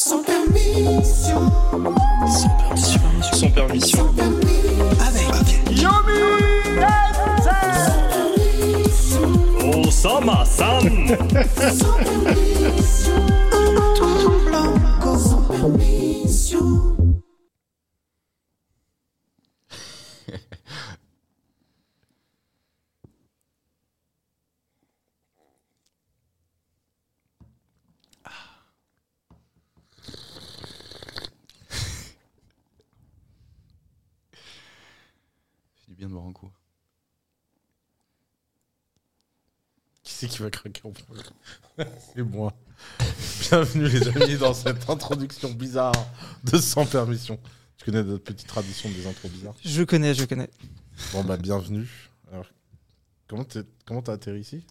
Sans 0.00 0.22
permission. 0.22 1.50
Sans 1.64 2.48
permission. 2.56 3.00
Sans 3.32 3.50
permission. 3.50 4.06
Avec 5.04 5.72
Yomi 5.72 6.22
Osama-san 9.84 10.82
Sans 11.72 11.94
permission. 12.04 13.12
Blanco. 14.46 15.18
Sans 15.18 15.42
permission. 15.42 15.97
Qui 40.38 40.44
va 40.44 40.50
craquer 40.50 40.82
en 40.84 40.90
premier 40.92 41.22
C'est 42.14 42.22
moi. 42.22 42.52
Bienvenue 43.50 43.88
les 43.88 44.06
amis 44.08 44.36
dans 44.36 44.54
cette 44.54 44.88
introduction 44.88 45.50
bizarre 45.50 45.90
de 46.44 46.58
Sans 46.58 46.86
Permission. 46.86 47.40
Tu 47.76 47.84
connais 47.86 48.04
notre 48.04 48.22
petite 48.22 48.46
tradition 48.46 48.88
des 48.90 49.08
intros 49.08 49.32
bizarres 49.32 49.54
Je 49.64 49.82
connais, 49.82 50.14
je 50.14 50.24
connais. 50.26 50.48
Bon 51.12 51.24
bah 51.24 51.36
bienvenue. 51.38 51.88
Alors, 52.32 52.46
comment 53.26 53.42
t'es- 53.42 53.64
comment 53.84 54.00
t'as 54.00 54.12
atterri 54.12 54.38
ici? 54.38 54.64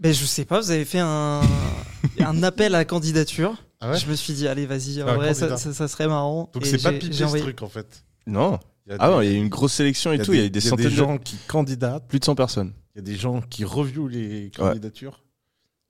Ben, 0.00 0.12
je 0.12 0.24
sais 0.24 0.44
pas, 0.44 0.60
vous 0.60 0.72
avez 0.72 0.84
fait 0.84 0.98
un, 0.98 1.40
un 2.18 2.42
appel 2.42 2.74
à 2.74 2.84
candidature. 2.84 3.54
Ah 3.80 3.92
ouais? 3.92 3.98
Je 4.00 4.06
me 4.08 4.16
suis 4.16 4.32
dit, 4.32 4.48
allez, 4.48 4.66
vas-y, 4.66 5.04
en 5.04 5.14
vrai, 5.14 5.34
ça, 5.34 5.46
candidat. 5.46 5.56
ça- 5.58 5.72
ça 5.72 5.86
serait 5.86 6.08
marrant. 6.08 6.50
Donc 6.52 6.66
Et 6.66 6.68
c'est 6.68 6.82
pas 6.82 6.90
j'ai- 6.90 6.98
pipé 6.98 7.12
j'ai 7.12 7.18
ce 7.20 7.24
envoyé- 7.26 7.44
truc 7.44 7.62
en 7.62 7.68
fait? 7.68 8.02
Non 8.26 8.58
Il 8.88 8.90
y 8.90 8.92
a 8.94 8.96
Ah 8.98 9.06
des- 9.06 9.14
non, 9.14 9.20
il 9.20 9.30
y 9.30 9.34
a 9.36 9.38
une 9.38 9.48
grosse 9.48 9.74
sélection 9.74 10.12
et 10.12 10.18
tout. 10.20 10.32
Il 10.32 10.40
y 10.40 10.44
a 10.44 10.48
des 10.48 10.64
y 10.64 10.66
a 10.66 10.70
centaines 10.70 10.86
des 10.88 10.90
gens 10.96 11.16
qui 11.18 11.36
candidatent, 11.46 12.02
de... 12.02 12.08
Plus 12.08 12.18
de 12.18 12.24
100 12.24 12.34
personnes. 12.34 12.72
Il 12.94 12.98
y 12.98 13.00
a 13.00 13.02
des 13.02 13.16
gens 13.16 13.40
qui 13.40 13.64
reviewent 13.64 14.08
les 14.08 14.50
candidatures. 14.54 15.22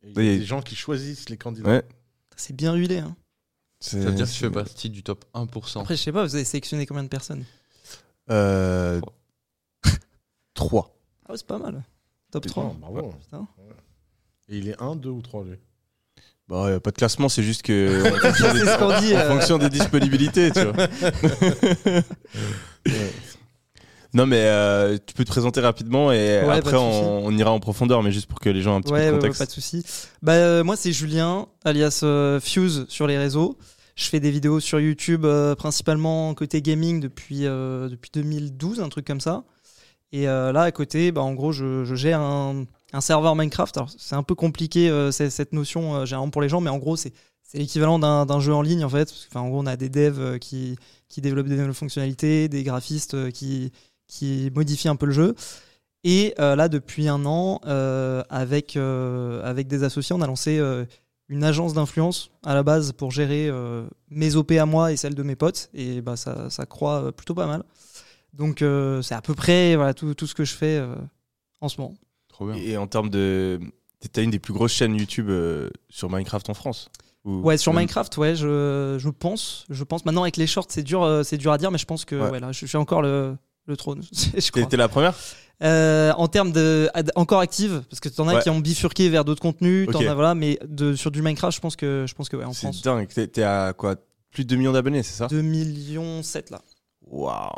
Et 0.04 0.10
il 0.10 0.24
y 0.24 0.34
a 0.34 0.38
des 0.38 0.44
gens 0.44 0.62
qui 0.62 0.74
choisissent 0.76 1.28
les 1.28 1.36
candidats. 1.36 1.68
Ouais. 1.68 1.82
C'est 2.36 2.54
bien 2.56 2.74
huilé. 2.74 2.98
Hein. 2.98 3.16
C'est- 3.80 4.00
Ça 4.02 4.08
veut 4.10 4.14
dire 4.14 4.26
que 4.26 4.30
tu 4.32 4.38
fais 4.38 4.50
partie 4.50 4.90
du 4.90 5.02
top 5.02 5.24
1%. 5.34 5.80
Après, 5.80 5.96
je 5.96 6.02
sais 6.02 6.12
pas, 6.12 6.24
vous 6.24 6.34
avez 6.34 6.44
sélectionné 6.44 6.86
combien 6.86 7.02
de 7.04 7.08
personnes? 7.08 7.44
Euh... 8.30 9.00
3. 10.54 10.88
Ah 11.26 11.32
ouais, 11.32 11.36
c'est 11.38 11.46
pas 11.46 11.58
mal. 11.58 11.82
Top 12.32 12.46
3. 12.46 12.64
Non, 12.64 12.74
bravo. 12.74 13.12
Putain. 13.20 13.46
Et 14.48 14.58
il 14.58 14.68
est 14.68 14.80
1, 14.82 14.96
2 14.96 15.08
ou 15.08 15.22
3 15.22 15.44
lui? 15.44 15.56
Bah, 16.48 16.68
y 16.70 16.74
a 16.74 16.80
pas 16.80 16.90
de 16.90 16.96
classement, 16.96 17.28
c'est 17.28 17.44
juste 17.44 17.62
que. 17.62 18.02
en 18.12 18.18
fonction 18.20 18.46
C'est 18.48 18.52
des- 18.54 18.66
ce 18.66 18.78
qu'on 18.78 19.00
dit. 19.00 19.14
en 19.14 19.18
euh, 19.20 19.28
fonction 19.28 19.58
des 19.58 19.68
disponibilités, 19.70 20.50
tu 20.50 20.64
vois. 20.64 20.88
Non, 24.14 24.26
mais 24.26 24.40
euh, 24.40 24.98
tu 25.06 25.14
peux 25.14 25.24
te 25.24 25.30
présenter 25.30 25.60
rapidement 25.60 26.12
et 26.12 26.42
Ouais, 26.44 26.58
après 26.58 26.76
on, 26.76 27.24
on 27.26 27.36
ira 27.36 27.50
en 27.50 27.60
profondeur, 27.60 28.02
mais 28.02 28.12
juste 28.12 28.26
pour 28.26 28.40
que 28.40 28.50
les 28.50 28.60
gens 28.60 28.74
aient 28.74 28.76
un 28.76 28.80
petit 28.82 28.92
Ouais, 28.92 29.00
peu 29.06 29.06
de 29.06 29.12
ouais, 29.12 29.18
contexte. 29.20 29.38
pas 29.40 29.46
de 29.46 29.50
souci. 29.50 29.82
Bah, 30.20 30.32
euh, 30.34 30.62
moi, 30.64 30.76
c'est 30.76 30.92
Julien, 30.92 31.46
alias 31.64 32.00
euh, 32.02 32.38
Fuse 32.38 32.84
sur 32.88 33.06
les 33.06 33.16
réseaux. 33.16 33.56
Je 33.96 34.04
fais 34.08 34.20
des 34.20 34.30
vidéos 34.30 34.60
sur 34.60 34.80
YouTube, 34.80 35.26
principalement 35.58 36.32
côté 36.34 36.60
gaming 36.62 37.00
depuis, 37.00 37.46
euh, 37.46 37.88
depuis 37.88 38.10
2012, 38.12 38.80
un 38.80 38.88
truc 38.88 39.06
comme 39.06 39.20
ça. 39.20 39.44
Et 40.12 40.24
là, 40.26 40.60
à 40.62 40.72
côté, 40.72 41.10
bah, 41.10 41.22
en 41.22 41.32
gros, 41.32 41.52
je, 41.52 41.84
je 41.84 41.94
gère 41.94 42.20
un, 42.20 42.64
un 42.92 43.00
serveur 43.00 43.34
Minecraft. 43.34 43.76
Alors, 43.78 43.88
c'est 43.96 44.14
un 44.14 44.22
peu 44.22 44.34
compliqué, 44.34 44.90
cette 45.10 45.54
notion, 45.54 46.04
généralement 46.04 46.30
pour 46.30 46.42
les 46.42 46.50
gens, 46.50 46.60
mais 46.60 46.68
en 46.70 46.78
gros, 46.78 46.96
c'est 46.96 47.12
c'est 47.44 47.58
l'équivalent 47.58 47.98
d'un 47.98 48.40
jeu 48.40 48.54
en 48.54 48.62
ligne, 48.62 48.82
en 48.84 48.88
fait. 48.88 49.06
Parce 49.10 49.24
que, 49.24 49.28
Enfin, 49.30 49.40
en 49.40 49.48
gros, 49.48 49.60
on 49.60 49.66
a 49.66 49.76
des 49.76 49.88
devs 49.90 50.38
qui, 50.38 50.76
qui 51.10 51.20
développent 51.20 51.48
des 51.48 51.56
nouvelles 51.56 51.74
fonctionnalités, 51.74 52.48
des 52.48 52.62
graphistes 52.62 53.30
qui, 53.32 53.72
qui 54.08 54.50
modifient 54.54 54.88
un 54.88 54.96
peu 54.96 55.06
le 55.06 55.12
jeu. 55.12 55.34
Et 56.04 56.34
euh, 56.40 56.56
là, 56.56 56.68
depuis 56.68 57.08
un 57.08 57.24
an, 57.26 57.60
euh, 57.66 58.22
avec, 58.28 58.76
euh, 58.76 59.40
avec 59.44 59.68
des 59.68 59.84
associés, 59.84 60.14
on 60.16 60.20
a 60.20 60.26
lancé 60.26 60.58
euh, 60.58 60.84
une 61.28 61.44
agence 61.44 61.74
d'influence 61.74 62.30
à 62.44 62.54
la 62.54 62.62
base 62.64 62.92
pour 62.92 63.10
gérer 63.12 63.48
euh, 63.48 63.84
mes 64.10 64.34
OP 64.34 64.50
à 64.52 64.66
moi 64.66 64.92
et 64.92 64.96
celles 64.96 65.14
de 65.14 65.22
mes 65.22 65.36
potes. 65.36 65.70
Et 65.74 66.00
bah, 66.00 66.16
ça, 66.16 66.50
ça 66.50 66.66
croît 66.66 67.12
plutôt 67.12 67.34
pas 67.34 67.46
mal. 67.46 67.62
Donc, 68.32 68.62
euh, 68.62 69.00
c'est 69.02 69.14
à 69.14 69.22
peu 69.22 69.34
près 69.34 69.76
voilà, 69.76 69.94
tout, 69.94 70.14
tout 70.14 70.26
ce 70.26 70.34
que 70.34 70.44
je 70.44 70.54
fais 70.54 70.76
euh, 70.78 70.94
en 71.60 71.68
ce 71.68 71.80
moment. 71.80 71.94
Trop 72.28 72.46
bien. 72.46 72.56
Et 72.56 72.76
en 72.76 72.86
termes 72.86 73.10
de. 73.10 73.60
T'as 74.12 74.22
une 74.24 74.30
des 74.30 74.40
plus 74.40 74.52
grosses 74.52 74.72
chaînes 74.72 74.96
YouTube 74.96 75.28
euh, 75.30 75.70
sur 75.88 76.10
Minecraft 76.10 76.50
en 76.50 76.54
France 76.54 76.88
Ou- 77.24 77.36
Ouais, 77.42 77.56
sur 77.56 77.72
même- 77.72 77.82
Minecraft, 77.82 78.16
ouais, 78.16 78.34
je, 78.34 78.96
je 78.98 79.08
pense. 79.10 79.64
Je 79.70 79.84
pense. 79.84 80.04
Maintenant, 80.04 80.22
avec 80.22 80.36
les 80.36 80.48
shorts, 80.48 80.66
c'est 80.70 80.82
dur, 80.82 81.04
euh, 81.04 81.22
c'est 81.22 81.36
dur 81.38 81.52
à 81.52 81.58
dire, 81.58 81.70
mais 81.70 81.78
je 81.78 81.84
pense 81.86 82.04
que 82.04 82.16
Ouais. 82.16 82.30
ouais, 82.30 82.40
là, 82.40 82.50
je 82.50 82.66
suis 82.66 82.76
encore 82.76 83.00
le, 83.02 83.36
le 83.66 83.76
trône. 83.76 84.02
je 84.12 84.50
crois. 84.50 84.64
T'es 84.66 84.76
la 84.76 84.88
première 84.88 85.14
Euh, 85.62 86.12
en 86.16 86.26
termes 86.28 86.50
de 86.52 86.90
encore 87.14 87.38
active, 87.40 87.82
parce 87.88 88.00
que 88.00 88.08
t'en 88.08 88.26
as 88.28 88.34
Ouais. 88.34 88.42
qui 88.42 88.50
ont 88.50 88.58
bifurqué 88.58 89.08
vers 89.08 89.24
d'autres 89.24 89.40
contenus, 89.42 89.88
t'en 89.92 90.00
Ok. 90.00 90.06
as 90.06 90.14
voilà, 90.14 90.34
mais 90.34 90.58
de, 90.66 90.96
sur 90.96 91.10
du 91.12 91.22
Minecraft, 91.22 91.54
je 91.54 91.60
pense 91.60 91.76
que 91.76 92.04
je 92.08 92.14
pense 92.14 92.28
que 92.28 92.36
ouais, 92.36 92.44
en 92.44 92.52
C'est 92.52 92.66
France, 92.66 92.82
dingue. 92.82 93.06
T'es 93.08 93.42
à 93.44 93.72
quoi? 93.72 93.94
Plus 94.32 94.44
de 94.44 94.48
2 94.48 94.56
millions 94.56 94.72
d'abonnés, 94.72 95.02
c'est 95.04 95.14
ça? 95.16 95.26
2 95.28 95.40
millions 95.42 96.22
7 96.22 96.50
là. 96.50 96.62
Waouh 97.06 97.50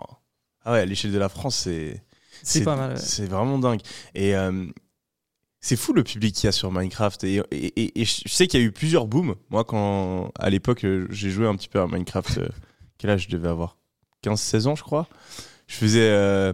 Ah 0.65 0.73
ouais, 0.73 0.81
à 0.81 0.85
l'échelle 0.85 1.13
de 1.13 1.19
la 1.19 1.29
France, 1.29 1.57
c'est. 1.57 2.03
C'est 2.43 2.63
pas 2.65 2.77
mal. 2.77 2.91
ouais. 2.95 2.97
C'est 2.99 3.25
vraiment 3.27 3.59
dingue. 3.59 3.81
Et 4.15 4.35
euh, 4.37 4.67
c'est 5.61 5.77
fou 5.77 5.95
le 5.95 6.03
public 6.05 6.35
qu'il 6.35 6.45
y 6.45 6.49
a 6.49 6.53
sur 6.53 6.71
Minecraft. 6.71 7.25
Et, 7.25 7.37
et, 7.53 7.67
et- 7.81 8.01
et 8.03 8.05
je 8.05 8.29
sais 8.29 8.47
qu'il 8.49 8.61
y 8.61 8.63
a 8.63 8.67
eu 8.67 8.73
plusieurs 8.73 9.07
booms. 9.07 9.35
Moi, 9.49 9.65
quand 9.65 10.31
à 10.39 10.51
l'époque, 10.51 10.85
euh, 10.85 11.07
j'ai 11.11 11.31
joué 11.31 11.47
un 11.47 11.55
petit 11.57 11.69
peu 11.69 11.81
à 11.81 11.87
Minecraft, 11.87 12.41
quel 12.99 13.11
âge 13.11 13.27
je 13.31 13.35
devais 13.35 13.49
avoir? 13.49 13.79
15-16 14.23 14.67
ans, 14.67 14.75
je 14.77 14.83
crois. 14.83 15.09
Je 15.67 15.75
faisais. 15.77 16.09
euh, 16.11 16.53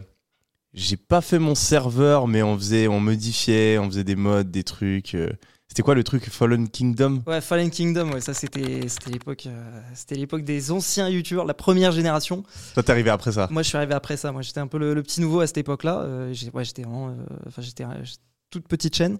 j'ai 0.72 0.96
pas 0.96 1.20
fait 1.20 1.38
mon 1.40 1.54
serveur, 1.56 2.28
mais 2.28 2.42
on 2.42 2.56
faisait, 2.56 2.86
on 2.88 3.00
modifiait, 3.00 3.78
on 3.78 3.86
faisait 3.86 4.04
des 4.04 4.16
mods, 4.16 4.44
des 4.44 4.62
trucs. 4.64 5.14
euh. 5.14 5.28
C'était 5.66 5.82
quoi 5.82 5.94
le 5.94 6.02
truc 6.02 6.28
Fallen 6.30 6.68
Kingdom? 6.68 7.22
Ouais, 7.28 7.40
Fallen 7.40 7.70
Kingdom, 7.70 8.10
ouais, 8.12 8.20
ça 8.20 8.34
c'était 8.34 8.88
c'était 8.88 9.10
l'époque 9.10 9.46
euh, 9.46 9.80
c'était 9.94 10.16
l'époque 10.16 10.42
des 10.42 10.72
anciens 10.72 11.08
youtubeurs, 11.08 11.44
la 11.44 11.54
première 11.54 11.92
génération. 11.92 12.44
Toi, 12.74 12.82
t'es 12.82 12.90
arrivé 12.90 13.10
après 13.10 13.30
ça? 13.32 13.46
Moi, 13.50 13.62
je 13.62 13.68
suis 13.68 13.76
arrivé 13.76 13.94
après 13.94 14.16
ça. 14.16 14.32
Moi, 14.32 14.42
j'étais 14.42 14.58
un 14.60 14.66
peu 14.66 14.78
le, 14.78 14.94
le 14.94 15.02
petit 15.04 15.20
nouveau 15.20 15.40
à 15.40 15.46
cette 15.46 15.58
époque-là. 15.58 16.00
Euh, 16.02 16.34
ouais, 16.54 16.64
j'étais 16.64 16.82
vraiment, 16.82 17.14
enfin, 17.46 17.62
j'étais 17.62 17.84
euh, 17.84 17.88
j'étais 18.02 18.18
toute 18.50 18.66
petite 18.66 18.96
chaîne. 18.96 19.18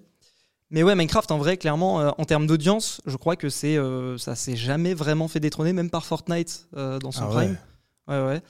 Mais 0.70 0.82
ouais, 0.84 0.94
Minecraft, 0.96 1.30
en 1.32 1.38
vrai, 1.38 1.56
clairement, 1.56 1.96
en 2.16 2.24
termes 2.24 2.46
d'audience, 2.46 3.00
je 3.06 3.16
crois 3.16 3.34
que 3.34 3.48
c'est, 3.48 3.76
ça 4.18 4.36
s'est 4.36 4.54
jamais 4.54 4.94
vraiment 4.94 5.26
fait 5.26 5.40
détrôner, 5.40 5.72
même 5.72 5.90
par 5.90 6.04
Fortnite 6.06 6.68
dans 6.72 7.10
son 7.10 7.24
Ah 7.24 7.28
ouais. 7.28 7.34
prime. 7.34 7.58
Ouais, 8.06 8.24
ouais. 8.24 8.40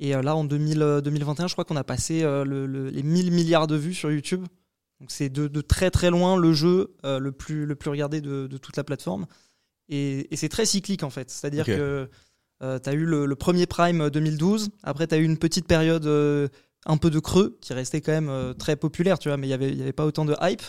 Et 0.00 0.14
euh, 0.14 0.22
là, 0.22 0.36
en 0.36 0.44
2000, 0.44 0.82
euh, 0.82 1.00
2021, 1.00 1.46
je 1.48 1.54
crois 1.54 1.64
qu'on 1.64 1.76
a 1.76 1.84
passé 1.84 2.22
euh, 2.22 2.44
le- 2.44 2.66
le- 2.66 2.88
les 2.90 3.02
1000 3.02 3.30
milliards 3.32 3.66
de 3.66 3.76
vues 3.76 3.94
sur 3.94 4.10
YouTube. 4.12 4.44
Donc 5.00 5.10
c'est 5.10 5.28
de, 5.28 5.46
de 5.48 5.60
très 5.60 5.90
très 5.90 6.10
loin 6.10 6.36
le 6.36 6.52
jeu 6.52 6.94
euh, 7.04 7.18
le, 7.18 7.32
plus, 7.32 7.66
le 7.66 7.74
plus 7.76 7.90
regardé 7.90 8.20
de, 8.20 8.46
de 8.46 8.58
toute 8.58 8.76
la 8.76 8.84
plateforme. 8.84 9.26
Et, 9.88 10.32
et 10.32 10.36
c'est 10.36 10.48
très 10.48 10.66
cyclique 10.66 11.02
en 11.02 11.10
fait. 11.10 11.30
C'est-à-dire 11.30 11.64
que 11.76 12.08
tu 12.60 12.88
as 12.88 12.92
eu 12.94 13.04
le, 13.04 13.26
le 13.26 13.34
premier 13.36 13.66
Prime 13.66 14.00
euh, 14.02 14.10
2012, 14.10 14.70
après 14.82 15.06
tu 15.06 15.14
as 15.14 15.18
eu 15.18 15.24
une 15.24 15.36
petite 15.38 15.66
période 15.66 16.06
euh, 16.06 16.48
un 16.86 16.96
peu 16.96 17.10
de 17.10 17.18
creux 17.18 17.58
qui 17.60 17.72
restait 17.74 18.00
quand 18.00 18.12
même 18.12 18.28
euh, 18.30 18.54
très 18.54 18.76
populaire, 18.76 19.18
tu 19.18 19.28
vois, 19.28 19.36
mais 19.36 19.46
il 19.46 19.50
n'y 19.50 19.54
avait, 19.54 19.74
y 19.74 19.82
avait 19.82 19.92
pas 19.92 20.06
autant 20.06 20.24
de 20.24 20.34
hype. 20.40 20.62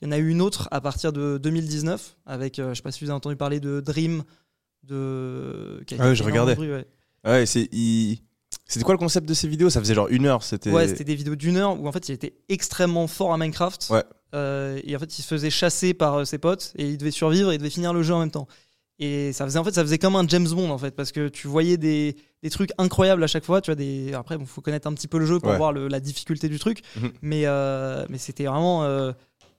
Il 0.00 0.06
y 0.06 0.08
en 0.08 0.12
a 0.12 0.18
eu 0.18 0.28
une 0.28 0.40
autre 0.40 0.68
à 0.70 0.80
partir 0.80 1.12
de 1.12 1.36
2019 1.38 2.16
avec, 2.26 2.58
euh, 2.58 2.70
je 2.70 2.74
sais 2.76 2.82
pas 2.82 2.92
si 2.92 3.04
vous 3.04 3.10
avez 3.10 3.16
entendu 3.16 3.36
parler 3.36 3.60
de 3.60 3.80
Dream. 3.80 4.22
De... 4.82 5.82
Ah 5.92 5.96
fait 6.08 6.14
je 6.14 6.22
regardais. 6.22 6.54
bruit, 6.54 6.70
ouais. 6.70 6.86
Ouais, 7.24 7.46
c'est. 7.46 7.68
il- 7.72 8.18
C'était 8.66 8.84
quoi 8.84 8.94
le 8.94 8.98
concept 8.98 9.28
de 9.28 9.34
ces 9.34 9.46
vidéos? 9.48 9.68
Ça 9.70 9.80
faisait 9.80 9.94
genre 9.94 10.08
une 10.08 10.26
heure. 10.26 10.42
C'était. 10.42 10.70
Ouais, 10.70 10.88
c'était 10.88 11.04
des 11.04 11.14
vidéos 11.14 11.36
d'une 11.36 11.56
heure 11.56 11.78
où 11.78 11.86
en 11.86 11.92
fait 11.92 12.08
il 12.08 12.12
était 12.12 12.34
extrêmement 12.48 13.06
fort 13.06 13.32
à 13.32 13.36
Minecraft. 13.38 13.88
Ouais. 13.90 14.02
Euh, 14.34 14.80
et 14.84 14.96
en 14.96 14.98
fait 14.98 15.18
il 15.18 15.22
se 15.22 15.28
faisait 15.28 15.50
chasser 15.50 15.94
par 15.94 16.14
euh, 16.20 16.24
ses 16.24 16.38
potes 16.38 16.72
et 16.76 16.88
il 16.88 16.96
devait 16.98 17.10
survivre 17.12 17.52
et 17.52 17.54
il 17.54 17.58
devait 17.58 17.70
finir 17.70 17.92
le 17.92 18.02
jeu 18.02 18.14
en 18.14 18.20
même 18.20 18.30
temps. 18.32 18.48
Et 18.98 19.32
ça 19.32 19.44
faisait 19.44 19.58
en 19.58 19.64
fait 19.64 19.72
ça 19.74 19.82
faisait 19.82 19.98
comme 19.98 20.16
un 20.16 20.26
James 20.28 20.48
Bond 20.48 20.70
en 20.70 20.78
fait 20.78 20.92
parce 20.92 21.12
que 21.12 21.28
tu 21.28 21.46
voyais 21.48 21.76
des, 21.76 22.16
des 22.42 22.50
trucs 22.50 22.70
incroyables 22.78 23.22
à 23.22 23.26
chaque 23.26 23.44
fois. 23.44 23.60
Tu 23.60 23.70
vois 23.70 23.76
des 23.76 24.12
après 24.14 24.38
bon 24.38 24.46
faut 24.46 24.60
connaître 24.60 24.86
un 24.88 24.92
petit 24.94 25.08
peu 25.08 25.18
le 25.18 25.26
jeu 25.26 25.38
pour 25.40 25.50
Ouais. 25.50 25.56
voir 25.56 25.72
le- 25.72 25.88
la 25.88 26.00
difficulté 26.00 26.48
du 26.48 26.58
truc. 26.58 26.80
Mhm. 26.96 27.12
Mais 27.22 27.42
euh, 27.46 28.06
mais 28.08 28.18
c'était 28.18 28.44
vraiment 28.46 28.84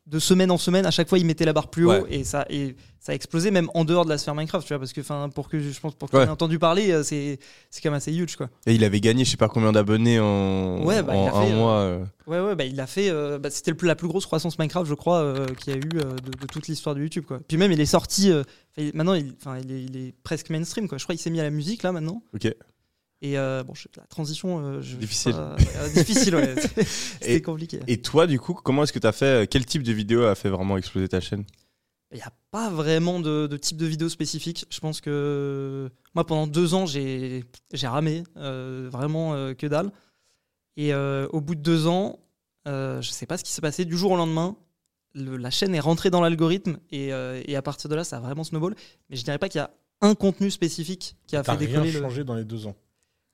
de 0.07 0.19
semaine 0.19 0.52
en 0.52 0.57
semaine 0.57 0.86
à 0.86 0.92
chaque 0.92 1.10
fois 1.10 1.18
il 1.18 1.25
mettait 1.25 1.46
la 1.46 1.54
barre 1.54 1.69
plus 1.69 1.86
haut 1.86 1.90
Ouais. 1.90 2.04
et 2.10 2.24
ça 2.24 2.46
et 2.50 2.75
ça 3.00 3.12
a 3.12 3.16
explosé 3.16 3.50
même 3.50 3.69
en 3.74 3.86
dehors 3.86 4.06
de 4.06 4.10
la 4.10 4.18
sphère 4.19 4.36
Minecraft 4.36 4.66
tu 4.66 4.74
vois 4.74 4.80
parce 4.80 4.94
que 4.94 5.02
enfin 5.02 5.30
pour 5.30 5.50
que 5.50 5.60
je 5.60 5.80
pense 5.80 5.96
pour 5.96 6.10
que 6.12 6.18
Ouais. 6.18 6.25
tu 6.25 6.31
entendu 6.31 6.60
parler 6.60 6.92
euh, 6.92 7.02
c'est 7.04 7.40
c'est 7.72 7.81
quand 7.81 7.90
même 7.90 7.98
assez 7.98 8.13
huge 8.13 8.36
quoi. 8.36 8.50
Et 8.68 8.75
il 8.75 8.84
avait 8.84 9.02
gagné 9.02 9.25
je 9.25 9.31
sais 9.31 9.38
pas 9.38 9.50
combien 9.50 9.72
d'abonnés 9.72 10.19
en, 10.19 10.84
Ouais, 10.84 11.02
bah, 11.02 11.13
il 11.16 11.18
en 11.19 11.25
a 11.25 11.30
un 11.40 11.46
fait, 11.46 11.52
euh, 11.52 11.56
mois. 11.56 11.78
euh. 11.80 12.06
Ouais, 12.28 12.40
ouais, 12.40 12.56
bah, 12.56 12.66
il 12.66 12.80
a 12.80 12.88
fait. 12.88 13.10
euh, 13.10 13.38
bah, 13.40 13.50
C'était 13.50 13.74
la 13.86 13.96
plus 13.96 14.07
grosse 14.07 14.25
croissance 14.25 14.57
Minecraft, 14.60 14.88
je 14.90 14.94
crois, 14.96 15.19
euh, 15.22 15.46
qu'il 15.48 15.74
y 15.74 15.75
a 15.75 15.80
eu 15.80 15.90
euh, 15.96 16.04
de, 16.16 16.31
de 16.40 16.48
toute 16.51 16.68
l'histoire 16.68 16.96
de 16.96 17.01
YouTube. 17.01 17.24
Quoi. 17.28 17.40
Puis 17.48 17.58
même, 17.58 17.72
il 17.72 17.80
est 17.80 17.86
sorti. 17.86 18.31
euh, 18.31 18.42
maintenant, 18.96 19.13
il, 19.13 19.34
enfin, 19.40 19.58
il, 19.63 19.72
est, 19.72 19.84
il 19.84 19.98
est 19.98 20.13
presque 20.24 20.50
mainstream. 20.50 20.88
Quoi. 20.88 20.98
Je 20.98 21.04
crois 21.04 21.13
qu'il 21.16 21.22
s'est 21.22 21.30
mis 21.30 21.40
à 21.40 21.44
la 21.44 21.51
musique 21.51 21.84
là 21.84 21.92
maintenant. 21.92 22.24
Ok. 22.34 22.51
Et 23.25 23.38
euh, 23.39 23.63
bon, 23.63 23.74
je- 23.74 23.88
la 23.98 24.04
transition. 24.06 24.60
euh, 24.60 24.81
je- 24.81 24.98
Difficile. 24.98 25.31
pas- 25.33 25.56
euh, 25.77 25.89
difficile, 25.94 26.36
ouais. 26.36 26.56
C'était 27.22 27.42
compliqué. 27.42 27.80
Et 27.88 28.00
toi, 28.01 28.27
du 28.27 28.39
coup, 28.39 28.54
comment 28.54 28.83
est-ce 28.83 28.94
que 28.94 29.00
tu 29.00 29.07
as 29.07 29.12
fait 29.12 29.25
euh, 29.25 29.45
Quel 29.50 29.66
type 29.66 29.83
de 29.83 29.92
vidéo 29.94 30.24
a 30.25 30.36
fait 30.36 30.50
vraiment 30.50 30.77
exploser 30.77 31.07
ta 31.07 31.19
chaîne? 31.22 31.44
Il 32.12 32.18
n'y 32.18 32.22
a 32.24 32.31
pas 32.51 32.69
vraiment 32.69 33.19
de, 33.19 33.48
de 33.48 33.57
type 33.57 33.77
de 33.77 33.86
vidéo 33.88 34.10
spécifique. 34.10 34.66
Je 34.69 34.80
pense 34.80 35.01
que 35.01 35.89
moi, 36.13 36.24
pendant 36.25 36.45
deux 36.45 36.74
ans, 36.75 36.86
j'ai 36.86 37.44
ramé, 37.83 38.24
euh, 38.38 38.88
vraiment 38.92 39.33
euh, 39.33 39.54
que 39.54 39.66
dalle. 39.68 39.92
Et 40.77 40.94
euh, 40.94 41.27
au 41.31 41.42
bout 41.42 41.56
de 41.56 41.62
deux 41.62 41.88
ans, 41.88 42.19
euh, 42.68 43.01
je 43.01 43.10
sais 43.10 43.25
pas 43.25 43.38
ce 43.38 43.44
qui 43.44 43.51
s'est 43.51 43.62
passé 43.62 43.86
du 43.86 43.98
jour 43.98 44.12
au 44.12 44.18
lendemain. 44.18 44.56
le- 45.18 45.38
la 45.38 45.50
chaîne 45.50 45.74
est 45.74 45.80
rentrée 45.80 46.10
dans 46.10 46.19
l'algorithme 46.22 46.77
et, 46.92 47.13
euh, 47.13 47.42
et 47.45 47.56
à 47.56 47.62
partir 47.62 47.89
de 47.89 47.95
là, 47.95 48.04
ça 48.04 48.18
a 48.18 48.19
vraiment 48.19 48.44
snowball. 48.44 48.75
Mais 49.10 49.16
je 49.16 49.24
dirais 49.24 49.38
pas 49.39 49.48
qu'il 49.48 49.60
y 49.60 49.62
a 49.63 49.72
un 50.01 50.13
contenu 50.13 50.51
spécifique 50.51 51.16
qui 51.25 51.38
a 51.38 51.44
fait 51.44 51.51
rien 51.51 51.60
décoller 51.68 51.92
le. 51.94 52.01
changé 52.01 52.24
dans 52.25 52.36
les 52.36 52.44
deux 52.44 52.68
ans. 52.68 52.75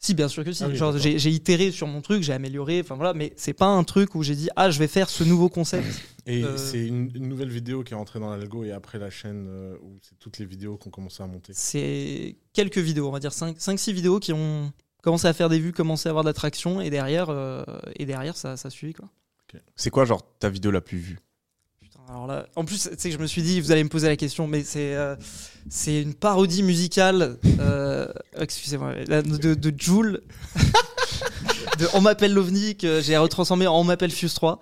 Si, 0.03 0.15
bien 0.15 0.27
sûr 0.27 0.43
que 0.43 0.51
si. 0.51 0.63
Ah 0.63 0.67
oui, 0.67 0.75
Genre, 0.75 0.93
d'accord. 0.93 1.03
j'ai 1.03 1.19
j'ai 1.19 1.29
itéré 1.29 1.69
sur 1.71 1.85
mon 1.85 2.01
truc, 2.01 2.23
j'ai 2.23 2.33
amélioré, 2.33 2.81
enfin 2.81 2.95
voilà, 2.95 3.13
mais 3.13 3.33
c'est 3.37 3.53
pas 3.53 3.67
un 3.67 3.83
truc 3.83 4.15
où 4.15 4.23
j'ai 4.23 4.35
dit 4.35 4.49
ah 4.55 4.71
je 4.71 4.79
vais 4.79 4.87
faire 4.87 5.09
ce 5.09 5.23
nouveau 5.23 5.47
concept. 5.47 5.85
Et 6.25 6.43
Euh, 6.43 6.57
c'est 6.57 6.85
une, 6.85 7.11
une 7.15 7.27
nouvelle 7.27 7.49
vidéo 7.49 7.83
qui 7.83 7.93
est 7.93 7.97
entrée 7.97 8.19
dans 8.19 8.29
l'algo 8.29 8.63
et 8.63 8.71
après 8.71 8.97
la 8.99 9.09
chaîne 9.09 9.45
euh, 9.47 9.75
où 9.81 9.97
c'est 10.01 10.17
toutes 10.19 10.37
les 10.39 10.45
vidéos 10.45 10.77
qui 10.77 10.87
ont 10.87 10.91
commencé 10.91 11.21
à 11.23 11.27
monter. 11.27 11.51
c'est 11.55 12.35
quelques 12.53 12.77
vidéos, 12.79 13.07
on 13.07 13.11
va 13.11 13.19
dire 13.19 13.31
5-6 13.31 13.91
vidéos 13.91 14.19
qui 14.19 14.33
ont 14.33 14.71
commencé 15.03 15.27
à 15.27 15.33
faire 15.33 15.49
des 15.49 15.59
vues, 15.59 15.71
commencé 15.71 16.09
à 16.09 16.11
avoir 16.11 16.23
de 16.23 16.29
l'attraction 16.29 16.79
et 16.81 16.89
derrière, 16.91 17.29
euh, 17.29 17.63
et 17.95 18.05
derrière 18.05 18.35
ça, 18.37 18.57
ça 18.57 18.69
suit 18.69 18.93
quoi. 18.93 19.07
C'est 19.75 19.89
quoi, 19.89 20.05
genre, 20.05 20.21
ta 20.39 20.49
vidéo 20.49 20.71
la 20.71 20.79
plus 20.81 20.97
vue? 20.97 21.19
Alors 22.09 22.27
là, 22.27 22.45
en 22.55 22.65
plus, 22.65 22.89
tu 22.89 22.95
sais 22.97 23.09
que 23.09 23.15
je 23.15 23.21
me 23.21 23.27
suis 23.27 23.41
dit, 23.41 23.61
vous 23.61 23.71
allez 23.71 23.83
me 23.83 23.89
poser 23.89 24.07
la 24.09 24.17
question, 24.17 24.47
mais 24.47 24.63
c'est 24.63 24.95
euh, 24.95 25.15
c'est 25.69 26.01
une 26.01 26.13
parodie 26.13 26.63
musicale, 26.63 27.37
euh, 27.59 28.07
excusez-moi, 28.37 28.93
de, 29.05 29.53
de 29.53 29.73
Joule. 29.79 30.21
de 31.79 31.87
On 31.93 32.01
m'appelle 32.01 32.33
l'OVNI, 32.33 32.75
que 32.75 32.99
j'ai 33.01 33.15
retransformé 33.17 33.67
en 33.67 33.75
On 33.79 33.83
m'appelle 33.83 34.11
Fuse 34.11 34.33
3. 34.33 34.59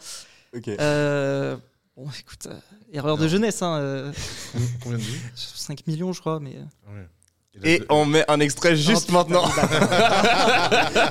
Ok. 0.56 0.68
Euh, 0.68 1.56
bon, 1.98 2.08
écoute, 2.20 2.48
euh, 2.48 2.54
erreur 2.94 3.18
de 3.18 3.28
jeunesse, 3.28 3.62
hein, 3.62 3.78
euh, 3.80 4.12
Combien 4.84 4.98
de 5.00 5.04
vues? 5.04 5.20
5 5.36 5.88
millions, 5.88 6.14
je 6.14 6.20
crois, 6.20 6.40
mais. 6.40 6.56
euh. 6.56 6.64
Ah 6.88 6.92
ouais. 6.94 7.08
Et 7.64 7.84
on 7.90 8.06
met 8.06 8.24
un 8.30 8.40
extrait 8.40 8.76
juste 8.78 9.10
Oh, 9.14 9.24
putain, 9.24 9.42
maintenant. 9.42 9.48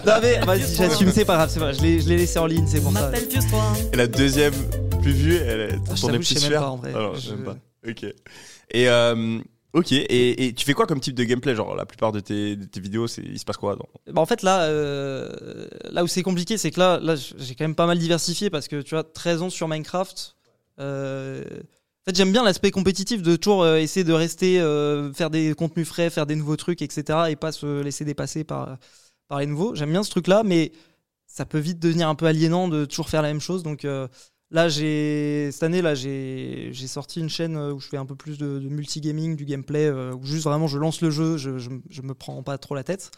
non, 0.07 0.13
mais 0.23 0.39
vas-y, 0.47 0.75
j'assume, 0.77 1.11
c'est 1.13 1.25
pas 1.27 1.35
grave, 1.35 1.51
c'est 1.53 1.59
pas 1.59 1.67
grave, 1.73 1.77
je 1.79 1.83
l'ai 1.83 2.01
je 2.01 2.09
l'ai 2.09 2.17
laissé 2.17 2.39
en 2.39 2.47
ligne, 2.47 2.67
c'est 2.67 2.81
pour 2.81 2.93
ça. 2.93 3.01
m'appelle 3.03 3.29
Fuse 3.31 3.47
3. 3.49 3.73
Et 3.93 3.97
la 3.97 4.07
deuxième 4.07 4.55
plus 5.12 5.19
vue, 5.19 5.37
elle 5.37 5.81
Ah, 5.88 5.94
je 5.94 6.00
ton 6.02 6.12
je 6.20 6.22
sais 6.22 6.49
même 6.50 6.60
pas 6.60 6.70
en 6.70 6.76
vrai. 6.76 6.93
Je 7.20 7.31
même 7.34 7.44
pas. 7.44 7.56
Ok. 7.88 8.05
Et 8.70 8.88
euh, 8.88 9.38
ok. 9.72 9.93
Et, 9.93 10.46
et 10.46 10.52
tu 10.52 10.64
fais 10.64 10.75
quoi 10.75 10.87
comme 10.87 11.00
type 11.00 11.14
de 11.14 11.25
gameplay? 11.25 11.55
Genre 11.55 11.75
la 11.75 11.87
plupart 11.87 12.12
de 12.12 12.20
tes, 12.20 12.56
de 12.56 12.64
tes 12.64 12.81
vidéos, 12.81 13.06
c'est 13.06 13.22
il 13.22 13.38
se 13.38 13.44
passe 13.44 13.56
quoi 13.56 13.76
dans... 13.76 13.88
Bah, 14.12 14.20
en 14.20 14.26
fait, 14.26 14.43
là, 14.43 14.62
euh, 14.62 15.66
là 15.90 16.05
où 16.05 16.06
c'est 16.06 16.22
compliqué, 16.22 16.58
c'est 16.58 16.70
que 16.70 16.81
là, 16.81 16.99
là, 17.00 17.14
j'ai 17.16 17.55
quand 17.55 17.64
même 17.64 17.75
pas 17.75 17.87
mal 17.87 17.99
diversifié 17.99 18.50
parce 18.50 18.69
que 18.69 18.82
tu 18.82 18.94
vois, 18.94 19.05
13 19.05 19.43
ans 19.43 19.50
sur 19.50 19.69
Minecraft. 19.69 20.37
euh, 20.81 21.43
en 21.44 22.10
fait, 22.10 22.16
j'aime 22.16 22.32
bien 22.32 22.43
l'aspect 22.44 22.70
compétitif 22.70 23.20
de 23.22 23.37
toujours 23.37 23.66
essayer 23.66 24.05
de 24.05 24.12
rester, 24.14 24.58
faire 25.14 25.28
des 25.31 25.55
contenus 25.55 25.87
frais, 25.87 26.08
faire 26.10 26.25
des 26.26 26.37
nouveaux 26.37 26.56
trucs, 26.56 26.81
etc. 26.81 27.19
et 27.28 27.37
pas 27.37 27.52
se 27.52 27.82
laisser 27.82 28.05
dépasser 28.06 28.44
par, 28.44 28.78
par 29.28 29.40
les 29.40 29.46
nouveaux. 29.46 29.75
J'aime 29.75 29.90
bien 29.90 30.02
ce 30.02 30.10
truc-là, 30.10 30.43
mais 30.43 30.72
ça 31.26 31.44
peut 31.44 31.58
vite 31.58 31.78
devenir 31.78 32.08
un 32.08 32.14
peu 32.14 32.26
aliénant 32.26 32.66
de 32.69 32.84
toujours 32.87 33.10
faire 33.10 33.22
la 33.22 33.28
même 33.28 33.40
chose. 33.40 33.62
Donc 33.62 33.84
euh, 33.84 34.08
là, 34.50 34.71
cette 34.71 35.62
année, 35.62 35.83
là, 35.83 35.95
j'ai 35.95 36.73
sorti 36.73 37.21
une 37.21 37.29
chaîne 37.29 37.56
euh, 37.56 37.73
où 37.73 37.81
je 37.81 37.89
fais 37.89 37.97
un 37.97 38.06
peu 38.06 38.15
plus 38.15 38.39
de, 38.39 38.59
de 38.59 38.69
multigaming, 38.69 39.37
du 39.37 39.45
gameplay, 39.45 39.87
euh, 39.87 40.15
où 40.15 40.25
juste 40.25 40.45
vraiment 40.45 40.67
je 40.67 40.79
lance 40.79 41.00
le 41.00 41.11
jeu, 41.11 41.37
je, 41.37 41.59
je, 41.59 42.03
me 42.03 42.15
prends 42.15 42.43
pas 42.43 42.59
trop 42.59 42.75
la 42.75 42.85
tête. 42.85 43.11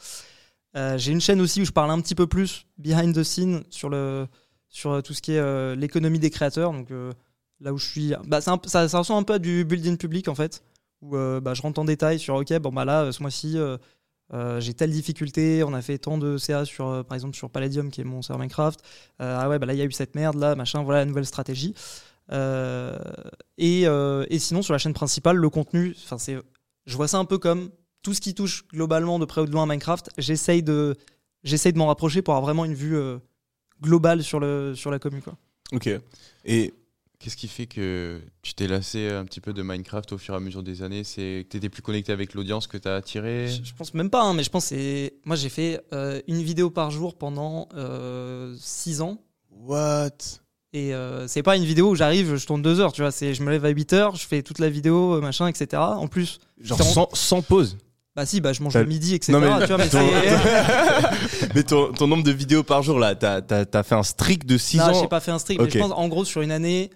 Euh, 0.76 0.98
j'ai 0.98 1.12
une 1.12 1.20
chaîne 1.20 1.40
aussi 1.40 1.62
où 1.62 1.64
je 1.64 1.72
parle 1.72 1.90
un 1.90 2.00
petit 2.00 2.14
peu 2.14 2.26
plus 2.26 2.66
behind 2.78 3.14
the 3.14 3.22
scene 3.24 3.64
sur 3.70 3.88
le 3.88 4.26
sur 4.68 5.02
tout 5.02 5.14
ce 5.14 5.20
qui 5.20 5.32
est 5.32 5.76
l'économie 5.76 6.20
des 6.20 6.30
créateurs. 6.30 6.72
Donc 6.72 6.90
là 7.60 7.72
où 7.72 7.76
je 7.76 7.84
suis, 7.84 8.14
bah, 8.24 8.40
ça, 8.40 8.54
ressemble 8.54 9.20
un 9.20 9.24
peu 9.24 9.32
à 9.32 9.38
du 9.40 9.64
building 9.64 9.96
public 9.96 10.28
en 10.28 10.36
fait, 10.36 10.62
où 11.02 11.10
bah, 11.10 11.54
je 11.54 11.62
rentre 11.62 11.80
en 11.80 11.84
détail 11.84 12.20
sur 12.20 12.36
ok 12.36 12.56
bon 12.60 12.70
bah 12.70 12.84
là 12.84 13.10
ce 13.10 13.20
mois-ci 13.20 13.58
euh, 14.32 14.60
j'ai 14.60 14.74
telle 14.74 14.90
difficulté, 14.90 15.64
on 15.64 15.74
a 15.74 15.82
fait 15.82 15.98
tant 15.98 16.18
de 16.18 16.38
CA 16.38 16.64
sur 16.64 16.88
euh, 16.88 17.02
par 17.02 17.16
exemple 17.16 17.36
sur 17.36 17.50
Palladium 17.50 17.90
qui 17.90 18.00
est 18.00 18.04
mon 18.04 18.22
serveur 18.22 18.40
Minecraft. 18.40 18.80
Euh, 19.20 19.38
ah 19.40 19.48
ouais 19.48 19.58
bah 19.58 19.66
là 19.66 19.74
il 19.74 19.78
y 19.78 19.82
a 19.82 19.84
eu 19.84 19.92
cette 19.92 20.14
merde 20.14 20.36
là 20.36 20.54
machin 20.54 20.82
voilà 20.82 21.00
la 21.00 21.04
nouvelle 21.04 21.26
stratégie. 21.26 21.74
Et, 23.58 23.82
et 23.82 24.38
sinon 24.38 24.62
sur 24.62 24.72
la 24.72 24.78
chaîne 24.78 24.94
principale 24.94 25.36
le 25.36 25.50
contenu, 25.50 25.96
c'est 26.18 26.38
je 26.86 26.96
vois 26.96 27.08
ça 27.08 27.18
un 27.18 27.24
peu 27.24 27.38
comme 27.38 27.70
tout 28.02 28.14
ce 28.14 28.20
qui 28.20 28.34
touche 28.34 28.66
globalement 28.68 29.18
de 29.18 29.24
près 29.24 29.40
ou 29.40 29.46
de 29.46 29.50
loin 29.50 29.64
à 29.64 29.66
Minecraft, 29.66 30.10
j'essaye 30.16 30.62
de, 30.62 30.96
j'essaye 31.42 31.72
de 31.72 31.78
m'en 31.78 31.88
rapprocher 31.88 32.22
pour 32.22 32.34
avoir 32.34 32.42
vraiment 32.42 32.64
une 32.64 32.74
vue 32.74 32.96
globale 33.82 34.22
sur, 34.22 34.38
le, 34.38 34.74
sur 34.76 34.92
la 34.92 35.00
commu. 35.00 35.22
Ok. 35.72 35.88
Et 36.44 36.72
Qu'est-ce 37.22 37.36
qui 37.36 37.48
fait 37.48 37.66
que 37.66 38.18
tu 38.40 38.54
t'es 38.54 38.66
lassé 38.66 39.10
un 39.10 39.26
petit 39.26 39.40
peu 39.42 39.52
de 39.52 39.62
Minecraft 39.62 40.12
au 40.12 40.18
fur 40.18 40.32
et 40.32 40.38
à 40.38 40.40
mesure 40.40 40.62
des 40.62 40.82
années? 40.82 41.04
C'est 41.04 41.44
que 41.44 41.50
tu 41.50 41.56
étais 41.58 41.68
plus 41.68 41.82
connecté 41.82 42.12
avec 42.12 42.32
l'audience 42.32 42.66
que 42.66 42.78
tu 42.78 42.88
as 42.88 42.94
attiré? 42.96 43.46
Je, 43.46 43.62
je 43.62 43.74
pense 43.74 43.92
même 43.92 44.08
pas, 44.08 44.22
hein, 44.22 44.32
mais 44.32 44.42
je 44.42 44.48
pense 44.48 44.64
que 44.70 44.74
c'est. 44.76 45.12
Moi 45.26 45.36
j'ai 45.36 45.50
fait 45.50 45.82
euh, 45.92 46.20
une 46.28 46.42
vidéo 46.42 46.70
par 46.70 46.90
jour 46.90 47.14
pendant 47.18 47.68
6 48.56 49.02
ans. 49.02 49.18
what? 49.52 50.08
Et 50.72 50.94
euh, 50.94 51.26
c'est 51.26 51.42
pas 51.42 51.56
une 51.56 51.64
vidéo 51.64 51.90
où 51.90 51.94
j'arrive, 51.96 52.36
je 52.36 52.46
tourne 52.46 52.62
2 52.62 52.78
heures, 52.80 52.92
tu 52.92 53.02
vois. 53.02 53.10
C'est, 53.10 53.34
je 53.34 53.42
me 53.42 53.50
lève 53.50 53.64
à 53.64 53.70
8 53.70 53.92
heures, 53.92 54.14
je 54.16 54.24
fais 54.26 54.40
toute 54.42 54.58
la 54.60 54.70
vidéo, 54.70 55.14
euh, 55.16 55.20
machin, 55.20 55.46
etc. 55.48 55.82
En 55.82 56.06
plus, 56.06 56.38
Genre 56.60 56.80
sans, 56.80 57.08
sans 57.12 57.42
pause. 57.42 57.76
bah 58.14 58.24
si, 58.24 58.40
bah 58.40 58.52
je 58.52 58.62
mange 58.62 58.74
le 58.76 58.84
midi, 58.86 59.14
etc. 59.16 59.32
Non, 59.32 59.40
mais- 59.40 59.60
tu 59.62 59.66
vois, 59.66 59.78
mais 59.78 59.88
ton- 59.88 59.98
c'est- 59.98 61.48
Mais 61.56 61.64
ton, 61.64 61.92
ton 61.92 62.06
nombre 62.06 62.22
de 62.22 62.30
vidéos 62.30 62.62
par 62.62 62.82
jour 62.84 62.98
là, 63.00 63.14
t'as 63.16 63.40
as, 63.50 63.82
fait 63.82 63.94
un 63.96 64.04
strict 64.04 64.46
de 64.46 64.56
6 64.56 64.76
Non, 64.78 64.84
ans? 64.84 65.00
j'ai 65.02 65.08
pas 65.08 65.18
fait 65.20 65.32
un 65.32 65.38
strict, 65.40 65.60
Ok. 65.60 65.66
mais 65.66 65.72
je 65.72 65.78
pense 65.80 65.92
en 65.92 66.06
gros 66.08 66.24
sur 66.24 66.40
une 66.42 66.52
année, 66.52 66.90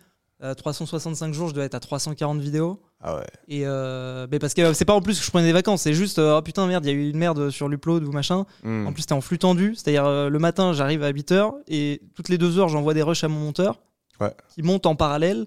euh, 0.45 0.55
365 0.55 1.33
jours, 1.35 1.49
je 1.49 1.55
dois 1.55 1.65
être 1.65 1.75
à 1.75 1.81
340 1.81 2.41
vidéos. 2.41 2.81
Ah 3.01 3.17
ouais. 3.17 3.27
Et 3.49 3.63
euh, 3.67 4.27
mais 4.31 4.39
parce 4.39 4.55
que 4.55 4.73
c'est 4.73 4.85
pas 4.85 4.95
en 4.95 5.01
plus 5.01 5.19
que 5.19 5.25
je 5.25 5.31
prenais 5.31 5.47
des 5.47 5.53
vacances, 5.53 5.83
c'est 5.83 5.95
juste 5.95 6.19
euh, 6.19 6.39
oh 6.39 6.43
putain 6.43 6.67
merde, 6.67 6.85
il 6.85 6.89
y 6.89 6.93
a 6.93 6.95
eu 6.95 7.11
une 7.11 7.19
merde 7.19 7.51
sur 7.51 7.69
l'upload 7.69 8.05
ou 8.05 8.13
machin. 8.13 8.47
Hmm. 8.63 8.87
En 8.87 8.93
plus, 8.93 9.03
c'était 9.03 9.15
en 9.15 9.21
flux 9.21 9.39
tendu, 9.39 9.75
c'est-à-dire 9.75 10.05
euh, 10.07 10.29
le 10.29 10.39
matin, 10.39 10.73
j'arrive 10.73 11.03
à 11.03 11.11
8h 11.13 11.53
et 11.69 12.01
toutes 12.15 12.29
les 12.29 12.39
2 12.39 12.59
heures, 12.59 12.69
j'envoie 12.69 12.95
des 12.95 13.03
rushs 13.03 13.25
à 13.25 13.29
mon 13.29 13.41
monteur 13.41 13.81
Ouais. 14.21 14.33
qui 14.49 14.63
monte 14.63 14.87
en 14.87 14.95
parallèle. 14.95 15.47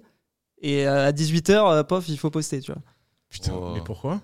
Et 0.61 0.88
euh, 0.88 1.07
à 1.07 1.11
18h, 1.11 1.83
pof, 1.85 2.09
il 2.09 2.17
faut 2.17 2.29
poster, 2.29 2.59
tu 2.59 2.71
vois. 2.71 2.81
Putain. 3.29 3.53
Oh. 3.55 3.71
Mais 3.73 3.81
pourquoi? 3.81 4.19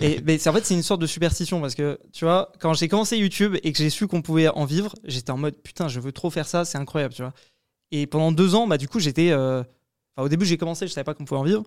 Et 0.00 0.20
mais 0.24 0.48
en 0.48 0.52
fait, 0.52 0.64
c'est 0.66 0.74
une 0.74 0.82
sorte 0.82 1.00
de 1.00 1.06
superstition 1.06 1.60
parce 1.60 1.74
que 1.74 1.98
tu 2.12 2.24
vois, 2.24 2.50
quand 2.60 2.74
j'ai 2.74 2.88
commencé 2.88 3.16
YouTube 3.16 3.56
et 3.62 3.72
que 3.72 3.78
j'ai 3.78 3.90
su 3.90 4.08
qu'on 4.08 4.22
pouvait 4.22 4.48
en 4.48 4.64
vivre, 4.64 4.94
j'étais 5.04 5.30
en 5.30 5.36
mode 5.36 5.54
putain, 5.56 5.88
je 5.88 6.00
veux 6.00 6.12
trop 6.12 6.30
faire 6.30 6.48
ça, 6.48 6.64
c'est 6.64 6.78
incroyable, 6.78 7.14
tu 7.14 7.22
vois. 7.22 7.32
Et 7.96 8.06
pendant 8.08 8.32
deux 8.32 8.54
ans, 8.56 8.66
bah 8.66 8.76
du 8.76 8.88
coup, 8.88 8.98
j'étais. 8.98 9.30
euh, 9.30 9.60
enfin, 10.16 10.26
au 10.26 10.28
début, 10.28 10.44
j'ai 10.46 10.56
commencé, 10.56 10.86
je 10.88 10.92
savais 10.92 11.04
pas 11.04 11.14
qu'on 11.14 11.24
pouvait 11.24 11.40
en 11.40 11.44
vivre. 11.44 11.62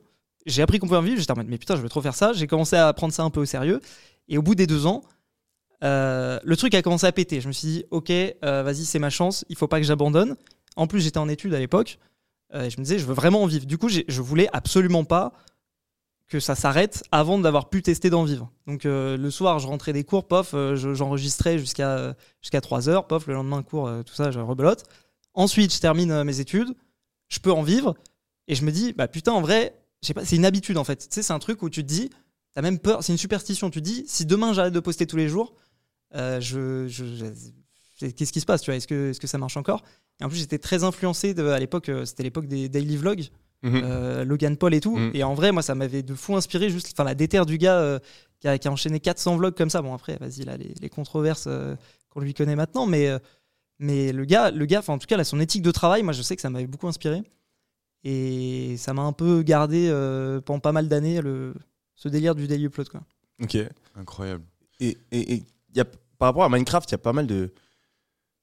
J'ai 0.45 0.61
appris 0.61 0.77
qu'on 0.79 0.87
pouvait 0.87 0.97
en 0.99 1.01
vivre, 1.01 1.19
j'étais 1.19 1.31
en 1.31 1.35
mode 1.35 1.47
mais 1.47 1.57
putain, 1.57 1.75
je 1.77 1.81
veux 1.81 1.89
trop 1.89 2.01
faire 2.01 2.15
ça. 2.15 2.33
J'ai 2.33 2.47
commencé 2.47 2.75
à 2.75 2.91
prendre 2.93 3.13
ça 3.13 3.23
un 3.23 3.29
peu 3.29 3.39
au 3.39 3.45
sérieux. 3.45 3.79
Et 4.27 4.37
au 4.37 4.41
bout 4.41 4.55
des 4.55 4.67
deux 4.67 4.85
ans, 4.87 5.03
euh, 5.83 6.39
le 6.43 6.57
truc 6.57 6.73
a 6.73 6.81
commencé 6.81 7.05
à 7.05 7.11
péter. 7.11 7.39
Je 7.39 7.47
me 7.47 7.53
suis 7.53 7.67
dit, 7.67 7.85
ok, 7.91 8.09
euh, 8.09 8.63
vas-y, 8.63 8.83
c'est 8.85 8.99
ma 8.99 9.09
chance, 9.09 9.45
il 9.49 9.55
faut 9.57 9.67
pas 9.67 9.79
que 9.79 9.85
j'abandonne. 9.85 10.35
En 10.75 10.85
plus, 10.87 10.99
j'étais 11.01 11.17
en 11.17 11.29
études 11.29 11.53
à 11.53 11.59
l'époque. 11.59 11.97
Et 12.53 12.69
je 12.69 12.77
me 12.77 12.83
disais, 12.83 12.97
je 12.99 13.05
veux 13.05 13.13
vraiment 13.13 13.43
en 13.43 13.45
vivre. 13.45 13.65
Du 13.65 13.77
coup, 13.77 13.89
je 13.89 14.21
voulais 14.21 14.47
absolument 14.53 15.03
pas 15.03 15.33
que 16.27 16.39
ça 16.41 16.55
s'arrête 16.55 17.03
avant 17.11 17.39
d'avoir 17.39 17.69
pu 17.69 17.81
tester 17.81 18.09
d'en 18.09 18.23
vivre. 18.23 18.51
Donc 18.67 18.83
le 18.85 19.29
soir, 19.29 19.59
je 19.59 19.67
rentrais 19.67 19.91
des 19.93 20.03
cours, 20.03 20.27
pof, 20.27 20.51
je- 20.53 20.93
j'enregistrais 20.93 21.57
jusqu'à 21.57 22.15
jusqu'à 22.41 22.59
3 22.61 22.87
heures, 22.89 23.07
pof, 23.07 23.27
le 23.27 23.33
lendemain 23.33 23.63
cours, 23.63 23.89
tout 24.05 24.13
ça, 24.13 24.31
je 24.31 24.39
rebelote. 24.39 24.83
Ensuite, 25.37 25.71
je 25.73 25.79
termine 25.79 26.11
euh, 26.11 26.23
mes 26.23 26.39
études, 26.39 26.73
je 27.29 27.39
peux 27.39 27.51
en 27.51 27.61
vivre, 27.61 27.95
et 28.47 28.55
je 28.55 28.65
me 28.65 28.71
dis, 28.71 28.91
bah 28.93 29.07
putain, 29.07 29.31
en 29.33 29.41
vrai, 29.41 29.75
pas, 30.15 30.25
c'est 30.25 30.35
une 30.35 30.45
habitude 30.45 30.77
en 30.77 30.83
fait. 30.83 30.97
Tu 30.97 31.05
sais, 31.11 31.21
c'est 31.21 31.33
un 31.33 31.39
truc 31.39 31.61
où 31.61 31.69
tu 31.69 31.83
te 31.83 31.87
dis, 31.87 32.09
t'as 32.55 32.61
même 32.63 32.79
peur, 32.79 33.03
c'est 33.03 33.11
une 33.13 33.17
superstition. 33.19 33.69
Tu 33.69 33.79
te 33.79 33.85
dis, 33.85 34.03
si 34.07 34.25
demain 34.25 34.51
j'arrête 34.53 34.73
de 34.73 34.79
poster 34.79 35.05
tous 35.05 35.17
les 35.17 35.29
jours, 35.29 35.53
euh, 36.15 36.41
je, 36.41 36.87
je- 36.87 37.05
je- 37.99 38.07
qu'est-ce 38.07 38.33
qui 38.33 38.41
se 38.41 38.45
passe, 38.45 38.61
tu 38.61 38.71
vois? 38.71 38.77
Est-ce 38.77 38.87
que, 38.87 39.11
est-ce 39.11 39.19
que 39.19 39.27
ça 39.27 39.37
marche 39.37 39.57
encore? 39.57 39.83
Et 40.19 40.23
en 40.23 40.29
plus, 40.29 40.37
j'étais 40.37 40.57
très 40.57 40.83
influencé 40.83 41.33
de, 41.35 41.45
à 41.47 41.59
l'époque, 41.59 41.89
euh, 41.89 42.03
c'était 42.05 42.23
l'époque 42.23 42.47
des 42.47 42.67
daily 42.67 42.97
vlogs. 42.97 43.25
Mhm. 43.63 43.81
Euh, 43.83 44.23
Logan 44.25 44.55
Paul 44.57 44.73
et 44.75 44.79
tout. 44.79 44.95
Mm. 44.97 45.11
Et 45.15 45.23
en 45.23 45.33
vrai, 45.33 45.51
moi, 45.51 45.61
ça 45.63 45.73
m'avait 45.75 46.03
de 46.03 46.13
fou 46.13 46.35
inspiré, 46.35 46.69
juste 46.69 46.89
enfin, 46.93 47.03
la 47.03 47.15
déterre 47.15 47.45
du 47.47 47.57
gars 47.57 47.79
euh, 47.79 47.99
qui, 48.39 48.47
a, 48.47 48.57
qui 48.59 48.67
a 48.67 48.71
enchaîné 48.71 48.99
400 48.99 49.37
vlogs 49.37 49.55
comme 49.55 49.69
ça. 49.71 49.81
Bon, 49.81 49.93
après, 49.95 50.15
vas-y, 50.17 50.43
là, 50.45 50.57
les, 50.57 50.73
les 50.79 50.89
controverses 50.89 51.45
euh, 51.47 51.75
qu'on 52.09 52.21
lui 52.21 52.35
connaît 52.35 52.55
maintenant, 52.55 52.85
mais, 52.85 53.09
mais 53.79 54.11
le 54.11 54.25
gars, 54.25 54.51
le 54.51 54.65
gars, 54.65 54.79
enfin, 54.79 54.93
en 54.93 54.97
tout 54.97 55.07
cas, 55.07 55.17
là, 55.17 55.23
son 55.23 55.39
éthique 55.39 55.61
de 55.61 55.71
travail, 55.71 56.03
moi, 56.03 56.13
je 56.13 56.21
sais 56.21 56.35
que 56.35 56.41
ça 56.41 56.49
m'avait 56.49 56.67
beaucoup 56.67 56.87
inspiré. 56.87 57.23
Et 58.03 58.75
ça 58.77 58.93
m'a 58.93 59.01
un 59.01 59.13
peu 59.13 59.41
gardé 59.41 59.87
euh, 59.89 60.39
pendant 60.39 60.59
pas 60.59 60.71
mal 60.71 60.87
d'années 60.87 61.21
le, 61.21 61.53
ce 61.95 62.07
délire 62.07 62.35
du 62.35 62.47
daily 62.47 62.65
upload, 62.65 62.89
quoi. 62.89 63.01
Ok. 63.41 63.57
Incroyable. 63.95 64.43
Et, 64.79 64.97
et, 65.11 65.33
et 65.33 65.43
y 65.73 65.79
a, 65.79 65.85
par 65.85 66.27
rapport 66.29 66.43
à 66.43 66.49
Minecraft, 66.49 66.89
il 66.89 66.93
y 66.93 66.95
a 66.95 66.99
pas 66.99 67.13
mal 67.13 67.27
de, 67.27 67.51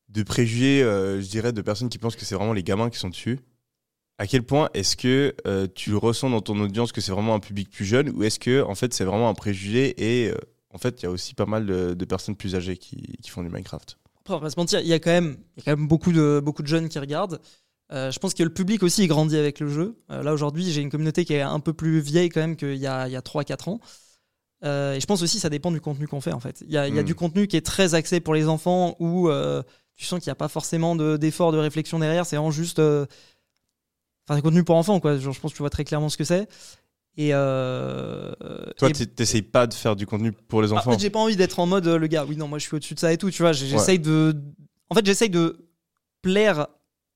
de 0.09 0.23
préjugés, 0.23 0.83
euh, 0.83 1.21
je 1.21 1.29
dirais, 1.29 1.53
de 1.53 1.63
personnes 1.63 1.89
qui 1.89 1.99
pensent 1.99 2.17
que 2.17 2.25
c'est 2.25 2.35
vraiment 2.35 2.53
les 2.53 2.63
gamins 2.63 2.91
qui 2.91 2.99
sont 2.99 3.09
dessus. 3.09 3.39
À 4.19 4.29
quel 4.29 4.45
point 4.45 4.71
est-ce 4.75 4.97
que 4.97 5.35
euh, 5.47 5.67
tu 5.75 5.91
le 5.91 5.97
ressens 5.97 6.31
dans 6.31 6.41
ton 6.41 6.59
audience 6.61 6.93
que 6.93 7.01
c'est 7.01 7.11
vraiment 7.11 7.35
un 7.35 7.41
public 7.41 7.69
plus 7.69 7.85
jeune 7.85 8.11
ou 8.11 8.23
est-ce 8.23 8.39
que 8.39 8.63
en 8.63 8.77
fait 8.77 8.95
c'est 8.95 9.05
vraiment 9.05 9.29
un 9.29 9.35
préjugé 9.35 9.95
et 10.01 10.31
euh, 10.31 10.37
en 10.71 10.79
fait 10.79 11.03
il 11.03 11.07
y 11.07 11.07
a 11.07 11.11
aussi 11.11 11.35
pas 11.35 11.47
mal 11.47 11.67
de, 11.67 11.95
de 11.95 12.05
personnes 12.05 12.37
plus 12.37 12.55
âgées 12.55 12.77
qui, 12.77 13.17
qui 13.21 13.31
font 13.31 13.43
du 13.43 13.49
Minecraft? 13.49 13.99
Après, 14.25 14.35
on 14.35 14.39
va 14.39 14.47
pas 14.47 14.51
se 14.51 14.59
mentir, 14.59 14.81
il 14.81 14.87
y 14.87 14.93
a 14.95 14.99
quand 14.99 15.11
même, 15.11 15.37
il 15.57 15.61
y 15.61 15.63
a 15.63 15.65
quand 15.73 15.79
même 15.79 15.87
beaucoup, 15.87 16.11
de, 16.13 16.41
beaucoup 16.43 16.63
de 16.63 16.67
jeunes 16.67 16.89
qui 16.89 16.99
regardent. 16.99 17.41
Euh, 17.93 18.11
je 18.11 18.19
pense 18.19 18.33
que 18.33 18.43
le 18.43 18.49
public 18.49 18.83
aussi 18.83 19.03
il 19.05 19.09
grandit 19.09 19.37
avec 19.37 19.61
le 19.61 19.69
jeu. 19.69 19.99
Euh, 20.11 20.23
là 20.23 20.33
aujourd'hui, 20.33 20.71
j'ai 20.73 20.81
une 20.81 20.91
communauté 20.91 21.27
qui 21.27 21.35
est 21.35 21.43
un 21.43 21.61
peu 21.61 21.75
plus 21.75 22.01
vieille 22.01 22.31
quand 22.31 22.41
même 22.41 22.57
qu'il 22.57 22.77
y 22.77 22.87
a, 22.87 23.07
il 23.07 23.13
y 23.13 23.17
a 23.17 23.21
3-4 23.21 23.69
ans. 23.69 23.81
Euh, 24.65 24.95
et 24.95 25.01
je 25.01 25.05
pense 25.05 25.21
aussi 25.23 25.37
que 25.37 25.43
ça 25.43 25.51
dépend 25.51 25.71
du 25.71 25.83
contenu 25.83 26.09
qu'on 26.09 26.23
fait 26.23 26.33
en 26.33 26.41
fait. 26.41 26.63
Il 26.67 26.73
y 26.73 26.79
a, 26.79 26.89
il 26.89 26.95
y 26.95 26.99
a 26.99 27.03
Mm. 27.03 27.05
du 27.07 27.15
contenu 27.15 27.47
qui 27.47 27.59
est 27.59 27.67
très 27.67 27.93
axé 27.95 28.21
pour 28.21 28.33
les 28.33 28.49
enfants 28.49 28.97
où 28.99 29.29
tu 29.95 30.07
sens 30.07 30.21
qu'il 30.21 30.29
n'y 30.31 30.33
a 30.33 30.37
pas 30.37 30.49
forcément 30.49 30.97
de- 30.97 31.19
d'effort, 31.19 31.53
de, 31.53 31.59
réflexion 31.59 31.99
derrière. 31.99 32.25
C'est 32.25 32.37
vraiment 32.37 32.51
juste. 32.51 32.79
Enfin, 32.79 34.37
des 34.37 34.41
contenus 34.43 34.65
pour 34.65 34.77
enfants 34.77 35.01
quoi. 35.01 35.19
Genre, 35.19 35.35
je 35.35 35.41
pense 35.41 35.53
que 35.53 35.57
tu 35.57 35.63
vois 35.63 35.69
très 35.69 35.85
clairement 35.85 36.09
ce 36.09 36.17
que 36.17 36.25
c'est. 36.25 36.49
Et. 37.17 37.31
euh, 37.33 38.33
Toi, 38.77 38.91
t'es- 38.91 39.07
t'essayes 39.07 39.43
pas 39.43 39.67
de 39.67 39.75
faire 39.75 39.95
du 39.97 40.07
contenu 40.07 40.33
pour 40.33 40.63
les 40.63 40.71
ah, 40.73 40.75
en 40.75 40.79
enfants. 40.79 40.93
fait, 40.93 40.99
j'ai 41.01 41.11
pas 41.11 41.21
envie 41.21 41.37
d'être 41.37 41.59
en 41.61 41.67
mode 41.67 41.87
euh, 41.87 41.99
le 41.99 42.07
gars. 42.07 42.25
Oui, 42.25 42.37
non, 42.37 42.49
moi 42.49 42.59
je 42.59 42.65
suis 42.67 42.75
au-dessus 42.75 42.95
de 42.95 42.99
ça 43.01 43.13
et 43.13 43.19
tout. 43.19 43.31
Tu 43.31 43.43
vois, 43.43 43.53
j'essaye 43.53 43.99
de. 43.99 44.35
En 44.91 44.95
fait, 44.95 45.07
j'essaye 45.07 45.31
de 45.31 45.57
plaire 46.23 46.67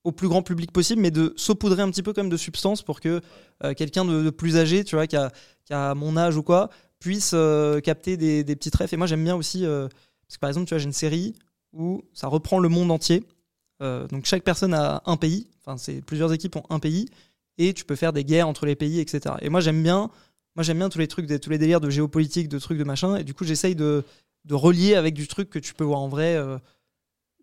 au 0.05 0.11
plus 0.11 0.27
grand 0.29 0.41
public 0.41 0.71
possible, 0.71 1.01
mais 1.01 1.11
de 1.11 1.33
saupoudrer 1.35 1.81
un 1.81 1.89
petit 1.91 2.03
peu 2.03 2.13
comme 2.13 2.29
de 2.29 2.37
substance 2.37 2.81
pour 2.81 3.01
que 3.01 3.21
euh, 3.63 3.73
quelqu'un 3.73 4.05
de, 4.05 4.23
de 4.23 4.29
plus 4.29 4.55
âgé, 4.57 4.83
tu 4.85 4.95
vois, 4.95 5.07
qui 5.07 5.17
a, 5.17 5.31
qui 5.65 5.73
a 5.73 5.93
mon 5.93 6.15
âge 6.15 6.37
ou 6.37 6.43
quoi, 6.43 6.69
puisse 6.99 7.35
capter 7.83 8.15
des, 8.17 8.43
des 8.43 8.55
petits 8.55 8.71
refs. 8.77 8.93
Et 8.93 8.97
moi, 8.97 9.07
j'aime 9.07 9.23
bien 9.23 9.35
aussi. 9.35 9.63
parce 9.63 10.35
que 10.35 10.39
par 10.39 10.49
exemple, 10.49 10.67
tu 10.67 10.73
vois, 10.73 10.79
j'ai 10.79 10.85
une 10.85 10.93
série 10.93 11.33
où 11.73 12.03
ça 12.13 12.27
reprend 12.27 12.59
le 12.59 12.69
monde 12.69 12.89
entier. 12.91 13.23
Donc 13.81 14.25
chaque 14.25 14.43
personne 14.43 14.73
a 14.73 15.01
un 15.05 15.17
pays. 15.17 15.47
Enfin, 15.65 15.77
c'est 15.77 16.01
plusieurs 16.01 16.31
équipes 16.33 16.55
ont 16.55 16.63
un 16.69 16.79
pays. 16.79 17.07
Et 17.59 17.73
tu 17.73 17.85
peux 17.85 17.95
faire 17.95 18.13
des 18.13 18.23
guerres 18.25 18.47
entre 18.47 18.65
les 18.65 18.75
pays, 18.75 18.99
etc. 18.99 19.35
Et 19.41 19.49
moi, 19.49 19.59
j'aime 19.61 19.83
bien. 19.83 20.09
Moi, 20.55 20.63
j'aime 20.63 20.77
bien 20.79 20.89
tous 20.89 20.97
les 20.97 21.07
trucs, 21.07 21.27
tous 21.39 21.49
les 21.51 21.59
délires 21.59 21.81
de 21.81 21.91
géopolitique, 21.91 22.49
de 22.49 22.57
trucs 22.57 22.79
de 22.79 22.83
machin. 22.83 23.17
Et 23.17 23.23
du 23.23 23.35
coup, 23.35 23.43
j'essaye 23.43 23.75
de, 23.75 24.03
de 24.45 24.55
relier 24.55 24.95
avec 24.95 25.13
du 25.13 25.27
truc 25.27 25.51
que 25.51 25.59
tu 25.59 25.75
peux 25.75 25.83
voir 25.83 25.99
en 25.99 26.07
vrai. 26.07 26.35
euh, 26.35 26.57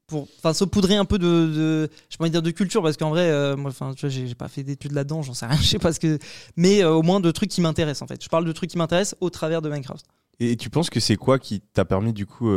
pour 0.07 0.29
enfin 0.39 0.55
saupoudrer 0.55 0.95
un 0.97 1.05
peu 1.05 1.19
de, 1.19 1.89
je 2.09 2.17
peux 2.17 2.29
dire 2.29 2.43
de 2.43 2.51
culture 2.51 2.83
parce 2.83 2.97
qu'en 2.97 3.11
vrai 3.11 3.29
euh, 3.29 3.57
moi 3.57 3.71
enfin 3.71 3.93
j'ai 3.97 4.35
pas 4.35 4.49
fait 4.49 4.63
d'études 4.63 4.93
là-dedans 4.93 5.23
j'en 5.23 5.35
sais 5.35 5.47
rien 5.47 5.57
je 5.61 5.67
sais 5.67 5.79
pas 5.79 5.93
ce 5.93 5.99
que 5.99 6.19
mais 6.57 6.83
euh, 6.83 6.93
au 6.93 7.03
moins 7.03 7.19
de 7.19 7.31
trucs 7.33 7.51
qui 7.51 7.61
m'intéressent 7.61 8.03
en 8.03 8.07
fait 8.07 8.23
je 8.23 8.29
parle 8.29 8.45
de 8.45 8.53
trucs 8.53 8.71
qui 8.71 8.79
m'intéressent 8.79 9.17
au 9.21 9.31
travers 9.31 9.63
de 9.63 9.69
Minecraft 9.69 10.07
Et 10.39 10.57
tu 10.57 10.71
penses 10.71 10.91
que 10.91 11.01
c'est 11.01 11.17
quoi 11.17 11.39
qui 11.41 11.61
t'a 11.61 11.85
permis 11.85 12.13
du 12.13 12.25
coup 12.25 12.49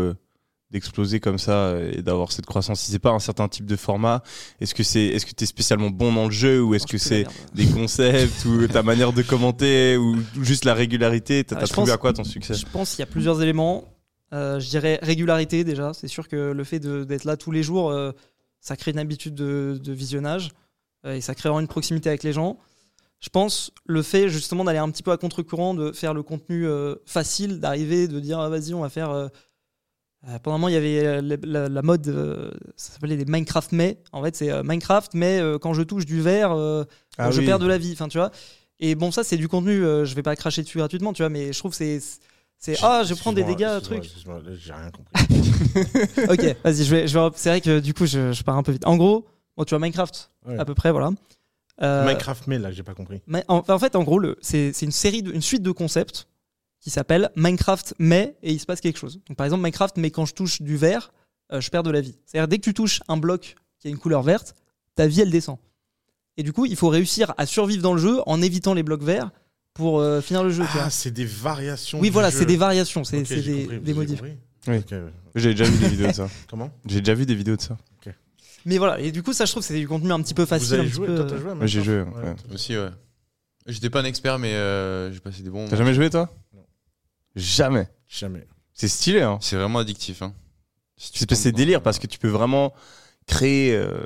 d'exploser 0.71 1.19
comme 1.19 1.39
ça 1.39 1.51
euh, 1.51 1.91
et 1.95 2.01
d'avoir 2.01 2.31
cette 2.31 2.45
croissance 2.45 2.81
Si 2.81 2.91
c'est 2.91 2.99
pas 2.99 3.09
un 3.11 3.19
certain 3.19 3.47
type 3.47 3.65
de 3.65 3.75
format, 3.75 4.21
est-ce 4.59 4.75
que 4.75 4.83
c'est 4.83 5.05
est-ce 5.05 5.25
que 5.25 5.31
t'es 5.31 5.45
spécialement 5.47 5.89
bon 5.89 6.13
dans 6.13 6.25
le 6.25 6.31
jeu 6.31 6.61
ou 6.61 6.75
est-ce 6.75 6.83
Non, 6.83 6.91
que 6.91 6.97
c'est 6.99 7.25
des 7.55 7.65
concepts 7.65 8.45
ou 8.45 8.67
ta 8.67 8.83
manière 8.83 9.11
de 9.11 9.21
commenter 9.23 9.97
ou 9.97 10.17
juste 10.41 10.65
la 10.65 10.73
régularité? 10.75 11.43
T'as 11.43 11.57
Ah, 11.59 11.67
trouvé 11.67 11.91
à 11.91 11.97
quoi 11.97 12.13
ton 12.13 12.23
succès? 12.23 12.53
Je 12.53 12.65
pense 12.67 12.91
qu'il 12.91 12.99
y 12.99 13.03
a 13.03 13.07
plusieurs 13.07 13.41
éléments. 13.41 13.85
Euh, 14.31 14.59
je 14.59 14.69
dirais 14.69 14.99
régularité 15.01 15.63
déjà. 15.63 15.91
C'est 15.95 16.07
sûr 16.07 16.27
que 16.27 16.51
le 16.51 16.63
fait 16.63 16.79
d'être 16.79 17.23
là 17.23 17.35
tous 17.35 17.49
les 17.51 17.63
jours, 17.63 17.89
euh, 17.89 18.11
ça 18.61 18.75
crée 18.75 18.91
une 18.91 18.99
habitude 18.99 19.33
de, 19.33 19.79
de 19.83 19.91
visionnage 19.91 20.51
euh, 21.03 21.15
et 21.15 21.21
ça 21.21 21.33
crée 21.33 21.49
vraiment 21.49 21.61
une 21.61 21.67
proximité 21.67 22.09
avec 22.09 22.21
les 22.21 22.33
gens. 22.33 22.59
Je 23.19 23.29
pense 23.29 23.71
le 23.87 24.03
fait 24.03 24.29
justement 24.29 24.63
d'aller 24.63 24.77
un 24.77 24.89
petit 24.91 25.01
peu 25.01 25.11
à 25.11 25.17
contre-courant, 25.17 25.73
de 25.73 25.91
faire 25.91 26.13
le 26.13 26.21
contenu 26.21 26.65
facile, 27.05 27.59
d'arriver, 27.59 28.07
de 28.07 28.19
dire 28.19 28.39
ah, 28.39 28.47
vas-y, 28.49 28.73
on 28.73 28.81
va 28.81 28.89
faire. 28.89 29.29
Euh, 30.27 30.37
pendant 30.39 30.55
un 30.55 30.57
moment, 30.59 30.67
il 30.67 30.73
y 30.73 30.77
avait 30.77 31.05
euh, 31.05 31.21
la, 31.21 31.37
la- 31.43 31.69
la 31.69 31.81
mode, 31.81 32.07
euh, 32.09 32.51
ça 32.75 32.93
s'appelait 32.93 33.15
des 33.17 33.25
Minecraft 33.25 33.71
mais. 33.71 33.97
En 34.11 34.21
fait, 34.23 34.35
c'est 34.35 34.51
euh, 34.51 34.63
Minecraft, 34.63 35.13
mais 35.13 35.39
euh, 35.39 35.57
quand 35.57 35.73
je 35.73 35.81
touche 35.81 36.05
du 36.05 36.21
verre, 36.21 36.51
Ah 37.17 37.31
je 37.31 37.39
oui. 37.39 37.45
perds 37.45 37.59
de 37.59 37.67
la 37.67 37.77
vie. 37.77 37.91
Enfin, 37.93 38.07
tu 38.09 38.17
vois. 38.17 38.31
Et 38.81 38.95
bon, 38.95 39.11
ça, 39.11 39.23
c'est 39.23 39.37
du 39.37 39.47
contenu. 39.47 39.77
je 39.81 40.13
vais 40.15 40.23
pas 40.23 40.35
cracher 40.35 40.61
dessus 40.63 40.77
gratuitement, 40.77 41.13
tu 41.13 41.21
vois, 41.21 41.29
mais 41.29 41.53
je 41.53 41.59
trouve 41.59 41.71
que 41.71 41.77
c'est. 41.77 41.99
C'est 42.61 42.75
ah, 42.83 43.03
je 43.05 43.13
prends 43.13 43.31
des 43.31 43.45
dégâts, 43.45 43.79
truc. 43.81 44.03
J'ai 44.03 44.73
rien 44.73 44.91
compris. 44.91 45.13
ok, 46.29 46.55
vas-y, 46.61 46.83
je 46.83 46.93
vais, 46.95 47.07
je 47.07 47.17
vais. 47.17 47.29
C'est 47.35 47.49
vrai 47.49 47.61
que 47.61 47.79
du 47.79 47.93
coup, 47.93 48.05
je, 48.05 48.33
je 48.33 48.43
pars 48.43 48.57
un 48.57 48.63
peu 48.63 48.73
vite. 48.73 48.85
En 48.85 48.97
gros, 48.97 49.25
bon, 49.55 49.63
tu 49.63 49.69
vois 49.69 49.79
Minecraft, 49.79 50.29
Ouais. 50.45 50.59
à 50.59 50.65
peu 50.65 50.73
près, 50.75 50.91
voilà. 50.91 51.11
Minecraft, 51.81 52.47
mais 52.47 52.59
là, 52.59 52.71
j'ai 52.71 52.83
pas 52.83 52.93
compris. 52.93 53.21
mais 53.27 53.45
en, 53.47 53.63
en 53.65 53.79
fait, 53.79 53.95
en 53.95 54.03
gros, 54.03 54.21
c'est 54.41 54.73
c'est 54.73 54.85
une 54.85 54.91
série, 54.91 55.23
de, 55.23 55.31
une 55.31 55.41
suite 55.41 55.61
de 55.63 55.71
concepts 55.71 56.27
qui 56.79 56.89
s'appelle 56.89 57.29
Minecraft 57.35 57.95
mais 57.99 58.35
et 58.41 58.53
il 58.53 58.59
se 58.59 58.65
passe 58.65 58.81
quelque 58.81 58.97
chose. 58.99 59.19
Donc, 59.27 59.37
par 59.37 59.45
exemple, 59.45 59.63
Minecraft 59.63 59.97
mais 59.97 60.11
quand 60.11 60.25
je 60.25 60.33
touche 60.33 60.61
du 60.61 60.77
vert, 60.77 61.11
euh, 61.51 61.61
je 61.61 61.69
perds 61.69 61.83
de 61.83 61.91
la 61.91 62.01
vie. 62.01 62.17
C'est-à-dire 62.25 62.47
dès 62.47 62.57
que 62.57 62.63
tu 62.63 62.73
touches 62.73 63.01
un 63.07 63.17
bloc 63.17 63.55
qui 63.79 63.87
a 63.87 63.91
une 63.91 63.97
couleur 63.97 64.23
verte, 64.23 64.55
ta 64.95 65.07
vie 65.07 65.21
elle 65.21 65.31
descend. 65.31 65.57
Et 66.37 66.43
du 66.43 66.53
coup, 66.53 66.65
il 66.65 66.75
faut 66.75 66.89
réussir 66.89 67.33
à 67.37 67.45
survivre 67.45 67.81
dans 67.81 67.93
le 67.93 68.01
jeu 68.01 68.19
en 68.25 68.41
évitant 68.41 68.73
les 68.73 68.83
blocs 68.83 69.03
verts 69.03 69.31
pour 69.73 69.99
euh, 69.99 70.21
finir 70.21 70.43
le 70.43 70.49
jeu. 70.49 70.63
Ah, 70.75 70.89
c'est 70.89 71.11
des 71.11 71.25
variations. 71.25 71.99
Oui, 71.99 72.07
du 72.07 72.13
voilà, 72.13 72.31
c'est 72.31 72.45
des 72.45 72.57
variations, 72.57 73.03
c'est 73.03 73.17
des, 73.17 73.23
compris, 73.23 73.79
des 73.79 73.81
j'ai 73.85 73.93
modifs. 73.93 74.21
Oui. 74.21 74.37
Ouais. 74.67 74.83
J'ai 75.35 75.51
déjà 75.51 75.65
vu 75.65 75.77
des 75.77 75.87
vidéos 75.89 76.07
de 76.07 76.13
ça. 76.13 76.29
Comment? 76.49 76.71
J'ai 76.85 76.99
déjà 76.99 77.13
vu 77.13 77.25
des 77.25 77.35
vidéos 77.35 77.55
de 77.55 77.61
ça. 77.61 77.77
Mais 78.65 78.77
voilà, 78.77 78.99
et 78.99 79.11
du 79.11 79.23
coup, 79.23 79.31
ça, 79.31 79.45
je 79.45 79.51
trouve 79.51 79.63
que 79.63 79.67
c'est 79.67 79.79
du 79.79 79.87
contenu 79.87 80.11
un 80.11 80.21
petit 80.21 80.33
peu 80.33 80.45
facile. 80.45 80.67
Vous 80.67 80.73
avez 80.73 80.83
un 80.83 80.91
joué 80.91 81.07
peu, 81.07 81.15
Toi, 81.15 81.25
t'as 81.25 81.35
euh, 81.35 81.65
j'ai 81.65 81.81
joué, 81.81 82.01
ouais. 82.01 82.35
toi, 82.35 82.53
Aussi, 82.53 82.77
ouais. 82.77 82.89
J'étais 83.67 83.89
pas 83.89 84.01
un 84.01 84.05
expert, 84.05 84.37
mais 84.37 84.53
euh, 84.53 85.11
j'ai 85.11 85.19
passé 85.19 85.43
des 85.43 85.49
bons 85.49 85.67
T'as 85.67 85.77
jamais 85.77 85.93
joué 85.93 86.09
toi? 86.09 86.29
Jamais. 87.35 87.87
Jamais. 88.07 88.45
C'est 88.73 88.87
stylé 88.87 89.21
hein. 89.21 89.37
C'est 89.41 89.55
vraiment 89.55 89.79
addictif. 89.79 90.21
Hein. 90.21 90.33
Si 90.97 91.11
tu 91.11 91.25
C'est 91.35 91.51
délire 91.51 91.81
parce 91.81 91.99
que 91.99 92.07
tu 92.07 92.17
peux 92.19 92.27
vraiment 92.29 92.73
créer 93.27 93.75
euh, 93.75 94.05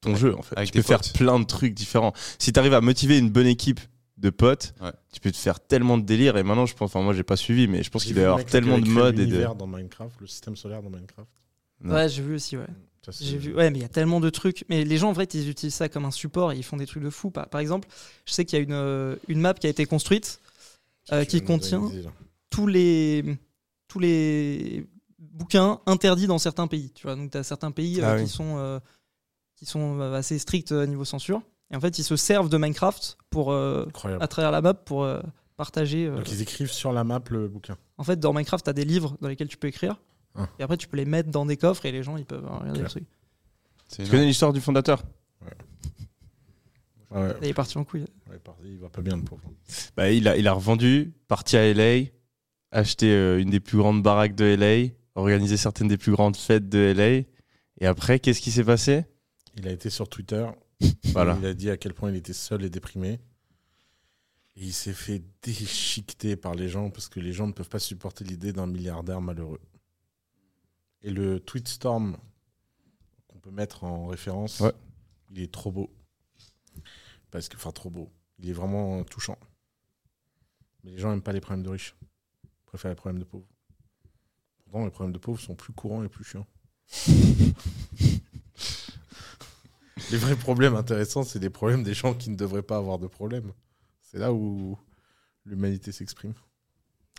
ton 0.00 0.10
Ouais. 0.12 0.16
jeu 0.18 0.36
en 0.36 0.42
fait. 0.42 0.56
Avec 0.56 0.70
tu 0.72 0.78
peux 0.78 0.82
faire 0.82 1.00
potes. 1.00 1.12
plein 1.14 1.38
de 1.38 1.44
trucs 1.44 1.74
différents. 1.74 2.12
Si 2.38 2.52
tu 2.52 2.58
arrives 2.58 2.74
à 2.74 2.80
motiver 2.80 3.18
une 3.18 3.30
bonne 3.30 3.46
équipe 3.46 3.80
de 4.16 4.30
potes, 4.30 4.74
Ouais. 4.80 4.92
tu 5.12 5.20
peux 5.20 5.30
te 5.30 5.36
faire 5.36 5.60
tellement 5.60 5.98
de 5.98 6.04
délire 6.04 6.36
et 6.36 6.42
maintenant 6.42 6.66
je 6.66 6.74
pense 6.74 6.90
enfin 6.90 7.02
moi 7.02 7.12
j'ai 7.12 7.22
pas 7.22 7.36
suivi 7.36 7.66
mais 7.68 7.82
je 7.82 7.90
pense 7.90 8.04
qu'il 8.04 8.14
doit 8.14 8.22
y 8.22 8.26
avoir 8.26 8.44
tellement 8.44 8.78
de 8.78 8.88
modes 8.88 9.18
et 9.18 9.26
de 9.26 9.42
dans 9.58 9.66
Minecraft, 9.66 10.14
le 10.20 10.26
système 10.26 10.56
solaire 10.56 10.82
dans 10.82 10.90
Minecraft. 10.90 11.28
Non. 11.82 11.94
Ouais, 11.94 12.08
j'ai 12.08 12.22
vu 12.22 12.34
aussi, 12.36 12.56
ouais. 12.56 12.66
J'ai 13.20 13.36
vu, 13.36 13.52
ouais, 13.52 13.68
mais 13.70 13.78
il 13.78 13.82
y 13.82 13.84
a 13.84 13.88
tellement 13.88 14.20
de 14.20 14.30
trucs. 14.30 14.64
Mais 14.68 14.84
les 14.84 14.96
gens, 14.96 15.08
en 15.08 15.12
vrai, 15.12 15.24
ils 15.24 15.48
utilisent 15.48 15.74
ça 15.74 15.88
comme 15.88 16.04
un 16.04 16.12
support 16.12 16.52
et 16.52 16.56
ils 16.56 16.62
font 16.62 16.76
des 16.76 16.86
trucs 16.86 17.02
de 17.02 17.10
fou. 17.10 17.30
Par, 17.32 17.48
par 17.48 17.60
exemple, 17.60 17.88
je 18.26 18.32
sais 18.32 18.44
qu'il 18.44 18.56
y 18.56 18.62
a 18.62 18.64
une, 18.64 18.70
euh, 18.72 19.16
une 19.26 19.40
map 19.40 19.54
qui 19.54 19.66
a 19.66 19.70
été 19.70 19.84
construite 19.86 20.38
euh, 21.10 21.24
qui 21.24 21.42
contient 21.42 21.90
tous 22.50 22.66
les, 22.66 23.38
tous 23.88 23.98
les 23.98 24.86
bouquins 25.18 25.80
interdits 25.86 26.26
dans 26.26 26.38
certains 26.38 26.66
pays. 26.66 26.90
Tu 26.92 27.06
vois, 27.06 27.16
donc 27.16 27.30
tu 27.30 27.38
as 27.38 27.42
certains 27.42 27.70
pays 27.72 28.00
euh, 28.00 28.14
Ah 28.16 28.22
qui 28.22 28.28
sont, 28.28 28.58
euh, 28.58 28.78
qui 29.56 29.66
sont 29.66 29.98
euh, 30.00 30.14
assez 30.14 30.38
stricts 30.38 30.72
euh, 30.72 30.86
niveau 30.86 31.04
censure. 31.04 31.42
Et 31.70 31.76
en 31.76 31.80
fait, 31.80 31.98
ils 31.98 32.04
se 32.04 32.16
servent 32.16 32.50
de 32.50 32.58
Minecraft 32.58 33.16
pour, 33.30 33.50
euh, 33.52 33.86
à 34.20 34.28
travers 34.28 34.50
la 34.50 34.60
map 34.60 34.74
pour 34.74 35.04
euh, 35.04 35.20
partager. 35.56 36.06
euh, 36.06 36.16
Donc 36.16 36.30
ils 36.30 36.42
écrivent 36.42 36.70
sur 36.70 36.92
la 36.92 37.02
map 37.04 37.20
le 37.30 37.48
bouquin. 37.48 37.78
En 37.96 38.04
fait, 38.04 38.20
dans 38.20 38.32
Minecraft, 38.34 38.64
tu 38.64 38.70
as 38.70 38.74
des 38.74 38.84
livres 38.84 39.16
dans 39.22 39.28
lesquels 39.28 39.48
tu 39.48 39.56
peux 39.56 39.68
écrire. 39.68 39.98
Ah. 40.34 40.48
Et 40.58 40.62
après, 40.62 40.76
tu 40.76 40.86
peux 40.88 40.96
les 40.98 41.04
mettre 41.06 41.30
dans 41.30 41.46
des 41.46 41.56
coffres 41.56 41.86
et 41.86 41.92
les 41.92 42.02
gens, 42.02 42.16
ils 42.18 42.26
peuvent 42.26 42.44
euh, 42.44 42.48
regarder 42.58 42.80
Ok. 42.80 42.84
le 42.84 42.90
truc. 42.90 43.04
Tu 43.90 44.04
connais 44.06 44.26
l'histoire 44.26 44.52
du 44.52 44.60
fondateur? 44.60 45.02
Ouais, 47.10 47.20
ouais. 47.20 47.34
Il 47.42 47.48
est 47.48 47.54
parti 47.54 47.76
en 47.78 47.84
couille. 47.84 48.06
Ouais, 48.32 48.40
il 48.64 48.78
va 48.78 48.88
pas 48.88 49.02
bien 49.02 49.16
le 49.16 49.22
pauvre. 49.22 49.42
bah, 49.96 50.10
il 50.10 50.26
a 50.28 50.36
il 50.36 50.48
a 50.48 50.52
revendu, 50.52 51.12
parti 51.28 51.56
à 51.56 51.72
LA, 51.72 52.06
acheté 52.70 53.10
euh, 53.12 53.40
une 53.40 53.50
des 53.50 53.60
plus 53.60 53.78
grandes 53.78 54.02
baraques 54.02 54.34
de 54.34 54.44
LA, 54.44 54.90
organisé 55.14 55.56
certaines 55.56 55.88
des 55.88 55.98
plus 55.98 56.12
grandes 56.12 56.36
fêtes 56.36 56.68
de 56.68 56.92
LA 56.96 57.26
et 57.80 57.86
après 57.86 58.18
qu'est-ce 58.20 58.40
qui 58.40 58.50
s'est 58.50 58.64
passé? 58.64 59.04
Il 59.56 59.68
a 59.68 59.72
été 59.72 59.90
sur 59.90 60.08
Twitter. 60.08 60.46
Voilà. 61.12 61.36
Il 61.40 61.46
a 61.46 61.54
dit 61.54 61.68
à 61.70 61.76
quel 61.76 61.92
point 61.94 62.10
il 62.10 62.16
était 62.16 62.32
seul 62.32 62.64
et 62.64 62.70
déprimé. 62.70 63.20
Et 64.56 64.64
il 64.64 64.72
s'est 64.72 64.92
fait 64.92 65.22
déchiqueter 65.42 66.36
par 66.36 66.54
les 66.54 66.68
gens 66.68 66.90
parce 66.90 67.08
que 67.08 67.20
les 67.20 67.32
gens 67.32 67.46
ne 67.46 67.52
peuvent 67.52 67.68
pas 67.68 67.78
supporter 67.78 68.24
l'idée 68.24 68.52
d'un 68.52 68.66
milliardaire 68.66 69.20
malheureux. 69.20 69.60
Et 71.02 71.10
le 71.10 71.40
tweetstorm 71.40 72.16
qu'on 73.28 73.38
peut 73.38 73.50
mettre 73.50 73.84
en 73.84 74.06
référence, 74.06 74.60
Ouais. 74.60 74.72
il 75.30 75.40
est 75.40 75.52
trop 75.52 75.72
beau. 75.72 75.90
Parce 77.30 77.48
que, 77.48 77.56
enfin, 77.56 77.72
trop 77.72 77.90
beau. 77.90 78.10
Il 78.42 78.50
est 78.50 78.52
vraiment 78.52 79.02
touchant. 79.04 79.38
Mais 80.84 80.90
les 80.90 80.98
gens 80.98 81.10
n'aiment 81.10 81.22
pas 81.22 81.32
les 81.32 81.40
problèmes 81.40 81.62
de 81.64 81.70
riches. 81.70 81.94
Ils 82.44 82.48
préfèrent 82.66 82.90
les 82.90 82.96
problèmes 82.96 83.20
de 83.20 83.24
pauvres. 83.24 83.46
Pourtant, 84.64 84.84
les 84.84 84.90
problèmes 84.90 85.12
de 85.12 85.18
pauvres 85.18 85.40
sont 85.40 85.54
plus 85.54 85.72
courants 85.72 86.02
et 86.02 86.08
plus 86.08 86.24
chiants. 86.24 86.46
les 90.10 90.18
vrais 90.18 90.36
problèmes 90.36 90.74
intéressants, 90.74 91.22
c'est 91.22 91.38
des 91.38 91.50
problèmes 91.50 91.82
des 91.82 91.94
gens 91.94 92.14
qui 92.14 92.30
ne 92.30 92.36
devraient 92.36 92.62
pas 92.62 92.76
avoir 92.76 92.98
de 92.98 93.06
problème. 93.06 93.52
C'est 94.02 94.18
là 94.18 94.32
où 94.32 94.76
l'humanité 95.44 95.92
s'exprime. 95.92 96.34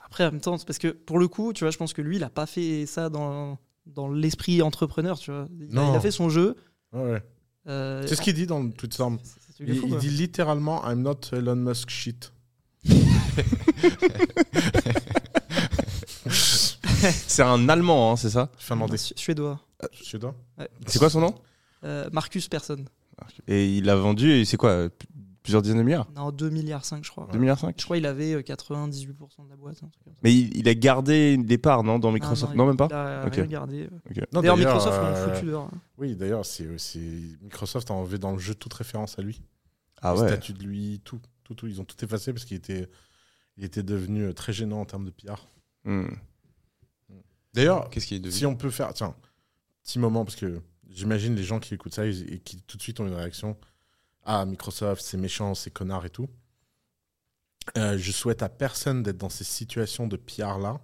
Après, 0.04 0.26
en 0.26 0.32
même 0.32 0.42
temps, 0.42 0.58
c'est 0.58 0.66
parce 0.66 0.80
que 0.80 0.90
pour 0.90 1.18
le 1.20 1.28
coup, 1.28 1.54
tu 1.54 1.64
vois, 1.64 1.72
je 1.72 1.78
pense 1.78 1.94
que 1.94 2.02
lui, 2.02 2.18
il 2.18 2.24
a 2.24 2.30
pas 2.30 2.46
fait 2.46 2.86
ça 2.86 3.10
dans, 3.10 3.58
dans 3.86 4.10
l'esprit 4.12 4.62
entrepreneur, 4.62 5.18
tu 5.18 5.32
vois. 5.32 5.48
Il, 5.58 5.72
a- 5.72 5.82
Non. 5.82 5.94
il 5.94 5.96
a 5.96 6.00
fait 6.00 6.12
son 6.12 6.30
jeu. 6.30 6.56
Ouais, 6.92 7.24
euh, 7.68 8.06
C'est 8.08 8.16
ce 8.16 8.22
qu'il 8.22 8.34
dit 8.36 8.46
dans 8.46 8.62
le 8.62 8.72
tweetstorm. 8.72 9.18
Truc 9.56 9.68
de 9.68 9.74
Il, 9.74 9.80
fou, 9.80 9.86
il 9.88 9.92
quoi. 9.92 10.00
dit 10.00 10.10
littéralement 10.10 10.84
I'm 10.90 11.02
not 11.02 11.20
Elon 11.32 11.56
Musk 11.56 11.90
shit. 11.90 12.32
C'est 17.28 17.44
un 17.44 17.68
allemand 17.70 18.12
hein, 18.12 18.16
c'est 18.16 18.30
ça 18.30 18.50
Finlandais. 18.58 18.98
Su- 18.98 19.14
Suédois. 19.18 19.60
Suédois 19.92 20.36
C'est 20.88 21.00
quoi 21.00 21.10
son 21.10 21.20
nom 21.22 21.36
Euh, 21.84 22.08
Marcus 22.14 22.48
Persson. 22.48 22.86
Et 23.48 23.78
il 23.78 23.86
l'a 23.86 23.96
vendu 23.96 24.32
et 24.32 24.46
c'est 24.46 24.58
quoi 24.58 24.88
plusieurs 25.44 25.62
dizaines 25.62 25.78
de 25.78 25.84
milliards 25.84 26.10
Non, 26.16 26.32
2 26.32 26.50
milliards 26.50 26.86
5, 26.86 27.04
je 27.06 27.12
crois. 27.12 27.28
2 27.32 27.38
milliards 27.38 27.60
5 27.60 27.76
Je 27.78 27.84
crois 27.84 27.98
qu'il 27.98 28.06
avait 28.06 28.34
euh, 28.34 28.42
98% 28.42 29.46
de 29.46 29.50
la 29.50 29.56
boîte. 29.56 29.76
un 29.84 29.88
truc 29.90 30.04
comme 30.04 30.14
ça. 30.14 30.20
Mais 30.24 30.34
il, 30.34 30.56
il 30.58 30.68
a 30.70 30.74
gardé 30.74 31.38
des 31.38 31.58
parts, 31.58 31.84
non, 31.84 32.00
dans 32.00 32.12
Microsoft 32.12 32.54
Ah, 32.54 32.58
Non, 32.58 32.64
il- 32.64 32.68
même 32.68 32.78
pas 32.78 32.88
Il 32.90 32.94
a 32.96 33.26
rien 33.30 33.46
gardé. 33.46 33.90
Non, 34.32 34.42
D'ailleurs, 34.42 34.58
Microsoft 34.58 34.98
euh, 35.00 35.34
foutu 35.36 35.46
dehors. 35.48 35.66
hein. 35.74 35.78
Oui, 35.98 36.16
d'ailleurs, 36.16 36.46
c'est, 36.46 36.78
c'est- 36.80 37.38
Microsoft 37.42 37.92
a 37.92 37.94
enlevé 37.94 38.18
dans 38.18 38.32
le 38.32 38.40
jeu 38.40 38.56
toute 38.56 38.74
référence 38.74 39.20
à 39.20 39.22
lui. 39.22 39.42
Ah 40.02 40.14
le 40.14 40.22
ouais. 40.22 40.28
statut 40.28 40.54
de 40.54 40.64
lui, 40.64 41.02
tout, 41.04 41.20
tout, 41.44 41.54
tout. 41.54 41.68
Ils 41.68 41.80
ont 41.80 41.86
tout 41.86 42.04
effacé 42.04 42.34
parce 42.34 42.46
qu'il 42.46 42.58
était, 42.58 42.90
il 43.58 43.64
était 43.64 43.84
devenu 43.84 44.24
euh, 44.24 44.34
très 44.34 44.52
gênant 44.54 44.82
en 44.82 44.86
termes 44.86 45.06
de 45.06 45.12
PR. 45.12 45.46
Hmm. 45.86 46.08
D'ailleurs, 47.54 47.90
Qu'est-ce 47.90 48.08
qui 48.08 48.16
est 48.16 48.20
devenu 48.20 48.36
si 48.38 48.46
on 48.46 48.56
peut 48.56 48.70
faire, 48.72 48.94
tiens, 48.94 49.16
petit 49.84 50.00
moment 50.00 50.26
parce 50.26 50.36
que 50.36 50.60
j'imagine 50.90 51.36
les 51.36 51.44
gens 51.44 51.60
qui 51.60 51.74
écoutent 51.74 51.94
ça 51.94 52.06
et 52.06 52.40
qui 52.44 52.62
tout 52.64 52.78
de 52.78 52.82
suite 52.82 53.00
ont 53.00 53.08
une 53.08 53.14
réaction. 53.14 53.56
Ah, 54.26 54.46
Microsoft, 54.46 55.02
c'est 55.02 55.18
méchant, 55.18 55.54
c'est 55.54 55.72
connard 55.72 56.06
et 56.06 56.10
tout. 56.10 56.30
Euh, 57.78 57.98
je 57.98 58.12
souhaite 58.12 58.42
à 58.42 58.50
personne 58.50 59.04
d'être 59.04 59.18
dans 59.18 59.30
ces 59.30 59.44
situations 59.44 60.08
de 60.08 60.18
PR 60.18 60.60
là 60.60 60.82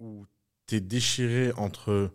où 0.00 0.26
t'es 0.66 0.80
déchiré 0.80 1.52
entre 1.52 2.10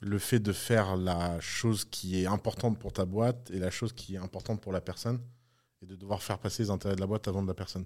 le 0.00 0.18
fait 0.18 0.40
de 0.40 0.52
faire 0.52 0.96
la 0.96 1.40
chose 1.40 1.84
qui 1.84 2.20
est 2.20 2.26
importante 2.26 2.78
pour 2.78 2.92
ta 2.92 3.04
boîte 3.04 3.50
et 3.50 3.58
la 3.58 3.70
chose 3.70 3.92
qui 3.92 4.14
est 4.14 4.18
importante 4.18 4.60
pour 4.60 4.72
la 4.72 4.80
personne 4.80 5.20
et 5.82 5.86
de 5.86 5.96
devoir 5.96 6.22
faire 6.22 6.38
passer 6.38 6.64
les 6.64 6.70
intérêts 6.70 6.96
de 6.96 7.00
la 7.00 7.06
boîte 7.06 7.28
avant 7.28 7.42
de 7.42 7.48
la 7.48 7.54
personne. 7.54 7.84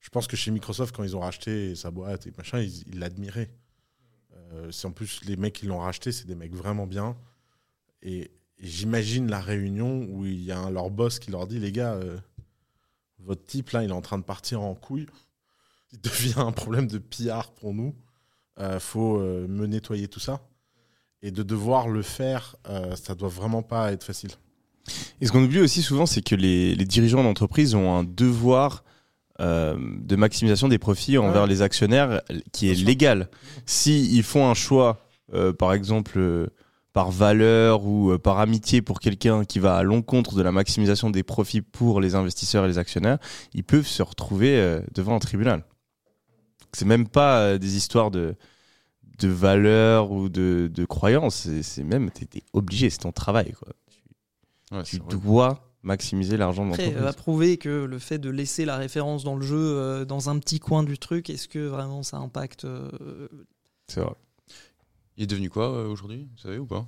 Je 0.00 0.10
pense 0.10 0.26
que 0.26 0.36
chez 0.36 0.50
Microsoft, 0.50 0.94
quand 0.94 1.02
ils 1.02 1.16
ont 1.16 1.20
racheté 1.20 1.74
sa 1.74 1.90
boîte 1.90 2.26
et 2.26 2.32
machin, 2.36 2.60
ils 2.60 2.98
l'admiraient. 2.98 3.50
Euh, 4.32 4.70
c'est 4.70 4.86
en 4.86 4.92
plus 4.92 5.24
les 5.24 5.36
mecs 5.36 5.54
qui 5.54 5.66
l'ont 5.66 5.78
racheté, 5.78 6.12
c'est 6.12 6.26
des 6.26 6.34
mecs 6.34 6.54
vraiment 6.54 6.86
bien. 6.86 7.16
Et 8.02 8.30
j'imagine 8.64 9.30
la 9.30 9.40
réunion 9.40 10.06
où 10.10 10.24
il 10.26 10.42
y 10.42 10.52
a 10.52 10.58
un, 10.58 10.70
leur 10.70 10.90
boss 10.90 11.18
qui 11.18 11.30
leur 11.30 11.46
dit 11.46 11.58
les 11.58 11.72
gars, 11.72 11.92
euh, 11.94 12.16
votre 13.20 13.44
type 13.44 13.70
là, 13.70 13.82
il 13.84 13.90
est 13.90 13.94
en 13.94 14.00
train 14.02 14.18
de 14.18 14.24
partir 14.24 14.60
en 14.62 14.74
couille. 14.74 15.06
Il 15.92 16.00
devient 16.00 16.34
un 16.38 16.52
problème 16.52 16.86
de 16.86 16.98
PR 16.98 17.50
pour 17.54 17.72
nous. 17.74 17.94
Euh, 18.60 18.78
faut 18.80 19.18
euh, 19.18 19.46
me 19.48 19.66
nettoyer 19.66 20.08
tout 20.08 20.20
ça. 20.20 20.40
Et 21.22 21.30
de 21.30 21.42
devoir 21.42 21.88
le 21.88 22.02
faire, 22.02 22.56
euh, 22.68 22.94
ça 22.96 23.14
doit 23.14 23.28
vraiment 23.28 23.62
pas 23.62 23.92
être 23.92 24.04
facile. 24.04 24.30
Et 25.20 25.26
ce 25.26 25.32
qu'on 25.32 25.42
oublie 25.42 25.60
aussi 25.60 25.80
souvent, 25.80 26.04
c'est 26.04 26.20
que 26.22 26.34
les, 26.34 26.74
les 26.74 26.84
dirigeants 26.84 27.22
d'entreprise 27.22 27.74
ont 27.74 27.94
un 27.96 28.04
devoir 28.04 28.84
euh, 29.40 29.76
de 30.00 30.16
maximisation 30.16 30.68
des 30.68 30.78
profits 30.78 31.16
envers 31.16 31.42
Ouais. 31.44 31.48
les 31.48 31.62
actionnaires 31.62 32.20
qui 32.52 32.70
est 32.70 32.74
légal. 32.74 33.28
Si 33.64 34.14
ils 34.14 34.22
font 34.22 34.48
un 34.48 34.54
choix, 34.54 35.08
euh, 35.32 35.52
par 35.54 35.72
exemple, 35.72 36.50
par 36.94 37.10
valeur 37.10 37.84
ou 37.84 38.12
euh, 38.12 38.18
par 38.18 38.38
amitié 38.38 38.80
pour 38.80 39.00
quelqu'un 39.00 39.44
qui 39.44 39.58
va 39.58 39.76
à 39.76 39.82
l'encontre 39.82 40.34
de 40.36 40.42
la 40.42 40.52
maximisation 40.52 41.10
des 41.10 41.22
profits 41.24 41.60
pour 41.60 42.00
les 42.00 42.14
investisseurs 42.14 42.64
et 42.64 42.68
les 42.68 42.78
actionnaires, 42.78 43.18
ils 43.52 43.64
peuvent 43.64 43.86
se 43.86 44.02
retrouver 44.02 44.56
euh, 44.56 44.80
devant 44.94 45.14
un 45.16 45.18
tribunal. 45.18 45.64
C'est 46.72 46.86
même 46.86 47.06
pas 47.08 47.40
euh, 47.40 47.58
des 47.58 47.76
histoires 47.76 48.10
de 48.10 48.34
de 49.18 49.28
valeur 49.28 50.10
ou 50.10 50.28
de, 50.28 50.68
de 50.72 50.84
croyance, 50.84 51.48
c'est 51.62 51.84
même, 51.84 52.10
t'es 52.10 52.24
t'es 52.26 52.42
obligé, 52.52 52.90
c'est 52.90 52.98
ton 52.98 53.12
travail. 53.12 53.52
Quoi. 53.52 53.68
Ouais, 54.72 54.82
Tu 54.82 54.96
vrai. 54.98 55.06
dois 55.08 55.70
maximiser 55.84 56.36
l'argent 56.36 56.66
de 56.66 56.70
Après, 56.72 56.86
l'entreprise. 56.86 57.08
à 57.08 57.12
prouver 57.12 57.56
que 57.58 57.84
le 57.84 57.98
fait 58.00 58.18
de 58.18 58.28
laisser 58.30 58.64
la 58.64 58.76
référence 58.76 59.22
dans 59.22 59.36
le 59.36 59.42
jeu, 59.46 59.56
euh, 59.58 60.04
dans 60.04 60.30
un 60.30 60.38
petit 60.40 60.58
coin 60.58 60.82
du 60.82 60.98
truc, 60.98 61.30
est-ce 61.30 61.46
que 61.46 61.60
vraiment 61.60 62.02
ça 62.02 62.16
impacte 62.16 62.64
euh, 62.64 62.90
C'est 63.86 64.00
vrai. 64.00 64.14
Il 65.16 65.24
est 65.24 65.26
devenu 65.26 65.50
quoi 65.50 65.70
euh, 65.72 65.86
aujourd'hui 65.88 66.28
Vous 66.32 66.38
savez 66.38 66.58
ou 66.58 66.66
pas 66.66 66.86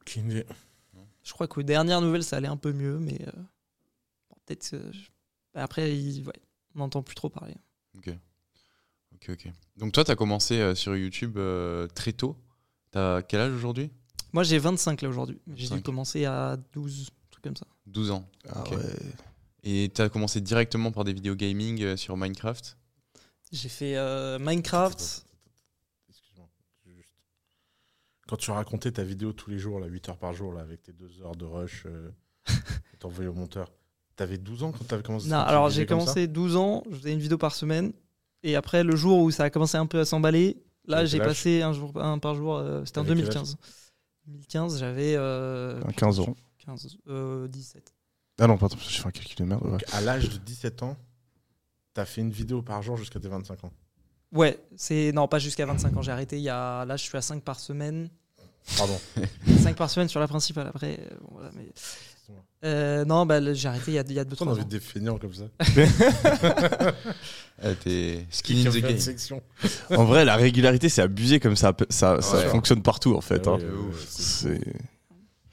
Aucune 0.00 0.30
idée. 0.30 0.46
Je 1.22 1.32
crois 1.32 1.48
qu'aux 1.48 1.62
dernières 1.64 2.00
nouvelles, 2.00 2.22
ça 2.24 2.36
allait 2.36 2.46
un 2.48 2.56
peu 2.56 2.72
mieux, 2.72 2.98
mais 2.98 3.20
euh, 3.26 3.32
bon, 4.30 4.36
peut-être. 4.44 4.74
euh, 4.74 4.92
je- 4.92 5.08
bah, 5.54 5.62
Après, 5.64 5.96
il- 5.96 6.24
ouais, 6.26 6.32
on 6.74 6.78
n'entend 6.78 7.02
plus 7.02 7.14
trop 7.16 7.28
parler. 7.28 7.54
Ok. 7.96 8.10
Ok, 9.14 9.30
ok. 9.30 9.48
Donc 9.76 9.92
toi, 9.92 10.04
tu 10.04 10.10
as 10.12 10.16
commencé 10.16 10.60
euh, 10.60 10.74
sur 10.76 10.96
YouTube 10.96 11.36
euh, 11.36 11.88
très 11.88 12.12
tôt. 12.12 12.36
T'as 12.92 13.22
quel 13.22 13.40
âge 13.40 13.52
aujourd'hui 13.52 13.90
Moi, 14.32 14.44
j'ai 14.44 14.58
25 14.58 15.02
là 15.02 15.08
aujourd'hui. 15.08 15.40
mais 15.46 15.56
J'ai 15.56 15.64
dû 15.64 15.70
25. 15.70 15.84
commencer 15.84 16.24
à 16.26 16.56
12, 16.72 17.08
un 17.10 17.30
truc 17.30 17.42
comme 17.44 17.56
ça. 17.56 17.66
12 17.86 18.10
ans. 18.12 18.28
Ah 18.48 18.60
Ok. 18.60 18.70
ouais. 18.76 18.82
Et 19.64 19.90
tu 19.92 20.00
as 20.02 20.08
commencé 20.08 20.40
directement 20.40 20.92
par 20.92 21.02
des 21.02 21.12
vidéos 21.12 21.34
gaming 21.34 21.82
euh, 21.82 21.96
sur 21.96 22.16
Minecraft 22.16 22.78
J'ai 23.50 23.68
fait 23.68 23.96
euh, 23.96 24.38
Minecraft. 24.38 25.24
Excuse-moi. 26.08 26.48
juste. 26.86 27.10
Quand 28.28 28.36
tu 28.36 28.50
racontais 28.50 28.90
ta 28.92 29.04
vidéo 29.04 29.32
tous 29.32 29.50
les 29.50 29.58
jours, 29.58 29.78
là, 29.78 29.86
8 29.86 30.08
heures 30.08 30.16
par 30.18 30.32
jour, 30.32 30.52
là, 30.52 30.60
avec 30.60 30.82
tes 30.82 30.92
2 30.92 31.22
heures 31.22 31.36
de 31.36 31.44
rush, 31.44 31.84
euh, 31.86 32.10
au 33.04 33.32
monteur, 33.32 33.70
t'avais 34.16 34.38
12 34.38 34.64
ans 34.64 34.72
quand 34.72 34.84
t'avais 34.84 35.02
commencé 35.02 35.28
Non, 35.28 35.36
alors 35.38 35.70
j'ai 35.70 35.86
commencé 35.86 36.26
12 36.26 36.56
ans, 36.56 36.82
je 36.90 36.96
faisais 36.96 37.12
une 37.12 37.20
vidéo 37.20 37.38
par 37.38 37.54
semaine. 37.54 37.92
Et 38.42 38.56
après, 38.56 38.84
le 38.84 38.96
jour 38.96 39.20
où 39.20 39.30
ça 39.30 39.44
a 39.44 39.50
commencé 39.50 39.76
un 39.76 39.86
peu 39.86 40.00
à 40.00 40.04
s'emballer, 40.04 40.62
là, 40.86 41.04
j'ai 41.04 41.18
passé 41.18 41.62
un, 41.62 41.72
jour, 41.72 41.92
un 41.96 42.18
par 42.18 42.34
jour. 42.34 42.56
euh, 42.56 42.84
C'était 42.84 42.98
en 42.98 43.04
T'avais 43.04 43.22
quel 43.22 43.32
2015. 43.32 43.56
2015, 44.26 44.78
j'avais 44.78 45.14
euh, 45.16 45.80
15 45.96 46.20
ans. 46.20 46.34
15, 46.64 46.98
euh, 47.08 47.48
17. 47.48 47.94
Ah 48.38 48.46
non, 48.46 48.58
pardon, 48.58 48.76
j'ai 48.80 49.00
fait 49.00 49.08
un 49.08 49.12
calcul 49.12 49.36
de 49.36 49.44
merde. 49.44 49.62
ouais. 49.64 49.70
Donc, 49.72 49.84
à 49.92 50.00
l'âge 50.00 50.28
de 50.28 50.36
17 50.36 50.82
ans, 50.82 50.96
t'as 51.94 52.04
fait 52.04 52.20
une 52.20 52.30
vidéo 52.30 52.60
par 52.60 52.82
jour 52.82 52.96
jusqu'à 52.96 53.20
tes 53.20 53.28
25 53.28 53.64
ans. 53.64 53.72
Ouais, 54.32 54.58
c'est. 54.76 55.12
Non, 55.12 55.28
pas 55.28 55.38
jusqu'à 55.38 55.66
25 55.66 55.96
ans. 55.96 56.02
J'ai 56.02 56.10
arrêté 56.12 56.36
il 56.36 56.42
y 56.42 56.48
a. 56.48 56.84
Là, 56.84 56.96
je 56.96 57.02
suis 57.02 57.16
à 57.16 57.22
5 57.22 57.42
par 57.42 57.58
semaine. 57.60 58.08
Pardon. 58.76 58.98
5 59.62 59.76
par 59.76 59.88
semaine 59.90 60.08
sur 60.08 60.20
la 60.20 60.26
principale. 60.28 60.66
Après, 60.68 60.98
euh, 61.00 61.14
bon, 61.20 61.28
voilà, 61.32 61.50
mais. 61.54 61.68
Euh, 62.64 63.04
non, 63.04 63.24
bah, 63.26 63.52
j'ai 63.54 63.68
arrêté 63.68 63.92
il 63.92 63.94
y 63.94 63.98
a, 63.98 64.04
il 64.08 64.12
y 64.14 64.18
a 64.18 64.24
2-3 64.24 64.28
Pourquoi 64.30 64.46
on 64.46 64.50
a 64.50 64.52
ans. 64.54 64.56
envie 64.56 64.64
des 64.66 64.80
feignants 64.80 65.18
comme 65.18 65.32
ça 65.34 65.44
Ah, 67.62 67.74
T'es 67.82 68.26
skin 68.30 68.66
in 68.66 68.70
the 68.70 68.76
game. 68.78 68.98
section. 68.98 69.42
En 69.90 70.04
vrai, 70.04 70.24
la 70.24 70.36
régularité, 70.36 70.88
c'est 70.88 71.02
abusé 71.02 71.38
comme 71.40 71.56
ça, 71.56 71.72
ça, 71.88 72.20
ça 72.20 72.36
Ouais. 72.38 72.48
fonctionne 72.48 72.82
partout 72.82 73.14
en 73.14 73.20
fait. 73.20 73.46
Ah 73.46 73.50
hein. 73.52 73.58
ouais, 73.58 74.60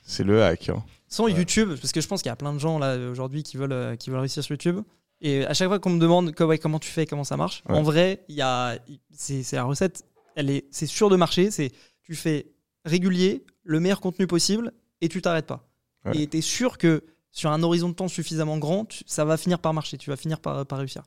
c'est- 0.05 0.23
le 0.23 0.43
hack. 0.43 0.69
hein. 0.69 0.83
Sans 1.07 1.25
Ouais. 1.25 1.33
YouTube, 1.33 1.69
parce 1.79 1.91
que 1.91 2.01
je 2.01 2.07
pense 2.07 2.21
qu'il 2.21 2.29
y 2.29 2.33
a 2.33 2.35
plein 2.35 2.53
de 2.53 2.59
gens 2.59 2.79
là 2.79 2.97
aujourd'hui 2.97 3.43
qui 3.43 3.57
veulent, 3.57 3.71
euh, 3.71 3.95
qui 3.95 4.09
veulent 4.09 4.19
réussir 4.19 4.43
sur 4.43 4.53
YouTube. 4.53 4.79
Et 5.23 5.45
à 5.45 5.53
chaque 5.53 5.69
fois 5.69 5.79
qu'on 5.79 5.89
me 5.91 5.99
demande 5.99 6.35
ouais, 6.39 6.57
comment 6.59 6.79
tu 6.79 6.89
fais, 6.89 7.05
comment 7.05 7.23
ça 7.23 7.37
marche, 7.37 7.63
Ouais. 7.69 7.75
en 7.77 7.81
vrai, 7.81 8.25
il 8.27 8.35
y 8.35 8.41
a, 8.41 8.77
c'est 9.11 9.41
c'est 9.41 9.55
la 9.55 9.63
recette, 9.63 10.03
elle 10.35 10.49
est, 10.49 10.65
c'est 10.69 10.85
sûr 10.85 11.09
de 11.09 11.15
marcher. 11.15 11.49
C'est 11.49 11.71
tu 12.03 12.13
fais 12.15 12.51
régulier, 12.85 13.45
le 13.63 13.79
meilleur 13.79 14.01
contenu 14.01 14.27
possible, 14.27 14.73
et 15.01 15.07
tu 15.09 15.21
t'arrêtes 15.21 15.47
pas. 15.47 15.67
Ouais. 16.05 16.17
Et 16.17 16.27
tu 16.27 16.37
es 16.37 16.41
sûr 16.41 16.77
que 16.77 17.03
sur 17.31 17.49
un 17.51 17.63
horizon 17.63 17.89
de 17.89 17.93
temps 17.95 18.09
suffisamment 18.09 18.57
grand, 18.57 18.83
tu- 18.85 19.03
ça 19.07 19.23
va 19.25 19.37
finir 19.37 19.59
par 19.59 19.73
marcher. 19.73 19.97
Tu 19.97 20.09
vas 20.09 20.17
finir 20.17 20.39
par, 20.41 20.65
par 20.65 20.77
réussir. 20.79 21.03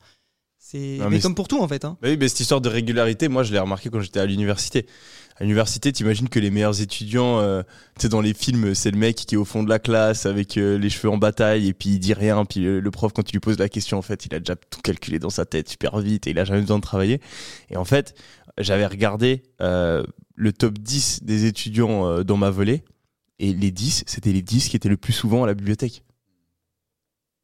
C'est 0.58 0.98
mais 1.00 1.10
mais 1.10 1.20
comme 1.20 1.34
pour 1.34 1.48
tout 1.48 1.60
en 1.60 1.68
fait. 1.68 1.84
hein. 1.84 1.96
Bah 2.02 2.08
oui, 2.08 2.16
mais 2.18 2.28
cette 2.28 2.40
histoire 2.40 2.60
de 2.60 2.68
régularité, 2.68 3.28
moi 3.28 3.42
je 3.44 3.52
l'ai 3.52 3.58
remarqué 3.58 3.88
quand 3.88 4.00
j'étais 4.00 4.20
à 4.20 4.26
l'université. 4.26 4.86
À 5.38 5.42
l'université, 5.44 5.92
t'imagines 5.92 6.30
que 6.30 6.38
les 6.40 6.50
meilleurs 6.50 6.80
étudiants, 6.80 7.40
euh, 7.40 7.62
tu 7.98 8.02
sais, 8.02 8.08
dans 8.08 8.22
les 8.22 8.32
films, 8.32 8.74
c'est 8.74 8.90
le 8.90 8.96
mec 8.96 9.16
qui 9.16 9.34
est 9.34 9.38
au 9.38 9.44
fond 9.44 9.62
de 9.62 9.68
la 9.68 9.78
classe 9.78 10.24
avec 10.24 10.56
euh, 10.56 10.78
les 10.78 10.88
cheveux 10.88 11.10
en 11.10 11.18
bataille 11.18 11.68
et 11.68 11.74
puis 11.74 11.90
il 11.90 11.98
dit 11.98 12.14
rien. 12.14 12.44
Puis 12.46 12.60
le, 12.60 12.80
le 12.80 12.90
prof, 12.90 13.12
quand 13.12 13.22
tu 13.22 13.32
lui 13.32 13.40
poses 13.40 13.58
la 13.58 13.68
question, 13.68 13.98
en 13.98 14.02
fait, 14.02 14.24
il 14.24 14.34
a 14.34 14.38
déjà 14.38 14.56
tout 14.56 14.80
calculé 14.80 15.18
dans 15.18 15.28
sa 15.28 15.44
tête 15.44 15.68
super 15.68 15.98
vite 15.98 16.26
et 16.26 16.30
il 16.30 16.38
a 16.38 16.46
jamais 16.46 16.62
besoin 16.62 16.78
de 16.78 16.82
travailler. 16.82 17.20
Et 17.68 17.76
en 17.76 17.84
fait, 17.84 18.14
j'avais 18.58 18.86
regardé 18.86 19.42
euh, 19.60 20.02
le 20.34 20.52
top 20.54 20.78
10 20.78 21.22
des 21.24 21.44
étudiants 21.44 22.06
euh, 22.06 22.24
dans 22.24 22.38
ma 22.38 22.48
volée 22.48 22.82
et 23.38 23.52
les 23.52 23.70
10, 23.70 24.04
c'était 24.06 24.32
les 24.32 24.40
10 24.42 24.70
qui 24.70 24.76
étaient 24.76 24.88
le 24.88 24.96
plus 24.96 25.12
souvent 25.12 25.44
à 25.44 25.46
la 25.46 25.52
bibliothèque. 25.54 26.02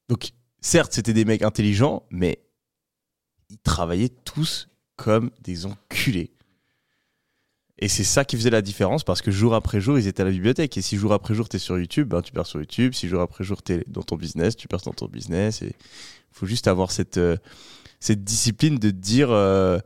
Donc, 0.08 0.30
certes, 0.62 0.94
c'était 0.94 1.12
des 1.12 1.26
mecs 1.26 1.42
intelligents, 1.42 2.04
mais 2.10 2.38
ils 3.52 3.58
travaillaient 3.58 4.08
tous 4.24 4.68
comme 4.96 5.30
des 5.42 5.66
enculés. 5.66 6.32
Et 7.78 7.88
c'est 7.88 8.04
ça 8.04 8.24
qui 8.24 8.36
faisait 8.36 8.50
la 8.50 8.62
différence 8.62 9.02
parce 9.02 9.22
que 9.22 9.30
jour 9.30 9.54
après 9.54 9.80
jour, 9.80 9.98
ils 9.98 10.06
étaient 10.06 10.22
à 10.22 10.24
la 10.24 10.30
bibliothèque. 10.30 10.76
Et 10.76 10.82
si 10.82 10.96
jour 10.96 11.12
après 11.12 11.34
jour, 11.34 11.48
tu 11.48 11.56
es 11.56 11.58
sur 11.58 11.78
YouTube, 11.78 12.08
ben, 12.08 12.22
tu 12.22 12.32
perds 12.32 12.46
sur 12.46 12.60
YouTube. 12.60 12.94
Si 12.94 13.08
jour 13.08 13.20
après 13.20 13.44
jour, 13.44 13.62
tu 13.62 13.72
es 13.72 13.84
dans 13.88 14.02
ton 14.02 14.16
business, 14.16 14.56
tu 14.56 14.68
perds 14.68 14.82
dans 14.82 14.92
ton 14.92 15.06
business. 15.06 15.62
Il 15.62 15.74
faut 16.30 16.46
juste 16.46 16.68
avoir 16.68 16.92
cette, 16.92 17.18
euh, 17.18 17.36
cette 17.98 18.22
discipline 18.22 18.78
de 18.78 18.90
dire 18.90 19.30
euh, 19.30 19.78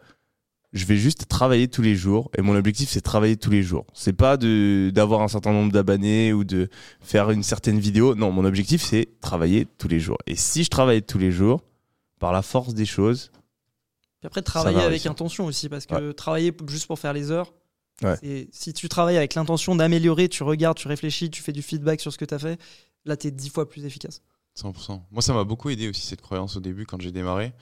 je 0.74 0.84
vais 0.84 0.96
juste 0.96 1.26
travailler 1.26 1.68
tous 1.68 1.82
les 1.82 1.96
jours. 1.96 2.30
Et 2.36 2.42
mon 2.42 2.54
objectif, 2.54 2.90
c'est 2.90 3.00
travailler 3.00 3.36
tous 3.36 3.50
les 3.50 3.62
jours. 3.62 3.86
C'est 3.94 4.12
pas 4.12 4.36
d'avoir 4.36 5.22
un 5.22 5.28
certain 5.28 5.52
nombre 5.52 5.72
d'abonnés 5.72 6.32
ou 6.34 6.44
de 6.44 6.68
faire 7.00 7.30
une 7.30 7.42
certaine 7.42 7.78
vidéo. 7.78 8.14
Non, 8.14 8.30
mon 8.30 8.44
objectif, 8.44 8.82
c'est 8.82 9.08
travailler 9.20 9.66
tous 9.78 9.88
les 9.88 10.00
jours. 10.00 10.18
Et 10.26 10.36
si 10.36 10.64
je 10.64 10.68
travaille 10.68 11.02
tous 11.02 11.18
les 11.18 11.32
jours, 11.32 11.62
par 12.18 12.32
la 12.32 12.42
force 12.42 12.74
des 12.74 12.86
choses, 12.86 13.30
après, 14.26 14.42
travailler 14.42 14.78
va 14.78 14.84
avec 14.86 15.06
intention 15.06 15.46
aussi, 15.46 15.68
parce 15.68 15.86
que 15.86 16.12
travailler 16.12 16.52
juste 16.68 16.86
pour 16.86 16.98
faire 16.98 17.12
les 17.12 17.30
heures, 17.30 17.52
Ouais. 18.02 18.16
c'est- 18.20 18.48
si 18.52 18.72
tu 18.74 18.88
travailles 18.90 19.16
avec 19.16 19.34
l'intention 19.34 19.74
d'améliorer, 19.74 20.28
tu 20.28 20.42
regardes, 20.42 20.76
tu 20.76 20.86
réfléchis, 20.88 21.30
tu 21.30 21.42
fais 21.42 21.52
du 21.52 21.62
feedback 21.62 22.00
sur 22.00 22.12
ce 22.12 22.18
que 22.18 22.26
tu 22.26 22.34
as 22.34 22.38
fait, 22.38 22.60
là, 23.06 23.16
tu 23.16 23.28
es 23.28 23.30
dix 23.30 23.48
fois 23.48 23.68
plus 23.68 23.84
efficace. 23.86 24.20
100%. 24.54 25.06
Moi, 25.10 25.22
ça 25.22 25.32
m'a 25.32 25.44
beaucoup 25.44 25.70
aidé 25.70 25.88
aussi 25.88 26.02
cette 26.02 26.20
croyance 26.20 26.56
au 26.56 26.60
début 26.60 26.84
quand 26.86 27.00
j'ai 27.00 27.12
démarré. 27.12 27.52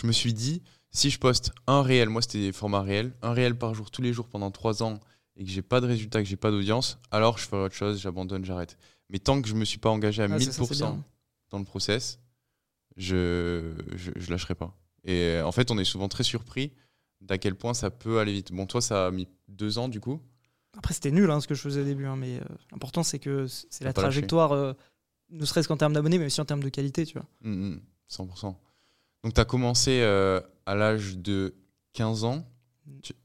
Je 0.00 0.06
me 0.06 0.12
suis 0.12 0.32
dit, 0.32 0.62
si 0.90 1.10
je 1.10 1.18
poste 1.18 1.52
un 1.66 1.82
réel, 1.82 2.08
moi 2.08 2.22
c'était 2.22 2.52
format 2.52 2.80
réel, 2.82 3.12
un 3.22 3.32
réel 3.32 3.56
par 3.56 3.74
jour 3.74 3.90
tous 3.90 4.00
les 4.02 4.12
jours 4.14 4.28
pendant 4.28 4.50
trois 4.50 4.82
ans 4.82 4.98
et 5.36 5.44
que 5.44 5.50
j'ai 5.50 5.62
pas 5.62 5.80
de 5.80 5.86
résultat, 5.86 6.22
que 6.22 6.28
j'ai 6.28 6.36
pas 6.36 6.50
d'audience, 6.50 6.98
alors 7.10 7.36
je 7.38 7.46
ferai 7.46 7.62
autre 7.64 7.74
chose, 7.74 8.00
j'abandonne, 8.00 8.44
j'arrête. 8.44 8.78
Mais 9.10 9.18
tant 9.18 9.40
que 9.42 9.48
je 9.48 9.54
me 9.54 9.64
suis 9.66 9.78
pas 9.78 9.90
engagé 9.90 10.22
à 10.22 10.26
Ah, 10.30 10.38
c'est 10.38 10.46
ça, 10.46 10.52
c'est 10.52 10.60
1000% 10.60 10.92
bien. 10.94 11.04
dans 11.50 11.58
le 11.58 11.64
process, 11.64 12.18
je, 12.96 13.72
je, 13.94 14.10
je 14.16 14.30
lâcherai 14.30 14.54
pas. 14.54 14.74
Et 15.04 15.24
euh, 15.24 15.46
en 15.46 15.52
fait, 15.52 15.70
on 15.70 15.78
est 15.78 15.84
souvent 15.84 16.08
très 16.08 16.24
surpris 16.24 16.72
d'à 17.20 17.38
quel 17.38 17.54
point 17.54 17.74
ça 17.74 17.90
peut 17.90 18.18
aller 18.18 18.32
vite. 18.32 18.52
Bon, 18.52 18.66
toi, 18.66 18.80
ça 18.80 19.06
a 19.06 19.10
mis 19.10 19.28
deux 19.48 19.78
ans 19.78 19.88
du 19.88 20.00
coup. 20.00 20.20
Après, 20.76 20.94
c'était 20.94 21.10
nul 21.10 21.30
hein, 21.30 21.40
ce 21.40 21.46
que 21.46 21.54
je 21.54 21.60
faisais 21.60 21.82
au 21.82 21.84
début, 21.84 22.06
hein, 22.06 22.16
mais 22.16 22.38
euh, 22.38 22.44
l'important 22.70 23.02
c'est 23.02 23.18
que 23.18 23.46
c'est 23.46 23.84
la 23.84 23.92
trajectoire, 23.92 24.52
euh, 24.52 24.72
ne 25.30 25.44
serait-ce 25.44 25.68
qu'en 25.68 25.76
termes 25.76 25.92
d'abonnés, 25.92 26.18
mais 26.18 26.26
aussi 26.26 26.40
en 26.40 26.44
termes 26.44 26.62
de 26.62 26.68
qualité, 26.68 27.04
tu 27.04 27.14
vois. 27.14 27.26
Mm, 27.42 27.74
mm, 27.74 27.80
100%. 28.08 28.56
Donc, 29.24 29.34
tu 29.34 29.40
as 29.40 29.44
commencé 29.44 30.00
euh, 30.02 30.40
à 30.66 30.74
l'âge 30.74 31.18
de 31.18 31.54
15 31.92 32.24
ans. 32.24 32.44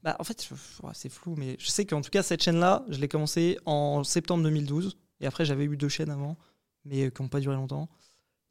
Bah, 0.02 0.16
en 0.18 0.24
fait, 0.24 0.48
c'est 0.92 1.08
flou, 1.08 1.34
mais 1.36 1.56
je 1.58 1.68
sais 1.68 1.84
qu'en 1.84 2.00
tout 2.00 2.10
cas, 2.10 2.22
cette 2.22 2.42
chaîne-là, 2.42 2.84
je 2.88 3.00
l'ai 3.00 3.08
commencé 3.08 3.58
en 3.66 4.04
septembre 4.04 4.44
2012. 4.44 4.96
Et 5.20 5.26
après, 5.26 5.44
j'avais 5.44 5.64
eu 5.64 5.76
deux 5.76 5.88
chaînes 5.88 6.10
avant, 6.10 6.36
mais 6.84 7.06
euh, 7.06 7.10
qui 7.10 7.22
n'ont 7.22 7.28
pas 7.28 7.40
duré 7.40 7.56
longtemps. 7.56 7.88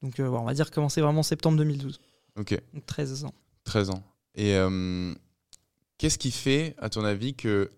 Donc, 0.02 0.16
on 0.20 0.44
va 0.44 0.54
dire 0.54 0.70
commencer 0.70 1.02
vraiment 1.02 1.22
en 1.22 1.24
septembre 1.24 1.58
2012. 1.58 2.00
Ok. 2.38 2.60
Donc, 2.74 2.86
13 2.86 3.26
ans. 3.26 3.34
13 3.64 3.90
ans. 3.90 4.04
Et 4.36 4.56
euh, 4.56 5.14
qu'est-ce 5.98 6.18
qui 6.18 6.32
fait, 6.32 6.76
à 6.78 6.90
ton 6.90 7.04
avis, 7.04 7.34
que. 7.34 7.70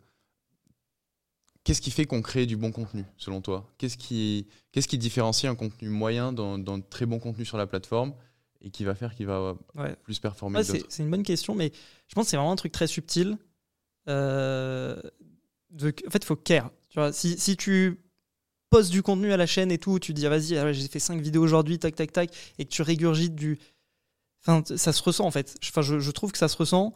Qu'est-ce 1.63 1.82
qui 1.82 1.91
fait 1.91 2.06
qu'on 2.06 2.22
crée 2.22 2.45
du 2.45 2.58
bon 2.58 2.72
contenu, 2.72 3.04
selon 3.17 3.41
toi? 3.41 3.69
Qu'est-ce 3.78 3.98
qui, 3.98 4.48
qu'est-ce 4.72 4.88
qui 4.88 4.98
différencie 4.98 5.52
un 5.52 5.56
contenu 5.56 5.89
moyen 5.89 6.34
d'un 6.34 6.80
très 6.82 7.06
bon 7.06 7.19
contenu 7.19 7.45
sur 7.45 7.58
la 7.58 7.67
plateforme 7.67 8.13
et 8.62 8.72
qui 8.72 8.86
va 8.86 8.95
faire 8.95 9.13
qu'il 9.13 9.28
va 9.28 9.56
Ouais. 9.76 9.95
plus 10.04 10.19
performer 10.19 10.60
Ouais, 10.60 10.84
c'est 10.89 11.04
une 11.04 11.12
bonne 11.12 11.22
question, 11.24 11.54
mais 11.56 11.72
je 12.08 12.15
pense 12.15 12.26
que 12.26 12.30
c'est 12.32 12.38
vraiment 12.38 12.54
un 12.54 12.56
truc 12.56 12.72
très 12.72 12.88
subtil. 12.88 13.38
Euh, 14.08 15.00
de, 15.69 15.93
en 16.08 16.10
fait, 16.10 16.19
il 16.19 16.26
faut 16.26 16.36
care. 16.36 16.72
Tu 16.89 16.98
vois, 17.00 17.13
si, 17.13 17.38
si 17.38 17.56
tu 17.56 18.00
postes 18.69 18.89
du 18.91 19.04
contenu 19.04 19.32
à 19.32 19.38
la 19.38 19.45
chaîne 19.45 19.72
et 19.72 19.78
tout, 19.78 20.00
tu 20.00 20.13
dis 20.13 20.26
ah, 20.26 20.30
vas-y, 20.30 20.58
ah 20.58 20.72
j'ai 20.74 20.88
fait 20.88 21.00
5 21.00 21.22
vidéos 21.22 21.43
aujourd'hui, 21.43 21.78
tac, 21.78 21.93
tac, 21.95 22.12
tac, 22.12 22.32
et 22.58 22.65
que 22.65 22.69
tu 22.69 22.82
régurgites 22.82 23.36
du. 23.36 23.60
Ça 24.41 24.93
se 24.93 25.04
ressent 25.04 25.25
en 25.25 25.32
fait. 25.32 25.58
Enfin, 25.63 25.82
je, 25.82 26.12
trouve 26.12 26.32
que 26.32 26.38
ça 26.38 26.47
se 26.47 26.58
ressent. 26.58 26.93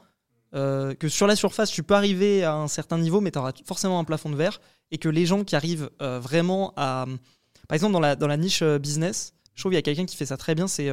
euh, 0.55 0.93
que 0.93 1.09
sur 1.09 1.27
la 1.27 1.35
surface, 1.35 1.71
tu 1.71 1.83
peux 1.83 1.95
arriver 1.95 2.43
à 2.43 2.53
un 2.55 2.67
certain 2.67 2.97
niveau, 2.97 3.21
mais 3.21 3.31
tu 3.31 3.39
auras 3.39 3.51
forcément 3.65 3.99
un 3.99 4.03
plafond 4.03 4.29
de 4.29 4.35
verre. 4.35 4.61
Et 4.91 4.97
que 4.97 5.09
les 5.09 5.25
gens 5.25 5.43
qui 5.43 5.55
arrivent 5.55 5.89
euh, 6.01 6.19
vraiment 6.19 6.73
à. 6.77 7.05
Par 7.67 7.75
exemple, 7.75 7.93
dans 7.93 7.99
la, 7.99 8.15
dans 8.15 8.27
la 8.27 8.37
niche 8.37 8.61
euh, 8.61 8.77
business, 8.77 9.33
je 9.55 9.61
trouve 9.61 9.71
qu'il 9.71 9.77
y 9.77 9.79
a 9.79 9.81
quelqu'un 9.81 10.05
qui 10.05 10.15
fait 10.15 10.25
ça 10.25 10.37
très 10.37 10.55
bien, 10.55 10.67
c'est 10.67 10.91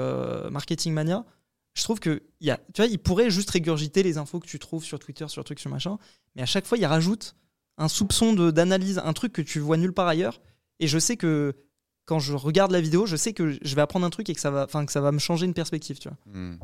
Marketing 0.50 0.92
Mania 0.92 1.24
je 1.74 1.84
trouve 1.84 2.00
que 2.00 2.22
y 2.40 2.50
a, 2.50 2.58
tu 2.74 2.82
vois, 2.82 2.86
il 2.86 2.98
pourrait 2.98 3.30
juste 3.30 3.50
régurgiter 3.50 4.02
les 4.02 4.18
infos 4.18 4.40
que 4.40 4.46
tu 4.46 4.58
trouves 4.58 4.84
sur 4.84 4.98
Twitter, 4.98 5.26
sur 5.28 5.44
trucs, 5.44 5.60
sur 5.60 5.70
machin, 5.70 5.98
mais 6.34 6.42
à 6.42 6.46
chaque 6.46 6.66
fois, 6.66 6.78
il 6.78 6.86
rajoute 6.86 7.36
un 7.78 7.88
soupçon 7.88 8.32
d'analyse, 8.34 9.00
un 9.02 9.12
truc 9.12 9.32
que 9.32 9.42
tu 9.42 9.60
vois 9.60 9.76
nulle 9.76 9.92
part 9.92 10.08
ailleurs. 10.08 10.40
Et 10.80 10.86
je 10.86 10.98
sais 10.98 11.16
que 11.16 11.54
quand 12.04 12.18
je 12.18 12.32
regarde 12.34 12.70
la 12.72 12.80
vidéo, 12.80 13.06
je 13.06 13.16
sais 13.16 13.32
que 13.32 13.58
je 13.62 13.74
vais 13.74 13.82
apprendre 13.82 14.04
un 14.06 14.10
truc 14.10 14.28
et 14.28 14.34
que 14.34 14.40
ça 14.40 14.50
va, 14.50 14.66
que 14.66 14.92
ça 14.92 15.00
va 15.00 15.12
me 15.12 15.18
changer 15.18 15.46
une 15.46 15.54
perspective, 15.54 15.98
tu 15.98 16.08
vois. 16.08 16.18
Hmm. 16.26 16.56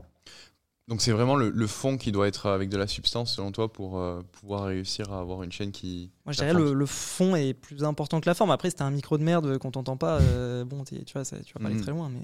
Donc 0.89 1.01
c'est 1.03 1.11
vraiment 1.11 1.35
le, 1.35 1.51
le 1.51 1.67
fond 1.67 1.97
qui 1.99 2.13
doit 2.13 2.29
être 2.29 2.47
avec 2.47 2.69
de 2.69 2.77
la 2.77 2.87
substance, 2.87 3.35
selon 3.35 3.51
toi, 3.51 3.73
pour 3.73 3.99
euh, 3.99 4.23
pouvoir 4.33 4.65
réussir 4.67 5.13
à 5.13 5.19
avoir 5.19 5.43
une 5.43 5.51
chaîne 5.51 5.73
qui. 5.73 6.13
Moi, 6.25 6.33
je 6.33 6.39
dirais 6.39 6.55
le, 6.55 6.73
le 6.75 6.87
fond 6.87 7.35
est 7.35 7.55
plus 7.55 7.83
important 7.83 8.21
que 8.21 8.29
la 8.29 8.35
forme. 8.35 8.53
Après, 8.53 8.71
si 8.71 8.77
t'as 8.77 8.85
un 8.85 8.93
micro 8.93 9.19
de 9.19 9.25
merde 9.25 9.59
qu'on 9.59 9.73
t'entend 9.73 9.97
pas, 9.97 10.21
euh, 10.21 10.65
bon, 10.65 10.85
tu 10.85 10.97
vois, 11.13 11.25
ça- 11.25 11.41
tu 11.41 11.53
vas 11.55 11.61
pas 11.61 11.67
aller 11.67 11.75
Mhm. 11.77 11.83
très 11.83 11.91
loin. 11.91 12.09
Mais 12.09 12.21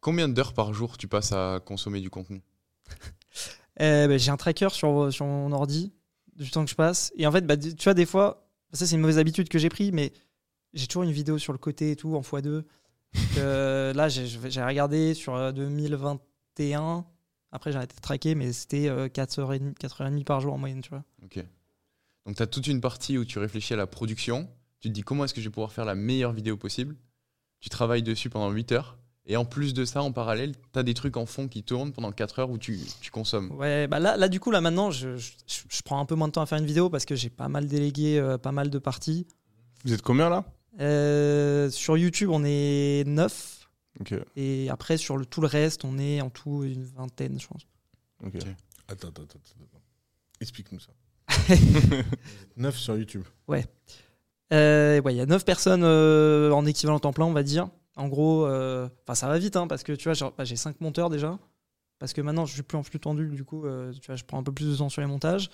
Combien 0.00 0.28
d'heures 0.28 0.54
par 0.54 0.74
jour 0.74 0.98
tu 0.98 1.06
passes 1.08 1.30
à 1.32 1.60
consommer 1.64 2.00
du 2.00 2.10
contenu? 2.10 2.42
Euh, 3.80 4.06
bah, 4.06 4.18
j'ai 4.18 4.30
un 4.30 4.36
tracker 4.36 4.68
sur, 4.70 5.12
sur 5.12 5.26
mon 5.26 5.50
ordi 5.50 5.92
du 6.36 6.48
temps 6.48 6.64
que 6.64 6.70
je 6.70 6.76
passe. 6.76 7.12
Et 7.16 7.26
en 7.26 7.32
fait, 7.32 7.44
bah, 7.44 7.56
tu 7.56 7.74
vois, 7.82 7.94
des 7.94 8.06
fois, 8.06 8.46
ça 8.72 8.86
c'est 8.86 8.94
une 8.94 9.00
mauvaise 9.00 9.18
habitude 9.18 9.48
que 9.48 9.58
j'ai 9.58 9.68
pris, 9.68 9.90
mais 9.90 10.12
j'ai 10.74 10.86
toujours 10.86 11.04
une 11.04 11.12
vidéo 11.12 11.38
sur 11.38 11.52
le 11.52 11.58
côté 11.58 11.92
et 11.92 11.96
tout, 11.96 12.14
en 12.14 12.20
x2. 12.20 12.42
Donc, 12.42 12.64
euh, 13.38 13.92
là, 13.92 14.08
j'ai 14.08 14.62
regardé 14.62 15.14
sur 15.14 15.34
euh, 15.34 15.52
2021. 15.52 17.06
Après, 17.52 17.70
j'ai 17.70 17.76
arrêté 17.76 17.94
de 17.94 18.00
traquer, 18.00 18.34
mais 18.34 18.52
c'était 18.52 18.88
euh, 18.88 19.08
4h30, 19.08 19.74
4h30 19.76 20.24
par 20.24 20.40
jour 20.40 20.52
en 20.52 20.58
moyenne, 20.58 20.80
tu 20.80 20.90
vois. 20.90 21.04
Ok. 21.22 21.44
Donc 22.26 22.36
tu 22.36 22.42
as 22.42 22.46
toute 22.46 22.66
une 22.66 22.80
partie 22.80 23.18
où 23.18 23.24
tu 23.24 23.38
réfléchis 23.38 23.74
à 23.74 23.76
la 23.76 23.86
production, 23.86 24.48
tu 24.80 24.88
te 24.88 24.94
dis 24.94 25.02
comment 25.02 25.24
est-ce 25.24 25.34
que 25.34 25.40
je 25.40 25.48
vais 25.48 25.52
pouvoir 25.52 25.72
faire 25.72 25.84
la 25.84 25.94
meilleure 25.94 26.32
vidéo 26.32 26.56
possible, 26.56 26.96
tu 27.60 27.68
travailles 27.68 28.02
dessus 28.02 28.30
pendant 28.30 28.50
8 28.50 28.72
heures, 28.72 28.98
et 29.26 29.36
en 29.36 29.44
plus 29.44 29.74
de 29.74 29.84
ça, 29.84 30.02
en 30.02 30.12
parallèle, 30.12 30.54
tu 30.72 30.78
as 30.78 30.82
des 30.82 30.94
trucs 30.94 31.16
en 31.16 31.26
fond 31.26 31.48
qui 31.48 31.62
tournent 31.62 31.92
pendant 31.92 32.12
4 32.12 32.38
heures 32.40 32.50
où 32.50 32.58
tu, 32.58 32.78
tu 33.00 33.10
consommes. 33.10 33.50
Ouais, 33.52 33.86
bah 33.86 33.98
là, 33.98 34.16
là, 34.16 34.28
du 34.28 34.40
coup, 34.40 34.50
là 34.50 34.60
maintenant, 34.60 34.90
je, 34.90 35.16
je, 35.16 35.32
je 35.46 35.82
prends 35.82 35.98
un 36.00 36.04
peu 36.06 36.14
moins 36.14 36.28
de 36.28 36.32
temps 36.32 36.42
à 36.42 36.46
faire 36.46 36.58
une 36.58 36.66
vidéo 36.66 36.90
parce 36.90 37.04
que 37.04 37.14
j'ai 37.14 37.30
pas 37.30 37.48
mal 37.48 37.66
délégué 37.66 38.18
euh, 38.18 38.38
pas 38.38 38.52
mal 38.52 38.70
de 38.70 38.78
parties. 38.78 39.26
Vous 39.84 39.92
êtes 39.92 40.02
combien 40.02 40.28
là? 40.28 40.44
Euh, 40.80 41.70
sur 41.70 41.96
YouTube, 41.96 42.30
on 42.30 42.42
est 42.44 43.04
9. 43.06 43.68
Ok. 44.00 44.14
Et 44.36 44.68
après, 44.70 44.96
sur 44.96 45.16
le, 45.16 45.24
tout 45.24 45.40
le 45.40 45.46
reste, 45.46 45.84
on 45.84 45.98
est 45.98 46.20
en 46.20 46.30
tout 46.30 46.64
une 46.64 46.84
vingtaine, 46.84 47.38
je 47.40 47.46
pense. 47.46 47.66
ok. 48.24 48.34
Attends, 48.88 49.08
attends, 49.08 49.22
attends. 49.22 49.38
attends. 49.62 49.82
Explique-nous 50.40 50.80
ça. 50.80 50.92
9 52.56 52.76
sur 52.76 52.96
YouTube. 52.96 53.24
Euh, 54.52 55.00
ouais, 55.00 55.14
il 55.14 55.16
y 55.16 55.20
a 55.20 55.26
9 55.26 55.44
personnes 55.44 55.84
euh, 55.84 56.50
en 56.50 56.66
équivalent 56.66 56.98
temps 56.98 57.12
plein, 57.12 57.24
on 57.24 57.32
va 57.32 57.42
dire. 57.42 57.68
En 57.96 58.08
gros, 58.08 58.46
euh, 58.46 58.88
enfin 59.04 59.14
ça 59.14 59.28
va 59.28 59.38
vite, 59.38 59.56
hein, 59.56 59.66
parce 59.66 59.84
que 59.84 59.92
tu 59.92 60.10
vois, 60.10 60.32
bah, 60.36 60.44
j'ai 60.44 60.56
5 60.56 60.80
monteurs 60.80 61.10
déjà. 61.10 61.38
Parce 61.98 62.12
que 62.12 62.20
maintenant, 62.20 62.44
je 62.44 62.52
suis 62.52 62.62
plus 62.62 62.76
en 62.76 62.82
flux 62.82 62.98
tendu, 62.98 63.28
du 63.28 63.44
coup, 63.44 63.66
euh, 63.66 63.92
tu 63.92 64.06
vois, 64.06 64.16
je 64.16 64.24
prends 64.24 64.38
un 64.38 64.42
peu 64.42 64.52
plus 64.52 64.70
de 64.70 64.76
temps 64.76 64.88
sur 64.88 65.00
les 65.00 65.06
montages. 65.06 65.48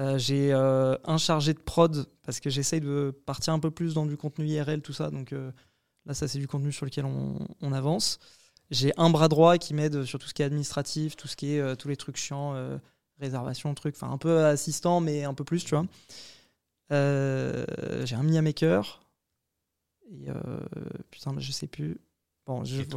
Euh, 0.00 0.18
j'ai 0.18 0.52
euh, 0.52 0.96
un 1.04 1.18
chargé 1.18 1.52
de 1.54 1.58
prod, 1.60 2.06
parce 2.22 2.40
que 2.40 2.48
j'essaye 2.50 2.80
de 2.80 3.14
partir 3.26 3.52
un 3.52 3.58
peu 3.60 3.70
plus 3.70 3.94
dans 3.94 4.06
du 4.06 4.16
contenu 4.16 4.46
IRL, 4.46 4.80
tout 4.82 4.92
ça. 4.94 5.10
Donc 5.10 5.32
euh, 5.32 5.52
là, 6.06 6.14
ça, 6.14 6.26
c'est 6.26 6.38
du 6.38 6.48
contenu 6.48 6.72
sur 6.72 6.86
lequel 6.86 7.04
on, 7.04 7.38
on 7.60 7.72
avance. 7.72 8.18
J'ai 8.70 8.92
un 8.96 9.10
bras 9.10 9.28
droit 9.28 9.58
qui 9.58 9.74
m'aide 9.74 10.04
sur 10.04 10.18
tout 10.18 10.28
ce 10.28 10.34
qui 10.34 10.42
est 10.42 10.46
administratif, 10.46 11.16
tout 11.16 11.28
ce 11.28 11.36
qui 11.36 11.54
est 11.54 11.76
tous 11.76 11.88
les 11.88 11.96
trucs 11.96 12.16
chiants, 12.16 12.54
réservation, 13.18 13.74
trucs, 13.74 13.96
enfin 13.96 14.12
un 14.12 14.16
peu 14.16 14.44
assistant, 14.44 15.00
mais 15.00 15.24
un 15.24 15.34
peu 15.34 15.42
plus, 15.42 15.64
tu 15.64 15.74
vois. 15.74 15.84
J'ai 16.90 18.14
un 18.14 18.22
Mia 18.22 18.42
Maker. 18.42 19.02
Et 20.12 20.26
putain, 21.10 21.34
je 21.38 21.50
sais 21.52 21.66
plus. 21.66 21.98
Bon, 22.46 22.64
je 22.64 22.76
fait- 22.84 22.94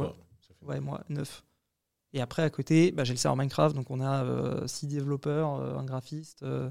Ouais, 0.62 0.80
moi, 0.80 1.02
9. 1.08 1.44
Et 2.12 2.20
après, 2.20 2.42
à 2.42 2.50
côté, 2.50 2.92
bah, 2.92 3.02
j'ai 3.04 3.12
le 3.12 3.18
serveur 3.18 3.36
Minecraft. 3.36 3.74
Donc, 3.74 3.90
on 3.90 4.00
a 4.00 4.66
6 4.68 4.86
développeurs, 4.86 5.56
euh, 5.56 5.76
un 5.76 5.84
graphiste, 5.84 6.44
euh, 6.44 6.70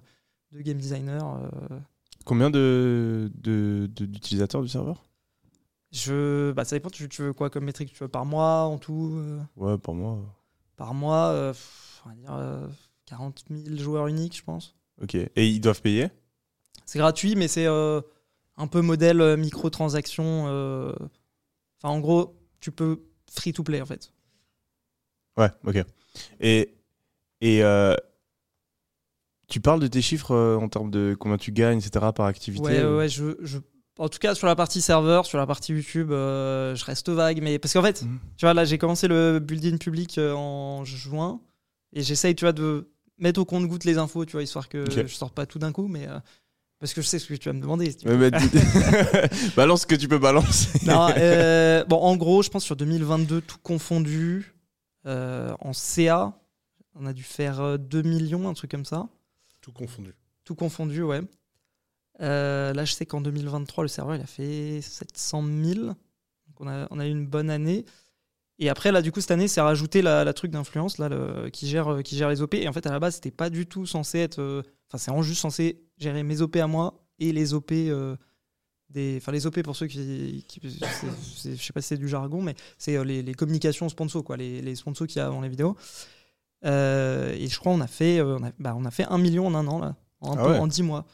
deux 0.54 0.62
game 0.62 0.78
designers. 0.78 1.20
euh. 1.22 1.80
Combien 2.26 2.50
de 2.50 3.30
de- 3.36 3.90
de- 3.94 4.06
d'utilisateurs 4.06 4.62
du 4.62 4.70
serveur? 4.70 5.04
Je, 5.92 6.52
bah, 6.54 6.64
ça 6.66 6.76
dépend, 6.76 6.90
tu, 6.90 7.08
tu 7.10 7.22
veux 7.22 7.34
quoi 7.34 7.50
comme 7.50 7.66
métrique? 7.66 7.92
Tu 7.94 8.04
veux 8.04 8.08
par 8.08 8.26
mois, 8.26 8.62
en 8.64 8.78
tout 8.78 9.12
euh, 9.16 9.40
Ouais, 9.58 9.78
pour 9.78 9.94
moi. 9.94 10.18
Par 10.76 10.94
mois, 10.94 11.28
euh, 11.28 11.52
pff, 11.52 12.02
on 12.06 12.10
va 12.10 12.16
dire 12.16 12.34
euh, 12.34 12.68
40 13.06 13.44
000 13.50 13.78
joueurs 13.78 14.08
uniques, 14.08 14.38
je 14.38 14.44
pense. 14.44 14.76
Ok. 15.02 15.16
Et 15.16 15.30
ils 15.48 15.60
doivent 15.60 15.82
payer? 15.82 16.08
C'est 16.86 17.00
gratuit, 17.00 17.36
mais 17.36 17.48
c'est 17.48 17.68
euh, 17.68 18.02
un 18.58 18.68
peu 18.68 18.82
modèle 18.82 19.38
microtransaction. 19.38 20.46
Enfin, 21.78 21.90
en 21.90 22.00
gros, 22.00 22.36
tu 22.60 22.72
peux 22.72 23.04
free 23.32 23.54
to 23.54 23.64
play, 23.64 23.82
en 23.82 23.86
fait. 23.86 24.12
Ouais, 25.38 25.50
ok. 25.66 25.78
Et, 26.40 26.74
et 27.42 27.64
tu 29.54 29.60
parles 29.62 29.80
de 29.80 29.88
tes 29.88 30.02
chiffres 30.02 30.32
euh, 30.34 30.58
en 30.58 30.68
termes 30.68 30.90
de 30.90 31.16
combien 31.20 31.38
tu 31.38 31.52
gagnes, 31.52 31.78
etc. 31.78 32.08
par 32.16 32.26
activité 32.26 32.64
Ouais, 32.66 32.80
ouais, 32.80 32.86
ou- 32.86 32.98
ouais, 32.98 33.08
je, 33.10 33.36
je- 33.42 33.60
En 34.00 34.10
tout 34.10 34.18
cas, 34.18 34.34
sur 34.34 34.48
la 34.48 34.56
partie 34.56 34.82
serveur, 34.82 35.28
sur 35.28 35.38
la 35.38 35.46
partie 35.46 35.72
YouTube, 35.74 36.12
euh, 36.12 36.76
je 36.76 36.84
reste 36.84 37.10
vague. 37.10 37.42
Mais... 37.44 37.60
Parce 37.60 37.74
qu'en 37.74 37.84
fait, 37.84 38.02
Mhm. 38.02 38.20
tu 38.38 38.46
vois, 38.46 38.56
là, 38.56 38.66
j'ai 38.66 38.80
commencé 38.80 39.08
le 39.08 39.38
building 39.40 39.78
public 39.78 40.18
euh, 40.18 40.34
en 40.34 40.84
juin. 40.84 41.40
Et 41.96 42.02
j'essaye, 42.02 42.34
tu 42.36 42.46
vois, 42.46 42.54
de 42.54 42.90
mettre 43.20 43.40
au 43.40 43.46
compte-goutte 43.46 43.84
les 43.84 44.00
infos, 44.00 44.26
tu 44.26 44.32
vois, 44.32 44.42
histoire 44.42 44.68
que 44.68 44.84
Ok. 44.86 45.06
je 45.08 45.14
sorte 45.14 45.36
pas 45.36 45.46
tout 45.46 45.60
d'un 45.60 45.72
coup. 45.72 45.88
Mais. 45.88 46.08
Parce 46.80 46.94
que 46.96 47.02
je 47.04 47.08
sais 47.08 47.20
ce 47.20 47.28
que 47.28 47.36
tu 47.36 47.48
vas 47.48 47.54
me 47.54 47.62
demander. 47.62 47.92
si 47.92 48.04
bah, 48.06 48.14
balance 49.56 49.82
ce 49.82 49.86
que 49.88 49.96
tu 49.96 50.08
peux 50.08 50.18
balancer. 50.18 50.80
Non, 50.86 51.08
euh, 51.16 51.84
bon, 51.86 51.98
en 51.98 52.18
gros, 52.18 52.42
je 52.42 52.50
pense 52.50 52.64
sur 52.64 52.76
2022, 52.76 53.42
tout 53.42 53.58
confondu, 53.64 54.54
euh, 55.06 55.54
en 55.62 55.72
CA, 55.74 56.34
on 56.96 57.06
a 57.06 57.14
dû 57.14 57.24
faire 57.24 57.62
euh, 57.62 57.78
2 57.78 58.02
millions, 58.02 58.50
un 58.50 58.54
truc 58.54 58.72
comme 58.72 58.86
ça. 58.86 59.08
Tout 59.64 59.72
confondu. 59.72 60.14
Tout 60.44 60.56
confondu, 60.56 61.02
ouais. 61.02 61.22
Euh, 62.22 62.74
là, 62.74 62.84
je 62.84 62.94
sais 62.94 63.06
qu'en 63.06 63.22
2023, 63.22 63.86
le 63.86 63.88
serveur, 63.88 64.16
il 64.16 64.22
a 64.22 64.26
fait 64.26 64.82
700 64.82 65.44
000. 65.64 65.80
Donc, 65.86 65.96
on 66.60 66.68
a, 66.68 66.86
on 66.92 67.00
a 67.00 67.08
eu 67.08 67.10
une 67.10 67.26
bonne 67.26 67.50
année. 67.50 67.86
Et 68.60 68.70
après, 68.70 68.92
là, 68.92 69.02
du 69.02 69.14
coup, 69.14 69.22
cette 69.22 69.32
année, 69.32 69.48
c'est 69.48 69.62
rajouté 69.62 70.02
la, 70.02 70.32
truc 70.34 70.52
d'influence 70.52 70.98
là, 70.98 71.10
qui, 71.52 71.68
gère, 71.68 71.88
euh, 71.88 72.02
qui 72.02 72.18
gère 72.18 72.30
les 72.30 72.42
OP. 72.42 72.56
Et 72.56 72.68
en 72.68 72.74
fait, 72.74 72.86
à 72.86 72.92
la 72.92 73.00
base, 73.00 73.16
c'était 73.16 73.32
pas 73.32 73.50
du 73.50 73.66
tout 73.66 73.86
censé 73.86 74.20
être. 74.20 74.40
euh, 74.40 74.62
Enfin, 74.90 74.98
c'est 74.98 75.10
vraiment 75.10 75.24
juste 75.24 75.42
censé 75.42 75.82
gérer 75.98 76.22
mes 76.22 76.42
OP 76.42 76.58
à 76.58 76.68
moi 76.68 77.02
et 77.18 77.32
les 77.32 77.54
OP. 77.54 77.72
des, 77.72 79.18
enfin, 79.18 79.32
les 79.32 79.48
OP, 79.48 79.62
pour 79.64 79.78
ceux 79.78 79.88
qui. 79.88 80.46
je 80.62 81.56
sais 81.56 81.74
pas 81.74 81.82
si 81.82 81.88
c'est 81.88 81.98
du 81.98 82.10
jargon, 82.10 82.42
mais 82.42 82.54
c'est 82.78 83.02
les, 83.04 83.34
communications 83.34 83.88
sponsors, 83.88 84.24
quoi, 84.26 84.36
les, 84.36 84.62
les 84.62 84.76
sponsors 84.76 85.08
qu'il 85.08 85.18
y 85.18 85.22
a 85.22 85.32
les 85.42 85.50
vidéos. 85.50 85.76
Euh, 86.66 87.34
et 87.34 87.48
je 87.48 87.60
crois 87.60 87.74
on 87.74 87.82
a 87.82 87.88
fait 87.88 88.20
euh, 88.20 88.38
on 88.40 88.44
a, 88.46 88.52
bah, 88.58 88.74
on 88.78 88.86
a 88.86 88.92
fait 88.92 89.06
un 89.10 89.18
million 89.18 89.48
en 89.48 89.54
un 89.56 89.68
an 89.68 89.80
là 89.80 89.96
en, 90.22 90.38
Ah 90.38 90.48
ouais. 90.50 90.58
en 90.60 90.68
10 90.68 90.84
mois 90.84 91.06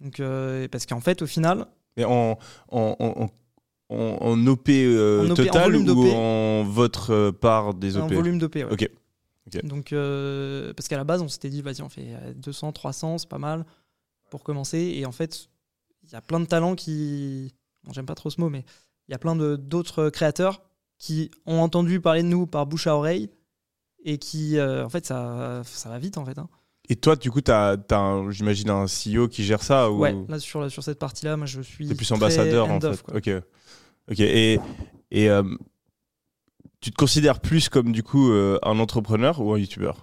donc 0.00 0.18
euh, 0.18 0.66
parce 0.66 0.84
qu'en 0.86 1.00
fait 1.00 1.22
au 1.22 1.26
final 1.26 1.66
Mais 1.96 2.04
en, 2.04 2.38
en, 2.70 2.96
en, 2.98 3.06
en- 3.22 3.30
en, 3.92 4.16
en 4.20 4.46
OP, 4.46 4.68
euh, 4.68 5.20
En 5.20 5.24
OP, 5.26 5.30
en 5.32 5.34
total 5.34 5.72
volume 5.72 5.88
ou 5.90 6.10
en 6.12 6.62
votre 6.64 7.12
euh, 7.12 7.32
part 7.32 7.74
des 7.74 7.96
OP 7.96 8.12
volume 8.12 8.38
d'OP, 8.38 8.54
ouais. 8.56 8.64
Ok. 8.70 8.88
Ok. 9.48 9.64
Donc, 9.64 9.92
euh, 9.92 10.72
parce 10.74 10.86
qu'à 10.86 10.96
la 10.96 11.02
base, 11.02 11.22
on 11.22 11.28
s'était 11.28 11.48
dit, 11.50 11.60
vas-y, 11.60 11.82
on 11.82 11.88
fait 11.88 12.06
euh, 12.14 12.32
200, 12.36 12.70
300, 12.70 13.18
c'est 13.18 13.28
pas 13.28 13.38
mal 13.38 13.64
pour 14.30 14.44
commencer. 14.44 14.78
Et 14.96 15.06
en 15.06 15.10
fait, 15.12 15.48
il 16.04 16.12
y 16.12 16.14
a 16.14 16.20
plein 16.20 16.38
de 16.38 16.44
talents 16.44 16.76
qui. 16.76 17.52
Bon, 17.82 17.92
j'aime 17.92 18.06
pas 18.06 18.14
trop 18.14 18.30
ce 18.30 18.40
mot, 18.40 18.48
mais 18.48 18.64
il 19.08 19.12
y 19.12 19.14
a 19.14 19.18
plein 19.18 19.34
d'autres 19.34 20.08
créateurs 20.10 20.62
qui 20.98 21.32
ont 21.46 21.58
entendu 21.60 22.00
parler 22.00 22.22
de 22.22 22.28
nous 22.28 22.46
par 22.46 22.66
bouche 22.66 22.86
à 22.86 22.94
oreille 22.94 23.28
et 24.04 24.18
qui, 24.18 24.58
euh, 24.58 24.84
en 24.84 24.88
fait, 24.88 25.06
ça, 25.06 25.62
ça 25.64 25.88
va 25.88 25.98
vite, 25.98 26.18
en 26.18 26.24
fait. 26.24 26.38
hein. 26.38 26.48
Et 26.88 26.96
toi, 26.96 27.14
du 27.16 27.30
coup, 27.30 27.40
t'as, 27.40 27.76
t'as 27.76 27.98
un- 27.98 28.30
j'imagine 28.30 28.70
un 28.70 28.86
CEO 28.86 29.28
qui 29.28 29.44
gère 29.44 29.62
ça 29.62 29.90
ou 29.90 29.98
Ouais, 30.00 30.14
là, 30.28 30.40
sur, 30.40 30.68
sur 30.70 30.82
cette 30.82 30.98
partie-là, 30.98 31.36
moi, 31.36 31.46
je 31.46 31.60
suis. 31.60 31.86
t'es 31.86 31.94
plus 31.94 32.10
ambassadeur 32.12 32.68
en 32.70 32.80
fait 32.80 33.02
quoi. 33.02 33.16
Ok. 33.16 33.30
Ok. 34.10 34.18
Et, 34.20 34.58
et 35.12 35.30
euh, 35.30 35.42
tu 36.80 36.90
te 36.90 36.96
considères 36.96 37.40
plus 37.40 37.68
comme 37.68 37.92
du 37.92 38.02
coup 38.02 38.30
euh, 38.32 38.58
un 38.62 38.78
entrepreneur 38.80 39.40
ou 39.40 39.52
un 39.52 39.58
youtubeur 39.58 40.00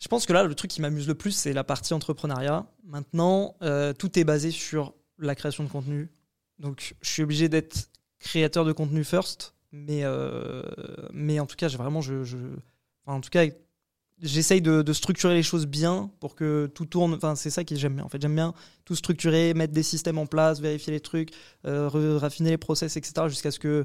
Je 0.00 0.08
pense 0.08 0.26
que 0.26 0.32
là, 0.32 0.42
le 0.44 0.54
truc 0.54 0.70
qui 0.70 0.80
m'amuse 0.80 1.06
le 1.06 1.14
plus, 1.14 1.32
c'est 1.32 1.52
la 1.52 1.62
partie 1.64 1.94
entrepreneuriat. 1.94 2.66
Maintenant, 2.84 3.54
tout 3.98 4.18
est 4.18 4.24
basé 4.24 4.50
sur 4.50 4.94
la 5.18 5.34
création 5.34 5.62
de 5.64 5.68
contenu. 5.68 6.10
Donc, 6.58 6.94
je 7.00 7.10
suis 7.10 7.22
obligé 7.22 7.48
d'être 7.48 7.90
créateur 8.18 8.64
de 8.64 8.72
contenu 8.72 9.04
first. 9.04 9.54
Mais, 9.72 10.00
euh, 10.02 10.62
mais 11.12 11.38
en 11.40 11.46
tout 11.46 11.56
cas, 11.56 11.68
j'ai 11.68 11.78
vraiment. 11.78 12.00
Je, 12.00 12.24
en 13.06 13.20
tout 13.20 13.30
cas, 13.30 13.46
j'essaye 14.20 14.60
de, 14.60 14.92
structurer 14.92 15.34
les 15.34 15.42
choses 15.42 15.66
bien 15.66 16.10
pour 16.20 16.34
que 16.34 16.70
tout 16.74 16.86
tourne. 16.86 17.14
Enfin, 17.14 17.36
c'est 17.36 17.50
ça 17.50 17.64
que 17.64 17.74
j'aime 17.76 17.96
bien. 17.96 18.04
En 18.04 18.08
fait, 18.08 18.20
j'aime 18.20 18.34
bien 18.34 18.54
tout 18.84 18.94
structurer, 18.96 19.54
mettre 19.54 19.72
des 19.72 19.82
systèmes 19.82 20.18
en 20.18 20.26
place, 20.26 20.60
vérifier 20.60 20.92
les 20.92 21.00
trucs, 21.00 21.30
euh, 21.66 21.88
raffiner 22.18 22.50
les 22.50 22.58
process, 22.58 22.96
etc. 22.96 23.28
jusqu'à 23.28 23.50
ce 23.50 23.58
que 23.58 23.84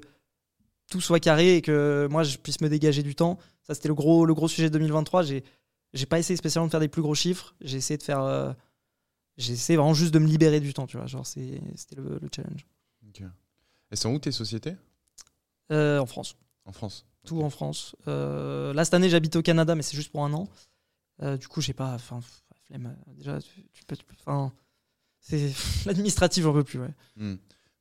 tout 0.89 1.02
soit 1.02 1.19
carré 1.19 1.56
et 1.56 1.62
que 1.62 2.08
moi, 2.10 2.24
je 2.24 2.38
puisse 2.38 2.62
me 2.62 2.69
dégager 2.69 3.04
du 3.04 3.15
temps. 3.15 3.39
Ça, 3.63 3.74
c'était 3.74 3.88
le 3.88 3.95
gros, 3.95 4.26
le 4.26 4.34
gros 4.34 4.48
sujet 4.48 4.69
de 4.69 4.74
2023. 4.74 5.24
J'ai 5.24 5.43
j'ai 5.93 6.06
pas 6.06 6.19
essayé 6.19 6.36
spécialement 6.36 6.67
de 6.67 6.71
faire 6.71 6.82
des 6.82 6.89
plus 6.89 7.02
gros 7.02 7.15
chiffres. 7.15 7.56
J'ai 7.62 7.78
essayé 7.78 7.98
de 7.98 8.04
faire. 8.04 8.21
euh, 8.21 8.52
j'ai 9.38 9.54
essayé 9.54 9.78
vraiment 9.78 9.93
juste 9.93 10.13
de 10.13 10.19
me 10.19 10.28
libérer 10.28 10.60
du 10.60 10.74
temps, 10.74 10.88
tu 10.88 10.98
vois. 10.98 11.08
Genre, 11.08 11.26
c'était 11.26 11.62
le, 11.95 12.19
le 12.21 12.30
challenge. 12.34 12.65
Elles 13.89 13.98
sont 13.98 14.13
où 14.13 14.19
tes 14.19 14.32
sociétés? 14.32 14.76
Euh, 15.71 15.99
en 15.99 16.06
France. 16.06 16.36
En 16.65 16.71
France. 16.71 17.06
Tout 17.25 17.41
en 17.41 17.49
France. 17.49 17.95
Euh, 18.08 18.73
là, 18.73 18.86
cette 18.86 18.93
année, 18.93 19.10
j'habite 19.10 19.36
au 19.36 19.41
Canada, 19.41 19.75
mais 19.75 19.82
c'est 19.82 19.95
juste 19.95 20.12
pour 20.12 20.23
un 20.23 20.34
an. 20.34 20.47
Euh, 21.21 21.38
du 21.38 21.47
coup, 21.47 21.62
j'ai 21.62 21.73
pas. 21.73 21.93
Enfin, 21.93 22.19
flemme. 22.65 22.95
Déjà, 23.15 23.41
tu, 23.41 23.65
tu 23.73 23.84
peux. 23.86 23.95
Enfin, 24.19 24.51
c'est 25.19 25.51
l'administratif, 25.86 26.43
j'en 26.43 26.54
peux 26.54 26.63
plus, 26.63 26.80
ouais. 26.80 26.93
Hmm. 27.15 27.36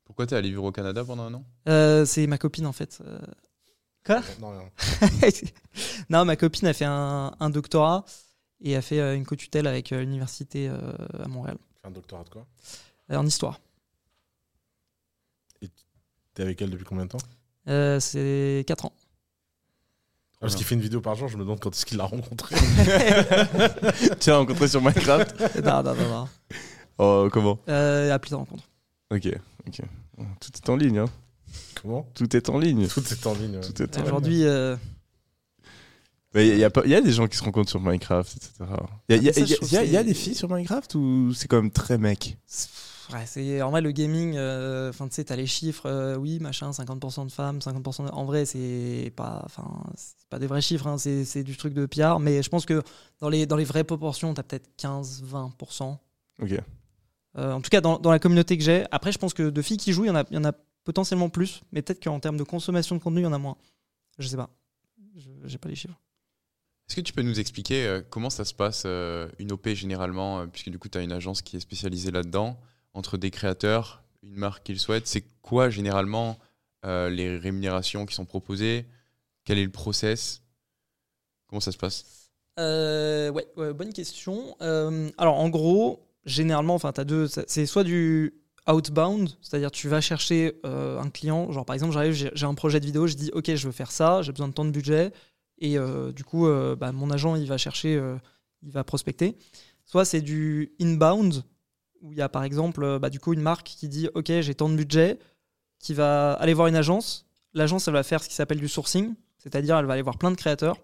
Pourquoi 0.04 0.26
t'es 0.26 0.36
allé 0.36 0.48
vivre 0.50 0.64
au 0.64 0.72
Canada 0.72 1.04
pendant 1.04 1.24
un 1.24 1.34
an? 1.34 1.44
Euh, 1.68 2.04
c'est 2.04 2.26
ma 2.26 2.38
copine, 2.38 2.66
en 2.66 2.72
fait. 2.72 3.00
Euh, 3.04 3.18
Quoi? 4.04 4.20
Non, 4.38 4.50
rien. 4.50 4.70
Non, 6.10 6.24
ma 6.26 6.36
copine 6.36 6.68
a 6.68 6.74
fait 6.74 6.84
un, 6.84 7.34
un 7.40 7.50
doctorat 7.50 8.04
et 8.60 8.76
a 8.76 8.82
fait 8.82 9.00
euh, 9.00 9.16
une 9.16 9.24
co-tutelle 9.24 9.66
avec 9.66 9.92
euh, 9.92 10.00
l'université 10.00 10.68
euh, 10.68 10.92
à 11.18 11.26
Montréal, 11.26 11.56
un 11.84 11.90
doctorat 11.90 12.24
de 12.24 12.28
quoi? 12.28 12.46
Euh, 13.10 13.16
en 13.16 13.26
histoire. 13.26 13.60
T'es 16.34 16.42
avec 16.42 16.60
elle 16.60 16.70
depuis 16.70 16.84
combien 16.84 17.06
de 17.06 17.10
temps? 17.10 17.18
Euh, 17.68 17.98
c'est 18.00 18.64
4 18.66 18.86
ans. 18.86 18.92
Parce 20.40 20.56
qu'il 20.56 20.66
fait 20.66 20.74
une 20.74 20.82
vidéo 20.82 21.00
par 21.00 21.14
jour, 21.14 21.28
je 21.28 21.36
me 21.38 21.42
demande 21.42 21.58
quand 21.60 21.74
est-ce 21.74 21.86
qu'il 21.86 21.96
l'a 21.96 22.04
rencontré. 22.04 22.54
Tu 24.20 24.28
l'as 24.30 24.36
rencontré 24.36 24.68
sur 24.68 24.82
Minecraft? 24.82 25.40
Non, 25.64 25.82
non, 25.82 25.94
non, 25.94 26.08
non. 26.10 26.28
Oh, 26.98 27.28
comment? 27.32 27.58
Euh, 27.68 28.12
appli 28.12 28.30
de 28.30 28.34
rencontre. 28.36 28.64
Ok, 29.10 29.26
ok. 29.66 29.80
Tout 30.40 30.50
est 30.54 30.68
en 30.70 30.76
ligne, 30.76 30.98
hein. 30.98 31.04
Comment? 31.80 32.06
Tout 32.14 32.36
est 32.36 32.48
en 32.50 32.58
ligne. 32.58 32.86
Tout 32.88 33.00
est 33.10 33.26
en 33.26 33.32
ligne. 33.34 33.56
ouais. 33.56 33.60
Tout 33.62 33.82
est 33.82 33.96
en 33.96 34.00
ligne. 34.00 34.06
Aujourd'hui, 34.06 34.44
euh, 34.44 34.76
Mais 36.34 36.48
Il 36.48 36.58
y, 36.58 36.64
a 36.64 36.70
pas- 36.70 36.82
il 36.84 36.90
y 36.90 36.94
a 36.94 37.00
des 37.00 37.12
gens 37.12 37.26
qui 37.26 37.36
se 37.38 37.44
rencontrent 37.44 37.70
sur 37.70 37.80
Minecraft, 37.80 38.36
etc. 38.36 38.50
Il 39.08 39.14
y 39.14 39.14
a, 39.14 39.16
il 39.18 39.24
y 39.92 39.96
a- 39.96 40.02
des 40.02 40.14
filles 40.14 40.34
sur 40.34 40.50
Minecraft 40.52 40.94
ou 40.96 41.32
c'est 41.32 41.48
quand 41.48 41.56
même 41.62 41.70
très 41.70 41.96
mec? 41.96 42.36
Ouais, 43.12 43.26
c'est 43.26 43.60
en 43.62 43.70
vrai 43.70 43.80
le 43.80 43.90
gaming. 43.92 44.34
euh, 44.36 44.88
Enfin, 44.90 45.08
tu 45.08 45.14
sais, 45.14 45.24
t'as 45.24 45.36
les 45.36 45.46
chiffres. 45.46 45.86
euh, 45.86 46.16
oui, 46.16 46.38
machin, 46.40 46.70
50% 46.70 47.26
de 47.26 47.32
femmes, 47.32 47.58
50% 47.58 48.06
de... 48.06 48.10
En 48.10 48.24
vrai, 48.24 48.44
c'est 48.46 49.12
pas. 49.16 49.42
Enfin, 49.44 49.82
c'est 49.96 50.28
pas 50.28 50.38
des 50.38 50.46
vrais 50.46 50.60
chiffres. 50.62 50.86
hein, 50.86 50.98
c'est 50.98 51.24
c'est 51.24 51.42
du 51.42 51.56
truc 51.56 51.74
de 51.74 51.86
PR. 51.86 52.18
Mais 52.20 52.42
je 52.42 52.48
pense 52.48 52.66
que 52.66 52.82
dans 53.20 53.28
les 53.28 53.46
dans 53.46 53.56
les 53.56 53.64
vraies 53.64 53.84
proportions, 53.84 54.32
t'as 54.34 54.42
peut-être 54.42 54.68
15-20%. 54.78 55.96
Ok. 56.42 56.52
Euh, 57.36 57.52
en 57.52 57.60
tout 57.60 57.68
cas, 57.70 57.80
dans, 57.80 57.98
dans 57.98 58.10
la 58.12 58.18
communauté 58.18 58.56
que 58.56 58.62
j'ai. 58.64 58.84
Après, 58.90 59.10
je 59.12 59.18
pense 59.18 59.34
que 59.34 59.50
de 59.50 59.62
filles 59.62 59.76
qui 59.76 59.92
jouent, 59.92 60.04
il 60.04 60.08
y 60.08 60.10
en 60.10 60.16
a, 60.16 60.24
il 60.30 60.34
y 60.34 60.38
en 60.38 60.44
a 60.44 60.52
potentiellement 60.84 61.28
plus. 61.28 61.62
Mais 61.72 61.82
peut-être 61.82 62.02
qu'en 62.02 62.20
termes 62.20 62.36
de 62.36 62.44
consommation 62.44 62.94
de 62.96 63.00
contenu, 63.00 63.20
il 63.20 63.24
y 63.24 63.26
en 63.26 63.32
a 63.32 63.38
moins. 63.38 63.56
Je 64.18 64.28
sais 64.28 64.36
pas. 64.36 64.50
Je- 65.16 65.30
J'ai 65.44 65.58
pas 65.58 65.68
les 65.68 65.74
chiffres. 65.74 65.98
Est-ce 66.88 66.96
que 66.96 67.00
tu 67.00 67.12
peux 67.14 67.22
nous 67.22 67.40
expliquer 67.40 67.86
euh, 67.86 68.02
comment 68.08 68.28
ça 68.30 68.44
se 68.44 68.52
passe 68.52 68.82
euh, 68.84 69.28
une 69.38 69.52
OP 69.52 69.68
généralement, 69.70 70.46
puisque 70.46 70.68
du 70.68 70.78
coup 70.78 70.88
tu 70.88 70.98
as 70.98 71.00
une 71.02 71.12
agence 71.12 71.40
qui 71.40 71.56
est 71.56 71.60
spécialisée 71.60 72.10
là-dedans, 72.10 72.58
entre 72.94 73.18
des 73.18 73.30
créateurs, 73.30 74.02
une 74.22 74.36
marque 74.36 74.64
qu'ils 74.64 74.80
souhaitent 74.80 75.06
C'est 75.06 75.24
quoi 75.42 75.68
généralement 75.68 76.38
euh, 76.86 77.10
les 77.10 77.36
rémunérations 77.36 78.06
qui 78.06 78.14
sont 78.14 78.24
proposées? 78.24 78.86
Quel 79.44 79.58
est 79.58 79.64
le 79.64 79.70
process? 79.70 80.42
Comment 81.48 81.60
ça 81.60 81.72
se 81.72 81.76
passe? 81.76 82.30
Euh, 82.58 83.30
ouais, 83.30 83.46
bonne 83.74 83.92
question. 83.92 84.56
Euh, 84.62 85.10
alors, 85.18 85.38
en 85.38 85.48
gros, 85.48 86.08
généralement, 86.24 86.74
enfin, 86.74 86.92
t'as 86.92 87.04
deux. 87.04 87.26
C'est 87.26 87.66
soit 87.66 87.84
du 87.84 88.34
outbound, 88.66 89.28
c'est-à-dire 89.42 89.70
tu 89.70 89.88
vas 89.88 90.00
chercher 90.00 90.58
un 90.64 91.10
client. 91.10 91.52
Genre, 91.52 91.66
par 91.66 91.74
exemple, 91.74 91.92
j'arrive, 91.92 92.12
j'ai 92.12 92.46
un 92.46 92.54
projet 92.54 92.80
de 92.80 92.86
vidéo, 92.86 93.06
je 93.06 93.14
dis, 93.14 93.30
ok, 93.34 93.54
je 93.54 93.66
veux 93.66 93.72
faire 93.72 93.90
ça, 93.90 94.22
j'ai 94.22 94.32
besoin 94.32 94.48
de 94.48 94.54
tant 94.54 94.64
de 94.64 94.70
budget, 94.70 95.12
et 95.58 95.76
du 96.14 96.24
coup, 96.24 96.48
bah, 96.78 96.92
mon 96.92 97.10
agent, 97.10 97.36
il 97.36 97.46
va 97.46 97.58
chercher, 97.58 98.00
il 98.62 98.70
va 98.70 98.82
prospecter. 98.84 99.36
Soit 99.84 100.06
c'est 100.06 100.22
du 100.22 100.72
inbound, 100.80 101.44
où 102.04 102.12
il 102.12 102.18
y 102.18 102.22
a 102.22 102.28
par 102.28 102.44
exemple, 102.44 102.84
euh, 102.84 102.98
bah, 102.98 103.10
du 103.10 103.18
coup, 103.18 103.32
une 103.32 103.40
marque 103.40 103.66
qui 103.66 103.88
dit, 103.88 104.08
ok, 104.14 104.26
j'ai 104.26 104.54
tant 104.54 104.68
de 104.68 104.76
budget, 104.76 105.18
qui 105.80 105.94
va 105.94 106.34
aller 106.34 106.54
voir 106.54 106.68
une 106.68 106.76
agence. 106.76 107.26
L'agence, 107.54 107.88
elle 107.88 107.94
va 107.94 108.02
faire 108.02 108.22
ce 108.22 108.28
qui 108.28 108.34
s'appelle 108.34 108.60
du 108.60 108.68
sourcing, 108.68 109.14
c'est-à-dire, 109.38 109.76
elle 109.78 109.86
va 109.86 109.94
aller 109.94 110.02
voir 110.02 110.18
plein 110.18 110.30
de 110.30 110.36
créateurs. 110.36 110.76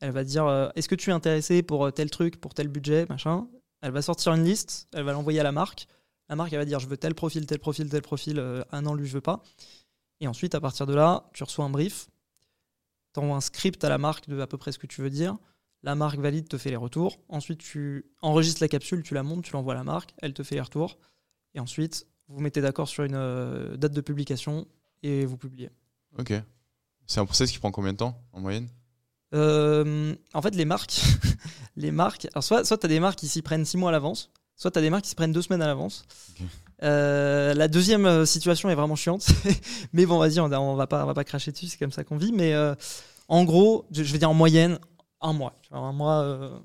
Elle 0.00 0.10
va 0.10 0.24
dire 0.24 0.46
euh, 0.46 0.68
est-ce 0.74 0.88
que 0.88 0.96
tu 0.96 1.10
es 1.10 1.12
intéressé 1.12 1.62
pour 1.62 1.86
euh, 1.86 1.90
tel 1.90 2.10
truc, 2.10 2.40
pour 2.40 2.54
tel 2.54 2.66
budget, 2.68 3.06
machin? 3.08 3.46
Elle 3.82 3.92
va 3.92 4.02
sortir 4.02 4.32
une 4.34 4.44
liste, 4.44 4.88
elle 4.92 5.04
va 5.04 5.12
l'envoyer 5.12 5.38
à 5.38 5.44
la 5.44 5.52
marque. 5.52 5.86
La 6.28 6.34
marque 6.34 6.52
elle 6.52 6.58
va 6.58 6.64
dire 6.64 6.80
je 6.80 6.88
veux 6.88 6.96
tel 6.96 7.14
profil, 7.14 7.46
tel 7.46 7.60
profil, 7.60 7.88
tel 7.88 8.02
profil. 8.02 8.40
euh, 8.40 8.64
ah 8.72 8.80
non 8.80 8.94
lui 8.94 9.06
je 9.06 9.12
veux 9.12 9.20
pas. 9.20 9.44
Et 10.18 10.26
ensuite 10.26 10.56
à 10.56 10.60
partir 10.60 10.86
de 10.86 10.94
là, 10.94 11.30
tu 11.32 11.44
reçois 11.44 11.64
un 11.64 11.70
brief, 11.70 12.08
t'envoies 13.12 13.36
un 13.36 13.40
script 13.40 13.84
à 13.84 13.88
la 13.88 13.98
marque 13.98 14.28
de 14.28 14.40
à 14.40 14.48
peu 14.48 14.58
près 14.58 14.72
ce 14.72 14.78
que 14.80 14.88
tu 14.88 15.02
veux 15.02 15.10
dire. 15.10 15.36
La 15.84 15.94
marque 15.94 16.18
valide, 16.18 16.48
te 16.48 16.58
fait 16.58 16.70
les 16.70 16.76
retours. 16.76 17.18
Ensuite 17.28 17.58
tu 17.58 18.06
enregistres 18.20 18.62
la 18.62 18.68
capsule, 18.68 19.02
tu 19.02 19.14
la 19.14 19.22
montes, 19.22 19.44
tu 19.44 19.52
l'envoies 19.52 19.74
à 19.74 19.76
la 19.76 19.84
marque, 19.84 20.14
elle 20.18 20.32
te 20.32 20.42
fait 20.42 20.54
les 20.54 20.60
retours. 20.60 20.98
Et 21.54 21.60
ensuite 21.60 22.06
vous 22.28 22.36
vous 22.36 22.40
mettez 22.40 22.60
d'accord 22.60 22.88
sur 22.88 23.04
une 23.04 23.14
euh, 23.14 23.76
date 23.76 23.92
de 23.92 24.00
publication 24.00 24.66
et 25.02 25.26
vous 25.26 25.36
publiez. 25.36 25.70
Ok. 26.18 26.32
C'est 27.06 27.20
un 27.20 27.24
process 27.24 27.50
qui 27.50 27.58
prend 27.58 27.70
combien 27.70 27.92
de 27.92 27.98
temps 27.98 28.22
en 28.32 28.40
moyenne? 28.40 28.68
Euh, 29.34 30.14
en 30.34 30.42
fait, 30.42 30.54
les 30.54 30.64
marques, 30.64 31.00
les 31.76 31.90
marques, 31.90 32.28
alors 32.32 32.44
soit, 32.44 32.64
soit 32.64 32.78
tu 32.78 32.86
as 32.86 32.88
des 32.88 33.00
marques 33.00 33.18
qui 33.18 33.28
s'y 33.28 33.42
prennent 33.42 33.64
six 33.64 33.76
mois 33.76 33.90
à 33.90 33.92
l'avance, 33.92 34.30
soit 34.56 34.70
tu 34.70 34.78
as 34.78 34.82
des 34.82 34.90
marques 34.90 35.04
qui 35.04 35.10
s'y 35.10 35.16
prennent 35.16 35.32
deux 35.32 35.42
semaines 35.42 35.62
à 35.62 35.66
l'avance. 35.66 36.04
Euh, 36.82 37.54
la 37.54 37.68
deuxième 37.68 38.24
situation 38.24 38.70
est 38.70 38.74
vraiment 38.74 38.96
chiante, 38.96 39.26
mais 39.92 40.06
bon, 40.06 40.18
vas-y, 40.18 40.38
on, 40.38 40.52
on 40.52 40.74
va 40.74 40.86
pas, 40.86 41.02
on 41.02 41.06
va 41.06 41.14
pas 41.14 41.24
cracher 41.24 41.50
dessus, 41.50 41.66
c'est 41.66 41.78
comme 41.78 41.92
ça 41.92 42.04
qu'on 42.04 42.16
vit. 42.16 42.32
Mais 42.32 42.54
en 43.28 43.44
gros, 43.44 43.86
je, 43.90 44.02
je 44.04 44.12
vais 44.12 44.18
dire 44.18 44.30
en 44.30 44.34
moyenne, 44.34 44.78
un 45.22 45.32
mois. 45.32 45.54
Tu 45.62 45.70
vois, 45.70 45.78
Un 45.80 45.92
mois. 45.92 46.20
euh, 46.22 46.58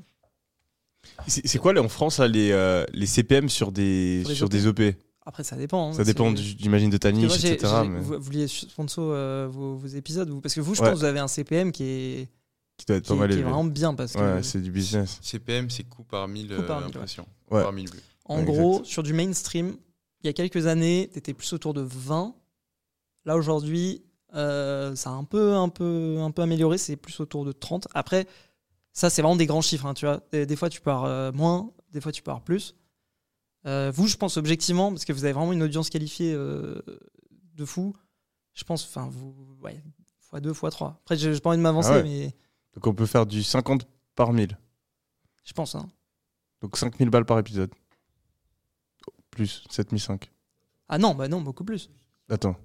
C'est 1.28 1.48
c'est 1.48 1.58
quoi 1.60 1.74
là, 1.74 1.82
en 1.82 1.90
France 1.90 2.20
là, 2.20 2.28
les, 2.28 2.52
euh, 2.52 2.86
les 2.94 3.06
CPM 3.06 3.50
sur 3.50 3.72
des, 3.72 4.22
Sur 4.24 4.30
les 4.30 4.36
sur 4.36 4.46
OP. 4.46 4.52
des 4.52 4.68
OP 4.68 4.82
après, 5.26 5.44
ça 5.44 5.58
dépend. 5.58 5.90
hein, 5.90 5.94
Ça 5.94 6.06
dépend, 6.06 6.32
du- 6.32 6.42
j'imagine, 6.42 6.90
de 6.90 6.96
ta 6.98 7.10
Parce 7.12 7.20
que 7.20 7.26
niche, 7.26 7.28
moi, 7.30 7.38
j'ai- 7.38 7.54
etc. 7.56 7.74
j'ai- 7.84 7.90
mais 7.90 8.00
Vous, 8.00 8.14
vous 8.14 8.22
vouliez 8.22 8.48
sponsor 8.48 9.10
euh, 9.12 9.48
vos, 9.52 9.76
vos 9.76 9.88
épisodes, 9.88 10.30
vous, 10.30 10.40
parce 10.40 10.56
que 10.56 10.62
vous, 10.62 10.74
je 10.74 10.82
Ouais. 10.82 10.88
pense, 10.88 10.96
que 10.96 11.00
vous 11.02 11.06
avez 11.06 11.20
un 11.20 11.28
CPM 11.28 11.74
qui 11.74 11.84
est, 11.84 12.30
qui 12.78 12.86
doit 12.86 12.96
être 12.96 13.04
qui, 13.04 13.10
pas 13.10 13.16
mal 13.16 13.28
qui 13.28 13.34
est 13.34 13.40
élevé. 13.40 13.50
vraiment 13.52 13.66
bien 13.66 13.94
parce 13.94 14.14
que 14.14 14.20
Ouais, 14.36 14.42
c'est 14.44 14.62
du 14.62 14.72
business. 14.72 15.20
CPM, 15.22 15.70
c'est 15.70 15.84
coût 15.84 16.04
par 16.06 16.30
mille 16.30 16.56
Coût 16.56 16.62
par 16.64 16.78
mille, 16.80 16.88
ouais. 16.92 16.96
impressions. 16.96 17.28
Ouais. 17.52 17.62
Par 17.62 17.74
mille 17.74 17.90
vues. 17.92 18.00
En 18.24 18.38
Ouais, 18.40 18.46
gros, 18.46 18.72
exact. 18.80 18.86
sur 18.86 19.04
du 19.04 19.12
mainstream, 19.12 19.76
il 20.24 20.28
y 20.28 20.30
a 20.30 20.34
quelques 20.34 20.66
années, 20.66 21.10
tu 21.12 21.20
étais 21.20 21.34
plus 21.34 21.52
autour 21.52 21.74
de 21.74 21.82
20. 21.82 22.34
Là, 23.26 23.36
aujourd'hui, 23.36 24.02
euh, 24.34 24.96
ça 24.96 25.10
a 25.10 25.14
un 25.14 25.26
peu, 25.26 25.56
un, 25.56 25.68
peu, 25.68 26.20
un 26.22 26.32
peu 26.32 26.42
amélioré, 26.42 26.78
c'est 26.78 26.96
plus 26.96 27.20
autour 27.20 27.44
de 27.44 27.52
30. 27.52 27.90
Après, 27.94 28.28
ça, 28.98 29.10
c'est 29.12 29.22
vraiment 29.22 29.36
des 29.36 29.46
grands 29.46 29.62
chiffres. 29.62 29.86
hein, 29.86 29.94
tu 29.94 30.06
vois. 30.06 30.22
Des, 30.32 30.46
des 30.48 30.56
fois, 30.56 30.70
tu 30.70 30.82
pars 30.82 31.06
euh, 31.06 31.32
moins, 31.32 31.72
des 31.92 32.02
fois, 32.02 32.12
tu 32.12 32.24
pars 32.24 32.42
plus. 32.42 32.76
Euh, 33.68 33.92
vous, 33.94 34.08
je 34.08 34.18
pense 34.18 34.38
objectivement, 34.38 34.92
parce 34.92 35.06
que 35.06 35.14
vous 35.14 35.24
avez 35.24 35.34
vraiment 35.34 35.54
une 35.54 35.62
audience 35.62 35.90
qualifiée 35.90 36.34
euh, 36.34 36.82
de 37.54 37.66
fou, 37.66 37.96
je 38.54 38.64
pense, 38.64 38.84
enfin, 38.86 39.08
vous, 39.12 39.56
ouais, 39.62 39.84
fois 40.20 40.40
2, 40.40 40.52
fois 40.54 40.72
3. 40.72 41.00
Après, 41.04 41.16
j'ai 41.16 41.40
pas 41.40 41.50
envie 41.50 41.58
de 41.58 41.64
m'avancer, 41.64 41.90
Ah 41.92 41.98
ouais. 41.98 42.04
mais 42.04 42.36
Donc 42.74 42.88
on 42.88 42.94
peut 42.96 43.06
faire 43.06 43.26
du 43.28 43.44
50 43.44 43.86
par 44.16 44.34
1000. 44.34 44.58
je 45.44 45.54
pense. 45.54 45.76
hein. 45.76 45.88
Donc 46.62 46.76
5000 46.76 47.10
balles 47.12 47.26
par 47.26 47.38
épisode. 47.40 47.70
Plus 49.30 49.64
7005. 49.70 50.32
Ah 50.90 50.98
non, 50.98 51.14
bah 51.14 51.28
non, 51.28 51.42
beaucoup 51.42 51.64
plus. 51.64 51.90
Attends, 52.30 52.56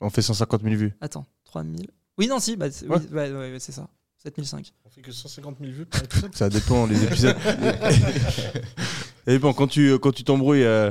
on 0.00 0.08
fait 0.08 0.22
150 0.22 0.62
000 0.62 0.74
vues. 0.76 0.94
Attends, 1.00 1.26
3000. 1.44 1.90
Oui, 2.18 2.28
non, 2.28 2.38
si, 2.40 2.56
bah, 2.56 2.66
Ouais. 2.66 2.88
oui, 2.88 3.06
ouais, 3.12 3.30
ouais, 3.32 3.52
ouais, 3.52 3.58
c'est 3.60 3.72
ça. 3.72 3.88
7005. 4.22 4.72
On 4.84 4.90
fait 4.90 5.00
que 5.00 5.10
150 5.12 5.56
000 5.60 5.72
vues 5.72 5.86
par 5.86 6.02
épisode. 6.04 6.30
Ça 6.34 6.48
dépend 6.48 6.86
les 6.86 7.02
épisodes. 7.04 7.36
Et 9.26 9.38
bon, 9.38 9.52
quand 9.52 9.66
tu 9.66 9.98
quand 9.98 10.12
tu 10.12 10.24
t'embrouilles 10.24 10.64
euh, 10.64 10.90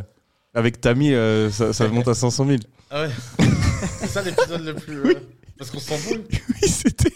avec 0.53 0.79
Tammy, 0.81 1.13
euh, 1.13 1.49
ça, 1.49 1.73
ça 1.73 1.87
monte 1.87 2.07
à 2.07 2.13
500 2.13 2.45
000. 2.45 2.57
Ah 2.89 3.03
ouais. 3.03 3.09
c'est 3.99 4.07
ça 4.07 4.21
l'épisode 4.21 4.63
le 4.65 4.73
plus. 4.75 4.97
euh, 5.05 5.13
Parce 5.57 5.69
qu'on 5.71 5.79
s'embrouille. 5.79 6.23
Oui, 6.31 6.67
c'était. 6.69 7.11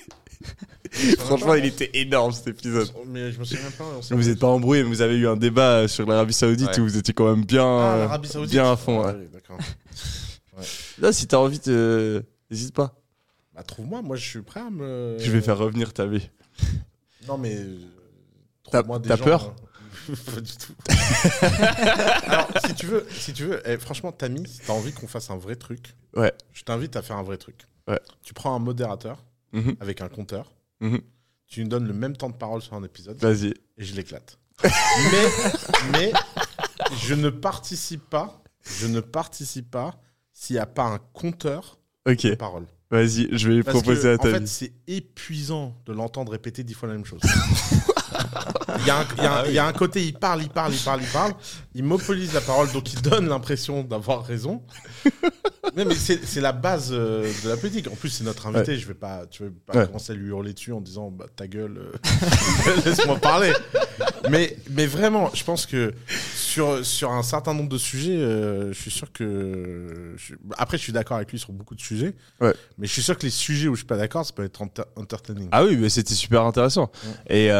Franchement, 1.20 1.56
il 1.56 1.66
était 1.66 1.90
énorme 1.94 2.32
cet 2.32 2.48
épisode. 2.48 2.90
Mais 3.08 3.32
je 3.32 3.40
me 3.40 3.44
souviens 3.44 3.72
pas. 3.78 3.84
on 3.98 4.02
s'est- 4.02 4.16
Vous 4.16 4.24
n'êtes 4.24 4.40
pas 4.40 4.48
embrouillé, 4.48 4.84
mais 4.84 4.90
vous 4.90 5.02
avez 5.02 5.16
eu 5.18 5.28
un 5.28 5.36
débat 5.36 5.80
euh, 5.82 5.88
sur 5.90 6.06
l'Arabie 6.06 6.34
Saoudite 6.34 6.68
Ouais. 6.70 6.80
où 6.80 6.84
vous 6.84 6.98
étiez 6.98 7.14
quand 7.14 7.30
même 7.36 7.44
bien, 7.46 7.66
Ah, 7.66 8.18
euh, 8.18 8.24
Saoudite. 8.24 8.52
bien 8.52 8.72
à 8.72 8.78
fond. 8.78 9.02
Ah, 9.04 9.08
ouais. 9.08 9.16
oui, 9.20 9.28
D'accord. 9.34 9.58
Là, 11.00 11.12
si 11.12 11.28
t'as 11.28 11.38
envie, 11.38 11.60
n'hésite 12.50 12.74
pas. 12.74 12.94
Bah, 13.56 13.64
trouve-moi, 13.64 14.02
moi 14.02 14.16
je 14.18 14.28
suis 14.28 14.42
prêt 14.42 14.60
à 14.60 14.70
me. 14.70 15.16
Je 15.20 15.32
vais 15.32 15.42
faire 15.42 15.58
revenir 15.58 15.94
ta 15.94 16.06
vie. 16.06 16.30
Non, 17.28 17.38
mais. 17.38 17.56
euh, 17.56 17.80
T'as- 18.72 18.84
peur 19.18 19.44
hein. 19.46 19.56
Pas 20.36 20.42
du 20.42 20.52
tout. 20.58 20.74
Alors, 22.28 22.48
si 22.66 22.76
tu 22.76 22.86
veux, 22.86 23.08
si 23.10 23.34
tu 23.34 23.46
veux 23.46 23.62
eh, 23.68 23.78
franchement, 23.78 24.12
Tammy, 24.12 24.46
si 24.48 24.60
t'as 24.60 24.74
envie 24.74 24.92
qu'on 24.94 25.08
fasse 25.08 25.30
un 25.30 25.38
vrai 25.38 25.56
truc, 25.56 25.96
Ouais. 26.16 26.34
je 26.54 26.64
t'invite 26.64 26.96
à 26.96 27.02
faire 27.02 27.18
un 27.18 27.24
vrai 27.24 27.38
truc. 27.38 27.66
Ouais. 27.88 28.00
Tu 28.22 28.34
prends 28.34 28.56
un 28.56 28.60
modérateur 28.60 29.24
Mhm, 29.54 29.78
avec 29.80 30.02
un 30.02 30.10
compteur, 30.10 30.52
mhm. 30.82 31.00
tu 31.48 31.62
lui 31.62 31.70
donnes 31.70 31.88
le 31.88 31.94
même 31.94 32.18
temps 32.18 32.30
de 32.30 32.36
parole 32.36 32.62
sur 32.62 32.74
un 32.74 32.84
épisode 32.84 33.18
Vas-y. 33.20 33.48
et 33.78 33.84
je 33.86 33.96
l'éclate. 33.96 34.38
mais, 34.64 35.30
mais 35.92 36.14
je 37.06 37.14
ne 37.14 37.30
participe 37.30 38.10
pas, 38.10 38.44
je 38.80 38.88
ne 38.88 39.00
participe 39.00 39.72
pas 39.72 39.98
s'il 40.34 40.56
n'y 40.56 40.60
a 40.60 40.66
pas 40.66 40.84
un 40.84 40.98
compteur 41.14 41.80
de 42.06 42.36
parole. 42.36 42.66
Vas-y, 42.92 43.28
je 43.38 43.52
vais 43.52 43.64
Parce 43.64 43.78
proposer 43.80 44.04
que, 44.04 44.08
à 44.08 44.14
en 44.16 44.18
ta 44.18 44.32
fait, 44.32 44.40
vie. 44.40 44.48
c'est 44.48 44.74
épuisant 44.88 45.76
de 45.86 45.94
l'entendre 45.94 46.32
répéter 46.32 46.64
dix 46.64 46.74
fois 46.74 46.88
la 46.90 46.96
même 46.96 47.06
chose. 47.06 47.22
Il 48.80 48.86
y, 48.86 48.90
a 48.90 49.00
un, 49.00 49.06
il 49.18 49.24
y 49.24 49.26
a 49.26 49.34
un- 49.42 49.46
il 49.46 49.54
y 49.54 49.58
a 49.60 49.66
un 49.66 49.74
côté, 49.74 50.04
il 50.06 50.14
parle, 50.14 50.42
il 50.44 50.50
parle, 50.50 50.74
il 50.74 50.80
parle, 50.80 51.02
il 51.02 51.08
parle, 51.08 51.34
il 51.74 51.84
monopolise 51.84 52.34
la 52.34 52.42
parole, 52.42 52.72
donc 52.72 52.92
il 52.94 53.02
donne 53.02 53.28
l'impression 53.30 53.84
d'avoir 53.84 54.26
raison. 54.26 54.62
Non, 55.76 55.86
mais 55.86 55.96
c'est 55.96 56.42
la 56.42 56.52
base 56.52 56.90
euh, 56.92 57.30
de 57.44 57.50
la 57.50 57.58
politique. 57.58 57.88
En 57.88 57.96
plus, 57.96 58.10
c'est 58.10 58.24
notre 58.24 58.48
invité. 58.48 58.78
Je 58.78 58.88
vais 58.88 58.94
pas, 58.94 59.26
tu 59.28 59.44
veux 59.44 59.52
pas 59.52 59.78
Ouais. 59.80 59.86
commencer 59.88 60.14
à 60.14 60.16
lui 60.16 60.28
hurler 60.30 60.54
dessus 60.54 60.72
en 60.72 60.82
disant 60.82 61.10
bah, 61.12 61.26
ta 61.36 61.48
gueule, 61.48 61.78
euh, 61.78 62.76
laisse-moi 62.86 63.18
parler. 63.18 63.52
Mais, 64.30 64.56
mais 64.72 64.86
vraiment, 64.88 65.32
je 65.34 65.44
pense 65.44 65.66
que 65.66 65.94
sur, 66.36 66.86
sur 66.86 67.12
un 67.12 67.24
certain 67.24 67.54
nombre 67.54 67.70
de 67.70 67.78
sujets, 67.78 68.18
euh, 68.18 68.72
je 68.74 68.80
suis 68.82 68.92
sûr 68.92 69.12
que. 69.12 70.14
je- 70.18 70.36
après, 70.58 70.78
je 70.78 70.84
suis 70.84 70.94
d'accord 70.94 71.18
avec 71.18 71.32
lui 71.32 71.40
sur 71.40 71.52
beaucoup 71.52 71.76
de 71.76 71.82
sujets. 71.82 72.16
Ouais. 72.42 72.54
Mais 72.78 72.88
je 72.88 72.94
suis 72.94 73.04
sûr 73.04 73.18
que 73.18 73.24
les 73.24 73.30
sujets 73.30 73.68
où 73.68 73.74
je 73.76 73.80
suis 73.80 73.88
pas 73.88 73.98
d'accord, 73.98 74.26
ça 74.26 74.34
peut 74.34 74.44
être 74.46 74.62
enter- 74.62 74.84
entertaining. 74.96 75.50
Ah 75.52 75.64
oui, 75.66 75.76
mais 75.78 75.90
c'était 75.90 76.14
super 76.14 76.44
intéressant. 76.44 76.92
Et 77.30 77.52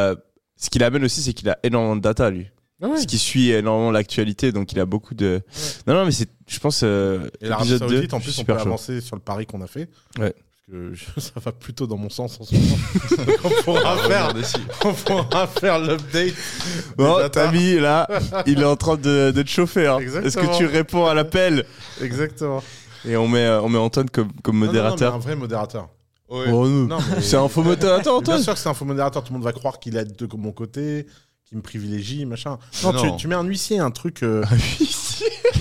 ce 0.58 0.70
qu'il 0.70 0.84
amène 0.84 1.04
aussi, 1.04 1.22
c'est 1.22 1.34
qu'il 1.34 1.50
a 1.50 1.58
énormément 1.64 1.96
de 1.96 2.02
data, 2.02 2.30
lui. 2.30 2.48
Ah 2.82 2.88
ouais. 2.88 2.94
Parce 2.94 3.06
qu'il 3.06 3.20
suit 3.20 3.52
énormément 3.52 3.92
l'actualité, 3.92 4.52
donc 4.52 4.72
il 4.74 4.80
a 4.80 4.86
beaucoup 4.86 5.14
de. 5.16 5.42
Non, 5.88 5.94
non, 5.94 6.06
mais 6.06 6.12
c'est, 6.12 6.30
je 6.48 6.60
pense, 6.60 6.82
euh, 6.84 7.30
Et 7.42 7.48
l'Arabie 7.48 7.70
épisode 7.72 7.90
2, 7.90 7.96
Saoudite, 7.96 8.14
en 8.14 8.20
plus, 8.20 8.40
on 8.40 8.44
peut 8.44 8.54
chaud. 8.54 8.60
avancer 8.60 9.00
sur 9.02 9.16
le 9.16 9.22
pari 9.22 9.46
qu'on 9.46 9.62
a 9.62 9.68
fait. 9.68 9.90
Ouais. 10.20 10.34
Parce 10.34 10.80
que 10.80 10.94
je- 10.94 11.06
ça 11.22 11.32
va 11.40 11.52
plutôt 11.54 11.88
dans 11.88 11.96
mon 11.98 12.10
sens 12.10 12.38
en 12.42 12.44
ce 12.44 12.54
moment. 12.56 12.78
Donc 13.28 13.40
on 13.46 13.64
pourra 13.64 13.98
faire, 13.98 14.34
on 14.84 14.94
pourra 14.94 15.48
faire 15.48 15.80
l'update. 15.80 16.34
Bon. 16.98 17.30
Tammy, 17.32 17.76
là, 17.80 18.08
il 18.46 18.60
est 18.60 18.66
en 18.66 18.76
train 18.76 18.98
de, 18.98 19.32
de 19.32 19.42
te 19.42 19.50
chauffer. 19.50 19.88
hein. 19.88 20.00
Exactement. 20.00 20.28
Est-ce 20.44 20.54
que 20.54 20.58
tu 20.58 20.66
réponds 20.66 21.06
à 21.06 21.14
l'appel? 21.14 21.66
Exactement. 22.02 22.62
Et 23.08 23.16
on 23.16 23.28
met, 23.28 23.46
euh, 23.46 23.62
on 23.62 23.70
met 23.70 23.78
Antoine 23.78 24.10
comme, 24.10 24.32
comme 24.44 24.60
Non, 24.60 24.66
non, 24.66 24.68
non, 24.68 24.74
mais 24.74 24.82
modérateur. 24.82 25.14
un 25.14 25.20
vrai 25.20 25.36
modérateur. 25.36 25.90
Oh, 26.28 26.44
non. 26.48 26.88
Non, 26.88 26.98
mais- 27.16 27.22
C'est 27.22 27.38
un 27.38 27.48
faux 27.48 27.62
modérateur, 27.64 28.20
Mais 28.22 28.26
Bien 28.26 28.42
sûr 28.42 28.54
que 28.54 28.60
c'est 28.60 28.70
un 28.70 28.74
faux 28.74 28.86
modérateur. 28.86 29.24
Tout 29.24 29.32
le 29.32 29.38
monde 29.38 29.46
va 29.46 29.54
croire 29.54 29.80
qu'il 29.80 29.96
est 29.98 30.06
de 30.06 30.28
mon 30.38 30.52
côté, 30.52 31.06
qu'il 31.46 31.58
me 31.58 31.62
privilégie, 31.64 32.26
machin. 32.26 32.58
Non, 32.84 32.94
Non. 32.94 33.12
Tu, 33.12 33.18
tu 33.24 33.28
mets 33.28 33.36
un 33.36 33.44
huissier, 33.44 33.80
un 33.80 33.92
truc. 33.92 34.24
euh, 34.24 34.44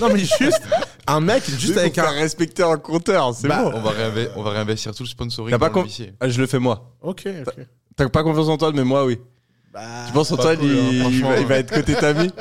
non, 0.01 0.07
mais 0.11 0.19
juste 0.19 0.61
un 1.07 1.19
mec, 1.19 1.43
juste 1.59 1.77
avec 1.77 1.97
un. 1.99 2.09
respecter 2.09 2.63
un 2.63 2.77
compteur, 2.77 3.33
c'est 3.35 3.47
Bah, 3.47 3.61
bon. 3.63 3.73
On 3.77 3.81
va, 3.81 3.91
réinve- 3.91 4.29
on 4.35 4.41
va 4.41 4.49
réinvestir 4.51 4.93
tout 4.95 5.03
le 5.03 5.07
sponsoring 5.09 5.51
T'as 5.51 5.59
pas 5.59 5.69
dans 5.69 5.81
le 5.81 5.85
huissier. 5.85 6.13
Ah, 6.19 6.27
je 6.29 6.41
le 6.41 6.47
fais 6.47 6.57
moi. 6.59 6.95
Ok, 7.01 7.27
ok. 7.45 7.53
T'as 7.95 8.09
pas 8.09 8.23
confiance 8.23 8.47
en 8.47 8.53
Antoine, 8.53 8.75
mais 8.75 8.83
moi, 8.83 9.05
oui. 9.05 9.19
Bah, 9.71 9.81
Tu 10.07 10.13
penses 10.13 10.35
pas 10.35 10.55
cool, 10.55 10.65
il, 10.65 10.79
hein, 10.79 10.89
il 10.91 10.99
franchement. 11.01 11.29
va, 11.29 11.39
il 11.39 11.45
va 11.45 11.57
être 11.57 11.71
côté 11.73 11.93
Tammy 11.95 12.31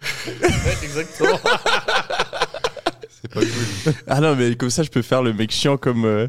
exactement. 0.82 1.38
C'est 3.10 3.28
pas 3.34 3.40
cool. 3.40 3.92
Ah 4.06 4.20
non, 4.20 4.36
mais 4.36 4.54
comme 4.56 4.70
ça, 4.70 4.82
je 4.82 4.90
peux 4.90 5.02
faire 5.02 5.22
le 5.22 5.32
mec 5.32 5.50
chiant 5.50 5.76
comme, 5.76 6.04
euh, 6.04 6.28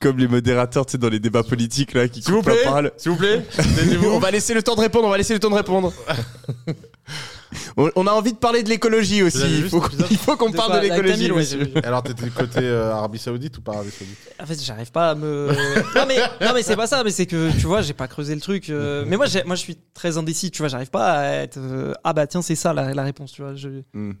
comme 0.00 0.18
les 0.18 0.28
modérateurs, 0.28 0.86
tu 0.86 0.92
sais, 0.92 0.98
dans 0.98 1.08
les 1.10 1.20
débats 1.20 1.42
politiques, 1.42 1.92
là, 1.94 2.08
qui 2.08 2.22
S'il 2.22 2.32
vous 2.32 2.38
coupent 2.38 2.48
la 2.48 2.54
plaît, 2.54 2.64
parole. 2.64 2.92
s'il 2.96 3.12
vous 3.12 3.18
plaît, 3.18 3.44
on 4.06 4.18
va 4.18 4.30
laisser 4.30 4.54
le 4.54 4.62
temps 4.62 4.74
de 4.74 4.80
répondre, 4.80 5.06
on 5.06 5.10
va 5.10 5.18
laisser 5.18 5.34
le 5.34 5.40
temps 5.40 5.50
de 5.50 5.54
répondre. 5.56 5.92
on, 7.76 7.90
on 7.96 8.06
a 8.06 8.12
envie 8.12 8.32
de 8.32 8.38
parler 8.38 8.62
de 8.62 8.68
l'écologie 8.68 9.22
aussi. 9.22 9.42
Avez 9.42 9.58
Il 9.58 9.68
faut, 9.68 9.80
qu'on- 9.80 9.88
épisode 9.88 10.06
il 10.10 10.16
faut 10.16 10.36
qu'on 10.36 10.50
De 10.50 10.56
parle 10.56 10.76
de 10.80 10.88
l'écologie. 10.88 11.30
Monsieur. 11.30 11.70
Alors, 11.84 12.02
t'étais 12.02 12.24
du 12.24 12.30
côté 12.30 12.60
euh, 12.60 12.92
Arabie 12.94 13.18
Saoudite 13.18 13.58
ou 13.58 13.60
pas 13.60 13.72
Arabie 13.74 13.90
Saoudite 13.90 14.16
En 14.42 14.46
fait, 14.46 14.62
j'arrive 14.62 14.90
pas 14.90 15.10
à 15.10 15.14
me. 15.14 15.48
non 15.94 16.04
mais 16.08 16.16
non 16.40 16.52
mais 16.54 16.62
c'est 16.62 16.76
pas 16.76 16.86
ça, 16.86 17.02
mais 17.04 17.10
c'est 17.10 17.26
que 17.26 17.50
tu 17.58 17.66
vois, 17.66 17.82
j'ai 17.82 17.92
pas 17.92 18.08
creusé 18.08 18.34
le 18.34 18.40
truc. 18.40 18.70
euh, 18.70 19.04
Mais 19.06 19.16
moi, 19.16 19.26
j'ai- 19.26 19.44
moi, 19.44 19.54
je 19.56 19.60
suis 19.60 19.76
très 19.94 20.16
indécis. 20.16 20.50
Tu 20.50 20.62
vois, 20.62 20.68
j'arrive 20.68 20.90
pas 20.90 21.12
à 21.12 21.24
être. 21.42 21.58
euh, 21.58 21.92
Ah 22.04 22.12
bah 22.12 22.26
tiens, 22.26 22.42
c'est 22.42 22.54
ça 22.56 22.72
la, 22.72 22.94
la 22.94 23.02
réponse. 23.02 23.32
Tu 23.32 23.42
vois. 23.42 23.54
Je... 23.54 23.68
Hmm. 23.92 24.12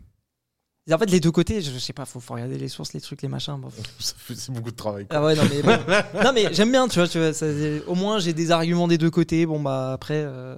En 0.92 0.98
fait, 0.98 1.10
les 1.10 1.20
deux 1.20 1.30
côtés, 1.30 1.60
je, 1.62 1.70
je 1.70 1.78
sais 1.78 1.92
pas. 1.92 2.04
Faut, 2.04 2.20
faut 2.20 2.34
regarder 2.34 2.58
les 2.58 2.68
sources, 2.68 2.92
les 2.92 3.00
trucs, 3.00 3.22
les 3.22 3.28
machins. 3.28 3.56
bon. 3.58 3.68
C'est 3.98 4.50
beaucoup 4.52 4.70
de 4.70 4.76
travail. 4.76 5.06
quoi. 5.06 5.18
Ah 5.18 5.24
ouais, 5.24 5.34
non 5.34 5.42
mais 5.50 5.62
bon. 5.62 5.78
non 6.24 6.32
mais 6.32 6.52
j'aime 6.52 6.70
bien. 6.72 6.88
Tu 6.88 6.98
vois, 6.98 7.08
tu 7.08 7.18
vois 7.18 7.32
ça- 7.32 7.46
au 7.86 7.94
moins 7.94 8.18
j'ai 8.18 8.32
des 8.32 8.50
arguments 8.50 8.88
des 8.88 8.98
deux 8.98 9.10
côtés. 9.10 9.46
Bon 9.46 9.60
bah 9.60 9.92
après, 9.92 10.22
euh, 10.24 10.56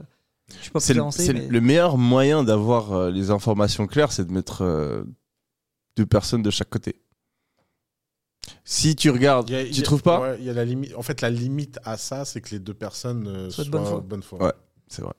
je 0.59 0.63
suis 0.63 0.71
pas 0.71 0.81
C'est 0.81 0.95
le, 0.95 1.03
mais- 1.35 1.47
le 1.49 1.61
meilleur 1.61 1.99
moyen 1.99 2.45
d'avoir 2.45 2.93
euh, 2.93 3.11
les 3.11 3.31
informations 3.31 3.87
claires, 3.87 4.13
c'est 4.13 4.25
de 4.27 4.33
mettre 4.33 4.63
euh, 4.63 5.05
deux 5.97 6.07
personnes 6.07 6.43
de 6.43 6.51
chaque 6.51 6.71
côté. 6.71 6.97
Si 8.65 8.97
tu 8.97 9.11
regardes, 9.11 9.51
a- 9.53 9.65
tu 9.65 9.83
trouves 9.83 10.03
pas 10.03 10.21
ouais, 10.21 10.37
il 10.41 10.45
y 10.45 10.51
a 10.51 10.53
la 10.53 10.65
limite. 10.65 10.95
En 10.97 11.03
fait, 11.03 11.21
la 11.21 11.31
limite 11.31 11.79
à 11.85 11.97
ça, 11.97 12.25
c'est 12.25 12.41
que 12.41 12.51
les 12.51 12.59
deux 12.59 12.75
personnes 12.75 13.27
euh, 13.29 13.51
Soient 13.51 13.65
soient, 13.65 13.65
de 13.65 13.71
bonne 13.71 13.87
foi. 13.87 14.01
bonne 14.01 14.23
foi. 14.23 14.43
Ouais. 14.47 14.53
C'est 14.89 15.03
vrai. 15.03 15.13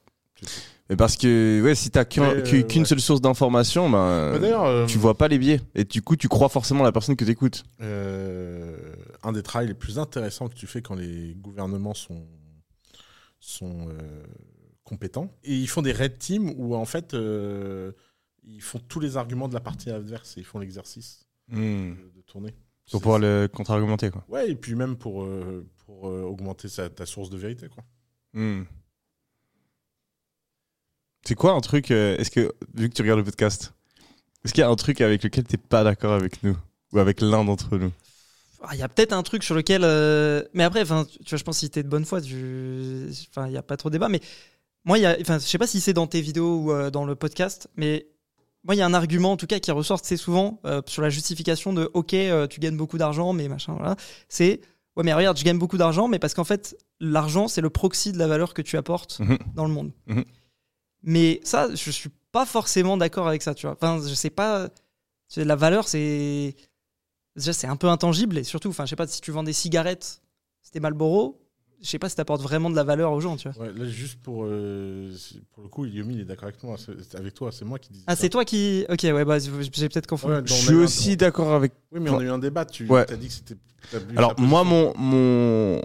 Mais 0.93 0.97
parce 0.97 1.17
que 1.17 1.61
ouais, 1.63 1.73
si 1.73 1.89
t'as 1.89 2.01
euh, 2.19 2.41
qu'une 2.43 2.81
ouais. 2.81 2.85
seule 2.85 3.01
source 3.01 3.19
d'information, 3.19 3.89
ben, 3.89 4.37
Bah, 4.39 4.67
euh, 4.67 4.85
tu 4.85 4.99
vois 4.99 5.17
pas 5.17 5.27
les 5.27 5.39
biais. 5.39 5.59
Et 5.73 5.85
du 5.85 6.03
coup, 6.03 6.15
tu 6.15 6.27
crois 6.27 6.49
forcément 6.49 6.83
la 6.83 6.91
personne 6.91 7.15
que 7.15 7.25
t'écoutes. 7.25 7.63
euh, 7.81 8.77
un 9.23 9.31
des 9.31 9.41
travaux 9.41 9.65
les 9.67 9.73
plus 9.73 9.97
intéressants 9.97 10.49
que 10.49 10.53
tu 10.55 10.67
fais 10.67 10.81
quand 10.83 10.93
les 10.95 11.33
gouvernements 11.35 11.93
sont, 11.95 12.27
sont 13.39 13.87
compétents. 14.83 15.31
Et 15.43 15.55
ils 15.55 15.67
font 15.67 15.81
des 15.81 15.93
red 15.93 16.17
teams 16.19 16.53
où, 16.57 16.75
en 16.75 16.85
fait, 16.85 17.15
ils 18.43 18.61
font 18.61 18.79
tous 18.87 18.99
les 18.99 19.17
arguments 19.17 19.47
de 19.47 19.53
la 19.53 19.61
partie 19.61 19.89
adverse 19.89 20.37
et 20.37 20.41
ils 20.41 20.45
font 20.45 20.59
l'exercice 20.59 21.25
de, 21.49 21.57
de 21.57 22.21
tourner. 22.27 22.53
Pour 22.91 23.01
pouvoir 23.01 23.19
le 23.19 23.47
contre-argumenter, 23.51 24.11
quoi. 24.11 24.25
Ouais, 24.27 24.51
et 24.51 24.55
puis 24.55 24.75
même 24.75 24.97
pour, 24.97 25.23
euh, 25.23 25.65
pour 25.85 26.09
euh, 26.09 26.21
augmenter 26.23 26.67
sa- 26.67 26.89
ta 26.89 27.05
source 27.05 27.29
de 27.29 27.37
vérité. 27.37 27.67
Quoi. 27.69 27.83
Hmm. 28.33 28.63
C'est 31.25 31.35
quoi 31.35 31.51
un 31.53 31.61
truc, 31.61 31.91
euh, 31.91 32.17
est-ce 32.17 32.31
que, 32.31 32.51
vu 32.73 32.89
que 32.89 32.93
tu 32.95 33.01
regardes 33.01 33.19
le 33.19 33.25
podcast, 33.25 33.73
est-ce 34.43 34.53
qu'il 34.53 34.61
y 34.61 34.65
a 34.65 34.69
un 34.69 34.75
truc 34.75 34.99
avec 35.01 35.23
lequel 35.23 35.43
t'es 35.45 35.57
pas 35.57 35.83
d'accord 35.83 36.13
avec 36.13 36.43
nous 36.43 36.57
Ou 36.91 36.99
avec 36.99 37.21
l'un 37.21 37.45
d'entre 37.45 37.77
nous? 37.77 37.91
Ah, 38.61 38.69
Il 38.73 38.79
y 38.79 38.83
a 38.83 38.89
peut-être 38.89 39.13
un 39.13 39.23
truc 39.23 39.43
sur 39.43 39.55
lequel. 39.55 39.81
euh, 39.83 40.43
Mais 40.53 40.63
après, 40.63 40.81
enfin, 40.81 41.05
tu 41.05 41.29
vois, 41.29 41.37
je 41.37 41.43
pense 41.43 41.55
que 41.57 41.59
si 41.61 41.69
t'es 41.69 41.83
de 41.83 41.87
bonne 41.89 42.05
foi, 42.05 42.21
tu... 42.21 43.07
enfin, 43.29 43.47
il 43.47 43.51
n'y 43.51 43.57
a 43.57 43.61
pas 43.63 43.77
trop 43.77 43.89
de 43.89 43.93
débat. 43.93 44.09
Mais 44.09 44.19
moi, 44.85 44.97
il 44.97 45.01
y 45.01 45.05
a... 45.05 45.17
enfin, 45.21 45.37
je 45.39 45.43
sais 45.45 45.57
pas 45.57 45.67
si 45.67 45.79
c'est 45.81 45.93
dans 45.93 46.07
tes 46.07 46.21
vidéos 46.21 46.57
ou 46.59 46.71
euh, 46.71 46.89
dans 46.89 47.05
le 47.05 47.15
podcast, 47.15 47.67
mais 47.77 48.07
moi, 48.65 48.75
il 48.75 48.77
y 48.77 48.81
a 48.81 48.85
un 48.85 48.93
argument, 48.93 49.33
en 49.33 49.37
tout 49.37 49.47
cas, 49.47 49.59
qui 49.59 49.71
ressort 49.71 49.99
assez 50.01 50.15
souvent 50.17 50.59
euh, 50.65 50.81
sur 50.87 51.01
la 51.01 51.09
justification 51.09 51.73
de 51.73 51.89
OK, 51.93 52.13
euh, 52.13 52.47
tu 52.47 52.59
gagnes 52.61 52.77
beaucoup 52.77 52.97
d'argent, 52.97 53.33
mais 53.33 53.47
machin, 53.49 53.73
voilà. 53.77 53.95
C'est 54.29 54.61
ouais, 54.95 55.03
mais 55.03 55.13
regarde, 55.13 55.37
je 55.37 55.43
gagne 55.43 55.57
beaucoup 55.57 55.77
d'argent, 55.77 56.07
mais 56.07 56.19
parce 56.19 56.33
qu'en 56.33 56.45
fait, 56.45 56.77
l'argent, 57.01 57.49
c'est 57.49 57.59
le 57.61 57.69
proxy 57.69 58.11
de 58.13 58.17
la 58.17 58.27
valeur 58.27 58.53
que 58.53 58.61
tu 58.61 58.77
apportes 58.77 59.19
Mhm. 59.19 59.37
dans 59.55 59.65
le 59.65 59.73
monde. 59.73 59.91
Mhm. 60.07 60.23
Mais 61.03 61.39
ça, 61.43 61.69
je 61.75 61.91
suis 61.91 62.09
pas 62.31 62.45
forcément 62.45 62.97
d'accord 62.97 63.27
avec 63.27 63.41
ça, 63.41 63.53
tu 63.53 63.65
vois. 63.67 63.75
Enfin, 63.79 63.99
je 64.07 64.13
sais 64.13 64.29
pas. 64.29 64.69
La 65.35 65.55
valeur, 65.55 65.87
c'est. 65.87 66.55
Déjà, 67.35 67.53
c'est 67.53 67.67
un 67.67 67.75
peu 67.75 67.87
intangible 67.87 68.37
et 68.37 68.43
surtout, 68.43 68.69
enfin, 68.69 68.85
je 68.85 68.91
sais 68.91 68.95
pas 68.95 69.07
si 69.07 69.19
tu 69.19 69.31
vends 69.31 69.41
des 69.43 69.53
cigarettes, 69.53 70.21
c'était 70.61 70.79
Marlboro, 70.79 71.41
je 71.81 71.87
sais 71.89 71.97
pas 71.97 72.07
si 72.07 72.15
t'apportes 72.15 72.43
vraiment 72.43 72.69
de 72.69 72.75
la 72.75 72.83
valeur 72.83 73.11
aux 73.11 73.19
gens, 73.19 73.35
tu 73.37 73.49
vois. 73.49 73.65
Ouais, 73.65 73.73
là, 73.73 73.85
juste 73.89 74.19
pour, 74.21 74.43
euh, 74.45 75.11
pour 75.51 75.63
le 75.63 75.69
coup, 75.69 75.85
Yomi, 75.87 76.13
il 76.13 76.19
est 76.21 76.25
d'accord 76.25 76.49
avec 76.49 76.61
moi. 76.63 76.75
Avec 77.15 77.33
toi, 77.33 77.51
c'est 77.51 77.65
moi 77.65 77.79
qui 77.79 77.91
dis 77.91 78.03
Ah, 78.05 78.15
c'est 78.15 78.29
toi 78.29 78.45
qui. 78.45 78.85
Ok, 78.87 78.99
ouais, 79.03 79.25
bah, 79.25 79.39
j'ai 79.39 79.49
peut-être 79.89 80.05
confondu. 80.05 80.33
Ouais, 80.35 80.41
Je 80.45 80.53
suis 80.53 80.75
aussi 80.75 81.17
d'accord 81.17 81.53
avec. 81.53 81.73
Oui, 81.91 81.99
mais 81.99 82.11
on 82.11 82.19
a 82.19 82.23
eu 82.23 82.29
un 82.29 82.37
débat. 82.37 82.65
Tu 82.65 82.87
Ouais. 82.87 83.11
as 83.11 83.17
dit 83.17 83.27
que 83.27 83.33
c'était. 83.33 83.55
Alors, 84.15 84.39
moi, 84.39 84.63
mon, 84.63 84.93
mon, 84.95 85.81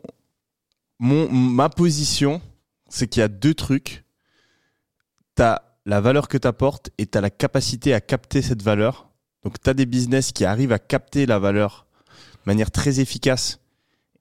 mon, 0.98 1.32
ma 1.32 1.70
position, 1.70 2.40
c'est 2.90 3.08
qu'il 3.08 3.20
y 3.20 3.24
a 3.24 3.28
deux 3.28 3.54
trucs. 3.54 4.04
T'as 5.38 5.62
la 5.86 6.00
valeur 6.00 6.26
que 6.26 6.36
t'apportes 6.36 6.90
et 6.98 7.06
t'as 7.06 7.20
la 7.20 7.30
capacité 7.30 7.94
à 7.94 8.00
capter 8.00 8.42
cette 8.42 8.60
valeur. 8.60 9.08
Donc, 9.44 9.60
t'as 9.62 9.72
des 9.72 9.86
business 9.86 10.32
qui 10.32 10.44
arrivent 10.44 10.72
à 10.72 10.80
capter 10.80 11.26
la 11.26 11.38
valeur 11.38 11.86
manière 12.44 12.72
très 12.72 12.98
efficace 12.98 13.60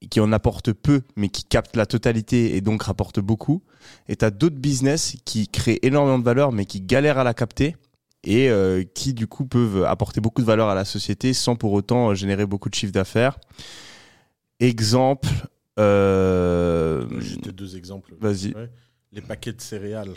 et 0.00 0.06
qui 0.06 0.20
en 0.20 0.30
apporte 0.30 0.72
peu, 0.72 1.02
mais 1.16 1.28
qui 1.28 1.42
capte 1.42 1.74
la 1.74 1.86
totalité 1.86 2.54
et 2.54 2.60
donc 2.60 2.84
rapporte 2.84 3.18
beaucoup. 3.18 3.64
Et 4.06 4.14
tu 4.14 4.24
as 4.24 4.30
d'autres 4.30 4.58
business 4.60 5.16
qui 5.24 5.48
créent 5.48 5.80
énormément 5.82 6.20
de 6.20 6.24
valeur, 6.24 6.52
mais 6.52 6.66
qui 6.66 6.80
galèrent 6.80 7.18
à 7.18 7.24
la 7.24 7.34
capter 7.34 7.74
et 8.22 8.48
euh, 8.48 8.84
qui 8.84 9.12
du 9.12 9.26
coup 9.26 9.44
peuvent 9.44 9.86
apporter 9.86 10.20
beaucoup 10.20 10.40
de 10.40 10.46
valeur 10.46 10.68
à 10.68 10.76
la 10.76 10.84
société 10.84 11.32
sans 11.32 11.56
pour 11.56 11.72
autant 11.72 12.10
euh, 12.10 12.14
générer 12.14 12.46
beaucoup 12.46 12.68
de 12.68 12.76
chiffre 12.76 12.92
d'affaires. 12.92 13.40
Exemple, 14.60 15.28
euh, 15.80 17.08
J'étais 17.18 17.50
deux 17.50 17.76
exemples. 17.76 18.14
vas-y. 18.20 18.54
Ouais. 18.54 18.70
Les 19.10 19.20
paquets 19.20 19.52
de 19.52 19.60
céréales 19.60 20.14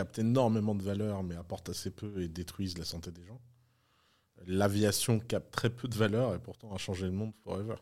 captent 0.00 0.18
énormément 0.18 0.74
de 0.74 0.82
valeur, 0.82 1.22
mais 1.22 1.36
apportent 1.36 1.68
assez 1.68 1.90
peu 1.90 2.22
et 2.22 2.28
détruisent 2.28 2.78
la 2.78 2.84
santé 2.84 3.10
des 3.10 3.24
gens. 3.26 3.40
L'aviation 4.46 5.18
capte 5.20 5.50
très 5.52 5.68
peu 5.70 5.86
de 5.88 5.94
valeur 5.96 6.34
et 6.34 6.38
pourtant 6.38 6.72
a 6.74 6.78
changé 6.78 7.04
le 7.06 7.12
monde 7.12 7.32
forever. 7.44 7.74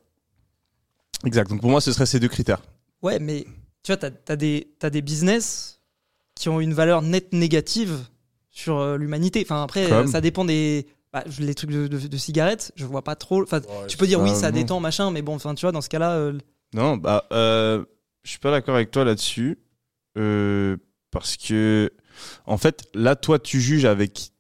Exact. 1.25 1.49
Donc 1.51 1.61
pour 1.61 1.71
moi, 1.71 1.81
ce 1.81 1.93
serait 1.93 2.07
ces 2.07 2.19
deux 2.21 2.29
critères. 2.29 2.61
Ouais, 3.03 3.19
mais 3.21 3.45
tu 3.85 3.93
vois, 3.93 3.97
t'as 3.97 4.11
as 4.29 4.37
des, 4.37 4.75
t'as 4.79 4.91
des 4.91 5.03
business 5.03 5.81
qui 6.35 6.49
ont 6.49 6.61
une 6.61 6.75
valeur 6.75 7.03
nette 7.03 7.33
négative 7.33 7.97
sur 8.51 8.79
euh, 8.79 8.97
l'humanité. 8.97 9.41
Enfin, 9.45 9.63
après, 9.63 9.89
Comme 9.89 10.07
euh, 10.09 10.11
ça 10.11 10.21
dépend 10.21 10.45
des. 10.45 10.87
bah, 11.13 11.25
les 11.39 11.55
trucs 11.55 11.71
de, 11.71 11.87
de- 11.87 12.07
de 12.09 12.17
cigarettes, 12.17 12.73
je 12.77 12.85
vois 12.87 13.03
pas 13.03 13.15
trop. 13.17 13.43
Enfin, 13.43 13.61
Ouais, 13.61 13.87
tu 13.87 13.97
peux 13.97 14.07
dire 14.07 14.21
oui, 14.21 14.31
ça, 14.31 14.41
ça 14.41 14.53
détend, 14.53 14.81
machin, 14.81 15.11
mais 15.13 15.23
bon, 15.23 15.35
enfin, 15.37 15.55
tu 15.55 15.63
vois, 15.65 15.73
dans 15.73 15.81
ce 15.81 15.89
cas-là, 15.89 16.13
euh, 16.17 16.39
Non, 16.75 16.97
bah, 16.97 17.27
euh, 17.33 17.85
je 18.25 18.31
suis 18.31 18.41
pas 18.41 18.51
d'accord 18.51 18.75
avec 18.75 18.91
toi 18.91 19.05
là-dessus. 19.05 19.59
Euh, 20.17 20.77
parce 21.13 21.37
que, 21.37 21.93
en 22.47 22.59
fait, 22.59 22.89
là, 22.95 23.17
toi, 23.17 23.39
tu 23.39 23.61
juges 23.61 23.85
avec 23.85 24.33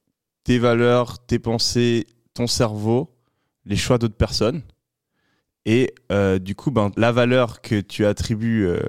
tes 0.44 0.58
valeurs, 0.58 1.24
tes 1.26 1.38
pensées, 1.38 2.06
ton 2.34 2.46
cerveau, 2.46 3.14
les 3.64 3.76
choix 3.76 3.98
d'autres 3.98 4.16
personnes. 4.16 4.62
Et 5.66 5.94
euh, 6.10 6.38
du 6.38 6.54
coup, 6.54 6.70
ben, 6.70 6.90
la 6.96 7.12
valeur 7.12 7.60
que 7.60 7.80
tu 7.80 8.06
attribues 8.06 8.66
euh, 8.66 8.80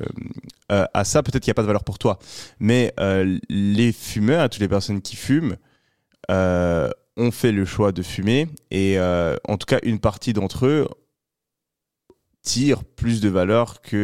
euh, 0.71 0.85
à 0.93 1.03
ça, 1.03 1.21
peut-être 1.21 1.43
qu'il 1.43 1.49
n'y 1.49 1.53
a 1.53 1.55
pas 1.55 1.63
de 1.63 1.67
valeur 1.67 1.83
pour 1.83 1.99
toi. 1.99 2.19
Mais 2.59 2.93
les 3.49 3.91
fumeurs, 3.91 4.49
toutes 4.49 4.61
les 4.61 4.69
personnes 4.69 5.01
qui 5.01 5.17
fument, 5.17 5.57
ont 6.29 7.31
fait 7.31 7.51
le 7.51 7.65
choix 7.65 7.91
de 7.91 8.01
fumer. 8.01 8.47
Et 8.71 8.97
en 8.99 9.57
tout 9.57 9.65
cas, 9.65 9.79
une 9.83 9.99
partie 9.99 10.31
d'entre 10.31 10.67
eux 10.67 10.87
tirent 12.49 12.83
plus 12.83 13.21
de 13.21 13.29
valeur 13.29 13.81
que 13.81 13.95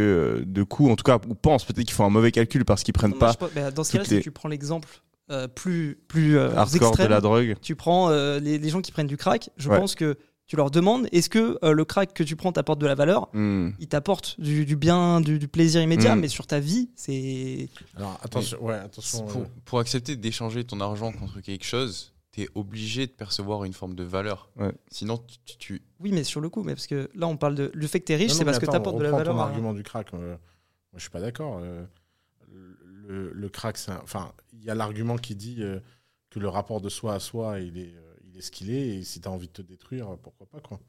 euh, 0.42 0.44
de 0.46 0.64
coûts. 0.64 0.90
En 0.90 0.96
tout 0.96 1.04
cas, 1.04 1.20
ou 1.28 1.36
pensent 1.36 1.66
peut-être 1.66 1.86
qu'ils 1.88 1.96
font 1.96 2.06
un 2.06 2.10
mauvais 2.10 2.32
calcul 2.32 2.66
parce 2.66 2.84
qu'ils 2.84 2.94
prennent 2.94 3.18
pas 3.18 3.34
je 3.34 3.48
bah, 3.56 3.72
dans 3.72 3.84
ce 3.84 3.94
cas-là, 3.94 4.06
si 4.06 4.20
tu 4.22 4.32
prends 4.32 4.50
l'exemple 4.50 4.88
euh, 5.32 5.48
plus, 5.48 5.98
plus 6.08 6.38
euh, 6.38 6.56
hardcore 6.56 6.80
de 6.92 6.96
extrême, 6.96 7.10
la 7.10 7.22
drogue. 7.22 7.56
tu 7.62 7.76
prends 7.76 8.10
euh, 8.10 8.40
les, 8.40 8.58
les 8.60 8.70
gens 8.70 8.82
qui 8.82 8.92
prennent 8.92 9.08
du 9.08 9.18
crack, 9.18 9.50
je 9.58 9.70
Ouais. 9.70 9.80
pense 9.80 9.96
que 9.96 10.18
tu 10.48 10.56
leur 10.58 10.70
demandes 10.70 11.08
est-ce 11.12 11.28
que 11.28 11.58
euh, 11.64 11.72
le 11.72 11.86
crack 11.86 12.14
que 12.14 12.22
tu 12.24 12.36
prends 12.36 12.52
t'apporte 12.52 12.78
de 12.80 12.86
la 12.86 12.94
valeur? 12.94 13.30
Hmm. 13.34 13.70
il 13.80 13.88
t'apporte 13.88 14.40
du, 14.40 14.64
du 14.66 14.76
bien, 14.76 15.20
du, 15.22 15.40
du 15.40 15.48
plaisir 15.48 15.82
immédiat, 15.82 16.16
Mm. 16.16 16.20
mais 16.20 16.28
sur 16.28 16.46
ta 16.46 16.60
vie, 16.60 16.92
c'est. 16.96 17.68
Alors 17.98 18.20
attention, 18.24 18.64
ouais, 18.64 18.76
attention. 18.76 19.26
Pour, 19.26 19.42
euh, 19.42 19.46
pour 19.66 19.80
accepter 19.80 20.16
d'échanger 20.16 20.64
ton 20.64 20.80
argent 20.82 21.12
contre 21.12 21.42
quelque 21.42 21.66
chose, 21.66 22.14
tu 22.36 22.42
es 22.44 22.50
obligé 22.56 23.08
de 23.08 23.12
percevoir 23.12 23.64
une 23.64 23.74
forme 23.74 23.96
de 23.96 24.04
valeur. 24.04 24.50
Ouais. 24.58 24.72
Sinon, 24.92 25.18
tu, 25.18 25.38
tu- 25.46 25.58
tu- 25.58 25.82
Oui, 26.00 26.12
mais 26.12 26.24
sur 26.24 26.42
le 26.42 26.50
coup, 26.50 26.64
mais 26.64 26.74
parce 26.74 26.88
que 26.88 27.10
là, 27.16 27.28
on 27.28 27.38
parle 27.38 27.56
de. 27.56 27.72
Le 27.74 27.88
fait 27.88 28.00
que 28.02 28.06
t'es 28.06 28.16
riche, 28.16 28.28
non, 28.30 28.34
non, 28.34 28.40
c'est 28.40 28.46
parce 28.46 28.60
que 28.60 28.66
attends, 28.66 28.74
t'apportes 28.74 28.98
de 28.98 29.04
la 29.04 29.12
valeur. 29.12 29.34
ton 29.36 29.40
argument 29.40 29.74
du 29.74 29.84
crack. 29.84 30.14
euh, 30.14 30.30
moi, 30.32 30.38
je 30.98 31.02
suis 31.02 31.10
pas 31.10 31.22
d'accord. 31.22 31.60
euh, 31.62 31.86
le, 33.08 33.32
le 33.32 33.50
crack, 33.50 33.78
c'est 33.78 33.92
un- 33.92 34.02
enfin, 34.04 34.32
il 34.54 34.64
y 34.64 34.70
a 34.70 34.76
l'argument 34.76 35.18
qui 35.18 35.36
dit 35.36 35.58
euh, 35.60 35.80
que 36.30 36.40
le 36.40 36.48
rapport 36.50 36.82
de 36.82 36.90
soi 36.90 37.14
à 37.14 37.20
soi, 37.20 37.60
il 37.60 37.78
est, 37.78 37.94
euh, 37.96 38.14
il 38.26 38.38
est 38.38 38.42
ce 38.42 38.52
qu'il 38.52 38.72
est, 38.72 38.98
et 38.98 39.04
si 39.04 39.22
tu 39.22 39.28
as 39.28 39.32
envie 39.32 39.48
de 39.48 39.54
te 39.54 39.62
détruire, 39.62 40.18
pourquoi 40.22 40.48
pas 40.48 40.60
quoi. 40.60 40.80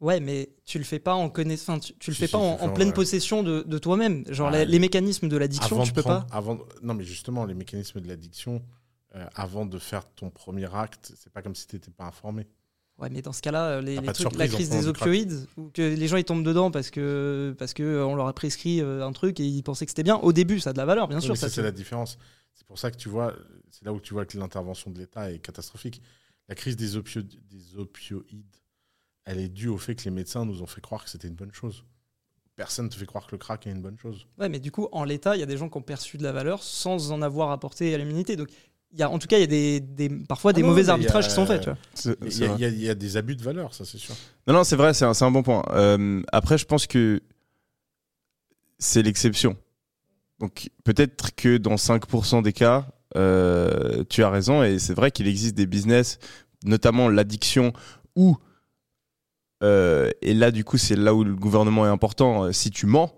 Ouais, 0.00 0.18
mais 0.20 0.48
tu 0.64 0.78
le 0.78 0.84
fais 0.84 0.98
pas 0.98 1.14
en 1.14 1.28
connaissance. 1.28 1.86
Tu, 1.86 1.94
tu 1.98 2.10
le 2.10 2.14
Si, 2.14 2.20
fais 2.20 2.26
si, 2.26 2.32
pas 2.32 2.38
tu 2.38 2.64
en, 2.64 2.72
pleine 2.72 2.88
ouais. 2.88 2.94
possession 2.94 3.42
de, 3.42 3.62
de 3.62 3.78
toi-même. 3.78 4.24
Genre 4.32 4.50
les, 4.50 4.64
les 4.64 4.78
mécanismes 4.78 5.28
de 5.28 5.36
l'addiction, 5.36 5.82
tu 5.82 5.92
peux 5.92 6.00
prendre- 6.00 6.26
pas. 6.26 6.34
Avant, 6.36 6.58
non, 6.82 6.94
mais 6.94 7.04
justement, 7.04 7.44
les 7.44 7.52
mécanismes 7.54 8.00
de 8.00 8.08
l'addiction, 8.08 8.62
euh, 9.14 9.26
avant 9.34 9.66
de 9.66 9.78
faire 9.78 10.08
ton 10.14 10.30
premier 10.30 10.72
acte, 10.74 11.12
c'est 11.16 11.32
pas 11.32 11.42
comme 11.42 11.54
si 11.54 11.66
tu 11.66 11.76
n'étais 11.76 11.90
pas 11.90 12.04
informé. 12.04 12.46
Ouais, 12.98 13.08
mais 13.10 13.22
dans 13.22 13.32
ce 13.32 13.40
cas-là, 13.40 13.64
euh, 13.66 13.80
les, 13.80 13.96
les 13.98 14.12
trucs, 14.12 14.36
la 14.36 14.46
surprise 14.46 14.52
crise 14.54 14.70
des 14.70 14.86
opioïdes, 14.86 15.46
ou 15.56 15.70
que 15.70 15.80
les 15.80 16.06
gens 16.06 16.16
ils 16.18 16.24
tombent 16.24 16.44
dedans 16.44 16.70
parce 16.70 16.90
que 16.90 17.54
parce 17.58 17.72
que 17.72 17.82
euh, 17.82 18.06
on 18.06 18.14
leur 18.14 18.26
a 18.28 18.34
prescrit 18.34 18.80
un 18.80 19.12
truc 19.12 19.40
et 19.40 19.46
ils 19.46 19.62
pensaient 19.62 19.86
que 19.86 19.90
c'était 19.90 20.02
bien. 20.02 20.16
Au 20.16 20.32
début, 20.32 20.60
ça 20.60 20.70
a 20.70 20.72
de 20.74 20.78
la 20.78 20.84
valeur, 20.84 21.08
bien 21.08 21.16
Oui, 21.18 21.22
sûr. 21.24 21.32
mais 21.32 21.38
Ça, 21.38 21.48
c'est 21.48 21.62
la 21.62 21.72
différence. 21.72 22.18
C'est 22.54 22.66
pour 22.66 22.78
ça 22.78 22.90
que 22.90 22.96
tu 22.96 23.08
vois, 23.08 23.34
c'est 23.70 23.84
là 23.86 23.92
où 23.92 24.00
tu 24.00 24.12
vois 24.12 24.26
que 24.26 24.36
l'intervention 24.36 24.90
de 24.90 24.98
l'État 24.98 25.32
est 25.32 25.38
catastrophique. 25.38 26.02
La 26.48 26.54
crise 26.54 26.76
des, 26.76 26.96
opio- 26.98 27.22
des 27.22 27.76
opioïdes, 27.78 28.56
elle 29.24 29.38
est 29.38 29.48
due 29.48 29.68
au 29.68 29.78
fait 29.78 29.94
que 29.94 30.04
les 30.04 30.10
médecins 30.10 30.44
nous 30.44 30.62
ont 30.62 30.66
fait 30.66 30.80
croire 30.82 31.04
que 31.04 31.08
c'était 31.10 31.28
une 31.28 31.36
bonne 31.36 31.52
chose. 31.52 31.84
Personne 32.56 32.86
ne 32.86 32.90
te 32.90 32.96
fait 32.96 33.06
croire 33.06 33.26
que 33.26 33.32
le 33.32 33.38
crack 33.38 33.66
est 33.66 33.70
une 33.70 33.80
bonne 33.80 33.96
chose. 33.96 34.26
Ouais, 34.38 34.50
mais 34.50 34.58
du 34.58 34.70
coup, 34.70 34.88
en 34.92 35.04
l'état, 35.04 35.36
il 35.36 35.40
y 35.40 35.42
a 35.42 35.46
des 35.46 35.56
gens 35.56 35.70
qui 35.70 35.78
ont 35.78 35.82
perçu 35.82 36.18
de 36.18 36.22
la 36.22 36.32
valeur 36.32 36.62
sans 36.62 37.12
en 37.12 37.22
avoir 37.22 37.50
apporté 37.52 37.94
à 37.94 37.98
l'immunité. 37.98 38.36
Donc, 38.36 38.50
y 38.98 39.02
a, 39.02 39.10
en 39.10 39.18
tout 39.18 39.26
cas, 39.28 39.36
il 39.38 39.40
y 39.42 39.44
a 39.44 39.46
des, 39.46 39.80
des- 39.80 40.08
parfois 40.26 40.50
Ah 40.50 40.54
des 40.54 40.62
non, 40.62 40.68
mauvais 40.68 40.88
a- 40.88 40.92
arbitrages 40.92 41.28
qui 41.28 41.34
sont 41.34 41.46
faits. 41.46 41.60
Tu 41.62 41.68
vois. 41.70 41.78
C'est- 41.94 42.16
Il 42.26 42.38
y, 42.38 42.44
a- 42.44 42.48
vrai. 42.48 42.56
il 42.72 42.78
y 42.78 42.84
y 42.86 42.90
a 42.90 42.94
des 42.94 43.16
abus 43.16 43.36
de 43.36 43.42
valeur, 43.42 43.72
ça 43.74 43.84
c'est 43.84 43.98
sûr. 43.98 44.14
Non, 44.46 44.54
non, 44.54 44.64
c'est 44.64 44.76
vrai, 44.76 44.94
c'est 44.94 45.04
un, 45.04 45.14
c'est 45.14 45.24
un 45.24 45.30
bon 45.30 45.42
point. 45.42 45.62
Euh, 45.70 46.22
après, 46.32 46.58
je 46.58 46.64
pense 46.64 46.86
que 46.86 47.20
c'est 48.78 49.02
l'exception. 49.02 49.56
Donc, 50.40 50.70
peut-être 50.84 51.34
que 51.34 51.56
dans 51.58 51.76
5% 51.76 52.42
des 52.42 52.52
cas, 52.52 52.86
euh, 53.16 54.04
tu 54.08 54.22
as 54.24 54.30
raison, 54.30 54.62
et 54.62 54.78
c'est 54.78 54.94
vrai 54.94 55.10
qu'il 55.10 55.28
existe 55.28 55.54
des 55.54 55.66
business, 55.66 56.18
notamment 56.64 57.08
l'addiction, 57.08 57.72
où, 58.16 58.36
euh, 59.62 60.10
et 60.22 60.32
là, 60.34 60.50
du 60.50 60.64
coup, 60.64 60.78
c'est 60.78 60.96
là 60.96 61.14
où 61.14 61.24
le 61.24 61.34
gouvernement 61.36 61.84
est 61.86 61.90
important, 61.90 62.50
si 62.52 62.70
tu 62.70 62.86
mens, 62.86 63.12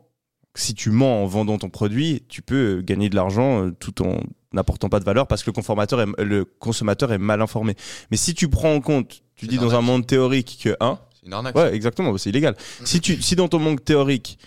si 0.54 0.74
tu 0.74 0.90
mens 0.90 1.22
en 1.22 1.26
vendant 1.26 1.58
ton 1.58 1.70
produit, 1.70 2.24
tu 2.28 2.42
peux 2.42 2.82
gagner 2.82 3.08
de 3.08 3.14
l'argent 3.14 3.70
tout 3.78 4.02
en 4.02 4.20
n'apportant 4.52 4.88
pas 4.88 5.00
de 5.00 5.04
valeur 5.04 5.26
parce 5.26 5.42
que 5.42 5.50
le 5.50 5.54
consommateur 5.54 6.00
est, 6.00 6.06
le 6.24 6.44
consommateur 6.44 7.12
est 7.12 7.18
mal 7.18 7.40
informé. 7.42 7.74
Mais 8.10 8.16
si 8.16 8.34
tu 8.34 8.48
prends 8.48 8.74
en 8.74 8.80
compte, 8.80 9.22
tu 9.36 9.46
dis 9.46 9.58
dans 9.58 9.74
un 9.74 9.80
monde 9.80 10.06
théorique 10.06 10.60
que, 10.62 10.76
hein, 10.80 10.98
c'est 11.18 11.26
une 11.26 11.32
arnaque. 11.32 11.54
Ouais, 11.56 11.74
exactement, 11.74 12.16
c'est 12.18 12.30
illégal. 12.30 12.56
Si, 12.84 13.00
tu, 13.00 13.20
si 13.22 13.36
dans 13.36 13.48
ton 13.48 13.58
monde 13.58 13.82
théorique, 13.84 14.38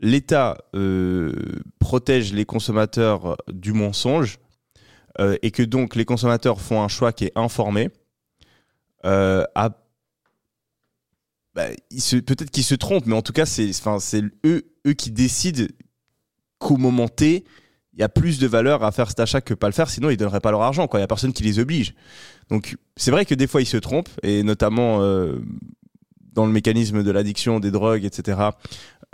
l'État 0.00 0.56
euh, 0.74 1.32
protège 1.78 2.32
les 2.32 2.44
consommateurs 2.46 3.36
du 3.52 3.72
mensonge 3.72 4.38
euh, 5.18 5.36
et 5.42 5.50
que 5.50 5.62
donc 5.62 5.94
les 5.96 6.04
consommateurs 6.04 6.60
font 6.60 6.82
un 6.82 6.88
choix 6.88 7.12
qui 7.12 7.24
est 7.26 7.32
informé, 7.36 7.90
euh, 9.04 9.44
à- 9.54 9.70
bah, 11.54 11.66
peut-être 11.90 12.50
qu'ils 12.50 12.64
se 12.64 12.74
trompent, 12.76 13.06
mais 13.06 13.16
en 13.16 13.22
tout 13.22 13.32
cas, 13.32 13.44
c'est 13.46 13.70
eux, 14.46 14.62
eux 14.86 14.92
qui 14.92 15.10
décident 15.10 15.64
qu'au 16.58 16.76
moment 16.76 17.08
T, 17.08 17.44
il 17.92 18.00
y 18.00 18.02
a 18.02 18.08
plus 18.08 18.38
de 18.38 18.46
valeur 18.46 18.84
à 18.84 18.92
faire 18.92 19.08
cet 19.08 19.20
achat 19.20 19.40
que 19.40 19.54
pas 19.54 19.66
le 19.66 19.72
faire, 19.72 19.90
sinon 19.90 20.10
ils 20.10 20.16
donneraient 20.16 20.40
pas 20.40 20.50
leur 20.52 20.62
argent. 20.62 20.86
quoi. 20.86 21.00
Il 21.00 21.02
y 21.02 21.04
a 21.04 21.08
personne 21.08 21.32
qui 21.32 21.42
les 21.42 21.58
oblige. 21.58 21.94
Donc 22.48 22.76
c'est 22.96 23.10
vrai 23.10 23.24
que 23.24 23.34
des 23.34 23.46
fois 23.46 23.60
ils 23.62 23.66
se 23.66 23.76
trompent, 23.76 24.10
et 24.22 24.42
notamment 24.42 25.02
euh, 25.02 25.38
dans 26.32 26.46
le 26.46 26.52
mécanisme 26.52 27.02
de 27.02 27.10
l'addiction, 27.10 27.58
des 27.60 27.70
drogues, 27.70 28.04
etc. 28.04 28.38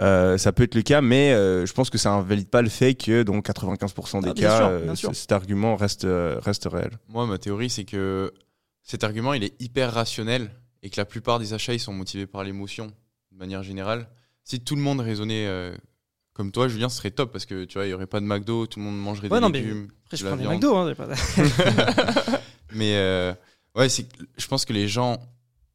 Euh, 0.02 0.36
ça 0.36 0.52
peut 0.52 0.64
être 0.64 0.74
le 0.74 0.82
cas, 0.82 1.00
mais 1.00 1.32
euh, 1.32 1.64
je 1.64 1.72
pense 1.72 1.88
que 1.88 1.96
ça 1.96 2.10
invalide 2.12 2.48
pas 2.50 2.60
le 2.60 2.68
fait 2.68 2.94
que 2.94 3.22
dans 3.22 3.38
95% 3.38 4.22
des 4.22 4.28
Ah, 4.30 4.34
cas, 4.34 4.94
sûr, 4.94 5.08
euh, 5.10 5.14
cet 5.14 5.32
argument 5.32 5.74
reste, 5.76 6.04
euh, 6.04 6.38
reste 6.42 6.68
réel. 6.70 6.90
Moi, 7.08 7.26
ma 7.26 7.38
théorie, 7.38 7.70
c'est 7.70 7.84
que 7.84 8.32
cet 8.82 9.04
argument, 9.04 9.32
il 9.32 9.42
est 9.42 9.54
hyper 9.60 9.94
rationnel 9.94 10.50
et 10.82 10.90
que 10.90 11.00
la 11.00 11.06
plupart 11.06 11.38
des 11.38 11.54
achats, 11.54 11.72
ils 11.72 11.80
sont 11.80 11.94
motivés 11.94 12.26
par 12.26 12.44
l'émotion, 12.44 12.88
de 13.32 13.38
manière 13.38 13.62
générale. 13.62 14.08
Si 14.44 14.60
tout 14.60 14.76
le 14.76 14.82
monde 14.82 15.00
raisonnait 15.00 15.46
euh, 15.46 15.74
comme 16.36 16.52
toi, 16.52 16.68
Julien, 16.68 16.90
ce 16.90 16.98
serait 16.98 17.10
top 17.10 17.32
parce 17.32 17.46
que 17.46 17.64
tu 17.64 17.78
vois, 17.78 17.86
il 17.86 17.90
y 17.90 17.94
aurait 17.94 18.06
pas 18.06 18.20
de 18.20 18.26
McDo, 18.26 18.66
tout 18.66 18.78
le 18.78 18.84
monde 18.84 19.00
mangerait 19.00 19.28
Ouais, 19.30 19.38
des 19.38 19.40
non, 19.40 19.48
mais 19.48 19.60
légumes. 19.60 19.88
Après, 20.04 20.16
je 20.18 20.24
la 20.24 20.30
prends 20.30 20.36
des 20.36 20.42
viande. 20.42 20.54
McDo. 20.56 20.76
Hein, 20.76 20.94
Mais 22.72 22.96
euh, 22.96 23.32
ouais, 23.74 23.88
je 23.88 24.46
pense 24.46 24.64
que 24.66 24.72
les 24.74 24.86
gens 24.86 25.18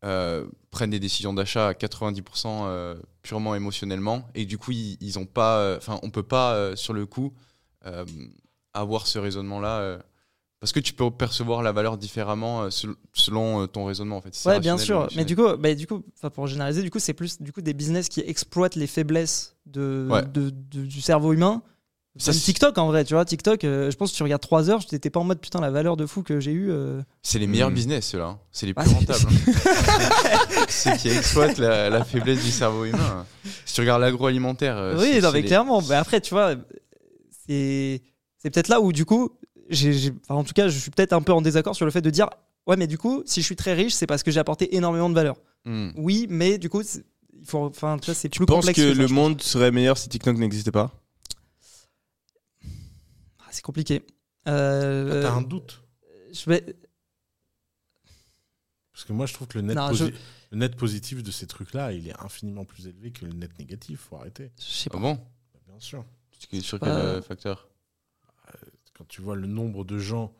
euh, 0.05 0.45
prennent 0.69 0.91
des 0.91 0.99
décisions 0.99 1.33
d'achat 1.33 1.69
à 1.69 1.73
90% 1.73 2.21
euh, 2.45 2.95
purement 3.23 3.55
émotionnellement 3.55 4.27
et 4.35 4.45
du 4.45 4.57
coup, 4.57 4.71
ils, 4.71 4.97
ils 5.01 5.17
ont 5.17 5.25
pas, 5.25 5.57
euh, 5.57 5.77
enfin, 5.77 5.99
on 6.03 6.09
peut 6.11 6.21
pas 6.23 6.53
euh, 6.53 6.75
sur 6.75 6.93
le 6.93 7.05
coup 7.05 7.33
avoir 8.73 9.07
ce 9.07 9.17
raisonnement-là. 9.17 9.97
parce 10.59 10.71
que 10.71 10.79
tu 10.79 10.93
peux 10.93 11.09
percevoir 11.09 11.63
la 11.63 11.71
valeur 11.71 11.97
différemment 11.97 12.69
sel- 12.69 12.93
selon 13.13 13.65
ton 13.67 13.85
raisonnement 13.85 14.17
en 14.17 14.21
fait. 14.21 14.37
Ouais, 14.45 14.59
bien 14.59 14.77
sûr. 14.77 15.07
Mais 15.15 15.25
du 15.25 15.35
coup, 15.35 15.47
bah, 15.57 15.73
du 15.73 15.87
coup, 15.87 16.03
pour 16.35 16.45
généraliser, 16.45 16.83
du 16.83 16.91
coup, 16.91 16.99
c'est 16.99 17.13
plus 17.15 17.41
du 17.41 17.51
coup 17.51 17.61
des 17.61 17.73
business 17.73 18.07
qui 18.07 18.19
exploitent 18.21 18.75
les 18.75 18.85
faiblesses 18.85 19.55
de, 19.71 20.07
Ouais. 20.09 20.23
de- 20.23 20.49
de- 20.51 20.85
du 20.85 21.01
cerveau 21.01 21.33
humain. 21.33 21.61
C'est- 22.17 22.33
TikTok 22.33 22.77
en 22.77 22.87
vrai, 22.87 23.05
tu 23.05 23.13
vois, 23.13 23.23
TikTok, 23.23 23.63
euh, 23.63 23.89
je 23.89 23.95
pense 23.95 24.11
que 24.11 24.17
tu 24.17 24.23
regardes 24.23 24.41
3 24.41 24.69
heures, 24.69 24.79
tu 24.81 24.87
t'étais 24.87 25.09
pas 25.09 25.21
en 25.21 25.23
mode 25.23 25.39
putain 25.39 25.61
la 25.61 25.71
valeur 25.71 25.95
de 25.95 26.05
fou 26.05 26.23
que 26.23 26.41
j'ai 26.41 26.51
eu. 26.51 26.69
euh. 26.69 27.01
c'est 27.23 27.39
les 27.39 27.47
meilleurs 27.47 27.71
Hmm. 27.71 27.73
business 27.75 28.05
ceux-là. 28.07 28.25
hein. 28.25 28.39
C'est 28.51 28.65
les 28.65 28.73
Ah, 28.75 28.81
plus 28.83 28.89
c'est- 28.91 28.95
rentables. 28.97 29.25
hein. 29.33 29.53
Ceux 30.69 30.95
qui 30.97 31.07
exploitent 31.09 31.57
la, 31.57 31.89
la 31.89 32.03
faiblesse 32.03 32.43
du 32.43 32.51
cerveau 32.51 32.83
humain. 32.85 33.25
Si 33.65 33.75
tu 33.75 33.81
regardes 33.81 34.01
l'agroalimentaire, 34.01 34.77
euh, 34.77 34.97
oui, 34.99 35.11
c'est- 35.13 35.21
non, 35.21 35.27
c'est 35.29 35.33
mais 35.35 35.41
les- 35.41 35.47
clairement. 35.47 35.81
Mais 35.87 35.95
après, 35.95 36.19
tu 36.21 36.33
vois, 36.33 36.55
c'est 37.47 38.01
c'est 38.37 38.49
peut-être 38.49 38.67
là 38.69 38.81
où 38.81 38.91
du 38.91 39.05
coup, 39.05 39.29
enfin, 39.71 40.35
en 40.35 40.43
tout 40.43 40.53
cas, 40.53 40.67
je 40.67 40.77
suis 40.77 40.91
peut-être 40.91 41.13
un 41.13 41.21
peu 41.21 41.31
en 41.31 41.41
désaccord 41.41 41.75
sur 41.75 41.85
le 41.85 41.91
fait 41.91 42.01
de 42.01 42.09
dire 42.09 42.27
ouais, 42.67 42.75
mais 42.77 42.87
du 42.87 42.97
coup, 42.97 43.23
si 43.25 43.41
je 43.41 43.45
suis 43.45 43.55
très 43.55 43.73
riche, 43.73 43.93
c'est 43.93 44.07
parce 44.07 44.23
que 44.23 44.31
j'ai 44.31 44.39
apporté 44.39 44.75
énormément 44.75 45.09
de 45.09 45.15
valeur. 45.15 45.35
Hmm. 45.65 45.89
Oui, 45.95 46.27
mais 46.29 46.57
du 46.57 46.69
coup, 46.69 46.81
c'est- 46.83 47.03
il 47.41 47.45
faut, 47.47 47.65
enfin, 47.65 47.97
tu 47.97 48.05
vois, 48.05 48.13
c'est 48.13 48.29
Tu 48.29 48.39
plus 48.39 48.45
penses 48.45 48.57
complexe. 48.65 48.77
que 48.79 48.93
ça, 48.93 49.01
le 49.01 49.07
monde 49.07 49.41
serait 49.41 49.71
meilleur 49.71 49.97
si 49.97 50.07
TikTok 50.09 50.37
n'existait 50.37 50.71
pas? 50.71 50.91
Ah, 53.39 53.47
c'est 53.51 53.61
compliqué. 53.63 54.05
Ah, 54.45 54.51
Euh, 54.51 55.21
T'as 55.23 55.33
un 55.33 55.41
doute 55.41 55.83
je 56.33 56.49
vais, 56.49 56.65
Parce 58.93 59.05
que 59.05 59.13
moi, 59.13 59.25
je 59.25 59.33
trouve 59.33 59.47
que 59.47 59.57
le 59.57 59.63
net, 59.65 59.75
Non, 59.77 59.89
posi- 59.91 60.11
je- 60.11 60.17
le 60.51 60.57
net 60.57 60.75
positif 60.75 61.23
de 61.23 61.31
ces 61.31 61.47
trucs-là, 61.47 61.91
il 61.93 62.07
est 62.07 62.19
infiniment 62.21 62.65
plus 62.65 62.87
élevé 62.87 63.11
que 63.11 63.25
le 63.25 63.33
net 63.33 63.57
négatif. 63.59 63.99
Faut 64.01 64.15
arrêter. 64.17 64.51
je 64.59 64.63
sais 64.63 64.89
Ah 64.91 64.93
pas. 64.93 64.99
bon? 64.99 65.19
Bien 65.67 65.79
sûr. 65.79 66.05
Sur 66.61 66.79
quel 66.79 66.89
euh, 66.89 67.21
facteur 67.21 67.69
Quand 68.95 69.05
tu 69.07 69.21
vois 69.21 69.35
le 69.35 69.47
nombre 69.47 69.83
de 69.85 69.97
gens 69.99 70.35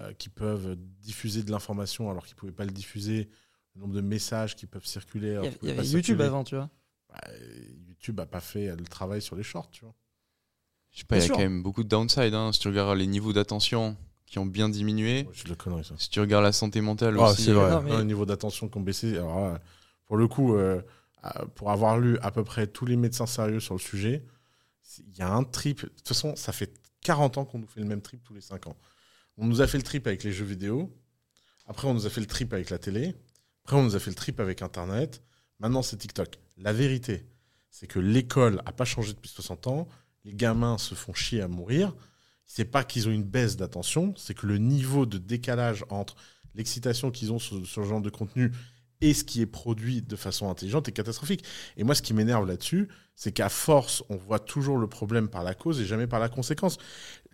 euh, 0.00 0.12
qui 0.14 0.28
peuvent 0.28 0.76
diffuser 1.00 1.42
de 1.42 1.50
l'information 1.50 2.10
alors 2.10 2.24
qu'ils 2.24 2.34
ne 2.36 2.38
pouvaient 2.40 2.52
pas 2.52 2.64
le 2.64 2.70
diffuser, 2.70 3.28
le 3.78 3.82
nombre 3.82 3.94
de 3.94 4.00
messages 4.00 4.56
qui 4.56 4.66
peuvent 4.66 4.84
circuler. 4.86 5.28
Il 5.28 5.32
alors 5.36 5.44
y 5.62 5.70
avait 5.70 5.82
YouTube 5.86 6.16
circuler. 6.16 6.24
avant, 6.24 6.44
tu 6.44 6.56
vois. 6.56 6.68
Bah, 7.08 7.20
YouTube 7.88 8.18
a 8.20 8.26
pas 8.26 8.40
fait 8.40 8.74
le 8.74 8.84
travail 8.84 9.22
sur 9.22 9.36
les 9.36 9.42
shorts, 9.44 9.70
tu 9.70 9.84
vois. 9.84 9.94
Je 10.90 11.00
sais 11.00 11.04
pas, 11.04 11.16
il 11.16 11.20
y 11.20 11.22
a 11.22 11.26
sûr. 11.26 11.34
quand 11.36 11.42
même 11.42 11.62
beaucoup 11.62 11.84
de 11.84 11.88
downside. 11.88 12.34
Hein. 12.34 12.52
Si 12.52 12.60
tu 12.60 12.68
regardes 12.68 12.98
les 12.98 13.06
niveaux 13.06 13.32
d'attention 13.32 13.96
qui 14.26 14.38
ont 14.38 14.46
bien 14.46 14.68
diminué, 14.68 15.26
Ouais, 15.28 15.34
de 15.44 15.48
la 15.50 15.54
connerie, 15.54 15.84
ça. 15.84 15.94
si 15.98 16.10
tu 16.10 16.20
regardes 16.20 16.44
la 16.44 16.52
santé 16.52 16.80
mentale 16.80 17.16
Ah, 17.20 17.30
aussi. 17.30 17.44
c'est 17.44 17.52
vrai. 17.52 17.70
Non, 17.70 17.82
mais- 17.82 17.92
Un 17.92 18.04
niveau 18.04 18.26
d'attention 18.26 18.68
qui 18.68 18.76
ont 18.78 18.82
baissé. 18.82 19.16
Alors, 19.16 19.40
là, 19.40 19.60
pour 20.06 20.16
le 20.16 20.26
coup, 20.28 20.54
euh, 20.56 20.82
pour 21.54 21.70
avoir 21.70 21.98
lu 21.98 22.18
à 22.18 22.30
peu 22.30 22.42
près 22.44 22.66
tous 22.66 22.84
les 22.86 22.96
médecins 22.96 23.26
sérieux 23.26 23.60
sur 23.60 23.74
le 23.74 23.80
sujet, 23.80 24.24
il 25.06 25.16
y 25.16 25.22
a 25.22 25.32
un 25.32 25.44
trip. 25.44 25.82
De 25.82 25.88
toute 25.88 26.08
façon, 26.08 26.34
ça 26.36 26.52
fait 26.52 26.72
40 27.02 27.38
ans 27.38 27.44
qu'on 27.44 27.58
nous 27.60 27.66
fait 27.68 27.80
le 27.80 27.86
même 27.86 28.02
trip 28.02 28.22
tous 28.24 28.34
les 28.34 28.40
5 28.40 28.66
ans. 28.66 28.76
On 29.36 29.46
nous 29.46 29.60
a 29.62 29.66
fait 29.66 29.78
le 29.78 29.84
trip 29.84 30.06
avec 30.06 30.24
les 30.24 30.32
jeux 30.32 30.44
vidéo. 30.44 30.92
Après, 31.66 31.86
on 31.86 31.94
nous 31.94 32.06
a 32.06 32.10
fait 32.10 32.20
le 32.20 32.26
trip 32.26 32.52
avec 32.52 32.70
la 32.70 32.78
télé. 32.78 33.14
Après, 33.68 33.76
on 33.76 33.84
nous 33.84 33.96
a 33.96 33.98
fait 33.98 34.08
le 34.08 34.16
trip 34.16 34.40
avec 34.40 34.62
Internet. 34.62 35.22
Maintenant, 35.60 35.82
c'est 35.82 35.98
TikTok. 35.98 36.38
La 36.56 36.72
vérité, 36.72 37.26
c'est 37.68 37.86
que 37.86 37.98
l'école 37.98 38.62
a 38.64 38.72
pas 38.72 38.86
changé 38.86 39.12
depuis 39.12 39.28
60 39.28 39.66
ans. 39.66 39.88
Les 40.24 40.32
gamins 40.32 40.78
se 40.78 40.94
font 40.94 41.12
chier 41.12 41.42
à 41.42 41.48
mourir. 41.48 41.94
C'est 42.46 42.64
pas 42.64 42.82
qu'ils 42.82 43.08
ont 43.08 43.10
une 43.10 43.24
baisse 43.24 43.58
d'attention, 43.58 44.14
c'est 44.16 44.32
que 44.32 44.46
le 44.46 44.56
niveau 44.56 45.04
de 45.04 45.18
décalage 45.18 45.84
entre 45.90 46.16
l'excitation 46.54 47.10
qu'ils 47.10 47.30
ont 47.30 47.38
sur, 47.38 47.66
sur 47.66 47.84
ce 47.84 47.88
genre 47.90 48.00
de 48.00 48.08
contenu 48.08 48.52
et 49.02 49.12
ce 49.12 49.22
qui 49.22 49.42
est 49.42 49.46
produit 49.46 50.00
de 50.00 50.16
façon 50.16 50.48
intelligente 50.48 50.88
est 50.88 50.92
catastrophique. 50.92 51.44
Et 51.76 51.84
moi, 51.84 51.94
ce 51.94 52.00
qui 52.00 52.14
m'énerve 52.14 52.46
là-dessus, 52.46 52.88
c'est 53.16 53.32
qu'à 53.32 53.50
force, 53.50 54.02
on 54.08 54.16
voit 54.16 54.38
toujours 54.38 54.78
le 54.78 54.86
problème 54.86 55.28
par 55.28 55.42
la 55.42 55.52
cause 55.52 55.78
et 55.78 55.84
jamais 55.84 56.06
par 56.06 56.20
la 56.20 56.30
conséquence. 56.30 56.78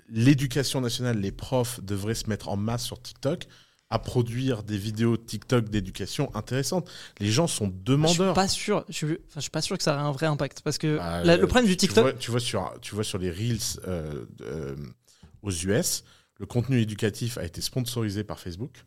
L'éducation 0.09 0.81
nationale, 0.81 1.21
les 1.21 1.31
profs 1.31 1.81
devraient 1.81 2.17
se 2.17 2.29
mettre 2.29 2.49
en 2.49 2.57
masse 2.57 2.83
sur 2.83 3.01
TikTok 3.01 3.47
à 3.95 3.99
produire 4.01 4.65
des 4.65 4.77
vidéos 4.77 5.17
TikTok 5.17 5.69
d'éducation 5.69 6.29
intéressantes. 6.35 6.91
Les 7.21 7.31
gens 7.31 7.47
sont 7.47 7.67
Je 7.67 7.71
suis 7.71 7.83
demandeurs. 7.85 8.35
pas 8.35 8.49
sûr. 8.49 8.85
Je 8.89 8.93
suis, 8.95 9.07
enfin, 9.07 9.17
je 9.37 9.41
suis 9.43 9.51
pas 9.51 9.63
sûr 9.63 9.79
que 9.79 9.85
ça 9.85 9.95
ait 9.95 9.99
un 9.99 10.11
vrai 10.11 10.27
impact 10.27 10.63
parce 10.63 10.79
que 10.79 10.97
Bah, 10.97 11.23
la- 11.23 11.37
le 11.37 11.47
problème 11.47 11.67
du 11.67 11.77
tu 11.77 11.87
TikTok. 11.87 12.03
vois- 12.03 12.13
Tu 12.15 12.31
vois, 12.33 12.41
sur, 12.41 12.75
tu 12.83 12.95
vois 12.97 13.05
sur 13.05 13.19
les 13.19 13.31
Reels 13.31 13.59
euh, 13.87 14.25
euh, 14.43 14.75
aux 15.43 15.53
US, 15.53 16.03
le 16.41 16.47
contenu 16.47 16.81
éducatif 16.81 17.39
a 17.39 17.45
été 17.45 17.61
sponsorisé 17.61 18.25
par 18.25 18.41
Facebook. 18.41 18.85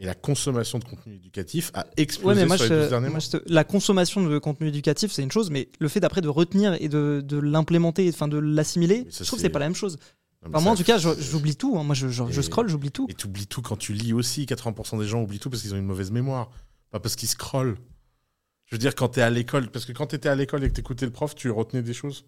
Et 0.00 0.06
la 0.06 0.14
consommation 0.14 0.78
de 0.78 0.84
contenu 0.84 1.16
éducatif 1.16 1.72
a 1.74 1.80
Ouais, 1.80 1.92
explosé 1.96 2.42
mais 2.42 2.46
moi, 2.46 2.56
sur 2.56 2.66
je, 2.68 2.74
les 2.74 2.80
12 2.82 2.88
derniers 2.90 3.08
moi, 3.08 3.18
mois. 3.18 3.40
je 3.48 3.52
la 3.52 3.64
consommation 3.64 4.22
de 4.24 4.38
contenu 4.38 4.68
éducatif, 4.68 5.10
c'est 5.10 5.24
une 5.24 5.32
chose, 5.32 5.50
mais 5.50 5.68
le 5.80 5.88
fait 5.88 5.98
d'après 5.98 6.20
de 6.20 6.28
retenir 6.28 6.76
et 6.80 6.88
de, 6.88 7.20
de 7.26 7.36
l'implémenter, 7.36 8.08
enfin 8.08 8.28
de 8.28 8.38
l'assimiler, 8.38 9.08
je 9.10 9.24
trouve 9.24 9.38
que 9.40 9.42
c'est 9.42 9.48
pas 9.48 9.58
la 9.58 9.66
même 9.66 9.74
chose. 9.74 9.98
Enfin, 10.46 10.60
moi, 10.60 10.72
en 10.72 10.76
tout 10.76 10.84
cas, 10.84 10.98
j'oublie 10.98 11.56
tout. 11.56 11.76
hein. 11.78 11.82
Moi, 11.84 11.94
je, 11.94 12.08
je, 12.08 12.22
je 12.30 12.40
scroll, 12.42 12.68
j'oublie 12.68 12.90
tout. 12.92 13.06
Et 13.10 13.14
tu 13.14 13.26
oublies 13.26 13.46
tout 13.48 13.60
quand 13.62 13.76
tu 13.76 13.92
lis 13.92 14.12
aussi. 14.12 14.44
80% 14.44 14.98
des 15.00 15.06
gens 15.06 15.20
oublient 15.22 15.40
tout 15.40 15.50
parce 15.50 15.62
qu'ils 15.62 15.74
ont 15.74 15.78
une 15.78 15.84
mauvaise 15.84 16.10
mémoire. 16.12 16.50
Pas 16.90 17.00
parce 17.00 17.16
qu'ils 17.16 17.28
scrollent. 17.28 17.76
Je 18.66 18.74
veux 18.74 18.78
dire, 18.78 18.94
quand 18.94 19.08
tu 19.08 19.20
es 19.20 19.22
à 19.22 19.30
l'école, 19.30 19.70
parce 19.70 19.84
que 19.84 19.92
quand 19.92 20.06
tu 20.08 20.16
étais 20.16 20.28
à 20.28 20.34
l'école 20.34 20.62
et 20.64 20.68
que 20.68 20.74
tu 20.74 20.80
écoutais 20.80 21.06
le 21.06 21.12
prof, 21.12 21.34
tu 21.34 21.50
retenais 21.50 21.82
des 21.82 21.94
choses? 21.94 22.24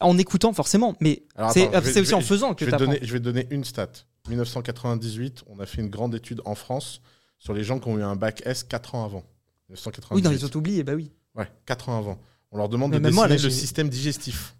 En 0.00 0.16
écoutant, 0.18 0.52
forcément, 0.52 0.96
mais 1.00 1.22
c'est 1.52 2.00
aussi 2.00 2.10
vais- 2.10 2.14
en 2.14 2.20
faisant 2.20 2.54
que 2.54 2.64
tu 2.64 2.74
apprends. 2.74 2.86
donner, 2.86 2.98
je 3.02 3.12
vais 3.12 3.18
te 3.18 3.24
donner 3.24 3.46
une 3.50 3.64
stat. 3.64 3.90
1998, 4.28 5.44
on 5.46 5.58
a 5.60 5.66
fait 5.66 5.80
une 5.80 5.88
grande 5.88 6.14
étude 6.14 6.42
en 6.44 6.54
France 6.54 7.00
sur 7.38 7.54
les 7.54 7.64
gens 7.64 7.78
qui 7.78 7.88
ont 7.88 7.98
eu 7.98 8.02
un 8.02 8.16
bac 8.16 8.42
S 8.44 8.62
4 8.64 8.94
ans 8.94 9.04
avant. 9.04 9.24
1998. 9.68 10.14
Oui, 10.16 10.22
dans 10.22 10.30
les 10.30 10.44
autres 10.44 10.56
oubliés, 10.58 10.82
bah 10.84 10.92
oui. 10.94 11.10
Ouais, 11.34 11.50
4 11.66 11.88
ans 11.88 11.98
avant. 11.98 12.18
On 12.52 12.58
leur 12.58 12.68
demande 12.68 12.90
Mais 12.90 13.00
de 13.00 13.10
moi, 13.10 13.26
dessiner 13.26 13.38
là, 13.38 13.44
le 13.44 13.50
système 13.50 13.88
digestif. 13.88 14.54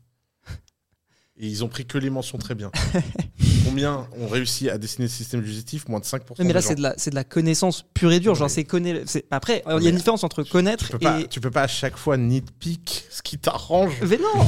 Et 1.42 1.46
ils 1.46 1.64
ont 1.64 1.68
pris 1.68 1.86
que 1.86 1.96
les 1.96 2.10
mentions 2.10 2.36
très 2.36 2.54
bien. 2.54 2.70
Combien 3.64 4.06
ont 4.20 4.26
réussi 4.28 4.68
à 4.68 4.76
dessiner 4.78 5.06
le 5.06 5.10
système 5.10 5.40
digestif 5.42 5.88
Moins 5.88 6.00
de 6.00 6.04
5%. 6.04 6.20
Oui, 6.38 6.44
mais 6.44 6.52
là, 6.52 6.60
c'est 6.60 6.74
de, 6.74 6.82
la, 6.82 6.92
de 6.94 7.14
la 7.14 7.24
connaissance 7.24 7.84
pure 7.94 8.12
et 8.12 8.20
dure. 8.20 8.34
Genre, 8.34 8.50
c'est 8.50 8.64
connaître. 8.64 9.10
Après, 9.30 9.62
il 9.78 9.82
y 9.82 9.86
a 9.86 9.90
une 9.90 9.96
différence 9.96 10.22
entre 10.24 10.42
connaître 10.42 10.86
Tu 10.86 10.90
peux, 10.92 10.96
et. 10.98 11.00
pas, 11.00 11.22
tu 11.24 11.40
peux 11.40 11.50
pas 11.50 11.62
à 11.62 11.66
chaque 11.66 11.96
fois 11.96 12.16
nitpick 12.18 13.04
ce 13.10 13.22
qui 13.22 13.38
t'arrange. 13.38 13.92
Mais 14.06 14.18
non 14.18 14.44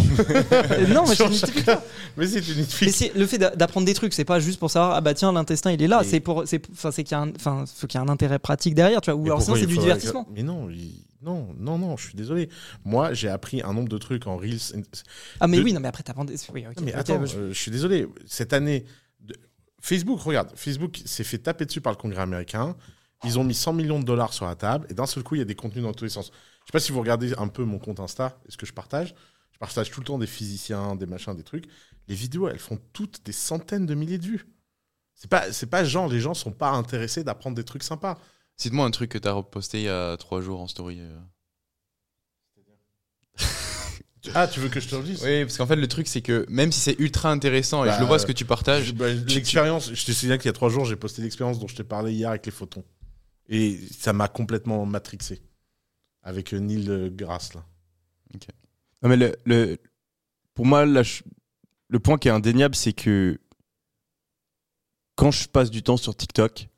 Non, 0.94 1.04
mais 1.08 1.14
c'est 1.14 1.32
chacun. 1.32 1.80
Mais 2.16 2.26
c'est 2.26 2.46
une 2.46 2.56
nitpick. 2.58 3.12
le 3.14 3.26
fait 3.26 3.38
d'a- 3.38 3.56
d'apprendre 3.56 3.86
des 3.86 3.94
trucs, 3.94 4.12
c'est 4.12 4.24
pas 4.26 4.40
juste 4.40 4.58
pour 4.58 4.70
savoir 4.70 4.92
ah 4.94 5.00
bah 5.00 5.14
tiens 5.14 5.32
l'intestin 5.32 5.72
il 5.72 5.82
est 5.82 5.88
là, 5.88 6.02
Et- 6.02 6.06
c'est 6.06 6.20
pour 6.20 6.42
c'est 6.46 6.62
enfin 6.72 6.90
c'est 6.90 7.04
qu'il 7.04 7.12
y 7.16 7.20
a 7.20 7.22
un 7.22 7.30
enfin 7.36 7.64
faut 7.74 7.86
qu'il 7.86 7.98
y 7.98 8.02
ait 8.02 8.06
un 8.06 8.10
intérêt 8.12 8.38
pratique 8.38 8.74
derrière, 8.74 9.00
tu 9.00 9.10
vois. 9.10 9.18
Ou 9.20 9.24
alors 9.26 9.40
sinon 9.42 9.56
c'est 9.56 9.66
du 9.66 9.78
divertissement. 9.78 10.26
Mais 10.34 10.42
non, 10.42 10.68
il- 10.70 11.04
non, 11.22 11.54
non, 11.58 11.78
non, 11.78 11.96
je 11.96 12.06
suis 12.06 12.14
désolé. 12.16 12.48
Moi, 12.84 13.14
j'ai 13.14 13.28
appris 13.28 13.62
un 13.62 13.72
nombre 13.72 13.88
de 13.88 13.98
trucs 13.98 14.26
en 14.26 14.36
Reels. 14.36 14.58
Ah 15.40 15.46
mais 15.46 15.60
oui 15.60 15.72
non 15.72 15.80
mais 15.80 15.88
après 15.88 16.02
t'apprends 16.02 16.24
des 16.24 16.36
oui, 16.52 16.66
ok, 16.66 16.76
Non, 16.78 16.82
mais 16.84 16.92
attends, 16.94 17.18
bah, 17.18 17.26
je- 17.26 17.38
euh, 17.38 17.48
je 17.52 17.58
suis 17.58 17.70
désolé. 17.70 18.08
Cette 18.26 18.52
année, 18.52 18.84
de- 19.20 19.36
Facebook, 19.80 20.20
regarde, 20.20 20.52
Facebook 20.56 21.00
s'est 21.04 21.24
fait 21.24 21.38
taper 21.38 21.66
dessus 21.66 21.80
par 21.80 21.92
le 21.92 21.96
Congrès 21.98 22.22
américain. 22.22 22.76
Ils 23.24 23.38
ont 23.38 23.44
mis 23.44 23.54
100 23.54 23.72
millions 23.72 24.00
de 24.00 24.04
dollars 24.04 24.32
sur 24.32 24.46
la 24.46 24.56
table 24.56 24.86
et 24.90 24.94
d'un 24.94 25.06
seul 25.06 25.22
coup, 25.22 25.36
il 25.36 25.38
y 25.38 25.42
a 25.42 25.44
des 25.44 25.54
contenus 25.54 25.84
dans 25.84 25.92
tous 25.92 26.04
les 26.04 26.10
sens. 26.10 26.26
Je 26.32 26.66
sais 26.66 26.72
pas 26.72 26.80
si 26.80 26.90
vous 26.92 27.00
regardez 27.00 27.34
un 27.38 27.48
peu 27.48 27.64
mon 27.64 27.78
compte 27.78 28.00
Insta, 28.00 28.38
est-ce 28.48 28.56
que 28.56 28.66
je 28.66 28.72
partage? 28.72 29.14
Je 29.52 29.58
partage 29.58 29.90
tout 29.90 30.00
le 30.00 30.06
temps 30.06 30.18
des 30.18 30.26
physiciens, 30.26 30.96
des 30.96 31.06
machins, 31.06 31.34
des 31.36 31.44
trucs. 31.44 31.66
Les 32.08 32.16
vidéos, 32.16 32.48
elles 32.48 32.58
font 32.58 32.78
toutes 32.92 33.24
des 33.24 33.32
centaines 33.32 33.86
de 33.86 33.94
milliers 33.94 34.18
de 34.18 34.26
vues. 34.26 34.46
C'est 35.14 35.30
pas, 35.30 35.52
c'est 35.52 35.66
pas 35.66 35.84
genre, 35.84 36.08
les 36.08 36.18
gens 36.18 36.34
sont 36.34 36.50
pas 36.50 36.70
intéressés 36.70 37.22
d'apprendre 37.22 37.54
des 37.54 37.62
trucs 37.64 37.84
sympas. 37.84 38.18
Cite-moi 38.56 38.84
un 38.86 38.90
truc 38.90 39.10
que 39.10 39.18
t'as 39.18 39.32
reposté 39.32 39.78
il 39.80 39.84
y 39.84 39.88
a 39.88 40.16
trois 40.16 40.40
jours 40.40 40.60
en 40.60 40.68
story. 40.68 40.98
euh. 41.00 41.18
Ah, 44.34 44.46
tu 44.46 44.60
veux 44.60 44.68
que 44.68 44.78
je 44.78 44.88
te 44.88 44.94
le 44.94 45.02
dise? 45.02 45.20
Oui, 45.24 45.40
parce 45.44 45.56
qu'en 45.58 45.66
fait, 45.66 45.74
le 45.74 45.88
truc, 45.88 46.06
c'est 46.06 46.22
que 46.22 46.46
même 46.48 46.70
si 46.70 46.78
c'est 46.78 46.96
ultra 47.00 47.32
intéressant 47.32 47.82
et 47.84 47.88
Bah, 47.88 47.94
je 47.96 48.00
le 48.00 48.06
vois 48.06 48.20
ce 48.20 48.26
que 48.26 48.30
tu 48.30 48.44
partages, 48.44 48.94
bah, 48.94 49.12
L'expérience, 49.12 49.92
je 49.92 50.04
te 50.06 50.12
souviens 50.12 50.38
qu'il 50.38 50.46
y 50.46 50.48
a 50.48 50.52
trois 50.52 50.68
jours, 50.68 50.84
j'ai 50.84 50.94
posté 50.94 51.22
l'expérience 51.22 51.58
dont 51.58 51.66
je 51.66 51.74
t'ai 51.74 51.82
parlé 51.82 52.12
hier 52.12 52.28
avec 52.30 52.46
les 52.46 52.52
photons. 52.52 52.84
Et 53.48 53.80
ça 53.98 54.12
m'a 54.12 54.28
complètement 54.28 54.86
matrixé. 54.86 55.42
Avec 56.22 56.54
euh, 56.54 56.58
Neil 56.60 57.10
Grasse, 57.16 57.54
là. 57.54 57.64
Non, 59.02 59.08
mais 59.08 59.16
le, 59.16 59.34
le- 59.44 59.76
pour 60.54 60.66
moi, 60.66 60.86
là, 60.86 61.02
je- 61.02 61.22
le 61.88 61.98
point 61.98 62.16
qui 62.16 62.28
est 62.28 62.30
indéniable, 62.30 62.76
c'est 62.76 62.92
que 62.92 63.40
quand 65.16 65.32
je 65.32 65.48
passe 65.48 65.72
du 65.72 65.82
temps 65.82 65.96
sur 65.96 66.14
TikTok, 66.16 66.68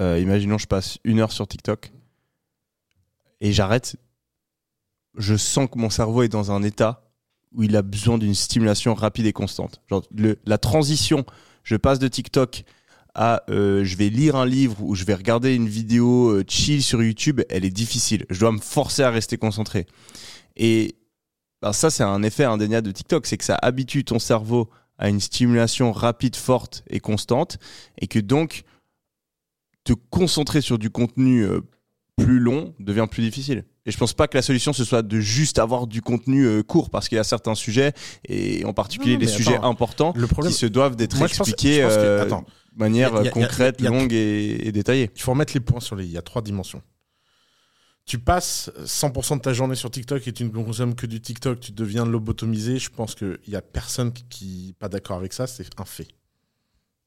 euh, 0.00 0.18
imaginons 0.18 0.58
je 0.58 0.66
passe 0.66 0.98
une 1.04 1.20
heure 1.20 1.32
sur 1.32 1.46
TikTok 1.46 1.92
et 3.40 3.52
j'arrête, 3.52 3.96
je 5.16 5.36
sens 5.36 5.68
que 5.70 5.78
mon 5.78 5.90
cerveau 5.90 6.22
est 6.22 6.28
dans 6.28 6.52
un 6.52 6.62
état 6.62 7.02
où 7.52 7.62
il 7.62 7.76
a 7.76 7.82
besoin 7.82 8.18
d'une 8.18 8.34
stimulation 8.34 8.94
rapide 8.94 9.26
et 9.26 9.32
constante. 9.32 9.80
Genre 9.88 10.04
la 10.44 10.58
transition, 10.58 11.24
je 11.62 11.76
passe 11.76 11.98
de 11.98 12.08
TikTok 12.08 12.64
à 13.14 13.42
euh, 13.48 13.82
je 13.82 13.96
vais 13.96 14.10
lire 14.10 14.36
un 14.36 14.44
livre 14.44 14.82
ou 14.82 14.94
je 14.94 15.04
vais 15.04 15.14
regarder 15.14 15.54
une 15.54 15.68
vidéo 15.68 16.30
euh, 16.30 16.44
chill 16.46 16.82
sur 16.82 17.02
YouTube, 17.02 17.40
elle 17.48 17.64
est 17.64 17.70
difficile. 17.70 18.26
Je 18.28 18.38
dois 18.38 18.52
me 18.52 18.58
forcer 18.58 19.02
à 19.02 19.10
rester 19.10 19.38
concentré. 19.38 19.86
Et 20.56 20.96
ben, 21.62 21.72
ça, 21.72 21.88
c'est 21.88 22.02
un 22.02 22.22
effet 22.22 22.44
indéniable 22.44 22.86
de 22.86 22.92
TikTok, 22.92 23.26
c'est 23.26 23.38
que 23.38 23.44
ça 23.44 23.58
habitue 23.62 24.04
ton 24.04 24.18
cerveau 24.18 24.68
à 24.98 25.08
une 25.08 25.20
stimulation 25.20 25.92
rapide, 25.92 26.36
forte 26.36 26.84
et 26.88 27.00
constante, 27.00 27.58
et 27.98 28.06
que 28.06 28.18
donc 28.18 28.64
te 29.86 29.92
concentrer 30.10 30.60
sur 30.60 30.78
du 30.78 30.90
contenu 30.90 31.42
euh, 31.44 31.60
plus 32.16 32.38
long 32.40 32.74
devient 32.80 33.06
plus 33.10 33.22
difficile. 33.22 33.64
Et 33.86 33.90
je 33.92 33.96
pense 33.98 34.12
pas 34.14 34.26
que 34.26 34.36
la 34.36 34.42
solution 34.42 34.72
ce 34.72 34.84
soit 34.84 35.02
de 35.02 35.20
juste 35.20 35.58
avoir 35.60 35.86
du 35.86 36.02
contenu 36.02 36.44
euh, 36.44 36.62
court, 36.62 36.90
parce 36.90 37.08
qu'il 37.08 37.16
y 37.16 37.18
a 37.20 37.24
certains 37.24 37.54
sujets, 37.54 37.92
et 38.28 38.64
en 38.64 38.72
particulier 38.72 39.14
Non, 39.14 39.20
les 39.20 39.26
sujets 39.28 39.56
importants, 39.58 40.12
Le 40.16 40.26
problème, 40.26 40.52
qui 40.52 40.58
se 40.58 40.66
doivent 40.66 40.96
d'être 40.96 41.22
expliqués 41.22 41.82
euh, 41.82 42.24
de 42.24 42.34
manière 42.76 43.10
il 43.10 43.14
y 43.14 43.16
a- 43.18 43.20
il 43.20 43.24
y 43.24 43.28
a- 43.28 43.30
concrète, 43.30 43.76
il 43.78 43.84
y 43.84 43.86
a- 43.86 43.90
longue 43.90 44.12
et, 44.12 44.66
et 44.66 44.72
détaillée. 44.72 45.10
il 45.14 45.20
faut 45.22 45.30
remettre 45.30 45.52
les 45.54 45.60
points 45.60 45.80
sur 45.80 45.94
les. 45.94 46.04
Il 46.04 46.10
y 46.10 46.18
a 46.18 46.22
trois 46.22 46.42
dimensions. 46.42 46.82
Tu 48.06 48.18
passes 48.18 48.70
100% 48.84 49.36
de 49.36 49.40
ta 49.42 49.52
journée 49.52 49.74
sur 49.74 49.90
TikTok 49.90 50.26
et 50.28 50.32
tu 50.32 50.44
ne 50.44 50.48
consommes 50.50 50.94
que 50.94 51.06
du 51.06 51.20
TikTok, 51.20 51.58
tu 51.60 51.72
deviens 51.72 52.06
lobotomisé. 52.06 52.78
Je 52.78 52.90
pense 52.90 53.14
qu'il 53.16 53.38
y 53.48 53.56
a 53.56 53.62
personne 53.62 54.12
qui 54.12 54.66
n'est 54.68 54.72
pas 54.74 54.88
d'accord 54.88 55.16
avec 55.18 55.32
ça, 55.32 55.46
c'est 55.46 55.68
un 55.80 55.84
fait. 55.84 56.06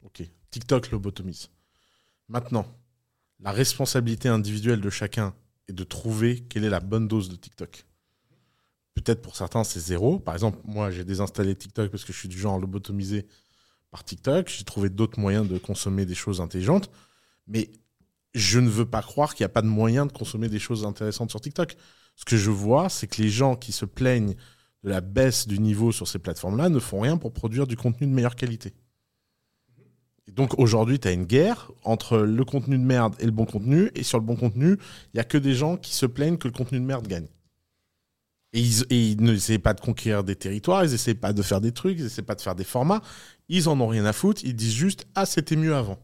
Ok. 0.06 0.24
TikTok 0.52 0.92
lobotomise. 0.92 1.50
Maintenant, 2.30 2.66
la 3.40 3.52
responsabilité 3.52 4.30
individuelle 4.30 4.82
de 4.82 4.90
chacun 4.90 5.34
est 5.68 5.74
de 5.74 5.84
trouver 5.84 6.42
quelle 6.42 6.64
est 6.64 6.70
la 6.70 6.80
bonne 6.80 7.08
dose 7.08 7.28
de 7.28 7.36
TikTok. 7.36 7.86
Peut-être 8.94 9.22
pour 9.22 9.36
certains, 9.36 9.64
c'est 9.64 9.80
zéro. 9.80 10.20
Par 10.20 10.36
exemple, 10.36 10.60
moi, 10.64 10.92
j'ai 10.92 11.04
désinstallé 11.04 11.56
TikTok 11.56 11.90
parce 11.90 12.04
que 12.04 12.14
je 12.14 12.18
suis 12.18 12.30
du 12.30 12.38
genre 12.38 12.60
lobotomisé 12.60 13.26
par 13.92 14.04
TikTok. 14.04 14.48
J'ai 14.50 14.64
trouvé 14.64 14.90
d'autres 14.90 15.20
moyens 15.20 15.48
de 15.48 15.58
consommer 15.58 16.06
des 16.06 16.16
choses 16.16 16.42
intelligentes. 16.42 16.92
Mais 17.48 17.72
je 18.36 18.60
ne 18.60 18.70
veux 18.70 18.86
pas 18.86 19.02
croire 19.02 19.34
qu'il 19.34 19.44
n'y 19.44 19.50
a 19.50 19.54
pas 19.54 19.62
de 19.62 19.68
moyen 19.68 20.06
de 20.06 20.12
consommer 20.12 20.50
des 20.50 20.60
choses 20.60 20.86
intéressantes 20.86 21.32
sur 21.32 21.42
TikTok. 21.42 21.76
Ce 22.16 22.26
que 22.26 22.38
je 22.38 22.52
vois, 22.52 22.90
c'est 22.90 23.08
que 23.08 23.22
les 23.22 23.30
gens 23.30 23.56
qui 23.56 23.72
se 23.72 23.86
plaignent 23.86 24.36
de 24.84 24.90
la 24.90 25.02
baisse 25.02 25.48
du 25.48 25.60
niveau 25.60 25.92
sur 25.92 26.08
ces 26.08 26.20
plateformes-là 26.20 26.70
ne 26.70 26.80
font 26.80 27.00
rien 27.00 27.18
pour 27.18 27.34
produire 27.34 27.66
du 27.66 27.76
contenu 27.76 28.06
de 28.06 28.12
meilleure 28.12 28.36
qualité. 28.36 28.74
Donc 30.40 30.58
aujourd'hui, 30.58 31.02
tu 31.02 31.08
as 31.10 31.12
une 31.12 31.26
guerre 31.26 31.70
entre 31.84 32.20
le 32.20 32.46
contenu 32.46 32.78
de 32.78 32.84
merde 32.84 33.14
et 33.20 33.26
le 33.26 33.32
bon 33.32 33.44
contenu. 33.44 33.92
Et 33.94 34.04
sur 34.04 34.18
le 34.18 34.24
bon 34.24 34.38
contenu, 34.38 34.78
il 34.78 35.10
n'y 35.16 35.20
a 35.20 35.26
que 35.26 35.38
des 35.38 35.54
gens 35.54 35.76
qui 35.76 35.94
se 35.94 36.06
plaignent 36.06 36.38
que 36.38 36.48
le 36.48 36.54
contenu 36.54 36.80
de 36.80 36.86
merde 36.86 37.06
gagne. 37.06 37.28
Et 38.54 38.62
ils, 38.62 39.52
et 39.52 39.60
pas 39.60 39.74
de 39.74 39.82
conquérir 39.82 40.24
des 40.24 40.38
territoires, 40.38 40.86
ils 40.86 40.92
n'essaient 40.92 41.14
pas 41.14 41.34
de 41.34 41.42
faire 41.42 41.60
des 41.60 41.74
trucs, 41.74 41.98
ils 42.00 42.04
n'essaient 42.04 42.22
pas 42.22 42.36
de 42.36 42.42
faire 42.42 42.56
des 42.56 42.64
formats. 42.64 43.02
Ils 43.50 43.68
en 43.68 43.82
ont 43.82 43.88
rien 43.88 44.06
à 44.06 44.14
foutre, 44.14 44.42
ils 44.46 44.56
disent 44.56 44.76
juste 44.76 45.08
Ah, 45.14 45.26
c'était 45.26 45.58
mieux 45.58 45.76
avant. 45.76 46.00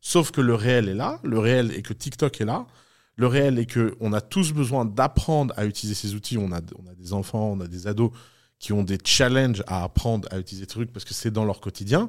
Sauf 0.00 0.30
que 0.30 0.40
le 0.40 0.54
réel 0.54 0.88
est 0.88 0.94
là, 0.94 1.20
le 1.22 1.38
réel 1.38 1.70
est 1.72 1.82
que 1.82 1.92
TikTok 1.92 2.40
est 2.40 2.46
là, 2.46 2.66
le 3.16 3.26
réel 3.26 3.58
est 3.58 3.66
que 3.66 3.94
on 4.00 4.14
a 4.14 4.22
tous 4.22 4.54
besoin 4.54 4.86
d'apprendre 4.86 5.52
à 5.58 5.66
utiliser 5.66 5.94
ces 5.94 6.14
outils. 6.14 6.38
On 6.38 6.52
a, 6.52 6.62
on 6.82 6.90
a 6.90 6.94
des 6.94 7.12
enfants, 7.12 7.50
on 7.52 7.60
a 7.60 7.66
des 7.66 7.86
ados 7.86 8.12
qui 8.58 8.72
ont 8.72 8.82
des 8.82 8.96
challenges 9.04 9.62
à 9.66 9.84
apprendre 9.84 10.26
à 10.32 10.38
utiliser 10.38 10.64
ces 10.64 10.68
trucs 10.68 10.90
parce 10.90 11.04
que 11.04 11.12
c'est 11.12 11.30
dans 11.30 11.44
leur 11.44 11.60
quotidien. 11.60 12.08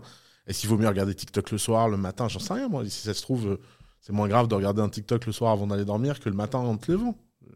Et 0.50 0.54
s'il 0.54 0.68
vaut 0.70 0.78
mieux 0.78 0.88
regarder 0.88 1.16
TikTok 1.16 1.52
le 1.52 1.58
soir, 1.58 1.88
le 1.88 1.96
matin, 1.98 2.28
j'en 2.28 2.40
sais 2.40 2.54
rien, 2.54 2.68
moi. 2.68 2.84
Si 2.86 3.02
ça 3.06 3.14
se 3.14 3.22
trouve, 3.22 3.48
euh, 3.48 3.58
c'est 4.02 4.12
moins 4.14 4.28
grave 4.28 4.48
de 4.48 4.56
regarder 4.56 4.82
un 4.82 4.90
TikTok 4.90 5.26
le 5.28 5.32
soir 5.32 5.52
avant 5.54 5.68
d'aller 5.68 5.86
dormir 5.86 6.20
que 6.20 6.28
le 6.28 6.36
matin 6.36 6.58
en 6.60 6.76
te 6.76 6.92
levant. 6.92 7.18
Euh, 7.48 7.52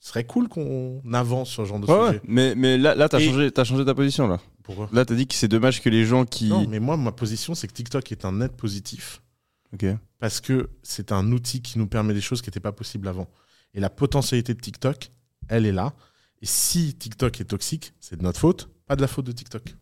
Ce 0.00 0.08
serait 0.08 0.24
cool 0.24 0.48
qu'on 0.48 1.02
avance 1.12 1.50
sur 1.50 1.64
ce 1.64 1.68
genre 1.68 1.78
de 1.80 1.86
Ouais, 1.86 1.92
sujet. 2.06 2.10
ouais. 2.18 2.20
Mais, 2.26 2.54
mais 2.54 2.78
là, 2.78 2.94
là 2.94 3.08
t'as 3.08 3.20
Et- 3.20 3.26
changé, 3.28 3.50
t'as 3.52 3.64
changé 3.64 3.84
ta 3.84 3.94
position, 3.94 4.26
là. 4.28 4.40
Pourquoi? 4.62 4.88
Là, 4.92 5.04
t'as 5.04 5.14
dit 5.14 5.26
que 5.28 5.34
c'est 5.34 5.46
dommage 5.48 5.80
que 5.82 5.88
les 5.90 6.04
gens 6.06 6.24
qui. 6.24 6.48
Non, 6.48 6.66
mais 6.66 6.80
moi, 6.80 6.96
ma 6.96 7.12
position, 7.12 7.54
c'est 7.54 7.68
que 7.68 7.72
TikTok 7.74 8.10
est 8.10 8.24
un 8.24 8.32
net 8.32 8.52
positif 8.56 9.22
Ok. 9.74 9.84
parce 10.18 10.40
que 10.40 10.70
c'est 10.82 11.12
un 11.12 11.30
outil 11.32 11.60
qui 11.62 11.78
nous 11.78 11.86
permet 11.86 12.14
des 12.14 12.20
choses 12.20 12.40
qui 12.42 12.48
n'étaient 12.48 12.60
pas 12.60 12.72
possibles 12.72 13.06
avant. 13.08 13.28
Et 13.74 13.80
la 13.80 13.90
potentialité 13.90 14.54
de 14.54 14.60
TikTok, 14.60 15.10
elle 15.48 15.66
est 15.66 15.72
là. 15.72 15.92
Et 16.40 16.46
si 16.46 16.94
TikTok 16.94 17.40
est 17.40 17.44
toxique, 17.44 17.92
c'est 18.00 18.16
de 18.16 18.22
notre 18.22 18.40
faute, 18.40 18.70
pas 18.86 18.96
de 18.96 19.02
la 19.02 19.06
faute 19.08 19.26
de 19.26 19.32
TikTok. 19.32 19.74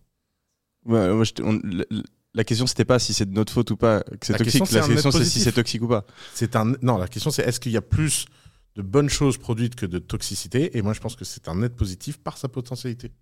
Ouais, 0.87 1.13
moi, 1.15 1.25
on- 1.43 1.61
la, 2.35 2.45
question, 2.45 2.67
c'était 2.67 2.85
pas 2.85 2.99
si 2.99 3.13
c'est 3.15 3.27
de 3.29 3.35
notre 3.35 3.53
faute 3.53 3.71
ou 3.71 3.77
pas 3.77 4.01
que 4.03 4.27
c'est 4.27 4.37
toxique. 4.37 4.61
question, 4.63 4.81
La 4.81 4.87
question, 4.89 5.11
c'est 5.11 5.25
si 5.25 5.41
c'est 5.41 5.53
toxique 5.53 5.83
ou 5.83 5.89
pas. 5.89 6.05
C'est 6.35 6.57
un 6.57 6.73
non, 6.83 6.99
la 6.99 7.09
question 7.09 7.31
c'est 7.31 7.43
est-ce 7.43 7.61
qu'il 7.61 7.73
y 7.73 7.77
a 7.77 7.83
plus 7.83 8.27
de 8.77 8.83
bonnes 8.83 9.09
choses 9.09 9.39
produites 9.39 9.77
que 9.77 9.87
de 9.87 9.99
toxicité? 9.99 10.77
Et 10.77 10.83
moi, 10.83 10.93
je 10.95 11.01
pense 11.01 11.15
que 11.17 11.25
c'est 11.25 11.49
un 11.49 11.55
net 11.57 11.75
positif 11.77 12.19
par 12.19 12.37
sa 12.39 12.49
potentialité. 12.49 13.13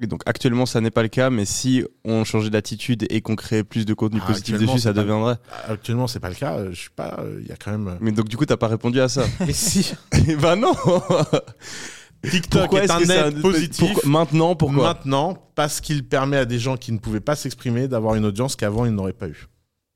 Et 0.00 0.08
donc, 0.08 0.22
actuellement, 0.26 0.66
ça 0.66 0.80
n'est 0.80 0.90
pas 0.90 1.02
le 1.04 1.08
cas, 1.08 1.30
mais 1.30 1.44
si 1.44 1.84
on 2.04 2.24
changeait 2.24 2.50
d'attitude 2.50 3.06
et 3.10 3.20
qu'on 3.20 3.36
créait 3.36 3.62
plus 3.62 3.86
de 3.86 3.94
contenu 3.94 4.18
Ah, 4.24 4.26
positif 4.26 4.58
dessus, 4.58 4.80
ça 4.80 4.92
pas- 4.92 5.00
deviendrait. 5.00 5.36
Actuellement, 5.68 6.08
c'est 6.08 6.18
pas 6.18 6.30
le 6.30 6.34
cas. 6.34 6.58
euh, 6.58 6.72
Je 6.72 6.82
sais 6.82 6.88
pas. 6.94 7.16
euh, 7.20 7.38
Il 7.40 7.46
y 7.48 7.52
a 7.52 7.56
quand 7.56 7.70
même. 7.70 7.96
Mais 8.00 8.10
donc, 8.10 8.28
du 8.28 8.36
coup, 8.36 8.44
t'as 8.44 8.56
pas 8.56 8.66
répondu 8.68 9.00
à 9.00 9.08
ça. 9.08 9.24
Mais 9.40 9.52
si 9.52 9.94
bah 10.40 10.56
non 10.56 10.74
TikTok 12.30 12.60
Pourquoi 12.62 12.80
est 12.80 12.84
est-ce 12.84 12.92
un 12.92 12.98
que 13.00 13.06
c'est 13.06 13.30
net 13.32 13.40
positif. 13.42 13.78
Pourquoi- 13.78 14.08
Maintenant, 14.10 14.54
pourquoi 14.56 14.84
Maintenant, 14.94 15.38
parce 15.54 15.80
qu'il 15.80 16.06
permet 16.06 16.36
à 16.36 16.44
des 16.44 16.58
gens 16.58 16.76
qui 16.76 16.92
ne 16.92 16.98
pouvaient 16.98 17.20
pas 17.20 17.36
s'exprimer 17.36 17.88
d'avoir 17.88 18.14
une 18.14 18.24
audience 18.24 18.56
qu'avant 18.56 18.84
ils 18.86 18.92
n'auraient 18.92 19.12
pas 19.12 19.28
eu. 19.28 19.46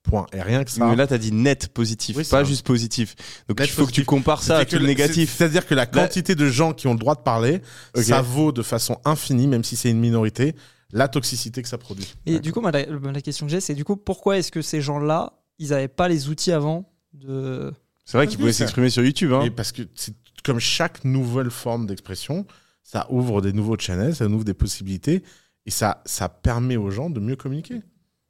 Point. 0.05 0.27
Et 0.33 0.41
rien 0.41 0.65
que 0.65 0.71
ça. 0.71 0.87
Mais 0.87 0.97
là, 0.97 1.07
t'as 1.07 1.19
dit 1.19 1.33
net 1.33 1.69
positif, 1.69 2.17
Oui, 2.17 2.25
pas 2.25 2.41
un- 2.41 2.45
juste 2.45 2.65
positif. 2.67 3.15
Donc, 3.49 3.59
Net 3.61 3.69
il 3.69 3.73
faut 3.73 3.85
que 3.87 3.91
tu 3.93 4.05
compares 4.05 4.43
ça 4.43 4.59
à 4.59 4.65
tout 4.65 4.77
le 4.79 4.87
négatif. 4.87 5.29
c'est- 5.31 5.37
C'est-à-dire 5.39 5.67
que 5.67 5.75
la 5.75 5.85
quantité 5.87 6.35
de 6.35 6.47
gens 6.49 6.73
qui 6.73 6.87
ont 6.87 6.93
le 6.95 6.99
droit 6.99 7.15
de 7.15 7.21
parler, 7.21 7.61
ça 7.95 8.23
vaut 8.23 8.53
de 8.53 8.63
façon 8.63 8.99
infinie, 9.05 9.47
même 9.49 9.65
si 9.65 9.77
c'est 9.77 9.91
une 9.91 9.99
minorité, 10.01 10.55
la 10.93 11.09
toxicité 11.09 11.61
que 11.63 11.69
ça 11.69 11.77
produit. 11.77 12.15
Et 12.25 12.39
du 12.41 12.53
coup, 12.53 12.63
la, 12.63 12.71
la 12.87 13.21
question 13.21 13.45
que 13.45 13.53
j'ai, 13.53 13.61
c'est 13.61 13.75
du 13.75 13.85
coup, 13.85 13.97
pourquoi 13.97 14.39
est-ce 14.39 14.51
que 14.51 14.63
ces 14.63 14.81
gens-là, 14.81 15.35
ils 15.59 15.71
n'avaient 15.71 15.89
pas 15.89 16.09
les 16.09 16.29
outils 16.31 16.53
avant 16.53 16.91
de. 17.13 17.73
C'est 18.07 18.17
vrai 18.17 18.27
qu'ils 18.27 18.39
pouvaient 18.39 18.53
s'exprimer 18.55 18.89
sur 18.89 19.05
YouTube. 19.05 19.33
Hein. 19.35 19.43
Et 19.43 19.51
parce 19.51 19.73
que 19.73 19.83
c'est 19.95 20.15
comme 20.45 20.59
chaque 20.61 21.05
nouvelle 21.05 21.51
forme 21.51 21.87
d'expression, 21.87 22.47
ça 22.83 23.07
ouvre 23.11 23.41
des 23.43 23.53
nouveaux 23.53 23.77
channels, 23.79 24.15
ça 24.17 24.27
ouvre 24.27 24.45
des 24.45 24.55
possibilités, 24.55 25.23
et 25.67 25.71
ça, 25.71 26.03
ça 26.07 26.29
permet 26.29 26.77
aux 26.77 26.91
gens 26.91 27.11
de 27.11 27.21
mieux 27.21 27.37
communiquer. 27.37 27.81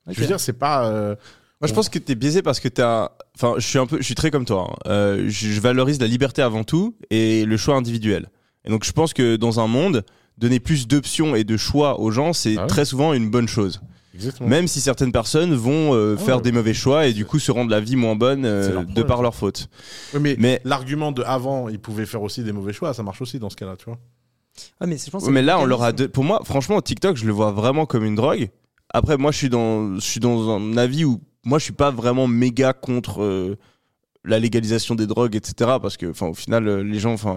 Je 0.09 0.21
veux 0.21 0.27
dire, 0.27 0.41
c'est 0.41 0.55
pas. 0.55 0.87
euh, 0.89 1.15
Moi, 1.61 1.69
je 1.69 1.75
pense 1.75 1.89
que 1.89 1.99
t'es 1.99 2.15
biaisé 2.15 2.43
parce 2.43 2.61
que 2.61 2.69
t'as. 2.69 3.11
Enfin, 3.37 3.55
je 3.59 3.67
suis 3.67 3.79
un 3.79 3.87
peu, 3.87 3.99
je 3.99 4.03
suis 4.03 4.15
très 4.15 4.31
comme 4.31 4.45
toi. 4.47 4.71
hein. 4.73 4.77
Euh, 4.91 5.25
je, 5.29 5.49
je 5.49 5.61
valorise 5.61 6.01
la 6.01 6.07
liberté 6.07 6.41
avant 6.43 6.65
tout 6.65 6.97
et 7.11 7.45
le 7.45 7.57
choix 7.57 7.77
individuel. 7.77 8.29
Et 8.65 8.71
donc, 8.71 8.85
je 8.85 8.93
pense 8.93 9.13
que 9.13 9.37
dans 9.37 9.61
un 9.61 9.67
monde, 9.67 10.05
donner 10.39 10.61
plus 10.61 10.89
d'options 10.89 11.37
et 11.37 11.45
de 11.45 11.57
choix 11.57 12.01
aux 12.01 12.11
gens, 12.11 12.33
c'est 12.33 12.57
Ah 12.57 12.63
ouais. 12.63 12.67
très 12.69 12.85
souvent 12.87 13.13
une 13.13 13.29
bonne 13.31 13.49
chose. 13.49 13.81
Exactement. 14.15 14.49
Même 14.49 14.67
si 14.69 14.81
certaines 14.81 15.13
personnes 15.13 15.55
vont 15.55 15.95
euh, 15.95 16.17
Ah 16.19 16.23
faire 16.25 16.37
ouais. 16.37 16.43
des 16.43 16.53
mauvais 16.53 16.75
choix 16.75 17.07
et 17.07 17.13
du 17.13 17.25
coup 17.25 17.39
se 17.39 17.53
rendre 17.53 17.71
la 17.71 17.81
vie 17.81 17.95
moins 17.97 18.17
bonne 18.17 18.45
euh, 18.45 18.83
de 18.85 19.03
par 19.03 19.23
leur 19.23 19.35
faute. 19.35 19.69
Oui, 20.15 20.21
mais 20.21 20.37
Mais, 20.39 20.61
l'argument 20.65 21.13
de 21.13 21.23
avant, 21.23 21.69
ils 21.69 21.79
pouvaient 21.79 22.07
faire 22.07 22.23
aussi 22.23 22.43
des 22.43 22.53
mauvais 22.53 22.73
choix, 22.73 22.95
ça 22.95 23.03
marche 23.03 23.21
aussi 23.23 23.39
dans 23.39 23.51
ce 23.51 23.57
cas-là, 23.57 23.77
tu 23.77 23.85
vois. 23.85 23.99
Mais 24.85 24.97
je 24.99 25.11
pense 25.11 25.23
que 25.23 25.29
ouais, 25.29 25.33
mais 25.35 25.41
c'est 25.41 25.47
là, 25.47 25.61
on 25.61 25.67
leur 25.67 25.83
a. 25.83 25.93
de- 25.93 26.07
Pour 26.07 26.25
moi, 26.25 26.41
franchement, 26.45 26.81
TikTok, 26.81 27.17
je 27.17 27.27
le 27.27 27.33
vois 27.33 27.53
vraiment 27.53 27.87
comme 27.87 28.05
une 28.05 28.17
drogue. 28.17 28.49
Après, 28.93 29.17
moi, 29.19 29.31
je 29.31 29.37
suis 29.37 29.51
dans, 29.51 29.95
je 29.97 30.01
suis 30.01 30.21
dans 30.21 30.51
un 30.57 30.77
avis 30.77 31.05
où 31.05 31.21
moi, 31.45 31.59
je 31.59 31.65
suis 31.65 31.73
pas 31.75 31.91
vraiment 31.93 32.27
méga 32.27 32.73
contre 32.73 33.23
euh, 33.23 33.57
la 34.25 34.39
légalisation 34.41 34.95
des 34.97 35.07
drogues, 35.07 35.37
etc. 35.37 35.77
Parce 35.81 35.97
que, 35.97 36.07
enfin, 36.07 36.27
au 36.29 36.35
final, 36.35 36.81
les 36.81 36.99
gens, 36.99 37.13
enfin, 37.13 37.37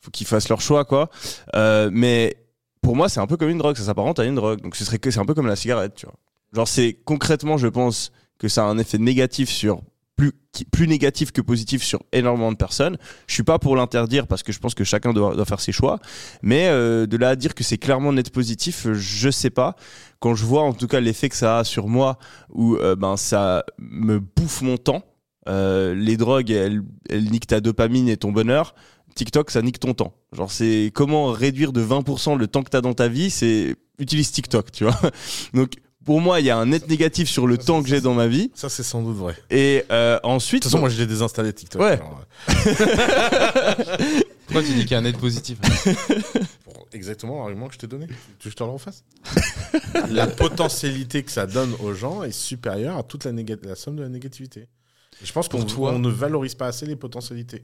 faut 0.00 0.10
qu'ils 0.10 0.26
fassent 0.26 0.48
leur 0.48 0.60
choix, 0.62 0.84
quoi. 0.84 1.10
Euh, 1.56 1.90
mais 1.92 2.36
pour 2.84 2.94
moi, 2.94 3.08
c'est 3.08 3.20
un 3.20 3.26
peu 3.26 3.36
comme 3.36 3.48
une 3.48 3.58
drogue. 3.58 3.76
Ça 3.76 3.84
s'apparente 3.84 4.20
à 4.20 4.24
une 4.24 4.34
drogue. 4.34 4.60
Donc, 4.60 4.76
ce 4.76 4.84
serait 4.84 4.98
que 4.98 5.10
c'est 5.10 5.18
un 5.18 5.24
peu 5.24 5.34
comme 5.34 5.46
la 5.46 5.56
cigarette, 5.56 5.94
tu 5.96 6.06
vois. 6.06 6.14
Genre, 6.52 6.68
c'est 6.68 6.98
concrètement, 7.04 7.56
je 7.56 7.66
pense 7.66 8.12
que 8.38 8.46
ça 8.46 8.64
a 8.64 8.66
un 8.66 8.78
effet 8.78 8.98
négatif 8.98 9.48
sur 9.48 9.82
plus 10.16 10.32
plus 10.70 10.86
négatif 10.86 11.32
que 11.32 11.40
positif 11.40 11.82
sur 11.82 12.00
énormément 12.12 12.52
de 12.52 12.56
personnes. 12.56 12.96
Je 13.26 13.34
suis 13.34 13.42
pas 13.42 13.58
pour 13.58 13.74
l'interdire 13.74 14.28
parce 14.28 14.44
que 14.44 14.52
je 14.52 14.60
pense 14.60 14.74
que 14.74 14.84
chacun 14.84 15.12
doit, 15.12 15.44
faire 15.44 15.58
ses 15.58 15.72
choix. 15.72 15.98
Mais 16.42 16.68
euh, 16.68 17.06
de 17.06 17.16
là 17.16 17.30
à 17.30 17.36
dire 17.36 17.54
que 17.54 17.64
c'est 17.64 17.78
clairement 17.78 18.12
net 18.12 18.30
positif, 18.30 18.86
je 18.92 19.30
sais 19.30 19.50
pas. 19.50 19.74
Quand 20.20 20.36
je 20.36 20.44
vois 20.44 20.62
en 20.62 20.72
tout 20.72 20.86
cas 20.86 21.00
l'effet 21.00 21.28
que 21.28 21.34
ça 21.34 21.58
a 21.58 21.64
sur 21.64 21.88
moi, 21.88 22.18
où 22.50 22.76
euh, 22.76 22.94
ben 22.94 23.16
ça 23.16 23.64
me 23.78 24.20
bouffe 24.20 24.62
mon 24.62 24.76
temps. 24.76 25.02
Euh, 25.48 25.94
les 25.94 26.16
drogues, 26.16 26.50
elles, 26.50 26.82
elles 27.10 27.24
niquent 27.30 27.48
ta 27.48 27.60
dopamine 27.60 28.08
et 28.08 28.16
ton 28.16 28.30
bonheur. 28.30 28.74
TikTok, 29.14 29.50
ça 29.50 29.62
nique 29.62 29.78
ton 29.78 29.94
temps. 29.94 30.12
Genre, 30.32 30.50
c'est 30.50 30.90
comment 30.94 31.26
réduire 31.32 31.72
de 31.72 31.82
20% 31.84 32.36
le 32.36 32.46
temps 32.46 32.62
que 32.62 32.70
t'as 32.70 32.80
dans 32.80 32.94
ta 32.94 33.08
vie, 33.08 33.30
c'est 33.30 33.76
utilise 33.98 34.32
TikTok, 34.32 34.72
tu 34.72 34.84
vois. 34.84 34.98
Donc, 35.54 35.74
pour 36.04 36.20
moi, 36.20 36.40
il 36.40 36.46
y 36.46 36.50
a 36.50 36.58
un 36.58 36.66
net 36.66 36.86
négatif 36.88 37.28
sur 37.30 37.46
le 37.46 37.56
Ça, 37.56 37.62
temps 37.64 37.82
que 37.82 37.88
j'ai 37.88 38.00
dans 38.02 38.12
ma 38.12 38.26
vie. 38.26 38.50
Ça, 38.54 38.68
c'est 38.68 38.82
sans 38.82 39.02
doute 39.02 39.16
vrai. 39.16 39.34
De 39.50 39.56
Et 39.56 39.84
euh, 39.90 40.18
ensuite, 40.22 40.62
toute 40.64 40.70
façon, 40.70 40.80
moi, 40.80 40.90
je 40.90 40.98
l'ai 40.98 41.06
désinstallé 41.06 41.52
TikTok. 41.52 41.80
Ouais. 41.80 41.92
alors, 41.92 42.20
euh, 42.50 43.74
Pourquoi 44.46 44.62
tu 44.62 44.74
dis 44.74 44.80
qu'il 44.82 44.90
y 44.90 44.94
a 44.94 44.98
un 44.98 45.02
net 45.02 45.16
positif 45.16 45.58
pour 46.64 46.86
exactement 46.92 47.38
l'argument 47.40 47.68
que 47.68 47.74
je 47.74 47.78
t'ai 47.78 47.86
donné. 47.86 48.06
Tu 48.06 48.12
veux 48.12 48.18
que 48.44 48.50
je 48.50 48.54
te 48.56 48.62
le 48.62 48.70
refasse? 48.70 49.02
La 50.10 50.26
potentialité 50.26 51.22
que 51.22 51.30
ça 51.30 51.46
donne 51.46 51.72
aux 51.82 51.94
gens 51.94 52.22
est 52.22 52.32
supérieure 52.32 52.98
à 52.98 53.02
toute 53.02 53.24
la, 53.24 53.32
néga- 53.32 53.56
la 53.62 53.74
somme 53.74 53.96
de 53.96 54.02
la 54.02 54.08
négativité. 54.10 54.60
Et 55.22 55.24
je 55.26 55.32
pense 55.32 55.48
qu'on 55.48 55.58
Pour 55.60 55.66
toi- 55.66 55.92
on 55.94 55.98
ne 55.98 56.10
valorise 56.10 56.54
pas 56.54 56.66
assez 56.66 56.84
les 56.84 56.96
potentialités. 56.96 57.62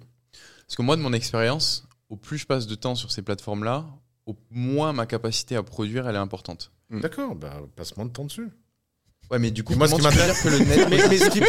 Parce 0.71 0.77
que 0.77 0.83
moi, 0.83 0.95
de 0.95 1.03
mon 1.03 1.13
expérience, 1.13 1.85
au 2.11 2.15
plus 2.17 2.39
je 2.39 2.47
passe 2.47 2.69
de 2.69 2.77
temps 2.77 2.95
sur 2.95 3.11
ces 3.11 3.23
plateformes-là, 3.23 3.87
au 4.25 4.37
moins 4.53 4.93
ma 4.93 5.05
capacité 5.05 5.57
à 5.57 5.65
produire, 5.65 6.09
elle 6.09 6.15
est 6.15 6.21
importante. 6.21 6.71
Mm. 6.91 7.01
D'accord, 7.01 7.35
bah, 7.35 7.61
passe 7.75 7.97
moins 7.97 8.07
de 8.07 8.13
temps 8.13 8.25
dessus. 8.25 8.49
Ouais, 9.33 9.41
mais 9.41 9.51
du 9.51 9.65
coup, 9.65 9.75
moi, 9.75 9.89
ce 9.89 9.97
qui 9.97 10.01
dire 10.01 10.41
que 10.41 10.49
le 10.49 10.59
net 10.61 10.89
Mais- 10.91 11.19
ce 11.19 11.29
qui- 11.29 11.41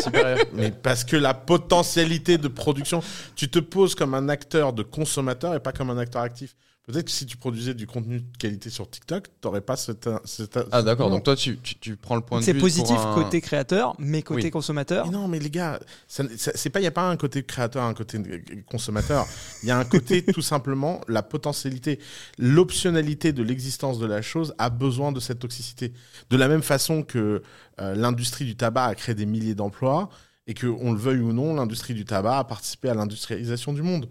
Mais 0.56 0.72
parce 0.72 1.04
que 1.04 1.18
la 1.18 1.36
potentialité 1.36 2.40
de 2.40 2.48
production, 2.48 3.04
tu 3.36 3.48
te 3.48 3.60
poses 3.60 3.94
comme 3.94 4.16
un 4.16 4.28
acteur 4.28 4.74
de 4.74 4.82
consommateur 4.82 5.54
et 5.54 5.60
pas 5.60 5.72
comme 5.72 5.92
un 5.92 6.00
acteur 6.00 6.24
actif. 6.24 6.56
Peut-être 6.88 7.06
que 7.06 7.12
si 7.12 7.28
tu 7.28 7.38
produisais 7.38 7.76
du 7.76 7.86
contenu 7.86 8.22
de 8.22 8.38
qualité 8.40 8.72
sur 8.72 8.90
TikTok, 8.90 9.28
t'aurais 9.40 9.62
pas 9.62 9.76
cette. 9.78 10.10
cette 10.26 10.60
Ah 10.72 10.82
d'accord, 10.82 11.12
donc 11.12 11.24
toi 11.24 11.36
tu, 11.36 11.60
tu, 11.60 11.76
tu 11.78 11.96
prends 11.96 12.16
le 12.16 12.22
point 12.22 12.40
de 12.40 12.44
C'est 12.44 12.54
vue 12.54 12.60
positif 12.60 12.96
pour 12.96 13.08
un- 13.08 13.14
côté 13.14 13.40
créateur, 13.40 13.96
mais 14.00 14.24
côté 14.24 14.46
Oui. 14.46 14.50
consommateur. 14.52 15.06
Mais 15.06 15.12
non, 15.12 15.28
mais 15.28 15.38
les 15.40 15.52
gars, 15.52 15.80
c'est 16.08 16.26
il 16.76 16.82
y 16.82 16.88
a 16.88 16.92
pas 16.92 17.08
un 17.08 17.18
côté 17.18 17.44
créateur, 17.44 17.84
un 17.84 17.94
côté 17.94 18.18
euh, 18.18 18.40
consommateur. 18.66 19.28
Il 19.62 19.70
y 19.70 19.72
a 19.72 19.78
un 19.78 19.86
côté 19.86 20.24
tout 20.34 20.42
simplement 20.42 21.02
la 21.08 21.22
potentialité, 21.22 22.00
l'optionnalité 22.40 23.32
de 23.32 23.44
l'existence 23.44 24.00
de 24.00 24.06
la 24.06 24.22
chose 24.22 24.54
a 24.58 24.70
besoin 24.70 25.12
de 25.12 25.20
cette 25.20 25.40
toxicité. 25.40 25.94
De 26.30 26.38
la 26.38 26.48
même 26.48 26.64
façon 26.64 27.04
que 27.04 27.42
euh, 27.80 27.96
l'industrie 27.96 28.46
du 28.46 28.56
tabac 28.56 28.86
a 28.86 28.96
créé 28.96 29.16
des 29.16 29.26
milliers 29.26 29.56
d'emplois 29.56 30.10
et 30.48 30.54
que 30.54 30.68
on 30.68 30.92
le 30.92 30.98
veuille 31.00 31.20
ou 31.22 31.32
non, 31.34 31.54
l'industrie 31.54 31.94
du 31.94 32.06
tabac 32.06 32.40
a 32.40 32.44
participé 32.44 32.90
à 32.90 32.94
l'industrialisation 32.94 33.74
du 33.74 33.82
monde 33.84 34.10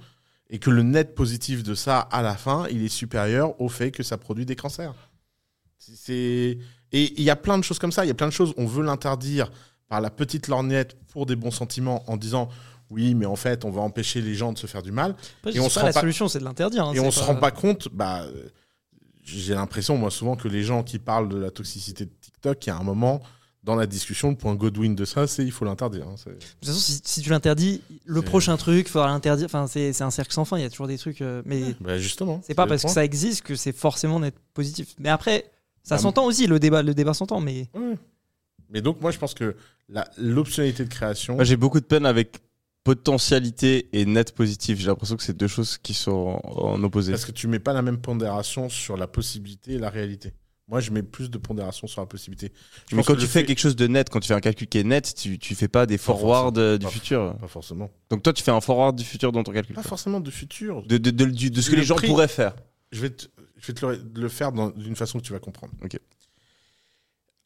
et 0.51 0.59
que 0.59 0.69
le 0.71 0.83
net 0.83 1.15
positif 1.15 1.63
de 1.63 1.75
ça 1.75 2.01
à 2.01 2.23
la 2.23 2.35
fin, 2.37 2.67
il 2.71 2.85
est 2.85 2.89
supérieur 2.89 3.59
au 3.61 3.69
fait 3.69 3.91
que 3.91 4.03
ça 4.03 4.19
produit 4.19 4.45
des 4.45 4.57
cancers. 4.57 4.95
C'est 5.79 6.59
et 6.93 7.13
il 7.17 7.23
y 7.23 7.31
a 7.31 7.37
plein 7.37 7.57
de 7.57 7.63
choses 7.65 7.79
comme 7.79 7.93
ça. 7.93 8.05
Il 8.05 8.09
y 8.09 8.11
a 8.11 8.15
plein 8.15 8.27
de 8.27 8.33
choses. 8.33 8.53
On 8.57 8.67
veut 8.67 8.83
l'interdire 8.85 9.51
par 9.89 10.01
la 10.01 10.11
petite 10.11 10.49
lorgnette 10.49 10.97
pour 11.13 11.25
des 11.27 11.37
bons 11.37 11.51
sentiments 11.53 12.03
en 12.11 12.17
disant 12.17 12.49
oui, 12.91 13.15
mais 13.15 13.27
en 13.27 13.37
fait, 13.37 13.65
on 13.65 13.71
va 13.71 13.81
empêcher 13.83 14.21
les 14.21 14.35
gens 14.35 14.53
de 14.53 14.59
se 14.59 14.67
faire 14.67 14.83
du 14.83 14.91
mal. 14.91 15.15
Et 15.47 15.61
on 15.61 15.65
dis 15.65 15.71
se 15.71 15.75
pas, 15.75 15.81
rend 15.83 15.87
la 15.87 15.93
pas- 15.93 16.01
solution, 16.01 16.27
c'est 16.27 16.41
de 16.41 16.45
l'interdire. 16.45 16.87
hein, 16.87 16.93
et 16.93 16.99
on 16.99 17.13
se 17.13 17.21
pas- 17.21 17.27
rend 17.27 17.37
pas 17.37 17.53
compte. 17.53 17.89
Bah, 17.93 18.27
j'ai 19.23 19.55
l'impression 19.55 19.97
moi 19.97 20.11
souvent 20.11 20.35
que 20.35 20.49
les 20.49 20.65
gens 20.65 20.83
qui 20.83 20.99
parlent 20.99 21.29
de 21.29 21.39
la 21.39 21.53
toxicité 21.53 22.07
de 22.07 22.11
TikTok, 22.21 22.67
il 22.67 22.71
y 22.71 22.73
a 22.73 22.77
un 22.77 22.83
moment, 22.83 23.21
dans 23.63 23.75
la 23.77 23.87
discussion, 23.87 24.31
le 24.31 24.37
point 24.37 24.55
Godwin 24.55 24.95
de 24.95 25.05
ça, 25.05 25.27
c'est 25.27 25.45
il 25.45 25.53
faut 25.53 25.65
l'interdire. 25.67 26.07
hein, 26.09 26.15
De 26.27 26.33
toute 26.33 26.45
façon, 26.65 26.79
si, 26.79 27.01
si 27.05 27.21
tu 27.21 27.29
l'interdis, 27.31 27.83
le 28.07 28.23
prochain 28.23 28.57
truc, 28.57 28.87
il 28.87 28.91
faudra 28.91 29.09
l'interdire. 29.09 29.45
Enfin, 29.47 29.67
c'est 29.67 29.93
c'est 29.93 30.05
un 30.05 30.11
cercle 30.11 30.33
sans 30.33 30.45
fin. 30.47 30.57
Il 30.59 30.63
y 30.63 30.65
a 30.65 30.71
toujours 30.71 30.87
des 30.87 30.97
trucs. 30.99 31.21
euh, 31.21 31.43
mais 31.45 31.75
Bah, 31.81 31.99
justement. 31.99 32.41
c'est 32.47 32.55
pas 32.55 32.67
parce 32.67 32.83
que 32.85 32.89
ça 32.89 33.05
existe 33.05 33.43
que 33.43 33.55
c'est 33.55 33.73
forcément 33.77 34.19
d'être 34.21 34.39
positif. 34.55 34.95
Mais 34.99 35.11
après, 35.11 35.51
ça 35.83 35.97
Ah, 35.97 35.99
s'entend 35.99 36.25
aussi. 36.25 36.47
Le 36.47 36.59
débat, 36.59 36.83
le 36.83 36.95
débat 36.95 37.13
s'entend. 37.15 37.41
Mais 37.41 37.69
Ouais. 37.75 37.97
Mais 38.71 38.81
donc, 38.81 39.01
moi, 39.01 39.11
je 39.11 39.19
pense 39.19 39.35
que 39.35 39.57
la- 39.89 40.09
l'optionnalité 40.17 40.85
de 40.85 40.89
création. 40.91 41.35
Moi, 41.35 41.45
j'ai 41.45 41.57
beaucoup 41.57 41.81
de 41.81 41.85
peine 41.85 42.07
avec 42.07 42.39
potentialité 42.83 43.89
et 43.93 44.07
net 44.07 44.33
positif. 44.35 44.79
J'ai 44.79 44.87
l'impression 44.87 45.17
que 45.17 45.23
c'est 45.23 45.37
deux 45.37 45.49
choses 45.49 45.77
qui 45.79 45.93
sont 45.95 46.41
en, 46.45 46.51
en 46.75 46.83
opposé. 46.83 47.13
Parce 47.13 47.25
que 47.25 47.33
tu 47.33 47.47
mets 47.47 47.59
pas 47.59 47.73
la 47.73 47.83
même 47.83 47.99
pondération 48.01 48.69
sur 48.69 48.97
la 48.97 49.07
possibilité 49.07 49.73
et 49.75 49.79
la 49.79 49.91
réalité. 49.91 50.33
Moi, 50.71 50.79
je 50.81 50.93
mets 50.93 51.03
plus 51.03 51.31
de 51.31 51.37
pondération 51.39 51.87
sur 51.89 52.01
la 52.01 52.07
possibilité. 52.07 52.53
Je 52.89 52.95
Mais 52.97 53.03
quand 53.03 53.15
tu 53.17 53.23
fais 53.23 53.41
fait- 53.41 53.45
quelque 53.45 53.59
chose 53.59 53.75
de 53.75 53.87
net, 53.89 54.09
quand 54.09 54.21
tu 54.21 54.29
fais 54.29 54.35
un 54.35 54.41
calcul 54.41 54.69
qui 54.69 54.79
est 54.79 54.85
net, 54.85 55.13
tu, 55.17 55.37
tu 55.39 55.55
fais 55.57 55.67
pas 55.67 55.85
des 55.85 55.99
forwards 55.99 56.53
euh, 56.59 56.79
du 56.79 56.87
Pas- 56.87 56.93
futur. 56.93 57.37
Pas 57.39 57.49
forcément. 57.49 57.91
Donc 58.09 58.23
toi, 58.23 58.33
tu 58.33 58.43
fais 58.45 58.53
un 58.53 58.61
forward 58.61 58.97
du 58.97 59.03
futur 59.05 59.33
dans 59.33 59.43
ton 59.43 59.53
calcul. 59.53 59.75
Pas 59.75 59.83
forcément 59.83 60.21
de 60.21 60.31
futur. 60.31 60.85
De, 60.87 60.97
de, 60.97 61.11
de, 61.11 61.25
du- 61.25 61.51
de 61.51 61.61
ce 61.61 61.71
que 61.71 61.75
Le 61.75 61.81
les 61.81 61.87
gens 61.87 61.97
prix. 61.97 62.07
pourraient 62.07 62.29
faire. 62.29 62.55
Je 62.93 63.01
vais 63.01 63.11
te, 63.11 63.27
je 63.57 63.67
vais 63.67 63.73
te 63.75 63.85
le, 63.85 64.01
le 64.15 64.29
faire 64.29 64.53
d'une 64.53 64.95
façon 64.97 65.19
que 65.19 65.25
tu 65.25 65.33
vas 65.33 65.41
comprendre. 65.41 65.73
Ok. 65.83 65.99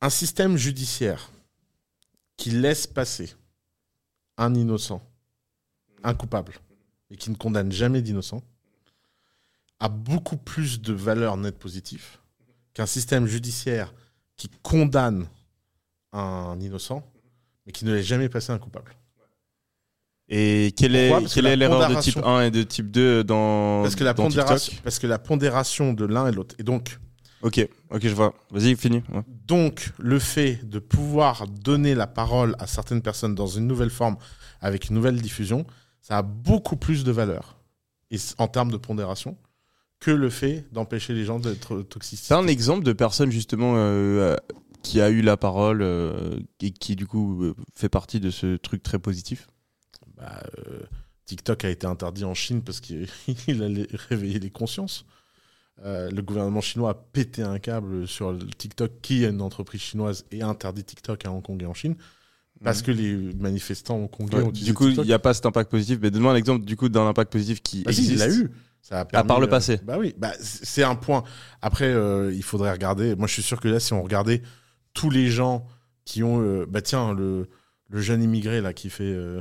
Un 0.03 0.11
système 0.11 0.57
judiciaire 0.59 1.31
qui 2.37 2.51
laisse 2.51 2.87
passer 2.87 3.33
un 4.37 4.55
innocent, 4.55 5.01
un 6.03 6.13
coupable, 6.15 6.53
et 7.11 7.17
qui 7.17 7.31
ne 7.31 7.37
condamne 7.37 7.73
jamais 7.73 8.03
d'innocent, 8.03 8.43
a 9.81 9.89
beaucoup 9.89 10.37
plus 10.37 10.81
de 10.83 10.93
valeur 10.93 11.37
nette 11.39 11.59
positive 11.59 12.05
qu'un 12.75 12.87
système 12.87 13.27
judiciaire 13.27 13.95
qui 14.37 14.49
condamne 14.63 15.27
un 16.13 16.59
innocent, 16.61 17.03
mais 17.67 17.73
qui 17.73 17.85
ne 17.85 17.93
laisse 17.95 18.07
jamais 18.07 18.29
passer 18.29 18.53
un 18.53 18.59
coupable. 18.59 18.93
Et 20.29 20.73
quelle 20.77 20.97
est, 20.97 21.13
quelle 21.33 21.47
est 21.47 21.57
l'erreur 21.57 21.89
de 21.89 22.01
type 22.01 22.15
pondération- 22.15 22.27
1 22.27 22.43
et 22.47 22.51
de 22.51 22.63
type 22.63 22.91
2 22.91 23.25
dans, 23.25 23.83
Parce 23.83 23.95
que 23.95 24.05
la, 24.05 24.15
dans 24.15 24.25
pondération, 24.25 24.71
TikTok 24.71 24.83
parce 24.85 24.99
que 24.99 25.07
la 25.07 25.19
pondération 25.19 25.93
de 25.93 26.05
l'un 26.05 26.27
et 26.29 26.33
l'autre. 26.33 26.55
Et 26.59 26.63
donc, 26.63 26.99
Ok, 27.43 27.61
ok, 27.91 28.01
je 28.01 28.15
vois. 28.15 28.33
Vas-y, 28.51 28.75
finis. 28.75 29.03
Ouais. 29.13 29.21
Donc, 29.29 29.91
le 29.99 30.19
fait 30.19 30.67
de 30.67 30.79
pouvoir 30.79 31.47
donner 31.47 31.95
la 31.95 32.07
parole 32.07 32.57
à 32.59 32.67
certaines 32.67 33.03
personnes 33.03 33.35
dans 33.35 33.47
une 33.47 33.67
nouvelle 33.67 33.91
forme, 33.91 34.17
avec 34.63 34.89
une 34.89 34.95
nouvelle 34.95 35.21
diffusion, 35.21 35.67
ça 36.01 36.17
a 36.17 36.23
beaucoup 36.23 36.77
plus 36.77 37.05
de 37.05 37.13
valeur 37.13 37.59
et 38.11 38.17
en 38.39 38.49
termes 38.49 38.71
de 38.71 38.79
pondération 38.79 39.37
que 40.05 40.11
le 40.11 40.29
fait 40.29 40.65
d'empêcher 40.73 41.15
les 41.15 41.25
gens 41.25 41.39
d'être 41.39 41.81
toxiques. 41.83 42.21
C'est 42.23 42.35
un 42.35 42.47
exemple 42.47 42.85
de 42.85 42.93
personne 42.93 43.31
justement 43.31 43.75
euh, 43.77 43.79
euh, 43.79 44.37
qui 44.83 45.01
a 45.01 45.09
eu 45.09 45.23
la 45.23 45.37
parole 45.39 45.81
euh, 45.81 46.39
et 46.61 46.71
qui 46.73 46.95
du 46.95 47.07
coup 47.07 47.55
fait 47.75 47.89
partie 47.89 48.21
de 48.21 48.31
ce 48.31 48.57
truc 48.57 48.83
très 48.83 48.99
positif? 48.99 49.49
Bah, 50.17 50.43
euh, 50.59 50.81
TikTok 51.25 51.65
a 51.65 51.71
été 51.71 51.87
interdit 51.87 52.25
en 52.25 52.35
Chine 52.35 52.61
parce 52.63 52.81
qu'il 52.81 53.09
il 53.49 53.63
allait 53.63 53.89
réveiller 54.11 54.39
les 54.39 54.51
consciences. 54.51 55.07
Le 55.83 56.21
gouvernement 56.21 56.61
chinois 56.61 56.91
a 56.91 56.95
pété 56.95 57.43
un 57.43 57.59
câble 57.59 58.07
sur 58.07 58.33
le 58.33 58.39
TikTok, 58.47 58.93
qui 59.03 59.25
est 59.25 59.31
une 59.31 59.41
entreprise 59.43 59.81
chinoise, 59.81 60.25
et 60.31 60.41
a 60.43 60.49
interdit 60.49 60.85
TikTok 60.85 61.27
à 61.27 61.33
Hong 61.33 61.43
Kong 61.43 61.61
et 61.63 61.67
en 61.67 61.75
Chine, 61.75 61.97
parce 62.63 62.81
que 62.81 62.93
les 62.93 63.17
manifestants 63.35 63.97
hongkongais 63.97 64.37
Ouais, 64.37 64.43
ont 64.45 64.53
du 64.53 64.73
coup, 64.73 64.89
il 64.89 65.01
n'y 65.01 65.13
a 65.13 65.19
pas 65.19 65.35
cet 65.35 65.47
impact 65.47 65.71
positif. 65.71 65.99
Mais 66.01 66.13
donne-moi 66.13 66.33
un 66.33 66.37
exemple 66.37 66.65
du 66.65 66.77
coup 66.77 66.89
d'un 66.89 67.07
impact 67.09 67.33
positif 67.33 67.61
qui 67.61 67.83
Bah 67.83 67.93
si, 67.93 68.01
existe. 68.03 68.15
il 68.15 68.19
l'a 68.29 68.33
eu. 68.35 68.51
Ça 68.87 69.01
a 69.01 69.05
permis, 69.07 69.27
par 69.27 69.41
le 69.41 69.47
euh, 69.47 69.51
passé. 69.51 69.79
bah 69.83 69.97
oui, 69.99 70.15
bah, 70.19 70.33
c'est 70.41 70.83
un 70.83 70.95
point. 70.95 71.25
Après, 71.63 71.87
euh, 71.91 72.31
il 72.35 72.43
faudrait 72.43 72.71
regarder. 72.71 73.17
Moi, 73.17 73.27
je 73.27 73.33
suis 73.33 73.43
sûr 73.43 73.59
que 73.59 73.67
là, 73.69 73.81
si 73.81 73.95
on 73.95 74.03
regardait 74.03 74.43
tous 74.93 75.09
les 75.09 75.29
gens 75.29 75.67
qui 76.05 76.23
ont. 76.23 76.43
euh, 76.43 76.67
bah 76.69 76.83
tiens, 76.83 77.15
le, 77.15 77.49
le 77.89 78.01
jeune 78.03 78.23
immigré 78.23 78.61
là 78.61 78.75
qui 78.75 78.91
fait. 78.91 79.05
euh, 79.05 79.41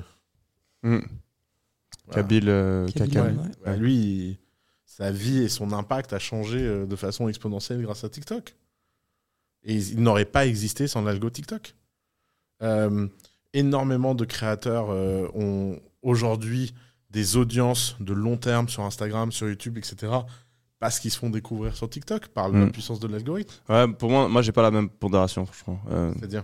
Mm. 0.84 1.00
voilà. 2.08 2.22
Kabil, 2.24 2.46
euh, 2.48 2.88
Kabil, 2.88 3.14
Kaka. 3.14 3.26
ouais. 3.28 3.34
Bah, 3.66 3.76
lui, 3.76 3.96
il- 3.96 4.38
sa 4.86 5.12
vie 5.12 5.40
et 5.44 5.50
son 5.50 5.74
impact 5.74 6.14
a 6.14 6.20
changé 6.20 6.60
euh, 6.62 6.86
de 6.86 6.96
façon 6.96 7.28
exponentielle 7.28 7.82
grâce 7.82 8.04
à 8.06 8.10
TikTok. 8.10 8.56
Et 9.66 9.76
il 9.76 10.02
n'aurait 10.02 10.24
pas 10.26 10.46
existé 10.46 10.88
sans 10.88 11.02
l'algo 11.02 11.30
TikTok. 11.30 11.76
Euh, 12.62 13.08
énormément 13.54 14.14
de 14.16 14.24
créateurs 14.26 14.88
euh, 14.92 15.28
ont 15.36 15.80
aujourd'hui 16.02 16.74
des 17.14 17.38
audiences 17.38 17.96
de 18.02 18.12
long 18.12 18.36
terme 18.38 18.68
sur 18.68 18.84
Instagram, 18.84 19.32
sur 19.32 19.48
YouTube, 19.48 19.78
etc. 19.78 20.12
Parce 20.80 21.00
qu'ils 21.00 21.12
se 21.12 21.18
font 21.20 21.30
découvrir 21.30 21.76
sur 21.78 21.90
TikTok 21.90 22.28
par 22.30 22.50
la 22.50 22.66
Mm. 22.66 22.72
puissance 22.72 23.00
de 23.00 23.08
l'algorithme. 23.08 23.54
Ouais, 23.70 23.88
pour 23.88 24.10
moi, 24.10 24.28
moi, 24.28 24.42
j'ai 24.42 24.52
pas 24.52 24.64
la 24.64 24.72
même 24.72 24.90
pondération, 24.90 25.46
franchement. 25.46 25.80
Euh, 25.92 26.12
C'est-à-dire. 26.20 26.44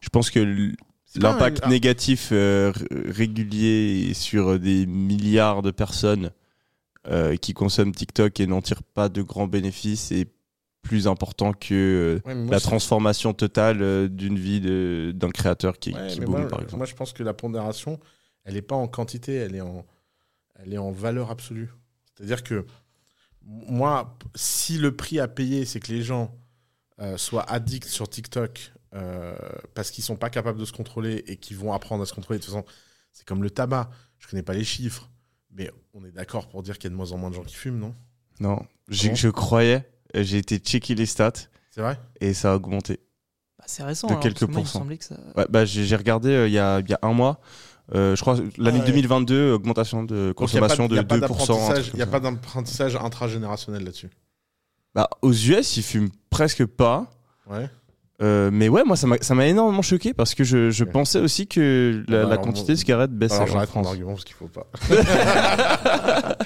je 0.00 0.08
pense 0.08 0.30
que 0.30 0.72
l'impact 1.16 1.64
un- 1.64 1.68
négatif 1.68 2.30
euh, 2.32 2.72
régulier 3.18 4.12
sur 4.14 4.58
des 4.58 4.86
milliards 4.86 5.62
de 5.62 5.70
personnes 5.70 6.30
euh, 7.08 7.36
qui 7.36 7.52
consomment 7.54 7.92
TikTok 7.92 8.38
et 8.40 8.46
n'en 8.46 8.62
tirent 8.62 8.82
pas 8.82 9.08
de 9.08 9.22
grands 9.22 9.46
bénéfices 9.48 10.12
est 10.12 10.28
plus 10.82 11.06
important 11.08 11.52
que 11.52 11.74
euh, 12.24 12.28
Ouais, 12.28 12.34
mais 12.34 12.44
moi, 12.44 12.52
la 12.54 12.60
transformation 12.60 13.34
totale 13.34 13.82
euh, 13.82 14.08
d'une 14.08 14.38
vie 14.38 14.60
d'un 15.12 15.30
créateur 15.30 15.78
qui, 15.78 15.92
Ouais, 15.92 16.06
qui 16.06 16.20
moi, 16.20 16.46
par 16.48 16.60
exemple. 16.60 16.76
moi, 16.76 16.86
je 16.86 16.94
pense 16.94 17.12
que 17.12 17.22
la 17.22 17.34
pondération, 17.34 17.98
elle 18.48 18.54
n'est 18.54 18.62
pas 18.62 18.76
en 18.76 18.88
quantité, 18.88 19.34
elle 19.34 19.54
est 19.54 19.60
en, 19.60 19.84
elle 20.54 20.72
est 20.72 20.78
en 20.78 20.90
valeur 20.90 21.30
absolue. 21.30 21.68
C'est-à-dire 22.14 22.42
que 22.42 22.64
moi, 23.42 24.16
si 24.34 24.78
le 24.78 24.96
prix 24.96 25.20
à 25.20 25.28
payer, 25.28 25.66
c'est 25.66 25.80
que 25.80 25.92
les 25.92 26.02
gens 26.02 26.34
euh, 26.98 27.18
soient 27.18 27.42
addicts 27.50 27.88
sur 27.88 28.08
TikTok 28.08 28.72
euh, 28.94 29.36
parce 29.74 29.90
qu'ils 29.90 30.02
sont 30.02 30.16
pas 30.16 30.30
capables 30.30 30.58
de 30.58 30.64
se 30.64 30.72
contrôler 30.72 31.22
et 31.26 31.36
qu'ils 31.36 31.58
vont 31.58 31.74
apprendre 31.74 32.02
à 32.02 32.06
se 32.06 32.14
contrôler, 32.14 32.38
de 32.38 32.44
toute 32.44 32.54
façon, 32.54 32.64
c'est 33.12 33.26
comme 33.26 33.42
le 33.42 33.50
tabac. 33.50 33.90
Je 34.18 34.26
connais 34.28 34.42
pas 34.42 34.54
les 34.54 34.64
chiffres, 34.64 35.10
mais 35.50 35.70
on 35.92 36.02
est 36.06 36.10
d'accord 36.12 36.48
pour 36.48 36.62
dire 36.62 36.78
qu'il 36.78 36.84
y 36.84 36.86
a 36.86 36.90
de 36.90 36.96
moins 36.96 37.12
en 37.12 37.18
moins 37.18 37.28
de 37.28 37.34
gens 37.34 37.44
qui 37.44 37.54
fument, 37.54 37.78
non? 37.78 37.94
Non, 38.40 38.66
je 38.88 39.28
croyais, 39.28 39.86
j'ai 40.14 40.38
été 40.38 40.56
checker 40.58 40.94
les 40.94 41.06
stats 41.06 41.32
C'est 41.70 41.82
vrai? 41.82 42.00
Et 42.22 42.32
ça 42.32 42.52
a 42.52 42.56
augmenté. 42.56 43.00
Bah, 43.58 43.64
c'est 43.66 43.82
récent. 43.82 44.06
De 44.06 44.12
alors, 44.12 44.22
quelques 44.22 44.46
pourcents. 44.46 44.78
semblait 44.78 44.96
que 44.98 45.04
ça- 45.04 45.18
Ouais, 45.36 45.46
bah, 45.48 45.64
j'ai 45.64 45.94
regardé 45.96 46.30
euh, 46.30 46.46
il 46.48 46.54
y, 46.54 46.58
a, 46.58 46.80
il 46.80 46.88
y 46.88 46.94
a 46.94 46.98
un 47.02 47.12
mois. 47.12 47.40
Euh, 47.94 48.14
je 48.16 48.20
crois 48.20 48.36
l'année 48.58 48.80
ouais. 48.80 48.86
2022, 48.86 49.52
augmentation 49.52 50.04
de 50.04 50.32
consommation 50.32 50.88
de 50.88 51.00
pas 51.00 51.16
2%. 51.16 51.16
un 51.16 51.18
d'apprentissage- 51.20 51.82
truc 51.84 51.94
Il 51.94 51.96
n'y 51.96 52.02
a 52.02 52.06
pas 52.06 52.20
d'apprentissage 52.20 52.96
intragénérationnel 52.96 53.82
là-dessus. 53.84 54.10
Bah, 54.94 55.08
aux 55.22 55.32
US, 55.32 55.76
ils 55.76 55.82
fument 55.82 56.10
presque 56.30 56.66
pas. 56.66 57.10
Ouais. 57.48 57.68
Euh, 58.20 58.50
mais 58.52 58.68
ouais, 58.68 58.82
moi, 58.84 58.96
ça 58.96 59.06
m'a 59.06 59.16
ça 59.20 59.34
m'a 59.34 59.46
énormément 59.46 59.80
choqué 59.80 60.12
parce 60.12 60.34
que 60.34 60.42
je, 60.44 60.70
je 60.70 60.84
pensais 60.84 61.20
aussi 61.20 61.46
que 61.46 62.04
la, 62.08 62.24
Bah, 62.24 62.30
la 62.30 62.36
quantité 62.38 62.72
de 62.72 62.76
cigarettes 62.78 63.12
baissait 63.12 63.36
Alors 63.36 63.46
en 63.48 63.52
j'arrête 63.52 63.68
mon 63.74 63.82
France. 63.84 63.86
argument 63.86 64.10
parce 64.14 64.24
qu'il 64.24 64.34
faut 64.34 64.48
pas. 64.48 64.66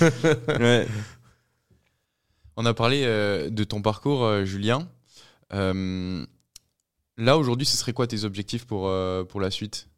Ouais. 0.60 0.86
On 2.56 2.66
a 2.66 2.74
parlé 2.74 3.02
euh, 3.04 3.50
de 3.50 3.64
ton 3.64 3.82
parcours, 3.82 4.24
euh, 4.24 4.44
Julien. 4.44 4.86
Euh, 5.52 6.24
là, 7.16 7.36
aujourd'hui, 7.36 7.66
ce 7.66 7.76
serait 7.76 7.92
quoi 7.92 8.06
tes 8.06 8.24
objectifs 8.24 8.64
pour, 8.66 8.86
euh, 8.88 9.24
pour 9.24 9.40
la 9.40 9.50
suite? 9.50 9.88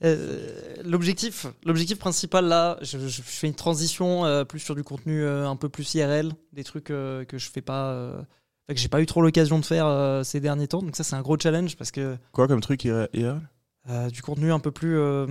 L'objectif, 0.00 1.46
l'objectif 1.64 1.98
principal 1.98 2.44
là, 2.46 2.78
je, 2.82 2.98
je 2.98 3.22
fais 3.22 3.48
une 3.48 3.54
transition 3.54 4.24
euh, 4.24 4.44
plus 4.44 4.60
sur 4.60 4.74
du 4.74 4.84
contenu 4.84 5.22
euh, 5.22 5.48
un 5.48 5.56
peu 5.56 5.68
plus 5.68 5.94
IRL, 5.94 6.32
des 6.52 6.64
trucs 6.64 6.90
euh, 6.90 7.24
que 7.24 7.38
je 7.38 7.50
fais 7.50 7.62
pas, 7.62 7.90
euh, 7.90 8.22
que 8.68 8.76
j'ai 8.76 8.88
pas 8.88 9.00
eu 9.02 9.06
trop 9.06 9.22
l'occasion 9.22 9.58
de 9.58 9.64
faire 9.64 9.86
euh, 9.86 10.22
ces 10.22 10.40
derniers 10.40 10.68
temps. 10.68 10.82
Donc 10.82 10.94
ça 10.94 11.02
c'est 11.02 11.16
un 11.16 11.22
gros 11.22 11.38
challenge 11.38 11.76
parce 11.76 11.90
que 11.90 12.16
Quoi 12.32 12.46
comme 12.46 12.60
truc 12.60 12.84
hier 12.84 13.08
hier 13.12 13.40
euh, 13.88 14.08
du 14.10 14.22
contenu 14.22 14.52
un 14.52 14.60
peu 14.60 14.70
plus, 14.70 14.98
euh, 14.98 15.26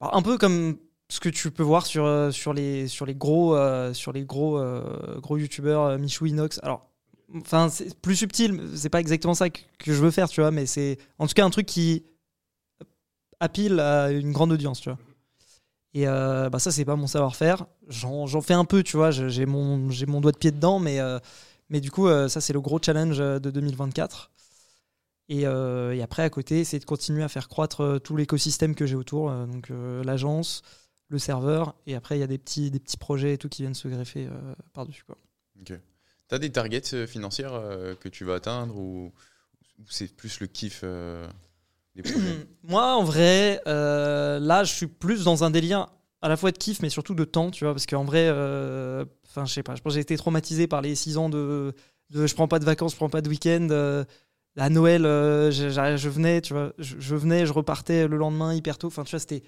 un 0.00 0.22
peu 0.22 0.36
comme 0.36 0.76
ce 1.08 1.20
que 1.20 1.28
tu 1.28 1.50
peux 1.50 1.62
voir 1.62 1.86
sur 1.86 2.04
euh, 2.04 2.30
sur 2.30 2.52
les 2.52 2.88
sur 2.88 3.06
les 3.06 3.14
gros 3.14 3.54
euh, 3.54 3.94
sur 3.94 4.12
les 4.12 4.24
gros 4.24 4.58
euh, 4.58 5.20
gros 5.20 5.36
youtubeurs 5.36 5.82
euh, 5.82 5.98
Michou 5.98 6.26
Inox. 6.26 6.58
Alors 6.62 6.90
enfin 7.36 7.68
c'est 7.68 7.98
plus 8.00 8.16
subtil, 8.16 8.60
c'est 8.74 8.88
pas 8.90 9.00
exactement 9.00 9.34
ça 9.34 9.50
que, 9.50 9.60
que 9.78 9.92
je 9.92 10.02
veux 10.02 10.10
faire, 10.10 10.28
tu 10.28 10.40
vois, 10.40 10.50
mais 10.50 10.66
c'est 10.66 10.98
en 11.18 11.26
tout 11.26 11.34
cas 11.34 11.44
un 11.44 11.50
truc 11.50 11.66
qui 11.66 12.04
appile 13.42 13.80
à 13.80 14.10
une 14.10 14.32
grande 14.32 14.52
audience, 14.52 14.80
tu 14.80 14.88
vois. 14.88 14.98
Et 15.94 16.06
euh, 16.06 16.48
bah 16.48 16.58
ça, 16.58 16.70
c'est 16.70 16.84
pas 16.84 16.96
mon 16.96 17.06
savoir-faire. 17.06 17.66
J'en 17.88 18.40
fais 18.40 18.54
un 18.54 18.64
peu, 18.64 18.82
tu 18.82 18.96
vois. 18.96 19.10
J'ai 19.10 19.44
mon, 19.44 19.90
mon 20.06 20.20
doigt 20.20 20.32
de 20.32 20.38
pied 20.38 20.52
dedans, 20.52 20.78
mais, 20.78 21.00
euh, 21.00 21.18
mais 21.68 21.80
du 21.80 21.90
coup, 21.90 22.08
euh, 22.08 22.28
ça, 22.28 22.40
c'est 22.40 22.52
le 22.52 22.60
gros 22.60 22.80
challenge 22.82 23.20
euh, 23.20 23.38
de 23.38 23.50
2024. 23.50 24.30
Et, 25.28 25.42
et 25.42 26.02
après, 26.02 26.22
à 26.22 26.30
côté, 26.30 26.64
c'est 26.64 26.78
de 26.78 26.84
continuer 26.84 27.22
à 27.22 27.28
faire 27.28 27.48
croître 27.48 27.98
tout 28.04 28.16
l'écosystème 28.16 28.74
que 28.74 28.84
j'ai 28.84 28.96
autour. 28.96 29.30
donc, 29.46 29.72
l'agence, 30.04 30.60
le 31.08 31.18
serveur, 31.18 31.74
et 31.86 31.94
après, 31.94 32.18
il 32.18 32.20
y 32.20 32.24
a 32.24 32.26
des 32.26 32.36
petits, 32.36 32.70
des 32.70 32.80
petits 32.80 32.98
projets 32.98 33.32
et 33.32 33.38
tout 33.38 33.48
qui 33.48 33.62
viennent 33.62 33.72
se 33.72 33.88
greffer 33.88 34.28
par-dessus, 34.74 35.04
quoi. 35.04 35.16
Tu 35.64 35.74
as 36.32 36.38
des 36.38 36.52
targets 36.52 37.06
financières 37.06 37.52
que 37.98 38.10
tu 38.10 38.26
vas 38.26 38.34
atteindre 38.34 38.76
ou, 38.76 39.10
c'est 39.88 40.14
plus 40.14 40.38
le 40.40 40.48
kiff 40.48 40.84
Moi, 42.62 42.94
en 42.94 43.04
vrai, 43.04 43.60
euh, 43.66 44.38
là, 44.38 44.64
je 44.64 44.72
suis 44.72 44.86
plus 44.86 45.24
dans 45.24 45.44
un 45.44 45.50
délire 45.50 45.88
à 46.22 46.28
la 46.28 46.36
fois 46.36 46.52
de 46.52 46.58
kiff, 46.58 46.80
mais 46.82 46.88
surtout 46.88 47.14
de 47.14 47.24
temps, 47.24 47.50
tu 47.50 47.64
vois, 47.64 47.74
parce 47.74 47.86
qu'en 47.86 48.04
vrai, 48.04 48.26
euh, 48.28 49.04
enfin, 49.26 49.44
je 49.44 49.52
sais 49.52 49.62
pas, 49.62 49.74
je 49.74 49.82
pense 49.82 49.94
j'ai 49.94 50.00
été 50.00 50.16
traumatisé 50.16 50.66
par 50.66 50.80
les 50.80 50.94
6 50.94 51.18
ans 51.18 51.28
de 51.28 51.74
de 52.10 52.26
je 52.26 52.34
prends 52.34 52.48
pas 52.48 52.58
de 52.58 52.64
vacances, 52.64 52.92
je 52.92 52.96
prends 52.96 53.08
pas 53.08 53.22
de 53.22 53.28
week-end. 53.28 53.68
euh, 53.70 54.04
à 54.58 54.68
Noël, 54.68 55.02
je, 55.04 56.08
venais, 56.08 56.42
tu 56.42 56.52
vois, 56.52 56.74
je, 56.78 57.16
venais, 57.16 57.46
je 57.46 57.52
repartais 57.54 58.06
le 58.06 58.18
lendemain 58.18 58.52
hyper 58.54 58.76
tôt. 58.76 58.88
Enfin, 58.88 59.02
tu 59.02 59.12
vois, 59.12 59.18
c'était, 59.18 59.42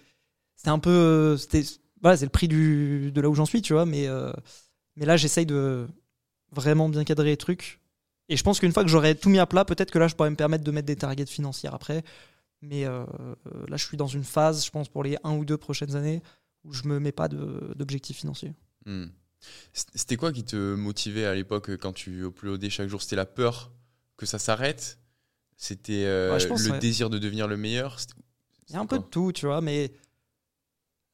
c'était 0.57 0.70
un 0.70 0.78
peu, 0.78 1.36
c'était, 1.36 1.62
voilà, 2.01 2.16
c'est 2.16 2.24
le 2.24 2.30
prix 2.30 2.49
de 2.49 3.20
là 3.20 3.28
où 3.28 3.34
j'en 3.34 3.45
suis, 3.45 3.61
tu 3.61 3.74
vois. 3.74 3.84
Mais, 3.84 4.09
mais 4.97 5.05
là, 5.05 5.18
j'essaye 5.18 5.45
de 5.45 5.86
vraiment 6.53 6.88
bien 6.88 7.05
cadrer 7.05 7.30
les 7.30 7.36
trucs. 7.36 7.80
Et 8.28 8.36
je 8.36 8.42
pense 8.42 8.61
qu'une 8.61 8.72
fois 8.72 8.82
que 8.82 8.88
j'aurai 8.88 9.14
tout 9.14 9.28
mis 9.28 9.38
à 9.38 9.47
plat, 9.47 9.64
peut-être 9.64 9.90
que 9.90 9.99
là, 9.99 10.09
je 10.09 10.14
pourrais 10.14 10.30
me 10.30 10.36
permettre 10.36 10.64
de 10.64 10.70
mettre 10.70 10.86
des 10.86 10.97
targets 10.97 11.26
financières 11.26 11.74
après. 11.74 12.03
Mais 12.65 12.85
euh, 12.87 13.05
euh, 13.47 13.67
là, 13.69 13.77
je 13.77 13.85
suis 13.85 13.97
dans 13.97 14.07
une 14.07 14.25
phase, 14.25 14.65
je 14.65 14.71
pense, 14.71 14.89
pour 14.89 15.05
les 15.05 15.17
un 15.25 15.33
ou 15.37 15.45
deux 15.45 15.57
prochaines 15.59 15.97
années, 15.97 16.23
où 16.65 16.73
je 16.73 16.85
me 16.89 16.99
mets 16.99 17.12
pas 17.12 17.29
d'objectifs 17.29 18.17
financiers. 18.19 18.55
Hmm. 18.87 19.07
C- 19.73 19.85
C'était 19.95 20.17
quoi 20.17 20.33
qui 20.33 20.45
te 20.45 20.75
motivait 20.75 21.27
à 21.27 21.35
l'époque 21.35 21.77
quand 21.77 21.93
tu 21.93 22.25
uploadais 22.27 22.71
chaque 22.71 22.89
jour? 22.89 23.03
C'était 23.03 23.17
la 23.17 23.27
peur 23.27 23.71
que 24.17 24.25
ça 24.27 24.39
s'arrête? 24.39 24.99
C'était 25.57 26.05
euh, 26.07 26.33
Ouais, 26.37 26.49
le 26.59 26.71
ouais. 26.71 26.79
désir 26.79 27.11
de 27.11 27.19
devenir 27.19 27.47
le 27.49 27.57
meilleur? 27.57 27.99
Il 28.69 28.75
y 28.75 28.77
a 28.77 28.81
un 28.81 28.87
peu 28.87 28.99
de 28.99 29.05
tout, 29.05 29.33
tu 29.33 29.47
vois, 29.47 29.61
mais. 29.61 29.93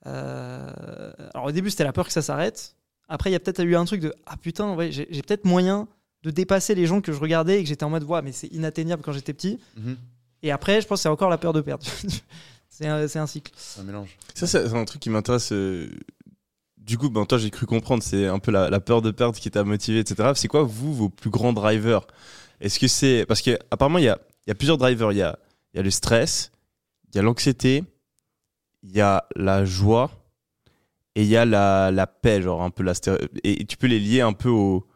euh, 0.07 1.13
Alors 1.35 1.47
au 1.47 1.53
début, 1.53 1.71
c'était 1.71 1.85
la 1.85 1.93
peur 1.93 2.07
que 2.07 2.13
ça 2.13 2.23
s'arrête. 2.23 2.77
Après, 3.09 3.31
il 3.31 3.33
y 3.33 3.37
a 3.37 3.41
peut-être 3.41 3.61
eu 3.65 3.75
un 3.77 3.85
truc 3.85 4.01
de 4.01 4.15
Ah 4.27 4.37
putain, 4.37 4.75
ouais, 4.75 4.93
j'ai 4.93 5.07
peut-être 5.23 5.45
moyen 5.45 5.89
de 6.23 6.31
dépasser 6.31 6.75
les 6.75 6.87
gens 6.87 7.01
que 7.01 7.13
je 7.13 7.19
regardais 7.19 7.59
et 7.61 7.63
que 7.63 7.69
j'étais 7.69 7.85
en 7.85 7.91
mode 7.91 8.05
Ouais, 8.05 8.23
mais 8.23 8.33
c'est 8.33 8.47
inatteignable 8.49 9.03
quand 9.03 9.13
j'étais 9.13 9.33
petit. 9.35 9.59
Mhm. 9.77 9.97
Et 10.43 10.51
après, 10.51 10.81
je 10.81 10.87
pense 10.87 10.99
que 10.99 11.03
c'est 11.03 11.09
encore 11.09 11.29
la 11.31 11.39
peur 11.39 11.53
de 11.53 11.61
perdre. 11.61 11.85
c'est 12.69 12.87
un, 12.87 13.07
c'est 13.09 13.19
un 13.19 13.27
cycle. 13.27 13.53
C'est 13.57 13.81
un 13.81 13.85
mélange. 13.85 14.17
Ça, 14.35 14.47
c'est 14.47 14.73
un 14.73 14.85
truc 14.85 15.01
qui 15.03 15.11
m'intéresse. 15.11 15.53
Du 16.79 16.97
coup, 16.99 17.11
ben, 17.11 17.25
toi, 17.27 17.39
j'ai 17.39 17.51
cru 17.51 17.67
comprendre, 17.67 18.03
c'est 18.03 18.27
un 18.27 18.39
peu 18.39 18.51
la, 18.51 18.71
la 18.71 18.81
peur 18.81 19.03
de 19.03 19.11
perdre 19.11 19.39
qui 19.39 19.51
t'a 19.51 19.65
motivé, 19.65 19.99
etc. 20.01 20.31
C'est 20.35 20.49
quoi, 20.49 20.63
vous, 20.63 20.95
vos 20.95 21.09
plus 21.09 21.31
grands 21.31 21.53
drivers? 21.53 22.07
Est-ce 22.61 22.79
que 22.79 22.89
c'est. 22.89 23.27
Parce 23.27 23.43
qu'apparemment, 23.43 23.99
il 23.99 24.05
y 24.05 24.09
a, 24.09 24.19
il 24.47 24.51
y 24.51 24.53
a 24.53 24.55
plusieurs 24.55 24.79
drivers. 24.79 25.13
Il 25.13 25.19
y 25.19 25.23
a, 25.23 25.39
il 25.73 25.77
y 25.77 25.81
a 25.81 25.83
le 25.83 25.91
stress, 25.91 26.51
il 27.13 27.17
y 27.17 27.19
a 27.19 27.23
l'anxiété, 27.23 27.85
il 28.83 28.91
y 28.93 29.01
a 29.01 29.27
la 29.37 29.65
joie 29.65 30.11
et 31.15 31.23
il 31.23 31.29
y 31.29 31.37
a 31.37 31.45
la, 31.45 31.91
la 31.91 32.07
paix, 32.07 32.41
genre 32.43 32.63
un 32.63 32.71
peu 32.71 32.83
la. 32.83 32.95
sté- 32.95 33.29
Et 33.45 33.65
tu 33.67 33.77
peux 33.77 33.87
les 33.87 34.01
lier 34.01 34.23
un 34.23 34.33
peu 34.33 34.49
au, 34.49 34.87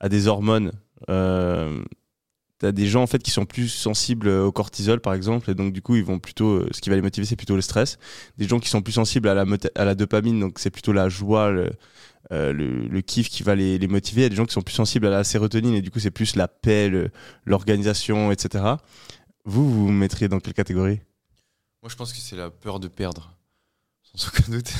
à 0.00 0.08
des 0.08 0.26
hormones. 0.26 0.72
Euh, 1.08 1.82
T'as 2.60 2.72
des 2.72 2.86
gens 2.88 3.02
en 3.02 3.06
fait 3.06 3.22
qui 3.22 3.30
sont 3.30 3.46
plus 3.46 3.68
sensibles 3.68 4.28
au 4.28 4.50
cortisol 4.50 5.00
par 5.00 5.14
exemple 5.14 5.48
et 5.50 5.54
donc 5.54 5.72
du 5.72 5.80
coup 5.80 5.94
ils 5.94 6.02
vont 6.04 6.18
plutôt 6.18 6.54
euh, 6.54 6.68
ce 6.72 6.80
qui 6.80 6.90
va 6.90 6.96
les 6.96 7.02
motiver 7.02 7.24
c'est 7.24 7.36
plutôt 7.36 7.54
le 7.54 7.60
stress 7.60 7.98
des 8.36 8.48
gens 8.48 8.58
qui 8.58 8.68
sont 8.68 8.82
plus 8.82 8.94
sensibles 8.94 9.28
à 9.28 9.34
la, 9.34 9.44
à 9.76 9.84
la 9.84 9.94
dopamine, 9.94 10.40
donc 10.40 10.58
c'est 10.58 10.70
plutôt 10.70 10.92
la 10.92 11.08
joie, 11.08 11.50
le, 11.52 11.70
euh, 12.32 12.52
le, 12.52 12.88
le 12.88 13.00
kiff 13.00 13.28
qui 13.28 13.44
va 13.44 13.54
les, 13.54 13.78
les 13.78 13.86
motiver. 13.86 14.22
Il 14.22 14.24
y 14.24 14.26
a 14.26 14.28
des 14.30 14.34
gens 14.36 14.44
qui 14.44 14.54
sont 14.54 14.62
plus 14.62 14.74
sensibles 14.74 15.06
à 15.06 15.10
la 15.10 15.22
sérotonine 15.22 15.74
et 15.74 15.82
du 15.82 15.90
coup 15.92 16.00
c'est 16.00 16.10
plus 16.10 16.34
la 16.34 16.48
paix, 16.48 16.90
l'organisation, 17.46 18.32
etc. 18.32 18.64
Vous, 19.44 19.70
vous 19.70 19.86
vous 19.86 19.92
mettriez 19.92 20.28
dans 20.28 20.40
quelle 20.40 20.54
catégorie? 20.54 21.00
Moi, 21.82 21.88
je 21.90 21.94
pense 21.96 22.12
que 22.12 22.18
c'est 22.18 22.36
la 22.36 22.50
peur 22.50 22.80
de 22.80 22.88
perdre. 22.88 23.34
Sans 24.02 24.28
aucun 24.28 24.50
doute. 24.50 24.72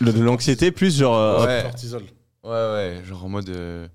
De 0.00 0.20
l'anxiété 0.22 0.72
plus 0.72 0.96
genre... 0.98 1.16
euh, 1.16 1.46
Ouais. 1.46 1.62
Cortisol. 1.62 2.02
Ouais, 2.42 2.50
ouais, 2.50 3.02
genre 3.06 3.24
en 3.24 3.28
mode 3.28 3.48
euh, 3.50 3.86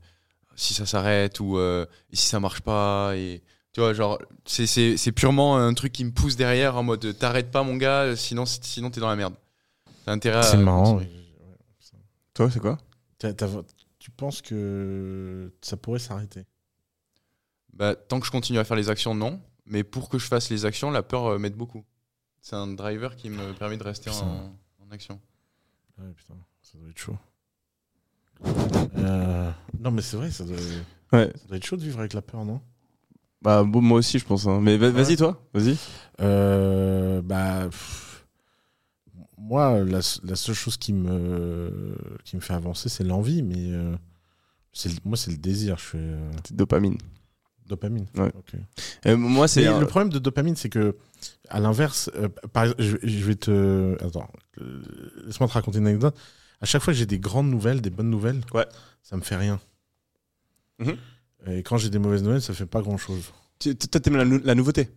si 0.58 0.74
ça 0.74 0.86
s'arrête 0.86 1.40
ou 1.40 1.58
euh, 1.58 1.86
et 2.12 2.18
si 2.18 2.26
ça 2.28 2.42
marche 2.42 2.60
pas. 2.62 3.16
Et, 3.16 3.42
tu 3.72 3.80
vois, 3.80 3.94
genre, 3.94 4.20
c'est- 4.46 4.68
c'est 4.68 4.98
c'est 4.98 5.12
purement 5.14 5.56
un 5.58 5.74
truc 5.74 5.94
qui 5.94 6.04
me 6.04 6.12
pousse 6.12 6.36
derrière 6.36 6.76
en 6.76 6.84
mode 6.84 7.18
t'arrêtes 7.18 7.52
pas, 7.52 7.64
mon 7.64 7.78
gars, 7.78 8.16
sinon, 8.18 8.46
sinon 8.46 8.90
t'es 8.92 9.00
dans 9.00 9.08
la 9.08 9.16
merde. 9.16 9.36
T'as 10.04 10.12
intérêt 10.12 10.40
à. 10.40 10.44
C'est 10.44 10.58
marrant. 10.58 11.00
Toi, 12.34 12.52
c'est 12.52 12.60
quoi? 12.60 12.78
T'as- 13.18 13.34
t'as- 13.34 13.48
Tu 14.00 14.12
penses 14.12 14.42
que 14.42 15.52
ça 15.62 15.76
pourrait 15.78 16.00
s'arrêter? 16.00 16.46
Bah, 17.74 17.96
tant 17.96 18.20
que 18.20 18.26
je 18.26 18.32
continue 18.32 18.58
à 18.60 18.64
faire 18.64 18.78
les 18.78 18.90
actions, 18.90 19.14
non. 19.14 19.42
Mais 19.66 19.84
pour 19.84 20.08
que 20.10 20.18
je 20.18 20.26
fasse 20.26 20.50
les 20.50 20.66
actions, 20.66 20.90
la 20.92 21.04
peur 21.04 21.26
euh, 21.26 21.38
m'aide 21.40 21.56
beaucoup. 21.56 21.84
C'est 22.42 22.56
un 22.56 22.68
driver 22.68 23.16
qui 23.18 23.30
me 23.30 23.54
permet 23.54 23.76
de 23.78 23.84
rester 23.84 24.10
en, 24.10 24.58
en 24.80 24.92
action. 24.92 25.20
Ouais, 25.98 26.10
putain, 26.16 26.36
ça 26.62 26.78
doit 26.78 26.90
être 26.90 26.98
chaud. 26.98 27.18
Euh, 28.98 29.52
Non, 29.80 29.92
mais 29.92 30.02
c'est 30.02 30.18
vrai, 30.18 30.32
ça 30.32 30.44
doit... 30.44 30.56
Ouais. 31.14 31.32
ça 31.36 31.48
doit 31.48 31.58
être 31.58 31.66
chaud 31.66 31.78
de 31.78 31.82
vivre 31.84 32.00
avec 32.00 32.14
la 32.14 32.22
peur, 32.22 32.44
non? 32.46 32.62
Bah 33.42 33.64
bon, 33.64 33.82
moi 33.82 34.00
aussi 34.00 34.18
je 34.20 34.26
pense. 34.26 34.48
hein. 34.48 34.60
Mais 34.62 34.78
va- 34.78 34.90
vas-y 34.90 35.16
toi, 35.16 35.42
vas-y. 35.54 35.78
Euh, 36.22 37.22
bah, 37.22 37.68
pff, 37.70 38.26
moi, 39.38 39.80
la, 39.86 40.00
la 40.24 40.36
seule 40.36 40.56
chose 40.56 40.76
qui 40.78 40.92
me, 40.92 41.96
qui 42.26 42.36
me 42.36 42.42
fait 42.42 42.54
avancer, 42.56 42.90
c'est 42.90 43.04
l'envie, 43.04 43.44
mais 43.44 43.72
euh, 43.72 43.96
c'est 44.74 44.90
le- 44.90 45.00
moi, 45.06 45.16
c'est 45.18 45.32
le 45.32 45.38
désir. 45.38 45.78
Je 45.78 45.98
euh, 45.98 46.32
C'est 46.46 46.56
dopamine. 46.56 46.98
dopamine. 47.68 48.08
Ouais. 48.16 48.32
Ok. 48.36 49.16
Moi 49.18 49.48
c'est... 49.48 49.62
Mais 49.62 49.68
un- 49.68 49.80
le 49.80 49.86
problème 49.86 50.10
de 50.12 50.20
dopamine, 50.20 50.56
c'est 50.56 50.70
que, 50.70 50.98
à 51.50 51.60
l'inverse, 51.60 52.10
euh, 52.16 52.28
par 52.52 52.64
exemple, 52.64 52.82
je, 52.82 52.98
je 53.04 53.24
vais 53.26 53.36
te. 53.36 53.96
Attends, 54.04 54.28
euh, 54.60 54.82
laisse-moi 55.28 55.48
te 55.48 55.54
raconter 55.54 55.78
une 55.78 55.88
anecdote. 55.88 56.18
À 56.62 56.66
chaque 56.66 56.82
fois 56.82 56.94
que 56.94 56.98
j'ai 57.00 57.06
des 57.06 57.20
grandes 57.20 57.50
nouvelles, 57.50 57.82
des 57.82 57.90
bonnes 57.90 58.10
nouvelles, 58.10 58.42
Ouais. 58.54 58.66
ça 59.04 59.16
me 59.18 59.22
fait 59.22 59.36
rien. 59.36 59.60
Mhm. 60.80 60.96
Et 61.48 61.64
quand 61.64 61.78
j'ai 61.78 61.90
des 61.90 62.00
mauvaises 62.00 62.24
nouvelles, 62.24 62.42
ça 62.42 62.54
fait 62.54 62.66
pas 62.66 62.82
grand-chose. 62.82 63.32
Tu- 63.60 63.76
Toi 63.76 64.00
t'aimes 64.02 64.18
la, 64.18 64.26
nou- 64.26 64.42
la 64.44 64.56
nouveauté? 64.56 64.90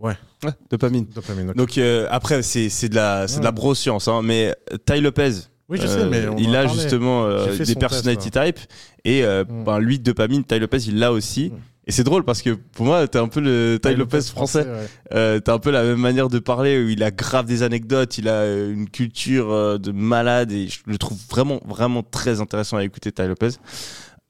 Ouais. 0.00 0.16
Ouais, 0.42 0.50
dopamine. 0.70 1.06
Dopamine. 1.06 1.50
ok. 1.50 1.56
Donc 1.56 1.78
euh, 1.78 2.06
après 2.10 2.42
c'est 2.42 2.68
c'est 2.68 2.88
de 2.88 2.96
la 2.96 3.28
c'est 3.28 3.38
de 3.38 3.44
la 3.44 3.50
Ouais. 3.50 3.54
broscience 3.54 4.08
hein, 4.08 4.22
mais 4.22 4.54
Ty 4.86 5.00
Lopez 5.00 5.30
oui, 5.68 5.78
je 5.80 5.86
euh, 5.86 5.86
sais, 5.86 6.06
mais 6.10 6.26
on 6.28 6.36
il 6.36 6.54
a 6.56 6.66
justement 6.66 7.24
euh, 7.24 7.56
des 7.56 7.64
son 7.64 7.78
personality 7.78 8.30
test, 8.32 8.56
type 8.56 8.72
et 9.04 9.24
euh, 9.24 9.44
Mm. 9.48 9.64
ben, 9.64 9.78
lui 9.78 9.98
dopamine 10.00 10.42
Ty 10.44 10.58
Lopez 10.58 10.78
il 10.88 10.98
l'a 10.98 11.12
aussi 11.12 11.50
Mm. 11.50 11.58
Et 11.86 11.92
c'est 11.92 12.04
drôle 12.04 12.24
parce 12.24 12.40
que 12.42 12.50
pour 12.50 12.86
moi 12.86 13.06
t'es 13.08 13.18
un 13.18 13.28
peu 13.28 13.40
le 13.40 13.78
Ty 13.82 13.94
Lopez 13.94 14.22
français 14.22 14.60
ouais. 14.66 14.86
euh, 15.12 15.40
t'as 15.40 15.54
un 15.54 15.58
peu 15.58 15.70
la 15.70 15.82
même 15.82 15.98
manière 16.00 16.28
de 16.28 16.38
parler 16.38 16.82
où 16.82 16.88
il 16.88 17.02
a 17.02 17.10
grave 17.10 17.44
des 17.46 17.62
anecdotes 17.62 18.16
il 18.18 18.28
a 18.28 18.40
euh, 18.42 18.72
une 18.72 18.88
culture 18.88 19.52
euh, 19.52 19.78
de 19.78 19.92
malade 19.92 20.50
et 20.52 20.68
je 20.68 20.78
le 20.86 20.96
trouve 20.98 21.18
vraiment 21.30 21.60
vraiment 21.66 22.02
très 22.02 22.40
intéressant 22.40 22.76
à 22.78 22.84
écouter 22.84 23.12
Ty 23.12 23.22
Lopez 23.28 23.50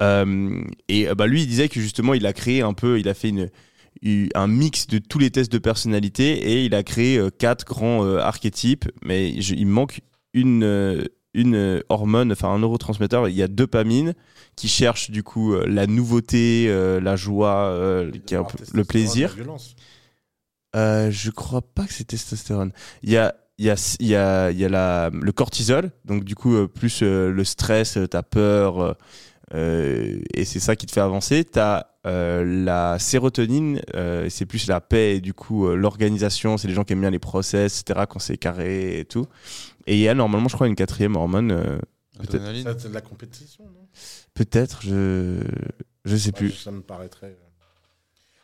Euh, 0.02 0.60
et 0.88 1.08
euh, 1.08 1.14
bah 1.14 1.28
lui 1.28 1.42
il 1.42 1.46
disait 1.46 1.68
que 1.68 1.78
justement 1.80 2.14
il 2.14 2.26
a 2.26 2.32
créé 2.32 2.62
un 2.62 2.72
peu 2.74 2.98
il 2.98 3.08
a 3.08 3.14
fait 3.14 3.28
une 3.28 3.48
un 4.34 4.48
mix 4.48 4.88
de 4.88 4.98
tous 4.98 5.20
les 5.20 5.30
tests 5.30 5.52
de 5.52 5.58
personnalité 5.58 6.32
et 6.32 6.64
il 6.64 6.74
a 6.74 6.82
créé 6.82 7.20
quatre 7.38 7.64
grands 7.64 8.04
euh, 8.04 8.18
archétypes 8.18 8.86
mais 9.04 9.40
je- 9.40 9.54
il 9.54 9.66
me 9.66 9.72
manque 9.72 10.00
une 10.32 10.64
euh, 10.64 11.04
une 11.34 11.56
euh, 11.56 11.80
hormone 11.88 12.32
enfin 12.32 12.48
un 12.48 12.58
neurotransmetteur 12.60 13.28
il 13.28 13.34
y 13.34 13.42
a 13.42 13.48
dopamine 13.48 14.14
qui 14.56 14.68
cherche 14.68 15.10
du 15.10 15.22
coup 15.22 15.52
euh, 15.54 15.66
la 15.66 15.86
nouveauté 15.86 16.66
euh, 16.68 17.00
la 17.00 17.16
joie 17.16 17.66
euh, 17.68 18.10
qui 18.26 18.34
un 18.36 18.44
peu- 18.44 18.58
le 18.72 18.84
plaisir 18.84 19.34
euh, 20.76 21.10
je 21.10 21.30
crois 21.30 21.62
pas 21.62 21.84
que 21.86 21.92
c'est 21.92 22.04
testostérone. 22.04 22.72
Il 23.02 23.10
y 23.10 23.16
a, 23.16 23.34
il 23.58 23.66
y 23.66 23.70
a, 23.70 23.96
il 24.00 24.06
y 24.08 24.16
a, 24.16 24.50
il 24.50 24.58
y 24.58 24.64
a 24.64 24.68
la, 24.68 25.10
le 25.12 25.30
cortisol, 25.32 25.92
donc 26.04 26.24
du 26.24 26.34
coup, 26.34 26.66
plus 26.66 27.02
le 27.02 27.44
stress, 27.44 27.96
ta 28.10 28.24
peur, 28.24 28.96
euh, 29.52 30.16
euh, 30.18 30.20
et 30.32 30.44
c'est 30.44 30.60
ça 30.60 30.76
qui 30.76 30.86
te 30.86 30.92
fait 30.92 31.00
avancer. 31.00 31.44
Tu 31.44 31.58
as 31.58 31.90
la 32.04 32.98
sérotonine, 32.98 33.80
euh, 33.94 34.28
c'est 34.28 34.46
plus 34.46 34.66
la 34.66 34.80
paix, 34.80 35.16
et 35.16 35.20
du 35.20 35.32
coup, 35.34 35.66
euh, 35.66 35.74
l'organisation, 35.74 36.56
c'est 36.58 36.68
les 36.68 36.74
gens 36.74 36.84
qui 36.84 36.92
aiment 36.92 37.00
bien 37.00 37.10
les 37.10 37.18
process, 37.18 37.80
etc., 37.80 38.06
quand 38.08 38.18
c'est 38.18 38.36
carré 38.36 38.98
et 39.00 39.04
tout. 39.04 39.26
Et 39.86 39.94
il 39.94 40.00
y 40.00 40.08
a 40.08 40.14
normalement, 40.14 40.48
je 40.48 40.54
crois, 40.54 40.66
une 40.68 40.74
quatrième 40.76 41.16
hormone, 41.16 41.50
euh, 41.52 41.78
Peut-être. 42.18 42.34
Adrénaline. 42.36 42.62
Ça, 42.64 42.74
C'est 42.78 42.88
de 42.90 42.94
la 42.94 43.00
compétition, 43.00 43.64
non? 43.64 43.88
Peut-être, 44.34 44.82
je, 44.82 45.40
je 46.04 46.16
sais 46.16 46.30
plus. 46.32 46.52
Ça 46.52 46.70
me 46.70 46.80
paraîtrait. 46.82 47.36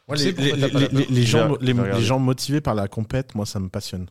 euh. 0.08 0.16
Les, 0.16 1.22
gens, 1.24 1.56
les 1.60 2.02
gens 2.02 2.18
motivés 2.18 2.60
par 2.60 2.74
la 2.74 2.88
compète, 2.88 3.34
moi, 3.36 3.46
ça 3.46 3.60
me 3.60 3.68
passionne. 3.68 4.08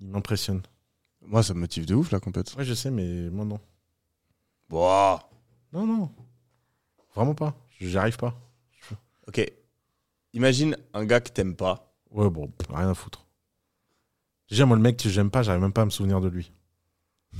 Ils 0.00 0.08
m'impressionnent. 0.08 0.62
Moi, 1.26 1.42
ça 1.42 1.52
me 1.54 1.60
motive 1.60 1.84
de 1.86 1.94
ouf, 1.94 2.12
la 2.12 2.20
compète. 2.20 2.54
Ouais, 2.56 2.64
je 2.64 2.74
sais, 2.74 2.90
mais 2.92 3.28
moi, 3.30 3.44
non. 3.44 3.58
Wow. 4.70 5.18
Non, 5.74 5.86
non. 5.86 6.10
Vraiment 7.14 7.34
pas. 7.34 7.54
J'y 7.80 7.96
arrive 7.98 8.16
pas. 8.16 8.34
Ok. 9.26 9.40
Imagine 10.32 10.76
un 10.92 11.04
gars 11.04 11.20
que 11.20 11.30
t'aimes 11.30 11.56
pas. 11.56 11.94
Ouais, 12.10 12.28
bon, 12.30 12.48
pff, 12.48 12.68
rien 12.74 12.90
à 12.90 12.94
foutre. 12.94 13.26
Déjà, 14.50 14.66
moi, 14.66 14.76
le 14.76 14.82
mec 14.82 14.96
que 14.98 15.08
j'aime 15.08 15.30
pas, 15.30 15.42
j'arrive 15.42 15.62
même 15.62 15.72
pas 15.72 15.82
à 15.82 15.84
me 15.86 15.90
souvenir 15.90 16.20
de 16.20 16.28
lui. 16.28 16.52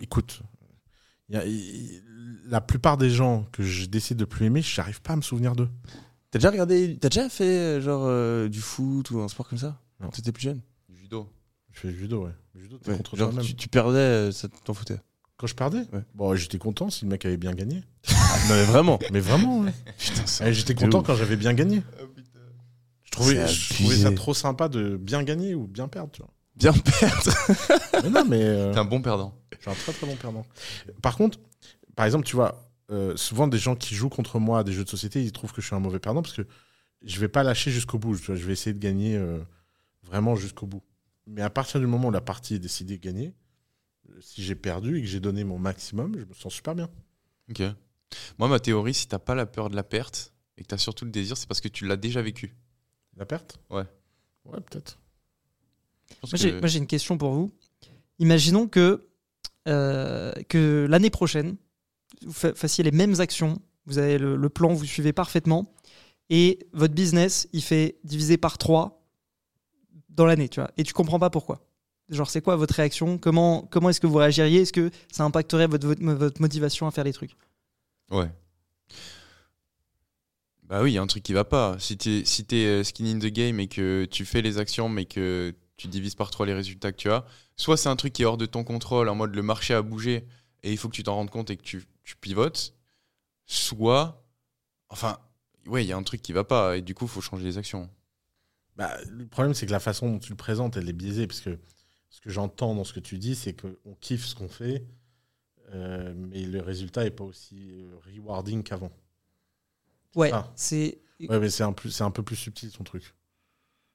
Écoute, 0.00 0.42
y 1.28 1.36
a- 1.36 1.44
la 2.46 2.60
plupart 2.60 2.96
des 2.98 3.10
gens 3.10 3.44
que 3.52 3.62
je 3.62 3.86
décide 3.86 4.16
de 4.18 4.24
plus 4.24 4.46
aimer, 4.46 4.60
j'arrive 4.62 5.00
pas 5.00 5.12
à 5.14 5.16
me 5.16 5.22
souvenir 5.22 5.54
d'eux. 5.56 5.68
T'as 6.30 6.38
déjà 6.38 6.50
regardé, 6.50 6.98
t'as 7.00 7.08
déjà 7.08 7.28
fait 7.28 7.44
euh, 7.44 7.80
genre 7.80 8.02
euh, 8.06 8.48
du 8.48 8.60
foot 8.60 9.10
ou 9.12 9.20
un 9.20 9.28
sport 9.28 9.48
comme 9.48 9.58
ça? 9.58 9.80
Non. 10.00 10.06
quand 10.06 10.10
t'étais 10.10 10.32
plus 10.32 10.42
jeune? 10.42 10.60
Du 10.88 10.96
judo. 10.96 11.28
Je 11.72 11.80
fais 11.80 11.88
du 11.88 11.96
judo, 11.98 12.24
ouais. 12.26 12.32
Le 12.54 12.60
judo, 12.60 12.78
t'es 12.78 12.90
Ouais, 12.90 12.96
contre 12.96 13.16
Genre 13.16 13.30
toi-même. 13.30 13.46
tu, 13.46 13.54
tu 13.54 13.68
perdais, 13.68 13.98
euh, 13.98 14.32
ça 14.32 14.48
t'en 14.48 14.74
foutait. 14.74 15.00
Quand 15.36 15.46
je 15.46 15.54
perdais 15.54 15.78
Ouais. 15.92 16.02
Bon, 16.14 16.34
j'étais 16.36 16.58
content 16.58 16.90
si 16.90 17.04
le 17.04 17.10
mec 17.10 17.24
avait 17.24 17.36
bien 17.36 17.52
gagné. 17.54 17.82
non 18.48 18.54
mais 18.54 18.64
vraiment. 18.64 18.98
Mais 19.12 19.20
vraiment, 19.20 19.60
ouais. 19.60 19.72
Putain, 19.98 20.46
Eh, 20.46 20.52
J'étais 20.52 20.74
content 20.74 21.00
ouf. 21.00 21.06
quand 21.06 21.14
j'avais 21.16 21.36
bien 21.36 21.54
gagné. 21.54 21.82
Je 23.04 23.10
trouvais, 23.10 23.34
C'est 23.46 23.52
je 23.52 23.74
trouvais 23.74 23.96
ça 23.96 24.12
trop 24.12 24.34
sympa 24.34 24.68
de 24.68 24.96
bien 24.96 25.22
gagner 25.22 25.54
ou 25.54 25.66
bien 25.66 25.88
perdre. 25.88 26.10
Tu 26.12 26.20
vois. 26.22 26.30
bien 26.56 26.72
perdre. 26.72 27.32
mais 28.02 28.10
non, 28.10 28.24
mais 28.24 28.42
euh, 28.42 28.72
T'es 28.72 28.78
un 28.78 28.84
bon 28.84 29.00
perdant. 29.02 29.34
je 29.52 29.58
suis 29.60 29.70
un 29.70 29.74
très 29.74 29.92
très 29.92 30.06
bon 30.06 30.16
perdant. 30.16 30.46
Par 31.02 31.16
contre, 31.16 31.38
par 31.96 32.06
exemple, 32.06 32.24
tu 32.26 32.36
vois, 32.36 32.70
euh, 32.90 33.16
souvent 33.16 33.46
des 33.48 33.58
gens 33.58 33.76
qui 33.76 33.94
jouent 33.94 34.08
contre 34.08 34.38
moi 34.38 34.60
à 34.60 34.64
des 34.64 34.72
jeux 34.72 34.84
de 34.84 34.88
société, 34.88 35.22
ils 35.22 35.32
trouvent 35.32 35.52
que 35.52 35.60
je 35.62 35.66
suis 35.66 35.76
un 35.76 35.80
mauvais 35.80 35.98
perdant 36.00 36.22
parce 36.22 36.34
que 36.34 36.46
je 37.02 37.20
vais 37.20 37.28
pas 37.28 37.42
lâcher 37.42 37.70
jusqu'au 37.70 37.98
bout. 37.98 38.16
Tu 38.18 38.26
vois, 38.26 38.36
je 38.36 38.44
vais 38.44 38.52
essayer 38.52 38.72
de 38.74 38.78
gagner 38.80 39.16
euh, 39.16 39.38
vraiment 40.04 40.34
jusqu'au 40.36 40.66
bout. 40.66 40.82
Mais 41.26 41.42
à 41.42 41.50
partir 41.50 41.80
du 41.80 41.86
moment 41.86 42.08
où 42.08 42.12
la 42.12 42.20
partie 42.20 42.54
est 42.56 42.58
décidée 42.58 42.98
de 42.98 43.02
gagner, 43.02 43.32
si 44.20 44.42
j'ai 44.42 44.54
perdu 44.54 44.98
et 44.98 45.00
que 45.02 45.06
j'ai 45.06 45.20
donné 45.20 45.44
mon 45.44 45.58
maximum, 45.58 46.14
je 46.18 46.24
me 46.24 46.34
sens 46.34 46.52
super 46.54 46.74
bien. 46.74 46.88
Ok. 47.50 47.62
Moi, 48.38 48.48
ma 48.48 48.60
théorie, 48.60 48.94
si 48.94 49.08
t'as 49.08 49.18
pas 49.18 49.34
la 49.34 49.46
peur 49.46 49.70
de 49.70 49.76
la 49.76 49.82
perte 49.82 50.32
et 50.56 50.62
que 50.62 50.68
t'as 50.68 50.78
surtout 50.78 51.04
le 51.04 51.10
désir, 51.10 51.36
c'est 51.36 51.48
parce 51.48 51.60
que 51.60 51.68
tu 51.68 51.86
l'as 51.86 51.96
déjà 51.96 52.22
vécu. 52.22 52.54
La 53.16 53.26
perte? 53.26 53.58
Ouais. 53.70 53.84
Ouais, 54.44 54.60
peut-être. 54.60 54.98
Moi, 56.22 56.30
que- 56.30 56.36
j'ai- 56.36 56.52
moi, 56.60 56.68
j'ai 56.68 56.78
une 56.78 56.86
question 56.86 57.18
pour 57.18 57.32
vous. 57.32 57.50
Imaginons 58.18 58.68
que, 58.68 59.08
euh, 59.68 60.32
que 60.48 60.86
l'année 60.88 61.10
prochaine, 61.10 61.56
vous 62.24 62.32
fa- 62.32 62.54
fassiez 62.54 62.84
les 62.84 62.92
mêmes 62.92 63.20
actions, 63.20 63.60
vous 63.86 63.98
avez 63.98 64.18
le, 64.18 64.36
le 64.36 64.48
plan, 64.48 64.72
vous 64.72 64.84
suivez 64.84 65.12
parfaitement, 65.12 65.74
et 66.30 66.66
votre 66.72 66.94
business, 66.94 67.48
il 67.52 67.62
fait 67.62 67.98
diviser 68.04 68.36
par 68.36 68.58
3 68.58 69.02
dans 70.10 70.26
l'année, 70.26 70.48
tu 70.48 70.60
vois, 70.60 70.70
et 70.76 70.84
tu 70.84 70.92
comprends 70.92 71.18
pas 71.18 71.30
pourquoi. 71.30 71.63
Genre, 72.10 72.28
c'est 72.28 72.42
quoi 72.42 72.56
votre 72.56 72.74
réaction? 72.74 73.18
Comment, 73.18 73.62
comment 73.70 73.90
est-ce 73.90 74.00
que 74.00 74.06
vous 74.06 74.18
réagiriez? 74.18 74.62
Est-ce 74.62 74.72
que 74.72 74.90
ça 75.10 75.24
impacterait 75.24 75.66
votre, 75.66 75.86
votre, 75.86 76.02
votre 76.02 76.40
motivation 76.40 76.86
à 76.86 76.90
faire 76.90 77.04
les 77.04 77.12
trucs? 77.12 77.36
Ouais. 78.10 78.30
Bah 80.64 80.82
oui, 80.82 80.92
il 80.92 80.94
y 80.94 80.98
a 80.98 81.02
un 81.02 81.06
truc 81.06 81.22
qui 81.22 81.32
va 81.32 81.44
pas. 81.44 81.76
Si 81.78 81.96
t'es 81.96 82.24
si 82.24 82.44
t'es, 82.44 82.64
euh, 82.66 82.84
skin 82.84 83.06
in 83.06 83.18
the 83.18 83.26
game 83.26 83.60
et 83.60 83.68
que 83.68 84.06
tu 84.10 84.24
fais 84.24 84.42
les 84.42 84.58
actions 84.58 84.88
mais 84.88 85.04
que 85.04 85.54
tu 85.76 85.88
divises 85.88 86.14
par 86.14 86.30
trois 86.30 86.46
les 86.46 86.54
résultats 86.54 86.92
que 86.92 86.96
tu 86.96 87.10
as, 87.10 87.24
soit 87.56 87.76
c'est 87.76 87.88
un 87.88 87.96
truc 87.96 88.12
qui 88.12 88.22
est 88.22 88.24
hors 88.26 88.36
de 88.36 88.46
ton 88.46 88.64
contrôle, 88.64 89.08
en 89.08 89.14
mode 89.14 89.34
le 89.34 89.42
marché 89.42 89.74
a 89.74 89.82
bougé 89.82 90.26
et 90.62 90.72
il 90.72 90.78
faut 90.78 90.88
que 90.88 90.94
tu 90.94 91.02
t'en 91.02 91.14
rendes 91.14 91.30
compte 91.30 91.50
et 91.50 91.56
que 91.56 91.62
tu, 91.62 91.84
tu 92.04 92.16
pivotes, 92.16 92.74
soit, 93.46 94.24
enfin, 94.88 95.18
ouais, 95.66 95.84
il 95.84 95.88
y 95.88 95.92
a 95.92 95.96
un 95.96 96.02
truc 96.02 96.22
qui 96.22 96.32
va 96.32 96.44
pas 96.44 96.76
et 96.76 96.82
du 96.82 96.94
coup, 96.94 97.04
il 97.04 97.10
faut 97.10 97.20
changer 97.20 97.44
les 97.44 97.58
actions. 97.58 97.90
Bah, 98.76 98.96
le 99.08 99.26
problème, 99.26 99.54
c'est 99.54 99.66
que 99.66 99.72
la 99.72 99.80
façon 99.80 100.10
dont 100.10 100.18
tu 100.18 100.30
le 100.30 100.36
présentes, 100.36 100.76
elle 100.76 100.88
est 100.88 100.94
biaisée. 100.94 101.26
Parce 101.26 101.40
que 101.40 101.58
ce 102.14 102.20
que 102.20 102.30
j'entends 102.30 102.76
dans 102.76 102.84
ce 102.84 102.92
que 102.92 103.00
tu 103.00 103.18
dis, 103.18 103.34
c'est 103.34 103.54
qu'on 103.60 103.94
kiffe 104.00 104.24
ce 104.24 104.36
qu'on 104.36 104.48
fait, 104.48 104.86
euh, 105.72 106.14
mais 106.16 106.44
le 106.44 106.60
résultat 106.60 107.02
n'est 107.02 107.10
pas 107.10 107.24
aussi 107.24 107.72
euh, 107.82 107.96
rewarding 108.06 108.62
qu'avant. 108.62 108.92
Ouais, 110.14 110.30
c'est. 110.54 111.00
Ouais, 111.28 111.40
mais 111.40 111.50
c'est 111.50 111.64
un, 111.64 111.72
plus- 111.72 111.90
c'est 111.90 112.04
un 112.04 112.12
peu 112.12 112.22
plus 112.22 112.36
subtil 112.36 112.70
ton 112.70 112.84
truc. 112.84 113.14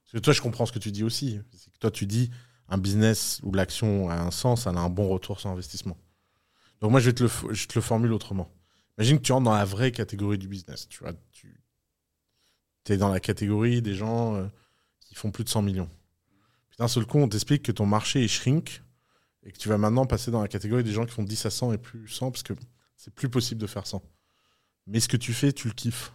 Parce 0.03 0.13
que 0.13 0.17
toi, 0.19 0.33
je 0.33 0.41
comprends 0.41 0.65
ce 0.65 0.71
que 0.73 0.79
tu 0.79 0.91
dis 0.91 1.03
aussi. 1.03 1.39
C'est 1.53 1.71
que 1.71 1.77
toi, 1.77 1.91
tu 1.91 2.05
dis 2.05 2.29
un 2.67 2.77
business 2.77 3.39
où 3.43 3.53
l'action 3.53 4.09
a 4.09 4.15
un 4.15 4.31
sens, 4.31 4.67
elle 4.67 4.75
a 4.75 4.81
un 4.81 4.89
bon 4.89 5.07
retour 5.07 5.39
sur 5.39 5.49
investissement. 5.49 5.97
Donc 6.81 6.91
moi, 6.91 6.99
je, 6.99 7.05
vais 7.07 7.13
te 7.13 7.23
le, 7.23 7.29
f- 7.29 7.53
je 7.53 7.67
te 7.67 7.75
le 7.75 7.81
formule 7.81 8.11
autrement. 8.11 8.51
Imagine 8.97 9.17
que 9.17 9.23
tu 9.23 9.31
rentres 9.31 9.45
dans 9.45 9.53
la 9.55 9.63
vraie 9.65 9.91
catégorie 9.93 10.37
du 10.37 10.49
business. 10.49 10.89
Tu 10.89 10.99
vois, 10.99 11.13
tu 11.31 11.57
es 12.89 12.97
dans 12.97 13.09
la 13.09 13.19
catégorie 13.21 13.81
des 13.81 13.93
gens 13.95 14.35
euh, 14.35 14.47
qui 14.99 15.15
font 15.15 15.31
plus 15.31 15.43
de 15.45 15.49
100 15.49 15.61
millions. 15.61 15.89
D'un 16.79 16.87
seul 16.87 17.05
coup, 17.05 17.19
on 17.19 17.27
t'explique 17.29 17.61
que 17.63 17.71
ton 17.71 17.85
marché 17.85 18.23
est 18.23 18.27
shrink 18.27 18.81
et 19.43 19.51
que 19.51 19.57
tu 19.57 19.69
vas 19.69 19.77
maintenant 19.77 20.05
passer 20.05 20.31
dans 20.31 20.41
la 20.41 20.47
catégorie 20.47 20.83
des 20.83 20.91
gens 20.91 21.05
qui 21.05 21.13
font 21.13 21.23
10 21.23 21.45
à 21.45 21.49
100 21.49 21.73
et 21.73 21.77
plus 21.77 22.07
100 22.07 22.31
parce 22.31 22.41
que 22.43 22.53
c'est 22.95 23.13
plus 23.13 23.29
possible 23.29 23.61
de 23.61 23.67
faire 23.67 23.85
100. 23.85 24.01
Mais 24.87 24.99
ce 24.99 25.07
que 25.07 25.17
tu 25.17 25.33
fais, 25.33 25.53
tu 25.53 25.67
le 25.67 25.73
kiffes. 25.73 26.11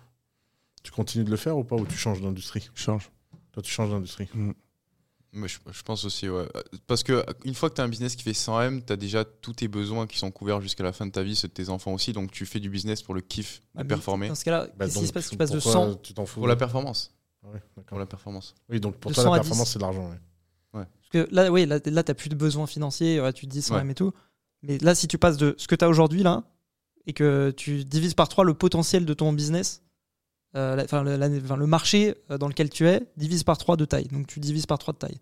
Tu 0.83 0.91
continues 0.91 1.25
de 1.25 1.31
le 1.31 1.37
faire 1.37 1.57
ou 1.57 1.65
pas 1.65 1.77
ou 1.77 1.87
tu 1.87 1.97
changes 1.97 2.21
d'industrie? 2.21 2.69
Change. 2.75 3.11
Toi, 3.53 3.63
tu 3.63 3.71
changes 3.71 3.91
d'industrie. 3.91 4.29
Mais 5.33 5.49
je, 5.49 5.59
je 5.71 5.83
pense 5.83 6.05
aussi, 6.05 6.29
ouais. 6.29 6.47
Parce 6.87 7.03
que 7.03 7.25
une 7.45 7.55
fois 7.55 7.69
que 7.69 7.75
tu 7.75 7.81
as 7.81 7.85
un 7.85 7.89
business 7.89 8.15
qui 8.17 8.23
fait 8.23 8.35
100 8.35 8.61
M, 8.63 8.85
tu 8.85 8.93
as 8.93 8.97
déjà 8.97 9.25
tous 9.25 9.53
tes 9.55 9.69
besoins 9.69 10.07
qui 10.07 10.17
sont 10.19 10.31
couverts 10.31 10.61
jusqu'à 10.61 10.85
la 10.85 10.93
fin 10.93 11.07
de 11.07 11.11
ta 11.11 11.23
vie, 11.23 11.35
ceux 11.37 11.49
de 11.49 11.53
tes 11.53 11.69
enfants 11.71 11.93
aussi. 11.93 12.13
Donc 12.13 12.31
tu 12.31 12.47
fais 12.47 12.61
du 12.61 12.71
business 12.71 13.03
pour 13.03 13.15
le 13.15 13.21
kiff, 13.21 13.61
Ah, 13.75 13.79
de 13.79 13.83
mais 13.85 13.89
performer. 13.89 14.29
Dans 14.29 14.35
ce 14.35 14.45
cas-là, 14.45 14.69
Bah, 14.77 14.85
qu'est-ce 14.87 14.99
qui 15.01 15.07
se 15.09 15.13
passe 15.13 15.29
Tu 15.31 15.37
passes 15.37 15.51
de 15.51 15.57
pourquoi 15.59 15.73
100 15.73 15.95
Tu 15.97 16.15
t'en 16.15 16.25
fous? 16.27 16.41
Pour 16.41 16.47
la 16.49 16.57
performance. 16.57 17.13
Ah 17.45 17.49
ouais. 17.51 17.63
Pour 17.87 17.99
la 17.99 18.07
performance. 18.07 18.55
Oui, 18.69 18.79
donc 18.81 18.97
pour 18.97 19.11
de 19.11 19.15
toi, 19.15 19.25
100 19.25 19.33
à 19.33 19.37
la 19.37 19.43
10. 19.43 19.49
performance, 19.49 19.71
c'est 19.73 19.79
de 19.79 19.83
l'argent. 19.85 20.09
ouais. 20.11 20.21
Parce 20.81 21.09
que 21.27 21.35
là, 21.35 21.51
oui, 21.53 21.67
là, 21.67 21.77
là 21.85 22.03
tu 22.03 22.11
n'as 22.11 22.15
plus 22.15 22.29
de 22.29 22.35
besoins 22.35 22.67
financiers, 22.67 23.21
ouais, 23.21 23.33
tu 23.33 23.47
te 23.47 23.51
dis 23.51 23.63
100 23.63 23.75
Ouais. 23.77 23.81
M 23.83 23.91
et 23.91 23.95
tout. 23.95 24.13
Mais 24.63 24.79
là, 24.79 24.95
si 24.95 25.07
tu 25.09 25.19
passes 25.19 25.37
de 25.37 25.55
ce 25.59 25.69
que 25.69 25.75
tu 25.75 25.85
as 25.85 25.89
aujourd'hui, 25.89 26.23
là, 26.23 26.45
et 27.07 27.13
que 27.13 27.53
tu 27.57 27.85
divises 27.85 28.15
par 28.15 28.29
3 28.29 28.45
le 28.45 28.55
potentiel 28.55 29.05
de 29.05 29.15
ton 29.15 29.33
business, 29.33 29.83
euh, 30.57 30.75
la- 30.77 31.03
le, 31.03 31.17
la- 31.17 31.29
enfin, 31.45 31.57
le 31.57 31.67
marché 31.67 32.15
euh, 32.31 32.39
dans 32.39 32.49
lequel 32.49 32.71
tu 32.71 32.87
es, 32.89 33.07
divise 33.17 33.43
par 33.45 33.59
3 33.59 33.77
de 33.77 33.85
taille. 33.85 34.09
Donc 34.09 34.27
tu 34.27 34.41
divises 34.41 34.67
par 34.67 34.79
3 34.79 34.95
de 34.95 34.99
taille. 34.99 35.21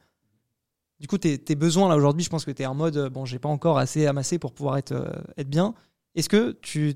Du 1.00 1.08
coup, 1.08 1.18
tes, 1.18 1.36
tes 1.38 1.56
besoins, 1.56 1.88
là, 1.88 1.96
aujourd'hui, 1.96 2.22
je 2.22 2.30
pense 2.30 2.44
que 2.44 2.52
tu 2.52 2.62
es 2.62 2.66
en 2.66 2.74
mode, 2.74 2.96
euh, 2.96 3.10
bon, 3.10 3.24
j'ai 3.24 3.40
pas 3.40 3.48
encore 3.48 3.78
assez 3.78 4.06
amassé 4.06 4.38
pour 4.38 4.52
pouvoir 4.52 4.76
être, 4.78 4.92
euh, 4.92 5.10
être 5.36 5.48
bien. 5.50 5.74
Est-ce 6.14 6.28
que 6.28 6.52
tu 6.62 6.94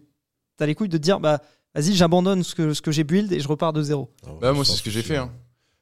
as 0.61 0.67
les 0.67 0.75
couilles 0.77 0.89
de 0.89 0.97
te 0.97 1.03
dire, 1.03 1.19
bah, 1.19 1.43
vas-y, 1.75 1.95
j'abandonne 1.95 2.45
ce 2.45 2.55
que, 2.55 2.73
ce 2.73 2.81
que 2.83 2.93
j'ai 2.93 3.03
build 3.03 3.33
et 3.33 3.41
je 3.41 3.49
repars 3.49 3.73
de 3.73 3.83
zéro? 3.83 4.13
Bah, 4.41 4.53
moi, 4.53 4.65
c'est 4.65 4.73
ce 4.77 4.83
que 4.83 4.91
j'ai 4.91 5.03
fait. 5.03 5.17
hein. 5.17 5.33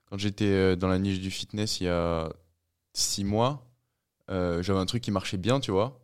Quand 0.09 0.17
j'étais 0.19 0.77
dans 0.77 0.89
la 0.89 0.99
niche 0.99 1.21
du 1.21 1.31
fitness 1.31 1.81
il 1.81 1.85
y 1.85 1.89
a 1.89 2.31
six 2.95 3.25
mois, 3.25 3.71
euh, 4.31 4.63
j'avais 4.63 4.79
un 4.79 4.87
truc 4.87 5.03
qui 5.03 5.11
marchait 5.11 5.37
bien, 5.37 5.61
tu 5.61 5.71
vois. 5.71 6.01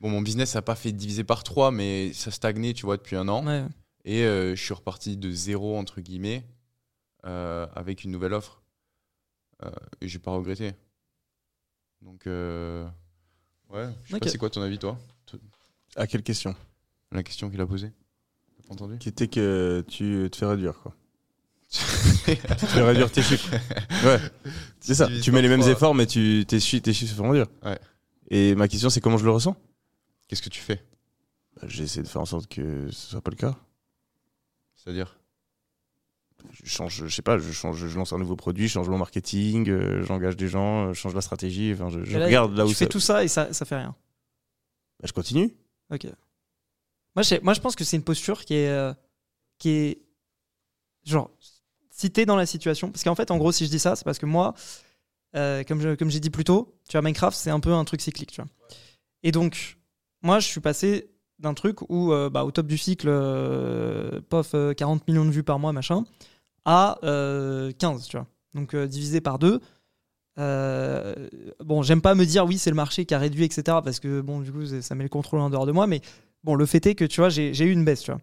Bon, 0.00 0.08
mon 0.08 0.22
business 0.22 0.54
n'a 0.54 0.62
pas 0.62 0.76
fait 0.76 0.92
diviser 0.92 1.24
par 1.24 1.42
trois, 1.42 1.72
mais 1.72 2.12
ça 2.12 2.30
stagnait, 2.30 2.72
tu 2.72 2.86
vois, 2.86 2.96
depuis 2.96 3.16
un 3.16 3.28
an. 3.28 3.44
Ouais. 3.46 3.66
Et 4.04 4.22
euh, 4.22 4.54
je 4.54 4.62
suis 4.62 4.72
reparti 4.72 5.16
de 5.16 5.30
zéro, 5.30 5.76
entre 5.76 6.00
guillemets, 6.00 6.46
euh, 7.26 7.66
avec 7.74 8.04
une 8.04 8.12
nouvelle 8.12 8.32
offre. 8.32 8.62
Euh, 9.62 9.70
et 10.00 10.08
j'ai 10.08 10.18
pas 10.18 10.30
regretté. 10.30 10.72
Donc, 12.00 12.26
euh, 12.26 12.88
ouais. 13.68 13.88
Je 14.04 14.12
sais 14.12 14.20
pas, 14.20 14.28
c'est 14.28 14.38
quoi 14.38 14.48
ton 14.48 14.62
avis, 14.62 14.78
toi? 14.78 14.96
À 15.96 16.06
quelle 16.06 16.22
question? 16.22 16.54
La 17.12 17.22
question 17.22 17.50
qu'il 17.50 17.60
a 17.60 17.66
posée 17.66 17.92
T'as 18.56 18.68
pas 18.68 18.74
entendu? 18.74 18.98
Qui 18.98 19.08
était 19.08 19.28
que 19.28 19.84
tu 19.86 20.28
te 20.30 20.36
fais 20.36 20.46
réduire, 20.46 20.80
quoi. 20.80 20.94
Tu 21.70 22.66
fais 22.66 22.82
réduire 22.82 23.10
tes 23.10 23.22
chiffres. 23.22 23.48
Ouais, 24.04 24.18
c'est 24.80 24.94
ça. 24.94 25.08
Tu 25.22 25.30
mets 25.32 25.42
les 25.42 25.48
mêmes 25.48 25.62
efforts, 25.62 25.94
mais 25.94 26.06
tu, 26.06 26.44
tes, 26.46 26.58
chi- 26.60 26.82
tes 26.82 26.92
chiffres 26.92 27.12
se 27.12 27.16
font 27.16 27.30
réduire. 27.30 27.46
Ouais. 27.64 27.78
Et 28.28 28.54
ma 28.54 28.68
question, 28.68 28.90
c'est 28.90 29.00
comment 29.00 29.18
je 29.18 29.24
le 29.24 29.30
ressens? 29.30 29.56
Qu'est-ce 30.28 30.42
que 30.42 30.48
tu 30.48 30.60
fais? 30.60 30.84
Bah, 31.56 31.66
J'ai 31.68 31.84
essayé 31.84 32.02
de 32.02 32.08
faire 32.08 32.20
en 32.22 32.26
sorte 32.26 32.46
que 32.48 32.88
ce 32.90 33.10
soit 33.10 33.20
pas 33.20 33.30
le 33.30 33.36
cas. 33.36 33.56
C'est-à-dire? 34.76 35.16
Je 36.64 36.70
change, 36.70 37.04
je 37.06 37.14
sais 37.14 37.22
pas, 37.22 37.36
je 37.38 37.52
change, 37.52 37.86
je 37.86 37.98
lance 37.98 38.12
un 38.14 38.18
nouveau 38.18 38.34
produit, 38.36 38.66
je 38.66 38.72
change 38.72 38.88
mon 38.88 38.96
marketing, 38.96 39.68
euh, 39.68 40.02
j'engage 40.04 40.36
des 40.36 40.48
gens, 40.48 40.86
euh, 40.86 40.92
je 40.94 40.98
change 41.00 41.14
la 41.14 41.20
stratégie. 41.20 41.72
Enfin, 41.74 41.90
je, 41.90 42.02
je 42.02 42.16
Et 42.16 42.18
là, 42.18 42.26
regarde 42.26 42.56
là 42.56 42.64
où 42.64 42.68
tu 42.68 42.74
ça. 42.74 42.78
fais 42.78 42.88
tout 42.88 43.00
ça 43.00 43.22
et 43.24 43.28
ça, 43.28 43.52
ça 43.52 43.64
fait 43.66 43.76
rien. 43.76 43.94
Bah, 45.00 45.06
je 45.06 45.12
continue. 45.12 45.52
Ok. 45.92 46.06
Moi, 47.14 47.22
je, 47.24 47.34
moi, 47.42 47.52
je 47.52 47.60
pense 47.60 47.76
que 47.76 47.84
c'est 47.84 47.96
une 47.96 48.04
posture 48.04 48.44
qui 48.44 48.54
est, 48.54 48.68
euh, 48.70 48.94
qui 49.58 49.68
est 49.70 50.02
genre, 51.04 51.30
si 52.00 52.10
t'es 52.10 52.24
dans 52.24 52.36
la 52.36 52.46
situation, 52.46 52.90
parce 52.90 53.04
qu'en 53.04 53.14
fait, 53.14 53.30
en 53.30 53.36
gros, 53.36 53.52
si 53.52 53.66
je 53.66 53.70
dis 53.70 53.78
ça, 53.78 53.94
c'est 53.94 54.04
parce 54.04 54.18
que 54.18 54.24
moi, 54.24 54.54
euh, 55.36 55.62
comme 55.64 56.10
j'ai 56.10 56.20
dit 56.20 56.30
plus 56.30 56.44
tôt, 56.44 56.74
tu 56.88 56.92
vois, 56.92 57.02
Minecraft, 57.02 57.36
c'est 57.36 57.50
un 57.50 57.60
peu 57.60 57.72
un 57.74 57.84
truc 57.84 58.00
cyclique, 58.00 58.32
tu 58.32 58.40
vois. 58.40 58.50
Et 59.22 59.32
donc, 59.32 59.76
moi, 60.22 60.40
je 60.40 60.46
suis 60.46 60.60
passé 60.60 61.10
d'un 61.38 61.52
truc 61.52 61.82
où, 61.90 62.12
euh, 62.12 62.30
bah, 62.30 62.44
au 62.44 62.50
top 62.52 62.66
du 62.66 62.78
cycle, 62.78 63.08
euh, 63.10 64.20
pof, 64.30 64.52
euh, 64.54 64.72
40 64.72 65.06
millions 65.08 65.26
de 65.26 65.30
vues 65.30 65.42
par 65.42 65.58
mois, 65.58 65.72
machin, 65.72 66.04
à 66.64 66.98
euh, 67.04 67.70
15, 67.78 68.06
tu 68.08 68.16
vois. 68.16 68.26
Donc, 68.54 68.74
divisé 68.74 69.20
par 69.20 69.38
deux. 69.38 69.60
Bon, 70.36 71.82
j'aime 71.82 72.00
pas 72.00 72.14
me 72.14 72.24
dire 72.24 72.46
oui, 72.46 72.56
c'est 72.56 72.70
le 72.70 72.76
marché 72.76 73.04
qui 73.04 73.12
a 73.12 73.18
réduit, 73.18 73.44
etc. 73.44 73.62
Parce 73.84 74.00
que 74.00 74.22
bon, 74.22 74.40
du 74.40 74.50
coup, 74.50 74.64
ça 74.64 74.94
met 74.94 75.02
le 75.02 75.10
contrôle 75.10 75.40
en 75.40 75.50
dehors 75.50 75.66
de 75.66 75.72
moi. 75.72 75.86
Mais 75.86 76.00
bon, 76.44 76.54
le 76.54 76.64
fait 76.64 76.86
est 76.86 76.94
que 76.94 77.04
tu 77.04 77.20
vois, 77.20 77.28
j'ai 77.28 77.52
eu 77.52 77.70
une 77.70 77.84
baisse, 77.84 78.00
tu 78.00 78.10
vois. 78.10 78.20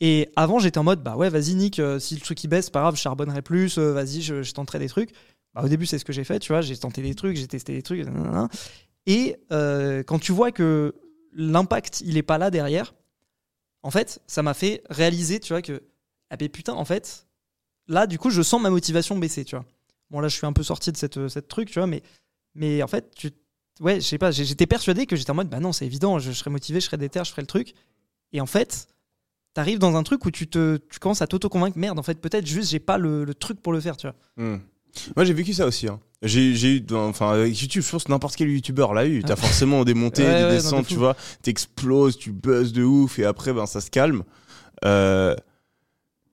Et 0.00 0.30
avant, 0.36 0.58
j'étais 0.58 0.78
en 0.78 0.84
mode, 0.84 1.02
bah 1.02 1.16
ouais, 1.16 1.28
vas-y, 1.28 1.54
Nick, 1.54 1.80
euh, 1.80 1.98
si 1.98 2.14
le 2.14 2.20
truc 2.20 2.42
il 2.44 2.48
baisse, 2.48 2.70
pas 2.70 2.80
grave, 2.80 2.94
je 2.94 3.00
charbonnerai 3.00 3.42
plus, 3.42 3.78
euh, 3.78 3.92
vas-y, 3.92 4.22
je, 4.22 4.52
tenterai 4.52 4.78
des 4.78 4.88
trucs. 4.88 5.10
Bah, 5.54 5.62
au 5.64 5.68
début, 5.68 5.86
c'est 5.86 5.98
ce 5.98 6.04
que 6.04 6.12
j'ai 6.12 6.24
fait, 6.24 6.38
tu 6.38 6.52
vois, 6.52 6.60
j'ai 6.60 6.76
tenté 6.76 7.02
des 7.02 7.14
trucs, 7.14 7.36
j'ai 7.36 7.48
testé 7.48 7.74
des 7.74 7.82
trucs, 7.82 8.04
nanana. 8.04 8.48
et 9.06 9.36
euh, 9.52 10.02
quand 10.04 10.20
tu 10.20 10.30
vois 10.30 10.52
que 10.52 10.94
l'impact, 11.32 12.02
il 12.04 12.16
est 12.16 12.22
pas 12.22 12.38
là 12.38 12.50
derrière, 12.50 12.94
en 13.82 13.90
fait, 13.90 14.20
ça 14.26 14.42
m'a 14.42 14.54
fait 14.54 14.82
réaliser, 14.88 15.40
tu 15.40 15.52
vois, 15.52 15.62
que, 15.62 15.82
ah 16.30 16.36
ben 16.36 16.48
putain, 16.48 16.74
en 16.74 16.84
fait, 16.84 17.26
là, 17.88 18.06
du 18.06 18.18
coup, 18.18 18.30
je 18.30 18.42
sens 18.42 18.60
ma 18.60 18.70
motivation 18.70 19.18
baisser, 19.18 19.44
tu 19.44 19.56
vois. 19.56 19.64
Bon, 20.10 20.20
là, 20.20 20.28
je 20.28 20.36
suis 20.36 20.46
un 20.46 20.52
peu 20.52 20.62
sorti 20.62 20.92
de 20.92 20.96
cette, 20.96 21.28
cette 21.28 21.48
truc, 21.48 21.70
tu 21.70 21.80
vois, 21.80 21.86
mais, 21.88 22.02
mais 22.54 22.82
en 22.84 22.88
fait, 22.88 23.10
tu, 23.16 23.30
ouais, 23.80 23.96
je 24.00 24.06
sais 24.06 24.18
pas, 24.18 24.30
j'étais 24.30 24.66
persuadé 24.66 25.06
que 25.06 25.16
j'étais 25.16 25.30
en 25.30 25.34
mode, 25.34 25.48
bah 25.48 25.60
non, 25.60 25.72
c'est 25.72 25.86
évident, 25.86 26.20
je, 26.20 26.30
je 26.30 26.36
serais 26.36 26.50
motivé, 26.50 26.80
je 26.80 26.86
serais 26.86 26.98
déter, 26.98 27.20
je 27.24 27.30
ferais 27.30 27.42
le 27.42 27.48
truc. 27.48 27.74
Et 28.32 28.40
en 28.40 28.46
fait, 28.46 28.88
t'arrives 29.58 29.80
dans 29.80 29.96
un 29.96 30.04
truc 30.04 30.24
où 30.24 30.30
tu, 30.30 30.46
te, 30.46 30.76
tu 30.88 31.00
commences 31.00 31.20
à 31.20 31.26
t'auto-convaincre, 31.26 31.76
merde, 31.76 31.98
en 31.98 32.04
fait, 32.04 32.20
peut-être 32.20 32.46
juste 32.46 32.70
j'ai 32.70 32.78
pas 32.78 32.96
le, 32.96 33.24
le 33.24 33.34
truc 33.34 33.60
pour 33.60 33.72
le 33.72 33.80
faire, 33.80 33.96
tu 33.96 34.06
vois. 34.06 34.14
Hmm. 34.36 34.58
Moi, 35.16 35.24
j'ai 35.24 35.32
vécu 35.32 35.52
ça 35.52 35.66
aussi. 35.66 35.88
hein. 35.88 35.98
J'ai 36.22 36.54
j'ai 36.54 36.76
eu, 36.76 36.86
enfin, 36.92 37.32
avec 37.32 37.60
YouTube, 37.60 37.82
je 37.84 37.90
pense 37.90 38.04
que 38.04 38.12
n'importe 38.12 38.36
quel 38.36 38.48
youtubeur 38.50 38.94
l'a 38.94 39.04
eu. 39.06 39.24
T'as 39.24 39.34
forcément 39.46 39.84
des 39.84 39.94
montées, 39.94 40.22
Ouais, 40.24 40.38
des 40.38 40.44
ouais, 40.44 40.50
descentes, 40.52 40.84
fou. 40.86 40.92
tu 40.92 40.98
vois. 40.98 41.16
T'exploses, 41.42 42.16
tu 42.18 42.30
buzzes 42.30 42.72
de 42.72 42.84
ouf, 42.84 43.18
et 43.18 43.24
après, 43.24 43.52
ben, 43.52 43.66
ça 43.66 43.80
se 43.80 43.90
calme. 43.90 44.22
Euh, 44.84 45.34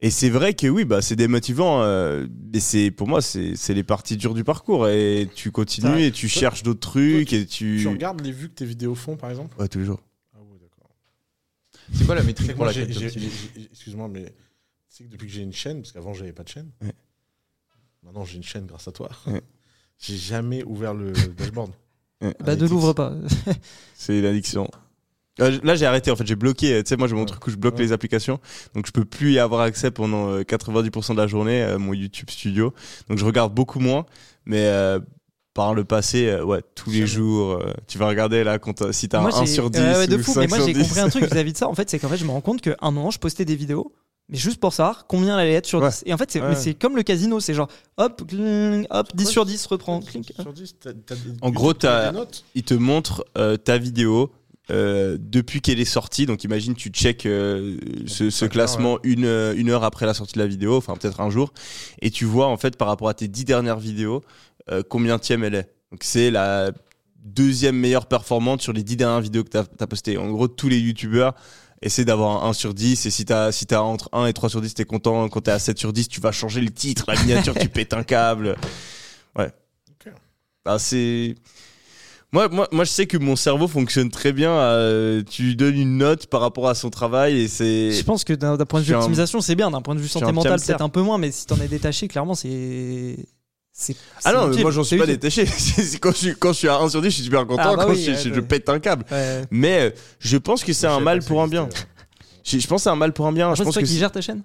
et 0.02 0.12
c'est 0.12 0.30
vrai 0.30 0.54
que 0.54 0.68
oui, 0.68 0.86
bah, 0.86 1.02
c'est 1.02 1.16
démotivant. 1.16 1.82
euh, 1.82 2.28
mais 2.54 2.60
c'est, 2.60 2.92
pour 2.92 3.08
moi, 3.08 3.22
c'est 3.24 3.56
c'est 3.56 3.74
les 3.74 3.84
parties 3.84 4.18
dures 4.18 4.36
du 4.36 4.44
parcours. 4.44 4.88
Et 4.88 5.28
tu 5.34 5.50
continues 5.50 6.04
et 6.04 6.12
tu 6.12 6.28
cherches 6.28 6.62
d'autres 6.62 6.80
trucs 6.92 7.34
et 7.34 7.48
tu. 7.48 7.80
Tu 7.82 7.88
regardes 7.88 8.22
les 8.22 8.32
vues 8.32 8.50
que 8.50 8.54
tes 8.56 8.66
vidéos 8.66 8.94
font, 8.94 9.16
par 9.18 9.32
exemple? 9.32 9.60
Ouais, 9.60 9.68
tous 9.68 9.80
les 9.80 9.86
jours. 9.86 10.00
Ah. 11.88 11.92
C'est 11.98 12.06
quoi 12.06 12.16
la 12.16 12.24
métrique 12.24 12.48
que 12.48 12.54
pour 12.54 12.66
moi, 12.66 12.74
laquelle 12.74 12.92
Excuse-moi, 13.72 14.08
mais 14.08 14.34
c'est 14.88 15.04
que 15.06 15.10
depuis 15.10 15.28
que 15.28 15.34
j'ai 15.34 15.42
une 15.42 15.54
chaîne, 15.54 15.82
parce 15.82 15.92
qu'avant 15.92 16.14
j'avais 16.14 16.34
pas 16.34 16.44
de 16.44 16.50
chaîne, 16.50 16.72
Ouais. 16.82 16.94
maintenant 18.04 18.26
j'ai 18.26 18.38
une 18.38 18.44
chaîne 18.44 18.66
grâce 18.66 18.88
à 18.88 18.92
toi, 18.92 19.10
Ouais. 19.28 19.42
j'ai 20.00 20.18
jamais 20.18 20.64
ouvert 20.64 20.94
le 20.94 21.12
dashboard. 21.38 21.72
Ouais. 22.22 22.34
Bah, 22.40 22.56
ne 22.56 22.68
l'ouvre 22.68 22.94
pas. 22.94 23.14
C'est 23.96 24.22
l'addiction. 24.22 24.70
Euh, 25.42 25.60
Là, 25.64 25.76
j'ai 25.76 25.86
arrêté. 25.86 26.12
En 26.12 26.16
fait, 26.16 26.26
j'ai 26.26 26.38
bloqué. 26.38 26.82
Tu 26.82 26.90
sais, 26.90 26.96
moi, 26.96 27.10
j'ai 27.10 27.14
mon 27.14 27.22
Ouais. 27.22 27.26
truc 27.28 27.46
où 27.46 27.50
je 27.50 27.58
bloque 27.58 27.76
Ouais. 27.76 27.82
les 27.84 27.92
applications. 27.92 28.40
Donc, 28.74 28.88
je 28.88 28.92
peux 28.94 29.04
plus 29.04 29.34
y 29.34 29.40
avoir 29.40 29.62
accès 29.62 29.92
pendant 29.92 30.30
euh, 30.30 30.44
90% 30.44 31.14
de 31.14 31.18
la 31.20 31.28
journée, 31.28 31.62
euh, 31.62 31.78
mon 31.78 31.94
YouTube 31.94 32.30
Studio. 32.30 32.74
Donc, 33.10 33.18
je 33.18 33.26
regarde 33.26 33.54
beaucoup 33.54 33.82
moins. 33.82 34.06
Mais 34.46 34.66
euh, 34.68 35.00
par 35.56 35.74
le 35.74 35.84
passé, 35.86 36.28
euh, 36.28 36.44
ouais, 36.44 36.62
tous 36.76 36.92
les 36.92 37.08
jours, 37.08 37.54
euh, 37.54 37.74
tu 37.88 37.98
vas 37.98 38.08
regarder 38.08 38.44
là 38.44 38.60
quand 38.60 38.74
t'as- 38.74 38.92
si 38.94 39.08
t'as 39.10 39.20
un 39.20 39.22
Moi, 39.22 39.36
1 39.36 39.46
j'ai- 39.46 39.52
sur 39.54 39.70
10 39.72 39.80
Ouais, 39.80 39.96
ouais, 39.98 40.08
de 40.08 40.18
ou 40.18 40.22
fou. 40.24 40.34
5 40.34 40.42
Mais 40.42 40.48
moi, 40.48 40.60
j'ai 40.66 40.74
10. 40.74 40.84
compris 40.84 41.00
un 41.00 41.10
truc 41.10 41.24
vis-à-vis 41.34 41.54
de 41.54 41.58
ça. 41.58 41.68
En 41.70 41.74
fait, 41.74 41.90
c'est 41.90 41.98
qu'en 41.98 42.10
fait, 42.10 42.18
je 42.18 42.26
me 42.26 42.30
rends 42.32 42.42
compte 42.42 42.62
qu'à 42.62 42.76
un 42.82 42.92
moment, 42.92 43.10
je 43.10 43.18
postais 43.20 43.46
des 43.46 43.56
vidéos, 43.56 43.94
mais 44.30 44.38
juste 44.38 44.60
pour 44.60 44.74
savoir 44.74 45.08
combien 45.08 45.34
elle 45.36 45.46
allait 45.48 45.54
être 45.54 45.66
sur 45.66 45.80
Ouais. 45.82 45.90
10. 45.90 46.04
Et 46.06 46.14
en 46.14 46.18
fait, 46.18 46.38
c'est 46.58 46.74
comme 46.74 46.98
le 46.98 47.04
casino. 47.04 47.40
C'est 47.40 47.54
genre, 47.54 47.70
hop, 47.98 48.22
hop, 48.90 49.08
10 49.16 49.26
Ouais, 49.26 49.32
sur 49.32 49.46
10, 49.46 49.66
reprends. 49.68 50.02
Sur 50.02 50.52
10, 50.54 50.76
En 51.42 51.52
gros, 51.52 51.74
notes. 52.14 52.44
il 52.54 52.64
te 52.64 52.74
montre 52.74 53.26
euh, 53.38 53.56
ta 53.56 53.78
vidéo 53.78 54.32
euh, 54.72 55.18
depuis 55.22 55.62
qu'elle 55.62 55.80
est 55.80 55.86
sortie. 55.86 56.26
Donc 56.26 56.44
imagine 56.44 56.74
tu 56.74 56.90
check 56.90 57.26
euh, 57.28 57.78
ce, 58.08 58.30
ce 58.30 58.30
cinq 58.32 58.50
classement 58.52 58.98
une, 59.04 59.24
euh, 59.26 59.54
une 59.56 59.70
heure 59.70 59.84
après 59.84 60.06
la 60.08 60.16
sortie 60.16 60.34
de 60.34 60.40
la 60.40 60.48
vidéo, 60.48 60.76
enfin 60.76 60.96
peut-être 60.96 61.22
un 61.22 61.30
jour, 61.30 61.54
et 62.02 62.10
tu 62.10 62.26
vois 62.26 62.48
en 62.48 62.58
fait 62.58 62.76
par 62.76 62.88
rapport 62.88 63.08
à 63.08 63.14
tes 63.14 63.28
dix 63.28 63.46
dernières 63.46 63.78
vidéos 63.78 64.24
euh, 64.72 64.84
combien 64.88 65.20
tième 65.20 65.44
elle 65.44 65.56
est. 65.56 65.70
Donc 65.92 66.02
c'est 66.04 66.32
la 66.32 66.72
deuxième 67.24 67.76
meilleure 67.78 68.06
performante 68.08 68.62
sur 68.62 68.74
les 68.74 68.84
dix 68.84 68.96
dernières 68.98 69.22
vidéos 69.22 69.44
que 69.44 69.50
tu 69.50 69.58
as, 69.58 69.88
postées. 69.88 70.18
En 70.18 70.30
gros, 70.32 70.48
tous 70.48 70.70
les 70.70 70.80
youtubeurs 70.80 71.34
essaient 71.82 72.06
d'avoir 72.06 72.44
un 72.46 72.50
1 72.50 72.54
sur 72.54 72.74
10 72.74 73.06
et 73.06 73.10
si 73.12 73.26
t'as 73.26 73.52
si 73.52 73.66
t'as 73.66 73.82
entre 73.82 74.10
1 74.14 74.28
et 74.28 74.34
3 74.34 74.50
sur 74.50 74.62
10 74.62 74.74
t'es 74.76 74.86
content 74.86 75.28
quand 75.30 75.42
t'es 75.42 75.52
à 75.52 75.60
7 75.60 75.78
sur 75.78 75.92
10 75.92 76.08
tu 76.08 76.22
vas 76.22 76.32
changer 76.32 76.62
le 76.62 76.72
titre 76.72 77.04
la 77.10 77.20
miniature 77.22 77.54
tu 77.54 77.68
pètes 77.68 77.94
un 77.94 78.04
câble 78.04 78.56
ouais 79.38 79.52
Ok. 79.92 80.12
bah, 80.64 80.80
c'est 80.80 81.36
moi, 82.32 82.50
moi, 82.50 82.68
moi, 82.74 82.84
je 82.84 82.90
sais 82.90 83.06
que 83.08 83.18
mon 83.18 83.36
cerveau 83.38 83.68
fonctionne 83.68 84.10
très 84.10 84.34
bien. 84.34 84.52
euh, 84.52 85.24
tu 85.24 85.44
lui 85.44 85.56
donnes 85.56 85.78
une 85.78 85.98
note 85.98 86.28
par 86.28 86.42
rapport 86.42 86.68
à 86.68 86.76
son 86.76 86.90
travail 86.90 87.40
et 87.40 87.48
c'est. 87.48 87.92
Je 87.92 88.04
pense 88.04 88.26
que 88.26 88.34
d'un 88.34 88.58
point 88.58 88.82
de 88.82 88.86
vue 88.86 88.94
un- 88.94 88.98
optimisation, 88.98 89.40
c'est 89.40 89.56
bien. 89.56 89.72
D'un 89.72 89.82
point 89.82 89.96
de 89.96 90.02
vue 90.02 90.10
santé 90.10 90.32
mentale, 90.34 90.60
peut-être 90.60 90.82
un 90.82 90.90
peu 90.90 91.02
moins. 91.02 91.18
Mais 91.18 91.32
si 91.32 91.46
t'en 91.46 91.56
es 91.62 91.70
détaché, 91.70 92.10
clairement, 92.10 92.36
c'est. 92.36 93.16
C'est- 93.78 93.96
Ah 94.18 94.20
c'est 94.22 94.34
non, 94.34 94.48
utile, 94.52 94.62
moi 94.62 94.72
j'en 94.72 94.84
c'est 94.84 94.88
suis 94.90 94.98
pas 94.98 95.04
utile. 95.04 95.16
détaché. 95.18 95.46
C'est- 95.58 95.84
c'est 95.84 95.98
quand, 96.00 96.12
je 96.12 96.18
suis, 96.18 96.36
quand 96.36 96.54
je 96.54 96.58
suis 96.60 96.68
à 96.70 96.78
1 96.80 96.88
sur 96.90 97.02
10, 97.02 97.10
je 97.10 97.16
suis 97.16 97.24
super 97.26 97.46
content. 97.46 97.62
Ah 97.66 97.76
bah 97.76 97.84
quand 97.86 97.92
oui, 97.92 98.02
je, 98.04 98.12
ouais, 98.12 98.18
je- 98.18 98.30
je 98.34 98.40
ouais. 98.40 98.42
pète 98.42 98.70
un 98.70 98.80
câble. 98.80 99.06
Ouais. 99.12 99.44
Mais 99.52 99.94
je 100.20 100.38
pense 100.38 100.64
que 100.64 100.72
c'est 100.74 100.88
Je 100.88 100.92
un 100.94 101.00
mal 101.02 101.22
pour 101.24 101.42
un 101.42 101.48
bien. 101.48 101.68
Je, 102.44 102.58
je 102.58 102.68
pense 102.68 102.82
que 102.82 102.84
c'est 102.84 102.90
un 102.90 102.96
mal 102.96 103.12
pour 103.12 103.28
un 103.28 103.34
bien. 103.34 103.48
Après, 103.48 103.56
je 103.58 103.60
c'est 103.60 103.66
pense 103.66 103.74
toi 103.74 103.82
que 103.82 103.88
qui 103.88 103.94
c'est- 103.94 104.00
gères 104.00 104.12
ta 104.12 104.22
chaîne? 104.22 104.44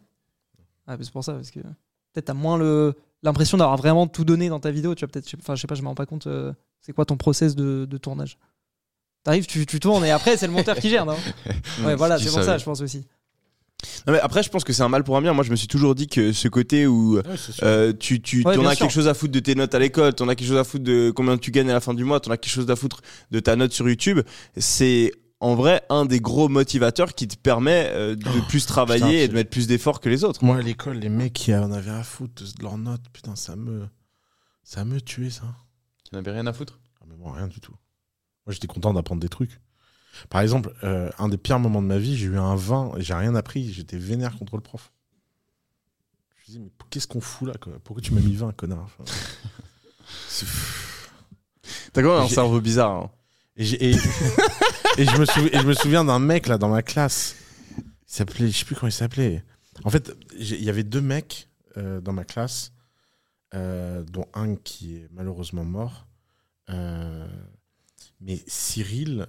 Ah, 0.87 0.97
c'est 1.01 1.12
pour 1.12 1.22
ça, 1.22 1.35
parce 1.35 1.51
que 1.51 1.61
peut-être 1.61 2.24
t'as 2.24 2.35
moins 2.35 2.59
le 2.59 2.95
l'impression 3.22 3.57
d'avoir 3.59 3.76
vraiment 3.76 4.07
tout 4.07 4.24
donné 4.24 4.49
dans 4.49 4.59
ta 4.61 4.70
vidéo. 4.70 4.95
Tu 4.95 5.05
vois, 5.05 5.12
peut-être, 5.12 5.31
enfin, 5.39 5.55
je 5.55 5.61
sais 5.61 5.66
pas, 5.68 5.74
je 5.74 5.83
me 5.83 5.87
rends 5.89 5.95
pas 5.95 6.07
compte. 6.07 6.26
euh, 6.26 6.53
c'est 6.81 6.93
quoi 6.93 7.05
ton 7.05 7.16
process 7.16 7.55
de, 7.55 7.87
de 7.89 7.99
tournage? 7.99 8.39
T'arrives, 9.22 9.47
tu, 9.47 9.66
tu 9.66 9.78
tournes 9.78 10.05
et 10.07 10.11
après 10.11 10.39
c'est 10.39 10.47
le 10.47 10.53
monteur 10.55 10.76
qui 10.78 10.89
gère, 10.89 11.05
non? 11.05 11.16
Ouais, 11.85 11.95
voilà, 11.95 12.18
c'est 12.18 12.31
pour 12.31 12.43
ça, 12.43 12.57
je 12.59 12.64
pense 12.64 12.81
aussi. 12.81 13.07
Non, 14.07 14.12
mais 14.12 14.20
après, 14.20 14.43
je 14.43 14.49
pense 14.51 14.64
que 14.64 14.72
c'est 14.72 14.83
un 14.83 14.89
mal 14.89 15.05
pour 15.05 15.16
un 15.16 15.22
bien. 15.22 15.33
Moi, 15.33 15.45
je 15.45 15.51
me 15.51 15.57
suis 15.57 15.68
toujours 15.68 15.95
dit 15.95 16.07
que 16.07 16.33
ce 16.33 16.49
côté 16.49 16.87
où 16.87 17.16
Ouais, 17.16 17.22
euh, 17.62 17.93
tu, 17.93 18.20
tu 18.20 18.43
Ouais, 18.45 18.57
bien 18.57 18.66
as 18.68 18.74
sûr. 18.74 18.87
quelque 18.87 18.93
chose 18.95 19.09
à 19.09 19.14
foutre 19.14 19.33
de 19.33 19.41
tes 19.41 19.55
notes 19.55 19.74
à 19.74 19.78
l'école, 19.78 20.14
t'en 20.14 20.28
as 20.28 20.35
quelque 20.35 20.49
chose 20.49 20.57
à 20.59 20.64
foutre 20.64 20.85
de 20.85 21.11
combien 21.11 21.37
tu 21.39 21.51
gagnes 21.51 21.70
à 21.70 21.74
la 21.74 21.81
fin 21.81 21.95
du 21.95 22.05
mois, 22.05 22.20
t'en 22.20 22.31
as 22.31 22.37
quelque 22.37 22.53
chose 22.53 22.68
à 22.70 22.76
foutre 22.76 23.01
de 23.31 23.41
ta 23.41 23.57
note 23.57 23.72
sur 23.72 23.89
YouTube. 23.89 24.20
C'est 24.57 25.12
en 25.41 25.55
vrai 25.55 25.83
un 25.89 26.05
des 26.05 26.20
gros 26.20 26.49
motivateurs 26.49 27.14
qui 27.14 27.26
te 27.26 27.37
permet 27.37 27.89
euh, 27.93 28.14
de 28.14 28.47
plus 28.49 28.66
travailler 28.66 29.01
putain, 29.05 29.18
et 29.24 29.28
de 29.28 29.35
mettre 29.35 29.51
plus 29.51 29.66
d'efforts 29.66 30.01
que 30.01 30.09
les 30.09 30.24
autres. 30.24 30.45
Moi, 30.45 30.57
à 30.57 30.62
l'école, 30.62 30.99
les 30.99 31.09
mecs 31.09 31.33
qui 31.33 31.55
en 31.55 31.72
avaient 31.72 31.91
à 31.91 32.03
foutre 32.03 32.43
de 32.43 32.62
leurs 32.62 32.78
notes, 32.78 33.05
putain, 33.12 33.37
ça 33.37 33.57
me. 33.57 33.87
Ça 34.62 34.85
me 34.85 35.01
tuait, 35.01 35.31
ça. 35.31 35.45
Tu 36.09 36.14
n'avais 36.14 36.31
rien 36.31 36.47
à 36.47 36.53
foutre? 36.53 36.78
Ah, 37.01 37.05
mais 37.09 37.16
moi, 37.16 37.33
rien 37.35 37.49
du 37.49 37.59
tout. 37.61 37.72
Moi, 38.47 38.53
j'étais 38.53 38.66
content 38.68 38.93
d'apprendre 38.95 39.20
des 39.20 39.28
trucs. 39.28 39.61
Par 40.29 40.41
exemple, 40.41 40.73
euh, 40.85 41.11
un 41.19 41.29
des 41.29 41.39
pires 41.39 41.59
moments 41.59 41.83
de 41.83 41.87
ma 41.87 41.99
vie, 41.99 42.17
j'ai 42.17 42.27
eu 42.27 42.39
un 42.39 42.55
20 42.57 42.97
et 42.99 43.03
j'ai 43.03 43.15
rien 43.15 43.35
appris. 43.35 43.73
J'étais 43.73 43.97
vénère 43.99 44.37
contre 44.39 44.57
le 44.57 44.63
prof. 44.63 44.93
Je 46.29 46.41
me 46.41 46.45
suis 46.45 46.53
dit, 46.53 46.59
mais 46.61 46.71
qu'est-ce 46.91 47.07
qu'on 47.07 47.21
fout 47.21 47.49
là 47.49 47.55
quoi? 47.61 47.75
Pourquoi 47.85 48.03
tu 48.03 48.13
m'as 48.13 48.21
mis 48.21 48.35
20, 48.35 48.53
connard? 48.57 48.89
Enfin, 48.99 49.05
T'as 51.93 52.03
quand 52.03 52.15
même 52.15 52.25
un 52.25 52.29
cerveau 52.29 52.61
bizarre. 52.61 52.91
hein? 53.05 53.11
Et, 53.57 53.65
j'ai- 53.65 53.91
et- 53.91 53.97
et 54.99 55.05
je, 55.05 55.17
me 55.19 55.25
souviens, 55.25 55.51
et 55.53 55.59
je 55.63 55.67
me 55.67 55.75
souviens 55.75 56.05
d'un 56.05 56.19
mec 56.19 56.47
là 56.47 56.59
dans 56.59 56.69
ma 56.69 56.83
classe. 56.83 57.37
Il 57.79 57.85
s'appelait, 58.07 58.49
je 58.51 58.57
sais 58.59 58.65
plus 58.65 58.75
comment 58.75 58.89
il 58.89 58.93
s'appelait. 58.93 59.45
En 59.85 59.91
fait, 59.91 60.13
il 60.39 60.63
y 60.63 60.69
avait 60.71 60.83
deux 60.83 61.01
mecs 61.01 61.49
euh, 61.77 62.01
dans 62.01 62.13
ma 62.13 62.25
classe, 62.25 62.73
euh, 63.55 64.03
dont 64.05 64.27
un 64.35 64.57
qui 64.57 64.97
est 64.97 65.09
malheureusement 65.13 65.65
mort. 65.65 66.07
Euh, 66.71 67.29
mais 68.21 68.43
Cyril, 68.47 69.27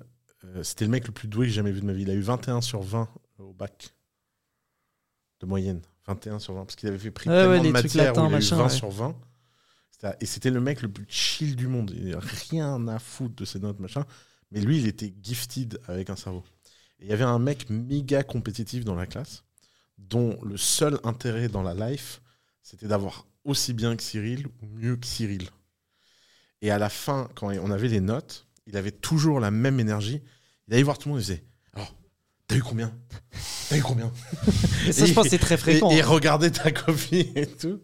c'était 0.63 0.85
le 0.85 0.91
mec 0.91 1.07
le 1.07 1.13
plus 1.13 1.27
doué 1.27 1.45
que 1.45 1.49
j'ai 1.49 1.55
jamais 1.55 1.71
vu 1.71 1.81
de 1.81 1.85
ma 1.85 1.93
vie. 1.93 2.03
Il 2.03 2.09
a 2.09 2.13
eu 2.13 2.21
21 2.21 2.61
sur 2.61 2.81
20 2.81 3.09
au 3.39 3.53
bac 3.53 3.93
de 5.39 5.45
moyenne. 5.45 5.81
21 6.07 6.39
sur 6.39 6.53
20. 6.53 6.65
Parce 6.65 6.75
qu'il 6.75 6.89
avait 6.89 6.97
fait 6.97 7.11
pris 7.11 7.29
Ouais, 7.29 7.35
tellement 7.35 7.51
ouais, 7.51 7.59
de 7.59 7.97
latins, 7.97 8.23
où 8.23 8.27
il 8.27 8.33
a 8.33 8.37
eu 8.37 8.39
machin, 8.39 8.55
20 8.57 8.63
ouais. 8.63 8.69
sur 8.69 8.89
20. 8.89 9.15
C'était- 9.91 10.15
Et 10.19 10.25
c'était 10.25 10.49
le 10.49 10.61
mec 10.61 10.81
le 10.81 10.89
plus 10.89 11.05
chill 11.07 11.55
du 11.55 11.67
monde. 11.67 11.91
Il 11.95 12.13
avait 12.15 12.27
rien 12.49 12.87
à 12.87 12.99
foutre 12.99 13.35
de 13.35 13.45
ses 13.45 13.59
notes, 13.59 13.79
machin. 13.79 14.05
Mais 14.51 14.61
lui, 14.61 14.79
il 14.79 14.87
était 14.87 15.13
gifted 15.21 15.79
avec 15.87 16.09
un 16.09 16.15
cerveau. 16.15 16.43
Et 16.99 17.05
il 17.05 17.09
y 17.09 17.13
avait 17.13 17.23
un 17.23 17.39
mec 17.39 17.69
méga 17.69 18.23
compétitif 18.23 18.83
dans 18.83 18.95
la 18.95 19.05
classe, 19.07 19.43
dont 19.97 20.39
le 20.43 20.57
seul 20.57 20.99
intérêt 21.03 21.47
dans 21.47 21.63
la 21.63 21.73
life, 21.73 22.21
c'était 22.61 22.87
d'avoir 22.87 23.25
aussi 23.43 23.73
bien 23.73 23.95
que 23.95 24.03
Cyril 24.03 24.47
ou 24.61 24.65
mieux 24.67 24.95
que 24.97 25.07
Cyril. 25.07 25.47
Et 26.61 26.69
à 26.69 26.77
la 26.77 26.89
fin, 26.89 27.27
quand 27.35 27.47
on 27.47 27.71
avait 27.71 27.87
les 27.87 28.01
notes, 28.01 28.47
il 28.67 28.77
avait 28.77 28.91
toujours 28.91 29.39
la 29.39 29.51
même 29.51 29.79
énergie. 29.79 30.21
Il 30.67 30.73
allait 30.73 30.83
voir 30.83 30.97
tout 30.97 31.09
le 31.09 31.13
monde 31.15 31.21
et 31.21 31.23
il 31.23 31.27
disait 31.27 31.43
Alors, 31.73 31.95
t'as 32.47 32.55
eu 32.55 32.61
combien? 32.61 32.93
T'as 33.69 33.77
eu 33.77 33.81
combien? 33.81 34.11
Et 34.87 34.91
ça, 34.91 35.05
je 35.05 35.11
Et- 35.11 35.13
pense 35.15 35.27
c'est 35.29 35.37
très 35.39 35.57
fréquent. 35.57 35.89
et, 35.91 35.95
et 35.97 36.01
hein. 36.01 36.05
regardez 36.07 36.51
ta 36.51 36.71
copie 36.71 37.31
et 37.35 37.47
tout. 37.47 37.81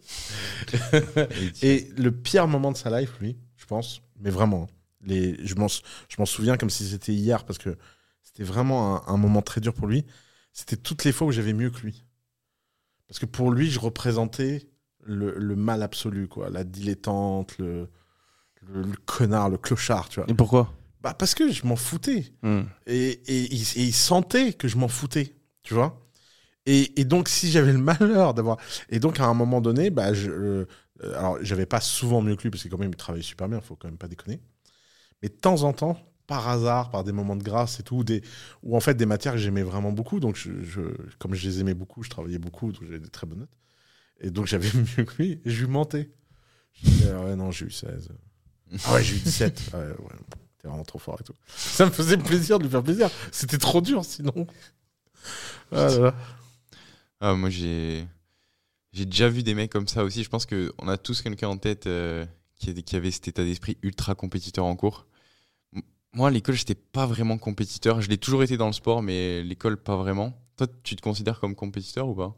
et 1.62 1.90
le 1.98 2.12
pire 2.12 2.48
moment 2.48 2.72
de 2.72 2.78
sa 2.78 3.00
life, 3.00 3.12
lui, 3.20 3.38
je 3.56 3.66
pense, 3.66 4.02
mais 4.20 4.30
vraiment, 4.30 4.64
hein, 4.70 4.74
les, 5.02 5.38
je 5.46 5.56
m'en 5.56 5.68
je 5.68 6.16
m'en 6.20 6.26
souviens 6.26 6.58
comme 6.58 6.70
si 6.70 6.88
c'était 6.88 7.14
hier 7.14 7.46
parce 7.46 7.60
que 7.60 7.78
c'était 8.24 8.44
vraiment 8.44 9.08
un, 9.08 9.14
un 9.14 9.18
moment 9.18 9.42
très 9.42 9.62
dur 9.62 9.74
pour 9.74 9.88
lui. 9.88 10.06
C'était 10.54 10.78
toutes 10.78 11.04
les 11.04 11.12
fois 11.12 11.28
où 11.28 11.32
j'avais 11.32 11.54
mieux 11.54 11.70
que 11.70 11.80
lui. 11.82 12.04
Parce 13.08 13.20
que 13.20 13.26
pour 13.26 13.52
lui, 13.52 13.70
je 13.70 13.80
représentais 13.80 14.70
le, 15.04 15.38
le 15.38 15.56
mal 15.56 15.82
absolu, 15.84 16.28
quoi. 16.28 16.50
La 16.50 16.64
dilettante, 16.64 17.58
le, 17.58 17.90
le, 18.74 18.82
le 18.84 18.98
connard, 19.06 19.50
le 19.50 19.58
clochard, 19.58 20.10
tu 20.10 20.20
vois. 20.20 20.30
Et 20.30 20.34
pourquoi 20.34 20.74
Bah 21.02 21.14
parce 21.14 21.36
que 21.36 21.52
je 21.52 21.66
m'en 21.66 21.76
foutais. 21.76 22.26
Hmm. 22.42 22.62
Et, 22.86 23.10
et, 23.28 23.54
il, 23.54 23.62
et 23.62 23.84
il 23.86 23.94
sentait 23.94 24.54
que 24.54 24.68
je 24.68 24.78
m'en 24.78 24.88
foutais, 24.88 25.36
tu 25.64 25.74
vois. 25.74 26.02
Et, 26.66 27.00
et 27.00 27.06
donc, 27.06 27.30
si 27.30 27.50
j'avais 27.52 27.72
le 27.74 27.80
malheur 27.80 28.34
d'avoir. 28.34 28.58
Et 28.90 29.00
donc, 29.00 29.20
à 29.20 29.26
un 29.26 29.34
moment 29.34 29.62
donné, 29.62 29.90
bah, 29.90 30.14
je, 30.14 30.30
euh, 30.32 30.66
alors, 31.16 31.38
j'avais 31.42 31.66
pas 31.66 31.82
souvent 31.82 32.22
mieux 32.22 32.36
que 32.36 32.44
lui, 32.44 32.50
parce 32.50 32.64
que 32.64 32.70
quand 32.70 32.78
même, 32.78 32.92
il 32.92 32.96
travaillait 32.98 33.24
super 33.24 33.48
bien, 33.48 33.62
faut 33.62 33.76
quand 33.76 33.88
même 33.88 33.98
pas 33.98 34.08
déconner. 34.10 34.42
Mais 35.24 35.30
de 35.30 35.34
temps 35.36 35.64
en 35.64 35.74
temps, 35.74 35.98
par 36.28 36.48
hasard, 36.50 36.92
par 36.92 37.04
des 37.04 37.12
moments 37.14 37.36
de 37.36 37.44
grâce 37.44 37.80
et 37.80 37.84
tout, 37.84 38.04
des, 38.04 38.22
ou 38.64 38.76
en 38.76 38.80
fait 38.82 38.96
des 38.96 39.06
matières 39.06 39.34
que 39.34 39.40
j'aimais 39.40 39.64
vraiment 39.64 39.92
beaucoup, 39.94 40.20
donc 40.20 40.36
je, 40.36 40.52
je- 40.64 40.82
comme 41.20 41.34
je 41.36 41.48
les 41.48 41.62
aimais 41.62 41.74
beaucoup, 41.74 42.04
je 42.04 42.10
travaillais 42.10 42.40
beaucoup, 42.40 42.72
donc 42.72 42.84
j'avais 42.84 43.00
des 43.00 43.10
très 43.10 43.26
bonnes 43.28 43.40
notes. 43.40 43.58
Et 44.22 44.32
donc, 44.32 44.48
j'avais 44.48 44.70
mieux 44.98 45.06
que 45.06 45.16
lui, 45.22 45.42
et 45.46 45.50
je 45.50 45.66
lui 45.66 45.72
mentais. 45.72 46.12
Je 46.74 46.90
disais, 46.90 47.12
ah 47.16 47.24
ouais, 47.26 47.36
non, 47.36 47.52
j'ai 47.52 47.66
eu 47.68 47.72
16. 47.72 48.10
Ah 48.86 48.94
ouais, 48.94 49.04
j'ai 49.04 49.16
eu 49.16 49.20
17. 49.20 49.72
Ah 49.74 49.78
ouais, 49.78 49.86
ouais, 49.86 49.96
t'es 50.58 50.68
vraiment 50.68 50.84
trop 50.84 51.00
fort 51.00 51.18
et 51.20 51.24
tout. 51.24 51.34
Ça 51.56 51.86
me 51.86 51.92
faisait 51.92 52.18
plaisir 52.18 52.60
de 52.60 52.64
lui 52.64 52.72
faire 52.72 52.84
plaisir. 52.84 53.10
C'était 53.32 53.58
trop 53.58 53.82
dur 53.82 54.04
sinon. 54.04 54.48
Ah 55.72 55.88
là 55.88 55.98
là. 56.00 56.16
Ah, 57.20 57.34
moi, 57.34 57.50
j'ai 57.50 58.06
j'ai 58.94 59.06
déjà 59.06 59.30
vu 59.30 59.44
des 59.44 59.54
mecs 59.54 59.72
comme 59.72 59.88
ça 59.88 60.04
aussi. 60.04 60.24
Je 60.24 60.30
pense 60.30 60.46
qu'on 60.46 60.88
a 60.88 60.98
tous 60.98 61.22
quelqu'un 61.22 61.50
en 61.50 61.58
tête 61.58 61.88
euh, 61.88 62.26
qui, 62.56 62.84
qui 62.84 62.96
avait 62.96 63.12
cet 63.12 63.28
état 63.28 63.44
d'esprit 63.44 63.78
ultra 63.84 64.16
compétiteur 64.16 64.66
en 64.66 64.76
cours. 64.76 65.06
Moi, 66.14 66.30
à 66.30 66.32
l'école, 66.32 66.56
j'étais 66.56 66.76
pas 66.76 67.06
vraiment 67.06 67.38
compétiteur. 67.38 68.02
Je 68.02 68.10
l'ai 68.10 68.18
toujours 68.18 68.44
été 68.44 68.58
dans 68.58 68.68
le 68.68 68.74
sport, 68.74 69.02
mais 69.04 69.44
l'école, 69.44 69.78
pas 69.78 69.96
vraiment. 69.96 70.34
Toi, 70.56 70.68
tu 70.84 70.96
te 70.96 71.02
considères 71.02 71.40
comme 71.40 71.54
compétiteur 71.56 72.08
ou 72.08 72.16
pas? 72.16 72.36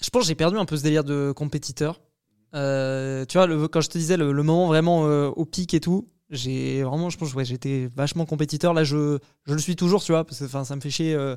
Je 0.00 0.10
pense 0.10 0.22
que 0.22 0.28
j'ai 0.28 0.34
perdu 0.34 0.58
un 0.58 0.66
peu 0.66 0.76
ce 0.76 0.82
délire 0.82 1.04
de 1.04 1.32
compétiteur. 1.34 2.00
Euh, 2.56 3.24
tu 3.26 3.38
vois, 3.38 3.46
quand 3.68 3.80
je 3.80 3.88
te 3.88 3.98
disais 3.98 4.16
le, 4.16 4.32
moment 4.42 4.66
vraiment 4.66 5.06
euh, 5.06 5.28
au 5.28 5.44
pic 5.44 5.74
et 5.74 5.80
tout, 5.80 6.08
j'ai 6.30 6.82
vraiment, 6.82 7.10
je 7.10 7.18
pense, 7.18 7.34
ouais, 7.34 7.44
j'étais 7.44 7.90
vachement 7.94 8.24
compétiteur. 8.24 8.74
Là, 8.74 8.82
je, 8.82 9.18
je 9.44 9.52
le 9.52 9.58
suis 9.58 9.76
toujours, 9.76 10.02
tu 10.02 10.12
vois, 10.12 10.24
parce 10.24 10.38
que 10.40 10.46
ça 10.48 10.76
me 10.76 10.80
fait 10.80 10.90
chier. 10.90 11.14
euh, 11.14 11.36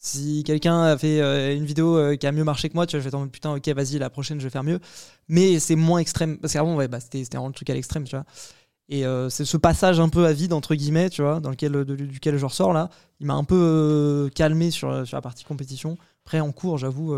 si 0.00 0.44
quelqu'un 0.44 0.82
a 0.82 0.96
fait 0.96 1.56
une 1.56 1.64
vidéo 1.64 2.16
qui 2.16 2.24
a 2.24 2.30
mieux 2.30 2.44
marché 2.44 2.68
que 2.68 2.74
moi, 2.74 2.86
tu 2.86 2.96
vois, 2.96 3.04
je 3.04 3.08
vais 3.10 3.18
mode 3.18 3.32
putain, 3.32 3.56
ok, 3.56 3.68
vas-y, 3.70 3.98
la 3.98 4.10
prochaine, 4.10 4.38
je 4.38 4.44
vais 4.44 4.50
faire 4.50 4.62
mieux. 4.62 4.78
Mais 5.26 5.58
c'est 5.58 5.74
moins 5.74 5.98
extrême. 5.98 6.38
Parce 6.38 6.52
qu'avant, 6.52 6.76
ouais, 6.76 6.86
bah, 6.86 7.00
c'était 7.00 7.24
vraiment 7.24 7.48
le 7.48 7.52
truc 7.52 7.68
à 7.70 7.74
l'extrême, 7.74 8.04
tu 8.04 8.14
vois. 8.14 8.24
Et 8.88 9.02
c'est 9.28 9.44
ce 9.44 9.56
passage 9.56 9.98
un 9.98 10.08
peu 10.08 10.24
à 10.26 10.32
vide, 10.32 10.52
entre 10.52 10.76
guillemets, 10.76 11.10
tu 11.10 11.22
vois, 11.22 11.40
dans 11.40 11.50
lequel, 11.50 11.84
duquel 11.84 12.38
je 12.38 12.46
ressors 12.46 12.72
là, 12.72 12.90
il 13.18 13.26
m'a 13.26 13.34
un 13.34 13.42
peu 13.42 14.30
calmé 14.36 14.70
sur, 14.70 15.04
sur 15.04 15.16
la 15.16 15.20
partie 15.20 15.42
compétition. 15.42 15.98
Après, 16.24 16.38
en 16.38 16.52
cours, 16.52 16.78
j'avoue, 16.78 17.12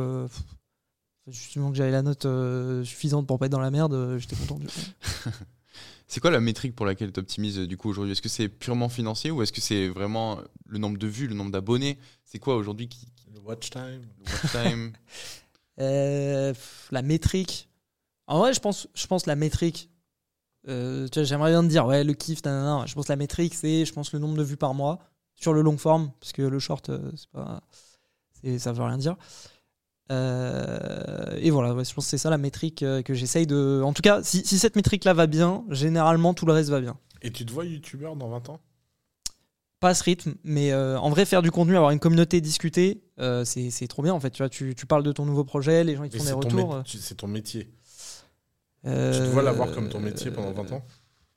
justement 1.30 1.70
que 1.70 1.76
j'avais 1.76 1.90
la 1.90 2.02
note 2.02 2.26
euh, 2.26 2.84
suffisante 2.84 3.26
pour 3.26 3.38
pas 3.38 3.46
être 3.46 3.52
dans 3.52 3.60
la 3.60 3.70
merde, 3.70 3.92
euh, 3.94 4.18
j'étais 4.18 4.36
content. 4.36 4.58
du 4.58 4.66
coup. 4.66 4.72
C'est 6.08 6.18
quoi 6.20 6.30
la 6.32 6.40
métrique 6.40 6.74
pour 6.74 6.86
laquelle 6.86 7.12
tu 7.12 7.20
optimises 7.20 7.56
du 7.58 7.76
coup 7.76 7.88
aujourd'hui? 7.88 8.12
Est-ce 8.12 8.22
que 8.22 8.28
c'est 8.28 8.48
purement 8.48 8.88
financier 8.88 9.30
ou 9.30 9.42
est-ce 9.42 9.52
que 9.52 9.60
c'est 9.60 9.86
vraiment 9.88 10.40
le 10.66 10.78
nombre 10.78 10.98
de 10.98 11.06
vues, 11.06 11.28
le 11.28 11.34
nombre 11.36 11.52
d'abonnés? 11.52 11.98
C'est 12.24 12.40
quoi 12.40 12.56
aujourd'hui 12.56 12.88
qui, 12.88 13.06
Le 13.32 13.38
watch 13.38 13.70
time. 13.70 14.04
le 14.18 14.24
watch 14.24 14.50
time 14.50 14.92
Euh, 15.80 16.52
la 16.90 17.02
métrique? 17.02 17.68
En 18.26 18.38
vrai, 18.40 18.52
je 18.52 18.60
pense, 18.60 18.88
je 18.94 19.06
pense 19.06 19.26
la 19.26 19.36
métrique. 19.36 19.88
euh, 20.68 21.06
tu 21.08 21.20
vois, 21.20 21.24
j'aimerais 21.24 21.50
bien 21.52 21.62
te 21.62 21.68
dire, 21.68 21.86
ouais, 21.86 22.04
le 22.04 22.12
kiff, 22.12 22.44
nanana. 22.44 22.84
Je 22.86 22.94
pense 22.94 23.08
la 23.08 23.16
métrique, 23.16 23.54
c'est, 23.54 23.84
je 23.84 23.92
pense, 23.92 24.12
le 24.12 24.18
nombre 24.18 24.36
de 24.36 24.42
vues 24.42 24.56
par 24.56 24.74
mois 24.74 24.98
sur 25.36 25.52
le 25.54 25.62
long 25.62 25.78
forme, 25.78 26.10
parce 26.20 26.32
que 26.32 26.42
le 26.42 26.58
short, 26.58 26.90
euh, 26.90 27.10
c'est 27.16 27.30
pas, 27.30 27.62
c'est- 28.42 28.58
ça 28.58 28.72
veut 28.72 28.82
rien 28.82 28.98
dire. 28.98 29.16
Euh, 30.10 31.38
et 31.38 31.50
voilà, 31.50 31.74
ouais, 31.74 31.84
je 31.84 31.94
pense 31.94 32.04
que 32.04 32.10
c'est 32.10 32.18
ça 32.18 32.30
la 32.30 32.38
métrique 32.38 32.82
euh, 32.82 33.02
que 33.02 33.14
j'essaye 33.14 33.46
de. 33.46 33.82
En 33.84 33.92
tout 33.92 34.02
cas, 34.02 34.22
si, 34.22 34.44
si 34.44 34.58
cette 34.58 34.76
métrique-là 34.76 35.14
va 35.14 35.26
bien, 35.26 35.64
généralement 35.70 36.34
tout 36.34 36.46
le 36.46 36.52
reste 36.52 36.70
va 36.70 36.80
bien. 36.80 36.96
Et 37.22 37.30
tu 37.30 37.46
te 37.46 37.52
vois 37.52 37.64
youtubeur 37.64 38.16
dans 38.16 38.28
20 38.28 38.48
ans? 38.48 38.60
Pas 39.78 39.90
à 39.90 39.94
ce 39.94 40.04
rythme, 40.04 40.34
mais 40.44 40.72
euh, 40.72 40.98
en 40.98 41.08
vrai, 41.10 41.24
faire 41.24 41.42
du 41.42 41.50
contenu, 41.50 41.76
avoir 41.76 41.90
une 41.90 42.00
communauté, 42.00 42.40
discuter, 42.40 43.02
euh, 43.18 43.44
c'est 43.44 43.88
trop 43.88 44.02
bien 44.02 44.12
en 44.12 44.20
fait. 44.20 44.30
Tu, 44.30 44.42
vois, 44.42 44.50
tu, 44.50 44.74
tu 44.74 44.84
parles 44.84 45.02
de 45.02 45.12
ton 45.12 45.24
nouveau 45.24 45.44
projet, 45.44 45.84
les 45.84 45.96
gens 45.96 46.04
ils 46.04 46.10
te 46.10 46.18
font 46.18 46.24
des 46.24 46.28
c'est 46.28 46.48
ton, 46.48 46.66
retours. 46.66 46.82
c'est 46.86 47.14
ton 47.16 47.28
métier. 47.28 47.70
Tu 48.84 48.90
te 48.90 49.28
vois 49.30 49.42
l'avoir 49.42 49.70
comme 49.72 49.88
ton 49.88 50.00
métier 50.00 50.30
pendant 50.30 50.52
20 50.52 50.72
ans? 50.72 50.84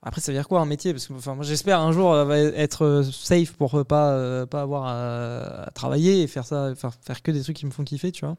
Après, 0.06 0.20
ça 0.20 0.30
veut 0.30 0.36
dire 0.38 0.46
quoi 0.46 0.60
un 0.60 0.66
métier? 0.66 0.92
Parce 0.92 1.06
que 1.08 1.14
enfin, 1.14 1.34
moi, 1.34 1.44
j'espère 1.44 1.80
un 1.80 1.90
jour 1.90 2.12
euh, 2.12 2.52
être 2.54 2.82
euh, 2.84 3.02
safe 3.02 3.52
pour 3.54 3.74
euh, 3.74 3.84
pas 3.84 4.12
euh, 4.12 4.44
pas 4.44 4.60
avoir 4.60 4.84
à, 4.84 5.62
à 5.64 5.70
travailler 5.70 6.22
et 6.22 6.26
faire 6.26 6.44
ça, 6.44 6.74
faire, 6.74 6.92
faire 7.00 7.22
que 7.22 7.30
des 7.30 7.42
trucs 7.42 7.56
qui 7.56 7.64
me 7.64 7.70
font 7.70 7.84
kiffer, 7.84 8.12
tu 8.12 8.26
vois. 8.26 8.36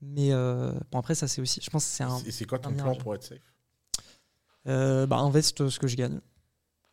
Mais 0.00 0.32
euh, 0.32 0.72
bon, 0.90 0.98
après, 0.98 1.14
ça 1.14 1.28
c'est 1.28 1.42
aussi. 1.42 1.60
Je 1.62 1.68
pense 1.68 1.84
que 1.84 1.90
c'est 1.90 2.04
un. 2.04 2.18
Et 2.24 2.30
c'est 2.30 2.46
quoi 2.46 2.58
ton 2.58 2.72
plan 2.72 2.84
mirage. 2.86 2.98
pour 3.02 3.14
être 3.14 3.22
safe? 3.22 3.38
Euh, 4.66 5.06
bah, 5.06 5.18
investe 5.18 5.68
ce 5.68 5.78
que 5.78 5.86
je 5.88 5.96
gagne. 5.96 6.20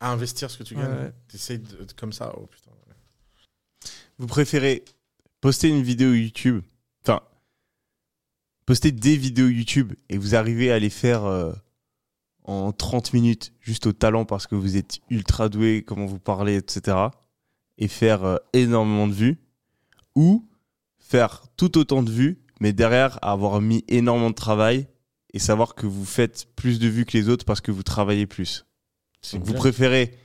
À 0.01 0.11
investir 0.11 0.51
ce 0.51 0.57
que 0.57 0.63
tu 0.63 0.75
gagnes? 0.75 0.91
ouais. 1.05 1.13
T'essayes 1.29 1.59
de, 1.59 1.83
de- 1.85 1.93
comme 1.93 2.11
ça? 2.13 2.33
Oh 2.37 2.45
putain. 2.47 2.71
Vous 4.17 4.27
préférez 4.27 4.83
poster 5.39 5.69
une 5.69 5.81
vidéo 5.83 6.11
YouTube, 6.13 6.61
enfin, 7.03 7.21
poster 8.65 8.91
des 8.91 9.15
vidéos 9.15 9.47
YouTube 9.47 9.93
et 10.09 10.17
vous 10.17 10.35
arrivez 10.35 10.69
à 10.71 10.79
les 10.79 10.89
faire 10.89 11.23
euh, 11.23 11.53
en 12.49 12.71
30 12.71 13.13
minutes 13.13 13.53
juste 13.61 13.85
au 13.85 13.93
talent 13.93 14.25
parce 14.25 14.47
que 14.47 14.55
vous 14.55 14.75
êtes 14.75 14.99
ultra 15.09 15.49
doué, 15.49 15.83
comment 15.85 16.07
vous 16.07 16.19
parlez, 16.19 16.55
etc. 16.55 16.97
et 17.77 17.87
faire 17.87 18.23
euh, 18.23 18.37
énormément 18.53 19.07
de 19.07 19.13
vues 19.13 19.39
ou 20.15 20.49
faire 20.97 21.43
tout 21.57 21.77
autant 21.77 22.01
de 22.01 22.11
vues 22.11 22.41
mais 22.59 22.73
derrière 22.73 23.19
avoir 23.21 23.61
mis 23.61 23.85
énormément 23.87 24.31
de 24.31 24.35
travail 24.35 24.87
et 25.33 25.39
savoir 25.39 25.75
que 25.75 25.85
vous 25.85 26.05
faites 26.05 26.47
plus 26.55 26.79
de 26.79 26.87
vues 26.87 27.05
que 27.05 27.15
les 27.15 27.29
autres 27.29 27.45
parce 27.45 27.61
que 27.61 27.71
vous 27.71 27.83
travaillez 27.83 28.25
plus. 28.25 28.65
C'est 29.21 29.37
Donc 29.37 29.45
vous 29.45 29.53
préférez 29.53 30.17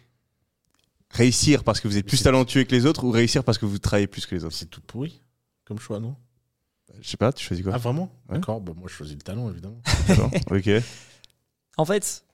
réussir 1.11 1.63
parce 1.63 1.81
que 1.81 1.89
vous 1.89 1.99
êtes 1.99 2.07
Mais 2.07 2.09
plus 2.09 2.23
talentueux 2.23 2.65
que 2.65 2.75
les 2.75 2.87
autres 2.87 3.05
ou 3.05 3.11
réussir 3.11 3.45
parce 3.45 3.59
que 3.59 3.67
vous 3.67 3.79
travaillez 3.79 4.07
plus 4.07 4.25
que 4.25 4.35
les 4.35 4.45
autres? 4.45 4.57
C'est 4.57 4.71
tout 4.71 4.81
pourri 4.81 5.23
comme 5.65 5.79
choix, 5.79 6.01
non? 6.01 6.17
Je 7.01 7.09
sais 7.09 7.17
pas, 7.17 7.33
tu 7.33 7.45
choisis 7.45 7.63
quoi? 7.65 7.75
Ah 7.75 7.79
vraiment? 7.79 8.11
Ouais. 8.29 8.37
D'accord, 8.37 8.61
bah, 8.61 8.73
moi 8.77 8.89
je 8.89 8.95
choisis 8.95 9.15
le 9.15 9.23
talent 9.23 9.51
évidemment. 9.51 9.81
D'accord, 10.09 10.31
Ok. 10.51 10.71
En 11.77 11.85
fait, 11.85 12.25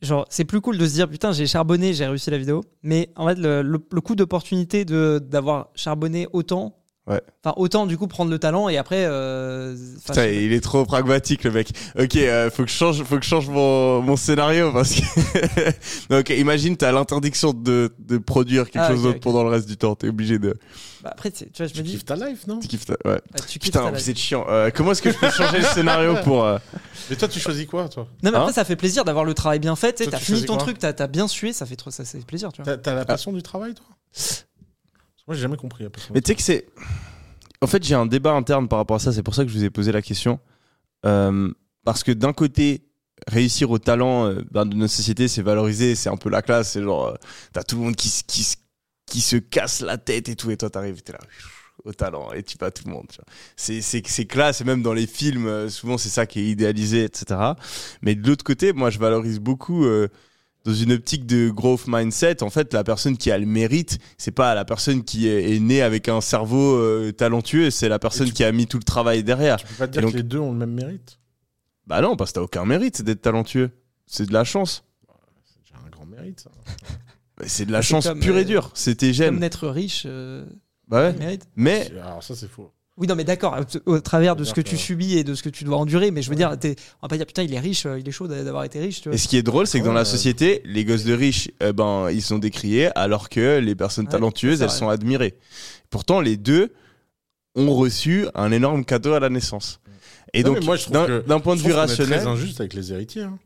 genre, 0.00 0.26
c'est 0.30 0.44
plus 0.44 0.60
cool 0.60 0.78
de 0.78 0.86
se 0.86 0.92
dire 0.94 1.08
putain, 1.08 1.32
j'ai 1.32 1.46
charbonné, 1.46 1.94
j'ai 1.94 2.06
réussi 2.06 2.30
la 2.30 2.38
vidéo. 2.38 2.62
Mais 2.82 3.10
en 3.16 3.26
fait, 3.28 3.36
le, 3.36 3.62
le, 3.62 3.78
le 3.90 4.00
coup 4.00 4.14
d'opportunité 4.14 4.84
d'avoir 4.84 5.70
charbonné 5.74 6.26
autant. 6.32 6.82
Ouais. 7.08 7.20
Enfin, 7.44 7.54
autant 7.56 7.86
du 7.86 7.96
coup 7.96 8.08
prendre 8.08 8.32
le 8.32 8.38
talent 8.40 8.68
et 8.68 8.76
après. 8.78 9.04
euh, 9.06 9.76
Putain, 10.06 10.26
il 10.26 10.52
est 10.52 10.60
trop 10.60 10.84
pragmatique 10.84 11.44
le 11.44 11.52
mec. 11.52 11.68
Ok, 11.96 12.16
euh, 12.16 12.50
faut 12.50 12.64
que 12.64 12.68
je 12.70 12.74
change, 12.74 13.02
faut 13.04 13.16
que 13.16 13.22
je 13.24 13.28
change 13.28 13.48
mon, 13.48 14.02
mon 14.02 14.16
scénario 14.16 14.72
parce 14.72 14.92
que. 14.94 15.02
Non, 16.10 16.18
ok, 16.18 16.30
imagine 16.30 16.76
t'as 16.76 16.90
l'interdiction 16.90 17.52
de, 17.52 17.94
de 18.00 18.18
produire 18.18 18.64
quelque 18.70 18.82
Ah, 18.82 18.90
chose 18.90 19.04
d'autre 19.04 19.20
pendant 19.20 19.44
le 19.44 19.50
reste 19.50 19.68
du 19.68 19.76
temps. 19.76 19.94
T'es 19.94 20.08
obligé 20.08 20.40
de. 20.40 20.56
Bah, 21.04 21.10
après, 21.12 21.30
tu 21.30 21.38
sais, 21.38 21.46
tu 21.52 21.62
vois, 21.62 21.68
je 21.68 21.74
Tu 21.74 21.78
me 21.80 21.84
dis. 21.84 21.92
kiffes 21.92 22.04
ta 22.04 22.16
life, 22.16 22.46
non? 22.48 22.58
Tu 22.58 22.66
kiffes 22.66 22.86
ta- 22.86 22.96
Ouais. 23.04 23.20
ah, 23.34 23.38
tu 23.38 23.58
kiffes 23.60 23.70
Putain, 23.72 23.94
êtes 23.94 24.18
chiant. 24.18 24.44
Euh, 24.48 24.70
comment 24.74 24.90
est-ce 24.90 25.02
que 25.02 25.12
je 25.12 25.16
peux 25.18 25.30
changer 25.30 25.58
le 25.58 25.64
scénario 25.64 26.16
pour. 26.24 26.44
euh, 26.44 26.58
Mais 27.08 27.14
toi 27.14 27.28
tu 27.28 27.38
choisis 27.38 27.66
quoi 27.66 27.88
toi? 27.88 28.08
Non, 28.24 28.32
mais 28.32 28.36
Hein 28.36 28.40
après, 28.40 28.52
ça 28.52 28.64
fait 28.64 28.74
plaisir 28.74 29.04
d'avoir 29.04 29.24
le 29.24 29.34
travail 29.34 29.60
bien 29.60 29.76
fait. 29.76 29.94
Tu 30.02 30.08
t'as 30.08 30.18
tu 30.18 30.24
fini 30.24 30.44
ton 30.44 30.56
truc, 30.56 30.78
t'as 30.80 30.92
as 30.98 31.06
bien 31.06 31.28
sué, 31.28 31.52
ça 31.52 31.66
fait 31.66 31.76
trop, 31.76 31.92
ça, 31.92 32.04
c'est 32.04 32.26
plaisir, 32.26 32.50
tu 32.52 32.62
vois. 32.62 32.72
T'as 32.72 32.78
t'as 32.78 32.94
la 32.94 33.04
passion 33.04 33.32
du 33.32 33.42
travail 33.44 33.74
toi? 33.74 33.86
Moi 35.26 35.34
j'ai 35.34 35.42
jamais 35.42 35.56
compris. 35.56 35.84
Mais 36.14 36.20
tu 36.20 36.28
sais 36.28 36.34
que 36.34 36.42
c'est. 36.42 36.66
En 37.62 37.66
fait, 37.66 37.82
j'ai 37.82 37.94
un 37.94 38.06
débat 38.06 38.32
interne 38.32 38.68
par 38.68 38.78
rapport 38.78 38.96
à 38.96 38.98
ça. 38.98 39.12
C'est 39.12 39.22
pour 39.22 39.34
ça 39.34 39.44
que 39.44 39.50
je 39.50 39.56
vous 39.56 39.64
ai 39.64 39.70
posé 39.70 39.90
la 39.92 40.02
question. 40.02 40.38
Euh, 41.04 41.50
parce 41.84 42.02
que 42.04 42.12
d'un 42.12 42.32
côté, 42.32 42.82
réussir 43.26 43.70
au 43.70 43.78
talent 43.78 44.26
euh, 44.26 44.42
ben, 44.50 44.66
de 44.66 44.76
notre 44.76 44.92
société, 44.92 45.26
c'est 45.26 45.42
valorisé, 45.42 45.94
c'est 45.94 46.10
un 46.10 46.16
peu 46.16 46.28
la 46.28 46.42
classe. 46.42 46.72
C'est 46.72 46.82
genre, 46.82 47.06
euh, 47.08 47.14
t'as 47.52 47.62
tout 47.62 47.76
le 47.76 47.82
monde 47.82 47.96
qui, 47.96 48.08
se- 48.08 48.22
qui, 48.24 48.46
qui 49.06 49.20
se 49.20 49.36
casse 49.36 49.80
la 49.80 49.96
tête 49.96 50.28
et 50.28 50.36
tout. 50.36 50.50
Et 50.50 50.56
toi, 50.56 50.68
t'arrives, 50.70 51.02
t'es 51.02 51.12
là 51.12 51.18
au 51.84 51.92
talent 51.92 52.32
et 52.32 52.42
tu 52.42 52.56
bats 52.58 52.70
tout 52.70 52.82
le 52.86 52.92
monde. 52.92 53.06
C'est, 53.56 54.26
classe. 54.26 54.60
Et 54.60 54.64
même 54.64 54.82
dans 54.82 54.92
les 54.92 55.06
films, 55.06 55.68
souvent, 55.70 55.98
c'est 55.98 56.08
ça 56.08 56.26
qui 56.26 56.40
est 56.40 56.46
idéalisé, 56.50 57.04
etc. 57.04 57.40
Mais 58.02 58.14
de 58.14 58.26
l'autre 58.28 58.44
côté, 58.44 58.72
moi, 58.72 58.90
je 58.90 58.98
valorise 58.98 59.38
beaucoup. 59.38 59.86
Dans 60.66 60.74
une 60.74 60.92
optique 60.92 61.26
de 61.26 61.48
growth 61.48 61.84
mindset, 61.86 62.42
en 62.42 62.50
fait, 62.50 62.74
la 62.74 62.82
personne 62.82 63.16
qui 63.16 63.30
a 63.30 63.38
le 63.38 63.46
mérite, 63.46 63.98
c'est 64.18 64.32
pas 64.32 64.52
la 64.54 64.64
personne 64.64 65.04
qui 65.04 65.28
est, 65.28 65.60
née 65.60 65.80
avec 65.80 66.08
un 66.08 66.20
cerveau 66.20 66.74
euh, 66.76 67.12
talentueux, 67.12 67.70
c'est 67.70 67.88
la 67.88 68.00
personne 68.00 68.32
qui 68.32 68.42
a 68.42 68.50
mis 68.50 68.66
tout 68.66 68.76
le 68.78 68.82
travail 68.82 69.22
derrière. 69.22 69.58
Tu 69.58 69.66
peux 69.66 69.74
pas 69.74 69.86
te 69.86 69.92
dire 69.92 70.02
donc- 70.02 70.12
que 70.12 70.16
les 70.16 70.22
deux 70.24 70.38
ont 70.40 70.50
le 70.52 70.58
même 70.58 70.72
mérite 70.74 71.20
Bah 71.86 72.00
non, 72.00 72.16
parce 72.16 72.30
que 72.32 72.34
t'as 72.34 72.42
aucun 72.42 72.64
mérite 72.64 73.02
d'être 73.02 73.22
talentueux. 73.22 73.70
C'est 74.06 74.26
de 74.26 74.32
la 74.32 74.42
chance. 74.42 74.82
C'est 75.44 75.62
déjà 75.62 75.86
un 75.86 75.88
grand 75.90 76.04
mérite 76.06 76.40
ça. 76.40 76.50
Bah, 77.38 77.44
C'est 77.46 77.64
de 77.66 77.72
la 77.72 77.82
chance 77.82 78.08
comme, 78.08 78.18
pure 78.18 78.34
euh, 78.34 78.40
et 78.40 78.44
dure. 78.44 78.70
C'est 78.74 78.96
tes 78.96 79.06
Comme 79.08 79.14
gènes. 79.14 79.38
d'être 79.38 79.68
riche, 79.68 80.02
euh, 80.06 80.44
Bah 80.88 81.10
ouais. 81.10 81.12
mérite. 81.18 81.46
Mais 81.54 81.90
Alors 82.02 82.22
ça 82.24 82.34
c'est 82.34 82.48
faux. 82.50 82.72
Oui, 82.98 83.06
non, 83.06 83.14
mais 83.14 83.24
d'accord, 83.24 83.58
au 83.84 84.00
travers 84.00 84.36
de 84.36 84.44
ce 84.44 84.54
que 84.54 84.62
tu 84.62 84.78
subis 84.78 85.18
et 85.18 85.24
de 85.24 85.34
ce 85.34 85.42
que 85.42 85.50
tu 85.50 85.64
dois 85.64 85.76
endurer, 85.76 86.10
mais 86.10 86.22
je 86.22 86.28
veux 86.30 86.32
Ouais. 86.32 86.38
dire, 86.38 86.58
t'es- 86.58 86.76
on 87.02 87.06
va 87.06 87.08
pas 87.10 87.16
dire 87.18 87.26
putain, 87.26 87.42
il 87.42 87.52
est 87.52 87.58
riche, 87.60 87.84
euh, 87.84 87.98
il 87.98 88.08
est 88.08 88.12
chaud 88.12 88.26
d'avoir 88.26 88.64
été 88.64 88.80
riche, 88.80 89.02
tu 89.02 89.08
vois. 89.10 89.14
et 89.14 89.18
ce 89.18 89.28
qui 89.28 89.36
est 89.36 89.42
drôle, 89.42 89.66
c'est 89.66 89.80
que 89.80 89.84
dans 89.84 89.90
Ouais, 89.90 89.96
la 89.96 90.00
euh, 90.00 90.04
société, 90.04 90.62
les 90.64 90.84
gosses 90.86 91.04
de 91.04 91.12
riches, 91.12 91.50
eh 91.60 91.74
ben, 91.74 92.08
ils 92.10 92.22
sont 92.22 92.38
décriés, 92.38 92.88
alors 92.96 93.28
que 93.28 93.58
les 93.58 93.74
personnes 93.74 94.06
Ouais, 94.06 94.12
talentueuses, 94.12 94.58
c'est 94.58 94.64
elles 94.64 94.70
sont 94.70 94.88
admirées. 94.88 95.34
Pourtant, 95.90 96.22
les 96.22 96.38
deux 96.38 96.72
ont 97.54 97.74
reçu 97.74 98.26
un 98.34 98.50
énorme 98.50 98.82
cadeau 98.84 99.12
à 99.12 99.20
la 99.20 99.28
naissance. 99.28 99.80
Et 100.32 100.42
Non, 100.42 100.54
donc, 100.54 100.64
moi, 100.64 100.76
je 100.76 100.88
d'un 100.88 101.06
que- 101.06 101.20
d'un 101.26 101.40
point 101.40 101.54
de 101.56 101.60
vue 101.60 101.72
rationnel, 101.72 102.20
très 102.20 102.26
injuste 102.28 102.60
avec 102.60 102.72
les 102.72 102.92
héritiers. 102.92 103.22
hein. 103.22 103.38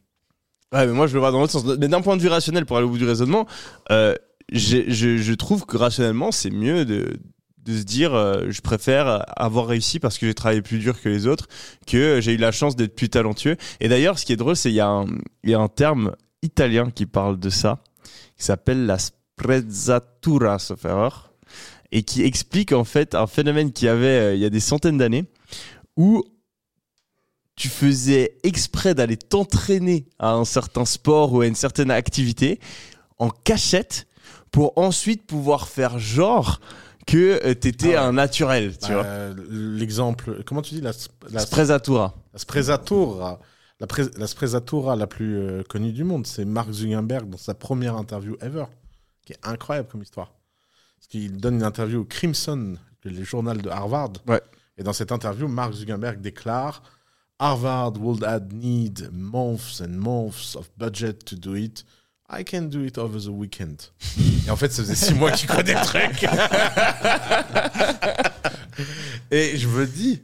Ouais, 0.72 0.86
mais 0.86 0.92
moi 0.92 1.08
je 1.08 1.14
le 1.14 1.18
vois 1.18 1.32
dans 1.32 1.40
l'autre 1.40 1.50
sens. 1.52 1.64
Mais 1.80 1.88
d'un 1.88 2.00
point 2.00 2.16
de 2.16 2.22
vue 2.22 2.28
rationnel, 2.28 2.64
pour 2.66 2.76
aller 2.76 2.86
au 2.86 2.90
bout 2.90 2.98
du 2.98 3.04
raisonnement, 3.04 3.46
euh, 3.90 4.14
je 4.52 5.32
trouve 5.34 5.66
que 5.66 5.76
rationnellement, 5.76 6.30
c'est 6.30 6.50
mieux 6.50 6.84
de, 6.84 7.16
de 7.64 7.76
se 7.76 7.82
dire 7.82 8.14
euh, 8.14 8.46
je 8.50 8.60
préfère 8.60 9.24
avoir 9.40 9.66
réussi 9.66 9.98
parce 10.00 10.18
que 10.18 10.26
j'ai 10.26 10.34
travaillé 10.34 10.62
plus 10.62 10.78
dur 10.78 11.00
que 11.00 11.08
les 11.08 11.26
autres, 11.26 11.46
que 11.86 12.20
j'ai 12.20 12.32
eu 12.34 12.36
la 12.38 12.52
chance 12.52 12.76
d'être 12.76 12.94
plus 12.94 13.08
talentueux. 13.08 13.56
Et 13.80 13.88
d'ailleurs, 13.88 14.18
ce 14.18 14.24
qui 14.24 14.32
est 14.32 14.36
drôle, 14.36 14.56
c'est 14.56 14.70
qu'il 14.70 14.76
y, 14.76 14.80
a 14.80 14.88
un- 14.88 15.06
y 15.44 15.54
a 15.54 15.60
un 15.60 15.68
terme 15.68 16.14
italien 16.42 16.90
qui 16.90 17.06
parle 17.06 17.38
de 17.38 17.50
ça, 17.50 17.82
qui 18.36 18.44
s'appelle 18.44 18.86
la 18.86 18.98
sprezzatura, 18.98 20.58
sauf 20.58 20.84
erreur, 20.84 21.32
et 21.92 22.02
qui 22.02 22.22
explique 22.22 22.72
en 22.72 22.84
fait 22.84 23.14
un 23.14 23.26
phénomène 23.26 23.72
qu'il 23.72 23.86
y 23.86 23.88
avait 23.88 24.06
euh, 24.06 24.34
il 24.34 24.40
y 24.40 24.44
a 24.44 24.50
des 24.50 24.60
centaines 24.60 24.98
d'années, 24.98 25.26
où 25.96 26.24
tu 27.56 27.68
faisais 27.68 28.38
exprès 28.42 28.94
d'aller 28.94 29.18
t'entraîner 29.18 30.06
à 30.18 30.32
un 30.32 30.46
certain 30.46 30.86
sport 30.86 31.32
ou 31.34 31.42
à 31.42 31.46
une 31.46 31.54
certaine 31.54 31.90
activité 31.90 32.58
en 33.18 33.28
cachette 33.28 34.06
pour 34.50 34.72
ensuite 34.78 35.26
pouvoir 35.26 35.68
faire 35.68 35.98
genre 35.98 36.60
que 37.10 37.40
euh, 37.46 37.54
t'étais 37.54 37.94
Ah 37.96 38.02
ouais. 38.02 38.08
un 38.08 38.12
naturel, 38.12 38.76
tu 38.78 38.92
vois. 38.92 39.04
Euh, 39.04 39.34
L'exemple, 39.78 40.42
comment 40.44 40.62
tu 40.62 40.74
dis 40.74 40.80
la, 40.80 40.92
la, 41.30 41.40
Sprezzatura. 41.40 42.14
la 42.32 42.38
sprezzatura, 42.38 43.40
la, 43.80 43.86
pré- 43.86 44.10
la 44.16 44.26
sprezzatura 44.26 44.96
la 44.96 45.06
plus 45.06 45.38
euh, 45.38 45.62
connue 45.68 45.92
du 45.92 46.04
monde, 46.04 46.26
c'est 46.26 46.44
Mark 46.44 46.70
Zuckerberg 46.72 47.28
dans 47.28 47.38
sa 47.38 47.54
première 47.54 47.96
interview 47.96 48.36
ever, 48.40 48.64
qui 49.24 49.32
est 49.32 49.38
incroyable 49.42 49.88
comme 49.90 50.02
histoire. 50.02 50.32
Parce 50.98 51.08
qu'il 51.08 51.38
donne 51.38 51.54
une 51.56 51.62
interview 51.64 52.00
au 52.00 52.04
Crimson, 52.04 52.76
le 53.04 53.24
journal 53.24 53.60
de 53.62 53.70
Harvard. 53.70 54.12
Ouais. 54.28 54.42
Et 54.76 54.82
dans 54.82 54.92
cette 54.92 55.12
interview, 55.12 55.48
Mark 55.48 55.72
Zuckerberg 55.74 56.20
déclare 56.20 56.82
Harvard 57.38 57.94
would 57.98 58.22
have 58.22 58.52
need 58.52 59.08
months 59.12 59.80
and 59.80 59.88
months 59.96 60.56
of 60.56 60.70
budget 60.76 61.14
to 61.24 61.36
do 61.36 61.54
it. 61.56 61.84
I 62.32 62.44
can 62.44 62.62
do 62.62 62.84
it 62.84 62.96
over 62.98 63.18
the 63.20 63.28
weekend. 63.28 63.76
Et 64.46 64.50
en 64.50 64.56
fait, 64.56 64.72
ça 64.72 64.82
faisait 64.82 64.94
six 64.94 65.14
mois 65.14 65.32
qu'il 65.32 65.48
connaît 65.48 65.74
le 65.74 65.84
truc. 65.84 66.24
Et 69.30 69.56
je 69.56 69.68
me 69.68 69.86
dis 69.86 70.20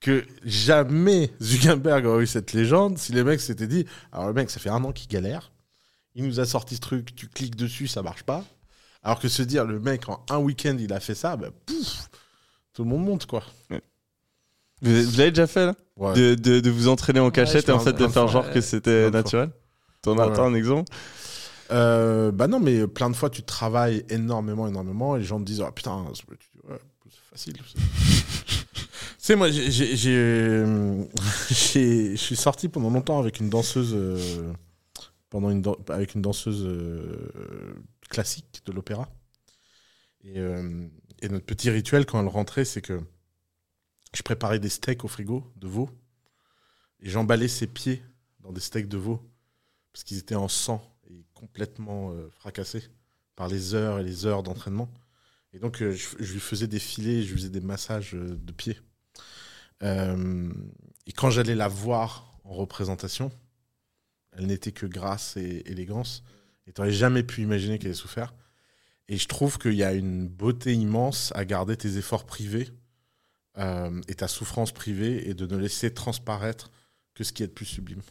que 0.00 0.24
jamais 0.44 1.30
Zuckerberg 1.42 2.06
aurait 2.06 2.24
eu 2.24 2.26
cette 2.26 2.52
légende 2.52 2.98
si 2.98 3.12
les 3.12 3.22
mecs 3.22 3.40
s'étaient 3.40 3.66
dit 3.66 3.84
alors 4.12 4.28
le 4.28 4.32
mec, 4.32 4.50
ça 4.50 4.60
fait 4.60 4.70
un 4.70 4.82
an 4.84 4.92
qu'il 4.92 5.08
galère. 5.08 5.52
il 6.14 6.26
nous 6.26 6.40
a 6.40 6.46
sorti 6.46 6.76
ce 6.76 6.80
truc, 6.80 7.14
tu 7.14 7.28
cliques 7.28 7.56
dessus, 7.56 7.86
ça 7.86 8.02
marche 8.02 8.22
pas. 8.22 8.44
Alors 9.02 9.18
que 9.20 9.28
se 9.28 9.42
dire, 9.42 9.64
le 9.64 9.78
mec, 9.80 10.08
en 10.08 10.24
un 10.30 10.38
week-end, 10.38 10.76
il 10.78 10.92
a 10.92 11.00
fait 11.00 11.14
ça, 11.14 11.36
bah, 11.36 11.48
pouf, 11.66 12.08
tout 12.74 12.84
le 12.84 12.90
monde 12.90 13.04
monte, 13.04 13.26
quoi. 13.26 13.42
Vous, 13.70 13.78
vous 15.04 15.16
l'avez 15.18 15.30
déjà 15.30 15.46
fait 15.46 15.66
là 15.66 15.74
Ouais. 15.96 16.14
de, 16.14 16.34
de, 16.34 16.60
de 16.60 16.70
vous 16.70 16.88
entraîner 16.88 17.20
en 17.20 17.30
cachette 17.30 17.68
et 17.68 17.72
en 17.72 17.80
fait 17.80 17.92
de 17.92 18.08
faire 18.08 18.26
genre 18.28 18.46
ouais. 18.46 18.52
que 18.54 18.60
c'était 18.62 19.10
naturel? 19.10 19.50
T'en 20.00 20.18
as 20.18 20.40
un 20.40 20.54
exemple? 20.54 20.90
Euh, 21.70 22.32
bah 22.32 22.48
non, 22.48 22.60
mais 22.60 22.86
plein 22.86 23.10
de 23.10 23.16
fois, 23.16 23.30
tu 23.30 23.42
travailles 23.42 24.04
énormément, 24.08 24.66
énormément, 24.66 25.16
et 25.16 25.20
les 25.20 25.24
gens 25.24 25.38
te 25.38 25.44
disent, 25.44 25.60
ah 25.60 25.72
putain, 25.72 26.06
c'est 26.14 27.16
facile. 27.30 27.56
Tu 29.18 29.26
sais, 29.26 29.36
moi, 29.36 29.48
euh, 29.48 31.04
je 31.50 32.14
suis 32.16 32.36
sorti 32.36 32.68
pendant 32.68 32.88
longtemps 32.88 33.18
avec 33.18 33.38
une 33.38 33.50
danseuse, 33.50 33.92
euh, 33.94 34.50
pendant 35.28 35.50
une 35.50 35.62
avec 35.90 36.14
une 36.14 36.22
danseuse 36.22 36.66
classique 38.08 38.62
de 38.64 38.72
l'opéra. 38.72 39.10
Et, 40.24 40.38
et 41.20 41.28
notre 41.28 41.44
petit 41.44 41.68
rituel 41.68 42.06
quand 42.06 42.18
elle 42.18 42.28
rentrait, 42.28 42.64
c'est 42.64 42.80
que 42.80 42.98
je 44.14 44.22
préparais 44.22 44.58
des 44.58 44.70
steaks 44.70 45.04
au 45.04 45.08
frigo 45.08 45.44
de 45.56 45.68
veau, 45.68 45.90
et 47.00 47.10
j'emballais 47.10 47.48
ses 47.48 47.66
pieds 47.66 48.02
dans 48.40 48.52
des 48.52 48.60
steaks 48.60 48.88
de 48.88 48.96
veau 48.96 49.20
parce 49.92 50.04
qu'ils 50.04 50.18
étaient 50.18 50.34
en 50.34 50.48
sang 50.48 50.82
complètement 51.40 52.12
euh, 52.12 52.28
fracassés 52.30 52.84
par 53.34 53.48
les 53.48 53.74
heures 53.74 53.98
et 53.98 54.04
les 54.04 54.26
heures 54.26 54.42
d'entraînement. 54.42 54.92
Et 55.52 55.58
donc, 55.58 55.82
euh, 55.82 55.92
je, 55.92 56.32
lui 56.32 56.40
faisais 56.40 56.66
des 56.66 56.78
filets, 56.78 57.22
je 57.22 57.32
lui 57.32 57.40
faisais 57.40 57.50
des 57.50 57.62
massages 57.62 58.14
euh, 58.14 58.36
de 58.36 58.52
pieds. 58.52 58.78
Et 59.82 61.12
quand 61.12 61.30
j'allais 61.30 61.54
la 61.54 61.66
voir 61.66 62.38
en 62.44 62.50
représentation, 62.50 63.32
elle 64.32 64.46
n'était 64.46 64.72
que 64.72 64.84
grâce 64.84 65.38
et 65.38 65.62
élégance. 65.64 66.22
Et 66.66 66.72
tu 66.72 66.80
n'aurais 66.82 66.92
jamais 66.92 67.22
pu 67.22 67.40
imaginer 67.40 67.78
qu'elle 67.78 67.92
ait 67.92 67.94
souffert. 67.94 68.34
Et 69.08 69.16
je 69.16 69.26
trouve 69.26 69.56
qu'il 69.56 69.72
y 69.72 69.82
a 69.82 69.94
une 69.94 70.28
beauté 70.28 70.74
immense 70.74 71.32
à 71.34 71.46
garder 71.46 71.78
tes 71.78 71.96
efforts 71.96 72.26
privés 72.26 72.68
et 73.56 74.14
ta 74.14 74.28
souffrance 74.28 74.70
privée 74.70 75.30
et 75.30 75.34
de 75.34 75.46
ne 75.46 75.56
laisser 75.56 75.94
transparaître 75.94 76.70
que 77.14 77.24
ce 77.24 77.32
qui 77.32 77.42
est 77.42 77.48
de 77.48 77.52
plus 77.52 77.64
sublime. 77.64 78.02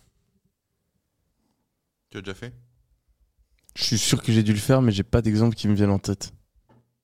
Tu 2.09 2.17
as 2.17 2.21
déjà 2.21 2.33
fait? 2.33 2.53
Je 3.75 3.83
suis 3.83 3.97
sûr 3.97 4.21
que 4.21 4.31
j'ai 4.31 4.43
dû 4.43 4.51
le 4.53 4.59
faire, 4.59 4.81
mais 4.81 4.91
j'ai 4.91 5.03
pas 5.03 5.21
d'exemple 5.21 5.55
qui 5.55 5.67
me 5.67 5.75
viennent 5.75 5.89
en 5.91 5.99
tête. 5.99 6.33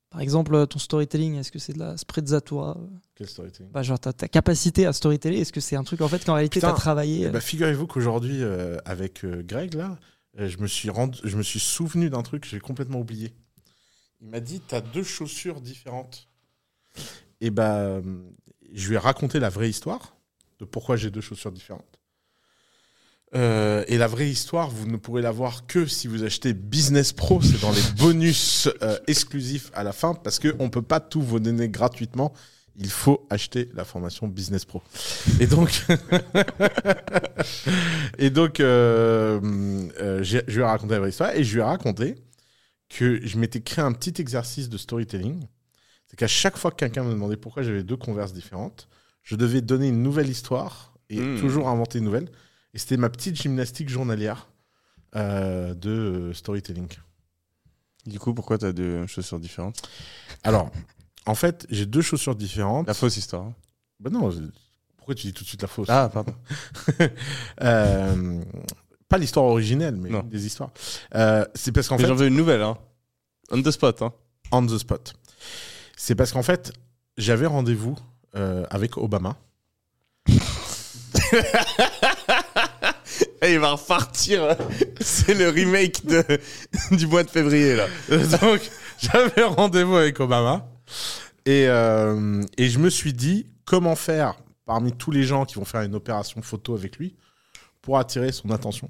Par 0.10 0.22
exemple, 0.22 0.56
euh, 0.56 0.66
ton 0.66 0.80
storytelling, 0.80 1.36
est-ce 1.36 1.52
que 1.52 1.60
c'est 1.60 1.74
de 1.74 1.80
la 1.80 1.98
sprezzatura 1.98 2.78
Quel 3.16 3.28
storytelling? 3.28 3.72
Bah, 3.72 3.84
Genre 3.84 4.00
ta, 4.00 4.14
ta 4.14 4.28
capacité 4.28 4.86
à 4.86 4.94
storyteller, 4.94 5.40
est-ce 5.40 5.52
que 5.52 5.60
c'est 5.60 5.76
un 5.76 5.84
truc 5.84 6.02
en 6.02 6.08
fait 6.08 6.24
qu'en 6.24 6.36
réalité 6.36 6.60
Putain. 6.60 6.72
t'as 6.72 6.78
travaillé 6.78 7.22
Eh 7.22 7.26
euh, 7.28 7.32
ben, 7.32 7.42
Figurez-vous 7.42 7.86
qu'aujourd'hui, 7.88 8.42
euh, 8.42 8.78
avec 8.86 9.26
euh, 9.26 9.44
Greg, 9.44 9.74
là, 9.74 9.98
euh, 10.40 10.48
je, 10.48 10.58
me 10.60 10.68
suis 10.68 10.90
rendu, 10.90 11.20
je 11.24 11.36
me 11.38 11.44
suis 11.44 11.60
souvenu 11.60 12.10
d'un 12.10 12.24
truc 12.24 12.44
que 12.44 12.50
j'ai 12.50 12.60
complètement 12.60 13.00
oublié. 13.00 13.34
Il 14.22 14.30
m'a 14.30 14.40
dit 14.40 14.62
T'as 14.66 14.82
deux 14.82 15.04
chaussures 15.04 15.60
différentes. 15.60 16.30
Et 17.42 17.50
bah, 17.50 18.02
je 18.74 18.88
lui 18.88 18.96
ai 18.96 18.98
raconté 18.98 19.40
la 19.40 19.50
vraie 19.50 19.70
histoire 19.70 20.16
de 20.60 20.66
pourquoi 20.66 20.96
j'ai 20.96 21.12
deux 21.12 21.20
chaussures 21.22 21.52
différentes. 21.52 21.95
Euh, 23.36 23.84
et 23.88 23.98
la 23.98 24.08
vraie 24.08 24.30
histoire, 24.30 24.70
vous 24.70 24.88
ne 24.88 24.98
pourrez 24.98 25.22
la 25.22 25.32
voir 25.32 25.68
que 25.68 25.86
si 25.86 26.08
vous 26.08 26.24
achetez 26.24 26.54
Business 26.54 27.12
Pro. 27.12 27.42
C'est 27.42 27.60
dans 27.62 27.72
les 27.72 27.82
bonus 28.00 28.70
euh, 28.82 28.98
exclusifs 29.08 29.72
à 29.74 29.84
la 29.84 29.92
fin 29.92 30.14
parce 30.14 30.40
qu'on 30.40 30.64
ne 30.64 30.70
peut 30.70 30.82
pas 30.82 31.00
tout 31.00 31.22
vous 31.22 31.40
donner 31.40 31.68
gratuitement. 31.68 32.34
Il 32.78 32.90
faut 32.90 33.26
acheter 33.30 33.70
la 33.74 33.86
formation 33.86 34.28
Business 34.28 34.66
Pro. 34.66 34.82
Et 35.40 35.48
donc, 35.48 35.70
et 38.18 38.30
donc 38.30 38.60
euh, 38.60 39.40
je 40.24 40.40
lui 40.52 40.60
ai 40.60 40.64
raconté 40.64 40.94
la 40.94 41.00
vraie 41.00 41.10
histoire 41.10 41.36
et 41.36 41.44
je 41.44 41.54
lui 41.54 41.62
ai 41.62 41.64
raconté 41.64 42.16
que 42.90 43.26
je 43.26 43.38
m'étais 43.38 43.62
créé 43.62 43.84
un 43.84 43.94
petit 43.94 44.20
exercice 44.22 44.70
de 44.70 44.78
storytelling. 44.78 45.46
C'est 46.08 46.18
qu'à 46.18 46.28
chaque 46.28 46.58
fois 46.58 46.72
que 46.72 46.78
quelqu'un 46.78 47.04
me 47.04 47.12
demandait 47.12 47.38
pourquoi 47.38 47.64
j'avais 47.64 47.84
deux 47.84 47.98
converses 47.98 48.34
différentes, 48.34 48.88
je 49.24 49.36
devais 49.36 49.62
donner 49.62 49.88
une 49.88 50.04
nouvelle 50.04 50.30
histoire 50.30 50.94
et 51.10 51.20
Mm. 51.20 51.40
toujours 51.40 51.70
inventer 51.70 52.00
une 52.00 52.06
nouvelle. 52.06 52.30
Et 52.76 52.78
c'était 52.78 52.98
ma 52.98 53.10
petite 53.10 53.42
gymnastique 53.42 53.90
journalière 53.90 54.50
euh, 55.16 55.74
de 55.74 55.90
euh, 55.90 56.34
storytelling. 56.34 56.90
Du 58.06 58.20
coup, 58.20 58.34
pourquoi 58.34 58.58
t'as 58.58 58.72
deux 58.74 59.08
chaussures 59.08 59.40
différentes? 59.40 59.82
Alors, 60.44 60.70
en 61.26 61.34
fait, 61.36 61.66
j'ai 61.70 61.86
deux 61.86 62.02
chaussures 62.02 62.36
différentes. 62.36 62.86
La 62.88 62.94
fausse 62.94 63.18
histoire. 63.18 63.44
hein. 63.46 63.56
Bah 64.00 64.10
non, 64.12 64.30
pourquoi 64.98 65.16
tu 65.16 65.26
dis 65.28 65.34
tout 65.34 65.44
de 65.44 65.48
suite 65.48 65.62
la 65.62 65.68
fausse? 65.70 65.88
Ah, 65.90 66.10
pardon. 66.14 66.36
Euh, 67.62 68.44
Pas 69.08 69.18
l'histoire 69.18 69.46
originelle, 69.46 69.96
mais 69.96 70.10
Non. 70.10 70.22
une 70.24 70.30
des 70.30 70.46
histoires. 70.46 70.72
Euh, 71.16 71.46
c'est 71.56 71.72
parce 71.72 71.88
qu'en 71.88 71.98
fait, 71.98 72.06
j'en 72.08 72.14
veux 72.16 72.28
une 72.28 72.36
nouvelle, 72.36 72.62
hein. 72.62 72.78
On 73.52 73.62
the 73.62 73.72
spot, 73.72 74.02
hein. 74.02 74.12
on 74.52 74.66
the 74.66 74.78
spot. 74.78 75.14
C'est 75.96 76.16
parce 76.16 76.32
qu'en 76.34 76.44
fait, 76.44 76.74
j'avais 77.18 77.46
rendez-vous 77.46 77.96
euh, 78.36 78.66
avec 78.70 78.98
Obama. 78.98 79.38
Il 83.48 83.60
va 83.60 83.74
repartir. 83.74 84.56
C'est 85.00 85.34
le 85.34 85.50
remake 85.50 86.06
de, 86.06 86.24
du 86.96 87.08
mois 87.08 87.24
de 87.24 87.30
février, 87.30 87.76
là. 87.76 87.88
Donc, 88.10 88.62
j'avais 89.00 89.44
rendez-vous 89.44 89.96
avec 89.96 90.20
Obama. 90.20 90.68
Et, 91.46 91.68
euh, 91.68 92.42
et 92.58 92.70
je 92.70 92.80
me 92.80 92.90
suis 92.90 93.14
dit, 93.14 93.48
comment 93.66 93.96
faire 93.96 94.36
parmi 94.66 94.92
tous 94.94 95.12
les 95.12 95.24
gens 95.24 95.46
qui 95.46 95.56
vont 95.56 95.66
faire 95.66 95.82
une 95.82 95.96
opération 95.96 96.42
photo 96.42 96.76
avec 96.76 96.98
lui 96.98 97.16
pour 97.82 98.00
attirer 98.00 98.32
son 98.32 98.50
attention? 98.52 98.90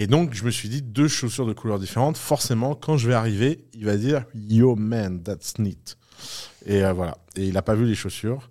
Et 0.00 0.06
donc, 0.06 0.32
je 0.32 0.44
me 0.44 0.50
suis 0.50 0.68
dit, 0.68 0.80
deux 0.80 1.08
chaussures 1.08 1.44
de 1.44 1.52
couleurs 1.52 1.80
différentes. 1.80 2.16
Forcément, 2.16 2.76
quand 2.76 2.96
je 2.96 3.08
vais 3.08 3.14
arriver, 3.14 3.66
il 3.74 3.84
va 3.84 3.96
dire, 3.96 4.24
Yo 4.32 4.76
man, 4.76 5.22
that's 5.22 5.58
neat. 5.58 5.98
Et 6.66 6.84
euh, 6.84 6.92
voilà. 6.92 7.18
Et 7.34 7.46
il 7.46 7.54
n'a 7.54 7.62
pas 7.62 7.74
vu 7.74 7.84
les 7.84 7.96
chaussures. 7.96 8.48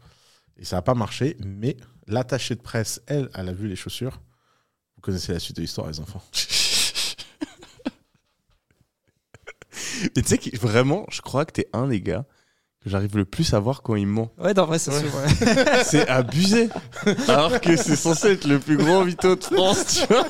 Et 0.60 0.66
ça 0.66 0.76
n'a 0.76 0.82
pas 0.82 0.94
marché. 0.94 1.38
Mais 1.40 1.78
l'attachée 2.06 2.56
de 2.56 2.62
presse, 2.62 3.02
elle, 3.08 3.30
elle 3.34 3.48
a 3.48 3.54
vu 3.54 3.68
les 3.68 3.78
chaussures. 3.78 4.20
Connaissez 5.08 5.32
la 5.32 5.40
suite 5.40 5.56
de 5.56 5.62
l'histoire, 5.62 5.88
les 5.88 6.02
enfants. 6.02 6.22
Mais 10.16 10.22
tu 10.22 10.28
sais 10.28 10.38
que 10.38 10.58
vraiment, 10.58 11.06
je 11.10 11.22
crois 11.22 11.46
que 11.46 11.54
t'es 11.54 11.70
un 11.72 11.88
des 11.88 12.02
gars 12.02 12.26
que 12.84 12.90
j'arrive 12.90 13.16
le 13.16 13.24
plus 13.24 13.54
à 13.54 13.60
voir 13.60 13.84
quand 13.84 13.96
il 13.96 14.06
ment. 14.06 14.34
Ouais, 14.38 14.60
en 14.60 14.66
vrai, 14.66 14.80
se 14.80 14.92
ouais. 14.92 15.84
C'est 15.86 16.10
abusé. 16.10 16.68
Alors 17.30 17.62
que 17.62 17.78
c'est 17.78 17.96
censé 17.96 18.32
être 18.32 18.46
le 18.46 18.60
plus 18.60 18.76
gros 18.76 19.06
mytho 19.06 19.38
de 19.38 19.44
France, 19.46 20.06
tu 20.06 20.14
vois. 20.14 20.30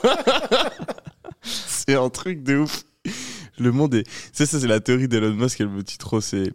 C'est 1.41 1.95
un 1.95 2.11
truc 2.11 2.43
de 2.43 2.57
ouf. 2.57 2.83
Le 3.57 3.71
monde 3.71 3.95
est. 3.95 4.07
Ça, 4.31 4.45
ça 4.45 4.59
c'est 4.59 4.67
la 4.67 4.79
théorie 4.79 5.07
d'Elon 5.07 5.33
Musk, 5.33 5.59
elle 5.59 5.69
me 5.69 5.81
dit 5.81 5.97
trop. 5.97 6.21
C'est 6.21 6.53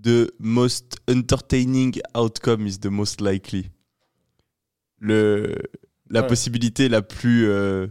The 0.00 0.30
most 0.38 0.98
entertaining 1.10 1.98
outcome 2.16 2.64
is 2.68 2.78
the 2.78 2.86
most 2.86 3.20
likely. 3.20 3.70
Le... 5.00 5.58
La 6.10 6.22
Ouais. 6.22 6.26
possibilité 6.28 6.88
la 6.88 7.02
plus 7.02 7.48
euh, 7.48 7.88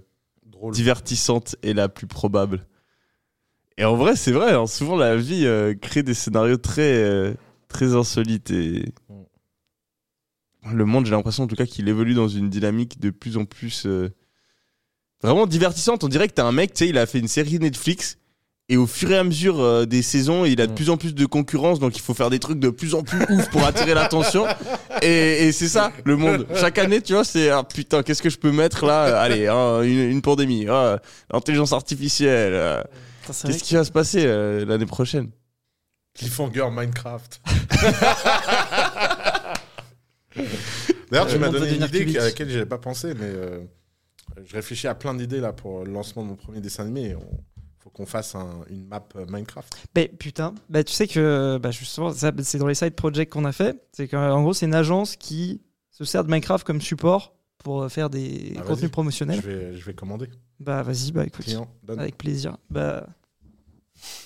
divertissante 0.71 1.55
et 1.63 1.73
la 1.73 1.89
plus 1.89 2.07
probable. 2.07 2.65
Et 3.77 3.83
en 3.85 3.95
vrai, 3.97 4.15
c'est 4.15 4.31
vrai. 4.31 4.53
hein, 4.53 4.67
souvent, 4.67 4.95
la 4.95 5.17
vie 5.17 5.45
euh, 5.45 5.73
crée 5.75 6.01
des 6.03 6.13
scénarios 6.13 6.57
très, 6.57 6.93
euh, 6.93 7.33
très 7.67 7.93
insolites. 7.93 8.51
Et 8.51 8.93
le 10.71 10.85
monde, 10.85 11.05
j'ai 11.05 11.11
l'impression 11.11 11.43
en 11.43 11.47
tout 11.47 11.55
cas 11.55 11.65
qu'il 11.65 11.87
évolue 11.89 12.13
dans 12.13 12.27
une 12.29 12.49
dynamique 12.49 12.99
de 12.99 13.09
plus 13.09 13.37
en 13.37 13.45
plus 13.45 13.85
vraiment 15.21 15.45
divertissante. 15.45 16.03
On 16.03 16.07
dirait 16.07 16.27
que 16.27 16.33
t'as 16.33 16.45
un 16.45 16.51
mec, 16.51 16.73
tu 16.73 16.79
sais, 16.85 16.89
il 16.89 16.97
a 16.97 17.05
fait 17.05 17.19
une 17.19 17.27
série 17.27 17.59
Netflix. 17.59 18.17
Et 18.67 18.77
au 18.77 18.87
fur 18.87 19.11
et 19.11 19.17
à 19.17 19.23
mesure 19.23 19.59
euh, 19.61 19.85
des 19.85 20.01
saisons, 20.01 20.43
il 20.43 20.59
a 20.59 20.65
de 20.65 20.71
Mm. 20.71 20.75
plus 20.75 20.89
en 20.89 20.97
plus 20.97 21.13
de 21.13 21.25
concurrence, 21.27 21.79
donc 21.79 21.95
il 21.97 22.01
faut 22.01 22.15
faire 22.15 22.31
des 22.31 22.39
trucs 22.39 22.59
de 22.59 22.69
plus 22.71 22.95
en 22.95 23.03
plus 23.03 23.21
ouf 23.29 23.47
pour 23.51 23.63
attirer 23.63 23.93
l'attention. 23.93 24.47
Et, 25.03 25.45
et 25.47 25.51
c'est 25.51 25.67
ça, 25.67 25.91
le 26.03 26.17
monde. 26.17 26.47
Chaque 26.55 26.79
année, 26.79 26.99
tu 26.99 27.13
vois, 27.13 27.23
c'est 27.23 27.49
ah, 27.51 27.63
putain, 27.63 28.01
qu'est-ce 28.01 28.23
que 28.23 28.29
je 28.31 28.37
peux 28.39 28.51
mettre 28.51 28.85
là? 28.87 29.19
Allez, 29.21 29.45
hein, 29.47 29.83
une, 29.83 30.09
une 30.09 30.21
pandémie, 30.23 30.65
ah, 30.67 30.99
l'intelligence 31.31 31.73
artificielle. 31.73 32.53
euh, 32.55 32.81
Qu'est-ce 33.27 33.63
qui 33.63 33.75
va 33.75 33.83
se 33.83 33.91
passer 33.91 34.23
euh, 34.25 34.65
l'année 34.65 34.85
prochaine? 34.87 35.29
Cliffhanger 36.17 36.69
Minecraft. 36.71 37.41
D'ailleurs, 41.11 41.27
tu 41.27 41.37
m'as 41.37 41.49
donné 41.49 41.75
une 41.75 41.83
idée 41.83 42.17
à 42.17 42.23
laquelle 42.25 42.49
je 42.49 42.53
n'avais 42.55 42.65
pas 42.65 42.77
pensé, 42.79 43.13
mais 43.13 43.25
euh, 43.27 43.59
je 44.45 44.55
réfléchis 44.55 44.87
à 44.87 44.95
plein 44.95 45.13
d'idées 45.13 45.39
là 45.39 45.53
pour 45.53 45.83
le 45.85 45.91
lancement 45.91 46.23
de 46.23 46.29
mon 46.29 46.35
premier 46.35 46.61
dessin 46.61 46.83
animé. 46.83 47.15
Qu'on 47.95 48.05
fasse 48.05 48.35
un- 48.35 48.61
une 48.69 48.85
map 48.87 49.03
Minecraft. 49.29 49.73
Mais 49.95 50.07
putain, 50.09 50.53
bah, 50.69 50.83
tu 50.83 50.91
sais 50.93 51.07
que 51.07 51.57
bah, 51.61 51.71
justement, 51.71 52.11
ça, 52.13 52.31
c'est 52.43 52.57
dans 52.57 52.67
les 52.67 52.75
side 52.75 52.93
projects 52.93 53.29
qu'on 53.29 53.45
a 53.45 53.51
fait. 53.53 53.81
C'est 53.93 54.07
qu'en 54.07 54.41
gros, 54.41 54.53
c'est 54.53 54.65
une 54.65 54.75
agence 54.75 55.15
qui 55.15 55.61
se 55.91 56.03
sert 56.03 56.23
de 56.25 56.29
Minecraft 56.29 56.65
comme 56.65 56.81
support 56.81 57.33
pour 57.57 57.83
euh, 57.83 57.89
faire 57.89 58.09
des 58.09 58.51
Ah, 58.57 58.59
vas-y. 58.59 58.67
contenus 58.67 58.81
Je 58.83 58.87
promotionnels. 58.91 59.39
vais, 59.39 59.77
je 59.77 59.85
vais 59.85 59.93
commander. 59.93 60.29
Bah 60.59 60.83
vas-y, 60.83 61.11
bah 61.11 61.25
écoute, 61.25 61.45
Client, 61.45 61.67
donne. 61.83 61.99
avec 61.99 62.17
plaisir. 62.17 62.57
Bah 62.69 63.07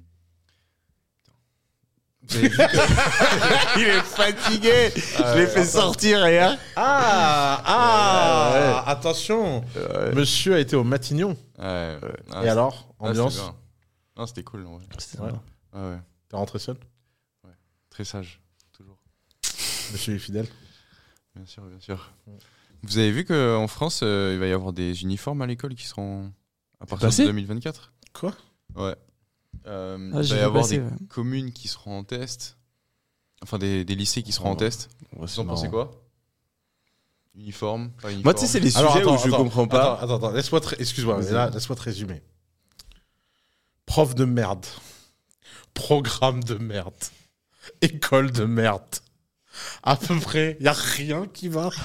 que- 1.96 2.12
Il 3.76 3.82
est 3.82 4.00
fatigué. 4.00 4.90
Je 4.94 5.38
l'ai 5.38 5.46
fait 5.46 5.64
sortir 5.64 6.26
hier. 6.28 6.56
Ah, 6.76 7.62
ah, 7.64 8.84
attention. 8.86 9.64
Monsieur 10.14 10.54
a 10.54 10.58
été 10.58 10.76
au 10.76 10.84
Matignon. 10.84 11.36
Ouais, 11.58 11.64
ouais. 11.64 11.98
Ah, 12.32 12.40
Et 12.40 12.44
c'est- 12.44 12.48
alors, 12.48 12.88
ah, 13.00 13.04
ambiance. 13.08 13.40
Non, 14.16 14.26
c'était 14.26 14.42
cool. 14.42 14.66
C'était 14.98 15.22
Ouais. 15.22 15.30
Ouais, 15.74 15.80
ouais. 15.90 15.98
T'es 16.28 16.36
rentré 16.36 16.58
seul 16.58 16.76
Très 17.90 18.04
sage. 18.04 18.40
Toujours. 18.72 18.98
Monsieur 19.92 20.14
est 20.14 20.18
fidèle. 20.18 20.46
Bien 21.36 21.46
sûr, 21.46 21.62
bien 21.64 21.78
sûr. 21.80 22.10
Vous 22.82 22.98
avez 22.98 23.12
vu 23.12 23.24
qu'en 23.24 23.66
France, 23.68 24.00
euh, 24.02 24.32
il 24.34 24.38
va 24.40 24.46
y 24.46 24.52
avoir 24.52 24.72
des 24.72 25.02
uniformes 25.02 25.42
à 25.42 25.46
l'école 25.46 25.74
qui 25.74 25.86
seront 25.86 26.32
à 26.80 26.86
partir 26.86 27.08
de 27.08 27.14
2024 27.26 27.92
Quoi? 28.12 28.32
Ouais. 28.74 28.94
Euh, 29.66 30.10
Ah, 30.14 30.20
il 30.22 30.28
va 30.28 30.36
y 30.36 30.40
avoir 30.40 30.62
passer, 30.62 30.78
des 30.78 30.84
ouais. 30.84 30.90
communes 31.08 31.52
qui 31.52 31.68
seront 31.68 31.98
en 31.98 32.04
test. 32.04 32.56
Enfin, 33.42 33.58
des, 33.58 33.84
des 33.84 33.94
lycées 33.94 34.22
qui 34.22 34.32
seront 34.32 34.50
en 34.50 34.56
test. 34.56 34.90
Vous 35.12 35.38
en 35.40 35.44
pensez 35.46 35.68
quoi? 35.68 35.90
Uniforme, 37.34 37.90
pas 38.00 38.08
uniforme 38.12 38.24
Moi, 38.24 38.34
tu 38.34 38.40
sais, 38.40 38.46
c'est 38.46 38.60
les 38.60 38.76
Alors, 38.76 38.92
sujets 38.92 39.02
attends, 39.04 39.14
où 39.16 39.18
je 39.18 39.28
attends, 39.28 39.36
comprends 39.38 39.66
pas. 39.66 39.94
Attends, 39.94 40.04
attends, 40.04 40.16
attends, 40.16 40.30
laisse-moi 40.32 40.60
te... 40.60 40.74
excuse-moi, 40.80 41.18
mais 41.20 41.30
là, 41.30 41.50
laisse-moi 41.50 41.76
te 41.76 41.82
résumer. 41.82 42.22
Prof 43.86 44.14
de 44.14 44.24
merde. 44.24 44.64
Programme 45.74 46.42
de 46.44 46.54
merde. 46.54 46.94
École 47.80 48.30
de 48.30 48.44
merde. 48.44 48.82
À 49.82 49.96
peu 49.96 50.18
près, 50.20 50.56
il 50.60 50.66
y 50.66 50.68
a 50.68 50.72
rien 50.72 51.26
qui 51.26 51.48
va. 51.48 51.70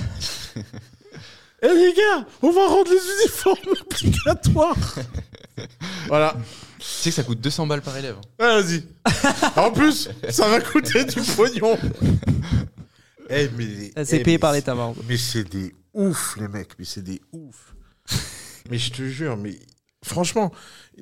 Eh 1.62 1.68
les 1.68 1.94
gars, 1.94 2.26
on 2.42 2.52
va 2.52 2.68
rendre 2.68 2.90
les 2.90 3.22
uniformes 3.22 3.76
obligatoires. 3.82 4.96
voilà. 6.08 6.38
Tu 6.80 6.86
sais 6.86 7.10
que 7.10 7.16
ça 7.16 7.24
coûte 7.24 7.42
200 7.42 7.68
balles 7.68 7.82
par 7.82 7.96
élève. 7.98 8.16
hein. 8.18 8.22
Ah, 8.40 8.62
Vas-y. 8.62 8.84
En 9.58 9.72
plus, 9.72 10.10
ça 10.30 10.48
va 10.50 10.62
coûter 10.62 11.04
du 11.06 11.22
pognon. 11.36 11.78
Eh 13.30 13.50
mais 13.58 13.92
Ça, 13.96 14.06
C'est 14.06 14.18
eh, 14.18 14.24
payé 14.24 14.38
mais 14.38 14.40
par 14.40 14.54
l'État, 14.54 14.76
par 14.76 14.88
contre. 14.88 15.02
mais 15.08 15.18
c'est 15.18 15.44
des 15.44 15.74
ouf, 15.94 16.36
les 16.40 16.48
mecs. 16.48 16.72
Mais 16.80 16.86
c'est 16.86 17.04
des 17.04 17.22
ouf. 17.32 17.76
mais 18.72 18.78
je 18.78 18.92
te 18.92 19.04
jure, 19.04 19.38
mais 19.38 19.60
franchement, 20.04 20.52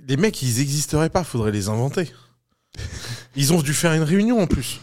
les 0.07 0.17
mecs, 0.17 0.41
ils 0.41 0.59
existeraient 0.59 1.09
pas. 1.09 1.23
Faudrait 1.23 1.51
les 1.51 1.69
inventer. 1.69 2.11
Ils 3.35 3.53
ont 3.53 3.61
dû 3.61 3.73
faire 3.73 3.93
une 3.93 4.03
réunion 4.03 4.39
en 4.41 4.47
plus. 4.47 4.79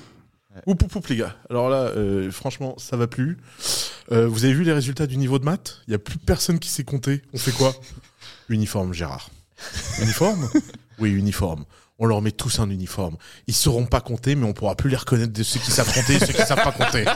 Oup, 0.66 0.80
oup, 0.82 0.94
oup, 0.96 1.06
les 1.08 1.16
gars. 1.16 1.36
Alors 1.50 1.68
là, 1.68 1.88
euh, 1.96 2.30
franchement, 2.30 2.76
ça 2.78 2.96
va 2.96 3.06
plus. 3.08 3.36
Euh, 4.12 4.28
vous 4.28 4.44
avez 4.44 4.54
vu 4.54 4.62
les 4.62 4.72
résultats 4.72 5.06
du 5.08 5.16
niveau 5.16 5.38
de 5.40 5.44
maths? 5.44 5.80
Il 5.88 5.90
y 5.90 5.94
a 5.94 5.98
plus 5.98 6.18
personne 6.18 6.58
qui 6.60 6.70
sait 6.70 6.84
compter. 6.84 7.22
On 7.32 7.38
fait 7.38 7.50
quoi? 7.52 7.74
Uniforme, 8.48 8.92
Gérard. 8.94 9.30
Uniforme? 10.00 10.48
Oui, 10.98 11.10
uniforme. 11.10 11.64
On 11.98 12.06
leur 12.06 12.22
met 12.22 12.32
tous 12.32 12.58
un 12.58 12.70
uniforme. 12.70 13.16
Ils 13.46 13.54
sauront 13.54 13.86
pas 13.86 14.00
compter, 14.00 14.34
mais 14.34 14.46
on 14.46 14.52
pourra 14.52 14.74
plus 14.74 14.90
les 14.90 14.96
reconnaître 14.96 15.32
de 15.32 15.42
ceux 15.42 15.60
qui 15.60 15.70
savent 15.70 15.92
compter 15.92 16.14
et 16.14 16.20
ceux 16.20 16.32
qui 16.32 16.42
savent 16.42 16.62
pas 16.62 16.72
compter. 16.72 17.04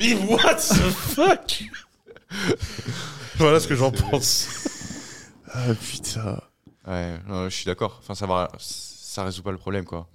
Mais 0.00 0.14
what 0.14 0.54
the 0.54 0.90
fuck? 0.90 1.64
Voilà 3.36 3.60
ce 3.60 3.68
que 3.68 3.74
j'en 3.74 3.90
pense. 3.90 4.48
Ah 5.52 5.74
putain. 5.74 6.40
Ouais, 6.86 7.18
je 7.28 7.54
suis 7.54 7.66
d'accord. 7.66 7.98
Enfin, 8.02 8.14
ça 8.14 8.26
va, 8.26 8.50
ça 8.58 9.24
résout 9.24 9.42
pas 9.42 9.52
le 9.52 9.58
problème, 9.58 9.84
quoi. 9.84 10.08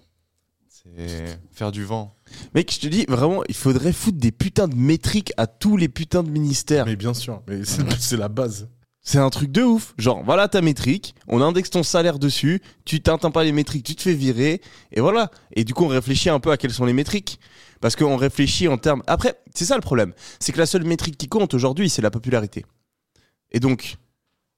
C'est 0.70 1.40
faire 1.52 1.72
du 1.72 1.84
vent. 1.84 2.16
Mec, 2.54 2.74
je 2.74 2.80
te 2.80 2.88
dis, 2.88 3.06
vraiment, 3.08 3.44
il 3.48 3.56
faudrait 3.56 3.94
foutre 3.94 4.18
des 4.18 4.32
putains 4.32 4.68
de 4.68 4.76
métriques 4.76 5.34
à 5.38 5.46
tous 5.48 5.78
les 5.78 5.88
putains 5.88 6.24
de 6.24 6.30
ministères. 6.30 6.86
Mais 6.86 6.96
bien 6.96 7.14
sûr, 7.14 7.42
mais 7.48 7.64
c'est 7.64 7.84
c'est 8.00 8.18
la 8.18 8.28
base. 8.30 8.68
C'est 9.08 9.20
un 9.20 9.30
truc 9.30 9.52
de 9.52 9.62
ouf. 9.62 9.94
Genre, 10.00 10.24
voilà 10.26 10.48
ta 10.48 10.62
métrique, 10.62 11.14
on 11.28 11.40
indexe 11.40 11.70
ton 11.70 11.84
salaire 11.84 12.18
dessus, 12.18 12.62
tu 12.86 13.02
t'atteins 13.02 13.30
pas 13.30 13.44
les 13.44 13.52
métriques, 13.52 13.86
tu 13.86 13.96
te 13.96 14.02
fais 14.02 14.16
virer, 14.16 14.62
et 14.92 15.00
voilà. 15.00 15.30
Et 15.54 15.64
du 15.64 15.76
coup, 15.76 15.86
on 15.86 15.90
réfléchit 15.90 16.30
un 16.30 16.40
peu 16.40 16.52
à 16.52 16.58
quelles 16.58 16.74
sont 16.74 16.86
les 16.86 16.94
métriques. 16.94 17.40
Parce 17.82 17.96
qu'on 17.96 18.18
réfléchit 18.18 18.68
en 18.68 18.78
termes. 18.78 19.04
Après, 19.06 19.36
c'est 19.54 19.66
ça 19.66 19.76
le 19.76 19.82
problème. 19.82 20.14
C'est 20.40 20.52
que 20.52 20.58
la 20.58 20.66
seule 20.66 20.86
métrique 20.86 21.18
qui 21.18 21.28
compte 21.28 21.54
aujourd'hui, 21.54 21.88
c'est 21.88 22.02
la 22.02 22.10
popularité. 22.10 22.66
Et 23.52 23.60
donc, 23.60 23.98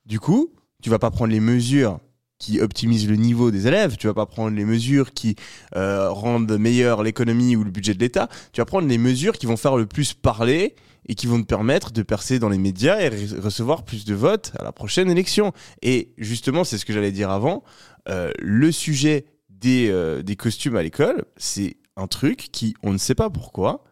du 0.06 0.20
coup, 0.20 0.54
tu 0.82 0.90
vas 0.90 1.00
pas 1.00 1.12
prendre 1.12 1.34
les 1.34 1.42
mesures 1.42 2.00
qui 2.40 2.62
optimisent 2.62 3.10
le 3.10 3.18
niveau 3.18 3.52
des 3.52 3.68
élèves, 3.68 3.98
tu 3.98 4.08
vas 4.08 4.14
pas 4.14 4.28
prendre 4.28 4.56
les 4.56 4.64
mesures 4.64 5.12
qui 5.12 5.36
euh, 5.76 6.10
rendent 6.10 6.58
meilleure 6.58 7.04
l'économie 7.04 7.56
ou 7.56 7.64
le 7.64 7.72
budget 7.72 7.96
de 7.96 8.00
l'État, 8.00 8.30
tu 8.54 8.62
vas 8.62 8.66
prendre 8.66 8.88
les 8.88 8.98
mesures 9.00 9.34
qui 9.34 9.46
vont 9.48 9.58
faire 9.58 9.76
le 9.76 9.88
plus 9.88 10.14
parler 10.14 10.76
et 11.08 11.16
qui 11.16 11.28
vont 11.28 11.42
te 11.42 11.48
permettre 11.48 11.92
de 11.92 12.02
percer 12.04 12.40
dans 12.40 12.50
les 12.50 12.58
médias 12.58 13.00
et 13.00 13.10
re- 13.10 13.40
recevoir 13.40 13.84
plus 13.84 14.06
de 14.06 14.14
votes 14.14 14.52
à 14.60 14.64
la 14.64 14.72
prochaine 14.72 15.10
élection. 15.10 15.54
Et 15.82 16.14
justement, 16.18 16.64
c'est 16.64 16.78
ce 16.78 16.86
que 16.86 16.94
j'allais 16.94 17.12
dire 17.12 17.30
avant, 17.30 17.64
euh, 18.10 18.32
le 18.40 18.72
sujet 18.72 19.26
des, 19.50 19.90
euh, 19.90 20.22
des 20.22 20.36
costumes 20.36 20.76
à 20.76 20.84
l'école, 20.84 21.26
c'est 21.38 21.78
un 21.96 22.08
truc 22.08 22.50
qui, 22.52 22.76
on 22.84 22.94
ne 22.94 22.98
sait 22.98 23.16
pas 23.16 23.30
pourquoi, 23.30 23.84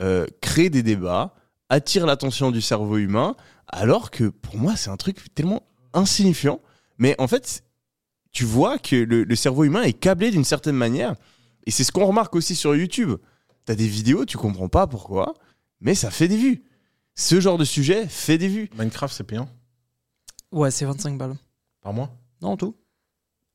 euh, 0.00 0.26
crée 0.40 0.68
des 0.68 0.82
débats, 0.82 1.34
attire 1.68 2.06
l'attention 2.06 2.50
du 2.50 2.60
cerveau 2.60 2.98
humain, 2.98 3.34
alors 3.68 4.10
que 4.10 4.24
pour 4.24 4.56
moi, 4.56 4.76
c'est 4.76 4.90
un 4.90 4.96
truc 4.96 5.34
tellement 5.34 5.62
insignifiant. 5.94 6.60
Mais 6.98 7.14
en 7.18 7.26
fait, 7.26 7.64
tu 8.30 8.44
vois 8.44 8.78
que 8.78 8.96
le, 8.96 9.24
le 9.24 9.36
cerveau 9.36 9.64
humain 9.64 9.82
est 9.82 9.94
câblé 9.94 10.30
d'une 10.30 10.44
certaine 10.44 10.76
manière. 10.76 11.14
Et 11.64 11.70
c'est 11.70 11.82
ce 11.82 11.90
qu'on 11.92 12.04
remarque 12.04 12.36
aussi 12.36 12.54
sur 12.54 12.76
YouTube. 12.76 13.14
T'as 13.64 13.74
des 13.74 13.88
vidéos, 13.88 14.24
tu 14.24 14.36
comprends 14.36 14.68
pas 14.68 14.86
pourquoi, 14.86 15.34
mais 15.80 15.94
ça 15.94 16.10
fait 16.10 16.28
des 16.28 16.36
vues. 16.36 16.64
Ce 17.14 17.40
genre 17.40 17.58
de 17.58 17.64
sujet 17.64 18.06
fait 18.08 18.38
des 18.38 18.48
vues. 18.48 18.68
Minecraft, 18.76 19.14
c'est 19.14 19.24
payant 19.24 19.48
Ouais, 20.52 20.70
c'est 20.70 20.84
25 20.84 21.16
balles. 21.18 21.36
par 21.80 21.92
mois 21.92 22.10
Non, 22.42 22.50
en 22.50 22.56
tout. 22.56 22.74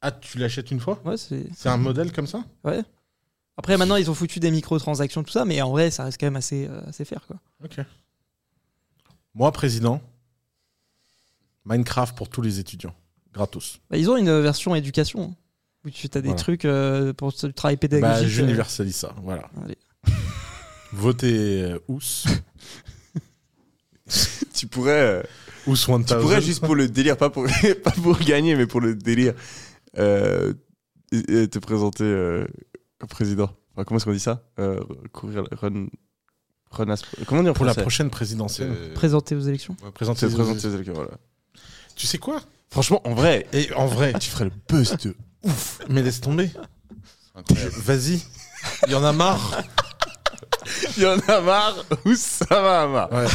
Ah, 0.02 0.12
tu 0.12 0.38
l'achètes 0.40 0.72
une 0.72 0.80
fois 0.80 1.00
Ouais, 1.06 1.18
c'est. 1.18 1.46
C'est 1.56 1.70
un 1.70 1.78
modèle 1.78 2.12
comme 2.12 2.26
ça 2.28 2.44
Ouais. 2.64 2.82
Après, 3.58 3.78
maintenant, 3.78 3.98
ils 3.98 4.10
ont 4.10 4.16
foutu 4.16 4.40
des 4.40 4.50
microtransactions, 4.50 5.24
tout 5.24 5.32
ça, 5.32 5.46
mais 5.46 5.62
en 5.62 5.70
vrai, 5.70 5.92
ça 5.92 6.06
reste 6.06 6.20
quand 6.20 6.26
même 6.26 6.36
assez, 6.38 6.68
euh, 6.68 6.82
assez 6.88 7.06
fair, 7.06 7.26
quoi. 7.28 7.38
Ok. 7.64 7.80
Moi, 9.36 9.52
président, 9.52 10.02
Minecraft 11.66 12.18
pour 12.18 12.30
tous 12.30 12.42
les 12.42 12.60
étudiants. 12.60 12.96
Gratos. 13.34 13.80
Bah, 13.90 13.98
ils 13.98 14.10
ont 14.10 14.18
une 14.18 14.40
version 14.42 14.74
éducation. 14.76 15.22
hein, 15.24 15.36
Où 15.86 15.90
tu 15.92 16.08
as 16.14 16.22
des 16.22 16.28
Voilà. 16.30 16.36
trucs 16.42 16.66
euh, 16.66 17.14
pour 17.14 17.32
ce 17.32 17.48
travail 17.48 17.76
Bah, 17.76 17.82
pédagogique. 17.82 18.26
euh, 18.26 18.28
j'universalise 18.30 18.96
ça. 18.96 19.14
Voilà. 19.22 19.50
Allez. 19.64 19.78
Votez 20.94 21.64
euh, 21.64 21.80
Ous. 21.88 22.02
Tu 24.54 24.68
pourrais, 24.68 24.92
euh, 24.92 25.24
Ous 25.68 25.90
One 25.90 26.06
tu 26.06 26.14
pourrais 26.16 26.42
juste 26.42 26.60
pour 26.64 26.76
le 26.76 26.88
délire, 26.88 27.18
pas 27.18 27.30
pour, 27.30 27.46
pas 27.84 27.92
pour 27.92 28.20
gagner, 28.20 28.56
mais 28.56 28.68
pour 28.68 28.82
le 28.82 28.94
délire, 28.96 29.34
euh, 29.98 30.54
te 31.12 31.60
présenter 31.60 32.04
euh, 32.04 32.46
président. 33.10 33.50
Enfin, 33.74 33.84
comment 33.86 33.98
est-ce 33.98 34.06
qu'on 34.06 34.12
dit 34.12 34.20
ça 34.20 34.44
euh, 34.60 34.80
Courir, 35.14 35.46
run, 35.52 35.88
run 36.72 36.90
as- 36.90 37.02
comment 37.26 37.40
on 37.42 37.44
dit 37.46 37.50
en 37.50 37.54
Pour 37.54 37.66
la 37.66 37.74
prochaine 37.74 38.10
présidentielle. 38.10 38.72
Euh, 38.72 38.94
Présenter 38.94 39.36
aux 39.36 39.42
élections. 39.42 39.76
Présenter 39.94 40.30
Se 40.30 40.36
présenter 40.36 40.68
aux 40.68 40.74
élections, 40.74 40.94
voilà. 40.94 41.12
Tu 41.96 42.06
sais 42.06 42.18
quoi? 42.18 42.42
Franchement, 42.70 43.02
en 43.06 43.14
vrai, 43.14 43.48
Et 43.54 43.72
en 43.74 43.86
vrai, 43.88 44.14
tu 44.20 44.30
ferais 44.30 44.46
le 44.46 44.52
buzz 44.70 44.96
de 44.98 45.16
mais 45.90 46.04
laisse 46.04 46.22
tomber. 46.22 46.52
Vas-y. 47.78 48.22
Il 48.88 48.92
y 48.92 48.96
en 48.96 49.04
a 49.04 49.12
marre. 49.12 49.64
Il 50.98 51.04
y 51.04 51.08
en 51.08 51.18
a 51.28 51.42
marre 51.42 51.76
ou 52.06 52.14
ça 52.16 52.46
va 52.50 52.88
marre. 52.88 53.12
Ouais. 53.12 53.26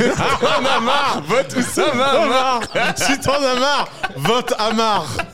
Il 0.00 0.06
y 0.06 0.10
en 0.10 0.64
a 0.66 0.80
marre, 0.80 1.22
vote 1.26 1.54
ou 1.56 1.62
ça 1.62 1.90
va 1.92 2.26
marre. 2.26 2.60
si 2.96 3.18
t'en 3.20 3.42
as 3.42 3.54
marre, 3.58 3.88
vote 4.16 4.52
Amar. 4.58 5.06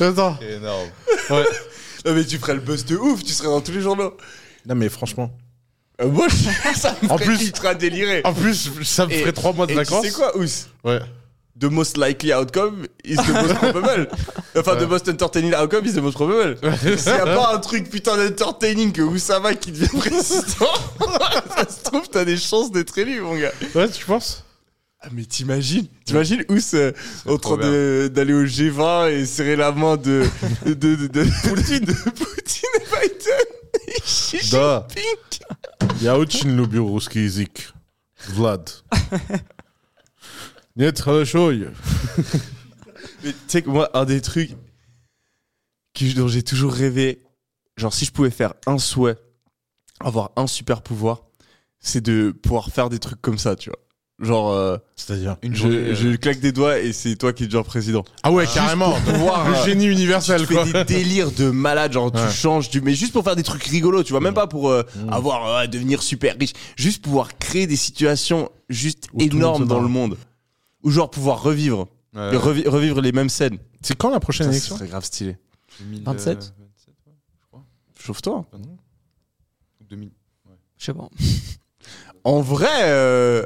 Attends. 0.00 0.38
Énorme. 0.40 0.88
Non 2.04 2.14
mais 2.14 2.24
tu 2.24 2.38
ferais 2.38 2.54
le 2.54 2.60
buzz 2.60 2.84
de 2.84 2.96
ouf, 2.96 3.22
tu 3.22 3.32
serais 3.32 3.48
dans 3.48 3.60
tous 3.60 3.72
les 3.72 3.80
journaux. 3.80 4.16
Non 4.66 4.74
mais 4.74 4.88
franchement. 4.88 5.30
Euh, 6.00 6.08
moi, 6.08 6.26
ça 6.74 6.96
me 7.02 7.10
En 7.10 7.18
ferait 7.18 7.36
plus- 7.36 7.46
ultra 7.46 7.74
déliré. 7.74 8.22
En 8.24 8.32
plus, 8.32 8.70
ça 8.84 9.06
me 9.06 9.12
Et- 9.12 9.20
ferait 9.20 9.32
trois 9.32 9.52
mois 9.52 9.66
de 9.66 9.72
Et 9.72 9.76
vacances. 9.76 10.02
tu 10.02 10.08
sais 10.10 10.14
quoi, 10.14 10.36
Ous? 10.36 10.46
Ouais 10.84 11.00
The 11.59 11.65
most 11.71 11.97
likely 11.97 12.31
outcome 12.31 12.85
is 13.03 13.15
the 13.15 13.31
most 13.33 13.55
probable. 13.55 14.07
Enfin, 14.55 14.75
the 14.75 14.85
most 14.87 15.07
entertaining 15.07 15.55
outcome 15.55 15.85
is 15.87 15.93
the 15.93 16.01
most 16.01 16.13
probable. 16.13 16.55
S'il 16.97 17.11
n'y 17.13 17.19
a 17.19 17.25
pas 17.25 17.55
un 17.55 17.59
truc 17.59 17.89
putain 17.89 18.15
d'entertaining 18.15 18.91
que 18.91 19.01
Oussama 19.01 19.55
qui 19.55 19.71
devient 19.71 19.89
président, 19.97 20.45
ça 21.55 21.67
se 21.67 21.83
trouve, 21.83 22.07
t'as 22.09 22.25
des 22.25 22.37
chances 22.37 22.71
d'être 22.71 22.95
élu, 22.99 23.21
mon 23.21 23.35
gars. 23.39 23.51
Ouais, 23.73 23.89
tu 23.89 24.05
penses 24.05 24.43
Ah, 25.01 25.07
mais 25.11 25.25
t'imagines 25.25 25.87
T'imagines 26.05 26.43
Ous 26.49 26.59
euh, 26.75 26.91
en 27.27 27.37
trop 27.37 27.57
train 27.57 27.67
de- 27.67 28.11
d'aller 28.13 28.33
au 28.33 28.45
G20 28.45 29.09
et 29.09 29.25
serrer 29.25 29.55
la 29.55 29.71
main 29.71 29.97
de, 29.97 30.25
de, 30.63 30.73
de, 30.75 30.95
de, 30.95 31.07
de 31.07 31.23
Poutine, 31.49 31.85
de 31.85 31.93
Poutine 31.93 32.69
et 32.75 33.07
Biden 33.07 33.47
et 33.95 34.01
Xi 34.01 34.51
Da. 34.51 34.87
Jinping. 34.95 35.97
Я 36.03 36.17
очень 36.19 36.55
люблю 36.55 36.81
русский 36.85 37.23
язык. 37.23 37.73
Влад. 38.29 38.83
Не 40.76 40.92
travaille. 40.92 41.26
Mais 43.24 43.32
tu 43.32 43.38
sais 43.46 43.62
que 43.62 43.70
moi, 43.70 43.90
un 43.94 44.04
des 44.04 44.20
trucs 44.20 44.56
dont 46.16 46.28
j'ai 46.28 46.42
toujours 46.42 46.72
rêvé, 46.72 47.22
genre 47.76 47.92
si 47.94 48.04
je 48.04 48.12
pouvais 48.12 48.30
faire 48.30 48.54
un 48.66 48.78
souhait, 48.78 49.16
avoir 50.00 50.32
un 50.36 50.46
super 50.46 50.82
pouvoir, 50.82 51.22
c'est 51.78 52.00
de 52.00 52.30
pouvoir 52.30 52.70
faire 52.70 52.88
des 52.88 52.98
trucs 52.98 53.20
comme 53.20 53.38
ça, 53.38 53.56
tu 53.56 53.70
vois. 53.70 53.78
Genre, 54.20 54.52
euh, 54.52 54.76
c'est-à-dire, 54.94 55.36
une 55.42 55.52
je, 55.54 55.58
journée, 55.58 55.94
je 55.94 56.08
euh, 56.08 56.16
claque 56.16 56.38
des 56.38 56.52
doigts 56.52 56.78
et 56.78 56.92
c'est 56.92 57.16
toi 57.16 57.32
qui 57.32 57.46
deviens 57.46 57.62
président. 57.62 58.04
Ah 58.22 58.30
ouais, 58.30 58.46
carrément. 58.46 58.94
le 59.06 59.12
euh, 59.12 59.64
génie 59.64 59.86
universel, 59.86 60.46
tu 60.46 60.54
quoi. 60.54 60.64
fais 60.64 60.84
des 60.84 60.84
délires 60.84 61.32
de 61.32 61.50
malade, 61.50 61.92
genre 61.92 62.12
Ouais. 62.12 62.28
tu 62.28 62.32
changes, 62.32 62.70
tu... 62.70 62.80
mais 62.82 62.94
juste 62.94 63.12
pour 63.12 63.24
faire 63.24 63.34
des 63.34 63.42
trucs 63.42 63.64
rigolos, 63.64 64.04
tu 64.04 64.12
vois, 64.12 64.20
même 64.20 64.34
pas 64.34 64.46
pour 64.46 64.70
mm. 64.70 64.84
avoir 65.10 65.46
euh, 65.48 65.66
devenir 65.66 66.02
super 66.02 66.36
riche, 66.38 66.52
juste 66.76 67.02
pouvoir 67.02 67.36
créer 67.38 67.66
des 67.66 67.76
situations 67.76 68.50
juste 68.68 69.08
énormes 69.18 69.66
dans 69.66 69.80
le 69.80 69.88
monde 69.88 70.16
ou 70.82 70.90
genre 70.90 71.10
pouvoir 71.10 71.42
revivre, 71.42 71.88
Ouais. 72.14 72.36
revi- 72.36 72.68
revivre 72.68 73.00
les 73.00 73.12
mêmes 73.12 73.28
scènes. 73.28 73.58
C'est 73.82 73.96
quand 73.96 74.10
la 74.10 74.20
prochaine 74.20 74.46
Ça, 74.46 74.52
ce 74.52 74.56
élection 74.56 74.76
serait 74.76 74.88
grave 74.88 75.04
stylé. 75.04 75.36
2000, 75.80 76.02
27? 76.04 76.36
euh, 76.36 76.40
27, 76.40 76.94
ouais, 77.06 77.12
je 77.40 77.46
crois. 77.48 77.64
Chauffe-toi. 77.98 78.44
Pas 78.50 78.58
non. 78.58 78.76
2000. 79.88 80.10
Je 80.78 80.84
sais 80.84 80.94
pas. 80.94 81.08
En 82.24 82.40
vrai, 82.40 82.68
euh, 82.82 83.44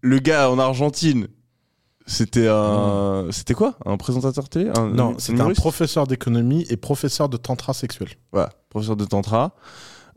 le 0.00 0.18
gars 0.18 0.50
en 0.50 0.58
Argentine, 0.58 1.28
c'était 2.06 2.48
un, 2.48 3.26
c'était 3.32 3.52
quoi, 3.52 3.76
un 3.84 3.98
présentateur 3.98 4.48
télé, 4.48 4.70
un, 4.74 4.88
Non, 4.88 5.16
c'était 5.18 5.42
un 5.42 5.52
professeur 5.52 6.06
d'économie 6.06 6.64
et 6.70 6.78
professeur 6.78 7.28
de 7.28 7.36
tantra 7.36 7.74
sexuel. 7.74 8.08
Voilà, 8.32 8.48
professeur 8.70 8.96
de 8.96 9.04
tantra. 9.04 9.54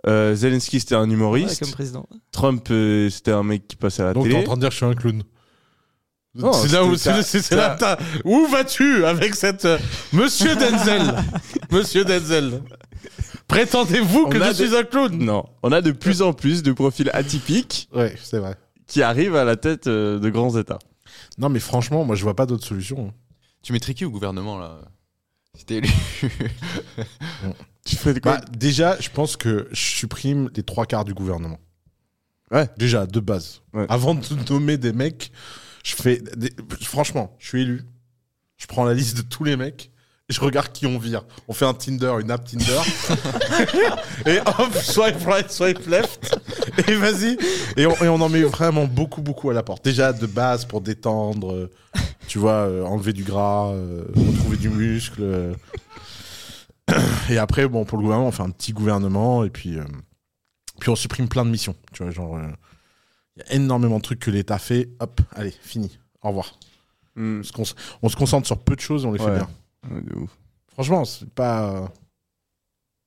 Euh, 0.08 0.34
Zelensky 0.36 0.80
c'était 0.80 0.96
un 0.96 1.06
Ouais, 1.08 1.14
humoriste. 1.14 1.60
comme 1.60 1.72
président. 1.72 2.08
Trump 2.32 2.66
euh, 2.72 3.10
c'était 3.10 3.32
un 3.34 3.44
mec 3.44 3.68
qui 3.68 3.76
passait 3.76 4.04
à 4.04 4.06
la 4.06 4.14
Donc 4.14 4.24
t'es 4.24 4.30
télé. 4.30 4.42
en 4.42 4.46
train 4.46 4.56
de 4.56 4.62
dire 4.62 4.70
que 4.70 4.74
je 4.74 4.78
suis 4.78 4.86
un 4.86 4.96
clown. 4.96 5.22
C'est 6.36 6.72
là 6.72 6.84
où 6.86 6.96
c'est 6.96 7.22
c'est- 7.24 7.42
c'est 7.42 7.56
là 7.56 7.76
t'as- 7.78 7.98
où 8.24 8.46
vas-tu 8.48 9.06
avec 9.06 9.36
cette 9.36 9.66
euh, 9.66 9.78
Monsieur 10.14 10.56
Denzel? 10.56 11.14
Monsieur 11.72 12.06
Denzel 12.06 12.62
Prétendez-vous 13.48 14.28
que 14.28 14.42
je 14.42 14.54
suis 14.54 14.76
un 14.76 14.84
clown? 14.84 15.12
Non, 15.18 15.44
on 15.62 15.72
a 15.74 15.82
de 15.82 15.92
plus 15.92 16.22
en 16.22 16.32
plus 16.32 16.64
de 16.64 16.72
profils 16.72 17.10
atypiques 17.14 17.90
Ouais, 17.94 18.16
c'est 18.24 18.38
vrai. 18.40 18.56
qui 18.88 19.02
arrivent 19.04 19.36
à 19.36 19.44
la 19.44 19.58
tête 19.58 19.88
euh, 19.88 20.20
de 20.20 20.30
grands 20.30 20.58
États. 20.58 20.80
Non, 21.38 21.50
mais 21.50 21.60
franchement, 21.60 22.06
moi, 22.06 22.16
je 22.16 22.24
vois 22.24 22.36
pas 22.36 22.46
d'autre 22.46 22.66
solution. 22.66 23.08
hein. 23.10 23.14
Tu 23.62 23.74
mettrais 23.74 23.94
qui 23.94 24.06
au 24.06 24.10
gouvernement 24.10 24.58
là? 24.58 24.80
Si 25.58 25.66
t'es 25.66 25.76
élu 25.76 25.90
Tu 27.86 27.96
fais 27.98 28.18
quoi? 28.20 28.38
Bah, 28.38 28.46
déjà, 28.58 28.98
je 29.02 29.10
pense 29.10 29.36
que 29.38 29.68
je 29.72 29.82
supprime 29.82 30.50
les 30.56 30.64
trois 30.64 30.86
quarts 30.86 31.04
du 31.06 31.14
gouvernement. 31.14 31.60
Ouais. 32.52 32.70
Déjà, 32.78 33.06
de 33.06 33.20
base. 33.20 33.62
Ouais. 33.74 33.86
Avant 33.90 34.14
de 34.16 34.22
nommer 34.52 34.78
des 34.78 34.94
mecs, 34.94 35.32
je 35.84 35.96
fais. 35.96 36.22
des- 36.36 36.54
Franchement, 36.84 37.36
je 37.40 37.48
suis 37.48 37.62
élu. 37.62 37.84
Je 38.58 38.68
prends 38.68 38.84
la 38.86 38.94
liste 38.94 39.18
de 39.18 39.22
tous 39.24 39.44
les 39.44 39.56
mecs 39.58 39.92
et 40.30 40.34
je 40.34 40.40
regarde 40.40 40.72
qui 40.72 40.86
on 40.86 41.00
vire. 41.00 41.24
On 41.48 41.54
fait 41.54 41.66
un 41.66 41.74
Tinder, 41.74 42.14
une 42.22 42.30
app 42.32 42.46
Tinder. 42.46 42.80
et 44.28 44.40
hop, 44.40 44.74
swipe 44.76 45.26
right, 45.26 45.52
swipe 45.52 45.86
left. 45.88 46.38
Et 46.88 46.94
vas-y. 46.94 47.38
Et 47.76 47.86
on, 47.88 47.96
et 47.98 48.08
on 48.08 48.22
en 48.22 48.30
met 48.30 48.44
vraiment 48.44 48.86
beaucoup, 48.86 49.22
beaucoup 49.22 49.50
à 49.50 49.54
la 49.54 49.64
porte. 49.64 49.84
Déjà, 49.84 50.14
de 50.14 50.26
base, 50.28 50.66
pour 50.66 50.82
détendre, 50.82 51.54
euh, 51.54 51.72
tu 52.28 52.38
vois, 52.38 52.68
euh, 52.68 52.84
enlever 52.86 53.14
du 53.14 53.24
gras, 53.24 53.72
euh, 53.72 54.06
retrouver 54.16 54.58
du 54.58 54.70
muscle. 54.70 55.56
Et 57.30 57.38
après, 57.38 57.68
bon, 57.68 57.86
pour 57.86 57.98
le 57.98 58.04
gouvernement, 58.04 58.28
on 58.30 58.32
fait 58.32 58.44
un 58.44 58.50
petit 58.50 58.74
gouvernement 58.74 59.44
et 59.44 59.50
puis, 59.50 59.78
puis 60.80 60.90
on 60.90 60.96
supprime 60.96 61.28
plein 61.30 61.46
de 61.46 61.50
missions. 61.50 61.76
Tu 61.94 62.04
vois, 62.04 62.12
genre, 62.12 62.38
il 63.36 63.44
y 63.44 63.50
a 63.50 63.54
énormément 63.56 63.98
de 63.98 64.02
trucs 64.04 64.20
que 64.20 64.32
l'État 64.32 64.60
fait. 64.60 64.90
Hop, 65.00 65.22
allez, 65.32 65.52
fini. 65.52 65.98
Au 66.22 66.30
revoir. 66.30 66.58
Hmm. 67.16 67.40
On 67.40 67.44
se, 67.44 67.52
con- 67.52 67.64
on 68.02 68.10
se 68.10 68.16
concentre 68.16 68.48
sur 68.48 68.58
peu 68.60 68.76
de 68.76 68.82
choses 68.82 69.04
et 69.04 69.08
on 69.08 69.12
les 69.14 69.20
fait 69.20 69.34
bien. 69.36 69.50
Ouais, 69.90 70.02
de 70.02 70.16
ouf. 70.16 70.38
Franchement, 70.70 71.04
c'est 71.06 71.30
pas 71.30 71.84
euh, 71.84 71.88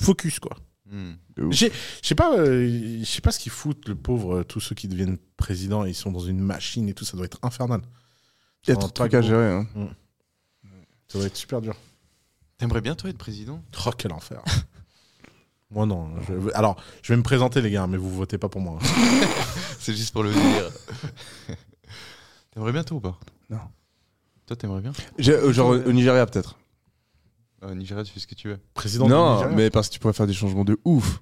focus 0.02 0.38
quoi. 0.38 0.56
Hmm. 0.90 1.12
De 1.36 1.44
ouf. 1.44 1.54
J'ai- 1.54 1.70
Je 2.02 2.06
sais 2.08 2.14
pas, 2.14 2.36
euh, 2.36 2.98
je 3.00 3.04
sais 3.04 3.20
pas 3.22 3.30
ce 3.32 3.38
qu'ils 3.38 3.52
foutent 3.52 3.88
le 3.88 3.94
pauvre, 3.94 4.36
euh, 4.40 4.44
tous 4.44 4.60
ceux 4.60 4.74
qui 4.74 4.88
deviennent 4.88 5.16
présidents 5.36 5.84
et 5.86 5.90
ils 5.90 5.94
sont 5.94 6.10
dans 6.12 6.20
une 6.20 6.40
machine 6.40 6.88
et 6.88 6.94
tout, 6.94 7.04
ça 7.04 7.16
doit 7.16 7.26
être 7.26 7.38
infernal. 7.42 7.80
Il 8.66 8.70
y 8.70 8.72
a 8.72 8.74
Ça 8.74 8.80
trop 8.80 8.88
de 8.88 8.94
doit 8.94 9.08
trucs 9.08 9.14
à 9.14 9.22
gérer. 9.22 9.52
hein. 9.52 9.66
Ça 11.08 11.18
doit 11.18 11.26
être 11.26 11.36
super 11.36 11.60
dur. 11.60 11.76
T'aimerais 12.58 12.80
bien 12.80 12.94
toi 12.94 13.10
être 13.10 13.18
président? 13.18 13.62
Oh 13.86 13.90
quel 13.96 14.12
enfer. 14.12 14.42
moi 15.74 15.86
non. 15.86 16.08
je- 16.28 16.50
alors, 16.54 16.76
je 17.02 17.12
vais 17.12 17.16
me 17.16 17.22
présenter 17.22 17.60
les 17.60 17.70
gars, 17.70 17.86
mais 17.86 17.96
vous 17.96 18.10
votez 18.10 18.38
pas 18.38 18.48
pour 18.48 18.60
moi. 18.60 18.78
C'est 19.80 19.94
juste 19.94 20.12
pour 20.12 20.22
le 20.22 20.32
dire. 20.32 20.70
T'aimerais 22.52 22.72
bien 22.72 22.84
toi 22.84 22.96
ou 22.96 23.00
pas? 23.00 23.18
Non. 23.50 23.58
Toi 24.46 24.56
t'aimerais 24.56 24.80
bien? 24.80 24.92
J'ai- 25.18 25.32
euh, 25.32 25.52
Genre 25.52 25.70
au 25.70 25.92
Nigeria 25.92 26.24
peut-être. 26.26 26.56
Au 27.62 27.66
Euh, 27.68 27.74
Nigeria 27.74 28.04
tu 28.04 28.12
fais 28.12 28.20
ce 28.20 28.26
que 28.26 28.34
tu 28.34 28.48
veux. 28.48 28.58
Président 28.74 29.06
du 29.06 29.10
Non, 29.12 29.36
Nigeria. 29.36 29.56
mais 29.56 29.70
parce 29.70 29.88
que 29.88 29.94
tu 29.94 30.00
pourrais 30.00 30.12
faire 30.12 30.26
des 30.26 30.34
changements 30.34 30.64
de 30.64 30.78
ouf. 30.84 31.20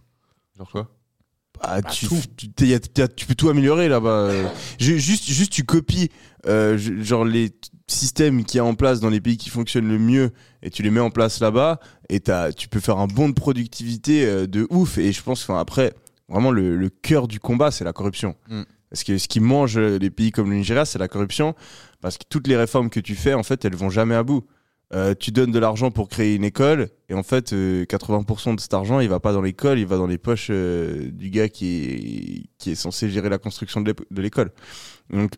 Genre 0.59 0.71
quoi? 0.71 0.91
Ah, 1.61 1.81
Bah, 1.81 1.91
tu, 1.91 2.07
tout. 2.09 2.21
tu, 2.37 2.49
t'es- 2.51 2.67
y 2.67 2.75
a- 2.75 2.81
t'as- 2.81 3.07
tu 3.09 3.25
peux 3.27 3.35
tout 3.37 3.49
améliorer 3.49 3.89
là-bas. 3.89 4.09
euh. 4.11 4.49
Ju- 4.79 4.99
juste, 4.99 5.25
juste 5.25 5.53
tu 5.53 5.65
copies 5.65 6.11
euh, 6.47 6.77
ju- 6.77 7.05
genre 7.05 7.25
les 7.25 7.51
t- 7.87 7.95
systèmes 7.95 8.45
qu'il 8.45 8.59
y 8.59 8.61
a 8.61 8.65
en 8.65 8.75
place 8.75 9.01
dans 9.01 9.09
les 9.11 9.21
pays 9.21 9.37
qui 9.37 9.51
fonctionnent 9.51 9.89
le 9.89 9.99
mieux 9.99 10.31
et 10.63 10.71
tu 10.71 10.83
les 10.83 10.91
mets 10.91 11.01
en 11.01 11.11
place 11.11 11.41
là-bas 11.41 11.79
et 12.09 12.21
t'as- 12.21 12.53
tu 12.53 12.69
peux 12.69 12.81
faire 12.81 12.99
un 12.99 13.07
bond 13.07 13.29
de 13.29 13.35
productivité 13.35 14.25
euh, 14.25 14.47
de 14.47 14.67
ouf. 14.71 14.99
Et 14.99 15.13
je 15.13 15.23
pense, 15.23 15.43
enfin 15.43 15.59
après, 15.59 15.93
vraiment 16.29 16.51
le, 16.51 16.77
le 16.77 16.89
cœur 16.89 17.29
du 17.29 17.41
combat, 17.41 17.71
c'est 17.71 17.85
la 17.85 17.93
corruption. 17.93 18.35
Mm. 18.49 18.63
Parce 18.91 19.05
que 19.05 19.17
ce 19.19 19.27
qui 19.29 19.41
mange 19.41 19.77
euh, 19.79 19.99
les 19.99 20.11
pays 20.11 20.31
comme 20.33 20.51
le 20.51 20.57
Nigeria, 20.57 20.85
c'est 20.85 20.99
la 20.99 21.09
corruption. 21.09 21.55
Parce 22.01 22.19
que 22.19 22.25
toutes 22.29 22.47
les 22.47 22.57
réformes 22.57 22.91
que 22.91 23.01
tu 23.01 23.15
fais, 23.15 23.33
en 23.35 23.43
fait, 23.43 23.65
elles 23.65 23.75
vont 23.77 23.91
jamais 23.91 24.15
à 24.15 24.23
bout. 24.23 24.45
Euh, 24.95 25.15
tu 25.19 25.31
donnes 25.31 25.51
de 25.53 25.59
l'argent 25.59 25.91
pour 25.91 26.11
créer 26.11 26.35
une 26.35 26.45
école 26.45 26.91
et 27.09 27.15
en 27.15 27.23
fait 27.23 27.55
euh, 27.55 27.87
80% 27.87 28.57
de 28.57 28.61
cet 28.61 28.75
argent 28.75 29.01
il 29.01 29.09
va 29.09 29.21
pas 29.21 29.33
dans 29.33 29.41
l'école 29.41 29.79
il 29.79 29.87
va 29.87 29.97
dans 29.97 30.07
les 30.07 30.19
poches 30.19 30.49
euh, 30.51 31.11
du 31.11 31.31
gars 31.31 31.49
qui 31.49 31.67
est, 31.85 32.43
qui 32.59 32.73
est 32.73 32.75
censé 32.75 33.09
gérer 33.09 33.31
la 33.31 33.39
construction 33.39 33.81
de 33.81 33.95
l'école 34.21 34.51
donc 35.09 35.33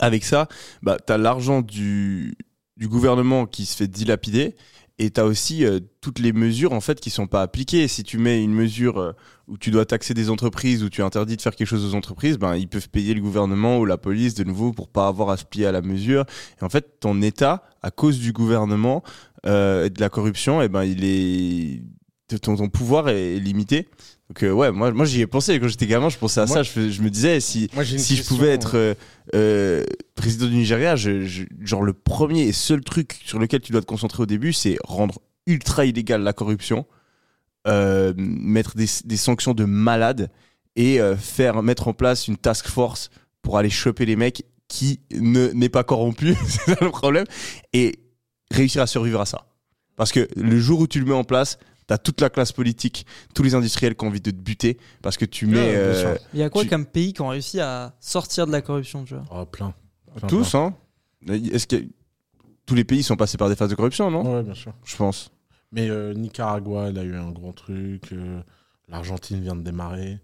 avec 0.00 0.24
ça 0.24 0.48
bah 0.82 0.96
t'as 1.04 1.18
l'argent 1.18 1.62
du 1.62 2.36
gouvernement 2.82 3.46
qui 3.46 3.66
se 3.66 3.76
fait 3.76 3.88
dilapider 3.88 4.54
et 4.98 5.10
t'as 5.10 5.24
aussi 5.24 5.64
euh, 5.64 5.80
toutes 6.00 6.20
les 6.20 6.32
mesures 6.32 6.72
en 6.72 6.80
fait 6.80 7.00
qui 7.00 7.10
sont 7.10 7.26
pas 7.26 7.42
appliquées 7.42 7.88
si 7.88 8.04
tu 8.04 8.16
mets 8.16 8.42
une 8.42 8.54
mesure 8.54 9.00
euh, 9.00 9.12
où 9.48 9.58
tu 9.58 9.72
dois 9.72 9.84
taxer 9.84 10.14
des 10.14 10.30
entreprises 10.30 10.84
où 10.84 10.88
tu 10.88 11.02
interdis 11.02 11.36
de 11.36 11.42
faire 11.42 11.56
quelque 11.56 11.66
chose 11.66 11.84
aux 11.84 11.96
entreprises 11.96 12.38
ben 12.38 12.54
ils 12.54 12.68
peuvent 12.68 12.88
payer 12.88 13.12
le 13.12 13.20
gouvernement 13.20 13.78
ou 13.78 13.86
la 13.86 13.98
police 13.98 14.34
de 14.34 14.44
nouveau 14.44 14.72
pour 14.72 14.88
pas 14.88 15.08
avoir 15.08 15.30
à 15.30 15.36
se 15.36 15.44
plier 15.44 15.66
à 15.66 15.72
la 15.72 15.82
mesure 15.82 16.24
et 16.60 16.64
en 16.64 16.68
fait, 16.68 17.00
ton 17.00 17.20
État, 17.22 17.64
à 17.82 17.90
cause 17.90 18.18
du 18.18 18.32
gouvernement 18.32 19.02
euh, 19.46 19.86
et 19.86 19.90
de 19.90 20.00
la 20.00 20.08
corruption, 20.08 20.62
et 20.62 20.68
ben 20.68 20.84
il 20.84 21.04
est 21.04 21.82
ton 22.42 22.56
pouvoir 22.68 23.08
est 23.08 23.38
limité. 23.38 23.88
Donc 24.34 24.42
euh, 24.42 24.50
ouais, 24.50 24.72
moi, 24.72 24.90
moi 24.90 25.04
j'y 25.04 25.20
ai 25.20 25.28
pensé 25.28 25.60
quand 25.60 25.68
j'étais 25.68 25.86
gamin, 25.86 26.08
je 26.08 26.18
pensais 26.18 26.40
à 26.40 26.46
Moi- 26.46 26.56
ça. 26.56 26.62
Je, 26.64 26.90
je 26.90 27.02
me 27.02 27.08
disais 27.10 27.38
si 27.38 27.70
Moi, 27.72 27.84
si 27.84 28.16
je 28.16 28.24
pouvais 28.24 28.48
être 28.48 28.76
euh, 28.76 28.94
euh, 29.36 29.84
président 30.16 30.46
du 30.46 30.56
Nigeria, 30.56 30.96
je, 30.96 31.24
je- 31.24 31.44
genre 31.60 31.82
le 31.82 31.92
premier 31.92 32.42
et 32.42 32.52
seul 32.52 32.80
truc 32.82 33.20
sur 33.24 33.38
lequel 33.38 33.60
tu 33.60 33.70
dois 33.70 33.80
te 33.80 33.86
concentrer 33.86 34.24
au 34.24 34.26
début, 34.26 34.52
c'est 34.52 34.76
rendre 34.82 35.20
ultra 35.46 35.84
illégal 35.84 36.22
la 36.22 36.32
corruption, 36.32 36.84
mettre 38.16 38.74
des, 38.76 38.86
des 39.04 39.16
sanctions 39.16 39.54
de 39.54 39.64
malade 39.64 40.30
et 40.74 40.98
faire 41.16 41.62
mettre 41.62 41.86
en 41.86 41.92
place 41.92 42.26
une 42.26 42.36
task 42.36 42.66
force 42.66 43.10
pour 43.42 43.56
aller 43.58 43.70
choper 43.70 44.04
les 44.04 44.16
mecs 44.16 44.42
qui 44.66 45.00
ne 45.12 45.48
n'est 45.52 45.68
pas 45.68 45.84
corrompu, 45.84 46.34
c'est 46.48 46.74
ça 46.74 46.76
le 46.80 46.90
problème, 46.90 47.26
et 47.72 48.00
réussir 48.50 48.82
à 48.82 48.86
survivre 48.88 49.20
à 49.20 49.26
ça. 49.26 49.46
Parce 49.96 50.10
que 50.10 50.26
le 50.36 50.58
jour 50.58 50.80
où 50.80 50.86
tu 50.88 50.98
le 50.98 51.04
mets 51.06 51.12
en 51.12 51.22
place, 51.24 51.58
t'as 51.86 51.98
toute 51.98 52.20
la 52.20 52.30
classe 52.30 52.52
politique, 52.52 53.06
tous 53.34 53.42
les 53.42 53.54
industriels 53.54 53.94
qui 53.94 54.04
ont 54.04 54.08
envie 54.08 54.20
de 54.20 54.30
te 54.30 54.36
buter, 54.36 54.78
parce 55.02 55.16
que 55.16 55.24
tu 55.24 55.46
mets 55.46 55.74
euh. 55.76 56.16
Il 56.32 56.40
y 56.40 56.42
a 56.42 56.50
quoi 56.50 56.62
Tu- 56.62 56.68
comme 56.68 56.86
pays 56.86 57.12
qui 57.12 57.20
ont 57.22 57.28
réussi 57.28 57.60
à 57.60 57.94
sortir 58.00 58.46
de 58.46 58.52
la 58.52 58.62
corruption, 58.62 59.04
tu 59.04 59.14
vois 59.14 59.24
Oh, 59.30 59.46
plein. 59.46 59.74
Plein, 60.16 60.28
tous, 60.28 60.54
hein. 60.54 60.74
Est-ce 61.28 61.66
que 61.66 61.84
tous 62.66 62.74
les 62.74 62.84
pays 62.84 63.02
sont 63.02 63.16
passés 63.16 63.36
par 63.38 63.48
des 63.48 63.56
phases 63.56 63.70
de 63.70 63.74
corruption, 63.74 64.10
non. 64.10 64.36
Ouais, 64.36 64.42
bien 64.42 64.54
sûr. 64.54 64.72
Je 64.84 64.96
pense. 64.96 65.30
Mais 65.72 65.88
euh, 65.90 66.14
Nicaragua, 66.14 66.88
elle 66.88 66.98
a 66.98 67.02
eu 67.02 67.16
un 67.16 67.30
gros 67.30 67.52
truc. 67.52 68.12
euh, 68.12 68.40
L'Argentine 68.88 69.40
vient 69.40 69.56
de 69.56 69.62
démarrer. 69.62 70.20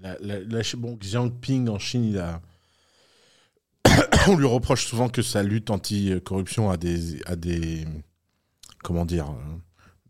La, 0.00 0.16
la, 0.20 0.38
la- 0.40 0.62
bon, 0.76 0.96
Xi 0.96 1.10
Jinping 1.10 1.68
en 1.68 1.78
Chine, 1.78 2.04
il 2.04 2.18
a. 2.18 2.40
On 4.28 4.36
lui 4.36 4.46
reproche 4.46 4.86
souvent 4.86 5.08
que 5.08 5.22
sa 5.22 5.42
lutte 5.42 5.70
anti-corruption 5.70 6.70
a 6.70 6.76
des, 6.76 7.20
a 7.26 7.36
des. 7.36 7.86
Comment 8.82 9.04
dire 9.04 9.30
euh, 9.30 9.56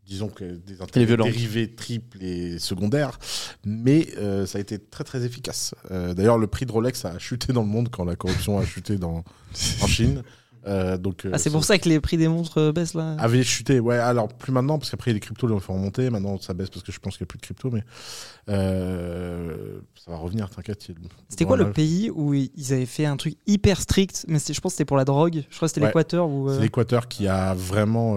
Disons 0.09 0.29
que 0.29 0.45
des 0.45 0.81
intérêts 0.81 1.17
dérivés 1.19 1.71
triples 1.75 2.23
et 2.25 2.59
secondaires. 2.59 3.19
Mais 3.67 4.09
euh, 4.17 4.47
ça 4.47 4.57
a 4.57 4.61
été 4.63 4.79
très 4.79 5.05
très 5.05 5.23
efficace. 5.25 5.75
Euh, 5.91 6.15
D'ailleurs, 6.15 6.39
le 6.39 6.47
prix 6.47 6.65
de 6.65 6.73
Rolex 6.73 7.05
a 7.05 7.19
chuté 7.19 7.53
dans 7.53 7.61
le 7.63 7.69
monde 7.69 7.91
quand 7.91 8.05
la 8.07 8.17
corruption 8.17 8.59
a 8.59 8.65
chuté 8.65 8.97
dans, 8.97 9.23
en 9.83 9.87
Chine. 9.87 10.23
Euh, 10.67 10.99
donc, 10.99 11.27
Ah, 11.33 11.39
c'est 11.39 11.51
pour 11.51 11.65
ça 11.65 11.79
que 11.79 11.89
les 11.89 12.01
prix 12.01 12.17
des 12.17 12.27
montres 12.29 12.59
euh, 12.59 12.73
baissent 12.73 12.95
là. 12.95 13.17
avait 13.19 13.43
chuté, 13.43 13.81
ouais, 13.81 13.97
alors 13.97 14.29
plus 14.29 14.51
maintenant, 14.53 14.79
parce 14.79 14.91
qu'après 14.91 15.13
les 15.13 15.21
cryptos 15.21 15.47
les 15.47 15.55
ont 15.55 15.61
fait 15.61 15.73
remonter, 15.73 16.11
maintenant 16.11 16.39
ça 16.41 16.53
baisse 16.53 16.69
parce 16.69 16.83
que 16.83 16.91
je 16.93 16.99
pense 16.99 17.17
qu'il 17.17 17.25
n'y 17.25 17.29
a 17.29 17.31
plus 17.31 17.39
de 17.39 17.43
crypto, 17.43 17.71
mais 17.71 17.85
euh, 18.49 19.81
ça 19.95 20.11
va 20.11 20.17
revenir, 20.17 20.51
t'inquiète. 20.51 20.87
C'était 21.29 21.45
quoi 21.45 21.57
le 21.57 21.71
pays 21.73 22.11
où 22.11 22.35
ils 22.35 22.73
avaient 22.73 22.87
fait 22.87 23.07
un 23.07 23.17
truc 23.17 23.37
hyper 23.47 23.81
strict? 23.81 24.25
Mais 24.29 24.39
je 24.39 24.61
pense 24.61 24.73
que 24.73 24.77
c'était 24.77 24.85
pour 24.85 24.97
la 24.97 25.05
drogue. 25.05 25.45
Je 25.49 25.57
crois 25.57 25.69
que 25.69 25.75
c'était 25.75 25.81
Ouais. 25.83 25.87
l'Équateur 25.89 26.29
où. 26.29 26.49
euh, 26.51 26.57
C'est 26.57 26.63
l'Équateur 26.63 27.09
qui 27.09 27.29
a 27.29 27.55
vraiment. 27.55 28.17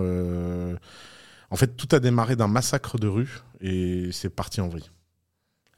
En 1.51 1.55
fait, 1.57 1.75
tout 1.77 1.87
a 1.95 1.99
démarré 1.99 2.35
d'un 2.35 2.47
massacre 2.47 2.97
de 2.97 3.07
rue 3.07 3.41
et 3.59 4.09
c'est 4.11 4.29
parti 4.29 4.61
en 4.61 4.67
vrille. 4.69 4.89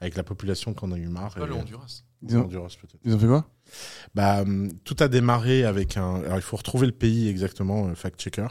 avec 0.00 0.16
la 0.16 0.22
population 0.24 0.74
qu'on 0.74 0.92
a 0.92 0.98
eu 0.98 1.08
marre. 1.08 1.34
Pas 1.34 1.44
et- 1.44 1.46
le 1.46 1.54
Honduras. 1.54 2.02
Ils 2.22 2.36
ont, 2.36 2.42
Honduras, 2.44 2.76
peut-être. 2.80 3.00
ils 3.04 3.14
ont 3.14 3.18
fait 3.18 3.26
quoi? 3.26 3.48
Bah, 4.14 4.42
hum, 4.42 4.70
tout 4.84 4.96
a 5.00 5.08
démarré 5.08 5.64
avec 5.64 5.96
un. 5.96 6.16
Alors, 6.24 6.36
il 6.36 6.42
faut 6.42 6.56
retrouver 6.56 6.86
le 6.86 6.92
pays 6.92 7.28
exactement, 7.28 7.88
euh, 7.88 7.94
fact-checker. 7.94 8.46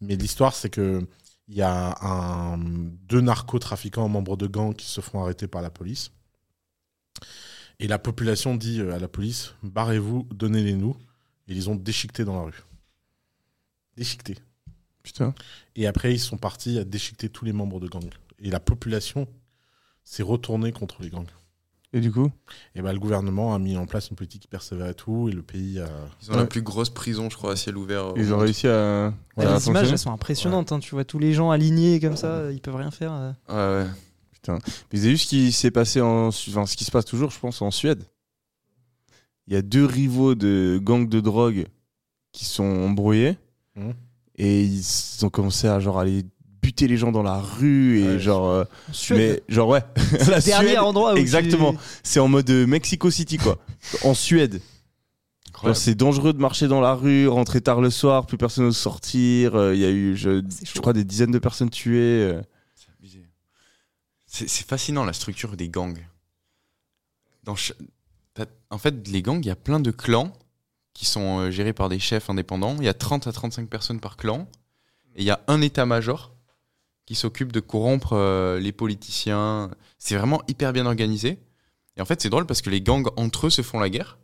Mais 0.00 0.16
l'histoire, 0.16 0.54
c'est 0.54 0.70
que 0.70 1.06
il 1.48 1.56
y 1.56 1.62
a 1.62 1.96
un, 2.04 2.58
deux 2.58 3.20
narcotrafiquants 3.20 4.08
membres 4.08 4.36
de 4.36 4.46
gangs 4.46 4.74
qui 4.74 4.86
se 4.86 5.00
font 5.00 5.22
arrêter 5.22 5.46
par 5.48 5.62
la 5.62 5.70
police. 5.70 6.10
Et 7.78 7.86
la 7.88 7.98
population 7.98 8.54
dit 8.56 8.80
euh, 8.80 8.94
à 8.94 8.98
la 8.98 9.08
police 9.08 9.54
barrez-vous, 9.62 10.28
donnez-les-nous. 10.32 10.96
Et 11.48 11.52
ils 11.54 11.70
ont 11.70 11.74
déchiquetés 11.76 12.24
dans 12.24 12.34
la 12.36 12.42
rue. 12.42 12.62
Déchiquetés. 13.96 14.38
Putain. 15.02 15.34
Et 15.76 15.86
après, 15.86 16.12
ils 16.14 16.18
sont 16.20 16.36
partis 16.36 16.78
à 16.78 16.84
déchiqueter 16.84 17.28
tous 17.28 17.44
les 17.44 17.52
membres 17.52 17.80
de 17.80 17.88
gangs. 17.88 18.10
Et 18.38 18.50
la 18.50 18.60
population 18.60 19.26
s'est 20.04 20.22
retournée 20.22 20.72
contre 20.72 21.02
les 21.02 21.10
gangs. 21.10 21.26
Et 21.92 22.00
du 22.00 22.12
coup 22.12 22.30
Et 22.76 22.82
bah, 22.82 22.92
le 22.92 23.00
gouvernement 23.00 23.52
a 23.52 23.58
mis 23.58 23.76
en 23.76 23.84
place 23.86 24.10
une 24.10 24.16
politique 24.16 24.42
qui 24.42 24.48
persévérait 24.48 24.94
tout. 24.94 25.28
Et 25.28 25.32
le 25.32 25.42
pays 25.42 25.80
a. 25.80 25.88
Ils 26.22 26.30
ont 26.30 26.36
la 26.36 26.46
plus 26.46 26.62
grosse 26.62 26.90
prison, 26.90 27.28
je 27.30 27.36
crois, 27.36 27.52
à 27.52 27.56
ciel 27.56 27.76
ouvert. 27.76 28.12
Ils 28.16 28.28
ont 28.32 28.36
monde. 28.36 28.44
réussi 28.44 28.68
à. 28.68 29.12
Ouais, 29.36 29.44
à 29.46 29.54
les 29.56 29.66
images, 29.68 29.90
elles 29.90 29.98
sont 29.98 30.12
impressionnantes. 30.12 30.70
hein. 30.72 30.78
Tu 30.78 30.90
vois 30.94 31.04
tous 31.04 31.18
les 31.18 31.32
gens 31.32 31.50
alignés 31.50 31.98
comme 31.98 32.16
ça, 32.16 32.52
ils 32.52 32.60
peuvent 32.60 32.76
rien 32.76 32.90
faire. 32.92 33.12
euh. 33.12 33.32
Ouais, 33.48 33.84
ouais. 33.84 33.90
Putain. 34.32 34.58
Vous 34.92 35.00
avez 35.00 35.10
vu 35.10 35.18
ce 35.18 35.26
qui 35.26 35.50
s'est 35.50 35.72
passé 35.72 36.00
en. 36.00 36.28
Enfin, 36.28 36.64
ce 36.66 36.76
qui 36.76 36.84
se 36.84 36.90
passe 36.92 37.04
toujours, 37.06 37.30
je 37.30 37.38
pense, 37.40 37.60
en 37.60 37.70
Suède? 37.72 38.04
Il 39.48 39.54
y 39.54 39.56
a 39.56 39.62
deux 39.62 39.84
rivaux 39.84 40.36
de 40.36 40.78
gangs 40.80 41.08
de 41.08 41.18
drogue 41.20 41.66
qui 42.30 42.44
sont 42.44 42.62
embrouillés. 42.62 43.36
Mhm. 43.74 43.94
Et 44.42 44.62
ils 44.62 44.82
ont 45.22 45.28
commencé 45.28 45.68
à 45.68 45.80
genre 45.80 45.98
aller 45.98 46.24
buter 46.62 46.88
les 46.88 46.96
gens 46.96 47.12
dans 47.12 47.22
la 47.22 47.38
rue 47.38 48.00
et 48.00 48.06
Ouais, 48.14 48.18
genre. 48.18 48.48
euh, 48.48 48.64
mais 49.10 49.42
genre, 49.48 49.68
ouais. 49.68 49.82
La 50.28 50.38
le 50.38 50.42
dernier 50.42 50.68
Suède, 50.70 50.78
endroit 50.78 51.12
où 51.12 51.16
tu- 51.16 51.20
Exactement. 51.20 51.74
C'est 52.02 52.20
en 52.20 52.28
mode 52.28 52.48
euh, 52.48 52.66
Mexico 52.66 53.10
City, 53.10 53.36
quoi. 53.36 53.58
en 54.04 54.14
Suède. 54.14 54.60
C'est 55.74 55.94
dangereux 55.94 56.32
de 56.32 56.38
marcher 56.38 56.68
dans 56.68 56.80
la 56.80 56.94
rue, 56.94 57.28
rentrer 57.28 57.60
tard 57.60 57.82
le 57.82 57.90
soir, 57.90 58.24
plus 58.24 58.38
personne 58.38 58.64
n'ose 58.64 58.78
sortir. 58.78 59.54
euh, 59.56 59.74
Il 59.74 59.80
y 59.80 59.84
a 59.84 59.90
eu, 59.90 60.16
je, 60.16 60.40
chaud. 60.64 60.80
crois, 60.80 60.94
des 60.94 61.04
dizaines 61.04 61.32
de 61.32 61.38
personnes 61.38 61.68
tuées. 61.68 62.22
euh. 62.22 62.40
C'est 64.26 64.66
fascinant 64.66 65.04
la 65.04 65.12
structure 65.12 65.56
des 65.56 65.68
gangs. 65.68 65.98
Dans 67.44 67.56
En 68.70 68.78
fait, 68.78 69.08
les 69.08 69.22
gangs, 69.22 69.40
il 69.44 69.48
y 69.48 69.50
a 69.50 69.56
plein 69.56 69.80
de 69.80 69.90
clans 69.90 70.32
qui 70.94 71.06
sont 71.06 71.40
euh, 71.40 71.50
gérés 71.50 71.72
par 71.72 71.88
des 71.88 71.98
chefs 71.98 72.30
indépendants. 72.30 72.76
Il 72.78 72.84
y 72.84 72.88
a 72.88 72.94
30 72.94 73.26
à 73.26 73.32
35 73.32 73.68
personnes 73.68 74.00
par 74.00 74.16
clan. 74.16 74.48
Et 75.16 75.22
il 75.22 75.24
y 75.24 75.30
a 75.30 75.40
un 75.48 75.60
état-major 75.60 76.34
qui 77.06 77.14
s'occupe 77.14 77.52
de 77.52 77.60
corrompre 77.60 78.12
euh, 78.12 78.60
les 78.60 78.72
politiciens. 78.72 79.70
C'est 79.98 80.16
vraiment 80.16 80.42
hyper 80.48 80.72
bien 80.72 80.86
organisé. 80.86 81.38
Et 81.96 82.00
en 82.00 82.04
fait, 82.04 82.20
c'est 82.20 82.30
drôle 82.30 82.46
parce 82.46 82.62
que 82.62 82.70
les 82.70 82.80
gangs 82.80 83.08
entre 83.16 83.46
eux 83.46 83.50
se 83.50 83.62
font 83.62 83.80
la 83.80 83.90
guerre. 83.90 84.18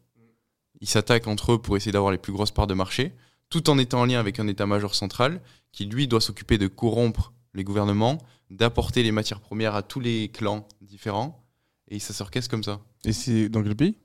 Ils 0.80 0.88
s'attaquent 0.88 1.26
entre 1.26 1.52
eux 1.52 1.58
pour 1.58 1.76
essayer 1.76 1.92
d'avoir 1.92 2.12
les 2.12 2.18
plus 2.18 2.32
grosses 2.32 2.50
parts 2.50 2.66
de 2.66 2.74
marché, 2.74 3.14
tout 3.48 3.70
en 3.70 3.78
étant 3.78 4.02
en 4.02 4.04
lien 4.04 4.20
avec 4.20 4.38
un 4.38 4.46
état-major 4.46 4.94
central 4.94 5.40
qui, 5.72 5.86
lui, 5.86 6.06
doit 6.06 6.20
s'occuper 6.20 6.58
de 6.58 6.66
corrompre 6.66 7.32
les 7.54 7.64
gouvernements, 7.64 8.18
d'apporter 8.50 9.02
les 9.02 9.12
matières 9.12 9.40
premières 9.40 9.74
à 9.74 9.82
tous 9.82 10.00
les 10.00 10.28
clans 10.28 10.68
différents. 10.80 11.42
Et 11.88 11.98
ça 11.98 12.12
s'orchestre 12.12 12.50
comme 12.50 12.64
ça. 12.64 12.80
Et 13.04 13.12
c'est 13.12 13.48
dans 13.48 13.62
quel 13.62 13.76
pays? 13.76 13.96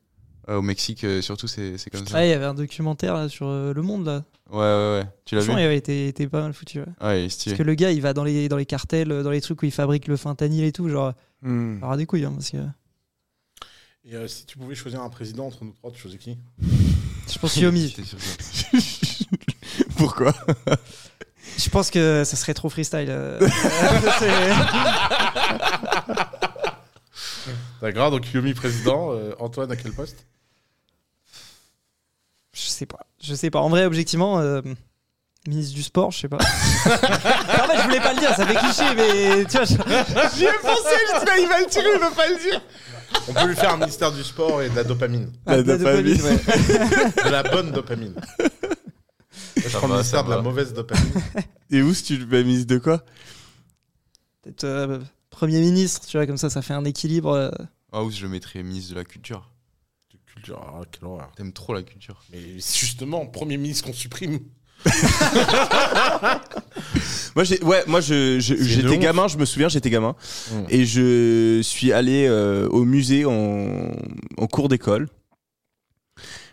Au 0.47 0.61
Mexique, 0.61 1.03
euh, 1.03 1.21
surtout, 1.21 1.47
c'est 1.47 1.77
c'est 1.77 1.89
comme 1.89 2.05
ça. 2.07 2.15
Ouais, 2.15 2.27
il 2.27 2.31
y 2.31 2.33
avait 2.33 2.45
un 2.45 2.53
documentaire 2.53 3.13
là, 3.13 3.29
sur 3.29 3.47
euh, 3.47 3.73
Le 3.73 3.81
Monde 3.81 4.05
là. 4.05 4.23
Ouais, 4.49 4.57
ouais, 4.59 4.99
ouais. 4.99 5.05
Tu 5.25 5.35
l'as 5.35 5.41
vu 5.41 5.45
Franchement, 5.45 5.61
il 5.61 5.65
avait 5.65 5.77
été, 5.77 6.07
été 6.07 6.27
pas 6.27 6.41
mal 6.41 6.53
foutu. 6.53 6.79
ouais. 6.79 6.85
Ouais, 7.01 7.21
il 7.21 7.23
est 7.23 7.23
Parce 7.27 7.33
stylé. 7.35 7.55
que 7.57 7.63
le 7.63 7.73
gars, 7.75 7.91
il 7.91 8.01
va 8.01 8.13
dans 8.13 8.23
les, 8.23 8.49
dans 8.49 8.57
les 8.57 8.65
cartels, 8.65 9.11
euh, 9.11 9.23
dans 9.23 9.31
les 9.31 9.41
trucs 9.41 9.61
où 9.61 9.65
il 9.65 9.71
fabrique 9.71 10.07
le 10.07 10.17
fentanyl 10.17 10.63
et 10.65 10.71
tout. 10.71 10.89
Genre, 10.89 11.13
Hmm. 11.43 11.77
il 11.79 11.83
aura 11.83 11.97
des 11.97 12.05
couilles. 12.05 12.25
hein, 12.25 12.33
parce 12.35 12.51
que 12.51 12.57
Et 14.05 14.15
euh, 14.15 14.27
si 14.27 14.45
tu 14.45 14.57
pouvais 14.57 14.75
choisir 14.75 15.01
un 15.01 15.09
président 15.09 15.47
entre 15.47 15.63
nous 15.63 15.71
trois, 15.73 15.91
tu 15.91 15.99
choisis 15.99 16.19
qui? 16.19 16.37
Je 17.31 17.39
pense 17.39 17.55
Yomi. 17.57 17.95
Pourquoi? 19.97 20.33
Je 21.57 21.69
pense 21.69 21.89
que 21.91 22.23
ça 22.25 22.35
serait 22.35 22.53
trop 22.53 22.69
freestyle. 22.69 23.07
euh. 23.09 23.39
D'accord, 27.81 28.11
donc 28.11 28.31
Yomi 28.33 28.53
président. 28.53 29.11
euh, 29.13 29.33
Antoine, 29.39 29.71
à 29.71 29.75
quel 29.75 29.91
poste? 29.93 30.25
Je 32.53 32.61
sais 32.61 32.85
pas. 32.85 32.99
Je 33.21 33.33
sais 33.33 33.49
pas. 33.49 33.59
En 33.59 33.69
vrai, 33.69 33.85
objectivement, 33.85 34.39
euh, 34.39 34.61
ministre 35.47 35.73
du 35.73 35.83
sport, 35.83 36.11
je 36.11 36.19
sais 36.19 36.29
pas. 36.29 36.37
en 36.37 36.39
fait, 36.39 37.77
je 37.77 37.83
voulais 37.83 37.99
pas 38.01 38.13
le 38.13 38.19
dire, 38.19 38.35
ça 38.35 38.45
fait 38.45 38.55
cliché, 38.55 38.83
mais 38.95 39.45
tu 39.45 39.57
vois. 39.57 39.65
je- 39.65 40.37
J'y 40.37 40.43
ai 40.45 40.53
pensé, 40.61 40.95
je 41.13 41.25
dis, 41.25 41.41
il 41.43 41.47
va 41.47 41.59
le 41.59 41.65
tirer, 41.67 41.85
il 41.95 41.99
veut 41.99 42.15
pas 42.15 42.27
le 42.27 42.37
dire. 42.37 42.61
On 43.27 43.33
peut 43.33 43.47
lui 43.47 43.55
faire 43.55 43.73
un 43.73 43.77
ministère 43.77 44.11
du 44.11 44.23
sport 44.23 44.61
et 44.61 44.69
de 44.69 44.75
la 44.75 44.83
dopamine. 44.83 45.31
La 45.45 45.53
Ah, 45.53 45.61
de 45.63 45.71
la 45.71 45.77
dopamine. 45.77 46.17
dopamine, 46.17 46.39
ouais. 46.39 47.23
De 47.25 47.29
la 47.29 47.43
bonne 47.43 47.71
dopamine. 47.71 48.13
Moi, 48.13 48.23
je 49.57 49.69
Ça 49.69 49.77
prends 49.79 49.87
le 49.87 49.93
va, 49.93 49.97
ministère 49.99 50.19
ça 50.19 50.23
de 50.25 50.29
la 50.29 50.35
va. 50.37 50.41
mauvaise 50.41 50.73
dopamine. 50.73 51.11
Et 51.71 51.81
où 51.81 51.93
si 51.93 52.03
tu 52.03 52.17
le 52.17 52.43
mise 52.43 52.65
de 52.67 52.77
quoi? 52.77 53.03
Peut-être 54.43 54.63
euh, 54.63 54.99
Premier 55.31 55.59
ministre, 55.61 56.05
tu 56.07 56.17
vois, 56.17 56.27
comme 56.27 56.37
ça, 56.37 56.49
ça 56.51 56.61
fait 56.61 56.73
un 56.75 56.85
équilibre. 56.85 57.31
euh. 57.31 57.49
Ah, 57.91 58.03
ou 58.03 58.11
je 58.11 58.21
le 58.21 58.29
mettrais 58.29 58.61
ministre 58.63 58.91
de 58.91 58.95
la 58.99 59.03
culture. 59.05 59.49
De 60.13 60.17
culture, 60.31 60.61
ah, 60.63 60.81
quelle 60.91 61.05
horreur. 61.05 61.31
T'aimes 61.35 61.51
trop 61.53 61.73
la 61.73 61.81
culture. 61.83 62.21
Mais 62.31 62.39
justement, 62.59 63.25
premier 63.25 63.57
ministre 63.57 63.85
qu'on 63.85 63.93
supprime. 63.93 64.39
Moi, 67.35 67.43
j'ai, 67.45 67.63
ouais, 67.63 67.83
moi, 67.87 68.01
je, 68.01 68.39
je- 68.39 68.55
C'est 68.55 68.63
j'étais 68.65 68.89
honte. 68.89 68.99
gamin, 68.99 69.27
je 69.29 69.37
me 69.37 69.45
souviens, 69.45 69.69
j'étais 69.69 69.89
gamin. 69.89 70.15
Mm. 70.51 70.63
Et 70.69 70.85
je 70.85 71.61
suis 71.63 71.93
allé 71.93 72.25
euh, 72.27 72.67
au 72.69 72.83
musée 72.83 73.23
en, 73.25 73.91
en 74.37 74.47
cours 74.47 74.67
d'école. 74.67 75.07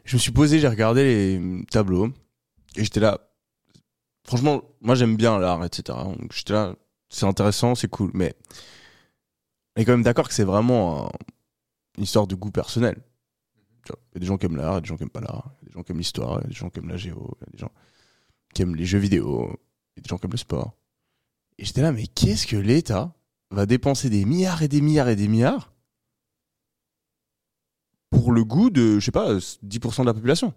Je 0.05 0.17
me 0.17 0.21
suis 0.21 0.31
posé, 0.31 0.61
j'ai 0.61 0.69
regardé 0.69 1.03
les 1.05 1.65
tableaux. 1.71 2.09
Et 2.77 2.85
j'étais 2.85 3.01
là. 3.01 3.19
Franchement, 4.25 4.63
moi, 4.81 4.95
j'aime 4.95 5.17
bien 5.17 5.39
l'art, 5.39 5.65
etc. 5.65 5.99
Donc, 6.05 6.33
j'étais 6.33 6.53
là. 6.53 6.77
C'est 7.11 7.27
intéressant, 7.27 7.75
c'est 7.75 7.89
cool. 7.89 8.11
Mais 8.15 8.35
on 9.77 9.81
est 9.81 9.85
quand 9.85 9.93
même 9.93 10.03
d'accord 10.03 10.29
que 10.29 10.35
c'est 10.35 10.45
vraiment 10.45 11.07
un- 11.07 11.11
une 11.97 12.05
histoire 12.05 12.27
de 12.27 12.35
goût 12.35 12.51
personnel. 12.51 13.03
Vois, 13.89 13.99
Il 14.13 14.15
y 14.15 14.19
a 14.19 14.21
des 14.21 14.27
gens 14.27 14.37
qui 14.37 14.47
aiment 14.47 14.57
l'art, 14.57 14.73
il 14.73 14.75
y 14.75 14.79
a 14.79 14.81
des 14.83 14.87
gens 14.89 14.97
qui 14.97 15.03
aiment 15.05 15.11
pas 15.11 15.21
l'art. 15.21 15.51
Il 15.63 15.65
y 15.65 15.67
a 15.67 15.69
des 15.69 15.73
gens 15.75 15.83
qui 15.83 15.93
aiment 15.93 15.99
l'histoire, 15.99 16.39
il 16.41 16.43
y 16.43 16.45
a 16.45 16.49
des 16.49 16.55
gens 16.55 16.69
qui 16.71 16.79
aiment 16.79 16.89
la 16.89 16.97
géo, 16.97 17.37
il 17.41 17.45
y 17.45 17.49
a 17.49 17.51
des 17.53 17.59
gens 17.59 17.73
qui 18.55 18.63
aiment 18.63 18.77
les 18.77 18.85
jeux 18.85 18.99
vidéo, 18.99 19.47
il 19.97 19.99
y 19.99 20.01
a 20.01 20.03
des 20.03 20.09
gens 20.09 20.19
qui 20.19 20.27
aiment 20.27 20.33
le 20.33 20.37
sport. 20.39 20.75
Et 21.59 21.65
j'étais 21.65 21.83
là, 21.83 21.93
mais 21.93 22.07
qu'est-ce 22.07 22.47
que 22.47 22.57
l'État 22.57 23.15
va 23.51 23.65
dépenser 23.67 24.11
des 24.11 24.25
milliards 24.25 24.63
et 24.63 24.69
des 24.69 24.81
milliards 24.81 25.09
et 25.09 25.17
des 25.17 25.29
milliards 25.29 25.73
pour 28.11 28.33
le 28.33 28.45
goût 28.45 28.71
de, 28.71 28.99
je 28.99 29.05
sais 29.05 29.11
pas, 29.11 29.35
10% 29.63 30.03
de 30.03 30.07
la 30.07 30.15
population? 30.15 30.53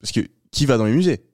Parce 0.00 0.12
que 0.12 0.20
qui 0.50 0.66
va 0.66 0.78
dans 0.78 0.84
les 0.84 0.92
musées? 0.94 1.25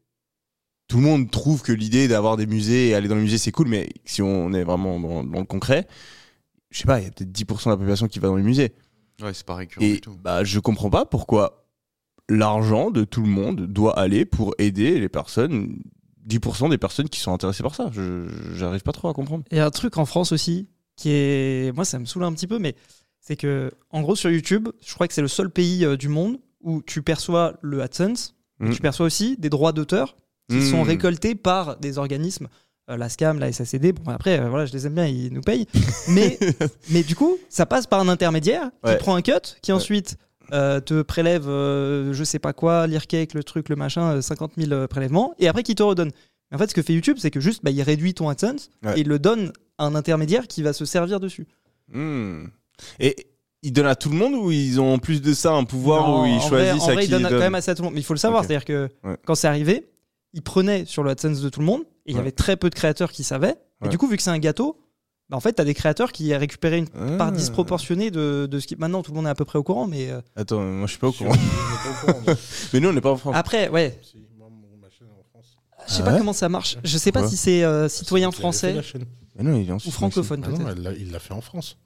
Tout 0.88 0.98
le 0.98 1.04
monde 1.04 1.30
trouve 1.30 1.62
que 1.62 1.72
l'idée 1.72 2.06
d'avoir 2.08 2.36
des 2.36 2.46
musées 2.46 2.88
et 2.88 2.94
aller 2.94 3.08
dans 3.08 3.14
les 3.14 3.22
musées 3.22 3.38
c'est 3.38 3.52
cool, 3.52 3.68
mais 3.68 3.88
si 4.04 4.20
on 4.22 4.52
est 4.52 4.64
vraiment 4.64 5.00
dans, 5.00 5.24
dans 5.24 5.38
le 5.40 5.46
concret, 5.46 5.86
je 6.70 6.78
sais 6.78 6.84
pas, 6.84 7.00
il 7.00 7.04
y 7.04 7.06
a 7.06 7.10
peut-être 7.10 7.32
10% 7.32 7.64
de 7.66 7.70
la 7.70 7.76
population 7.76 8.08
qui 8.08 8.18
va 8.18 8.28
dans 8.28 8.36
les 8.36 8.42
musées. 8.42 8.72
Ouais, 9.22 9.32
c'est 9.34 9.46
pas 9.46 9.54
récurrent 9.54 9.84
Et 9.84 9.94
du 9.94 10.00
tout. 10.00 10.16
bah, 10.22 10.44
je 10.44 10.58
comprends 10.60 10.90
pas 10.90 11.04
pourquoi 11.06 11.66
l'argent 12.28 12.90
de 12.90 13.04
tout 13.04 13.22
le 13.22 13.28
monde 13.28 13.66
doit 13.66 13.98
aller 13.98 14.24
pour 14.24 14.54
aider 14.58 14.98
les 15.00 15.08
personnes, 15.08 15.78
10% 16.28 16.70
des 16.70 16.78
personnes 16.78 17.08
qui 17.08 17.20
sont 17.20 17.32
intéressées 17.32 17.62
par 17.62 17.74
ça. 17.74 17.90
Je 17.92 18.28
j'arrive 18.54 18.82
pas 18.82 18.92
trop 18.92 19.08
à 19.08 19.14
comprendre. 19.14 19.44
Il 19.50 19.56
y 19.56 19.60
a 19.60 19.66
un 19.66 19.70
truc 19.70 19.96
en 19.98 20.04
France 20.06 20.32
aussi 20.32 20.68
qui 20.96 21.10
est. 21.10 21.74
Moi, 21.74 21.84
ça 21.84 21.98
me 21.98 22.04
saoule 22.04 22.24
un 22.24 22.32
petit 22.32 22.46
peu, 22.46 22.58
mais 22.58 22.74
c'est 23.20 23.36
que, 23.36 23.70
en 23.90 24.02
gros, 24.02 24.14
sur 24.16 24.30
YouTube, 24.30 24.68
je 24.84 24.94
crois 24.94 25.08
que 25.08 25.14
c'est 25.14 25.22
le 25.22 25.28
seul 25.28 25.50
pays 25.50 25.84
euh, 25.84 25.96
du 25.96 26.08
monde 26.08 26.38
où 26.60 26.82
tu 26.82 27.02
perçois 27.02 27.54
le 27.62 27.82
AdSense, 27.82 28.34
mais 28.60 28.70
Mm. 28.70 28.74
tu 28.74 28.80
perçois 28.82 29.06
aussi 29.06 29.36
des 29.36 29.50
droits 29.50 29.72
d'auteur 29.72 30.16
qui 30.50 30.62
sont 30.62 30.82
récoltés 30.82 31.34
par 31.34 31.76
des 31.78 31.98
organismes. 31.98 32.48
euh, 32.90 32.96
la 32.96 33.08
SCAM, 33.08 33.38
la 33.38 33.52
SACD, 33.52 33.92
bon 33.92 34.10
après, 34.10 34.40
euh, 34.40 34.48
voilà, 34.48 34.66
je 34.66 34.72
les 34.72 34.86
aime 34.88 34.94
bien, 34.94 35.06
ils 35.06 35.32
nous 35.32 35.40
payent. 35.40 35.66
Mais, 36.08 36.36
mais 36.90 37.04
du 37.04 37.14
coup, 37.14 37.38
ça 37.48 37.64
passe 37.64 37.86
par 37.86 38.00
un 38.00 38.08
intermédiaire 38.08 38.70
Ouais. 38.84 38.92
qui 38.96 38.98
prend 38.98 39.14
un 39.14 39.22
cut, 39.22 39.32
qui 39.62 39.70
Ouais. 39.70 39.76
ensuite 39.76 40.16
euh, 40.52 40.80
te 40.80 41.00
prélève, 41.02 41.44
je 41.46 42.22
sais 42.24 42.40
pas 42.40 42.52
quoi, 42.52 42.86
l'IRCAC, 42.88 43.32
le 43.34 43.44
truc, 43.44 43.68
le 43.68 43.76
machin, 43.76 44.16
euh, 44.16 44.20
50 44.20 44.52
000 44.58 44.72
euh, 44.72 44.86
prélèvements, 44.88 45.32
et 45.38 45.46
après 45.48 45.62
qui 45.62 45.74
te 45.76 45.82
redonne. 45.82 46.10
En 46.52 46.58
fait, 46.58 46.68
ce 46.68 46.74
que 46.74 46.82
fait 46.82 46.92
YouTube, 46.92 47.16
c'est 47.20 47.30
que 47.30 47.40
juste, 47.40 47.62
bah, 47.64 47.70
il 47.70 47.80
réduit 47.82 48.12
ton 48.14 48.28
AdSense 48.28 48.68
Ouais. 48.84 48.98
et 48.98 49.00
il 49.02 49.08
le 49.08 49.18
donne 49.20 49.52
à 49.78 49.86
un 49.86 49.94
intermédiaire 49.94 50.46
qui 50.48 50.62
va 50.62 50.72
se 50.74 50.84
servir 50.84 51.20
dessus. 51.20 51.46
Hmm. 51.92 52.46
Et 53.00 53.28
ils 53.62 53.72
donnent 53.72 53.86
à 53.86 53.94
tout 53.94 54.10
le 54.10 54.16
monde 54.16 54.34
ou 54.34 54.50
ils 54.50 54.80
ont 54.80 54.92
en 54.92 54.98
plus 54.98 55.22
de 55.22 55.32
ça 55.32 55.52
un 55.52 55.64
pouvoir 55.64 56.08
Non, 56.08 56.22
où 56.22 56.26
ils 56.26 56.32
en 56.32 56.38
vrai- 56.40 56.48
choisissent 56.66 56.82
en 56.82 56.88
à 56.88 56.92
vrai, 56.94 57.02
qui 57.04 57.08
il 57.08 57.10
donne 57.12 57.20
ils 57.20 57.24
quand 57.24 57.30
donnent 57.30 57.38
même 57.40 57.54
assez 57.54 57.70
à 57.70 57.74
tout 57.74 57.82
le 57.82 57.86
monde. 57.86 57.94
Mais 57.94 58.00
il 58.00 58.04
faut 58.04 58.12
le 58.14 58.18
savoir, 58.18 58.44
c'est-à-dire 58.44 58.64
que 58.64 58.88
Ouais. 59.04 59.16
quand 59.24 59.34
c'est 59.36 59.46
arrivé, 59.48 59.86
il 60.32 60.42
prenait 60.42 60.84
sur 60.84 61.02
le 61.02 61.10
AdSense 61.10 61.40
de 61.40 61.48
tout 61.48 61.60
le 61.60 61.66
monde, 61.66 61.82
et 62.06 62.12
il 62.12 62.16
y 62.16 62.18
avait 62.20 62.32
très 62.32 62.56
peu 62.56 62.70
de 62.70 62.74
créateurs 62.74 63.12
qui 63.12 63.24
savaient. 63.24 63.56
Et 63.84 63.88
du 63.88 63.98
coup, 63.98 64.06
vu 64.08 64.16
que 64.16 64.22
c'est 64.22 64.30
un 64.30 64.38
gâteau, 64.38 64.78
bah, 65.28 65.36
en 65.36 65.40
fait, 65.40 65.54
t'as 65.54 65.64
des 65.64 65.74
créateurs 65.74 66.12
qui 66.12 66.32
récupéré 66.34 66.78
une 66.78 66.88
Ah. 66.94 67.16
part 67.16 67.32
disproportionnée 67.32 68.10
de, 68.10 68.46
de 68.50 68.58
ce 68.60 68.66
qui. 68.66 68.76
Maintenant, 68.76 69.02
tout 69.02 69.10
le 69.12 69.16
monde 69.16 69.26
est 69.26 69.30
à 69.30 69.34
peu 69.34 69.44
près 69.44 69.58
au 69.58 69.62
courant, 69.62 69.86
mais 69.86 70.10
euh, 70.10 70.20
Attends, 70.36 70.60
moi 70.60 70.86
je 70.86 70.92
suis 70.92 70.98
pas 71.00 71.08
au 71.08 71.12
courant. 71.12 71.32
suis 71.32 71.42
pas 71.42 71.90
au 72.10 72.12
courant, 72.12 72.24
mais- 72.72 72.80
nous 72.80 72.88
on 72.88 72.92
n'est 72.92 73.00
pas 73.00 73.10
en 73.12 73.16
France. 73.16 73.34
après, 73.36 73.68
ouais, 73.70 73.98
je 75.88 75.94
sais 75.94 76.02
Ah 76.02 76.04
pas 76.04 76.12
ouais 76.12 76.18
comment 76.18 76.32
ça 76.32 76.48
marche. 76.48 76.78
Je 76.84 76.96
sais 76.98 77.12
pas 77.12 77.26
si 77.26 77.36
c'est 77.36 77.64
euh, 77.64 77.88
citoyen 77.88 78.28
avez 78.28 78.36
fait 78.36 78.40
français 78.40 78.72
la 78.74 78.82
chaîne. 78.82 79.04
Mais 79.36 79.42
non, 79.42 79.56
il 79.58 79.68
est 79.68 79.72
en 79.72 79.76
ou 79.76 79.90
francophone 79.90 80.42
Ah 80.46 80.50
non, 80.50 80.92
il 80.98 81.10
l'a 81.10 81.18
fait 81.18 81.34
en 81.34 81.40
France. 81.40 81.76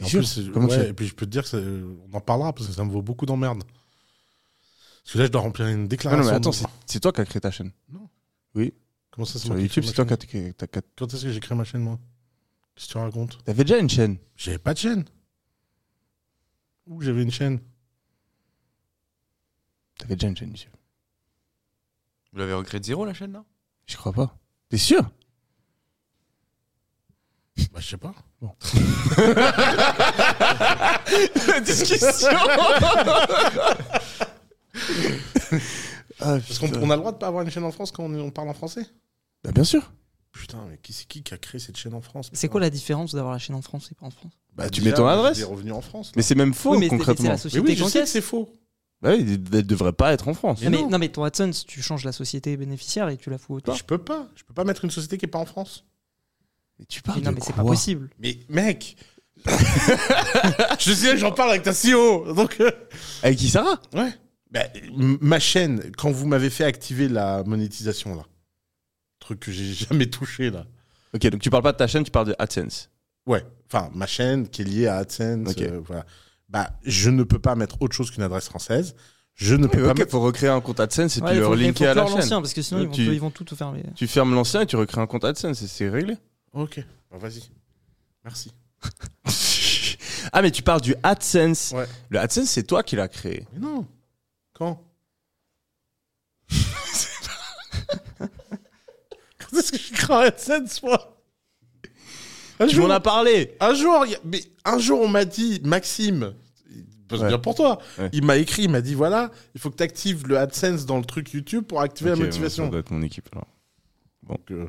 Et 0.00 0.04
en 0.04 0.08
plus, 0.08 0.38
ouais, 0.38 0.92
puis 0.92 1.06
je 1.06 1.14
peux 1.14 1.26
te 1.26 1.30
dire 1.30 1.42
que 1.42 1.48
ça- 1.48 1.58
on 1.58 2.16
en 2.16 2.20
parlera 2.20 2.52
parce 2.52 2.66
que 2.66 2.72
ça 2.72 2.82
me 2.84 2.90
vaut 2.90 3.02
beaucoup 3.02 3.26
d'emmerde. 3.26 3.62
Parce 5.04 5.14
que 5.14 5.18
là, 5.18 5.24
je 5.26 5.30
dois 5.30 5.40
remplir 5.42 5.66
une 5.66 5.82
Non, 5.82 5.86
déclaration. 5.86 6.24
non, 6.24 6.30
mais 6.30 6.36
attends, 6.36 6.52
c'est 6.86 7.00
toi 7.00 7.12
qui 7.12 7.20
as 7.20 7.24
créé 7.24 7.40
ta 7.40 7.50
chaîne. 7.50 7.72
Comment 9.10 9.26
ça, 9.26 9.38
c'est 9.38 9.46
Sur 9.46 9.58
YouTube, 9.58 9.82
créé 9.82 9.88
c'est 9.88 9.94
toi 9.94 10.04
qui 10.16 10.28
chaîne 10.30 10.50
as- 10.50 10.52
t'as- 10.54 10.66
t'as- 10.66 10.80
Quand 10.96 11.12
est-ce 11.12 11.24
que 11.24 11.32
j'ai 11.32 11.40
créé 11.40 11.56
ma 11.56 11.64
chaîne, 11.64 11.82
moi? 11.82 11.98
Qu'est-ce 12.74 12.86
que 12.88 12.92
tu 12.92 12.98
racontes? 12.98 13.44
T'avais 13.44 13.64
déjà 13.64 13.78
une 13.78 13.90
chaîne. 13.90 14.16
J'avais 14.36 14.58
pas 14.58 14.72
de 14.72 14.78
chaîne. 14.78 15.04
Où 16.86 17.00
j'avais 17.02 17.22
une 17.22 17.30
chaîne? 17.30 17.60
T'avais 19.98 20.16
déjà 20.16 20.28
une 20.28 20.36
chaîne, 20.36 20.50
monsieur. 20.50 20.70
Vous 22.32 22.38
l'avez 22.38 22.54
recréé 22.54 22.80
de 22.80 22.84
zéro 22.86 23.04
la 23.04 23.12
chaîne 23.12 23.32
là 23.32 23.44
Je 23.86 23.96
crois 23.96 24.12
pas. 24.14 24.34
T'es 24.70 24.78
sûr? 24.78 25.02
Bah, 27.70 27.80
je 27.80 27.86
sais 27.88 27.98
pas. 27.98 28.14
Discussion 31.60 32.30
Ah, 36.20 36.38
Parce 36.46 36.58
qu'on 36.58 36.68
on 36.80 36.90
a 36.90 36.94
le 36.94 37.00
droit 37.00 37.12
de 37.12 37.16
pas 37.18 37.26
avoir 37.26 37.42
une 37.42 37.50
chaîne 37.50 37.64
en 37.64 37.72
France 37.72 37.90
quand 37.90 38.04
on, 38.04 38.14
on 38.14 38.30
parle 38.30 38.48
en 38.48 38.54
français? 38.54 38.86
Bah, 39.44 39.50
bien 39.52 39.64
sûr. 39.64 39.92
Putain, 40.32 40.64
mais 40.70 40.78
qui 40.78 40.92
c'est 40.92 41.06
qui 41.06 41.22
qui 41.22 41.34
a 41.34 41.38
créé 41.38 41.58
cette 41.60 41.76
chaîne 41.76 41.94
en 41.94 42.00
France? 42.00 42.30
C'est 42.32 42.48
quoi 42.48 42.60
la 42.60 42.70
différence 42.70 43.14
d'avoir 43.14 43.32
la 43.32 43.38
chaîne 43.38 43.56
en 43.56 43.62
France 43.62 43.88
et 43.90 43.94
pas 43.94 44.06
en 44.06 44.10
France? 44.10 44.32
Bah, 44.54 44.70
tu 44.70 44.80
mets 44.82 44.92
ton 44.92 45.06
adresse 45.06 45.38
des 45.38 45.44
revenus 45.44 45.72
en 45.74 45.80
France. 45.80 46.12
Mais 46.16 46.22
c'est 46.22 46.34
même 46.34 46.54
faux, 46.54 46.72
Oui, 46.72 46.78
mais 46.78 46.86
c'est- 46.86 46.90
c'est 46.90 46.96
concrètement. 46.98 47.28
la 47.30 47.34
Mais 47.34 47.38
société 47.40 47.66
oui, 47.70 47.76
je 47.76 47.84
sais 47.84 48.00
que 48.00 48.06
c'est 48.06 48.20
faux. 48.20 48.52
Bah 49.02 49.10
oui, 49.12 49.18
il 49.20 49.30
il 49.32 49.66
devrait 49.66 49.92
pas 49.92 50.12
être 50.12 50.28
en 50.28 50.34
France. 50.34 50.62
Non, 50.62 50.70
mais, 50.70 50.82
non. 50.82 50.90
non, 50.90 50.98
mais 50.98 51.08
ton 51.08 51.24
AdSense, 51.24 51.66
tu 51.66 51.82
changes 51.82 52.04
la 52.04 52.12
société 52.12 52.56
bénéficiaire 52.56 53.08
et 53.08 53.16
tu 53.16 53.30
la 53.30 53.38
fous 53.38 53.54
autre 53.56 53.66
part. 53.66 53.74
Je 53.74 53.82
peux 53.84 53.98
pas. 53.98 54.28
Je 54.36 54.44
peux 54.44 54.54
pas 54.54 54.64
mettre 54.64 54.84
une 54.84 54.90
société 54.92 55.18
qui 55.18 55.24
est 55.24 55.28
pas 55.28 55.38
en 55.40 55.44
France. 55.46 55.84
Mais 56.78 56.84
tu 56.86 57.00
Mais 57.04 57.12
parles 57.12 57.24
non, 57.24 57.30
de 57.30 57.34
mais 57.34 57.40
c'est 57.42 57.52
quoi? 57.52 57.64
pas 57.64 57.68
possible. 57.70 58.10
Mais 58.20 58.38
mec 58.48 58.96
Je 60.78 60.92
sais, 60.92 61.16
j'en 61.18 61.32
parle 61.32 61.50
avec 61.50 61.62
ta 61.64 61.72
CEO. 61.72 62.32
Donc, 62.32 62.60
euh, 62.60 62.70
Avec 63.24 63.38
qui 63.38 63.48
Sarah 63.48 63.80
ouais. 63.94 64.12
Bah, 64.52 64.60
m- 64.74 65.18
ma 65.20 65.40
chaîne, 65.40 65.90
quand 65.96 66.10
vous 66.12 66.26
m'avez 66.26 66.50
fait 66.50 66.64
activer 66.64 67.08
la 67.08 67.42
monétisation, 67.44 68.14
là, 68.14 68.22
truc 69.18 69.40
que 69.40 69.50
j'ai 69.50 69.72
jamais 69.88 70.06
touché, 70.06 70.50
là. 70.50 70.66
Ok, 71.14 71.26
donc 71.26 71.40
tu 71.40 71.50
parles 71.50 71.62
pas 71.62 71.72
de 71.72 71.78
ta 71.78 71.86
chaîne, 71.86 72.04
tu 72.04 72.10
parles 72.10 72.28
de 72.28 72.36
AdSense. 72.38 72.90
Ouais, 73.26 73.44
enfin, 73.66 73.90
ma 73.94 74.06
chaîne 74.06 74.48
qui 74.48 74.62
est 74.62 74.64
liée 74.64 74.86
à 74.86 74.96
AdSense, 74.98 75.48
Ok. 75.50 75.60
euh, 75.62 75.80
voilà. 75.84 76.04
Bah, 76.48 76.70
je 76.84 77.08
ne 77.10 77.22
peux 77.22 77.38
pas 77.38 77.54
mettre 77.54 77.80
autre 77.80 77.94
chose 77.96 78.10
qu'une 78.10 78.22
adresse 78.22 78.46
française. 78.46 78.94
Je 79.34 79.54
ne 79.54 79.66
peux 79.66 79.82
pas 79.84 79.94
mettre. 79.94 80.10
faut 80.10 80.20
recréer 80.20 80.50
un 80.50 80.60
compte 80.60 80.78
AdSense 80.80 81.16
et 81.16 81.22
Ouais, 81.22 81.30
puis 81.30 81.38
le 81.38 81.46
relinker 81.46 81.86
à 81.90 81.94
la 81.94 82.06
chaîne. 82.06 82.16
l'ancien 82.16 82.40
parce 82.42 82.52
que 82.52 82.60
sinon 82.60 82.80
Euh, 82.80 82.82
ils 82.82 82.86
vont, 82.88 82.92
tu- 82.92 83.06
tout, 83.06 83.12
ils 83.12 83.20
vont 83.20 83.30
tout 83.30 83.44
te 83.44 83.54
fermer. 83.54 83.82
Tu 83.96 84.06
fermes 84.06 84.34
l'ancien 84.34 84.60
et 84.60 84.66
tu 84.66 84.76
recrées 84.76 85.00
un 85.00 85.06
compte 85.06 85.24
AdSense 85.24 85.62
et 85.62 85.66
c'est 85.66 85.88
réglé. 85.88 86.16
Ok, 86.52 86.84
bah, 87.10 87.16
vas-y. 87.18 87.42
Merci. 88.24 88.52
ah, 90.32 90.42
mais 90.42 90.50
tu 90.50 90.62
parles 90.62 90.80
du 90.82 90.94
AdSense. 91.02 91.72
Ouais. 91.74 91.86
Le 92.10 92.18
AdSense, 92.18 92.50
c'est 92.50 92.64
toi 92.64 92.82
qui 92.82 92.96
l'as 92.96 93.08
créé. 93.08 93.46
Mais 93.54 93.60
non. 93.60 93.86
Quand 94.62 94.84
Quand 99.38 99.58
est-ce 99.58 99.72
que 99.72 99.78
je 99.78 99.92
crée 99.92 100.14
en 100.14 100.18
AdSense, 100.18 100.82
moi 100.82 101.08
un 102.60 102.66
Tu 102.68 102.76
jour, 102.76 102.86
m'en 102.86 102.94
as 102.94 103.00
parlé. 103.00 103.56
un 103.58 103.74
jour, 103.74 103.92
a- 103.94 104.06
mais 104.24 104.40
un 104.64 104.78
jour, 104.78 105.00
on 105.00 105.08
m'a 105.08 105.24
dit, 105.24 105.60
Maxime, 105.64 106.34
il 106.70 106.84
bosse 107.08 107.20
Ouais. 107.22 107.28
bien 107.28 107.38
pour 107.38 107.56
toi, 107.56 107.78
Ouais. 107.98 108.08
il 108.12 108.24
m'a 108.24 108.36
écrit, 108.36 108.62
il 108.64 108.70
m'a 108.70 108.80
dit, 108.80 108.94
voilà, 108.94 109.32
il 109.56 109.60
faut 109.60 109.68
que 109.70 109.76
tu 109.76 109.82
actives 109.82 110.28
le 110.28 110.38
AdSense 110.38 110.86
dans 110.86 110.98
le 110.98 111.04
truc 111.04 111.32
YouTube 111.32 111.64
pour 111.64 111.80
activer 111.80 112.10
la 112.10 112.16
ouais, 112.16 112.20
Ça 112.20 112.26
motivation. 112.26 112.68
doit 112.68 112.78
être 112.80 112.92
mon 112.92 113.02
équipe 113.02 113.28
alors. 113.32 113.48
Donc, 114.28 114.48
euh, 114.52 114.68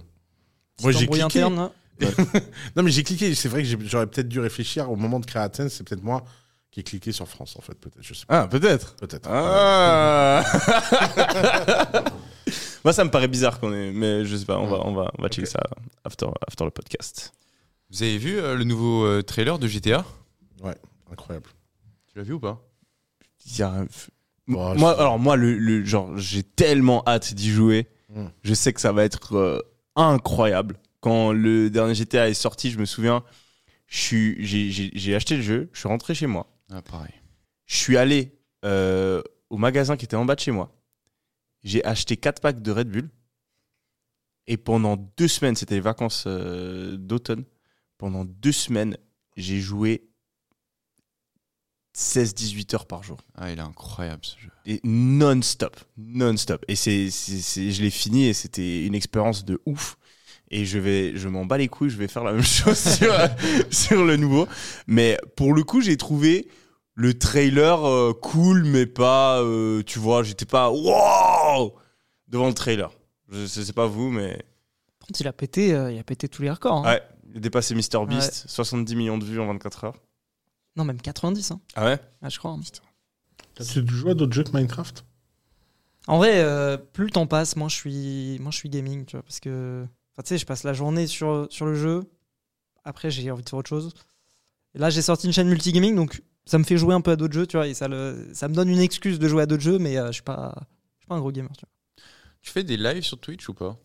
moi, 0.82 0.92
j'ai 0.92 1.06
cliqué. 1.06 1.22
interne. 1.22 1.70
Non, 2.76 2.82
mais 2.82 2.90
j'ai 2.90 3.04
cliqué, 3.04 3.36
c'est 3.36 3.48
vrai 3.50 3.62
que 3.62 3.70
j'aurais 3.86 4.08
peut-être 4.08 4.28
dû 4.30 4.40
réfléchir 4.40 4.90
au 4.90 4.96
moment 4.96 5.20
de 5.20 5.26
créer 5.28 5.44
AdSense, 5.44 5.74
c'est 5.74 5.84
peut-être 5.88 6.04
moi 6.04 6.24
qui 6.74 6.80
ai 6.80 6.84
cliqué 6.84 7.12
sur 7.12 7.28
France, 7.28 7.56
en 7.56 7.62
fait, 7.62 7.76
peut-être, 7.76 8.02
je 8.02 8.16
sais 8.16 8.26
pas. 8.26 8.42
Ah, 8.42 8.48
peut-être. 8.48 8.96
Peut-être. 8.96 9.30
Ah 9.32 10.44
Moi, 12.84 12.92
ça 12.94 13.04
me 13.06 13.12
paraît 13.12 13.28
bizarre 13.28 13.60
qu'on 13.60 13.72
est, 13.74 13.92
mais 13.92 14.26
je 14.26 14.36
sais 14.36 14.46
pas. 14.46 14.58
On 14.60 14.66
va, 14.68 14.80
on 14.86 14.94
va, 14.94 15.12
on 15.18 15.22
va 15.22 15.30
checker 15.30 15.46
ça 15.48 15.62
after, 16.04 16.26
after 16.48 16.66
le 16.66 16.72
podcast. 16.72 17.32
Vous 17.92 18.02
avez 18.04 18.18
vu 18.18 18.38
euh, 18.40 18.56
le 18.56 18.64
nouveau 18.64 19.06
euh, 19.06 19.22
trailer 19.22 19.60
de 19.60 19.68
GTA 19.68 20.04
Incroyable. 21.12 21.50
Tu 22.12 22.18
l'as 22.18 22.24
vu 22.24 22.34
ou 22.34 22.40
pas? 22.40 22.60
Il 23.46 23.58
y 23.60 23.62
a 23.62 23.70
un- 23.70 23.86
Bon, 24.48 24.76
moi, 24.76 24.94
je- 24.96 25.00
alors 25.00 25.20
moi, 25.20 25.36
le, 25.36 25.58
le- 25.60 25.86
genre, 25.86 26.18
j'ai 26.18 26.42
tellement 26.44 27.04
hâte 27.08 27.36
d'y 27.36 27.52
jouer. 27.52 27.88
Mm. 28.10 28.26
Je 28.44 28.54
sais 28.56 28.74
que 28.74 28.82
ça 28.82 28.92
va 28.92 29.04
être 29.04 29.36
euh, 29.38 29.60
incroyable. 29.96 30.78
Quand 31.02 31.32
le 31.32 31.70
dernier 31.70 31.94
GTA 31.94 32.30
est 32.30 32.34
sorti, 32.34 32.72
je 32.72 32.80
me 32.80 32.86
souviens, 32.86 33.24
je 33.88 33.98
suis, 34.00 34.36
j'ai, 34.46 34.72
j'ai- 34.72 34.92
j'ai 34.96 35.16
acheté 35.16 35.36
le 35.36 35.44
jeu, 35.44 35.70
je 35.72 35.80
suis 35.80 35.88
rentré 35.88 36.16
chez 36.16 36.26
moi. 36.28 36.48
Ah, 36.74 36.82
pareil. 36.82 37.14
Je 37.68 37.76
suis 37.78 37.98
allé 37.98 38.36
euh, 38.66 39.22
au 39.52 39.58
magasin 39.58 39.96
qui 39.96 40.06
était 40.06 40.16
en 40.16 40.26
bas 40.26 40.34
de 40.34 40.40
chez 40.40 40.52
moi. 40.52 40.76
J'ai 41.64 41.86
acheté 41.86 42.18
4 42.18 42.42
packs 42.42 42.62
de 42.62 42.72
Red 42.72 42.90
Bull. 42.90 43.10
Et 44.48 44.58
pendant 44.58 44.98
deux 44.98 45.28
semaines, 45.28 45.56
c'était 45.56 45.76
les 45.76 45.82
vacances 45.82 46.24
euh, 46.26 46.98
d'automne. 46.98 47.46
Pendant 48.00 48.26
deux 48.26 48.52
semaines, 48.52 48.98
j'ai 49.38 49.62
joué 49.62 50.10
16-18 51.96 52.76
heures 52.76 52.88
par 52.88 53.04
jour. 53.04 53.20
Ah, 53.36 53.52
il 53.52 53.60
est 53.60 53.62
incroyable 53.62 54.26
ce 54.26 54.40
jeu. 54.40 54.50
Et 54.66 54.82
non-stop. 54.84 55.80
Non-stop. 55.96 56.66
Et 56.68 56.76
c'est, 56.76 57.08
je 57.10 57.82
l'ai 57.82 57.92
fini 57.92 58.26
et 58.26 58.34
c'était 58.34 58.84
une 58.86 58.96
expérience 58.96 59.46
de 59.46 59.62
ouf. 59.68 59.98
Et 60.50 60.66
je 60.66 60.80
vais, 60.80 61.16
je 61.16 61.30
m'en 61.30 61.46
bats 61.46 61.58
les 61.58 61.68
couilles, 61.68 61.92
je 61.92 61.98
vais 61.98 62.08
faire 62.08 62.24
la 62.24 62.34
même 62.34 62.42
chose 62.44 62.80
sur, 62.80 63.14
sur 63.70 64.04
le 64.04 64.18
nouveau. 64.18 64.48
Mais 64.88 65.20
pour 65.36 65.54
le 65.54 65.64
coup, 65.64 65.82
j'ai 65.82 65.98
trouvé 65.98 66.48
le 66.96 67.18
trailer 67.18 67.84
euh, 67.88 68.14
cool, 68.14 68.64
mais 68.66 68.86
pas, 68.86 69.42
euh, 69.42 69.82
tu 69.84 70.00
vois, 70.00 70.24
j'étais 70.24 70.46
pas 70.46 70.70
wow 70.70 71.76
devant 72.28 72.48
le 72.48 72.54
trailer. 72.54 72.92
Je 73.30 73.46
sais 73.48 73.64
c'est 73.66 73.74
pas 73.74 73.88
vous, 73.88 74.10
mais 74.12 74.38
Par 75.00 75.08
contre, 75.08 75.22
il 75.22 75.28
a 75.28 75.34
pété, 75.34 75.74
euh, 75.74 75.92
il 75.92 75.98
a 76.00 76.04
pété 76.04 76.28
tous 76.30 76.42
les 76.44 76.52
records. 76.52 76.86
hein. 76.86 76.92
ouais, 76.94 77.02
il 77.30 77.38
a 77.38 77.40
dépassé 77.40 77.74
Mr 77.74 78.06
Beast, 78.08 78.46
70 78.48 78.96
millions 78.96 79.18
de 79.18 79.26
vues 79.26 79.40
en 79.40 79.48
24 79.48 79.84
heures. 79.86 79.98
Non, 80.76 80.86
même 80.86 81.02
90, 81.02 81.52
hein. 81.52 81.62
Ah 81.76 81.86
ouais? 81.86 82.00
Ah, 82.22 82.30
je 82.30 82.38
crois. 82.40 82.52
hein. 82.52 82.60
Tu 83.58 83.88
joues 83.88 84.10
à 84.10 84.14
d'autres 84.16 84.34
jeux 84.34 84.44
que 84.44 84.56
Minecraft? 84.56 85.06
En 86.08 86.18
vrai, 86.18 86.42
euh, 86.44 86.78
plus 86.78 87.06
le 87.06 87.12
temps 87.12 87.28
passe, 87.28 87.56
moi 87.56 87.70
je 87.70 87.76
suis, 87.76 88.38
moi 88.42 88.52
je 88.52 88.58
suis 88.58 88.70
gaming, 88.70 89.06
tu 89.06 89.16
vois, 89.16 89.24
parce 89.24 89.40
que, 89.40 89.86
enfin, 90.14 90.24
tu 90.24 90.30
sais, 90.30 90.38
je 90.38 90.46
passe 90.46 90.64
la 90.64 90.74
journée 90.74 91.08
sur, 91.08 91.48
sur 91.50 91.66
le 91.66 91.76
jeu. 91.76 92.04
Après, 92.84 93.10
j'ai 93.10 93.30
envie 93.32 93.44
de 93.44 93.50
faire 93.50 93.60
autre 93.60 93.70
chose. 93.70 93.94
Et 94.76 94.80
là, 94.80 94.90
j'ai 94.90 95.02
sorti 95.02 95.28
une 95.28 95.34
chaîne 95.34 95.48
multigaming, 95.48 95.96
donc 95.96 96.22
ça 96.46 96.58
me 96.58 96.64
fait 96.64 96.78
jouer 96.78 96.94
un 96.94 97.02
peu 97.02 97.12
à 97.12 97.16
d'autres 97.16 97.34
jeux, 97.34 97.48
tu 97.48 97.58
vois, 97.58 97.68
et 97.68 97.74
ça, 97.74 97.88
le, 97.88 98.30
ça 98.34 98.48
me 98.48 98.54
donne 98.54 98.70
une 98.70 98.80
excuse 98.80 99.20
de 99.20 99.28
jouer 99.28 99.44
à 99.44 99.46
d'autres 99.46 99.64
jeux, 99.64 99.80
mais 99.80 99.98
euh, 99.98 100.08
je 100.08 100.14
suis 100.14 100.22
pas, 100.24 100.54
je 100.98 101.02
suis 101.02 101.08
pas 101.08 101.16
un 101.16 101.20
gros 101.20 101.32
gamer, 101.32 101.52
tu 101.58 101.66
vois. 101.66 102.04
Tu 102.42 102.52
fais 102.52 102.64
des 102.64 102.76
lives 102.78 103.04
sur 103.04 103.18
Twitch 103.20 103.48
ou 103.50 103.54
pas? 103.54 103.78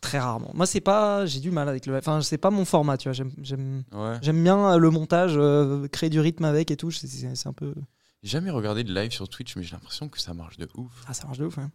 Très 0.00 0.20
rarement. 0.20 0.50
Moi, 0.54 0.64
c'est 0.66 0.80
pas, 0.80 1.26
j'ai 1.26 1.40
du 1.40 1.50
mal 1.50 1.68
avec 1.68 1.84
le, 1.86 1.96
enfin, 1.96 2.20
c'est 2.22 2.38
pas 2.38 2.50
mon 2.50 2.64
format, 2.64 2.96
tu 2.96 3.08
vois. 3.08 3.12
J'aime, 3.14 3.32
j'aime, 3.42 3.82
Ouais. 3.92 4.16
j'aime 4.22 4.42
bien 4.42 4.78
le 4.78 4.90
montage, 4.90 5.32
euh, 5.36 5.88
créer 5.88 6.08
du 6.08 6.20
rythme 6.20 6.44
avec 6.44 6.70
et 6.70 6.76
tout. 6.76 6.92
C'est, 6.92 7.08
c'est, 7.08 7.34
c'est 7.34 7.48
un 7.48 7.52
peu, 7.52 7.74
J'ai 8.22 8.30
jamais 8.30 8.50
regardé 8.50 8.84
de 8.84 8.94
live 8.94 9.10
sur 9.10 9.28
Twitch, 9.28 9.56
mais 9.56 9.64
j'ai 9.64 9.72
l'impression 9.72 10.08
que 10.08 10.20
ça 10.20 10.34
marche 10.34 10.56
de 10.56 10.68
ouf. 10.76 10.92
ah, 11.08 11.14
ça 11.14 11.24
marche 11.26 11.38
de 11.38 11.46
ouf. 11.46 11.58
hein. 11.58 11.70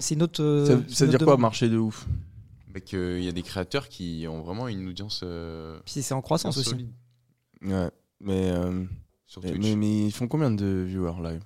C'est 0.00 0.14
une 0.16 0.22
autre. 0.24 0.42
euh, 0.42 0.66
Ça, 0.66 0.82
c'est 0.88 0.94
ça 0.96 1.04
une 1.04 1.12
veut 1.12 1.18
dire 1.18 1.24
quoi, 1.26 1.36
marché 1.36 1.68
de 1.68 1.78
ouf? 1.78 2.06
Mais 2.74 2.80
qu'il 2.80 3.22
y 3.22 3.28
a 3.28 3.32
des 3.32 3.42
créateurs 3.42 3.88
qui 3.88 4.26
ont 4.28 4.42
vraiment 4.42 4.66
une 4.66 4.88
audience 4.88 5.20
euh, 5.22 5.78
Puis 5.84 6.02
c'est 6.02 6.12
en 6.12 6.20
croissance 6.22 6.56
aussi. 6.58 6.70
solide 6.70 6.90
Ouais, 7.62 7.90
mais, 8.20 8.50
euh, 8.50 8.84
sur 9.26 9.42
mais, 9.42 9.50
Twitch. 9.52 9.62
mais- 9.64 9.76
mais 9.76 10.06
ils 10.06 10.12
font 10.12 10.28
combien 10.28 10.50
de 10.50 10.84
viewers 10.86 11.22
live 11.22 11.42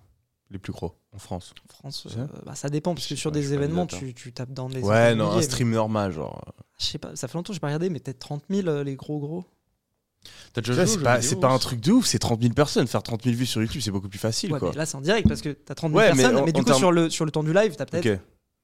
Les 0.51 0.59
plus 0.59 0.73
gros 0.73 0.95
en 1.13 1.19
France? 1.19 1.55
En 1.69 1.73
France, 1.73 2.07
euh, 2.19 2.27
bah, 2.45 2.55
ça 2.55 2.69
dépend, 2.69 2.95
parce 2.95 3.07
que 3.07 3.15
sur 3.15 3.31
des 3.33 3.53
événements, 3.53 3.87
des 3.87 3.97
tu, 3.97 4.15
tu 4.15 4.33
tapes 4.33 4.53
dans 4.53 4.69
les. 4.69 4.81
Ouais, 4.83 5.15
non, 5.15 5.31
un 5.31 5.43
stream 5.43 5.71
normal, 5.71 6.13
genre. 6.13 6.43
mais- 6.59 6.65
Je 6.81 6.85
sais 6.87 6.99
pas, 6.99 7.15
ça 7.15 7.29
fait 7.29 7.35
longtemps 7.39 7.49
que 7.53 7.55
j'ai 7.55 7.61
pas 7.61 7.69
regardé, 7.69 7.89
mais 7.91 8.01
peut-être 8.01 8.19
30 8.19 8.43
000 8.51 8.67
euh, 8.69 8.83
les 8.83 8.97
gros 8.97 9.19
gros. 9.21 9.45
T'as 10.53 10.61
c'est 10.63 11.03
pas, 11.03 11.17
vidéo, 11.17 11.31
c'est 11.31 11.41
pas 11.41 11.49
un 11.49 11.53
Ross 11.53 11.61
truc 11.63 11.81
de 11.81 11.93
ouf, 11.93 12.05
c'est 12.07 12.19
30 12.19 12.43
000 12.43 12.53
personnes. 12.53 12.87
Faire 12.87 13.03
30 13.03 13.23
000 13.25 13.37
vues 13.37 13.47
sur 13.47 13.63
YouTube, 13.63 13.81
c'est 13.83 13.91
beaucoup 13.91 14.09
plus 14.09 14.19
facile, 14.19 14.53
Ouais, 14.53 14.59
quoi. 14.59 14.71
mais 14.71 14.77
là 14.77 14.85
c'est 14.85 14.97
en 14.97 15.01
direct 15.01 15.27
parce 15.29 15.41
que 15.41 15.49
t'as 15.51 15.75
30 15.75 15.93
000 15.93 15.99
Ouais, 15.99 16.11
mais 16.15 16.23
personnes, 16.23 16.37
en- 16.37 16.45
mais, 16.45 16.53
du 16.53 16.61
coup 16.61 16.67
termes- 16.67 16.79
sur, 16.79 16.93
le, 16.93 17.09
sur 17.09 17.25
le 17.25 17.31
temps 17.31 17.43
du 17.45 17.55
live, 17.55 17.75
t'as 17.77 17.87
peut-être. 17.87 18.07
Ok. 18.07 18.21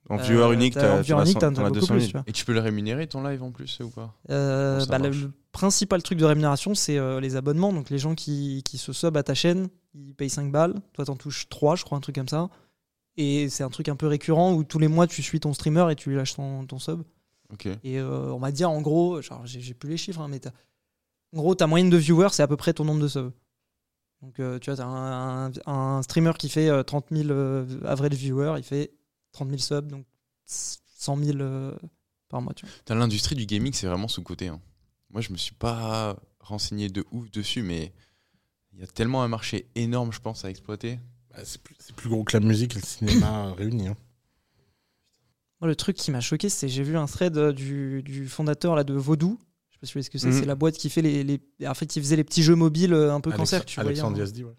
En 0.09 0.18
euh, 0.18 0.23
viewer 0.23 0.52
unique, 0.55 0.74
t'as- 0.74 1.02
t'as 1.02 1.16
as 1.18 1.23
unique, 1.23 1.32
cent- 1.32 1.39
t'en 1.40 1.52
t'en 1.55 1.62
as 1.62 1.66
as 1.66 1.68
beaucoup 1.70 1.81
200 1.81 1.94
plus, 1.94 2.01
000. 2.01 2.06
tu 2.10 2.16
vois. 2.18 2.24
Et 2.27 2.32
tu 2.32 2.44
peux 2.44 2.52
le 2.52 2.60
rémunérer 2.60 3.06
ton 3.06 3.23
live 3.23 3.43
en 3.43 3.51
plus 3.52 3.78
ou 3.81 3.89
pas? 3.90 4.14
Euh, 4.31 4.85
bah, 4.86 4.98
le 4.98 5.10
principal 5.56 6.02
truc 6.02 6.18
de 6.18 6.24
rémunération, 6.24 6.74
c'est 6.74 6.98
euh, 6.98 7.20
les 7.20 7.36
abonnements. 7.36 7.72
Donc 7.72 7.90
les 7.90 7.98
gens 7.98 8.14
qui, 8.14 8.62
qui 8.64 8.78
se 8.78 8.92
sub 8.92 9.16
à 9.16 9.22
ta 9.22 9.34
chaîne, 9.34 9.68
ils 9.94 10.14
payent 10.14 10.30
5 10.30 10.52
balles. 10.52 10.74
Toi, 10.92 11.06
t'en 11.06 11.16
touches 11.16 11.48
3, 11.48 11.76
je 11.76 11.84
crois, 11.84 11.96
un 11.96 12.00
truc 12.00 12.14
comme 12.14 12.28
ça. 12.28 12.48
Et 13.16 13.48
c'est 13.48 13.64
un 13.64 13.70
truc 13.70 13.88
un 13.88 13.96
peu 13.96 14.06
récurrent 14.06 14.52
où 14.52 14.64
tous 14.64 14.78
les 14.78 14.88
mois, 14.88 15.06
tu 15.06 15.22
suis 15.22 15.40
ton 15.40 15.54
streamer 15.54 15.90
et 15.90 15.96
tu 15.96 16.10
lui 16.10 16.16
lâches 16.16 16.34
ton, 16.34 16.66
ton 16.66 16.78
sub. 16.78 17.02
Et 17.84 17.98
euh, 17.98 18.32
on 18.32 18.38
va 18.38 18.52
dire, 18.52 18.70
en 18.70 18.82
gros, 18.82 19.20
j'ai 19.44 19.72
plus 19.72 19.88
les 19.88 19.96
chiffres, 19.96 20.20
hein, 20.20 20.28
mais 20.28 20.40
en 21.32 21.38
gros, 21.38 21.54
ta 21.54 21.66
moyenne 21.66 21.90
de 21.90 21.96
viewers, 21.96 22.28
c'est 22.32 22.42
à 22.42 22.48
peu 22.48 22.56
près 22.56 22.72
ton 22.74 22.84
nombre 22.84 23.00
de 23.00 23.08
subs. 23.08 23.32
Donc, 24.22 24.40
euh, 24.40 24.58
tu 24.58 24.70
vois, 24.70 24.76
t'as 24.76 24.84
un, 24.84 25.46
un, 25.46 25.52
un 25.66 26.02
streamer 26.02 26.32
qui 26.38 26.48
fait 26.48 26.68
euh, 26.68 26.82
30 26.82 27.06
000 27.10 27.30
euh, 27.30 27.66
average 27.84 28.14
viewers, 28.14 28.54
il 28.56 28.64
fait 28.64 28.92
30 29.32 29.48
000 29.48 29.60
subs, 29.60 29.88
donc 29.88 30.06
100 30.46 31.16
000 31.16 31.38
euh, 31.38 31.76
par 32.28 32.40
mois, 32.42 32.54
tu 32.54 32.66
vois. 32.66 32.74
T'as 32.84 32.94
l'industrie 32.94 33.34
du 33.34 33.46
gaming, 33.46 33.72
c'est 33.72 33.86
vraiment 33.86 34.08
sous-côté. 34.08 34.48
Hein. 34.48 34.60
Moi, 35.10 35.20
je 35.20 35.32
me 35.32 35.36
suis 35.36 35.54
pas 35.54 36.16
renseigné 36.40 36.88
de 36.88 37.04
ouf 37.10 37.30
dessus, 37.30 37.62
mais 37.62 37.92
il 38.72 38.80
y 38.80 38.82
a 38.82 38.86
tellement 38.86 39.22
un 39.22 39.28
marché 39.28 39.66
énorme, 39.74 40.12
je 40.12 40.20
pense, 40.20 40.44
à 40.44 40.50
exploiter. 40.50 40.98
Bah, 41.30 41.38
c'est 41.44 41.60
plus, 41.62 41.74
c'est 41.78 41.94
plus 41.94 42.08
gros 42.08 42.24
que 42.24 42.36
la 42.36 42.44
musique 42.44 42.72
et 42.76 42.80
le 42.80 42.84
cinéma 42.84 43.52
réunis. 43.58 43.88
hein. 43.88 43.96
Moi, 45.60 45.68
le 45.68 45.76
truc 45.76 45.96
qui 45.96 46.10
m'a 46.10 46.20
choqué, 46.20 46.48
c'est 46.48 46.68
j'ai 46.68 46.82
vu 46.82 46.96
un 46.96 47.06
thread 47.06 47.36
euh, 47.38 47.52
du, 47.52 48.02
du 48.02 48.28
fondateur 48.28 48.74
là, 48.76 48.84
de 48.84 48.92
Vaudou. 48.94 49.38
Je 49.70 49.74
sais 49.76 49.80
pas 49.80 49.86
si 49.86 49.92
vous 49.92 49.94
voyez 49.94 50.02
ce 50.04 50.10
que 50.10 50.18
c'est. 50.18 50.28
Mhm. 50.28 50.40
C'est 50.40 50.44
la 50.46 50.54
boîte 50.54 50.76
qui 50.76 50.90
fait 50.90 51.02
les, 51.02 51.24
les- 51.24 51.40
En 51.66 51.74
fait, 51.74 51.96
il 51.96 52.02
faisait 52.02 52.16
les 52.16 52.24
petits 52.24 52.42
jeux 52.42 52.54
mobiles 52.54 52.92
euh, 52.92 53.12
un 53.14 53.20
peu 53.20 53.30
Alex- 53.30 53.38
cancer, 53.38 53.64
tu. 53.64 53.80
Alexandre 53.80 54.16
hein. 54.16 54.20
Yazdi, 54.20 54.44
ouais. 54.44 54.50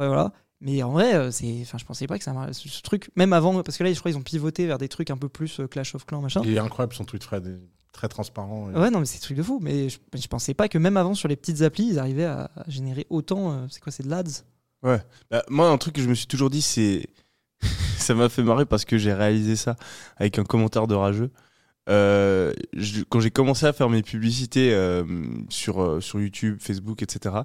Ouais, 0.00 0.06
voilà. 0.08 0.32
Mais 0.60 0.82
en 0.82 0.90
vrai, 0.90 1.14
euh, 1.14 1.30
c'est. 1.30 1.60
Enfin, 1.62 1.78
je 1.78 1.84
pensais 1.84 2.06
pas 2.08 2.18
que 2.18 2.24
ça. 2.24 2.52
Ce, 2.52 2.82
truc, 2.82 3.10
même 3.14 3.32
avant, 3.32 3.62
parce 3.62 3.76
que 3.78 3.84
là, 3.84 3.92
je 3.92 3.98
crois 3.98 4.10
qu'ils 4.10 4.18
ont 4.18 4.22
pivoté 4.24 4.66
vers 4.66 4.78
des 4.78 4.88
trucs 4.88 5.10
un 5.10 5.16
peu 5.16 5.28
plus 5.28 5.60
Clash 5.70 5.94
of 5.94 6.06
Clans, 6.06 6.20
machin. 6.22 6.42
Il 6.44 6.54
est 6.54 6.58
incroyable 6.58 6.94
son 6.94 7.04
tweet 7.04 7.22
Fred, 7.22 7.60
très 7.96 8.08
transparent. 8.08 8.70
et- 8.70 8.78
Ouais, 8.78 8.90
non, 8.90 9.00
mais 9.00 9.06
c'est 9.06 9.16
des 9.18 9.22
trucs 9.22 9.36
de 9.36 9.42
fou. 9.42 9.58
Mais 9.62 9.88
je, 9.88 9.98
je 10.14 10.26
pensais 10.28 10.54
pas 10.54 10.68
que 10.68 10.78
même 10.78 10.96
avant, 10.96 11.14
sur 11.14 11.28
les 11.28 11.36
petites 11.36 11.62
applis, 11.62 11.86
ils 11.88 11.98
arrivaient 11.98 12.24
à, 12.26 12.50
à 12.56 12.64
générer 12.68 13.06
autant. 13.10 13.52
euh, 13.52 13.66
c'est 13.70 13.80
quoi, 13.82 13.90
c'est 13.92 14.02
de 14.04 14.10
l'ADS? 14.10 14.44
Bah, 14.82 15.42
moi, 15.48 15.68
un 15.68 15.78
truc 15.78 15.94
que 15.96 16.00
je 16.02 16.08
me 16.08 16.14
suis 16.14 16.26
toujours 16.28 16.50
dit, 16.50 16.62
c'est. 16.62 17.06
ça 17.98 18.14
m'a 18.14 18.28
fait 18.28 18.42
marrer 18.42 18.66
parce 18.66 18.84
que 18.84 18.98
j'ai 18.98 19.12
réalisé 19.12 19.56
ça 19.56 19.76
avec 20.16 20.38
un 20.38 20.44
commentaire 20.44 20.86
de 20.86 20.94
rageux. 20.94 21.30
Euh, 21.88 22.52
je- 22.74 23.02
quand 23.04 23.20
j'ai 23.20 23.30
commencé 23.30 23.64
à 23.66 23.72
faire 23.72 23.88
mes 23.88 24.02
publicités 24.02 24.74
euh, 24.74 25.04
sur, 25.48 25.80
euh, 25.82 26.00
sur 26.00 26.20
YouTube, 26.20 26.58
Facebook, 26.60 27.02
etc., 27.02 27.36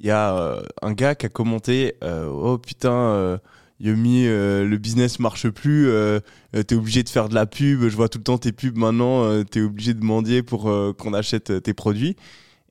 il 0.00 0.06
y 0.06 0.10
a 0.10 0.36
euh, 0.36 0.62
un 0.82 0.92
gars 0.92 1.14
qui 1.14 1.26
a 1.26 1.28
commenté 1.28 1.96
euh, 2.04 2.26
Oh 2.26 2.58
putain, 2.58 2.92
euh, 2.92 3.38
Yomi, 3.78 4.26
euh, 4.26 4.64
le 4.64 4.78
business 4.78 5.18
marche 5.18 5.48
plus, 5.50 5.88
euh, 5.88 6.20
euh, 6.54 6.62
t'es 6.62 6.74
obligé 6.74 7.02
de 7.02 7.08
faire 7.08 7.28
de 7.28 7.34
la 7.34 7.44
pub, 7.44 7.82
je 7.82 7.94
vois 7.96 8.08
tout 8.08 8.18
le 8.18 8.24
temps 8.24 8.38
tes 8.38 8.52
pubs 8.52 8.76
maintenant, 8.76 9.24
euh, 9.24 9.44
t'es 9.44 9.60
obligé 9.60 9.92
de 9.92 10.02
mendier 10.02 10.42
pour 10.42 10.70
euh, 10.70 10.94
qu'on 10.94 11.12
achète 11.12 11.62
tes 11.62 11.74
produits. 11.74 12.16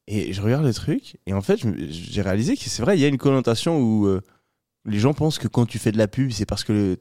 Et 0.07 0.33
je 0.33 0.41
regarde 0.41 0.65
le 0.65 0.73
truc, 0.73 1.17
et 1.25 1.33
en 1.33 1.41
fait, 1.41 1.59
j'ai 1.89 2.21
réalisé 2.21 2.55
que 2.55 2.63
c'est 2.63 2.81
vrai, 2.81 2.97
il 2.97 3.01
y 3.01 3.05
a 3.05 3.07
une 3.07 3.17
connotation 3.17 3.79
où 3.79 4.07
les 4.85 4.99
gens 4.99 5.15
pensent 5.15 5.39
que 5.39 5.47
quand 5.47 5.65
tu 5.65 5.79
fais 5.79 5.91
de 5.91 5.97
la 5.97 6.07
pub, 6.07 6.29
c'est 6.29 6.45
parce 6.45 6.63
que 6.63 6.99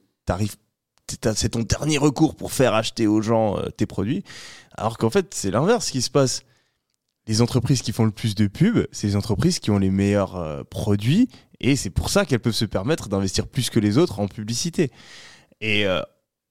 c'est 1.34 1.50
ton 1.50 1.60
dernier 1.60 1.98
recours 1.98 2.34
pour 2.34 2.50
faire 2.50 2.72
acheter 2.72 3.06
aux 3.06 3.20
gens 3.20 3.58
tes 3.76 3.84
produits. 3.84 4.24
Alors 4.74 4.96
qu'en 4.96 5.10
fait, 5.10 5.34
c'est 5.34 5.50
l'inverse 5.50 5.90
qui 5.90 6.00
se 6.00 6.08
passe. 6.08 6.44
Les 7.26 7.42
entreprises 7.42 7.82
qui 7.82 7.92
font 7.92 8.06
le 8.06 8.10
plus 8.10 8.34
de 8.34 8.46
pubs, 8.46 8.86
c'est 8.90 9.06
les 9.08 9.16
entreprises 9.16 9.58
qui 9.58 9.70
ont 9.70 9.78
les 9.78 9.90
meilleurs 9.90 10.64
produits, 10.70 11.28
et 11.64 11.76
c'est 11.76 11.90
pour 11.90 12.10
ça 12.10 12.26
qu'elles 12.26 12.40
peuvent 12.40 12.52
se 12.52 12.66
permettre 12.66 13.08
d'investir 13.08 13.46
plus 13.46 13.70
que 13.70 13.80
les 13.80 13.96
autres 13.96 14.20
en 14.20 14.28
publicité. 14.28 14.90
Et 15.62 15.86
euh, 15.86 16.02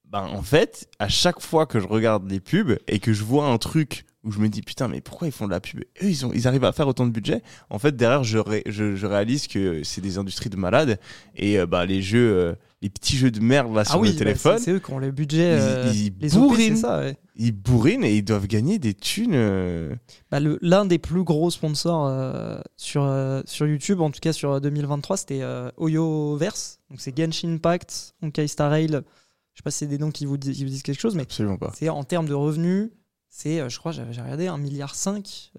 ben, 0.06 0.24
en 0.24 0.42
fait, 0.42 0.90
à 0.98 1.08
chaque 1.08 1.40
fois 1.40 1.68
que 1.68 1.80
je 1.80 1.86
regarde 1.88 2.30
les 2.30 2.40
pubs 2.40 2.80
et 2.88 3.00
que 3.00 3.14
je 3.14 3.24
vois 3.24 3.46
un 3.46 3.60
truc 3.60 4.06
où 4.24 4.32
je 4.32 4.40
me 4.40 4.50
dis 4.50 4.64
putain, 4.64 4.88
mais 4.88 5.02
pourquoi 5.02 5.28
ils 5.28 5.32
font 5.32 5.46
de 5.46 5.52
la 5.52 5.60
pub? 5.60 5.82
Eux, 5.82 6.10
ils, 6.10 6.26
ils 6.34 6.48
arrivent 6.48 6.64
à 6.64 6.72
faire 6.72 6.88
autant 6.88 7.06
de 7.06 7.12
budget. 7.12 7.44
En 7.70 7.78
fait, 7.78 7.96
derrière, 7.96 8.24
je, 8.24 8.40
ré- 8.40 8.64
je, 8.66 8.96
je 8.96 9.06
réalise 9.06 9.48
que 9.48 9.84
c'est 9.84 10.02
des 10.02 10.18
industries 10.18 10.50
de 10.50 10.58
malades 10.58 11.00
et 11.36 11.60
euh, 11.60 11.68
bah, 11.68 11.86
les 11.86 12.02
jeux, 12.02 12.32
euh, 12.34 12.56
les 12.84 12.90
petits 12.90 13.18
jeux 13.18 13.32
de 13.32 13.40
merde 13.40 13.74
là 13.74 13.84
sur 13.86 13.96
Ah 13.96 14.00
oui, 14.00 14.10
le 14.10 14.14
bah, 14.14 14.20
téléphone, 14.20 14.58
c'est 14.60 14.66
c'est 14.66 14.72
eux 14.74 14.80
qui 14.80 14.92
ont 14.92 15.00
le 15.00 15.10
budget. 15.12 15.56
Ils- 15.56 15.60
euh, 15.62 15.92
ils 15.94 16.14
les 16.20 16.38
OP, 16.38 16.42
c'est 16.44 16.48
bourrinent. 16.50 16.76
ça, 16.78 17.00
ouais. 17.00 17.18
ils 17.36 17.52
bourrinent 17.52 18.04
et 18.04 18.16
ils 18.16 18.24
doivent 18.24 18.46
gagner 18.48 18.78
des 18.78 18.94
thunes. 18.94 19.32
euh, 19.34 19.96
Bah, 20.30 20.40
le- 20.40 20.60
L'un 20.62 20.86
des 20.86 21.00
plus 21.00 21.24
gros 21.24 21.50
sponsors 21.50 22.06
euh, 22.08 22.60
sur, 22.78 23.04
euh, 23.04 23.42
sur 23.46 23.66
YouTube, 23.66 24.02
en 24.02 24.12
tout 24.12 24.20
cas 24.20 24.34
sur 24.34 24.52
euh, 24.52 24.60
2023, 24.60 25.18
c'était 25.18 25.42
euh, 25.42 25.72
Oyoverse. 25.78 26.80
Donc 26.90 27.02
c'est 27.02 27.18
Genshin 27.18 27.54
Impact, 27.54 28.14
Honkai 28.22 28.48
Star 28.48 28.70
Rail. 28.70 28.88
Je 28.90 29.60
sais 29.60 29.64
pas 29.64 29.72
si 29.72 29.80
c'est 29.80 29.88
des 29.88 29.98
noms 29.98 30.12
qui 30.12 30.26
vous, 30.26 30.38
dis- 30.38 30.52
qui 30.54 30.64
vous 30.64 30.70
disent 30.70 30.84
quelque 30.84 31.00
chose, 31.02 31.16
mais 31.16 31.24
Absolument 31.24 31.58
pas. 31.58 31.72
c'est 31.78 31.88
en 31.90 32.04
termes 32.04 32.28
de 32.28 32.34
revenus, 32.34 32.90
c'est, 33.30 33.62
euh, 33.62 33.70
je 33.70 33.80
crois, 33.80 33.92
j'ai 33.92 34.02
regardé, 34.04 34.48
1,5 34.48 34.58
milliard 34.60 34.94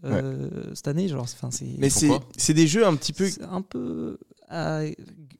euh, 0.04 0.48
cette 0.74 0.88
année. 0.88 1.08
Genre, 1.08 1.22
enfin, 1.22 1.50
c'est 1.50 1.66
Mais 1.78 1.90
c'est 1.90 2.54
des 2.54 2.66
jeux 2.66 2.86
un 2.86 2.94
petit 2.96 3.12
peu. 3.12 3.28
un 3.50 3.62
peu 3.62 4.18
euh, 4.52 4.90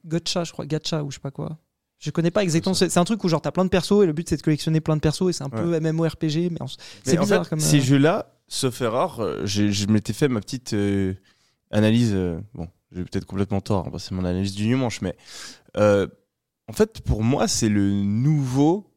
gacha, 0.05 0.43
je 0.43 0.51
crois, 0.51 0.65
gacha 0.65 1.03
ou 1.03 1.11
je 1.11 1.15
sais 1.15 1.21
pas 1.21 1.31
quoi. 1.31 1.59
Je 2.05 2.11
connais 2.11 2.29
pas 2.31 2.43
exactement. 2.43 2.75
C'est 2.75 2.97
un 2.97 3.03
truc 3.03 3.23
où 3.23 3.27
genre 3.27 3.41
t'as 3.41 3.51
plein 3.51 3.65
de 3.65 3.69
persos 3.69 4.03
et 4.03 4.05
le 4.05 4.13
but 4.13 4.29
c'est 4.29 4.37
de 4.37 4.41
collectionner 4.43 4.79
plein 4.79 4.95
de 4.95 5.01
persos 5.01 5.29
et 5.29 5.33
c'est 5.33 5.43
un 5.43 5.49
peu 5.49 5.79
MMORPG, 5.79 6.51
mais 6.51 6.61
en- 6.61 6.67
c'est 7.03 7.17
en 7.17 7.21
bizarre 7.21 7.43
fait, 7.43 7.49
comme. 7.49 7.59
Ces 7.59 7.77
euh, 7.79 7.81
jeux-là, 7.81 8.31
sauf 8.47 8.79
erreur, 8.81 9.19
euh, 9.21 9.41
je 9.45 9.87
m'étais 9.87 10.13
fait 10.13 10.27
ma 10.27 10.39
petite 10.39 10.73
euh, 10.73 11.13
analyse. 11.71 12.11
euh, 12.13 12.39
bon, 12.53 12.67
j'ai 12.91 13.03
peut-être 13.03 13.25
complètement 13.25 13.59
tort, 13.61 13.87
hein, 13.91 13.97
c'est 13.97 14.11
mon 14.13 14.23
analyse 14.23 14.53
du 14.53 14.73
manche, 14.75 15.01
mais 15.01 15.15
euh, 15.77 16.07
en 16.67 16.73
fait, 16.73 17.01
pour 17.01 17.23
moi, 17.23 17.47
c'est 17.47 17.69
le 17.69 17.91
nouveau 17.91 18.91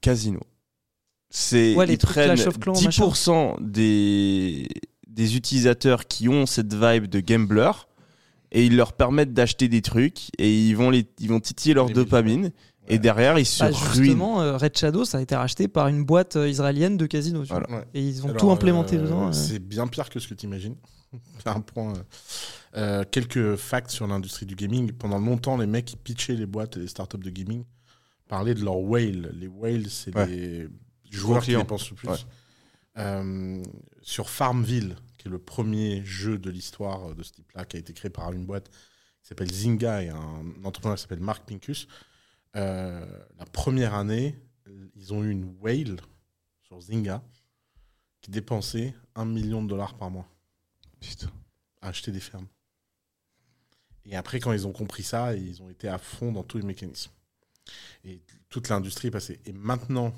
casino. 0.00 0.40
C'est 1.30 1.74
Ouais, 1.74 1.86
ils 1.88 1.98
prennent 1.98 2.34
Clash 2.34 2.46
of 2.46 2.58
Clans, 2.58 2.72
10% 2.74 3.56
des, 3.60 4.66
des 5.06 5.36
utilisateurs 5.36 6.06
qui 6.06 6.28
ont 6.28 6.46
cette 6.46 6.72
vibe 6.74 7.06
de 7.06 7.20
gambler 7.20 7.70
et 8.52 8.64
ils 8.66 8.76
leur 8.76 8.92
permettent 8.94 9.32
d'acheter 9.34 9.68
des 9.68 9.82
trucs 9.82 10.28
et 10.38 10.52
ils 10.68 10.74
vont 10.76 10.90
les 10.90 11.06
ils 11.20 11.28
vont 11.28 11.40
titiller 11.40 11.74
leur 11.74 11.88
Les 11.88 11.94
dopamine 11.94 12.50
et 12.90 12.92
Ouais. 12.94 12.98
derrière 12.98 13.38
ils 13.38 13.44
se 13.44 13.62
bah, 13.62 13.70
justement, 13.72 14.40
euh, 14.40 14.56
Red 14.56 14.76
Shadow, 14.78 15.04
ça 15.04 15.18
a 15.18 15.20
été 15.20 15.36
racheté 15.36 15.68
par 15.68 15.88
une 15.88 16.04
boîte 16.04 16.36
euh, 16.36 16.48
israélienne 16.48 16.96
de 16.96 17.04
casino. 17.06 17.42
tu 17.42 17.48
Voilà. 17.48 17.66
vois. 17.68 17.78
Ouais. 17.80 17.84
Et 17.94 18.02
ils 18.02 18.22
ont 18.22 18.30
Alors, 18.30 18.36
tout 18.38 18.50
implémenté 18.50 18.96
euh, 18.96 19.02
dedans. 19.02 19.28
euh. 19.28 19.32
C'est 19.32 19.58
bien 19.58 19.86
pire 19.86 20.08
que 20.08 20.18
ce 20.18 20.26
que 20.28 20.34
tu 20.34 20.46
imagines. 20.46 20.76
Un 21.46 21.60
point. 21.60 21.92
euh, 21.94 22.02
euh, 22.76 23.04
quelques 23.10 23.56
facts 23.56 23.90
sur 23.90 24.06
l'industrie 24.06 24.46
du 24.46 24.54
gaming. 24.54 24.92
Pendant 24.92 25.18
longtemps, 25.18 25.56
les 25.58 25.66
mecs 25.66 25.84
qui 25.86 25.96
pitchaient 25.96 26.34
les 26.36 26.46
boîtes 26.46 26.76
et 26.76 26.80
les 26.80 26.88
startups 26.88 27.18
de 27.18 27.30
gaming 27.30 27.64
parlaient 28.28 28.54
de 28.54 28.64
leur 28.64 28.78
whale. 28.78 29.32
Les 29.38 29.46
whales, 29.48 29.88
c'est 29.90 30.14
Ouais. 30.16 30.26
les 30.26 30.68
joueurs 31.10 31.42
qui 31.42 31.54
dépensent 31.56 31.88
le 31.90 31.96
plus. 31.96 32.08
Ouais. 32.08 32.14
Euh, 32.98 33.62
sur 34.02 34.28
Farmville, 34.30 34.96
qui 35.18 35.28
est 35.28 35.30
le 35.30 35.38
premier 35.38 36.04
jeu 36.04 36.38
de 36.38 36.48
l'histoire 36.48 37.14
de 37.14 37.22
ce 37.22 37.32
type-là, 37.32 37.64
qui 37.64 37.76
a 37.76 37.80
été 37.80 37.92
créé 37.92 38.10
par 38.10 38.32
une 38.32 38.46
boîte 38.46 38.70
qui 38.70 39.28
s'appelle 39.28 39.52
Zynga 39.52 40.02
et 40.02 40.08
un 40.08 40.64
entrepreneur 40.64 40.96
qui 40.96 41.02
s'appelle 41.02 41.20
Mark 41.20 41.46
Pincus. 41.46 41.88
Euh, 42.56 43.04
la 43.36 43.44
première 43.44 43.94
année, 43.94 44.38
ils 44.94 45.12
ont 45.12 45.22
eu 45.22 45.30
une 45.30 45.56
whale 45.60 45.96
sur 46.62 46.80
Zynga 46.80 47.22
qui 48.20 48.30
dépensait 48.30 48.94
un 49.14 49.24
million 49.24 49.62
de 49.62 49.68
dollars 49.68 49.96
par 49.96 50.10
mois 50.10 50.28
Putain. 51.00 51.30
à 51.80 51.88
acheter 51.88 52.12
des 52.12 52.20
fermes. 52.20 52.48
Et 54.04 54.16
après, 54.16 54.40
quand 54.40 54.52
ils 54.52 54.66
ont 54.66 54.72
compris 54.72 55.02
ça, 55.02 55.34
ils 55.34 55.62
ont 55.62 55.68
été 55.68 55.88
à 55.88 55.98
fond 55.98 56.32
dans 56.32 56.42
tous 56.42 56.58
les 56.58 56.64
mécanismes. 56.64 57.10
Et 58.04 58.22
toute 58.48 58.68
l'industrie 58.68 59.08
est 59.08 59.12
passée. 59.12 59.40
Et 59.44 59.52
maintenant, 59.52 60.14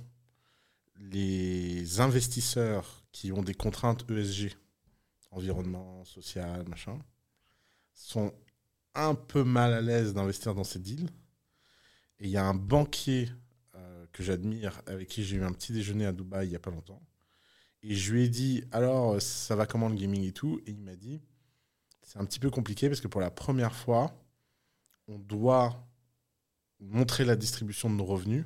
les 1.01 2.01
investisseurs 2.01 3.03
qui 3.11 3.33
ont 3.33 3.43
des 3.43 3.55
contraintes 3.55 4.09
ESG, 4.09 4.57
environnement, 5.31 6.05
social, 6.05 6.69
machin, 6.69 6.99
sont 7.95 8.33
un 8.95 9.15
peu 9.15 9.45
mal 9.45 9.73
à 9.73 9.81
l'aise 9.81 10.15
d'investir 10.15 10.55
dans 10.55 10.65
ces 10.65 10.79
deals. 10.79 11.09
Et 12.19 12.25
il 12.25 12.31
y 12.31 12.37
a 12.37 12.45
un 12.45 12.55
banquier 12.55 13.31
euh, 13.75 14.07
que 14.13 14.23
j'admire, 14.23 14.83
avec 14.87 15.09
qui 15.09 15.25
j'ai 15.25 15.37
eu 15.37 15.45
un 15.45 15.53
petit 15.53 15.73
déjeuner 15.73 16.07
à 16.07 16.13
Dubaï 16.13 16.47
il 16.47 16.51
n'y 16.51 16.57
a 16.57 16.61
pas 16.61 16.71
longtemps. 16.71 17.03
Et 17.83 17.95
je 17.95 18.13
lui 18.13 18.25
ai 18.25 18.29
dit, 18.29 18.65
alors, 18.73 19.15
euh, 19.15 19.21
ça 19.21 19.57
va 19.57 19.67
comment 19.67 19.89
le 19.89 19.95
gaming 19.95 20.25
et 20.25 20.33
tout? 20.33 20.61
Et 20.67 20.73
il 20.73 20.81
m'a 20.81 20.97
dit, 20.97 21.23
c'est 22.03 22.19
un 22.19 22.25
petit 22.25 22.41
peu 22.41 22.51
compliqué 22.51 22.89
parce 22.89 23.01
que 23.01 23.09
pour 23.09 23.21
la 23.21 23.31
première 23.31 23.75
fois, 23.75 24.13
on 25.09 25.19
doit 25.19 25.87
montrer 26.81 27.25
la 27.25 27.37
distribution 27.37 27.89
de 27.89 27.95
nos 27.95 28.05
revenus 28.05 28.45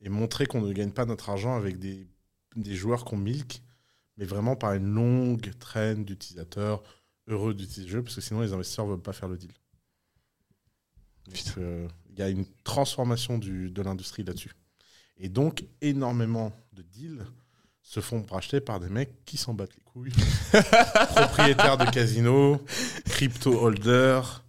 et 0.00 0.08
montrer 0.08 0.46
qu'on 0.46 0.60
ne 0.60 0.72
gagne 0.72 0.92
pas 0.92 1.06
notre 1.06 1.30
argent 1.30 1.56
avec 1.56 1.78
des, 1.78 2.06
des 2.56 2.74
joueurs 2.74 3.04
qu'on 3.04 3.16
milk, 3.16 3.62
mais 4.18 4.24
vraiment 4.24 4.56
par 4.56 4.74
une 4.74 4.92
longue 4.92 5.50
traîne 5.58 6.04
d'utilisateurs 6.04 6.82
heureux 7.28 7.54
d'utiliser 7.54 7.84
le 7.84 7.88
jeu, 7.88 8.02
parce 8.02 8.14
que 8.14 8.20
sinon 8.20 8.40
les 8.40 8.52
investisseurs 8.52 8.86
ne 8.86 8.92
veulent 8.92 9.00
pas 9.00 9.12
faire 9.12 9.28
le 9.28 9.36
deal. 9.36 9.50
Euh, 11.58 11.88
Il 12.10 12.18
y 12.18 12.22
a 12.22 12.28
une 12.28 12.46
transformation 12.64 13.38
du, 13.38 13.70
de 13.70 13.82
l'industrie 13.82 14.24
là-dessus. 14.24 14.52
Et 15.18 15.28
donc, 15.28 15.64
énormément 15.80 16.52
de 16.72 16.82
deals 16.82 17.24
se 17.82 18.00
font 18.00 18.24
racheter 18.30 18.60
par 18.60 18.80
des 18.80 18.88
mecs 18.88 19.24
qui 19.24 19.36
s'en 19.36 19.54
battent 19.54 19.74
les 19.74 19.82
couilles. 19.82 20.12
Propriétaires 21.14 21.78
de 21.78 21.90
casinos, 21.90 22.60
crypto 23.06 23.58
holders, 23.58 24.44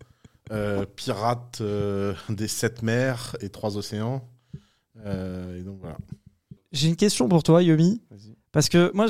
euh, 0.52 0.86
pirates 0.86 1.60
euh, 1.62 2.14
des 2.30 2.48
sept 2.48 2.82
mers 2.82 3.36
et 3.40 3.50
trois 3.50 3.78
océans. 3.78 4.28
Euh, 5.06 5.60
et 5.60 5.64
donc 5.64 5.80
voilà. 5.80 5.98
J'ai 6.72 6.88
une 6.88 6.96
question 6.96 7.30
pour 7.30 7.44
toi, 7.44 7.64
Yomi. 7.64 8.02
Vas-y. 8.10 8.36
Parce 8.52 8.70
que 8.70 8.92
moi, 8.94 9.08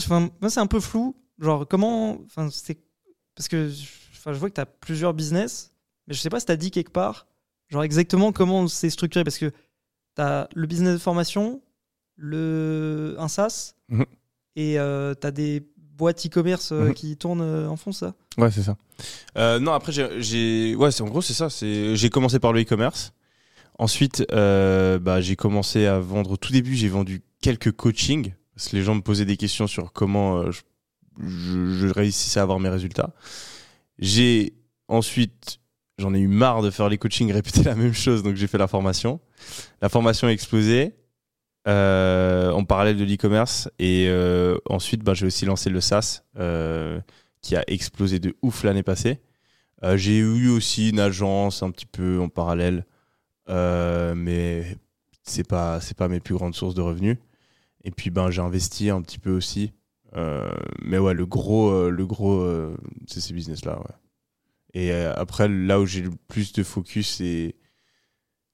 c'est 0.50 0.60
un 0.60 0.68
peu 0.68 0.80
flou. 0.80 1.16
Genre, 1.40 1.68
comment. 1.68 2.20
Parce 2.36 3.48
que 3.50 3.70
je- 3.70 4.32
vois 4.32 4.50
que 4.50 4.56
tu 4.56 4.62
as 4.62 4.66
plusieurs 4.66 5.14
business, 5.14 5.72
mais 6.08 6.14
je 6.14 6.20
sais 6.20 6.30
pas 6.30 6.40
si 6.40 6.46
tu 6.46 6.52
as 6.52 6.58
dit 6.58 6.72
quelque 6.72 6.92
part, 6.92 7.28
genre 7.70 7.84
exactement 7.84 8.32
comment 8.34 8.68
c'est 8.68 8.90
structuré. 8.90 9.24
Parce 9.24 9.38
que 9.38 9.46
tu 10.16 10.22
as 10.22 10.50
le 10.54 10.68
business 10.68 10.94
de 10.94 10.98
formation, 10.98 11.62
le, 12.18 13.16
un 13.18 13.28
SaaS, 13.28 13.76
Mhm. 13.90 14.06
et 14.56 14.74
tu 14.74 15.28
as 15.28 15.32
des 15.32 15.64
boîtes 15.76 16.26
e-commerce 16.26 16.72
euh, 16.72 16.88
Mhm. 16.90 16.94
qui 16.94 17.18
tournent 17.18 17.42
euh, 17.42 17.68
en 17.70 17.76
fond, 17.78 17.92
ça 17.92 18.14
Ouais, 18.38 18.52
c'est 18.52 18.64
ça. 18.64 18.78
Euh, 19.38 19.60
non, 19.60 19.72
après, 19.74 19.92
j'ai-. 19.92 20.76
Ouais, 20.76 20.92
c'est 20.92 21.02
en 21.02 21.08
gros, 21.08 21.22
c'est 21.22 21.34
ça. 21.34 21.48
J'ai 21.50 22.10
commencé 22.10 22.40
par 22.40 22.52
le 22.54 22.62
e-commerce. 22.62 23.14
Ensuite, 23.78 24.26
euh, 24.32 25.00
bah, 25.00 25.22
j'ai 25.22 25.36
commencé 25.38 25.86
à 25.86 26.00
vendre. 26.00 26.32
Au 26.32 26.38
tout 26.38 26.52
début, 26.52 26.76
j'ai 26.76 26.90
vendu 26.90 27.22
quelques 27.42 27.72
coachings. 27.72 28.34
Les 28.74 28.82
gens 28.82 28.96
me 28.96 29.02
posaient 29.02 29.26
des 29.26 29.38
questions 29.38 29.68
sur 29.68 29.94
comment 29.94 30.40
euh, 30.40 30.52
je, 31.20 31.88
réussissais 31.88 32.40
à 32.40 32.44
avoir 32.44 32.60
mes 32.60 32.70
résultats. 32.70 33.14
J'ai 33.98 34.54
ensuite, 34.88 35.60
j'en 35.98 36.14
ai 36.14 36.20
eu 36.20 36.28
marre 36.28 36.62
de 36.62 36.70
faire 36.70 36.90
les 36.90 36.98
coachings, 36.98 37.32
répéter 37.32 37.64
la 37.66 37.76
même 37.76 37.94
chose, 37.94 38.24
donc 38.24 38.36
j'ai 38.36 38.48
fait 38.48 38.58
la 38.58 38.68
formation. 38.68 39.20
La 39.82 39.90
formation 39.90 40.28
a 40.28 40.32
explosé 40.32 40.96
euh, 41.68 42.52
en 42.52 42.64
parallèle 42.64 42.98
de 42.98 43.04
l'e-commerce 43.04 43.70
et 43.80 44.08
euh, 44.10 44.58
ensuite, 44.70 45.04
bah, 45.04 45.14
j'ai 45.14 45.26
aussi 45.26 45.46
lancé 45.46 45.70
le 45.70 45.82
SaaS 45.82 46.24
qui 47.42 47.56
a 47.56 47.64
explosé 47.68 48.20
de 48.20 48.36
ouf 48.42 48.64
l'année 48.64 48.84
passée. 48.84 49.20
J'ai 49.96 50.18
eu 50.18 50.50
aussi 50.50 50.90
une 50.90 51.00
agence 51.00 51.64
un 51.64 51.72
petit 51.72 51.86
peu 51.86 52.20
en 52.20 52.28
parallèle, 52.28 52.86
mais 53.48 54.76
c'est 55.24 55.48
pas 55.48 55.80
c'est 55.80 55.96
pas 55.96 56.10
mes 56.10 56.20
plus 56.20 56.36
grandes 56.36 56.56
sources 56.56 56.76
de 56.76 56.82
revenus. 56.82 57.18
Et 57.84 57.92
puis 57.92 58.10
ben 58.10 58.30
j'ai 58.30 58.42
investi 58.42 58.90
un 58.90 59.02
petit 59.02 59.20
peu 59.20 59.32
aussi, 59.32 59.74
Euh, 60.16 60.50
mais 60.84 60.98
ouais 60.98 61.14
le 61.14 61.26
gros 61.28 61.70
euh, 61.70 61.90
le 61.92 62.06
gros 62.06 62.42
euh, 62.42 62.76
c'est 63.08 63.22
ces 63.22 63.34
business 63.34 63.64
là 63.66 63.78
ouais. 63.80 63.96
Et 64.74 64.92
après 64.92 65.48
là 65.48 65.80
où 65.80 65.86
j'ai 65.86 66.02
le 66.02 66.12
plus 66.28 66.52
de 66.54 66.64
focus 66.64 67.16
c'est 67.18 67.56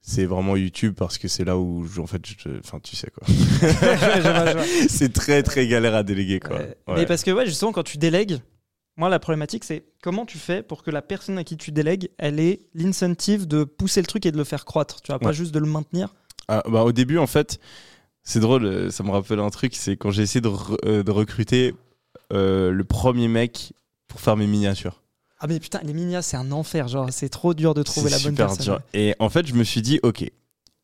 c'est 0.01 0.25
vraiment 0.25 0.55
YouTube 0.55 0.93
parce 0.95 1.17
que 1.17 1.27
c'est 1.27 1.43
là 1.45 1.57
où 1.57 1.85
je- 1.87 1.99
en 2.01 2.07
fait 2.07 2.21
je- 2.25 2.59
enfin 2.59 2.79
tu 2.79 2.95
sais 2.95 3.09
quoi. 3.09 3.25
C'est 4.89 5.11
très 5.13 5.41
très 5.43 5.67
galère 5.67 5.95
à 5.95 6.03
déléguer 6.03 6.39
quoi. 6.39 6.57
Ouais. 6.57 6.75
Mais 6.95 7.05
parce 7.05 7.23
que 7.23 7.31
ouais, 7.31 7.45
justement, 7.45 7.71
quand 7.71 7.83
tu 7.83 7.97
délègues, 7.97 8.39
moi 8.97 9.09
la 9.09 9.19
problématique 9.19 9.63
c'est 9.63 9.85
comment 10.03 10.25
tu 10.25 10.37
fais 10.37 10.61
pour 10.61 10.83
que 10.83 10.91
la 10.91 11.01
personne 11.01 11.37
à 11.37 11.43
qui 11.43 11.57
tu 11.57 11.71
délègues, 11.71 12.09
elle 12.17 12.39
ait 12.39 12.61
l'incentive 12.73 13.47
de 13.47 13.63
pousser 13.63 14.01
le 14.01 14.07
truc 14.07 14.25
et 14.25 14.31
de 14.31 14.37
le 14.37 14.43
faire 14.43 14.65
croître. 14.65 15.01
Tu 15.01 15.11
vois, 15.11 15.19
pas 15.19 15.31
juste 15.31 15.53
de 15.53 15.59
le 15.59 15.65
maintenir? 15.67 16.13
Ah, 16.47 16.61
bah, 16.69 16.83
au 16.83 16.91
début, 16.91 17.17
en 17.17 17.25
fait, 17.27 17.59
c'est 18.25 18.39
drôle, 18.41 18.65
euh, 18.65 18.91
ça 18.91 19.03
me 19.03 19.11
rappelle 19.11 19.39
un 19.39 19.49
truc, 19.49 19.73
c'est 19.75 19.95
quand 19.95 20.11
j'ai 20.11 20.23
essayé 20.23 20.41
de, 20.41 20.49
re- 20.49 20.77
euh, 20.85 21.03
de 21.03 21.11
recruter 21.11 21.73
euh, 22.33 22.71
le 22.71 22.83
premier 22.83 23.27
mec 23.29 23.71
pour 24.07 24.19
faire 24.19 24.35
mes 24.35 24.47
miniatures. 24.47 25.01
Ah 25.39 25.47
mais 25.47 25.59
putain, 25.59 25.79
les 25.83 25.93
minias 25.93 26.21
c'est 26.23 26.37
un 26.37 26.51
enfer. 26.51 26.87
Genre, 26.87 27.07
c'est 27.11 27.29
trop 27.29 27.53
dur 27.53 27.73
de 27.73 27.83
trouver 27.83 28.09
la 28.09 28.17
bonne 28.17 28.31
super 28.33 28.47
personne. 28.47 28.65
dur. 28.65 28.81
Et 28.93 29.15
en 29.19 29.29
fait, 29.29 29.45
je 29.47 29.53
me 29.53 29.63
suis 29.63 29.81
dit, 29.81 29.99
ok, 30.03 30.21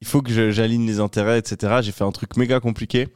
il 0.02 0.08
faut 0.08 0.22
que 0.22 0.52
j'aligne 0.52 0.86
les 0.86 1.00
intérêts, 1.00 1.40
etc. 1.40 1.78
J'ai 1.82 1.92
fait 1.92 2.04
un 2.04 2.12
truc 2.12 2.38
méga 2.38 2.60
compliqué 2.60 3.08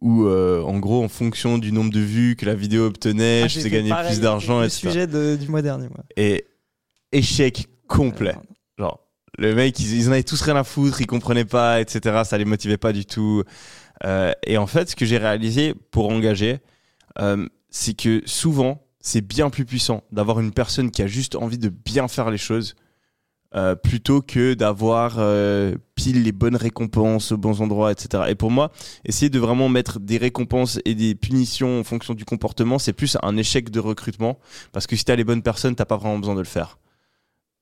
où, 0.00 0.24
euh, 0.26 0.62
en 0.62 0.78
gros, 0.78 1.02
en 1.04 1.08
fonction 1.08 1.58
du 1.58 1.72
nombre 1.72 1.90
de 1.92 2.00
vues 2.00 2.36
que 2.36 2.46
la 2.46 2.54
vidéo 2.54 2.86
obtenait, 2.86 3.42
Ah, 3.44 3.48
je 3.48 3.54
faisais 3.58 3.70
gagner 3.70 3.92
plus 4.06 4.20
d'argent, 4.20 4.58
avec 4.60 4.70
Le 4.70 4.76
etc. 4.76 4.88
sujet 4.88 5.06
de- 5.06 5.36
du 5.36 5.48
mois 5.48 5.60
dernier. 5.62 5.88
moi. 5.88 6.04
Et 6.16 6.44
échec 7.12 7.66
complet. 7.88 8.34
Genre, 8.78 8.98
le 9.40 9.54
mec, 9.54 9.78
ils, 9.80 9.94
ils 9.96 10.08
en 10.08 10.12
avaient 10.12 10.22
tous 10.22 10.40
rien 10.42 10.56
à 10.56 10.64
foutre, 10.64 11.00
ils 11.00 11.06
comprenaient 11.06 11.44
pas, 11.46 11.80
etc. 11.80 12.22
Ça 12.24 12.38
les 12.38 12.44
motivait 12.44 12.76
pas 12.78 12.92
du 12.92 13.06
tout. 13.06 13.42
Euh, 14.04 14.32
et 14.46 14.58
en 14.58 14.66
fait, 14.66 14.90
ce 14.90 14.96
que 14.96 15.04
j'ai 15.06 15.18
réalisé 15.18 15.74
pour 15.90 16.08
engager, 16.10 16.60
euh, 17.20 17.46
c'est 17.70 17.94
que 17.94 18.22
souvent, 18.26 18.86
c'est 19.00 19.22
bien 19.22 19.50
plus 19.50 19.64
puissant 19.64 20.04
d'avoir 20.12 20.40
une 20.40 20.52
personne 20.52 20.90
qui 20.90 21.02
a 21.02 21.06
juste 21.06 21.36
envie 21.36 21.58
de 21.58 21.70
bien 21.70 22.08
faire 22.08 22.30
les 22.30 22.38
choses. 22.38 22.76
euh, 23.56 23.74
plutôt 23.74 24.22
que 24.22 24.54
d'avoir 24.54 25.16
pile 25.96 26.22
les 26.22 26.32
bonnes 26.32 26.56
récompenses 26.56 27.32
aux 27.32 27.36
bons 27.36 27.60
endroits, 27.62 27.90
etc. 27.90 28.24
Et 28.28 28.34
pour 28.36 28.50
moi, 28.50 28.70
essayer 29.04 29.28
de 29.30 29.38
vraiment 29.40 29.68
mettre 29.68 29.98
des 29.98 30.18
récompenses 30.18 30.78
et 30.84 30.94
des 30.94 31.14
punitions 31.16 31.80
en 31.80 31.84
fonction 31.84 32.14
du 32.14 32.24
comportement, 32.24 32.78
c'est 32.78 32.92
plus 32.92 33.16
un 33.22 33.36
échec 33.36 33.70
de 33.70 33.80
recrutement. 33.80 34.38
Parce 34.72 34.86
que 34.86 34.94
si 34.96 35.04
t'as 35.04 35.16
les 35.16 35.24
bonnes 35.24 35.42
personnes, 35.42 35.74
t'as 35.74 35.84
pas 35.84 35.96
vraiment 35.96 36.18
besoin 36.18 36.34
de 36.36 36.40
le 36.40 36.46
faire. 36.46 36.78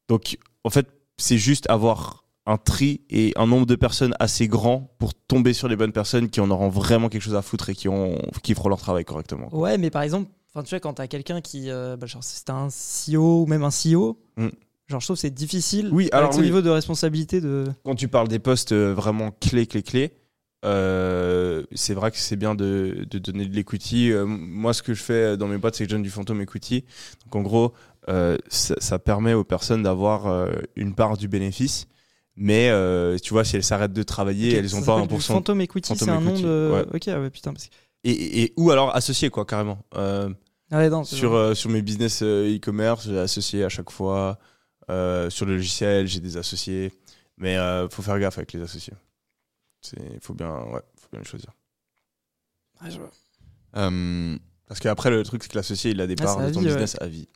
Donc, 0.08 0.38
en 0.64 0.70
fait, 0.70 0.88
c'est 1.18 1.38
juste 1.38 1.68
avoir 1.68 2.24
un 2.46 2.56
tri 2.56 3.02
et 3.10 3.34
un 3.36 3.46
nombre 3.46 3.66
de 3.66 3.74
personnes 3.74 4.14
assez 4.20 4.48
grand 4.48 4.90
pour 4.98 5.12
tomber 5.14 5.52
sur 5.52 5.68
les 5.68 5.76
bonnes 5.76 5.92
personnes 5.92 6.30
qui 6.30 6.40
en 6.40 6.50
auront 6.50 6.70
vraiment 6.70 7.10
quelque 7.10 7.20
chose 7.22 7.34
à 7.34 7.42
foutre 7.42 7.68
et 7.68 7.74
qui, 7.74 7.88
ont, 7.88 8.18
qui 8.42 8.54
feront 8.54 8.70
leur 8.70 8.80
travail 8.80 9.04
correctement. 9.04 9.54
Ouais, 9.54 9.76
mais 9.76 9.90
par 9.90 10.00
exemple, 10.00 10.30
enfin 10.54 10.62
tu 10.62 10.70
vois, 10.70 10.80
quand 10.80 10.94
t'as 10.94 11.08
quelqu'un 11.08 11.42
qui, 11.42 11.70
euh, 11.70 11.96
bah, 11.98 12.06
genre, 12.06 12.24
si 12.24 12.42
t'as 12.44 12.54
un 12.54 12.68
CEO 12.68 13.42
ou 13.42 13.46
même 13.46 13.64
un 13.64 13.68
CEO, 13.70 14.18
Mm. 14.38 14.48
genre 14.86 15.00
je 15.00 15.06
trouve 15.06 15.16
que 15.16 15.20
c'est 15.20 15.30
difficile. 15.34 15.90
Oui, 15.92 16.04
avec 16.04 16.14
alors 16.14 16.32
ce 16.32 16.38
oui. 16.38 16.46
niveau 16.46 16.62
de 16.62 16.70
responsabilité 16.70 17.42
de. 17.42 17.64
Quand 17.84 17.94
tu 17.96 18.08
parles 18.08 18.28
des 18.28 18.38
postes 18.38 18.72
euh, 18.72 18.94
vraiment 18.94 19.30
clés, 19.30 19.66
clés, 19.66 19.82
clés, 19.82 20.12
euh, 20.64 21.62
c'est 21.72 21.94
vrai 21.94 22.10
que 22.10 22.16
c'est 22.16 22.36
bien 22.36 22.54
de, 22.54 23.06
de 23.10 23.18
donner 23.18 23.44
de 23.46 23.54
l'equity. 23.54 24.10
Euh, 24.10 24.24
moi, 24.26 24.72
ce 24.74 24.82
que 24.82 24.94
je 24.94 25.02
fais 25.02 25.36
dans 25.36 25.46
mes 25.48 25.58
boîtes, 25.58 25.76
c'est 25.76 25.84
que 25.84 25.90
je 25.90 25.94
donne 25.94 26.02
du 26.02 26.10
fantôme 26.10 26.40
equity. 26.40 26.84
Donc, 27.24 27.36
en 27.36 27.42
gros, 27.42 27.72
ça, 28.48 28.74
ça 28.78 28.98
permet 28.98 29.34
aux 29.34 29.44
personnes 29.44 29.82
d'avoir 29.82 30.26
euh, 30.26 30.50
une 30.76 30.94
part 30.94 31.16
du 31.16 31.28
bénéfice. 31.28 31.86
Mais 32.40 32.68
euh, 32.70 33.18
tu 33.18 33.32
vois, 33.32 33.44
si 33.44 33.56
elles 33.56 33.64
s'arrêtent 33.64 33.92
de 33.92 34.02
travailler, 34.04 34.54
elles 34.54 34.64
n'ont 34.72 34.82
pas 34.82 34.94
s'appelle 35.00 35.08
du 35.08 35.14
1%. 35.16 35.20
Phantom 35.26 35.60
Equity, 35.60 35.96
c'est 35.96 36.08
un 36.08 36.20
nom 36.20 36.38
de. 36.38 36.70
ouais. 36.72 36.96
Ok, 36.96 37.06
ouais, 37.06 37.30
putain. 37.30 37.52
Parce 37.52 37.66
que... 37.66 37.72
Et, 38.04 38.42
et- 38.44 38.52
ou 38.56 38.70
alors 38.70 38.94
associé, 38.94 39.28
quoi, 39.28 39.44
carrément. 39.44 39.78
Euh, 39.96 40.30
Ah 40.70 40.88
non, 40.88 41.02
c'est 41.02 41.16
sur, 41.16 41.34
euh, 41.34 41.54
sur 41.54 41.68
mes 41.68 41.82
business 41.82 42.20
euh, 42.22 42.54
e-commerce, 42.56 43.06
j'ai 43.06 43.18
associé 43.18 43.64
à 43.64 43.68
chaque 43.68 43.90
fois. 43.90 44.38
Euh, 44.90 45.28
sur 45.30 45.44
le 45.46 45.56
logiciel, 45.56 46.06
j'ai 46.06 46.20
des 46.20 46.36
associés. 46.36 46.92
Mais 47.38 47.56
euh, 47.58 47.88
faut 47.88 48.02
faire 48.02 48.18
gaffe 48.20 48.38
avec 48.38 48.52
les 48.52 48.62
associés. 48.62 48.94
Il 49.96 50.20
faut 50.20 50.34
bien, 50.34 50.50
ouais, 50.50 50.80
faut 50.96 51.08
bien 51.12 51.20
les 51.20 51.26
choisir. 51.26 51.50
Ouais, 52.82 52.90
je 52.90 52.98
vois. 52.98 53.10
Euh, 53.76 54.36
Parce 54.66 54.80
qu'après, 54.80 55.10
le 55.10 55.22
truc, 55.24 55.42
c'est 55.42 55.50
que 55.50 55.56
l'associé, 55.58 55.90
il 55.90 56.00
a 56.00 56.06
des 56.06 56.14
Ah, 56.20 56.24
parts 56.24 56.36
c'est 56.38 56.44
à 56.44 56.48
de 56.48 56.54
ton 56.54 56.60
vie, 56.60 56.66
ouais. 56.66 56.72
business 56.72 56.96
à 57.00 57.06
vie. 57.06 57.28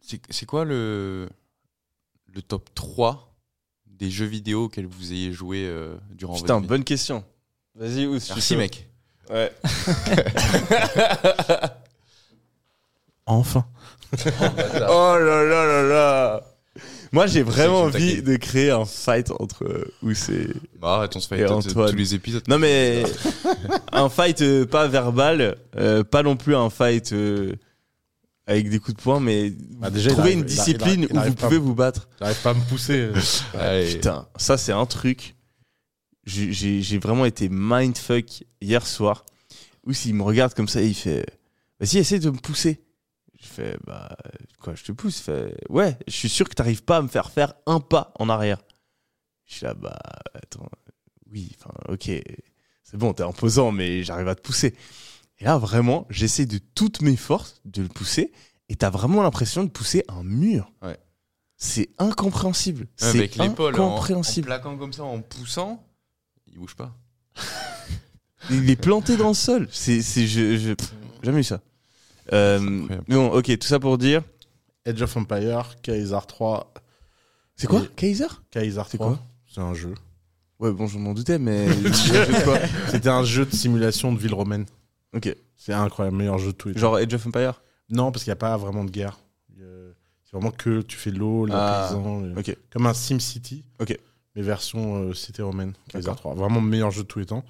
C'est 0.00 0.46
quoi 0.46 0.64
le, 0.64 1.28
le 2.34 2.42
top 2.42 2.68
3 2.74 3.32
des 3.86 4.10
jeux 4.10 4.26
vidéo 4.26 4.64
auxquels 4.64 4.86
vous 4.86 5.12
ayez 5.12 5.32
joué 5.32 5.66
euh, 5.66 5.96
durant 6.10 6.34
Putain, 6.34 6.54
votre 6.54 6.62
vie 6.62 6.68
bonne 6.68 6.84
question. 6.84 7.24
Vas-y, 7.74 8.06
où 8.06 8.12
Merci 8.12 8.56
mec. 8.56 8.88
Ouais. 9.30 9.52
Enfin. 13.26 13.64
Oh 14.88 15.16
là 15.18 15.44
là 15.44 15.64
là 15.64 15.82
là 15.84 16.42
Moi, 17.12 17.28
j'ai 17.28 17.42
vraiment 17.42 17.82
envie 17.82 18.22
de 18.22 18.34
créer 18.36 18.70
un 18.70 18.84
fight 18.84 19.30
entre 19.38 19.64
euh, 19.64 19.92
où 20.02 20.12
c'est. 20.14 20.48
Bah, 20.80 20.96
arrête, 20.96 21.14
on 21.14 21.20
se 21.20 21.32
Et 21.34 21.38
fait 21.38 21.46
tous 21.46 21.92
les 21.96 22.14
épisodes. 22.16 22.42
Non 22.48 22.58
mais 22.58 23.04
un 23.92 24.08
fight 24.08 24.42
euh, 24.42 24.66
pas 24.66 24.88
verbal, 24.88 25.56
euh, 25.76 26.02
pas 26.02 26.24
non 26.24 26.36
plus 26.36 26.56
un 26.56 26.70
fight 26.70 27.12
euh, 27.12 27.54
avec 28.50 28.68
des 28.68 28.78
coups 28.78 28.96
de 28.96 29.02
poing, 29.02 29.20
mais 29.20 29.50
Bah, 29.50 29.90
déjà, 29.90 30.10
arrive- 30.18 30.34
une 30.34 30.40
il 30.40 30.44
discipline 30.46 31.04
arrive- 31.04 31.08
il 31.10 31.16
où 31.18 31.22
vous 31.30 31.34
pouvez 31.34 31.58
vous 31.58 31.74
battre. 31.74 32.08
J'arrive 32.18 32.40
pas 32.42 32.50
à 32.50 32.54
me 32.54 32.68
pousser. 32.68 33.08
Putain, 33.90 34.28
ça 34.36 34.56
c'est 34.58 34.72
un 34.72 34.86
truc. 34.86 35.34
J'ai- 36.24 36.98
vraiment 36.98 37.24
été 37.24 37.48
mindfuck 37.48 38.44
hier 38.60 38.86
soir. 38.86 39.24
Où 39.86 39.92
s'il 39.92 40.14
me 40.14 40.22
regarde 40.22 40.52
comme 40.54 40.68
ça, 40.68 40.82
il 40.82 40.94
fait 40.94 41.24
Vas-y, 41.80 41.96
essaie 41.98 42.18
de 42.18 42.28
me 42.30 42.36
pousser. 42.36 42.84
Je 43.40 43.46
fais 43.46 43.76
Bah, 43.86 44.14
quoi, 44.60 44.74
je 44.74 44.84
te 44.84 44.92
pousse? 44.92 45.18
Fait 45.20 45.54
Ouais, 45.70 45.96
je 46.06 46.12
suis 46.12 46.28
sûr 46.28 46.46
que 46.48 46.54
t'arrives 46.54 46.82
pas 46.84 46.98
à 46.98 47.02
me 47.02 47.08
faire 47.08 47.30
faire 47.30 47.54
un 47.66 47.80
pas 47.80 48.12
en 48.18 48.28
arrière. 48.28 48.58
Je 49.46 49.54
suis 49.54 49.64
là, 49.66 49.72
bah, 49.74 49.98
attends, 50.34 50.68
oui, 51.32 51.50
enfin, 51.58 51.72
ok, 51.88 52.10
c'est 52.82 52.96
bon, 52.98 53.12
t'es 53.14 53.22
imposant, 53.22 53.72
mais 53.72 54.02
j'arrive 54.04 54.28
à 54.28 54.34
te 54.34 54.42
pousser. 54.42 54.74
Et 55.40 55.44
là, 55.44 55.56
vraiment, 55.58 56.06
j'essaie 56.10 56.46
de 56.46 56.58
toutes 56.74 57.00
mes 57.02 57.16
forces 57.16 57.60
de 57.64 57.82
le 57.82 57.88
pousser, 57.88 58.32
et 58.68 58.76
t'as 58.76 58.90
vraiment 58.90 59.22
l'impression 59.22 59.64
de 59.64 59.70
pousser 59.70 60.04
un 60.08 60.22
mur. 60.22 60.70
Ouais. 60.82 60.98
C'est 61.56 61.88
incompréhensible. 61.98 62.82
Ouais, 62.82 62.88
C'est 62.96 63.18
avec 63.18 63.36
l'épaule, 63.36 63.74
en, 63.80 63.84
en 63.84 63.86
incompréhensible. 63.92 64.46
plaquant 64.46 64.76
comme 64.76 64.92
ça, 64.92 65.04
en 65.04 65.20
poussant, 65.20 65.84
il 66.46 66.58
bouge 66.58 66.74
pas. 66.74 66.94
Il 68.50 68.68
est 68.70 68.76
planté 68.76 69.16
dans 69.18 69.28
le 69.28 69.34
sol. 69.34 69.68
C'est, 69.70 70.00
c'est, 70.00 70.26
je, 70.26 70.56
je- 70.56 70.72
pff, 70.72 70.92
jamais 71.22 71.40
eu 71.40 71.44
ça. 71.44 71.60
Euh, 72.32 72.88
non, 73.06 73.32
ok, 73.32 73.58
tout 73.58 73.66
ça 73.68 73.78
pour 73.78 73.98
dire. 73.98 74.22
Edge 74.86 75.02
of 75.02 75.14
Empire, 75.16 75.76
Kaiser 75.82 76.16
3. 76.26 76.72
C'est 77.56 77.66
quoi? 77.66 77.82
Et- 77.82 77.88
Kaiser? 77.96 78.26
Kaiser 78.50 78.80
C'est 78.88 78.96
3. 78.96 79.08
quoi? 79.16 79.20
C'est 79.46 79.60
un 79.60 79.74
jeu. 79.74 79.92
Ouais, 80.58 80.72
bon, 80.72 80.86
je 80.86 80.98
m'en 80.98 81.12
doutais, 81.12 81.38
mais. 81.38 81.66
C'était 82.90 83.08
un 83.10 83.24
jeu 83.24 83.44
de 83.44 83.54
simulation 83.54 84.12
de 84.12 84.18
ville 84.18 84.34
romaine. 84.34 84.64
Ok. 85.14 85.34
C'est 85.56 85.72
incroyable, 85.72 86.16
meilleur 86.16 86.38
jeu 86.38 86.52
de 86.52 86.56
tous 86.56 86.68
les 86.68 86.74
temps. 86.74 86.80
Genre 86.80 86.96
Age 86.96 87.12
of 87.14 87.26
Empire 87.26 87.62
Non, 87.90 88.10
parce 88.12 88.24
qu'il 88.24 88.30
n'y 88.30 88.34
a 88.34 88.36
pas 88.36 88.56
vraiment 88.56 88.84
de 88.84 88.90
guerre. 88.90 89.18
Euh, 89.60 89.92
C'est 90.24 90.32
vraiment 90.32 90.50
que 90.52 90.80
tu 90.82 90.96
fais 90.96 91.10
l'eau, 91.10 91.44
les 91.46 91.52
Ah, 91.54 91.86
paysans. 91.90 92.34
ok. 92.36 92.56
Comme 92.72 92.86
un 92.86 92.94
SimCity. 92.94 93.64
Ok. 93.80 93.96
Mais 94.36 94.42
version 94.42 94.96
euh, 94.96 95.12
cité 95.14 95.42
romaine. 95.42 95.74
Kaiser 95.88 96.04
D'accord. 96.04 96.16
3. 96.20 96.34
Vraiment 96.36 96.60
meilleur 96.60 96.90
jeu 96.90 97.02
de 97.02 97.08
tous 97.08 97.18
les 97.18 97.26
temps. 97.26 97.44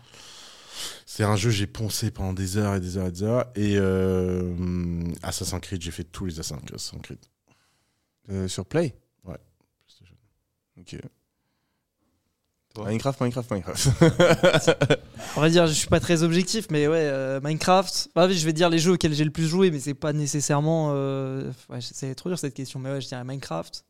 C'est 1.05 1.25
un 1.25 1.37
jeu 1.37 1.51
que 1.51 1.55
j'ai 1.57 1.67
poncé 1.67 2.11
pendant 2.11 2.33
des 2.33 2.57
heures 2.57 2.75
et 2.75 2.81
des 2.81 2.97
heures 2.97 3.07
et 3.09 3.13
des 3.13 3.23
heures. 3.23 3.45
Et 3.55 3.75
euh, 3.77 5.05
Assassin's 5.23 5.61
Creed, 5.61 5.83
j'ai 5.83 5.91
fait 5.91 6.05
tous 6.05 6.25
les 6.25 6.41
Assassin's 6.41 6.93
Creed. 7.03 7.19
Euh, 8.31 8.49
Sur 8.49 8.65
Play? 8.65 8.97
PlayStation. 9.23 10.17
Ok. 10.79 10.97
Toi 12.81 12.89
Minecraft, 12.91 13.21
Minecraft, 13.21 13.51
Minecraft. 13.51 13.89
On 15.37 15.41
va 15.41 15.51
dire, 15.51 15.67
je 15.67 15.73
suis 15.73 15.89
pas 15.89 16.01
très 16.01 16.23
objectif, 16.23 16.67
mais 16.71 16.89
ouais, 16.89 16.97
euh, 16.99 17.41
Minecraft. 17.43 18.11
Bah 18.15 18.29
je 18.31 18.45
vais 18.45 18.53
dire 18.53 18.71
les 18.71 18.79
jeux 18.79 18.93
auxquels 18.93 19.13
j'ai 19.15 19.25
le 19.25 19.31
plus 19.31 19.47
joué, 19.47 19.71
mais 19.71 19.79
c'est 19.81 19.95
pas 19.95 20.13
nécessairement. 20.13 20.93
euh, 20.95 21.51
Ouais, 21.69 21.81
c'est 21.81 22.15
trop 22.15 22.29
dur 22.31 22.39
cette 22.39 22.55
question, 22.55 22.79
mais 22.79 22.91
ouais, 22.91 23.01
je 23.01 23.09
dirais 23.09 23.25
Minecraft. 23.25 23.85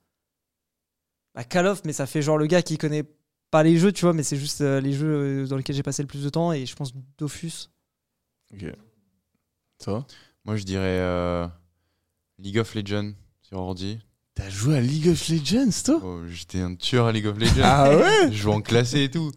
Bah, 1.34 1.44
Call 1.44 1.66
of, 1.66 1.82
mais 1.84 1.92
ça 1.92 2.06
fait 2.06 2.22
genre 2.22 2.36
le 2.38 2.46
gars 2.46 2.62
qui 2.62 2.76
connaît 2.78 3.04
pas 3.52 3.62
les 3.62 3.76
jeux, 3.78 3.92
tu 3.92 4.02
vois, 4.04 4.12
mais 4.12 4.22
c'est 4.24 4.36
juste 4.36 4.60
euh, 4.60 4.80
les 4.80 4.92
jeux 4.92 5.46
dans 5.46 5.56
lesquels 5.56 5.76
j'ai 5.76 5.82
passé 5.82 6.02
le 6.02 6.08
plus 6.08 6.24
de 6.24 6.28
temps, 6.28 6.52
et 6.52 6.66
je 6.66 6.74
pense 6.74 6.92
Dofus. 7.18 7.68
ok. 8.52 8.64
Toi 9.82 10.06
Moi, 10.44 10.56
je 10.56 10.64
dirais 10.64 10.98
euh, 11.00 11.46
League 12.38 12.58
of 12.58 12.74
Legends 12.74 13.12
sur 13.42 13.58
ordi. 13.58 14.00
T'as 14.42 14.48
joué 14.50 14.76
à 14.78 14.80
League 14.80 15.08
of 15.08 15.28
Legends, 15.28 15.70
toi? 15.84 16.00
Oh, 16.02 16.20
J'étais 16.30 16.60
un 16.60 16.74
tueur 16.74 17.06
à 17.06 17.12
League 17.12 17.26
of 17.26 17.38
Legends. 17.38 17.60
Ah 17.62 17.94
ouais? 17.96 18.30
Je 18.32 18.36
jouais 18.36 18.54
en 18.54 18.60
classé 18.60 19.04
et 19.04 19.10
tout. 19.10 19.30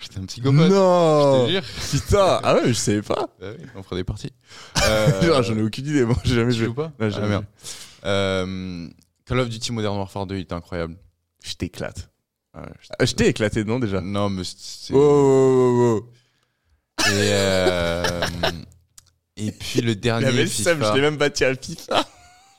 J'étais 0.00 0.18
un 0.18 0.24
psychopathe. 0.26 0.54
Je 0.64 0.68
Non 0.74 1.46
te 1.46 1.50
jure. 1.50 1.62
Putain 1.90 2.40
Ah 2.42 2.54
ouais, 2.54 2.68
je 2.68 2.72
savais 2.72 3.02
pas 3.02 3.28
Ah 3.42 3.46
oui, 3.58 3.64
on 3.74 3.82
fera 3.82 3.96
des 3.96 4.04
parties. 4.04 4.32
Euh, 4.88 5.42
J'en 5.42 5.56
ai 5.56 5.62
aucune 5.62 5.86
idée, 5.86 6.04
moi, 6.04 6.16
j'ai 6.24 6.34
jamais 6.36 6.52
tu 6.52 6.58
joué. 6.58 6.66
joues 6.68 6.74
pas? 6.74 6.90
Ah, 6.98 7.10
jamais 7.10 7.28
merde. 7.28 7.44
Euh, 8.06 8.88
Call 9.26 9.38
of 9.40 9.48
Duty 9.50 9.72
Modern 9.72 9.96
Warfare 9.98 10.26
2, 10.26 10.36
il 10.36 10.40
était 10.42 10.54
incroyable. 10.54 10.96
Je 11.44 11.52
t'éclate. 11.54 12.10
Ah, 12.54 12.62
ouais, 12.62 12.68
Ah, 12.98 13.04
Je 13.04 13.12
t'ai 13.14 13.28
éclaté, 13.28 13.62
non, 13.64 13.78
déjà 13.78 14.00
Non, 14.00 14.30
mais 14.30 14.42
c'est. 14.44 14.94
Oh, 14.94 14.98
oh, 14.98 16.00
oh, 16.00 16.06
oh. 16.06 17.06
Et, 17.08 17.28
euh, 17.32 18.20
et 19.36 19.52
puis 19.52 19.80
le 19.82 19.94
dernier. 19.96 20.32
le 20.32 20.46
FIFA. 20.46 20.74
je 20.90 20.94
l'ai 20.94 21.00
même 21.02 21.16
battu 21.18 21.44
à 21.44 21.54
FIFA. 21.54 22.04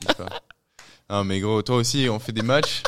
FIFA. 0.08 0.26
Non, 1.10 1.24
mais 1.24 1.40
gros, 1.40 1.62
toi 1.62 1.76
aussi, 1.76 2.08
on 2.10 2.18
fait 2.18 2.32
des 2.32 2.42
matchs. 2.42 2.82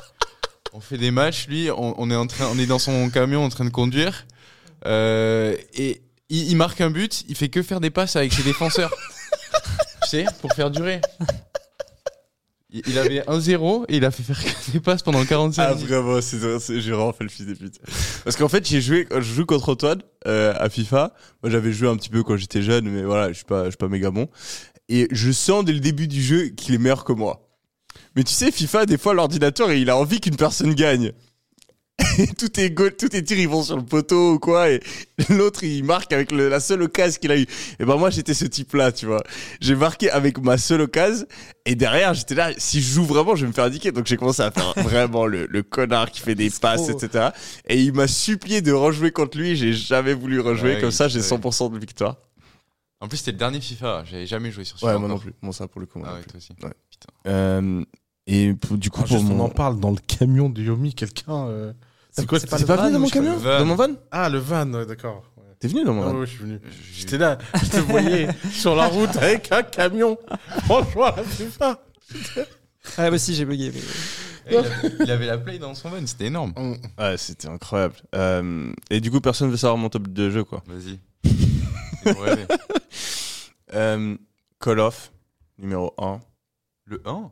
On 0.73 0.81
fait 0.81 0.99
des 0.99 1.11
matchs, 1.11 1.47
lui, 1.47 1.71
on, 1.71 1.95
on 2.01 2.11
est 2.11 2.17
en 2.17 2.27
train, 2.27 2.47
on 2.53 2.59
est 2.59 2.67
dans 2.67 2.79
son 2.81 3.09
camion 3.11 3.45
en 3.45 3.49
train 3.49 3.65
de 3.65 3.71
conduire. 3.71 4.27
Euh, 4.87 5.57
et 5.75 6.03
il, 6.31 6.49
il 6.51 6.57
marque 6.57 6.81
un 6.81 6.91
but, 6.91 7.25
il 7.29 7.37
fait 7.37 7.49
que 7.49 7.63
faire 7.63 7.81
des 7.81 7.91
passes 7.91 8.17
avec 8.17 8.33
ses 8.33 8.43
défenseurs. 8.43 8.93
tu 10.03 10.09
sais, 10.09 10.25
pour 10.41 10.53
faire 10.53 10.71
durer. 10.71 11.01
Il, 12.71 12.83
il 12.89 12.99
avait 12.99 13.21
1-0 13.21 13.85
et 13.89 13.97
il 13.99 14.05
a 14.05 14.11
fait 14.11 14.25
faire 14.25 14.43
que 14.43 14.71
des 14.73 14.81
passes 14.81 15.03
pendant 15.03 15.25
45 15.25 15.63
Ah, 15.63 15.75
minutes. 15.75 15.89
vraiment, 15.89 16.21
c'est 16.21 16.39
vrai, 16.39 16.59
c'est- 16.59 16.81
j'ai 16.81 16.91
vraiment 16.91 17.13
fait 17.13 17.23
le 17.25 17.31
fils 17.31 17.47
des 17.47 17.55
putes. 17.55 17.79
Parce 18.25 18.35
qu'en 18.37 18.49
fait, 18.49 18.67
j'ai 18.67 18.81
joué, 18.81 19.07
je 19.15 19.21
joue 19.21 19.47
contre 19.47 19.69
Antoine 19.69 20.03
euh, 20.27 20.55
à 20.59 20.69
FIFA. 20.69 21.13
Moi, 21.43 21.51
j'avais 21.53 21.73
joué 21.73 21.89
un 21.89 21.97
petit 21.97 22.09
peu 22.11 22.25
quand 22.25 22.37
j'étais 22.37 22.63
jeune, 22.63 22.89
mais 22.89 23.05
voilà, 23.05 23.29
je 23.29 23.35
suis 23.35 23.45
pas, 23.45 23.67
je 23.67 23.71
suis 23.71 23.77
pas 23.77 23.87
méga 23.89 24.11
bon. 24.11 24.29
Et 24.89 25.07
je 25.13 25.31
sens 25.31 25.65
dès 25.65 25.73
le 25.73 25.79
début 25.81 26.09
du 26.09 26.21
jeu 26.21 26.49
qu'il 26.49 26.75
est 26.75 26.79
meilleur 26.79 27.05
que 27.05 27.13
moi. 27.13 27.43
Mais 28.17 28.25
tu 28.25 28.33
sais, 28.33 28.51
FIFA, 28.53 28.87
des 28.87 28.99
fois, 28.99 29.15
l'ordinateur, 29.15 29.73
il 29.73 29.91
a 29.91 29.97
envie 29.97 30.21
qu'une 30.21 30.37
personne 30.37 30.75
gagne. 30.75 31.13
Et 32.19 32.27
tout 32.27 32.59
est 32.59 32.71
goal, 32.71 32.97
tout 32.97 33.15
est 33.15 33.23
tir, 33.23 33.39
ils 33.39 33.49
vont 33.49 33.63
sur 33.63 33.77
le 33.77 33.85
poteau 33.85 34.33
ou 34.33 34.39
quoi, 34.41 34.69
et 34.69 34.81
l'autre, 35.29 35.63
il 35.63 35.85
marque 35.85 36.13
avec 36.13 36.33
le- 36.33 36.49
la 36.49 36.59
seule 36.59 36.83
occasion 36.83 37.21
qu'il 37.21 37.31
a 37.31 37.39
eu. 37.39 37.47
Et 37.79 37.85
ben, 37.85 37.97
moi, 37.97 38.11
j'étais 38.11 38.35
ce 38.35 38.45
type-là, 38.47 38.91
tu 38.91 39.07
vois. 39.07 39.23
J'ai 39.61 39.77
marqué 39.77 40.11
avec 40.11 40.39
ma 40.39 40.59
seule 40.59 40.81
occasion, 40.81 41.25
et 41.65 41.77
derrière, 41.77 42.13
j'étais 42.15 42.35
là, 42.35 42.51
si 42.59 42.81
je 42.83 42.95
joue 42.95 43.05
vraiment, 43.05 43.37
je 43.37 43.43
vais 43.43 43.49
me 43.49 43.53
faire 43.53 43.65
indiquer. 43.65 43.93
Donc, 43.93 44.07
j'ai 44.07 44.17
commencé 44.17 44.43
à 44.43 44.51
faire 44.51 44.73
vraiment 44.83 45.27
le, 45.27 45.47
le 45.49 45.63
connard 45.63 46.11
qui 46.11 46.21
fait 46.21 46.35
des 46.35 46.51
passes, 46.51 46.89
trop. 46.89 46.99
etc. 46.99 47.29
Et 47.69 47.81
il 47.81 47.93
m'a 47.93 48.09
supplié 48.09 48.61
de 48.61 48.73
rejouer 48.73 49.13
contre 49.13 49.39
lui, 49.39 49.55
j'ai 49.55 49.73
jamais 49.73 50.15
voulu 50.15 50.41
rejouer, 50.41 50.75
Ouais, 50.75 50.81
comme 50.81 50.91
ça, 50.91 51.07
j'ai 51.07 51.21
ouais. 51.21 51.25
100% 51.39 51.73
de 51.73 51.79
victoire. 51.79 52.17
En 53.01 53.07
plus, 53.09 53.19
c'était 53.19 53.33
le 53.33 53.39
dernier 53.39 53.61
FIFA. 53.61 54.03
J'avais 54.11 54.27
jamais 54.27 54.51
joué 54.51 54.65
sur 54.65 54.79
FIFA. 54.79 54.95
Ouais, 54.95 54.99
moi 54.99 55.09
non 55.09 55.19
plus. 55.19 55.33
Bon, 55.43 55.53
ça, 55.53 55.69
pour 55.69 55.81
le 55.81 55.87
coup, 55.87 56.01
Ah 56.05 56.15
ouais, 56.15 56.23
toi 56.23 56.39
aussi. 56.39 56.53
Ouais. 56.63 56.71
Euh, 57.27 57.85
et 58.27 58.55
pour- 58.55 58.77
du 58.79 58.91
coup, 58.91 59.01
Ah, 59.05 59.07
pour 59.09 59.19
juste, 59.19 59.31
on 59.31 59.41
en 59.41 59.49
parle 59.49 59.81
dans 59.81 59.91
le 59.91 59.99
camion 59.99 60.49
de 60.49 60.63
Yomi, 60.63 60.95
quelqu'un. 60.95 61.47
euh, 61.49 61.73
C'est 62.11 62.27
quoi 62.27 62.39
c'est 62.41 62.49
pas 62.49 62.59
pas 62.59 62.77
venu 62.77 62.93
dans 62.93 62.99
mon 63.01 63.07
pas, 63.07 63.13
camion 63.13 63.33
le 63.33 63.39
van. 63.39 63.59
Dans 63.59 63.65
mon 63.67 63.75
van 63.75 63.89
Ah, 64.11 64.29
le 64.29 64.39
van, 64.39 64.73
ouais, 64.73 64.87
d'accord. 64.87 65.25
Ouais. 65.37 65.43
T'es 65.59 65.69
venu 65.69 65.85
dans 65.85 65.95
mon 65.95 66.03
Ah 66.03 66.07
van 66.13 66.19
ouais, 66.21 66.27
je 66.27 66.31
suis 66.31 66.41
venu. 66.45 66.61
Je- 66.65 67.01
J'étais 67.01 67.19
là, 67.19 67.39
je 67.63 67.71
te 67.71 67.77
voyais 67.91 68.29
sur 68.53 68.75
la 68.77 68.87
route 68.87 69.17
avec 69.17 69.51
un 69.53 69.63
camion. 69.63 70.17
Franchement, 70.65 71.07
la 71.17 71.25
FIFA. 71.25 71.83
Ah, 72.99 73.11
bah 73.11 73.19
si, 73.19 73.35
j'ai 73.35 73.45
bugué. 73.45 73.73
mais- 73.75 73.81
Il 74.51 74.57
avait, 74.59 74.71
il 75.01 75.11
avait 75.11 75.27
la 75.27 75.39
play 75.39 75.59
dans 75.59 75.75
son 75.75 75.89
van, 75.89 76.07
c'était 76.07 76.27
énorme. 76.27 76.53
Ouais, 76.99 77.17
c'était 77.17 77.49
incroyable. 77.49 77.95
Euh, 78.15 78.71
et 78.91 79.01
du 79.01 79.11
coup, 79.11 79.21
personne 79.23 79.51
veut 79.51 79.57
savoir 79.57 79.79
mon 79.79 79.89
top 79.89 80.07
de 80.09 80.29
jeu, 80.31 80.45
quoi. 80.45 80.63
Vas-y. 80.67 80.99
Euh, 83.73 84.17
Call 84.61 84.79
of, 84.79 85.11
numéro 85.59 85.93
1. 85.99 86.21
Le 86.87 87.01
1 87.05 87.31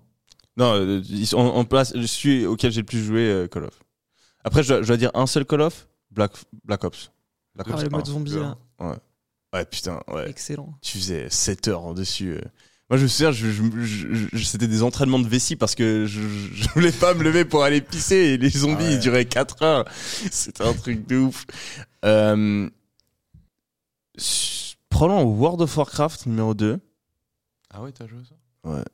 Non, 0.56 0.74
euh, 0.74 1.02
ils 1.08 1.34
en 1.34 1.64
place, 1.64 1.92
je 1.96 2.06
suis 2.06 2.46
auquel 2.46 2.72
j'ai 2.72 2.80
le 2.80 2.86
plus 2.86 3.02
joué 3.04 3.20
euh, 3.30 3.46
Call 3.48 3.64
of. 3.64 3.78
Après, 4.44 4.62
je 4.62 4.68
dois, 4.68 4.82
je 4.82 4.86
dois 4.88 4.96
dire 4.96 5.10
un 5.14 5.26
seul 5.26 5.44
Call 5.44 5.60
of, 5.62 5.88
Black, 6.10 6.32
Black 6.64 6.84
Ops. 6.84 7.10
Black 7.54 7.66
Ah, 7.70 7.74
Ops 7.74 7.82
le 7.82 7.88
1. 7.88 7.90
mode 7.90 8.06
zombie, 8.06 8.30
là. 8.32 8.56
Ouais, 9.54 9.64
putain, 9.66 10.00
ouais. 10.08 10.30
Excellent. 10.30 10.74
Tu 10.80 10.96
faisais 10.98 11.28
7 11.28 11.68
heures 11.68 11.84
en 11.84 11.92
dessus. 11.92 12.32
euh. 12.32 12.40
Moi, 12.88 12.96
je 12.98 13.02
me 13.04 13.08
souviens, 13.08 13.32
je, 13.32 13.50
je- 13.50 13.80
je- 13.84 14.28
je- 14.32 14.44
c'était 14.44 14.66
des 14.66 14.82
entraînements 14.82 15.18
de 15.18 15.28
vessie 15.28 15.56
parce 15.56 15.74
que 15.74 16.06
je, 16.06 16.20
je, 16.20 16.68
voulais 16.70 16.92
pas 16.92 17.12
me 17.14 17.22
lever 17.22 17.44
pour 17.44 17.62
aller 17.62 17.80
pisser 17.82 18.16
et 18.16 18.36
les 18.38 18.48
zombies, 18.50 18.76
Ah 18.84 18.88
ouais. 18.88 18.94
ils 18.94 18.98
duraient 19.00 19.24
4 19.26 19.62
heures. 19.62 19.84
C'était 20.30 20.64
un 20.64 20.72
truc 20.74 21.06
de 21.06 21.16
ouf. 21.18 21.44
Euh, 22.04 22.68
s- 24.16 24.76
prenons 24.88 25.22
World 25.24 25.60
of 25.62 25.76
Warcraft 25.76 26.26
numéro 26.26 26.54
2. 26.54 26.78
Ah 27.70 27.82
ouais, 27.82 27.92
t'as 27.92 28.06
joué 28.06 28.18
à 28.20 28.24
ça? 28.24 28.34
Ouais. 28.70 28.84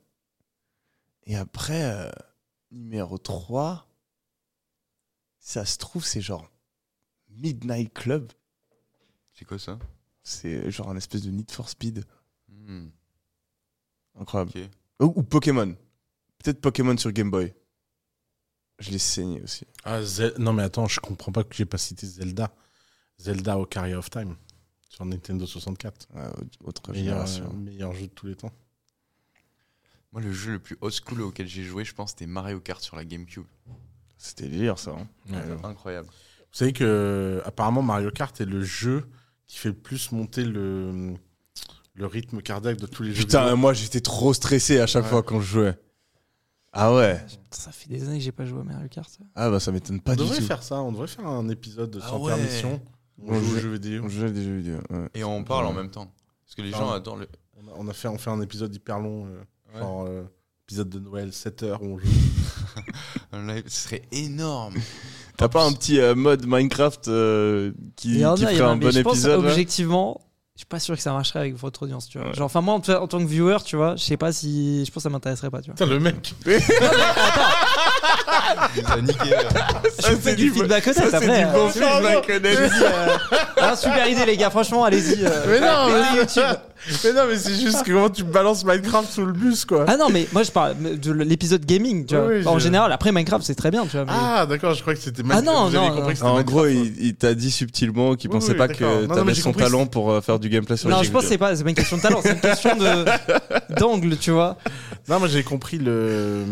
Et 1.29 1.35
après, 1.35 1.83
euh, 1.83 2.09
numéro 2.71 3.19
3, 3.19 3.87
ça 5.37 5.63
se 5.63 5.77
trouve, 5.77 6.03
c'est 6.03 6.21
genre 6.21 6.49
Midnight 7.29 7.93
Club. 7.93 8.31
C'est 9.33 9.45
quoi 9.45 9.59
ça? 9.59 9.77
C'est 10.23 10.71
genre 10.71 10.89
un 10.89 10.95
espèce 10.97 11.21
de 11.21 11.29
Need 11.29 11.51
for 11.51 11.69
Speed. 11.69 12.03
Hmm, 12.47 12.87
Incroyable. 14.15 14.51
Ou, 14.99 15.13
ou 15.17 15.21
Pokémon. 15.23 15.75
Peut-être 16.39 16.61
Pokémon 16.61 16.97
sur 16.97 17.11
Game 17.11 17.29
Boy. 17.29 17.53
Je 18.79 18.89
l'ai 18.89 18.97
saigné 18.97 19.39
aussi. 19.43 19.67
Ah, 19.83 20.01
Zel- 20.01 20.33
Non, 20.39 20.51
mais 20.51 20.63
attends, 20.63 20.87
je 20.87 20.99
comprends 20.99 21.31
pas 21.31 21.43
que 21.43 21.55
j'ai 21.55 21.65
pas 21.65 21.77
cité 21.77 22.07
Zelda. 22.07 22.51
Zelda 23.19 23.59
Ocarina 23.59 23.99
of 23.99 24.09
Time 24.09 24.35
sur 24.89 25.05
Nintendo 25.05 25.45
64. 25.45 26.07
Ouais, 26.15 26.23
autre 26.63 26.91
Meilleur, 26.91 27.27
génération. 27.27 27.53
meilleur 27.53 27.93
jeu 27.93 28.07
de 28.07 28.13
tous 28.13 28.25
les 28.25 28.35
temps. 28.35 28.51
Moi, 30.11 30.21
le 30.21 30.31
jeu 30.31 30.53
le 30.53 30.59
plus 30.59 30.77
old 30.81 30.93
school 30.93 31.21
auquel 31.21 31.47
j'ai 31.47 31.63
joué, 31.63 31.85
je 31.85 31.93
pense, 31.93 32.11
c'était 32.11 32.25
Mario 32.25 32.59
Kart 32.59 32.81
sur 32.81 32.95
la 32.95 33.05
GameCube. 33.05 33.45
C'était 34.17 34.47
délire 34.47 34.79
ça. 34.79 34.91
hein. 35.31 35.39
Incroyable. 35.63 36.07
Vous 36.07 36.57
savez 36.57 36.73
que 36.73 37.41
apparemment 37.45 37.81
Mario 37.83 38.09
Kart 38.11 38.39
est 38.41 38.45
le 38.45 38.61
jeu 38.61 39.05
qui 39.47 39.57
fait 39.57 39.69
le 39.69 39.75
plus 39.75 40.11
monter 40.11 40.43
le, 40.43 41.13
le 41.93 42.05
rythme 42.07 42.41
cardiaque 42.41 42.77
de 42.77 42.87
tous 42.87 43.03
les 43.03 43.13
jeux. 43.13 43.19
Putain, 43.23 43.41
vidéo. 43.43 43.57
moi 43.57 43.73
j'étais 43.73 44.01
trop 44.01 44.33
stressé 44.33 44.79
à 44.79 44.87
chaque 44.87 45.03
Ouais. 45.05 45.09
fois 45.09 45.23
quand 45.23 45.39
je 45.41 45.45
jouais. 45.47 45.79
Ah 46.73 46.93
ouais 46.93 47.23
Ça 47.51 47.71
fait 47.71 47.87
des 47.89 48.03
années 48.07 48.17
que 48.17 48.23
j'ai 48.23 48.31
pas 48.31 48.45
joué 48.45 48.59
à 48.61 48.63
Mario 48.63 48.87
Kart. 48.89 49.09
Ah 49.35 49.49
bah 49.51 49.59
ça 49.59 49.71
m'étonne 49.71 50.01
pas 50.01 50.13
on 50.13 50.15
du 50.15 50.21
devrait 50.23 50.37
tout. 50.39 50.43
faire 50.45 50.63
ça. 50.63 50.81
On 50.81 50.91
devrait 50.91 51.07
faire 51.07 51.27
un 51.27 51.47
épisode 51.49 51.99
Ah 52.03 52.07
sans 52.09 52.19
ouais. 52.19 52.33
permission. 52.35 52.81
où 53.19 53.31
On 53.31 53.35
On 53.35 53.39
joue 53.39 53.45
aux 53.45 53.49
joue- 53.49 53.59
jeux 53.59 53.73
vidéo. 53.73 54.03
On 54.03 54.23
à 54.25 54.29
des 54.29 54.43
jeux 54.43 54.57
vidéo. 54.57 54.77
ouais. 54.89 55.07
Et 55.13 55.23
on 55.23 55.43
parle 55.43 55.67
en 55.67 55.73
même 55.73 55.91
temps. 55.91 56.11
Parce 56.45 56.55
que 56.55 56.61
les 56.63 56.71
gens 56.71 56.91
adorent 56.91 57.17
le. 57.17 57.27
On 57.57 57.67
a, 57.67 57.71
on 57.75 57.87
a 57.87 57.93
fait, 57.93 58.07
on 58.07 58.17
fait 58.17 58.29
un 58.31 58.41
épisode 58.41 58.73
hyper 58.73 58.99
long, 58.99 59.27
euh, 59.27 59.43
Ouais. 59.73 59.79
genre 59.81 60.05
euh, 60.07 60.23
épisode 60.65 60.89
de 60.89 60.99
Noël, 60.99 61.33
7 61.33 61.63
heures 61.63 61.81
où 61.81 61.95
on 61.95 61.97
joue. 61.99 62.07
un 63.33 63.47
live. 63.47 63.63
Ce 63.67 63.83
serait 63.87 64.03
énorme. 64.11 64.75
T'as 65.37 65.47
pas 65.47 65.63
un 65.63 65.71
petit 65.73 65.99
euh, 65.99 66.15
mode 66.15 66.45
Minecraft 66.45 67.07
euh, 67.07 67.71
qui, 67.95 68.09
Il 68.09 68.17
qui 68.17 68.23
a, 68.23 68.33
il 68.37 68.45
ferait 68.45 68.61
a, 68.61 68.67
un 68.69 68.75
mais 68.75 68.85
bon 68.85 68.91
je 68.91 69.01
pense 69.01 69.13
épisode 69.13 69.43
là 69.43 69.51
objectivement, 69.51 70.21
je 70.59 70.61
suis 70.61 70.67
pas 70.67 70.79
sûr 70.79 70.93
que 70.97 71.01
ça 71.01 71.13
marcherait 71.13 71.39
avec 71.39 71.55
votre 71.55 71.83
audience, 71.83 72.09
tu 72.09 72.17
vois. 72.17 72.27
Ouais. 72.27 72.33
Genre, 72.33 72.45
enfin, 72.47 72.59
moi, 72.59 72.73
en, 72.73 72.79
en 72.79 73.07
tant 73.07 73.19
que 73.19 73.25
viewer, 73.25 73.59
tu 73.63 73.77
vois, 73.77 73.95
je 73.95 74.03
sais 74.03 74.17
pas 74.17 74.33
si. 74.33 74.83
Je 74.85 74.91
pense 74.91 75.03
que 75.03 75.03
ça 75.03 75.09
m'intéresserait 75.09 75.49
pas, 75.49 75.61
tu 75.61 75.67
vois. 75.71 75.75
Putain, 75.75 75.85
le 75.89 76.01
mec. 76.01 76.33
Il 78.75 78.83
nous 78.83 78.91
a 78.91 79.01
niqué. 79.01 79.35
je 79.99 80.15
fais 80.15 80.35
du 80.35 80.51
feedback 80.51 80.85
honnête 80.87 81.13
après. 81.13 81.39
du 81.39 81.45
euh, 81.45 81.53
bon 81.53 81.69
feedback 81.69 82.29
honnête. 82.29 82.59
vous 82.59 82.67
dis, 82.77 82.83
euh, 82.83 83.17
ah, 83.57 83.75
super 83.77 84.05
idée, 84.09 84.25
les 84.25 84.35
gars, 84.35 84.49
franchement, 84.49 84.83
allez-y. 84.83 85.23
Mais 85.47 85.61
non, 85.61 85.87
mais- 85.91 86.19
YouTube. 86.19 86.57
Mais 87.03 87.13
non, 87.13 87.23
mais 87.27 87.37
c'est 87.37 87.53
juste 87.55 87.83
que 87.83 87.91
comment 87.91 88.09
tu 88.09 88.23
balances 88.23 88.63
Minecraft 88.63 89.09
sous 89.11 89.25
le 89.25 89.33
bus, 89.33 89.65
quoi. 89.65 89.85
Ah 89.87 89.97
non, 89.97 90.09
mais 90.09 90.27
moi, 90.31 90.43
je 90.43 90.51
parle 90.51 90.75
de 90.79 91.11
l'épisode 91.11 91.65
gaming, 91.65 92.05
tu 92.05 92.15
vois. 92.15 92.25
Oui, 92.27 92.35
oui, 92.39 92.47
en 92.47 92.57
je- 92.57 92.63
général, 92.63 92.91
après 92.91 93.11
Minecraft, 93.11 93.43
c'est 93.45 93.55
très 93.55 93.69
bien, 93.71 93.83
tu 93.85 93.91
vois. 93.97 94.05
mais- 94.05 94.11
Ah, 94.13 94.45
d'accord, 94.47 94.73
je 94.73 94.81
crois 94.81 94.93
que 94.93 94.99
c'était 95.01 95.23
Ah 95.29 95.41
non, 95.41 95.69
Vous 95.69 95.75
avez 95.75 95.87
non, 95.89 95.95
compris 95.95 96.01
non. 96.01 96.07
que 96.07 96.13
c'était 96.15 96.23
En 96.23 96.33
Minecraft, 96.35 96.47
gros, 96.47 96.59
quoi. 96.61 96.69
il, 96.71 97.05
il 97.05 97.15
t'a 97.15 97.33
dit 97.33 97.51
subtilement 97.51 98.15
qu'il 98.15 98.29
Oui, 98.29 98.37
pensait 98.39 98.51
oui, 98.53 98.57
pas 98.57 98.67
d'accord. 98.67 98.77
que 98.89 98.93
Non, 98.93 99.01
non, 99.01 99.07
mais 99.07 99.15
t'avais 99.15 99.33
j'ai 99.35 99.41
son 99.41 99.49
compris 99.51 99.63
talent 99.65 99.85
pour 99.87 100.11
euh, 100.11 100.21
faire 100.21 100.39
du 100.39 100.49
gameplay 100.49 100.77
sur 100.77 100.89
non, 100.89 100.97
les 100.97 101.03
je 101.03 101.07
jeux 101.07 101.13
pense 101.13 101.23
que 101.23 101.27
c'est 101.29 101.37
pas, 101.37 101.55
c'est 101.55 101.63
pas 101.63 101.69
une 101.69 101.75
question 101.75 101.97
de 101.97 102.01
talent, 102.01 102.19
c'est 102.23 102.33
une 102.33 102.39
question 102.39 102.75
de 102.77 103.05
d'angle, 103.79 104.17
tu 104.17 104.31
vois. 104.31 104.57
Non, 105.07 105.19
moi 105.19 105.27
j'ai 105.27 105.43
compris 105.43 105.77
le, 105.79 106.43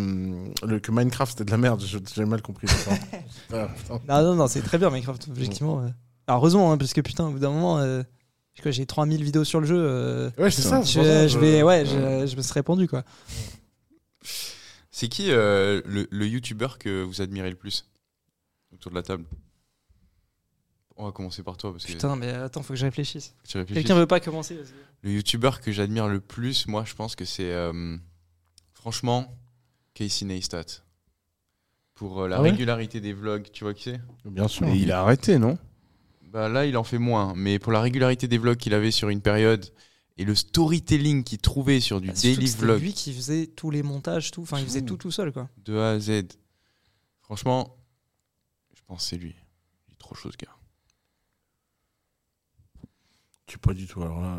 le 0.65 0.79
que 0.79 0.91
Minecraft 0.91 1.31
c'était 1.31 1.45
de 1.45 1.51
la 1.51 1.57
merde. 1.57 1.81
Je- 1.85 1.97
J'ai 2.15 2.25
mal 2.25 2.41
compris. 2.41 2.67
d'accord. 2.67 2.97
Ah, 3.53 3.67
putain. 3.75 3.99
Non, 4.09 4.21
non, 4.23 4.35
non, 4.35 4.47
c'est 4.47 4.61
très 4.61 4.77
bien 4.77 4.89
Minecraft, 4.89 5.25
objectivement. 5.29 5.75
ouais. 5.77 5.89
Alors, 6.27 6.41
heureusement, 6.41 6.71
hein, 6.73 6.77
parce 6.77 6.91
que 6.93 6.99
putain, 6.99 7.25
au 7.27 7.31
bout 7.31 7.39
d'un 7.39 7.49
moment, 7.51 7.79
euh, 7.79 8.03
quoi, 8.61 8.71
j'ai 8.71 8.85
3000 8.85 9.23
vidéos 9.23 9.43
sur 9.43 9.59
le 9.59 9.67
jeu. 9.67 9.77
euh, 9.79 10.29
Ouais, 10.37 10.49
c'est 10.51 10.61
ça. 10.61 10.83
c'est 10.83 10.91
je, 10.93 10.97
pour 10.99 11.05
ça, 11.07 11.27
je 11.27 11.39
vais, 11.39 11.63
ouais, 11.63 11.85
je, 11.85 12.27
je 12.27 12.35
me 12.35 12.41
serais 12.41 12.59
répondu, 12.61 12.87
quoi. 12.87 13.03
C'est 14.91 15.07
qui 15.09 15.31
euh, 15.31 15.81
le, 15.85 16.07
le 16.09 16.27
youtubeur 16.27 16.79
que 16.79 17.03
vous 17.03 17.21
admirez 17.21 17.49
le 17.49 17.55
plus 17.55 17.85
autour 18.73 18.91
de 18.91 18.95
la 18.95 19.03
table? 19.03 19.25
On 20.95 21.05
va 21.05 21.11
commencer 21.11 21.43
par 21.43 21.57
toi 21.57 21.71
parce 21.71 21.85
que 21.85 21.91
Putain, 21.91 22.15
mais 22.15 22.31
attends, 22.31 22.63
faut 22.63 22.73
que 22.73 22.79
je 22.79 22.85
réfléchisse. 22.85 23.35
Quelqu'un 23.47 23.93
veut 23.95 24.07
pas 24.07 24.19
commencer 24.19 24.55
vas-y. 24.55 24.73
Le 25.03 25.11
youtubeur 25.11 25.61
que 25.61 25.71
j'admire 25.71 26.07
le 26.07 26.19
plus, 26.19 26.65
moi, 26.67 26.83
je 26.87 26.95
pense 26.95 27.15
que 27.15 27.23
c'est 27.25 27.51
euh, 27.51 27.95
franchement 28.73 29.31
Casey 29.93 30.25
Neistat. 30.25 30.65
Pour 31.93 32.23
euh, 32.23 32.27
la 32.27 32.37
Ah 32.37 32.41
ouais? 32.41 32.49
régularité 32.49 32.99
des 32.99 33.13
vlogs, 33.13 33.47
tu 33.53 33.63
vois 33.63 33.75
qui 33.75 33.83
c'est? 33.83 34.01
Bien 34.25 34.47
sûr. 34.47 34.67
Et 34.67 34.75
il 34.77 34.91
a 34.91 35.01
arrêté, 35.01 35.37
non? 35.37 35.59
Bah 36.31 36.49
là, 36.49 36.65
il 36.65 36.75
en 36.77 36.83
fait 36.83 36.97
moins, 36.97 37.33
mais 37.35 37.57
pour 37.59 37.71
la 37.71 37.81
régularité 37.81 38.27
des 38.27 38.37
vlogs 38.37 38.57
qu'il 38.57 38.73
avait 38.73 38.91
sur 38.91 39.09
une 39.09 39.21
période 39.21 39.73
et 40.17 40.25
le 40.25 40.35
storytelling 40.35 41.23
qu'il 41.23 41.37
trouvait 41.39 41.79
sur 41.79 42.01
du 42.01 42.07
Bah, 42.07 42.13
daily 42.13 42.47
vlog 42.47 42.81
lui 42.81 42.93
qui 42.93 43.13
faisait 43.13 43.47
tous 43.47 43.71
les 43.71 43.83
montages, 43.83 44.31
tout. 44.31 44.41
Enfin, 44.41 44.59
il 44.59 44.65
faisait 44.65 44.81
Tout. 44.81 44.97
tout 44.97 45.11
seul, 45.11 45.31
quoi. 45.31 45.49
de 45.63 45.77
A 45.77 45.91
à 45.91 45.99
Z. 45.99 46.23
Franchement, 47.21 47.77
je 48.75 48.81
pense 48.85 49.03
que 49.03 49.09
c'est 49.09 49.17
lui. 49.17 49.35
Il 49.87 49.93
est 49.93 49.97
trop 49.97 50.15
chaud 50.15 50.31
ce 50.31 50.37
gars. 50.37 50.55
Tu 53.45 53.53
sais 53.53 53.59
pas 53.59 53.73
du 53.73 53.87
tout. 53.87 54.01
Alors 54.01 54.19
là, 54.21 54.37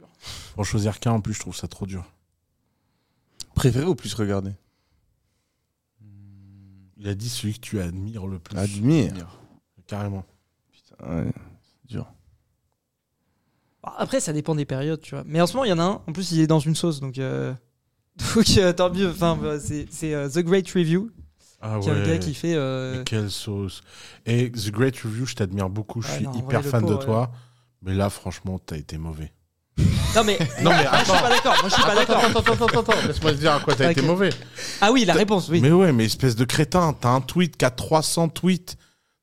euh, 0.00 0.04
pour 0.54 0.64
choisir 0.64 0.98
qu'un, 0.98 1.12
en 1.12 1.20
plus, 1.20 1.34
je 1.34 1.40
trouve 1.40 1.54
ça 1.56 1.68
trop 1.68 1.86
dur. 1.86 2.04
Préféré 3.54 3.84
ou 3.86 3.94
plus 3.94 4.12
regardé? 4.14 4.52
Il 6.96 7.08
a 7.08 7.14
dit 7.14 7.28
celui 7.28 7.54
que 7.54 7.60
tu 7.60 7.80
admires 7.80 8.26
le 8.26 8.38
plus. 8.38 8.58
Admire. 8.58 9.38
Carrément. 9.86 10.24
Ouais. 11.08 11.26
Bah, 13.82 13.94
Après, 13.98 14.20
ça 14.20 14.32
dépend 14.32 14.54
des 14.54 14.64
périodes, 14.66 15.00
tu 15.00 15.14
vois. 15.14 15.24
Mais 15.26 15.40
en 15.40 15.46
ce 15.46 15.54
moment, 15.54 15.64
il 15.64 15.70
y 15.70 15.72
en 15.72 15.78
a 15.78 15.82
un. 15.84 16.02
En 16.06 16.12
plus, 16.12 16.32
il 16.32 16.40
est 16.40 16.46
dans 16.46 16.58
une 16.60 16.74
sauce, 16.74 17.00
donc. 17.00 17.18
euh, 17.18 17.54
Donc, 18.36 18.46
euh, 18.58 18.72
tant 18.72 18.90
mieux. 18.92 19.08
Enfin, 19.10 19.36
bah, 19.40 19.58
c'est 19.58 19.86
c'est, 19.90 20.12
euh, 20.14 20.28
The 20.28 20.40
Great 20.40 20.68
Review, 20.70 21.10
Ah 21.62 21.78
qui 21.80 21.88
est 21.88 21.92
un 21.92 22.06
gars 22.06 22.18
qui 22.18 22.34
fait. 22.34 22.54
euh, 22.54 22.98
Mais 22.98 23.04
quelle 23.04 23.30
sauce. 23.30 23.80
Et 24.26 24.50
The 24.50 24.70
Great 24.70 24.98
Review, 25.00 25.24
je 25.26 25.34
t'admire 25.34 25.70
beaucoup. 25.70 26.02
Je 26.02 26.08
Ouais, 26.08 26.14
suis 26.16 26.24
non, 26.24 26.32
hyper 26.34 26.62
fan 26.62 26.82
de 26.82 26.88
pauvre, 26.88 27.04
toi. 27.04 27.30
Mais 27.82 27.94
là, 27.94 28.10
franchement, 28.10 28.58
t'as 28.58 28.76
été 28.76 28.98
mauvais. 28.98 29.32
Non, 30.14 30.24
mais. 30.24 30.36
Non, 30.62 30.70
mais 30.70 30.84
Moi, 30.84 30.98
je 30.98 31.04
suis 31.10 31.12
pas 31.22 31.30
d'accord. 31.30 31.54
Moi, 31.60 31.68
je 31.70 31.74
suis 31.74 31.82
pas 31.82 31.94
d'accord. 31.94 32.16
attends, 32.18 32.40
attends, 32.40 32.66
attends, 32.66 32.80
attends. 32.80 33.06
Laisse-moi 33.06 33.32
te 33.32 33.36
dire 33.38 33.52
à 33.54 33.60
quoi 33.60 33.74
t'as 33.74 33.86
Ok. 33.86 33.92
été 33.92 34.02
mauvais. 34.02 34.30
Ah 34.82 34.92
oui, 34.92 35.06
la 35.06 35.14
réponse, 35.14 35.48
oui. 35.48 35.60
Mais 35.62 35.72
ouais, 35.72 35.92
mais 35.92 36.04
espèce 36.04 36.36
de 36.36 36.44
crétin. 36.44 36.92
T'as 36.92 37.08
un 37.10 37.22
tweet 37.22 37.56
qui 37.56 37.64
a 37.64 37.70
300 37.70 38.28
tweets. 38.28 38.76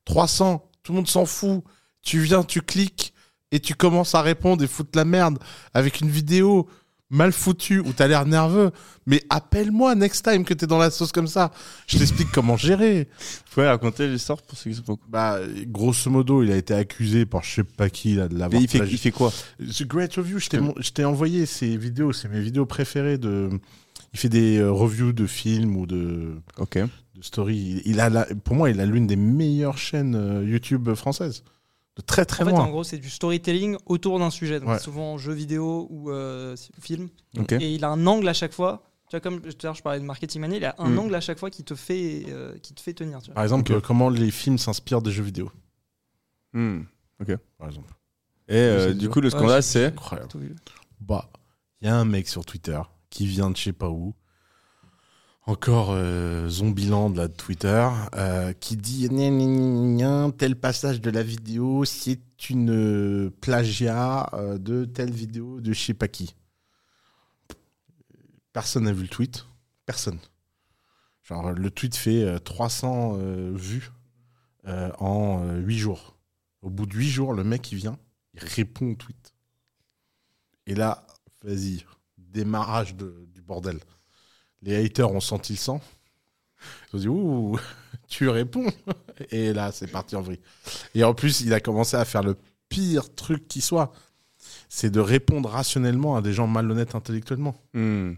300. 0.05 0.63
Tout 0.87 0.93
le 0.93 0.99
monde 0.99 1.09
s'en 1.09 1.25
fout. 1.25 1.63
Tu 2.01 2.21
viens, 2.21 2.43
tu 2.43 2.61
cliques 2.61 3.13
et 3.51 3.59
tu 3.59 3.75
commences 3.75 4.15
à 4.15 4.21
répondre 4.21 4.63
et 4.63 4.67
foutre 4.67 4.91
la 4.97 5.03
merde 5.03 5.37
avec 5.73 5.99
une 5.99 6.07
vidéo 6.09 6.69
mal 7.09 7.33
foutue 7.33 7.79
où 7.79 7.91
t'as 7.91 8.07
l'air 8.07 8.25
nerveux. 8.25 8.71
Mais 9.05 9.21
appelle-moi 9.29 9.95
next 9.95 10.23
time 10.23 10.45
que 10.45 10.53
t'es 10.53 10.65
dans 10.65 10.77
la 10.77 10.89
sauce 10.89 11.11
comme 11.11 11.27
ça. 11.27 11.51
Je 11.87 11.97
t'explique 11.97 12.31
comment 12.31 12.55
gérer. 12.55 13.09
Vous 13.19 13.53
pouvez 13.53 13.67
raconter 13.67 14.07
l'histoire 14.07 14.41
pour 14.41 14.57
ceux 14.57 14.69
qui 14.69 14.77
sont 14.77 14.95
pas 14.95 15.01
Bah, 15.09 15.39
grosso 15.65 16.09
modo, 16.09 16.41
il 16.41 16.53
a 16.53 16.55
été 16.55 16.73
accusé 16.73 17.25
par 17.25 17.43
je 17.43 17.55
sais 17.55 17.63
pas 17.65 17.89
qui 17.89 18.15
là, 18.15 18.29
de 18.29 18.33
Mais 18.35 18.39
l'avoir 18.39 18.61
il 18.61 18.69
fait, 18.69 18.77
plagié. 18.77 18.95
il 18.95 18.97
fait 18.99 19.11
quoi 19.11 19.33
The 19.59 19.83
Great 19.83 20.13
Review, 20.15 20.39
je 20.39 20.47
t'ai 20.47 20.59
mon- 20.61 20.73
t'ai 20.93 21.03
envoyé 21.03 21.45
ces 21.45 21.75
vidéos, 21.75 22.13
c'est 22.13 22.29
mes 22.29 22.39
vidéos 22.39 22.65
préférées 22.65 23.17
de. 23.17 23.49
Il 24.13 24.19
fait 24.19 24.29
des 24.29 24.57
euh, 24.59 24.71
reviews 24.71 25.11
de 25.11 25.27
films 25.27 25.75
ou 25.75 25.85
de, 25.85 26.41
Ok. 26.57 26.79
De 27.17 27.23
stories. 27.23 27.81
Il, 27.85 27.99
a 27.99 28.09
la- 28.09 28.25
pour 28.43 28.55
moi, 28.55 28.69
il 28.69 28.79
a 28.79 28.85
l'une 28.85 29.07
des 29.07 29.15
meilleures 29.15 29.77
chaînes 29.77 30.15
euh, 30.15 30.43
YouTube 30.45 30.93
françaises. 30.93 31.43
De 31.95 32.01
très 32.03 32.25
très 32.25 32.43
En 32.43 32.45
fait, 32.47 32.51
loin. 32.51 32.61
en 32.65 32.69
gros, 32.69 32.83
c'est 32.83 32.99
du 32.99 33.09
storytelling 33.09 33.75
autour 33.87 34.19
d'un 34.19 34.29
sujet. 34.29 34.59
Donc, 34.59 34.69
Ouais. 34.69 34.79
souvent 34.79 35.17
jeu 35.17 35.33
vidéo 35.33 35.87
ou 35.89 36.11
euh, 36.11 36.55
film. 36.79 37.09
Ok. 37.39 37.53
Et 37.53 37.73
il 37.73 37.83
a 37.83 37.89
un 37.89 38.05
angle 38.05 38.27
à 38.27 38.33
chaque 38.33 38.53
fois. 38.53 38.83
Tu 39.09 39.15
vois, 39.15 39.19
comme 39.21 39.39
tout 39.41 39.47
à 39.49 39.63
l'heure, 39.63 39.73
je 39.75 39.81
parlais 39.81 39.99
de 39.99 40.05
marketing 40.05 40.41
mania, 40.41 40.57
il 40.57 40.65
a 40.65 40.75
un 40.79 40.89
Mm. 40.89 40.99
angle 40.99 41.15
à 41.15 41.21
chaque 41.21 41.39
fois 41.39 41.49
qui 41.49 41.63
te 41.63 41.73
fait, 41.75 42.25
euh, 42.27 42.57
qui 42.59 42.73
te 42.73 42.81
fait 42.81 42.93
tenir. 42.93 43.19
Tu 43.21 43.27
vois. 43.27 43.35
Par 43.35 43.43
exemple, 43.43 43.73
Ok. 43.73 43.81
comment 43.81 44.09
les 44.09 44.29
films 44.31 44.57
s'inspirent 44.57 45.01
des 45.01 45.11
jeux 45.11 45.23
vidéo. 45.23 45.49
Hmm. 46.53 46.81
Par 47.57 47.67
exemple. 47.67 47.93
Et 48.47 48.55
euh, 48.55 48.93
du 48.93 49.09
coup, 49.09 49.19
le 49.21 49.27
Ouais, 49.27 49.31
scandale, 49.37 49.61
j'ai- 49.63 49.91
c'est. 49.91 49.93
Bah, 51.01 51.29
il 51.81 51.87
y 51.87 51.89
a 51.89 51.95
un 51.95 52.05
mec 52.05 52.27
sur 52.27 52.45
Twitter 52.45 52.79
qui 53.09 53.25
vient 53.27 53.49
de 53.49 53.57
je 53.57 53.63
sais 53.63 53.73
pas 53.73 53.89
où, 53.89 54.13
encore 55.47 55.91
euh, 55.91 56.49
Zombieland 56.49 57.09
là, 57.09 57.29
de 57.29 57.33
Twitter, 57.33 57.89
euh, 58.15 58.51
qui 58.53 58.75
dit 58.75 59.07
Gna, 59.07 59.29
gna, 59.29 60.31
tel 60.37 60.57
passage 60.57 61.01
de 61.01 61.09
la 61.09 61.23
vidéo, 61.23 61.85
c'est 61.85 62.49
une 62.49 62.69
euh, 62.69 63.29
plagiat 63.41 64.29
euh, 64.33 64.57
de 64.57 64.83
telle 64.85 65.11
vidéo 65.11 65.61
de 65.61 65.71
je 65.71 65.81
sais 65.81 65.93
pas 65.93 66.09
qui. 66.09 66.35
Personne 68.51 68.83
n'a 68.83 68.91
vu 68.91 69.03
le 69.03 69.07
tweet. 69.07 69.45
Personne. 69.85 70.19
Genre, 71.23 71.51
le 71.53 71.71
tweet 71.71 71.95
fait 71.95 72.23
euh, 72.23 72.39
300 72.39 73.13
euh, 73.15 73.51
vues 73.55 73.91
en 74.99 75.53
8 75.55 75.77
jours. 75.77 76.17
Au 76.61 76.69
bout 76.69 76.85
de 76.85 76.93
8 76.93 77.09
jours, 77.09 77.33
le 77.33 77.45
mec, 77.45 77.71
il 77.71 77.77
vient, 77.77 77.97
il 78.33 78.43
répond 78.43 78.91
au 78.91 78.95
tweet. 78.95 79.33
Et 80.65 80.75
là, 80.75 81.07
vas-y, 81.41 81.85
démarrage 82.17 82.93
du 82.93 83.41
bordel. 83.41 83.79
Les 84.67 84.85
haters 84.85 85.09
ont 85.09 85.21
senti 85.21 85.53
le 85.53 85.57
sang. 85.57 85.81
Ils 86.91 86.97
ont 86.97 86.99
dit, 86.99 87.07
ouh, 87.07 87.59
tu 88.09 88.27
réponds. 88.27 88.67
Et 89.31 89.53
là, 89.53 89.71
c'est 89.71 89.87
parti 89.87 90.17
en 90.17 90.21
vrille. 90.21 90.41
Et 90.93 91.05
en 91.05 91.13
plus, 91.13 91.39
il 91.39 91.53
a 91.53 91.61
commencé 91.61 91.95
à 91.95 92.03
faire 92.03 92.21
le 92.21 92.35
pire 92.67 93.15
truc 93.15 93.47
qui 93.47 93.61
soit. 93.61 93.93
C'est 94.67 94.89
de 94.89 94.99
répondre 94.99 95.49
rationnellement 95.49 96.17
à 96.17 96.21
des 96.21 96.33
gens 96.33 96.47
malhonnêtes 96.47 96.95
intellectuellement. 96.95 97.55
Hmm. 97.73 98.15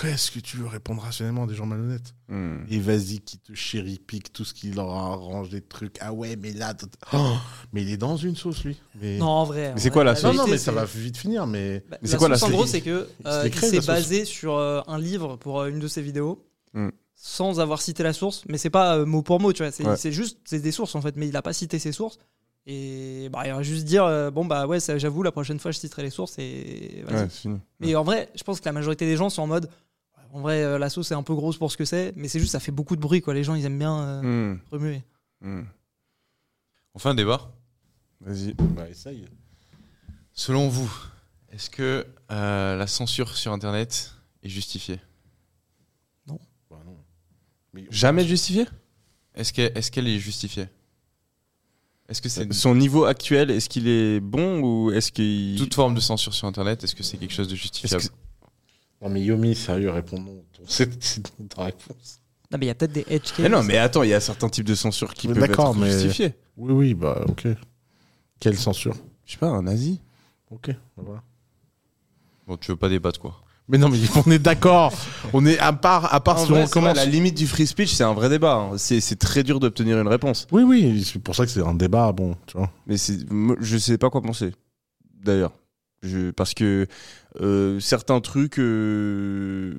Qu'est-ce 0.00 0.30
que 0.30 0.38
tu 0.38 0.56
veux 0.58 0.66
répondre 0.66 1.02
rationnellement 1.02 1.44
à 1.44 1.46
des 1.46 1.54
gens 1.54 1.66
malhonnêtes 1.66 2.14
Hmm. 2.28 2.58
Et 2.70 2.78
vas-y, 2.78 3.18
qui 3.18 3.38
te 3.38 3.54
chérit, 3.54 3.98
pique 3.98 4.32
tout 4.32 4.44
ce 4.44 4.54
qui 4.54 4.70
leur 4.70 4.88
arrange 4.90 5.48
des 5.48 5.60
trucs. 5.62 5.96
Ah 6.00 6.12
ouais, 6.12 6.36
mais 6.36 6.52
là. 6.52 6.74
Oh, 7.12 7.32
mais 7.72 7.82
il 7.82 7.90
est 7.90 7.96
dans 7.96 8.16
une 8.16 8.36
sauce, 8.36 8.62
lui. 8.62 8.80
Mais... 9.00 9.18
Non, 9.18 9.26
en 9.26 9.44
vrai. 9.44 9.72
Mais 9.74 9.80
c'est 9.80 9.90
quoi 9.90 10.04
la 10.04 10.14
sauce 10.14 10.36
non, 10.36 10.44
non, 10.44 10.48
mais 10.48 10.58
ça 10.58 10.70
va 10.70 10.84
vite 10.84 11.16
finir. 11.16 11.48
Mais 11.48 11.82
Bah, 11.90 11.96
Mais 12.02 12.08
c'est 12.08 12.16
quoi 12.18 12.28
la 12.28 12.38
sauce, 12.38 12.48
en 12.50 12.52
gros, 12.52 12.66
c'est 12.66 12.82
que 12.82 13.08
euh, 13.26 13.42
s'est 13.42 13.48
il 13.48 13.58
s'est 13.58 13.80
basé 13.86 14.24
sur 14.24 14.54
euh, 14.54 14.80
un 14.86 14.96
livre 14.98 15.36
pour 15.36 15.60
euh, 15.60 15.68
une 15.68 15.80
de 15.80 15.88
ses 15.88 16.02
vidéos, 16.02 16.46
Hmm. 16.72 16.90
sans 17.16 17.58
avoir 17.58 17.82
cité 17.82 18.04
la 18.04 18.12
source. 18.12 18.44
Mais 18.48 18.58
c'est 18.58 18.70
pas 18.70 18.96
euh, 18.96 19.04
mot 19.06 19.22
pour 19.22 19.40
mot, 19.40 19.52
tu 19.52 19.64
vois. 19.64 19.72
C'est 19.72 19.84
Ouais. 19.84 19.96
c'est 19.96 20.12
juste, 20.12 20.38
c'est 20.44 20.60
des 20.60 20.70
sources 20.70 20.94
en 20.94 21.00
fait. 21.00 21.16
Mais 21.16 21.26
il 21.26 21.36
a 21.36 21.42
pas 21.42 21.52
cité 21.52 21.80
ses 21.80 21.90
sources. 21.90 22.18
Et 22.72 23.28
bah, 23.30 23.42
il 23.46 23.52
va 23.52 23.62
juste 23.64 23.84
dire, 23.84 24.04
euh, 24.04 24.30
bon 24.30 24.44
bah 24.44 24.66
ouais, 24.68 24.78
ça, 24.78 24.96
j'avoue, 24.96 25.24
la 25.24 25.32
prochaine 25.32 25.58
fois, 25.58 25.72
je 25.72 25.78
citerai 25.80 26.02
les 26.04 26.10
sources 26.10 26.38
et 26.38 27.02
vas-y. 27.04 27.14
Ouais, 27.22 27.28
c'est 27.28 27.40
fini. 27.40 27.58
Mais 27.80 27.96
en 27.96 28.04
vrai, 28.04 28.28
je 28.36 28.44
pense 28.44 28.60
que 28.60 28.64
la 28.66 28.72
majorité 28.72 29.06
des 29.06 29.16
gens 29.16 29.28
sont 29.28 29.42
en 29.42 29.46
mode. 29.48 29.68
En 30.32 30.40
vrai, 30.40 30.62
euh, 30.62 30.78
la 30.78 30.88
sauce 30.88 31.10
est 31.10 31.14
un 31.14 31.24
peu 31.24 31.34
grosse 31.34 31.56
pour 31.58 31.72
ce 31.72 31.76
que 31.76 31.84
c'est, 31.84 32.12
mais 32.14 32.28
c'est 32.28 32.38
juste 32.38 32.52
ça 32.52 32.60
fait 32.60 32.70
beaucoup 32.70 32.94
de 32.94 33.00
bruit 33.00 33.20
quoi. 33.22 33.34
Les 33.34 33.42
gens 33.42 33.56
ils 33.56 33.64
aiment 33.64 33.78
bien 33.78 33.98
euh, 34.00 34.52
Hmm. 34.54 34.58
remuer. 34.70 35.02
On 35.42 36.98
fait 36.98 37.08
un 37.08 37.14
débat. 37.14 37.50
Vas-y. 38.20 38.54
bah, 38.54 38.88
essaye. 38.88 39.24
Selon 40.32 40.68
vous, 40.68 40.90
est-ce 41.50 41.70
que 41.70 42.06
euh, 42.30 42.76
la 42.76 42.86
censure 42.86 43.36
sur 43.36 43.52
Internet 43.52 44.12
est 44.44 44.48
justifiée? 44.48 45.00
Bah, 46.26 46.78
non. 46.86 46.96
Mais- 47.72 47.86
Jamais 47.90 48.24
justifié 48.24 48.66
Est-ce 49.34 49.52
qu'elle 49.52 49.72
est, 49.76 49.90
qu'elle 49.90 50.06
est 50.06 50.18
justifiée? 50.20 50.68
Est-ce 52.10 52.20
que 52.20 52.28
c'est 52.28 52.52
Son 52.52 52.74
niveau 52.74 53.04
actuel, 53.04 53.50
est-ce 53.50 53.68
qu'il 53.68 53.86
est 53.88 54.18
bon 54.20 54.60
ou 54.60 54.90
est-ce 54.90 55.12
qu'il. 55.12 55.56
toute 55.56 55.74
forme 55.74 55.94
de 55.94 56.00
censure 56.00 56.34
sur 56.34 56.46
Internet 56.48 56.82
Est-ce 56.84 56.94
que 56.96 57.02
c'est 57.04 57.16
quelque 57.16 57.32
chose 57.32 57.48
de 57.48 57.54
justifiable 57.54 58.02
que- 58.02 58.08
Non, 59.00 59.08
mais 59.10 59.22
Yomi, 59.22 59.54
sérieux, 59.54 59.90
réponds 59.90 60.20
non. 60.20 60.42
C'est 60.66 60.88
ta 61.48 61.64
réponse. 61.64 62.20
Non, 62.52 62.58
mais 62.58 62.66
il 62.66 62.68
y 62.68 62.70
a 62.70 62.74
peut-être 62.74 62.92
des 62.92 63.06
edge 63.08 63.28
cases. 63.30 63.38
Mais 63.38 63.48
non, 63.48 63.62
mais 63.62 63.78
attends, 63.78 64.02
il 64.02 64.10
y 64.10 64.14
a 64.14 64.20
certains 64.20 64.48
types 64.48 64.66
de 64.66 64.74
censure 64.74 65.14
qui 65.14 65.28
Mais 65.28 65.34
peuvent 65.34 65.48
d'accord, 65.48 65.70
être 65.70 65.78
mais- 65.80 65.90
justifiés. 65.90 66.34
Oui, 66.56 66.72
oui, 66.72 66.94
bah, 66.94 67.24
ok. 67.28 67.46
Quelle 68.40 68.58
censure? 68.58 68.94
Je 69.24 69.32
sais 69.32 69.38
pas, 69.38 69.46
un 69.48 69.62
nazi. 69.62 70.00
Ok, 70.50 70.68
bah, 70.68 71.02
voilà. 71.06 71.22
Bon, 72.46 72.56
tu 72.56 72.72
veux 72.72 72.76
pas 72.76 72.88
débattre 72.88 73.20
quoi 73.20 73.40
Mais 73.70 73.78
non, 73.78 73.88
mais 73.88 73.98
on 74.26 74.30
est 74.30 74.38
d'accord. 74.38 74.92
on 75.32 75.46
est 75.46 75.58
à 75.58 75.72
part, 75.72 76.12
à 76.12 76.20
part 76.20 76.38
En 76.40 76.44
si 76.44 76.50
vrai, 76.50 76.62
on 76.62 76.66
c'est 76.66 76.72
commence. 76.72 76.94
vrai, 76.96 77.04
la 77.04 77.10
limite 77.10 77.36
du 77.36 77.46
free 77.46 77.66
speech, 77.66 77.92
c'est 77.92 78.04
un 78.04 78.14
vrai 78.14 78.28
débat. 78.28 78.54
hein. 78.54 78.78
C'est 78.78 79.00
c'est 79.00 79.16
très 79.16 79.42
dur 79.44 79.60
d'obtenir 79.60 79.98
une 80.00 80.08
réponse. 80.08 80.46
Oui, 80.50 80.62
oui, 80.64 81.04
c'est 81.04 81.20
pour 81.22 81.34
ça 81.36 81.44
que 81.46 81.50
c'est 81.50 81.62
un 81.64 81.74
débat, 81.74 82.10
bon, 82.12 82.36
tu 82.46 82.56
vois. 82.58 82.70
Mais 82.86 82.96
je 83.60 83.78
sais 83.78 83.96
pas 83.98 84.10
quoi 84.10 84.20
penser. 84.22 84.52
D'ailleurs. 85.22 85.52
Parce 86.34 86.54
que 86.54 86.86
euh, 87.42 87.78
certains 87.78 88.20
trucs, 88.20 88.58
euh, 88.58 89.74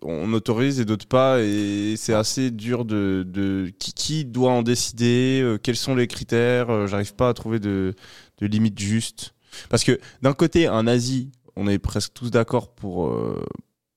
on 0.00 0.32
autorise 0.32 0.78
et 0.78 0.84
d'autres 0.84 1.08
pas. 1.08 1.40
Et 1.42 1.94
c'est 1.96 2.14
assez 2.14 2.52
dur 2.52 2.84
de. 2.84 3.24
de 3.26 3.72
qui, 3.78 3.92
qui 3.92 4.24
doit 4.24 4.52
en 4.52 4.62
décider 4.62 5.40
euh, 5.42 5.58
Quels 5.60 5.74
sont 5.76 5.96
les 5.96 6.06
critères 6.06 6.70
euh, 6.70 6.86
J'arrive 6.86 7.14
pas 7.16 7.28
à 7.30 7.34
trouver 7.34 7.58
de, 7.58 7.94
de 8.40 8.46
limite 8.46 8.78
juste. 8.78 9.34
Parce 9.68 9.82
que 9.82 9.98
d'un 10.22 10.34
côté, 10.34 10.68
un 10.68 10.84
nazi, 10.84 11.32
on 11.56 11.66
est 11.66 11.78
presque 11.78 12.12
tous 12.14 12.30
d'accord 12.30 12.74
pour, 12.74 13.08
euh, 13.08 13.44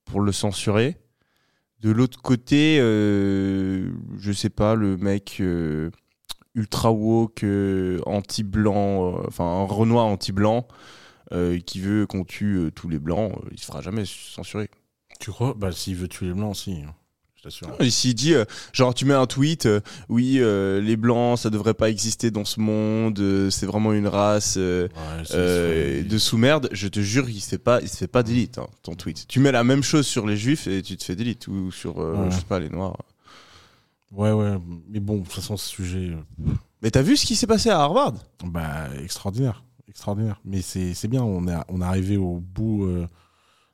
pour 0.06 0.22
le 0.22 0.32
censurer. 0.32 0.98
De 1.80 1.92
l'autre 1.92 2.22
côté, 2.22 2.78
euh, 2.82 3.90
je 4.18 4.32
sais 4.34 4.50
pas, 4.50 4.76
le 4.76 4.98
mec 4.98 5.38
euh, 5.40 5.92
ultra 6.54 6.92
woke, 6.92 7.44
euh, 7.44 8.00
anti-blanc, 8.06 9.24
enfin 9.28 9.46
un 9.46 9.64
Renoir 9.64 10.06
anti-blanc, 10.06 10.68
qui 11.66 11.80
veut 11.80 12.08
qu'on 12.08 12.24
tue 12.24 12.72
tous 12.74 12.90
les 12.90 12.98
blancs, 12.98 13.34
il 13.52 13.60
se 13.60 13.66
fera 13.66 13.82
jamais 13.82 14.04
censurer. 14.06 14.70
Tu 15.20 15.32
crois? 15.32 15.54
Bah, 15.54 15.72
s'il 15.72 15.96
veut 15.96 16.08
tuer 16.08 16.28
les 16.28 16.34
blancs 16.34 16.58
hein, 16.68 16.96
je 17.40 17.44
t'assure. 17.44 17.70
Et 17.80 17.90
s'il 17.90 18.16
dit, 18.16 18.34
euh, 18.34 18.44
genre, 18.74 18.94
tu 18.94 19.06
mets 19.06 19.14
un 19.14 19.26
tweet, 19.26 19.66
euh, 19.66 19.80
oui, 20.10 20.38
euh, 20.40 20.82
les 20.82 20.98
blancs, 20.98 21.40
ça 21.40 21.50
devrait 21.50 21.74
pas 21.74 21.90
exister 21.90 22.32
dans 22.32 22.44
ce 22.44 22.60
monde, 22.60 23.50
c'est 23.50 23.66
vraiment 23.66 23.94
une 23.94 24.08
race 24.08 24.58
Ouais, 24.58 26.04
de 26.04 26.18
sous-merde, 26.18 26.70
je 26.74 26.88
te 26.88 27.00
jure, 27.00 27.30
il 27.30 27.40
se 27.40 27.50
fait 27.50 27.58
pas, 27.58 27.82
il 27.82 27.88
se 27.88 27.96
fait 27.98 28.08
pas 28.08 28.24
d'élite, 28.24 28.58
hein, 28.58 28.68
ton 28.84 28.96
tweet. 28.96 29.26
Tu 29.28 29.40
mets 29.40 29.52
la 29.54 29.64
même 29.64 29.84
chose 29.84 30.06
sur 30.06 30.28
les 30.28 30.36
juifs 30.38 30.68
et 30.68 30.82
tu 30.82 30.98
te 30.98 31.04
fais 31.04 31.16
d'élite, 31.16 31.48
ou 31.48 31.72
sur, 31.72 31.98
Ouais. 31.98 32.30
je 32.30 32.36
sais 32.36 32.42
pas, 32.44 32.60
les 32.60 32.70
noirs. 32.70 32.98
Ouais, 34.12 34.32
ouais, 34.32 34.58
mais 34.90 35.00
bon, 35.00 35.18
de 35.18 35.24
toute 35.24 35.32
façon, 35.34 35.56
ce 35.56 35.70
sujet, 35.70 36.12
Mais 36.82 36.92
t'as 36.92 37.02
vu 37.04 37.16
ce 37.16 37.26
qui 37.26 37.36
s'est 37.36 37.48
passé 37.48 37.70
à 37.70 37.80
Harvard? 37.80 38.16
Bah, 38.44 38.88
extraordinaire. 39.04 39.64
extraordinaire. 39.88 40.40
Mais 40.46 40.62
c'est 40.62 40.94
c'est 40.94 41.08
bien, 41.08 41.24
on 41.24 41.48
est, 41.48 41.56
on 41.70 41.82
est 41.82 41.86
arrivé 41.86 42.18
au 42.18 42.40
bout 42.40 42.88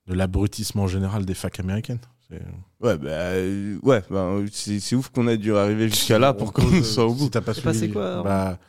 de 0.07 0.13
l'abrutissement 0.13 0.87
général 0.87 1.25
des 1.25 1.33
facs 1.33 1.59
américaines. 1.59 1.99
C'est- 2.29 2.41
Ouais, 2.79 2.97
bah, 2.97 3.09
euh, 3.09 3.77
ouais, 3.83 4.03
bah, 4.09 4.35
c'est 4.51 4.79
c'est 4.79 4.95
ouf 4.95 5.09
qu'on 5.09 5.27
ait 5.27 5.37
dû 5.37 5.55
arriver 5.55 5.89
jusqu'à 5.89 6.17
là 6.19 6.33
pour 6.33 6.49
On 6.49 6.51
qu'on 6.51 6.83
soit 6.83 7.05
au 7.05 7.13
Si 7.13 7.19
bout. 7.19 7.29
t'as 7.29 7.41
pas 7.41 7.53
C'est 7.53 7.61
passé 7.61 7.77
suivi, 7.79 7.93
quoi, 7.93 8.23
bah... 8.23 8.59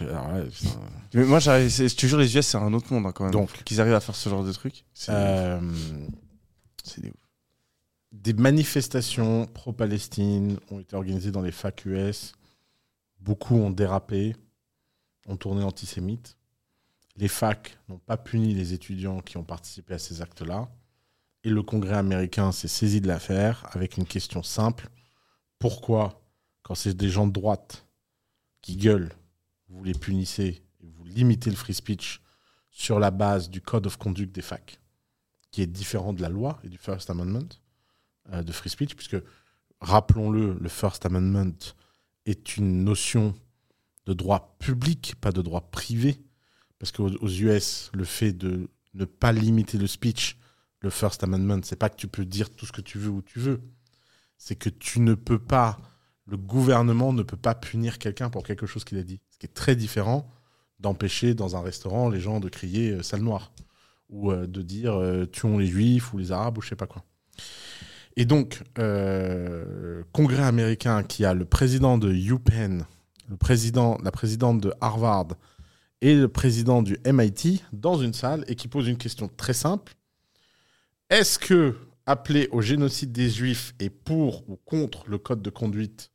Alors, 0.00 0.28
ouais, 0.34 0.44
putain. 0.48 0.80
Mais 1.14 1.24
moi, 1.24 1.38
j'arrive, 1.40 1.68
c'est- 1.70 1.88
je 1.88 1.96
te 1.96 2.06
jure, 2.06 2.18
les 2.18 2.34
US, 2.36 2.46
c'est 2.46 2.56
un 2.58 2.72
autre 2.72 2.92
monde 2.92 3.06
hein, 3.06 3.12
quand 3.12 3.24
même. 3.24 3.32
Donc. 3.32 3.62
qu'ils 3.64 3.80
arrivent 3.80 3.94
à 3.94 4.00
faire 4.00 4.14
ce 4.14 4.28
genre 4.28 4.44
de 4.44 4.52
truc, 4.52 4.84
c'est 4.94 5.10
Euh, 5.12 5.60
c'est 6.84 7.00
des 7.02 7.08
ouf. 7.10 7.14
des 8.12 8.32
manifestations 8.32 9.46
pro-Palestine 9.46 10.58
ont 10.70 10.78
été 10.80 10.96
organisées 10.96 11.30
dans 11.32 11.42
les 11.42 11.52
facs 11.52 11.84
US. 11.84 12.32
Beaucoup 13.20 13.56
ont 13.56 13.70
dérapé, 13.70 14.36
ont 15.26 15.36
tourné 15.36 15.62
antisémites. 15.64 16.36
Les 17.16 17.28
facs 17.28 17.76
n'ont 17.88 17.98
pas 17.98 18.16
puni 18.16 18.54
les 18.54 18.72
étudiants 18.72 19.20
qui 19.20 19.36
ont 19.36 19.42
participé 19.44 19.94
à 19.94 19.98
ces 19.98 20.22
actes-là. 20.22 20.68
Et 21.48 21.50
le 21.50 21.62
Congrès 21.62 21.94
américain 21.96 22.52
s'est 22.52 22.68
saisi 22.68 23.00
de 23.00 23.08
l'affaire 23.08 23.64
avec 23.70 23.96
une 23.96 24.04
question 24.04 24.42
simple. 24.42 24.90
Pourquoi, 25.58 26.20
quand 26.62 26.74
c'est 26.74 26.92
des 26.92 27.08
gens 27.08 27.26
de 27.26 27.32
droite 27.32 27.86
qui 28.60 28.76
gueulent, 28.76 29.14
vous 29.70 29.82
les 29.82 29.94
punissez 29.94 30.62
vous 30.82 31.06
limitez 31.06 31.48
le 31.48 31.56
free 31.56 31.72
speech 31.72 32.20
sur 32.70 32.98
la 32.98 33.10
base 33.10 33.48
du 33.48 33.62
code 33.62 33.86
of 33.86 33.96
conduct 33.96 34.30
des 34.34 34.42
facs, 34.42 34.78
qui 35.50 35.62
est 35.62 35.66
différent 35.66 36.12
de 36.12 36.20
la 36.20 36.28
loi 36.28 36.60
et 36.64 36.68
du 36.68 36.76
First 36.76 37.08
Amendment 37.08 37.48
euh, 38.34 38.42
de 38.42 38.52
free 38.52 38.68
speech, 38.68 38.94
puisque, 38.94 39.16
rappelons-le, 39.80 40.52
le 40.52 40.68
First 40.68 41.06
Amendment 41.06 41.56
est 42.26 42.58
une 42.58 42.84
notion 42.84 43.34
de 44.04 44.12
droit 44.12 44.54
public, 44.58 45.14
pas 45.18 45.32
de 45.32 45.40
droit 45.40 45.70
privé, 45.70 46.20
parce 46.78 46.92
qu'aux 46.92 47.08
aux 47.08 47.30
US, 47.30 47.90
le 47.94 48.04
fait 48.04 48.34
de 48.34 48.68
ne 48.92 49.06
pas 49.06 49.32
limiter 49.32 49.78
le 49.78 49.86
speech, 49.86 50.36
le 50.80 50.90
First 50.90 51.24
Amendment, 51.24 51.60
c'est 51.64 51.76
pas 51.76 51.88
que 51.88 51.96
tu 51.96 52.08
peux 52.08 52.24
dire 52.24 52.50
tout 52.50 52.66
ce 52.66 52.72
que 52.72 52.80
tu 52.80 52.98
veux 52.98 53.10
où 53.10 53.22
tu 53.22 53.38
veux, 53.38 53.60
c'est 54.36 54.56
que 54.56 54.68
tu 54.68 55.00
ne 55.00 55.14
peux 55.14 55.38
pas, 55.38 55.78
le 56.26 56.36
gouvernement 56.36 57.12
ne 57.12 57.22
peut 57.22 57.36
pas 57.36 57.54
punir 57.54 57.98
quelqu'un 57.98 58.30
pour 58.30 58.44
quelque 58.44 58.66
chose 58.66 58.84
qu'il 58.84 58.98
a 58.98 59.02
dit, 59.02 59.20
ce 59.30 59.38
qui 59.38 59.46
est 59.46 59.54
très 59.54 59.76
différent 59.76 60.30
d'empêcher 60.78 61.34
dans 61.34 61.56
un 61.56 61.60
restaurant 61.60 62.08
les 62.08 62.20
gens 62.20 62.38
de 62.38 62.48
crier 62.48 62.92
euh, 62.92 63.02
sale 63.02 63.22
noire 63.22 63.50
ou 64.10 64.30
euh, 64.30 64.46
de 64.46 64.62
dire 64.62 64.94
euh, 64.94 65.26
tuons 65.26 65.58
les 65.58 65.66
juifs 65.66 66.12
ou 66.12 66.18
les 66.18 66.32
arabes 66.32 66.58
ou 66.58 66.62
je 66.62 66.68
sais 66.68 66.76
pas 66.76 66.86
quoi. 66.86 67.04
Et 68.16 68.24
donc, 68.24 68.62
euh, 68.78 70.02
Congrès 70.12 70.42
américain 70.42 71.04
qui 71.04 71.24
a 71.24 71.34
le 71.34 71.44
président 71.44 71.98
de 71.98 72.12
UPenn, 72.12 72.84
le 73.28 73.36
président, 73.36 73.96
la 74.02 74.10
présidente 74.10 74.60
de 74.60 74.72
Harvard 74.80 75.28
et 76.00 76.16
le 76.16 76.28
président 76.28 76.82
du 76.82 76.98
MIT 77.06 77.62
dans 77.72 77.96
une 77.96 78.12
salle 78.12 78.44
et 78.48 78.56
qui 78.56 78.66
pose 78.66 78.88
une 78.88 78.96
question 78.96 79.30
très 79.36 79.52
simple. 79.52 79.94
Est-ce 81.10 81.38
que 81.38 81.74
appeler 82.06 82.48
au 82.52 82.60
génocide 82.62 83.12
des 83.12 83.30
juifs 83.30 83.74
est 83.80 83.90
pour 83.90 84.42
ou 84.48 84.56
contre 84.64 85.04
le 85.08 85.18
code 85.18 85.42
de 85.42 85.50
conduite 85.50 86.10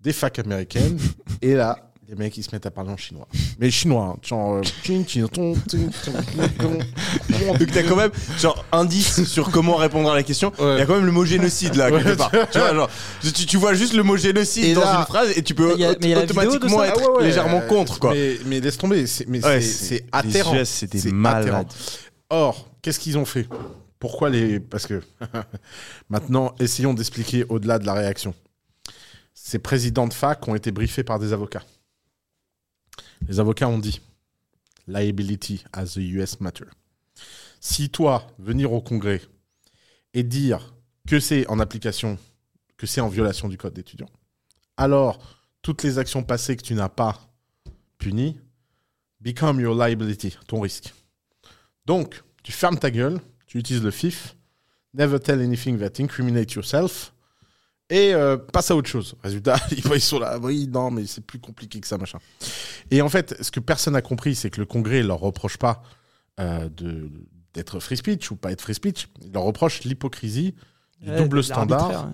des 0.00 0.12
facs 0.12 0.38
américaines 0.38 0.98
Et 1.42 1.54
là, 1.54 1.92
les 2.08 2.16
mecs, 2.16 2.36
ils 2.36 2.42
se 2.42 2.50
mettent 2.52 2.66
à 2.66 2.70
parler 2.70 2.90
en 2.90 2.96
chinois. 2.96 3.26
Mais 3.58 3.70
chinois, 3.70 4.14
hein, 4.16 4.20
genre... 4.22 4.54
euh. 4.54 4.62
Donc 7.58 7.70
t'as 7.72 7.82
quand 7.84 7.96
même 7.96 8.10
genre 8.38 8.64
indice 8.72 9.24
sur 9.24 9.50
comment 9.50 9.76
répondre 9.76 10.10
à 10.10 10.14
la 10.14 10.22
question. 10.22 10.52
Il 10.58 10.64
Ouais. 10.64 10.78
y 10.78 10.80
a 10.82 10.86
quand 10.86 10.96
même 10.96 11.06
le 11.06 11.12
mot 11.12 11.24
génocide 11.24 11.74
là 11.76 11.90
quelque 11.90 12.08
Ouais. 12.10 12.16
part. 12.16 12.30
tu 12.50 12.58
vois 12.58 12.74
genre 12.74 12.90
tu, 13.22 13.32
tu 13.46 13.56
vois 13.56 13.74
juste 13.74 13.94
le 13.94 14.02
mot 14.02 14.16
génocide 14.16 14.64
Et 14.64 14.74
dans 14.74 14.80
là- 14.82 14.98
une 15.00 15.06
phrase 15.06 15.32
et 15.36 15.42
tu 15.42 15.54
peux 15.54 15.72
a- 15.84 15.90
automatiquement 16.24 16.82
être 16.84 16.94
Ah 16.96 17.10
ouais, 17.10 17.16
ouais, 17.18 17.24
légèrement 17.24 17.60
euh, 17.60 17.66
contre 17.68 17.98
quoi. 17.98 18.12
Mais, 18.14 18.36
mais 18.46 18.60
laisse 18.60 18.78
tomber, 18.78 19.06
c'est 19.06 19.28
mais 19.28 19.44
Ouais, 19.44 19.60
c'est- 19.60 20.04
c'est 20.64 20.92
les 21.04 21.12
malades. 21.12 21.42
atterrant. 21.48 21.66
Or, 22.30 22.68
qu'est-ce 22.82 22.98
qu'ils 22.98 23.16
ont 23.18 23.24
fait? 23.24 23.46
Pourquoi 24.02 24.30
les 24.30 24.58
Parce 24.58 24.88
que 24.88 25.00
maintenant, 26.08 26.56
essayons 26.58 26.92
d'expliquer 26.92 27.44
au-delà 27.44 27.78
de 27.78 27.86
la 27.86 27.94
réaction. 27.94 28.34
Ces 29.32 29.60
présidents 29.60 30.08
de 30.08 30.12
fac 30.12 30.48
ont 30.48 30.56
été 30.56 30.72
briefés 30.72 31.04
par 31.04 31.20
des 31.20 31.32
avocats. 31.32 31.62
Les 33.28 33.38
avocats 33.38 33.68
ont 33.68 33.78
dit 33.78 34.00
liability 34.88 35.62
as 35.72 35.96
a 35.96 36.00
US 36.00 36.40
matter. 36.40 36.64
Si 37.60 37.90
toi, 37.90 38.26
venir 38.40 38.72
au 38.72 38.82
Congrès 38.82 39.22
et 40.14 40.24
dire 40.24 40.74
que 41.06 41.20
c'est 41.20 41.46
en 41.46 41.60
application, 41.60 42.18
que 42.76 42.88
c'est 42.88 43.00
en 43.00 43.08
violation 43.08 43.48
du 43.48 43.56
code 43.56 43.74
d'étudiant, 43.74 44.10
alors 44.76 45.20
toutes 45.62 45.84
les 45.84 45.98
actions 45.98 46.24
passées 46.24 46.56
que 46.56 46.64
tu 46.64 46.74
n'as 46.74 46.88
pas 46.88 47.32
punies 47.98 48.40
become 49.20 49.60
your 49.60 49.76
liability, 49.76 50.36
ton 50.48 50.60
risque. 50.60 50.92
Donc, 51.86 52.20
tu 52.42 52.50
fermes 52.50 52.80
ta 52.80 52.90
gueule, 52.90 53.20
tu 53.52 53.58
utilises 53.58 53.82
le 53.82 53.90
FIF, 53.90 54.34
never 54.94 55.20
tell 55.20 55.40
anything 55.42 55.78
that 55.78 56.02
incriminate 56.02 56.52
yourself, 56.54 57.12
et 57.90 58.14
euh, 58.14 58.38
passe 58.38 58.70
à 58.70 58.76
autre 58.76 58.88
chose. 58.88 59.14
Résultat, 59.22 59.56
ils 59.70 60.00
sont 60.00 60.18
là, 60.18 60.38
oui, 60.38 60.66
non, 60.68 60.90
mais 60.90 61.04
c'est 61.06 61.20
plus 61.20 61.38
compliqué 61.38 61.78
que 61.78 61.86
ça, 61.86 61.98
machin. 61.98 62.18
Et 62.90 63.02
en 63.02 63.10
fait, 63.10 63.36
ce 63.42 63.50
que 63.50 63.60
personne 63.60 63.92
n'a 63.92 64.00
compris, 64.00 64.34
c'est 64.34 64.48
que 64.48 64.58
le 64.58 64.64
Congrès 64.66 65.02
ne 65.02 65.08
leur 65.08 65.20
reproche 65.20 65.58
pas 65.58 65.82
euh, 66.40 66.70
d'être 67.52 67.78
free 67.78 67.98
speech 67.98 68.30
ou 68.30 68.36
pas 68.36 68.52
être 68.52 68.62
free 68.62 68.72
speech. 68.74 69.08
Il 69.22 69.32
leur 69.32 69.42
reproche 69.42 69.84
l'hypocrisie 69.84 70.54
du 71.02 71.10
Ouais, 71.10 71.18
double 71.18 71.44
standard 71.44 72.06
ouais. 72.06 72.12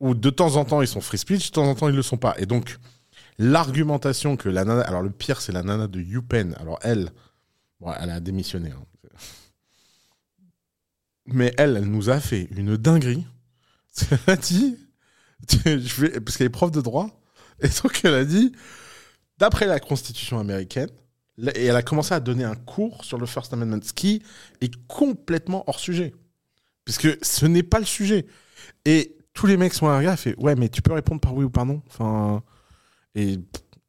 où 0.00 0.14
de 0.16 0.30
temps 0.30 0.56
en 0.56 0.64
temps 0.64 0.80
ils 0.82 0.88
sont 0.88 1.00
free 1.02 1.18
speech, 1.18 1.50
de 1.50 1.54
temps 1.54 1.66
en 1.70 1.76
temps 1.76 1.88
ils 1.88 1.94
le 1.94 2.02
sont 2.02 2.16
pas. 2.16 2.34
Et 2.38 2.46
donc 2.46 2.78
l'argumentation 3.38 4.36
que 4.36 4.48
la 4.48 4.64
nana, 4.64 4.80
alors 4.82 5.02
le 5.02 5.10
pire 5.10 5.40
c'est 5.40 5.52
la 5.52 5.62
nana 5.62 5.86
de 5.86 6.00
UPenn. 6.00 6.56
Alors 6.58 6.78
elle, 6.82 7.10
bon, 7.80 7.92
elle 8.00 8.10
a 8.10 8.18
démissionné. 8.18 8.70
hein. 8.70 8.82
Mais 11.26 11.54
elle, 11.56 11.76
elle 11.76 11.90
nous 11.90 12.10
a 12.10 12.20
fait 12.20 12.48
une 12.56 12.76
dinguerie. 12.76 13.24
Elle 14.10 14.18
a 14.34 14.36
dit, 14.36 14.76
parce 15.46 16.36
qu'elle 16.36 16.46
est 16.46 16.50
prof 16.50 16.70
de 16.70 16.80
droit, 16.80 17.08
et 17.60 17.68
donc 17.68 18.00
elle 18.02 18.14
a 18.14 18.24
dit, 18.24 18.52
d'après 19.38 19.66
la 19.66 19.78
Constitution 19.78 20.40
américaine, 20.40 20.90
et 21.54 21.66
elle 21.66 21.76
a 21.76 21.82
commencé 21.82 22.12
à 22.14 22.20
donner 22.20 22.44
un 22.44 22.54
cours 22.54 23.04
sur 23.04 23.18
le 23.18 23.26
First 23.26 23.52
Amendment, 23.52 23.80
ce 23.82 23.92
qui 23.92 24.22
est 24.60 24.74
complètement 24.86 25.64
hors 25.68 25.78
sujet. 25.78 26.12
Puisque 26.84 27.24
ce 27.24 27.46
n'est 27.46 27.62
pas 27.62 27.78
le 27.78 27.84
sujet. 27.84 28.26
Et 28.84 29.16
tous 29.32 29.46
les 29.46 29.56
mecs 29.56 29.74
sont 29.74 29.86
à 29.86 29.96
regarder, 29.96 30.16
fait 30.16 30.36
ouais, 30.38 30.54
mais 30.54 30.68
tu 30.68 30.82
peux 30.82 30.92
répondre 30.92 31.20
par 31.20 31.34
oui 31.34 31.44
ou 31.44 31.50
par 31.50 31.66
non. 31.66 31.82
Enfin, 31.86 32.42
et 33.14 33.38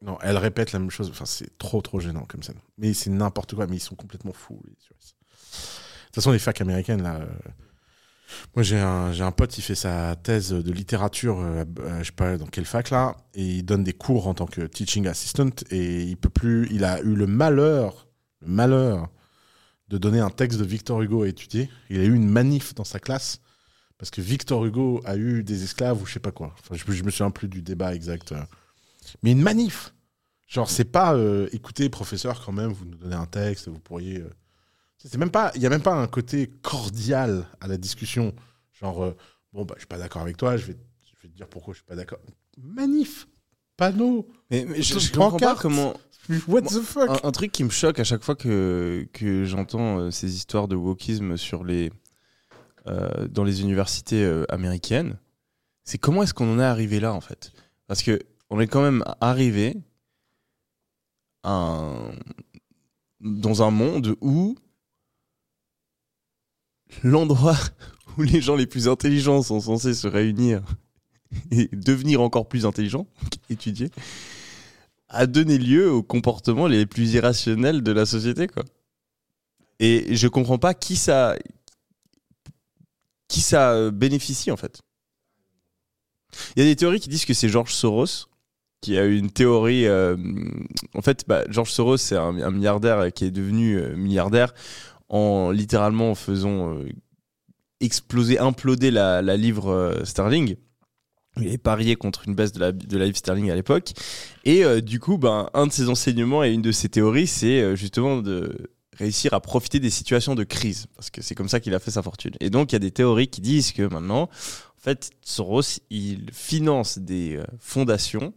non, 0.02 0.18
elle 0.22 0.38
répète 0.38 0.72
la 0.72 0.80
même 0.80 0.90
chose. 0.90 1.10
Enfin, 1.10 1.26
c'est 1.26 1.58
trop 1.58 1.82
trop 1.82 2.00
gênant 2.00 2.26
comme 2.28 2.42
scène. 2.44 2.60
Mais 2.78 2.94
c'est 2.94 3.10
n'importe 3.10 3.56
quoi. 3.56 3.68
Mais 3.68 3.78
ils 3.78 3.82
sont 3.82 3.96
complètement 3.96 4.34
fous. 4.34 4.62
Toute 6.16 6.24
façon, 6.24 6.32
les 6.32 6.40
facs 6.40 6.62
américaines 6.62 7.04
là. 7.04 7.16
euh, 7.18 7.26
Moi, 8.56 8.64
j'ai 8.64 8.80
un, 8.80 9.12
un 9.20 9.32
pote, 9.32 9.58
il 9.58 9.62
fait 9.62 9.76
sa 9.76 10.16
thèse 10.16 10.52
de 10.52 10.72
littérature, 10.72 11.40
euh, 11.42 11.66
euh, 11.80 12.00
je 12.00 12.06
sais 12.06 12.12
pas 12.14 12.38
dans 12.38 12.46
quelle 12.48 12.64
fac 12.66 12.90
là, 12.90 13.18
et 13.34 13.44
il 13.58 13.64
donne 13.64 13.84
des 13.84 13.92
cours 13.92 14.28
en 14.28 14.34
tant 14.34 14.46
que 14.46 14.62
teaching 14.62 15.08
assistant, 15.08 15.50
et 15.72 16.04
il 16.04 16.16
peut 16.16 16.30
plus, 16.30 16.70
il 16.72 16.86
a 16.86 17.02
eu 17.02 17.16
le 17.16 17.28
malheur, 17.28 18.08
le 18.42 18.48
malheur 18.48 19.10
de 19.90 19.98
donner 19.98 20.22
un 20.22 20.30
texte 20.30 20.58
de 20.58 20.64
Victor 20.64 21.02
Hugo 21.02 21.24
à 21.24 21.28
étudier. 21.28 21.70
Il 21.90 22.00
a 22.00 22.04
eu 22.06 22.16
une 22.16 22.28
manif 22.30 22.74
dans 22.74 22.86
sa 22.86 23.00
classe 23.00 23.42
parce 23.98 24.10
que 24.10 24.22
Victor 24.22 24.66
Hugo 24.66 25.02
a 25.06 25.18
eu 25.18 25.44
des 25.44 25.64
esclaves 25.64 26.02
ou 26.02 26.06
je 26.06 26.14
sais 26.14 26.20
pas 26.20 26.32
quoi. 26.32 26.56
Je, 26.72 26.92
je 26.92 27.04
me 27.04 27.12
souviens 27.12 27.30
plus 27.30 27.48
du 27.50 27.62
débat 27.62 27.94
exact. 27.94 28.32
euh. 28.32 28.42
Mais 29.22 29.34
une 29.34 29.42
manif. 29.42 29.94
Genre, 30.48 30.70
c'est 30.70 30.86
pas 30.86 31.14
euh, 31.14 31.48
écoutez, 31.52 31.90
professeur, 31.90 32.44
quand 32.44 32.52
même, 32.54 32.72
vous 32.72 32.86
nous 32.86 32.98
donnez 32.98 33.16
un 33.16 33.26
texte, 33.28 33.68
vous 33.68 33.80
pourriez. 33.80 34.24
C'est 35.08 35.18
même 35.18 35.30
pas, 35.32 35.52
il 35.56 35.62
y 35.62 35.66
a 35.66 35.70
même 35.70 35.82
pas 35.84 35.94
un 35.94 36.08
côté 36.08 36.48
cordial 36.62 37.46
à 37.62 37.68
la 37.68 37.78
discussion. 37.78 38.34
Genre, 38.74 39.04
euh, 39.04 39.16
bon, 39.54 39.64
bah, 39.64 39.76
je 39.76 39.82
suis 39.82 39.88
pas 39.88 39.98
d'accord 40.00 40.22
avec 40.24 40.36
toi, 40.38 40.58
je 40.58 40.66
vais, 40.66 40.78
je 41.06 41.22
vais 41.22 41.30
te 41.32 41.36
dire 41.38 41.48
pourquoi 41.48 41.74
je 41.74 41.78
suis 41.80 41.86
pas 41.86 41.96
d'accord. 41.96 42.20
Manif, 42.58 43.28
panneau, 43.78 44.28
Mais, 44.50 44.66
mais 44.66 44.82
je, 44.82 44.98
je 44.98 45.12
comprends 45.14 45.38
pas 45.38 45.56
comment 45.56 45.94
what 46.48 46.62
the 46.64 46.82
fuck? 46.82 47.10
un, 47.24 47.28
un 47.28 47.32
truc 47.32 47.52
qui 47.52 47.64
me 47.64 47.70
choque 47.70 48.00
à 48.00 48.04
chaque 48.04 48.24
fois 48.24 48.36
que, 48.36 49.08
que 49.14 49.46
j'entends 49.46 50.00
euh, 50.00 50.12
ces 50.12 50.36
histoires 50.36 50.68
de 50.68 50.76
wokisme 50.76 51.38
sur 51.38 51.64
les, 51.64 51.92
euh, 52.88 53.28
dans 53.28 53.44
les 53.44 53.62
universités 53.62 54.44
américaines, 54.50 55.18
c'est 55.84 56.00
comment 56.00 56.24
est-ce 56.24 56.34
qu'on 56.34 56.52
en 56.52 56.60
est 56.60 56.64
arrivé 56.64 57.00
là 57.00 57.14
en 57.14 57.22
fait? 57.22 57.52
Parce 57.86 58.02
que 58.02 58.20
on 58.50 58.60
est 58.60 58.68
quand 58.68 58.82
même 58.82 59.04
arrivé 59.22 59.78
à 61.44 61.52
un- 61.52 62.12
dans 63.22 63.62
un 63.64 63.72
monde 63.72 64.16
où 64.22 64.56
l'endroit 67.04 67.58
où 68.18 68.24
les 68.24 68.42
gens 68.42 68.56
les 68.56 68.68
plus 68.68 68.88
intelligents 68.88 69.42
sont 69.42 69.60
censés 69.60 69.94
se 69.94 70.08
réunir 70.08 70.62
et 71.52 71.70
devenir 71.74 72.22
encore 72.22 72.48
plus 72.48 72.66
intelligents, 72.66 73.08
étudier, 73.50 73.90
a 75.10 75.28
donné 75.28 75.58
lieu 75.58 75.92
aux 75.92 76.04
comportements 76.04 76.68
les 76.68 76.86
plus 76.86 77.14
irrationnels 77.14 77.84
de 77.84 77.92
la 77.92 78.06
société, 78.06 78.48
quoi. 78.48 78.64
Et 79.80 80.16
je 80.16 80.28
comprends 80.28 80.58
pas 80.58 80.74
qui 80.74 80.96
ça, 80.96 81.36
qui 83.28 83.42
ça 83.42 83.92
bénéficie 83.92 84.52
en 84.52 84.58
fait. 84.58 84.82
Il 86.56 86.64
y 86.64 86.66
a 86.66 86.70
des 86.70 86.76
théories 86.76 87.00
qui 87.00 87.10
disent 87.10 87.26
que 87.26 87.34
c'est 87.34 87.50
George 87.50 87.74
Soros 87.74 88.28
qui 88.82 88.98
a 89.00 89.06
une 89.06 89.32
théorie. 89.32 89.88
euh, 89.88 90.16
en 90.94 91.02
fait, 91.02 91.26
bah, 91.28 91.44
George 91.50 91.72
Soros, 91.72 91.98
c'est 91.98 92.16
un, 92.16 92.40
un 92.40 92.52
milliardaire 92.52 93.12
qui 93.12 93.26
est 93.26 93.32
devenu 93.32 93.78
euh, 93.78 93.96
milliardaire 93.96 94.54
en 95.10 95.52
littéralement 95.52 96.12
en 96.12 96.16
faisant 96.16 96.74
euh, 96.74 96.90
exploser, 97.80 98.40
imploder 98.40 98.92
la, 98.92 99.22
livre 99.38 99.72
euh, 99.72 100.06
sterling. 100.06 100.56
Il 101.38 101.48
avait 101.48 101.58
parié 101.58 101.96
contre 101.96 102.28
une 102.28 102.34
baisse 102.34 102.54
de 102.54 102.60
la, 102.60 102.72
de 102.72 102.98
la 102.98 103.06
livre 103.06 103.18
sterling 103.18 103.52
à 103.52 103.56
l'époque. 103.56 103.92
Et 104.46 104.64
euh, 104.64 104.80
du 104.82 105.00
coup, 105.00 105.18
ben, 105.18 105.50
un 105.54 105.68
de 105.68 105.72
ses 105.72 105.90
enseignements 105.90 106.44
et 106.44 106.52
une 106.52 106.62
de 106.62 106.72
ses 106.72 106.88
théories, 106.88 107.28
c'est 107.28 107.76
justement 107.76 108.22
de 108.22 108.72
réussir 108.98 109.34
à 109.34 109.42
profiter 109.42 109.82
des 109.82 109.90
situations 109.90 110.36
de 110.36 110.46
crise. 110.46 110.88
Parce 110.96 111.10
que 111.10 111.22
c'est 111.22 111.36
comme 111.36 111.50
ça 111.50 111.60
qu'il 111.60 111.76
a 111.76 111.80
fait 111.80 111.92
sa 111.92 112.02
fortune. 112.02 112.34
Et 112.40 112.50
donc, 112.50 112.72
il 112.72 112.76
y 112.76 112.78
a 112.78 112.80
des 112.80 112.92
théories 112.92 113.28
qui 113.28 113.42
disent 113.42 113.74
que 113.74 113.84
maintenant, 113.84 114.24
en 114.24 114.82
fait, 114.82 115.12
Soros, 115.22 115.82
il 115.90 116.30
finance 116.32 117.00
des 117.00 117.42
fondations 117.60 118.34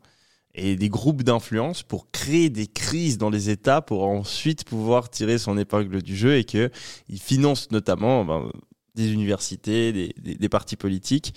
et 0.58 0.76
des 0.76 0.88
groupes 0.88 1.22
d'influence 1.22 1.82
pour 1.82 2.10
créer 2.10 2.50
des 2.50 2.66
crises 2.66 3.18
dans 3.18 3.30
les 3.30 3.50
États 3.50 3.80
pour 3.80 4.04
ensuite 4.04 4.64
pouvoir 4.64 5.10
tirer 5.10 5.38
son 5.38 5.56
épingle 5.58 6.02
du 6.02 6.16
jeu 6.16 6.36
et 6.36 6.44
que 6.44 6.70
il 7.08 7.18
finance 7.20 7.70
notamment 7.70 8.24
ben, 8.24 8.50
des 8.94 9.12
universités, 9.12 9.92
des, 9.92 10.14
des- 10.20 10.34
des 10.34 10.48
partis 10.48 10.76
politiques 10.76 11.34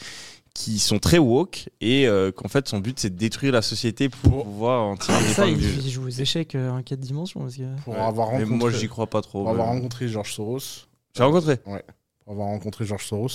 qui 0.53 0.79
sont 0.79 0.99
très 0.99 1.17
woke 1.17 1.69
et 1.79 2.07
euh, 2.07 2.31
qu'en 2.31 2.49
fait 2.49 2.67
son 2.67 2.79
but 2.79 2.99
c'est 2.99 3.09
de 3.09 3.17
détruire 3.17 3.53
la 3.53 3.61
société 3.61 4.09
pour 4.09 4.43
pouvoir 4.43 4.83
en 4.83 4.97
tirer 4.97 5.17
Ça, 5.33 5.45
l'épingle 5.45 5.61
il, 5.63 5.67
du 5.67 5.73
jeu. 5.75 5.81
il 5.85 5.89
joue 5.91 6.05
aux 6.07 6.09
échecs 6.09 6.55
euh, 6.55 6.71
en 6.71 6.81
4 6.83 6.99
dimensions. 6.99 7.39
Parce 7.39 7.55
que... 7.55 7.81
Pour 7.83 7.93
Ouais. 7.93 7.99
avoir 8.01 8.29
Mais 8.31 8.39
rencontré, 8.39 8.55
moi 8.57 8.71
j'y 8.71 8.87
crois 8.89 9.07
pas 9.07 9.21
trop. 9.21 9.41
pour 9.43 9.49
avoir 9.51 9.67
mais- 9.67 9.73
rencontré 9.75 10.07
George 10.09 10.33
Soros, 10.33 10.59
J'ai 11.15 11.23
rencontré. 11.23 11.57
pour 11.57 12.33
avoir 12.33 12.47
rencontré 12.47 12.83
George 12.85 13.05
Soros, 13.05 13.27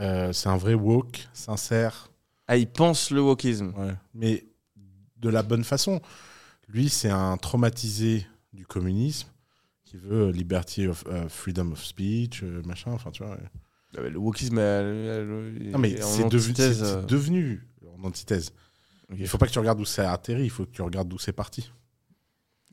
euh, 0.00 0.32
c'est 0.32 0.48
un 0.48 0.56
vrai 0.58 0.74
woke, 0.74 1.28
sincère, 1.32 2.10
Ah, 2.46 2.56
il 2.58 2.66
pense 2.66 3.10
le 3.10 3.22
wokisme. 3.22 3.72
ouais. 3.78 3.94
mais 4.14 4.44
de 5.24 5.30
la 5.30 5.42
bonne 5.42 5.64
façon. 5.64 6.00
Lui, 6.68 6.88
c'est 6.88 7.10
un 7.10 7.36
traumatisé 7.36 8.26
du 8.52 8.66
communisme 8.66 9.28
qui 9.84 9.96
veut 9.96 10.30
liberty 10.30 10.86
of 10.86 11.04
euh, 11.08 11.28
freedom 11.28 11.72
of 11.72 11.84
speech, 11.84 12.42
euh, 12.42 12.62
machin. 12.64 12.92
Enfin, 12.92 13.10
tu 13.10 13.24
vois. 13.24 13.36
Ah, 13.96 14.00
Le 14.02 14.18
wokisme, 14.18 14.58
elle, 14.58 14.86
elle- 15.56 15.70
Non, 15.70 15.78
mais 15.78 15.96
c'est 16.00 16.28
devenu, 16.28 16.54
euh, 16.60 17.02
devenu 17.02 17.66
en 17.98 18.04
antithèse. 18.04 18.50
ok. 19.10 19.16
Il 19.18 19.26
faut 19.28 19.38
pas 19.38 19.46
que 19.46 19.52
tu 19.52 19.58
regardes 19.58 19.80
où 19.80 19.84
ça 19.84 20.10
a 20.10 20.14
atterri, 20.14 20.44
il 20.44 20.50
faut 20.50 20.64
que 20.66 20.70
tu 20.72 20.82
regardes 20.82 21.08
d'où 21.08 21.18
c'est 21.18 21.32
parti. 21.32 21.70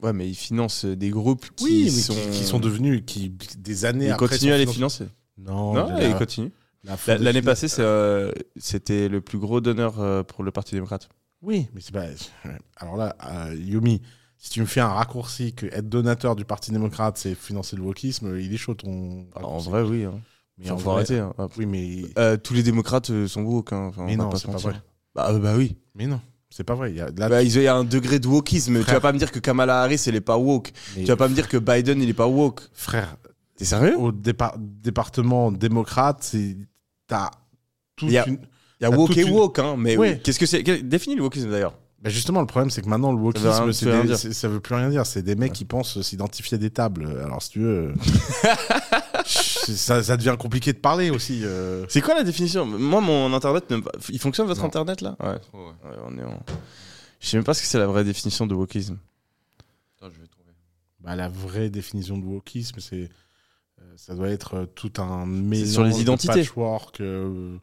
Ouais, 0.01 0.13
mais 0.13 0.27
il 0.27 0.33
finance 0.35 0.83
des 0.85 1.09
groupes 1.11 1.45
qui 1.55 1.63
Oui, 1.63 1.83
mais 1.85 1.89
sont. 1.91 2.15
qui, 2.15 2.39
qui 2.39 2.43
sont 2.43 2.59
devenus, 2.59 3.03
qui 3.05 3.29
des 3.57 3.85
années 3.85 4.05
Il 4.07 4.11
après. 4.11 4.27
continue 4.29 4.51
à 4.51 4.57
les 4.57 4.65
financer. 4.65 5.05
Non, 5.37 5.73
Non, 5.73 5.87
la- 5.89 6.07
il 6.07 6.15
continue. 6.15 6.51
la 6.83 6.91
La- 6.91 6.97
fondation- 6.97 7.23
L'année 7.23 7.41
passée, 7.43 7.67
euh, 7.79 8.31
c'était 8.57 9.07
le 9.09 9.21
plus 9.21 9.37
gros 9.37 9.61
donneur 9.61 10.25
pour 10.25 10.43
le 10.43 10.51
Parti 10.51 10.73
démocrate. 10.73 11.07
Oui, 11.41 11.67
mais 11.73 11.81
c'est 11.81 11.91
pas. 11.93 12.05
Alors 12.77 12.97
là, 12.97 13.15
euh, 13.25 13.55
Yumi, 13.55 14.01
si 14.37 14.49
tu 14.51 14.61
me 14.61 14.65
fais 14.65 14.79
un 14.81 14.89
raccourci 14.89 15.53
que 15.53 15.65
être 15.67 15.89
donateur 15.89 16.35
du 16.35 16.45
Parti 16.45 16.71
démocrate, 16.71 17.17
c'est 17.17 17.35
financer 17.35 17.75
le 17.75 17.81
wokisme, 17.83 18.37
il 18.39 18.53
est 18.53 18.57
chaud 18.57 18.73
ton. 18.75 19.25
En 19.35 19.57
vrai, 19.59 19.81
oui. 19.81 20.05
Hein. 20.05 20.19
mais 20.57 20.69
en 20.69 20.77
faut 20.77 20.85
vrai- 20.91 20.95
arrêter. 20.97 21.19
hein. 21.19 21.33
Oui, 21.57 21.65
mais 21.65 22.03
Euh, 22.17 22.37
tous 22.37 22.53
les 22.53 22.63
démocrates 22.63 23.09
euh, 23.09 23.27
sont 23.27 23.41
woke. 23.41 23.73
Hein. 23.73 23.87
Enfin, 23.89 24.05
Mais 24.05 24.15
non, 24.15 24.29
c'est 24.35 24.47
pas 24.51 24.57
vrai. 24.57 24.75
Bah, 25.15 25.33
bah 25.39 25.55
oui. 25.57 25.75
mais 25.95 26.05
non, 26.07 26.21
c'est 26.49 26.63
pas 26.63 26.75
vrai. 26.75 26.91
Il 26.91 26.97
y 26.97 27.01
a, 27.01 27.09
là, 27.17 27.27
Bah, 27.29 27.41
il 27.43 27.51
y 27.51 27.67
a 27.67 27.75
un 27.75 27.83
degré 27.83 28.19
de 28.19 28.27
wokisme. 28.27 28.83
Tu 28.85 28.91
vas 28.91 28.99
pas 29.01 29.11
me 29.11 29.17
dire 29.17 29.31
que 29.31 29.39
Kamala 29.39 29.81
Harris, 29.81 30.03
elle 30.07 30.15
est 30.15 30.21
pas 30.21 30.37
woke. 30.37 30.71
mais- 30.95 31.01
Tu 31.03 31.07
vas 31.07 31.15
pas 31.17 31.27
me 31.27 31.33
dire 31.33 31.47
que 31.49 31.57
Biden, 31.57 32.01
il 32.01 32.09
est 32.09 32.13
pas 32.13 32.27
woke. 32.27 32.61
frère, 32.73 33.17
T'es 33.57 33.65
sérieux? 33.65 33.97
au 33.97 34.11
dépa- 34.11 34.55
département 34.57 35.51
démocrate, 35.51 36.35
t'as 37.07 37.31
toute 37.95 38.13
a- 38.15 38.27
une. 38.27 38.39
Il 38.81 38.83
y 38.83 38.87
a 38.87 38.89
woke 38.97 39.15
et 39.15 39.21
une- 39.21 39.29
woke, 39.31 39.59
hein. 39.59 39.75
Mais 39.77 39.95
Ouais. 39.95 40.19
qu'est-ce 40.23 40.39
que 40.39 40.45
c'est? 40.45 40.63
Définis 40.63 41.15
le 41.15 41.21
wokisme 41.21 41.49
d'ailleurs. 41.51 41.77
Bah 42.01 42.09
justement, 42.09 42.39
le 42.41 42.47
problème, 42.47 42.71
c'est 42.71 42.81
que 42.81 42.89
maintenant, 42.89 43.11
le 43.11 43.19
wokisme, 43.19 43.71
ça 43.73 43.85
veut 43.85 44.07
des- 44.07 44.15
ça 44.33 44.47
veut 44.47 44.59
plus 44.59 44.73
rien 44.73 44.89
dire. 44.89 45.05
C'est 45.05 45.21
des 45.21 45.35
mecs 45.35 45.53
qui 45.53 45.65
pensent 45.65 46.01
s'identifier 46.01 46.55
à 46.55 46.57
des 46.57 46.71
tables. 46.71 47.05
Alors, 47.23 47.43
si 47.43 47.51
tu 47.51 47.59
veux. 47.59 47.93
c'est- 49.25 49.75
ça, 49.75 50.01
ça 50.03 50.17
devient 50.17 50.35
compliqué 50.39 50.73
de 50.73 50.79
parler 50.79 51.09
aussi. 51.11 51.41
euh. 51.43 51.85
C'est 51.89 52.01
quoi 52.01 52.15
la 52.15 52.23
définition? 52.23 52.65
Moi, 52.65 53.01
mon 53.01 53.31
internet, 53.33 53.69
ne- 53.69 53.81
il 54.09 54.19
fonctionne 54.19 54.47
votre 54.47 54.61
Non. 54.61 54.67
internet 54.67 55.01
là? 55.01 55.15
Ouais. 55.19 55.27
Ouais. 55.53 55.59
Ouais, 55.91 55.97
on 56.07 56.17
est 56.17 56.23
en- 56.23 56.43
Je 57.19 57.27
sais 57.27 57.37
même 57.37 57.43
pas 57.43 57.53
ce 57.53 57.61
que 57.61 57.67
c'est 57.67 57.77
la 57.77 57.85
vraie 57.87 58.03
définition 58.03 58.47
de 58.47 58.55
wokisme. 58.55 58.97
Attends, 59.99 60.11
je 60.11 60.19
vais 60.21 60.27
trouver. 60.27 60.49
Bah, 61.01 61.15
la 61.15 61.29
vraie 61.29 61.69
définition 61.69 62.17
de 62.17 62.25
wokisme, 62.25 62.79
c'est 62.79 63.09
euh, 63.79 63.83
ça 63.95 64.15
doit 64.15 64.29
être 64.29 64.55
euh, 64.55 64.65
tout 64.65 64.91
un 64.97 65.27
mélange 65.27 65.67
sur 65.69 65.83
les 65.83 65.91
de 65.93 65.97
identités. 65.99 66.33
patchwork. 66.33 66.99
euh, 67.01 67.57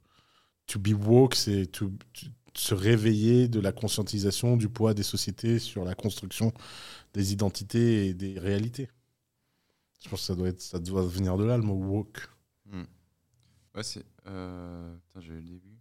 to 0.69 0.78
be 0.78 0.93
woke, 0.95 1.35
c'est 1.35 1.66
to- 1.66 1.90
to- 2.12 2.27
se 2.55 2.74
réveiller 2.74 3.47
de 3.49 3.61
la 3.61 3.70
conscientisation 3.73 4.57
du 4.57 4.69
poids 4.69 4.93
des 4.95 5.03
sociétés 5.05 5.59
sur 5.59 5.85
la 5.85 5.95
construction 5.95 6.53
des 7.15 7.32
identités 7.32 8.07
et 8.09 8.15
des 8.15 8.39
réalités. 8.39 8.89
Je 10.03 10.09
pense 10.09 10.20
que 10.20 10.27
ça 10.27 10.35
doit 10.35 10.49
être, 10.49 10.61
ça 10.61 10.78
doit 10.78 11.07
venir 11.07 11.36
de 11.36 11.45
là 11.45 11.57
le 11.57 11.62
mot 11.65 11.74
woke. 11.74 12.28
Ouais, 13.74 13.82
c'est. 13.82 14.05
Euh... 14.27 14.93
Putain, 15.07 15.20
j'ai 15.20 15.32
eu 15.35 15.36
le 15.36 15.43
début. 15.43 15.78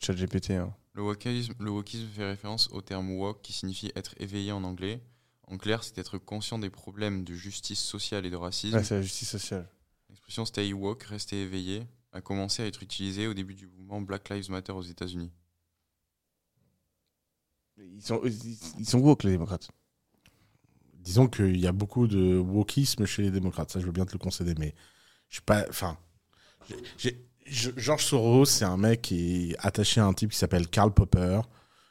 Chat 0.00 0.14
GPT. 0.14 0.52
Hein. 0.52 0.74
Le 0.94 1.02
wokisme, 1.02 1.52
le 1.58 1.70
wokisme 1.70 2.06
fait 2.08 2.24
référence 2.24 2.68
au 2.72 2.80
terme 2.80 3.10
woke 3.10 3.42
qui 3.42 3.52
signifie 3.52 3.92
être 3.94 4.14
éveillé 4.18 4.52
en 4.52 4.64
anglais. 4.64 5.02
En 5.46 5.58
clair, 5.58 5.84
c'est 5.84 5.98
être 5.98 6.16
conscient 6.16 6.58
des 6.58 6.70
problèmes 6.70 7.24
de 7.24 7.34
justice 7.34 7.80
sociale 7.80 8.24
et 8.24 8.30
de 8.30 8.36
racisme. 8.36 8.76
Ouais, 8.76 8.84
c'est 8.84 8.94
la 8.94 9.02
justice 9.02 9.28
sociale. 9.28 9.68
L'expression 10.08 10.46
stay 10.46 10.72
woke, 10.72 11.02
rester 11.02 11.42
éveillé, 11.42 11.86
a 12.14 12.20
commencé 12.20 12.62
à 12.62 12.66
être 12.66 12.82
utilisée 12.82 13.26
au 13.26 13.34
début 13.34 13.54
du 13.54 13.66
mouvement 13.66 14.00
Black 14.00 14.30
Lives 14.30 14.50
Matter 14.50 14.72
aux 14.72 14.82
États-Unis. 14.82 15.32
Ils 17.76 18.02
sont, 18.02 18.22
ils 18.24 18.86
sont 18.86 19.00
woke 19.00 19.24
les 19.24 19.32
démocrates. 19.32 19.68
Disons 20.94 21.26
qu'il 21.26 21.58
y 21.58 21.66
a 21.66 21.72
beaucoup 21.72 22.06
de 22.06 22.38
wokisme 22.38 23.04
chez 23.04 23.22
les 23.22 23.30
démocrates, 23.32 23.70
ça 23.70 23.80
je 23.80 23.84
veux 23.84 23.92
bien 23.92 24.06
te 24.06 24.12
le 24.12 24.18
concéder, 24.18 24.54
mais 24.58 24.74
je 25.28 25.34
suis 25.36 25.42
pas. 25.42 25.66
Enfin. 25.68 25.98
George 27.46 28.04
Soros, 28.04 28.46
c'est 28.46 28.64
un 28.64 28.78
mec 28.78 29.02
qui 29.02 29.50
est 29.50 29.56
attaché 29.58 30.00
à 30.00 30.06
un 30.06 30.14
type 30.14 30.30
qui 30.30 30.38
s'appelle 30.38 30.68
Karl 30.68 30.94
Popper. 30.94 31.40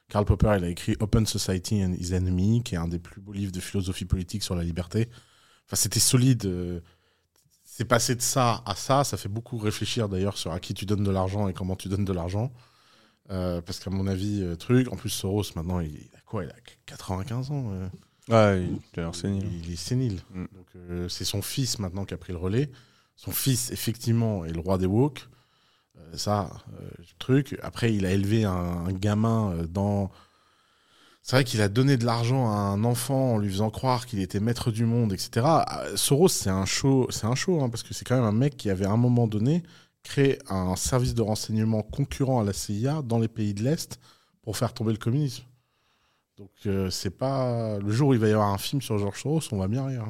Karl 0.07 0.25
Popper, 0.25 0.55
il 0.57 0.63
a 0.63 0.69
écrit 0.69 0.95
Open 0.99 1.27
Society 1.27 1.83
and 1.83 1.93
His 1.99 2.15
Enemy, 2.15 2.63
qui 2.63 2.75
est 2.75 2.79
un 2.79 2.87
des 2.87 2.97
plus 2.97 3.21
beaux 3.21 3.33
livres 3.33 3.51
de 3.51 3.59
philosophie 3.59 4.05
politique 4.05 4.41
sur 4.41 4.55
la 4.55 4.63
liberté. 4.63 5.09
Enfin, 5.65 5.75
c'était 5.75 5.99
solide. 5.99 6.81
C'est 7.75 7.85
passé 7.85 8.13
de 8.13 8.21
ça 8.21 8.61
à 8.67 8.75
ça. 8.75 9.03
Ça 9.03 9.17
fait 9.17 9.29
beaucoup 9.29 9.57
réfléchir 9.57 10.07
d'ailleurs 10.07 10.37
sur 10.37 10.51
à 10.51 10.59
qui 10.59 10.75
tu 10.75 10.85
donnes 10.85 11.03
de 11.03 11.09
l'argent 11.09 11.47
et 11.47 11.53
comment 11.53 11.75
tu 11.75 11.89
donnes 11.89 12.05
de 12.05 12.13
l'argent. 12.13 12.53
Euh, 13.31 13.61
parce 13.61 13.79
qu'à 13.79 13.89
mon 13.89 14.05
avis, 14.05 14.43
euh, 14.43 14.55
truc. 14.55 14.93
En 14.93 14.95
plus, 14.95 15.09
Soros, 15.09 15.41
maintenant, 15.55 15.79
il 15.79 15.97
a 16.15 16.19
quoi? 16.23 16.43
Il 16.43 16.51
a 16.51 16.55
95 16.85 17.49
ans. 17.49 17.71
euh. 17.71 17.89
Ouais, 18.29 18.67
il 18.95 18.99
a 18.99 19.11
sénile. 19.11 19.47
Il, 19.51 19.65
il 19.65 19.73
est 19.73 19.75
sénile. 19.75 20.19
Mm. 20.29 20.45
Donc, 20.53 20.67
euh, 20.75 21.09
c'est 21.09 21.25
son 21.25 21.41
fils 21.41 21.79
maintenant 21.79 22.05
qui 22.05 22.13
a 22.13 22.17
pris 22.17 22.31
le 22.31 22.37
relais. 22.37 22.69
Son 23.15 23.31
fils, 23.31 23.71
effectivement, 23.71 24.45
est 24.45 24.53
le 24.53 24.59
roi 24.59 24.77
des 24.77 24.85
woke. 24.85 25.27
Ça, 26.13 26.51
truc. 27.17 27.57
Après, 27.63 27.91
il 27.91 28.05
a 28.05 28.11
élevé 28.11 28.43
un, 28.45 28.51
un 28.51 28.93
gamin 28.93 29.63
dans. 29.67 30.11
C'est 31.25 31.37
vrai 31.37 31.45
qu'il 31.45 31.61
a 31.61 31.69
donné 31.69 31.95
de 31.95 32.05
l'argent 32.05 32.51
à 32.51 32.55
un 32.55 32.83
enfant 32.83 33.35
en 33.35 33.37
lui 33.37 33.49
faisant 33.49 33.69
croire 33.69 34.05
qu'il 34.05 34.19
était 34.19 34.41
maître 34.41 34.71
du 34.71 34.85
monde, 34.85 35.13
etc. 35.13 35.47
Euh, 35.71 35.95
Soros, 35.95 36.27
c'est 36.27 36.49
un 36.49 36.65
show, 36.65 37.07
c'est 37.11 37.25
un 37.25 37.33
show, 37.35 37.61
hein, 37.61 37.69
parce 37.69 37.81
que 37.81 37.93
c'est 37.93 38.03
quand 38.03 38.15
même 38.15 38.25
un 38.25 38.33
mec 38.33 38.57
qui 38.57 38.69
avait 38.69 38.85
à 38.85 38.91
un 38.91 38.97
moment 38.97 39.25
donné 39.25 39.63
créé 40.03 40.37
un 40.49 40.75
service 40.75 41.13
de 41.13 41.21
renseignement 41.21 41.81
concurrent 41.81 42.41
à 42.41 42.43
la 42.43 42.51
CIA 42.51 43.01
dans 43.03 43.19
les 43.19 43.29
pays 43.29 43.53
de 43.53 43.63
l'Est 43.63 44.01
pour 44.41 44.57
faire 44.57 44.73
tomber 44.73 44.91
le 44.91 44.97
communisme. 44.97 45.45
Donc 46.37 46.51
euh, 46.65 46.89
c'est 46.89 47.17
pas 47.17 47.79
le 47.79 47.91
jour 47.91 48.09
où 48.09 48.13
il 48.13 48.19
va 48.19 48.27
y 48.27 48.31
avoir 48.33 48.49
un 48.49 48.57
film 48.57 48.81
sur 48.81 48.97
George 48.97 49.21
Soros, 49.21 49.41
on 49.53 49.57
va 49.57 49.69
bien 49.69 49.85
rire. 49.85 50.03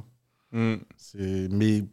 hein. 0.52 0.80
Mm. 1.16 1.48
Mais 1.52 1.84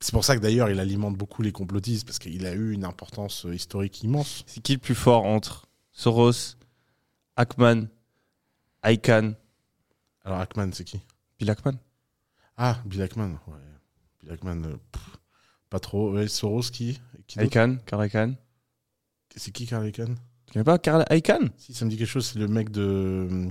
c'est 0.00 0.12
pour 0.12 0.24
ça 0.24 0.36
que 0.36 0.40
d'ailleurs 0.40 0.68
il 0.68 0.80
alimente 0.80 1.16
beaucoup 1.16 1.42
les 1.42 1.52
complotistes 1.52 2.06
parce 2.06 2.18
qu'il 2.18 2.44
a 2.44 2.54
eu 2.54 2.72
une 2.72 2.84
importance 2.84 3.46
euh, 3.46 3.54
historique 3.54 4.02
immense. 4.02 4.42
C'est 4.46 4.60
qui 4.60 4.72
le 4.72 4.78
plus 4.78 4.96
fort 4.96 5.26
entre 5.26 5.68
Soros, 5.92 6.56
Ackman, 7.36 7.86
Icahn, 8.84 9.34
Alors 10.24 10.40
Ackman, 10.40 10.70
c'est 10.72 10.84
qui? 10.84 11.00
Bill 11.38 11.50
Ackman 11.50 11.74
Ah, 12.56 12.78
Bill 12.84 13.02
Ackman. 13.02 13.38
Ouais. 13.46 13.54
Bill 14.22 14.32
Ackman, 14.32 14.62
euh, 14.64 14.76
pff, 14.92 15.16
pas 15.70 15.80
trop. 15.80 16.12
Ouais, 16.12 16.28
Soros 16.28 16.60
qui, 16.62 17.00
qui 17.26 17.38
d'autre? 17.38 17.48
Icahn, 17.48 17.78
Karl 17.86 18.06
Icahn 18.06 18.36
C'est 19.36 19.50
qui 19.52 19.66
Karl 19.66 19.86
Icahn 19.88 20.14
Tu 20.46 20.52
connais 20.52 20.64
pas 20.64 20.78
Karl 20.78 21.04
Icahn 21.10 21.50
Si 21.56 21.74
ça 21.74 21.84
me 21.84 21.90
dit 21.90 21.96
quelque 21.96 22.06
chose, 22.08 22.26
c'est 22.26 22.38
le 22.38 22.48
mec 22.48 22.70
de 22.70 23.48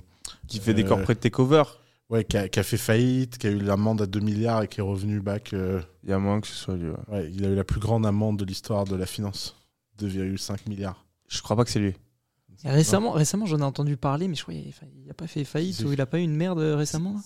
Qui 0.48 0.60
fait 0.60 0.74
des 0.74 0.84
Euh, 0.84 0.88
corporate 0.88 1.20
takeover 1.20 1.64
ouais 2.10 2.24
qui 2.26 2.38
a, 2.38 2.48
qui 2.48 2.60
a 2.60 2.64
fait 2.64 2.78
faillite, 2.78 3.38
qui 3.40 3.48
a 3.48 3.50
eu 3.50 3.60
l'amende 3.60 4.02
à 4.02 4.06
2 4.06 4.20
milliards 4.20 4.62
et 4.64 4.68
qui 4.68 4.80
est 4.80 4.84
revenu 4.84 5.20
back. 5.20 5.54
euh, 5.54 5.82
Il 6.04 6.10
y 6.10 6.14
a 6.14 6.20
moins 6.20 6.40
que 6.42 6.48
ce 6.48 6.54
soit 6.54 6.76
lui. 6.76 6.90
ouais. 6.90 6.98
Ouais, 7.08 7.32
il 7.32 7.44
a 7.46 7.50
eu 7.50 7.56
la 7.56 7.64
plus 7.64 7.80
grande 7.80 8.06
amende 8.06 8.38
de 8.38 8.46
l'histoire 8.46 8.86
de 8.86 8.96
la 8.96 9.06
finance, 9.08 9.56
2,5 10.00 10.70
milliards. 10.70 11.06
Je 11.28 11.42
crois 11.42 11.56
pas 11.56 11.64
que 11.66 11.72
c'est 11.72 11.80
lui. 11.80 11.96
Récemment, 12.66 13.12
récemment 13.12 13.46
j'en 13.46 13.60
ai 13.60 13.64
entendu 13.64 13.98
parler, 13.98 14.28
mais 14.28 14.36
je 14.36 14.44
crois 14.44 14.54
qu'il 14.54 14.72
n'a 15.08 15.14
pas 15.14 15.28
fait 15.28 15.44
faillite 15.44 15.80
ou 15.82 15.92
il 15.94 16.00
a 16.02 16.06
pas 16.06 16.20
eu 16.20 16.24
une 16.24 16.36
merde 16.36 16.60
euh, 16.60 16.76
récemment. 16.76 17.14
là? 17.14 17.20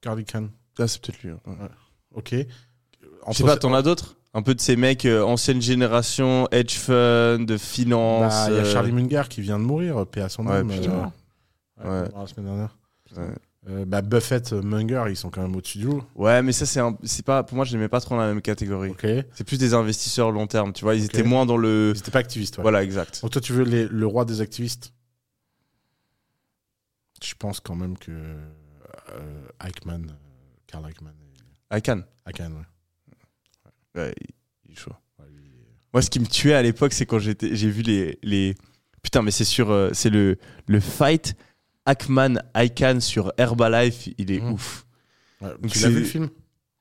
Carl 0.00 0.20
Icahn. 0.20 0.50
Ah, 0.78 0.86
c'est 0.86 1.00
peut-être 1.02 1.22
lui. 1.22 1.30
hein. 1.32 1.40
Ouais. 1.46 1.68
Ok. 2.14 2.34
Je 3.28 3.36
sais 3.36 3.42
pas, 3.44 3.56
t'en 3.56 3.74
as 3.74 3.82
d'autres? 3.82 4.16
Un 4.34 4.42
peu 4.42 4.54
de 4.54 4.60
ces 4.60 4.76
mecs 4.76 5.04
euh, 5.06 5.22
ancienne 5.24 5.62
génération, 5.62 6.46
hedge 6.52 6.74
fund, 6.76 7.44
de 7.46 7.56
finance. 7.56 8.32
Bah, 8.32 8.46
Il 8.50 8.54
y 8.54 8.58
a 8.58 8.60
euh, 8.60 8.72
Charlie 8.72 8.92
Munger 8.92 9.22
qui 9.30 9.40
vient 9.40 9.58
de 9.58 9.64
mourir, 9.64 10.06
paix 10.06 10.20
à 10.20 10.28
son 10.28 10.46
âme. 10.46 10.70
euh, 10.70 11.04
Ouais. 11.84 12.08
La 12.14 12.26
semaine 12.26 12.46
dernière. 12.46 12.76
Euh, 13.68 13.84
bah, 13.84 14.00
Buffett, 14.00 14.52
euh, 14.52 14.62
Munger, 14.62 15.04
ils 15.08 15.16
sont 15.16 15.28
quand 15.28 15.42
même 15.42 15.56
au-dessus 15.56 15.78
du. 15.78 15.88
Ouais, 16.14 16.40
mais 16.40 16.52
ça, 16.52 16.66
c'est 16.66 16.78
un- 16.78 16.96
pas, 17.24 17.42
pour 17.42 17.56
moi, 17.56 17.64
je 17.64 17.72
les 17.72 17.78
mets 17.78 17.88
pas 17.88 18.00
trop 18.00 18.14
dans 18.14 18.20
la 18.20 18.28
même 18.28 18.40
catégorie. 18.40 18.92
Ils 19.02 19.24
C'est 19.32 19.42
plus 19.42 19.58
des 19.58 19.74
investisseurs 19.74 20.30
long 20.30 20.46
terme, 20.46 20.72
tu 20.72 20.84
vois. 20.84 20.94
Ils 20.94 21.04
étaient 21.04 21.24
moins 21.24 21.46
dans 21.46 21.56
le. 21.56 21.92
étaient 21.96 22.12
pas 22.12 22.20
activistes. 22.20 22.58
ouais. 22.58 22.62
Voilà, 22.62 22.84
exact. 22.84 23.22
Donc 23.22 23.32
toi, 23.32 23.40
tu 23.40 23.52
veux 23.52 23.64
les- 23.64 23.88
le 23.88 24.06
roi 24.06 24.24
des 24.24 24.40
activistes? 24.40 24.92
Je 27.22 27.34
pense 27.34 27.60
quand 27.60 27.74
même 27.74 27.96
que 27.98 28.12
euh, 28.12 29.48
Eichmann, 29.64 30.10
euh, 30.10 30.14
Karl 30.66 30.88
Eichmann, 30.88 31.14
Icahn. 31.72 32.04
Eichmann, 32.26 32.52
ouais. 33.94 34.00
Ouais, 34.02 34.14
il- 34.68 34.72
est 34.72 34.78
chaud. 34.78 34.92
Ouais, 35.18 35.24
lui, 35.34 35.42
il 35.44 35.60
est- 35.60 35.66
Moi, 35.92 36.02
ce 36.02 36.10
qui 36.10 36.20
me 36.20 36.26
tuait 36.26 36.54
à 36.54 36.62
l'époque, 36.62 36.92
c'est 36.92 37.06
quand 37.06 37.18
j'ai 37.18 37.34
vu 37.70 37.82
les, 37.82 38.18
les. 38.22 38.54
Putain, 39.02 39.22
mais 39.22 39.30
c'est 39.30 39.44
sur, 39.44 39.90
c'est 39.92 40.10
le, 40.10 40.36
le 40.66 40.80
fight 40.80 41.36
Ackman 41.86 42.34
Icahn 42.56 43.00
sur 43.00 43.32
Herbalife. 43.38 44.08
Il 44.18 44.30
est 44.32 44.40
Mhm. 44.40 44.52
ouf. 44.52 44.86
Ouais, 45.40 45.50
Donc 45.60 45.70
tu 45.72 45.78
l'as 45.80 45.88
vu 45.88 46.00
le 46.00 46.04
film? 46.04 46.28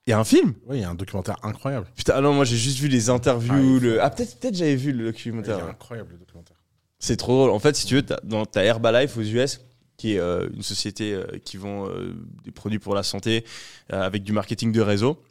Il 0.07 0.11
y 0.11 0.13
a 0.13 0.19
un 0.19 0.23
film? 0.23 0.53
Oui, 0.67 0.77
il 0.77 0.81
y 0.81 0.83
a 0.83 0.89
un 0.89 0.95
documentaire 0.95 1.37
incroyable. 1.43 1.87
Putain, 1.95 2.13
ah 2.17 2.21
non, 2.21 2.33
moi 2.33 2.45
j'ai 2.45 2.57
juste 2.57 2.77
vu 2.77 2.87
les 2.87 3.09
interviews. 3.09 3.77
Ah, 3.77 3.81
le... 3.81 4.03
ah 4.03 4.09
peut-être, 4.09 4.39
peut-être 4.39 4.55
j'avais 4.55 4.75
vu 4.75 4.91
le 4.91 5.05
Il 5.05 5.07
est 5.07 5.11
documentaire. 5.11 5.65
incroyable 5.65 6.11
le 6.13 6.17
documentaire. 6.19 6.57
C'est 6.99 7.17
trop 7.17 7.33
drôle. 7.33 7.49
En 7.51 7.59
fait, 7.59 7.75
si 7.75 7.85
tu 7.87 7.95
veux, 7.95 8.01
t'as, 8.03 8.17
ta 8.51 8.63
Herbalife 8.63 9.17
aux 9.17 9.21
US, 9.21 9.61
qui 9.97 10.13
est 10.13 10.19
euh, 10.19 10.47
une 10.53 10.61
société 10.61 11.13
euh, 11.13 11.25
qui 11.43 11.57
vend 11.57 11.87
euh, 11.87 12.13
des 12.43 12.51
produits 12.51 12.79
pour 12.79 12.93
la 12.95 13.03
santé 13.03 13.45
avec 13.89 14.23
du 14.23 14.31
marketing 14.31 14.71
de 14.71 14.81
réseau. 14.81 15.21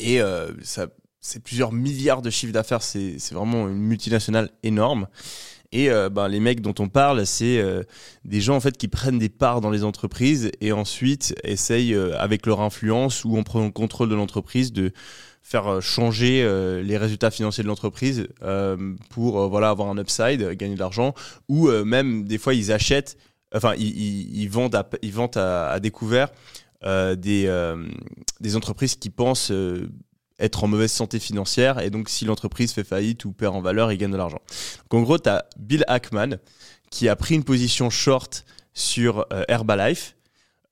Et 0.00 0.20
ça, 0.62 0.88
c'est 1.20 1.40
plusieurs 1.42 1.72
milliards 1.72 2.20
de 2.22 2.28
chiffres 2.30 2.52
d'affaires. 2.52 2.82
C'est 2.82 3.16
vraiment 3.32 3.68
une 3.68 3.78
multinationale 3.78 4.50
énorme. 4.64 5.06
Et 5.72 5.90
euh, 5.90 6.08
ben, 6.08 6.28
les 6.28 6.40
mecs 6.40 6.60
dont 6.60 6.74
on 6.78 6.88
parle, 6.88 7.26
c'est 7.26 7.58
euh, 7.58 7.82
des 8.24 8.40
gens 8.40 8.56
en 8.56 8.60
fait 8.60 8.76
qui 8.76 8.88
prennent 8.88 9.18
des 9.18 9.28
parts 9.28 9.60
dans 9.60 9.70
les 9.70 9.84
entreprises 9.84 10.50
et 10.60 10.72
ensuite 10.72 11.34
essayent, 11.44 11.94
euh, 11.94 12.16
avec 12.18 12.46
leur 12.46 12.60
influence 12.60 13.24
ou 13.24 13.36
en 13.36 13.42
prenant 13.42 13.66
le 13.66 13.72
contrôle 13.72 14.08
de 14.08 14.14
l'entreprise, 14.14 14.72
de 14.72 14.92
faire 15.42 15.80
changer 15.80 16.42
les 16.82 16.96
résultats 16.96 17.30
financiers 17.30 17.62
de 17.62 17.68
l'entreprise 17.68 18.26
pour 19.10 19.48
voilà 19.48 19.70
avoir 19.70 19.88
un 19.88 19.96
upside, 19.96 20.42
gagner 20.56 20.74
de 20.74 20.80
l'argent, 20.80 21.14
ou 21.48 21.68
même 21.68 22.24
des 22.24 22.36
fois 22.36 22.52
ils 22.52 22.72
achètent, 22.72 23.16
enfin 23.54 23.74
ils, 23.78 24.48
vendent 24.48 24.74
à, 24.74 24.90
ils 25.02 25.12
vendent 25.12 25.36
à, 25.36 25.78
découvert 25.78 26.32
des, 26.84 27.74
des 28.40 28.56
entreprises 28.56 28.96
qui 28.96 29.08
pensent 29.08 29.52
être 30.38 30.64
en 30.64 30.68
mauvaise 30.68 30.92
santé 30.92 31.18
financière 31.18 31.80
et 31.80 31.90
donc 31.90 32.08
si 32.08 32.24
l'entreprise 32.24 32.72
fait 32.72 32.84
faillite 32.84 33.24
ou 33.24 33.32
perd 33.32 33.54
en 33.54 33.60
valeur, 33.60 33.92
ils 33.92 33.98
gagnent 33.98 34.12
de 34.12 34.16
l'argent. 34.16 34.40
Donc 34.90 35.00
en 35.00 35.02
gros, 35.02 35.18
tu 35.18 35.28
as 35.28 35.46
Bill 35.58 35.84
Ackman 35.88 36.38
qui 36.90 37.08
a 37.08 37.16
pris 37.16 37.34
une 37.34 37.44
position 37.44 37.90
short 37.90 38.44
sur 38.74 39.26
euh, 39.32 39.44
Herbalife 39.48 40.16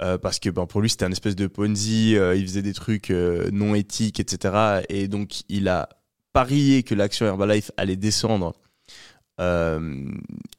euh, 0.03 0.19
parce 0.19 0.39
que 0.39 0.51
ben, 0.51 0.67
pour 0.67 0.81
lui 0.81 0.91
c'était 0.91 1.05
un 1.05 1.13
espèce 1.13 1.37
de 1.37 1.47
Ponzi, 1.47 2.17
euh, 2.17 2.35
il 2.35 2.47
faisait 2.47 2.63
des 2.63 2.75
trucs 2.75 3.11
non 3.11 3.75
éthiques, 3.75 4.21
etc. 4.21 4.83
Et 4.89 5.09
donc 5.09 5.43
il 5.49 5.69
a 5.69 5.89
parié 6.33 6.83
que 6.83 6.95
l'action 6.95 7.27
Herbalife 7.27 7.71
allait 7.77 7.97
descendre. 7.97 8.55
Euh, 9.41 10.09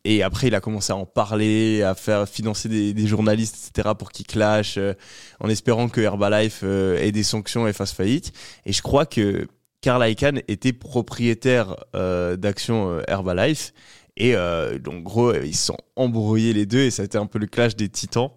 et 0.03 0.23
après, 0.23 0.47
il 0.47 0.55
a 0.55 0.61
commencé 0.61 0.91
à 0.91 0.95
en 0.95 1.05
parler, 1.05 1.81
à 1.83 1.95
faire 1.95 2.27
financer 2.27 2.69
des, 2.69 2.93
des 2.93 3.07
journalistes, 3.07 3.71
etc., 3.71 3.93
pour 3.97 4.11
qu'ils 4.11 4.27
clashent, 4.27 4.77
euh, 4.77 4.93
en 5.39 5.49
espérant 5.49 5.87
que 5.87 6.01
Herbalife 6.01 6.61
euh, 6.63 6.99
ait 6.99 7.11
des 7.11 7.23
sanctions 7.23 7.67
et 7.67 7.73
fasse 7.73 7.93
faillite. 7.93 8.33
Et 8.65 8.73
je 8.73 8.81
crois 8.81 9.05
que 9.05 9.47
Karl 9.81 10.07
Icahn 10.09 10.41
était 10.47 10.73
propriétaire 10.73 11.75
d'actions 11.93 12.99
Herbalife. 13.07 13.71
Et 14.17 14.33
donc, 14.79 15.03
gros, 15.03 15.31
ils 15.35 15.55
se 15.55 15.67
sont 15.67 15.77
embrouillés 15.95 16.53
les 16.53 16.65
deux, 16.65 16.79
et 16.79 16.89
ça 16.89 17.03
a 17.03 17.05
été 17.05 17.19
un 17.19 17.27
peu 17.27 17.37
le 17.37 17.45
clash 17.45 17.75
des 17.75 17.87
titans. 17.87 18.31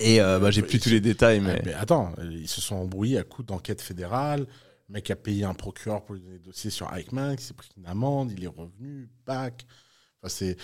Et 0.00 0.18
bah, 0.18 0.50
j'ai 0.50 0.60
plus 0.60 0.80
tous 0.80 0.90
les 0.90 1.00
détails, 1.00 1.40
Ah, 1.42 1.46
mais. 1.46 1.62
mais 1.64 1.72
attends, 1.72 2.12
ils 2.30 2.46
se 2.46 2.60
sont 2.60 2.76
embrouillés 2.76 3.16
à 3.16 3.22
coup 3.22 3.42
d'enquête 3.42 3.80
fédérale. 3.80 4.46
Le 4.88 4.92
mec 4.94 5.10
a 5.10 5.16
payé 5.16 5.44
un 5.44 5.54
procureur 5.54 6.04
pour 6.04 6.14
lui 6.14 6.20
donner 6.22 6.38
des 6.38 6.44
dossiers 6.44 6.70
sur 6.70 6.92
Eichmann, 6.94 7.36
qui 7.36 7.44
s'est 7.44 7.54
pris 7.54 7.68
une 7.76 7.86
amende, 7.86 8.30
il 8.32 8.44
est 8.44 8.48
revenu. 8.48 9.08
Enfin, 9.26 9.48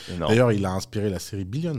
énorme. 0.08 0.30
D'ailleurs, 0.30 0.52
il 0.52 0.64
a 0.66 0.72
inspiré 0.72 1.08
la 1.10 1.18
série 1.18 1.44
Billions. 1.44 1.78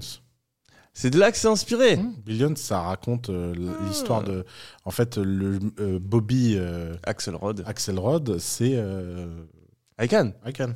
C'est 0.93 1.09
de 1.09 1.17
là 1.19 1.31
que 1.31 1.37
c'est 1.37 1.47
inspiré. 1.47 1.95
Hmm, 1.97 2.13
Billions, 2.25 2.55
ça 2.55 2.81
raconte 2.81 3.29
euh, 3.29 3.53
l'histoire 3.87 4.23
de. 4.23 4.45
En 4.83 4.91
fait, 4.91 5.17
le 5.17 5.59
euh, 5.79 5.99
Bobby 5.99 6.55
euh, 6.57 6.95
Axelrod. 7.03 7.63
Axelrod, 7.65 8.37
c'est 8.39 8.71
Icahn. 9.99 10.33
Eichmann. 10.45 10.75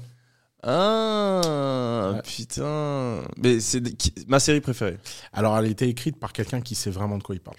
Ah, 0.63 2.11
Ouais. 2.15 2.21
putain. 2.23 3.23
Mais 3.37 3.59
c'est 3.59 3.81
ma 4.27 4.39
série 4.39 4.61
préférée. 4.61 4.97
Alors, 5.33 5.57
elle 5.57 5.65
a 5.65 5.69
été 5.69 5.87
écrite 5.87 6.17
par 6.19 6.31
quelqu'un 6.33 6.61
qui 6.61 6.75
sait 6.75 6.89
vraiment 6.91 7.17
de 7.17 7.23
quoi 7.23 7.35
il 7.35 7.41
parle. 7.41 7.57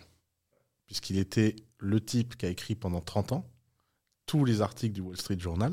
Puisqu'il 0.86 1.18
était 1.18 1.56
le 1.78 2.00
type 2.00 2.36
qui 2.36 2.46
a 2.46 2.48
écrit 2.48 2.74
pendant 2.74 3.00
30 3.00 3.32
ans 3.32 3.44
tous 4.26 4.44
les 4.44 4.60
articles 4.60 4.94
du 4.94 5.00
Wall 5.00 5.16
Street 5.16 5.38
Journal 5.38 5.72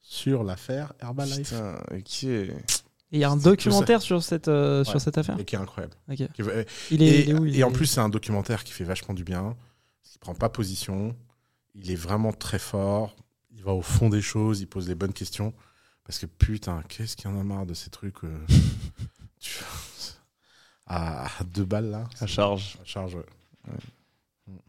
sur 0.00 0.44
l'affaire 0.44 0.92
Herbalife. 1.00 1.50
Putain, 1.50 1.74
ok. 1.90 2.22
Et 2.24 2.54
il 3.10 3.18
y 3.18 3.24
a 3.24 3.30
un 3.30 3.36
documentaire 3.36 4.00
sur 4.02 4.22
cette, 4.22 4.48
euh, 4.48 4.80
Ouais. 4.84 4.84
sur 4.90 5.00
cette 5.00 5.18
affaire. 5.18 5.38
Et 5.38 5.44
qui 5.44 5.54
est 5.54 5.58
incroyable. 5.58 5.94
Ok. 6.10 6.16
Qui 6.16 6.22
est- 6.42 6.66
Il 6.90 7.02
est, 7.02 7.06
Et, 7.06 7.22
il 7.24 7.30
est 7.30 7.34
où 7.34 7.44
il 7.46 7.58
et 7.58 7.64
en 7.64 7.70
plus, 7.70 7.86
c'est 7.86 8.00
un 8.00 8.08
documentaire 8.08 8.64
qui 8.64 8.72
fait 8.72 8.84
vachement 8.84 9.14
du 9.14 9.24
bien. 9.24 9.54
Il 10.14 10.18
prend 10.18 10.34
pas 10.34 10.48
position. 10.48 11.14
Il 11.74 11.90
est 11.90 11.94
vraiment 11.96 12.32
très 12.32 12.58
fort. 12.58 13.14
Il 13.50 13.62
va 13.62 13.72
au 13.72 13.82
fond 13.82 14.08
des 14.08 14.22
choses. 14.22 14.60
Il 14.60 14.66
pose 14.66 14.88
les 14.88 14.94
bonnes 14.94 15.12
questions. 15.12 15.52
Parce 16.04 16.18
que 16.18 16.26
putain, 16.26 16.82
qu'est-ce 16.88 17.16
qu'il 17.16 17.30
y 17.30 17.32
en 17.32 17.38
a 17.38 17.44
marre 17.44 17.66
de 17.66 17.74
ces 17.74 17.90
trucs. 17.90 18.24
euh, 18.24 18.46
tu- 19.40 19.60
à, 20.86 21.26
à 21.38 21.44
deux 21.44 21.64
balles 21.64 21.90
là. 21.90 22.08
Ça 22.16 22.26
charge. 22.26 22.76
Ça 22.78 22.84
charge. 22.84 23.14
ouais 23.14 23.24
il 24.48 24.54
est 24.54 24.56
KO. 24.56 24.62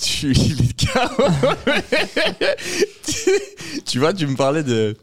Tu, 0.00 0.32
tu 3.86 3.98
vois, 3.98 4.14
tu 4.14 4.26
me 4.26 4.36
parlais 4.36 4.62
de. 4.62 4.96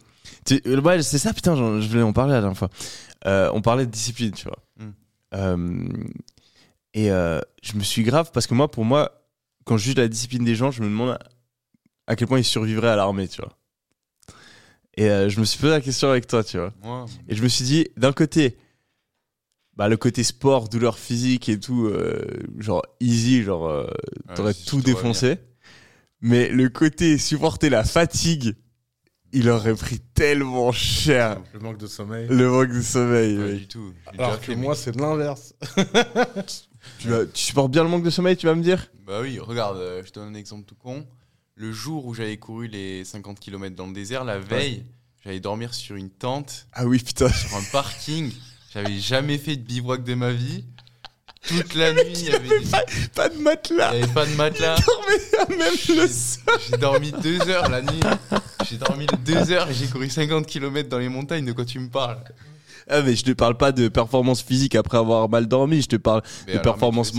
tu- 0.45 0.61
ouais, 0.65 1.03
c'est 1.03 1.17
ça, 1.17 1.33
putain, 1.33 1.55
je 1.55 1.87
voulais 1.87 2.01
en 2.01 2.13
parler 2.13 2.33
la 2.33 2.41
dernière 2.41 2.57
fois. 2.57 2.69
Euh, 3.25 3.49
on 3.53 3.61
parlait 3.61 3.85
de 3.85 3.91
discipline, 3.91 4.31
tu 4.31 4.45
vois. 4.45 4.57
Mm. 4.77 4.91
Euh, 5.33 5.87
et 6.93 7.11
euh, 7.11 7.39
je 7.61 7.75
me 7.75 7.83
suis 7.83 8.03
grave, 8.03 8.31
parce 8.33 8.47
que 8.47 8.53
moi, 8.53 8.69
pour 8.69 8.85
moi, 8.85 9.11
quand 9.65 9.77
je 9.77 9.85
juge 9.85 9.95
la 9.95 10.07
discipline 10.07 10.43
des 10.43 10.55
gens, 10.55 10.71
je 10.71 10.81
me 10.81 10.87
demande 10.87 11.17
à, 12.07 12.15
quel 12.15 12.27
point 12.27 12.39
ils 12.39 12.45
survivraient 12.45 12.89
à 12.89 12.95
l'armée, 12.95 13.27
tu 13.27 13.41
vois. 13.41 13.53
Et 14.97 15.29
je 15.29 15.39
me 15.41 15.45
suis 15.45 15.59
posé 15.59 15.73
la 15.73 15.81
question 15.81 16.09
avec 16.09 16.25
toi, 16.25 16.41
tu 16.41 16.57
vois. 16.57 16.71
Et 17.27 17.35
je 17.35 17.43
me 17.43 17.49
suis 17.49 17.65
dit, 17.65 17.89
d'un 17.97 18.13
côté, 18.13 18.57
bah, 19.77 19.89
le 19.89 19.97
côté 19.97 20.23
sport, 20.23 20.69
douleur 20.69 20.97
physique 20.97 21.49
et 21.49 21.59
tout, 21.59 21.85
euh, 21.85 22.21
genre 22.59 22.83
easy, 22.99 23.43
genre 23.43 23.67
euh, 23.67 23.87
t'aurais 24.35 24.53
tout 24.53 24.81
défoncé. 24.81 25.37
Mais 26.21 26.49
le 26.49 26.69
côté 26.69 27.17
supporter 27.17 27.69
la 27.69 27.83
fatigue, 27.83 28.55
il 29.33 29.49
aurait 29.49 29.75
pris 29.75 29.99
tellement 29.99 30.71
cher. 30.71 31.41
Le 31.53 31.59
manque 31.59 31.77
de 31.77 31.87
sommeil. 31.87 32.27
Le 32.29 32.49
manque 32.49 32.71
de 32.71 32.81
sommeil. 32.81 33.37
pas 33.37 33.51
du 33.51 33.67
tout. 33.67 33.93
Alors 34.17 34.39
que 34.39 34.53
moi, 34.53 34.75
c'est 34.75 34.95
l'inverse. 34.95 35.53
Tu, 36.99 37.07
vas- 37.09 37.25
tu 37.25 37.41
supportes 37.41 37.71
bien 37.71 37.83
le 37.83 37.89
manque 37.89 38.03
de 38.03 38.11
sommeil, 38.11 38.37
tu 38.37 38.45
vas 38.45 38.53
me 38.53 38.61
dire? 38.61 38.91
Bah 39.07 39.19
oui, 39.21 39.39
regarde, 39.39 39.77
euh, 39.77 40.03
je 40.05 40.11
te 40.11 40.19
donne 40.19 40.29
un 40.35 40.37
exemple 40.37 40.65
tout 40.65 40.75
con. 40.75 41.05
Le 41.55 41.71
jour 41.71 42.05
où 42.05 42.13
j'avais 42.13 42.37
couru 42.37 42.67
les 42.67 43.03
50 43.03 43.39
km 43.39 43.75
dans 43.75 43.87
le 43.87 43.93
désert, 43.93 44.23
la 44.23 44.37
veille, 44.37 44.85
j'allais 45.23 45.39
dormir 45.39 45.73
sur 45.73 45.95
une 45.95 46.11
tente, 46.11 46.67
Ah 46.73 46.85
oui, 46.85 46.99
putain. 46.99 47.29
sur 47.29 47.55
un 47.57 47.63
parking. 47.71 48.31
J'avais 48.75 48.99
jamais 48.99 49.37
fait 49.37 49.55
de 49.55 49.61
bivouac 49.61 50.03
de 50.03 50.13
ma 50.15 50.31
vie. 50.31 50.65
Toute 51.47 51.73
la 51.75 51.93
nuit, 51.93 52.01
il 52.13 52.29
y 52.29 52.33
avait, 52.35 52.59
des- 52.59 52.65
Pas 53.15 53.29
de 53.29 53.35
il 53.35 53.39
y 53.39 53.43
matelas. 53.43 53.89
avait 53.89 54.07
pas 54.07 54.25
de 54.25 54.33
matelas. 54.35 54.75
Même 55.49 55.73
le 55.89 56.07
sol. 56.07 56.53
J'ai 56.69 56.77
dormi 56.77 57.11
deux 57.23 57.39
heures 57.47 57.69
la 57.69 57.81
nuit. 57.81 57.99
J'ai 58.69 58.77
dormi 58.77 59.05
deux 59.25 59.51
heures 59.51 59.69
et 59.69 59.73
j'ai 59.73 59.87
couru 59.87 60.09
50 60.09 60.45
km 60.45 60.89
dans 60.89 60.97
les 60.99 61.07
montagnes. 61.09 61.45
De 61.45 61.51
quoi 61.53 61.63
tu 61.65 61.79
me 61.79 61.87
parles? 61.89 62.17
Ah, 62.89 63.01
mais 63.01 63.15
je 63.15 63.23
te 63.23 63.31
parle 63.31 63.55
pas 63.57 63.71
de 63.71 63.87
performance 63.87 64.41
physique 64.43 64.75
après 64.75 64.97
avoir 64.97 65.29
mal 65.29 65.47
dormi, 65.47 65.81
je 65.81 65.87
te 65.87 65.95
parle 65.95 66.21
Mais 66.45 66.53
de 66.53 66.59
performance 66.59 67.11
ça. 67.11 67.17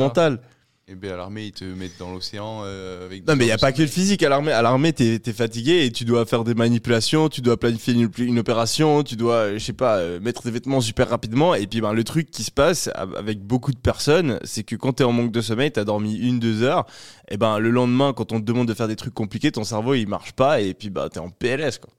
Et 0.88 0.94
ben 0.94 1.10
à 1.10 1.16
l'armée, 1.16 1.46
ils 1.46 1.52
te 1.52 1.64
mettent 1.64 1.98
dans 1.98 2.12
l'océan 2.12 2.60
euh, 2.62 3.06
avec. 3.06 3.26
Non, 3.26 3.34
mais 3.34 3.42
il 3.42 3.48
n'y 3.48 3.52
a 3.52 3.58
pas 3.58 3.72
que 3.72 3.82
le 3.82 3.88
physique. 3.88 4.22
À 4.22 4.28
l'armée, 4.28 4.52
à 4.52 4.62
l'armée, 4.62 4.92
t'es, 4.92 5.18
t'es 5.18 5.32
fatigué 5.32 5.84
et 5.84 5.90
tu 5.90 6.04
dois 6.04 6.24
faire 6.26 6.44
des 6.44 6.54
manipulations, 6.54 7.28
tu 7.28 7.40
dois 7.40 7.56
planifier 7.58 7.92
une, 7.92 8.08
une 8.18 8.38
opération, 8.38 9.02
tu 9.02 9.16
dois, 9.16 9.54
je 9.54 9.58
sais 9.58 9.72
pas, 9.72 9.96
euh, 9.96 10.20
mettre 10.20 10.44
des 10.44 10.52
vêtements 10.52 10.80
super 10.80 11.08
rapidement. 11.08 11.56
Et 11.56 11.66
puis, 11.66 11.80
ben, 11.80 11.92
le 11.92 12.04
truc 12.04 12.30
qui 12.30 12.44
se 12.44 12.52
passe 12.52 12.88
av- 12.94 13.16
avec 13.16 13.40
beaucoup 13.42 13.72
de 13.72 13.78
personnes, 13.78 14.38
c'est 14.44 14.62
que 14.62 14.76
quand 14.76 14.92
t'es 14.92 15.02
en 15.02 15.10
manque 15.10 15.32
de 15.32 15.40
sommeil, 15.40 15.72
t'as 15.72 15.82
dormi 15.82 16.14
une, 16.14 16.38
deux 16.38 16.62
heures, 16.62 16.86
et 17.28 17.36
ben, 17.36 17.58
le 17.58 17.70
lendemain, 17.70 18.12
quand 18.12 18.30
on 18.30 18.38
te 18.38 18.44
demande 18.44 18.68
de 18.68 18.74
faire 18.74 18.86
des 18.86 18.94
trucs 18.94 19.14
compliqués, 19.14 19.50
ton 19.50 19.64
cerveau, 19.64 19.94
il 19.94 20.06
marche 20.06 20.34
pas 20.34 20.60
et 20.60 20.72
puis, 20.72 20.90
bah, 20.90 21.08
t'es 21.12 21.18
en 21.18 21.30
PLS, 21.30 21.78
quoi. 21.78 21.90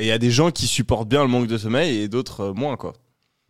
Et 0.00 0.06
il 0.06 0.08
y 0.08 0.12
a 0.12 0.18
des 0.18 0.32
gens 0.32 0.50
qui 0.50 0.66
supportent 0.66 1.08
bien 1.08 1.22
le 1.22 1.28
manque 1.28 1.46
de 1.46 1.56
sommeil 1.56 1.98
et 2.00 2.08
d'autres 2.08 2.40
euh, 2.40 2.52
moins, 2.52 2.76
quoi. 2.76 2.94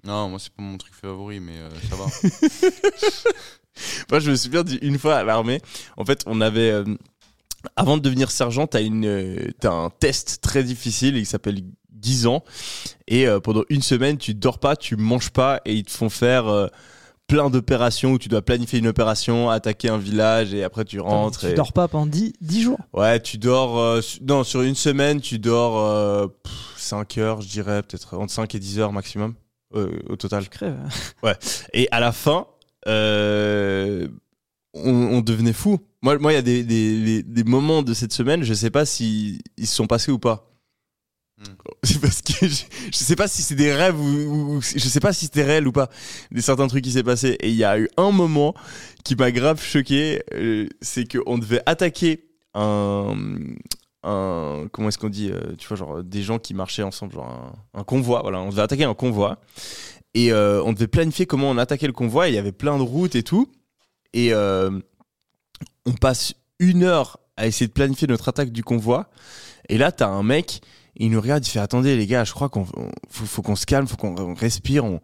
Non, 0.07 0.29
moi 0.29 0.39
c'est 0.39 0.53
pas 0.53 0.63
mon 0.63 0.77
truc 0.77 0.93
favori, 0.93 1.41
mais 1.41 1.57
euh, 1.57 1.71
ça 1.89 1.97
va. 1.97 2.05
Moi, 4.11 4.21
je 4.21 4.31
me 4.31 4.37
souviens 4.37 4.63
d'une 4.65 4.99
fois 4.99 5.17
à 5.17 5.25
l'armée. 5.25 5.61
En 5.97 6.05
fait, 6.05 6.23
on 6.27 6.41
avait. 6.41 6.71
euh, 6.71 6.85
avant 7.77 7.97
de 7.97 8.03
devenir 8.03 8.31
sergent, 8.31 8.67
t'as 8.67 8.83
une, 8.83 9.07
euh, 9.07 9.49
t'as 9.61 9.73
un 9.73 9.91
test 9.91 10.41
très 10.43 10.63
difficile. 10.63 11.17
Il 11.17 11.25
s'appelle 11.27 11.63
10 11.91 12.27
ans. 12.27 12.45
Et 13.09 13.27
euh, 13.27 13.41
pendant 13.41 13.63
une 13.71 13.81
semaine, 13.83 14.19
tu 14.19 14.35
dors 14.35 14.59
pas, 14.59 14.77
tu 14.77 14.97
manges 14.97 15.31
pas 15.31 15.61
et 15.65 15.73
ils 15.75 15.85
te 15.85 15.91
font 15.91 16.11
faire 16.11 16.47
euh, 16.49 16.67
plein 17.27 17.49
d'opérations 17.49 18.13
où 18.13 18.19
tu 18.19 18.29
dois 18.29 18.43
planifier 18.43 18.79
une 18.81 18.87
opération, 18.89 19.49
attaquer 19.49 19.89
un 19.89 19.97
village 19.97 20.53
et 20.53 20.63
après 20.63 20.85
tu 20.85 21.01
rentres. 21.01 21.41
tu 21.41 21.47
et... 21.47 21.55
dors 21.55 21.73
pas 21.73 21.89
pendant 21.89 22.05
10, 22.07 22.35
10 22.43 22.63
jours? 22.63 22.79
Ouais, 22.93 23.19
tu 23.21 23.39
dors. 23.39 23.79
euh, 23.79 24.03
su- 24.03 24.19
non, 24.23 24.45
sur 24.45 24.61
une 24.61 24.75
semaine, 24.75 25.23
tu 25.23 25.39
dors 25.39 25.79
euh, 25.79 26.27
5 26.77 27.17
heures, 27.17 27.41
je 27.41 27.49
dirais, 27.49 27.83
peut-être 27.83 28.13
entre 28.19 28.31
5 28.33 28.55
et 28.55 28.59
10 28.59 28.79
heures 28.81 28.93
maximum 28.93 29.33
euh, 29.75 29.99
au 30.11 30.17
total. 30.17 30.43
Je 30.43 30.51
crève. 30.51 30.77
Et 31.73 31.89
à 31.91 32.01
la 32.01 32.13
fin, 32.13 32.47
euh, 32.87 34.09
on, 34.75 34.91
on 34.93 35.21
devenait 35.21 35.53
fou. 35.53 35.79
Moi, 36.03 36.19
moi, 36.19 36.33
il 36.33 36.37
y 36.37 36.39
a 36.39 36.43
des, 36.43 37.23
des, 37.23 37.45
moments 37.45 37.83
de 37.83 37.95
cette 37.95 38.13
semaine, 38.13 38.43
je 38.43 38.53
sais 38.55 38.71
pas 38.71 38.85
si 38.85 39.39
ils 39.57 39.67
se 39.67 39.75
sont 39.75 39.87
passés 39.87 40.13
ou 40.13 40.19
pas. 40.19 40.51
Hmm. 41.39 41.45
C'est 41.83 42.01
parce 42.01 42.23
que 42.23 42.47
je, 42.47 42.65
je 42.93 42.97
sais 42.97 43.17
pas 43.17 43.27
si 43.29 43.43
c'est 43.43 43.55
des 43.55 43.73
rêves 43.73 43.99
ou, 43.99 44.05
ou- 44.05 44.57
ou- 44.57 44.61
je 44.63 44.79
sais 44.79 45.01
pas 45.01 45.13
si 45.13 45.25
c'était 45.27 45.45
réel 45.45 45.67
ou 45.67 45.73
pas. 45.73 45.89
Des 46.31 46.43
certains 46.43 46.67
trucs 46.69 46.85
qui 46.85 46.93
s'est 46.93 47.03
passé. 47.03 47.37
Et 47.41 47.49
il 47.51 47.57
y 47.57 47.65
a 47.65 47.79
eu 47.79 47.89
un 47.97 48.11
moment 48.11 48.55
qui 49.05 49.17
m'a 49.17 49.31
grave 49.33 49.63
choqué. 49.63 50.23
euh, 50.35 50.69
c'est 50.81 51.11
qu'on 51.11 51.39
devait 51.39 51.63
attaquer 51.67 52.25
un, 52.55 53.17
comment 54.05 54.89
est-ce 54.89 54.99
qu'on 54.99 55.09
dit, 55.09 55.31
euh, 55.31 55.55
tu 55.59 55.67
vois, 55.69 55.77
genre 55.77 56.03
des 56.05 56.23
gens 56.23 56.39
qui 56.39 56.55
marchaient 56.55 56.83
ensemble, 56.83 57.15
genre 57.15 57.53
un, 57.75 57.85
convoi. 57.85 58.21
Voilà, 58.23 58.41
on 58.41 58.51
devait 58.51 58.63
attaquer 58.63 58.85
un 58.85 58.95
convoi. 58.95 59.39
Et 60.15 60.33
euh, 60.33 60.63
on 60.65 60.73
devait 60.73 60.87
planifier 60.87 61.27
comment 61.27 61.51
on 61.51 61.59
attaquait 61.59 61.87
le 61.87 61.93
convoi. 61.93 62.29
Il 62.29 62.35
y 62.35 62.39
avait 62.39 62.53
plein 62.53 62.77
de 62.79 62.83
routes 62.83 63.17
et 63.17 63.23
tout. 63.23 63.51
Et 64.13 64.33
euh, 64.33 64.79
on 65.87 65.93
passe 65.93 66.35
une 66.61 66.85
heure 66.85 67.19
à 67.37 67.47
essayer 67.47 67.67
de 67.67 67.73
planifier 67.73 68.07
notre 68.07 68.29
attaque 68.29 68.51
du 68.51 68.63
convoi. 68.63 69.09
Et 69.69 69.79
là, 69.79 69.91
t'as 69.91 70.09
un 70.09 70.23
mec, 70.23 70.61
il 70.97 71.11
nous 71.11 71.21
regarde, 71.21 71.45
il 71.45 71.51
fait 71.51 71.59
Attendez, 71.59 71.97
les 71.97 72.07
gars, 72.07 72.23
je 72.25 72.33
crois 72.33 72.49
qu'on 72.49 72.67
on- 72.77 72.91
faut, 73.09 73.43
qu'on 73.43 73.57
se 73.57 73.67
calme, 73.67 73.89
faut 73.89 73.97
qu'on 73.97 74.15
on 74.19 74.35
respire, 74.35 74.85
on, 74.85 75.01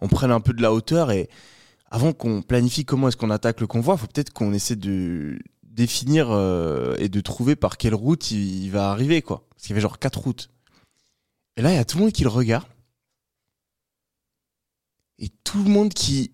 on 0.00 0.08
prenne 0.08 0.30
un 0.30 0.40
peu 0.40 0.52
de 0.52 0.60
la 0.60 0.72
hauteur. 0.72 1.10
Et 1.10 1.30
avant 1.90 2.12
qu'on 2.12 2.42
planifie 2.42 2.84
comment 2.84 3.08
est-ce 3.08 3.16
qu'on 3.16 3.30
attaque 3.30 3.60
le 3.60 3.66
convoi, 3.66 3.96
faut 3.96 4.06
peut-être 4.08 4.32
qu'on 4.32 4.52
essaie 4.52 4.76
de 4.76 5.38
définir 5.80 6.28
euh, 6.30 6.94
et 6.98 7.08
de 7.08 7.20
trouver 7.20 7.56
par 7.56 7.78
quelle 7.78 7.94
route 7.94 8.30
il, 8.30 8.68
va 8.70 8.90
arriver, 8.90 9.22
quoi. 9.22 9.46
Parce 9.50 9.62
qu'il 9.62 9.70
y 9.70 9.72
avait 9.72 9.80
genre 9.80 9.98
quatre 9.98 10.20
routes. 10.20 10.50
Et 11.56 11.62
là, 11.62 11.70
il 11.72 11.76
y 11.76 11.78
a 11.78 11.84
tout 11.84 11.96
le 11.98 12.04
monde 12.04 12.12
qui 12.12 12.22
le 12.22 12.28
regarde. 12.28 12.66
Et 15.18 15.30
tout 15.44 15.62
le 15.62 15.70
monde 15.70 15.92
qui 15.92 16.32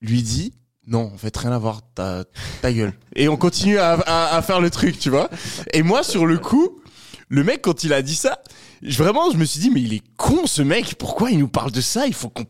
lui 0.00 0.22
dit 0.22 0.52
non, 0.88 1.10
en 1.12 1.18
fait, 1.18 1.36
rien 1.36 1.50
à 1.50 1.58
voir, 1.58 1.80
ta, 1.94 2.24
ta 2.62 2.72
gueule. 2.72 2.92
Et 3.16 3.26
on 3.28 3.36
continue 3.36 3.76
à, 3.78 3.94
à- 3.94 4.36
à 4.36 4.42
faire 4.42 4.60
le 4.60 4.70
truc, 4.70 4.98
tu 5.00 5.10
vois. 5.10 5.28
Et 5.72 5.82
moi, 5.82 6.04
sur 6.04 6.26
le 6.26 6.38
coup, 6.38 6.80
le 7.28 7.42
mec, 7.42 7.60
quand 7.62 7.82
il 7.82 7.92
a 7.92 8.02
dit 8.02 8.14
ça, 8.14 8.40
je- 8.82 8.96
vraiment, 9.02 9.32
je 9.32 9.36
me 9.36 9.44
suis 9.44 9.58
dit, 9.58 9.70
mais 9.70 9.82
il 9.82 9.94
est 9.94 10.02
con, 10.16 10.46
ce 10.46 10.62
mec. 10.62 10.94
Pourquoi 10.94 11.32
il 11.32 11.38
nous 11.40 11.48
parle 11.48 11.72
de 11.72 11.80
ça? 11.80 12.06
Il 12.06 12.14
faut 12.14 12.28
qu'on. 12.28 12.44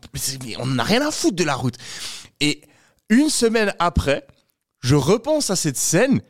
On 0.59 0.67
n'a 0.67 0.83
rien 0.83 1.01
à 1.05 1.09
foutre 1.11 1.35
de 1.35 1.43
la 1.43 1.55
route. 1.55 1.77
Et 2.39 2.61
une 3.09 3.29
semaine 3.29 3.73
après, 3.79 4.27
je 4.81 4.93
repense 4.95 5.49
à 5.49 5.55
cette 5.55 5.77
scène. 5.77 6.21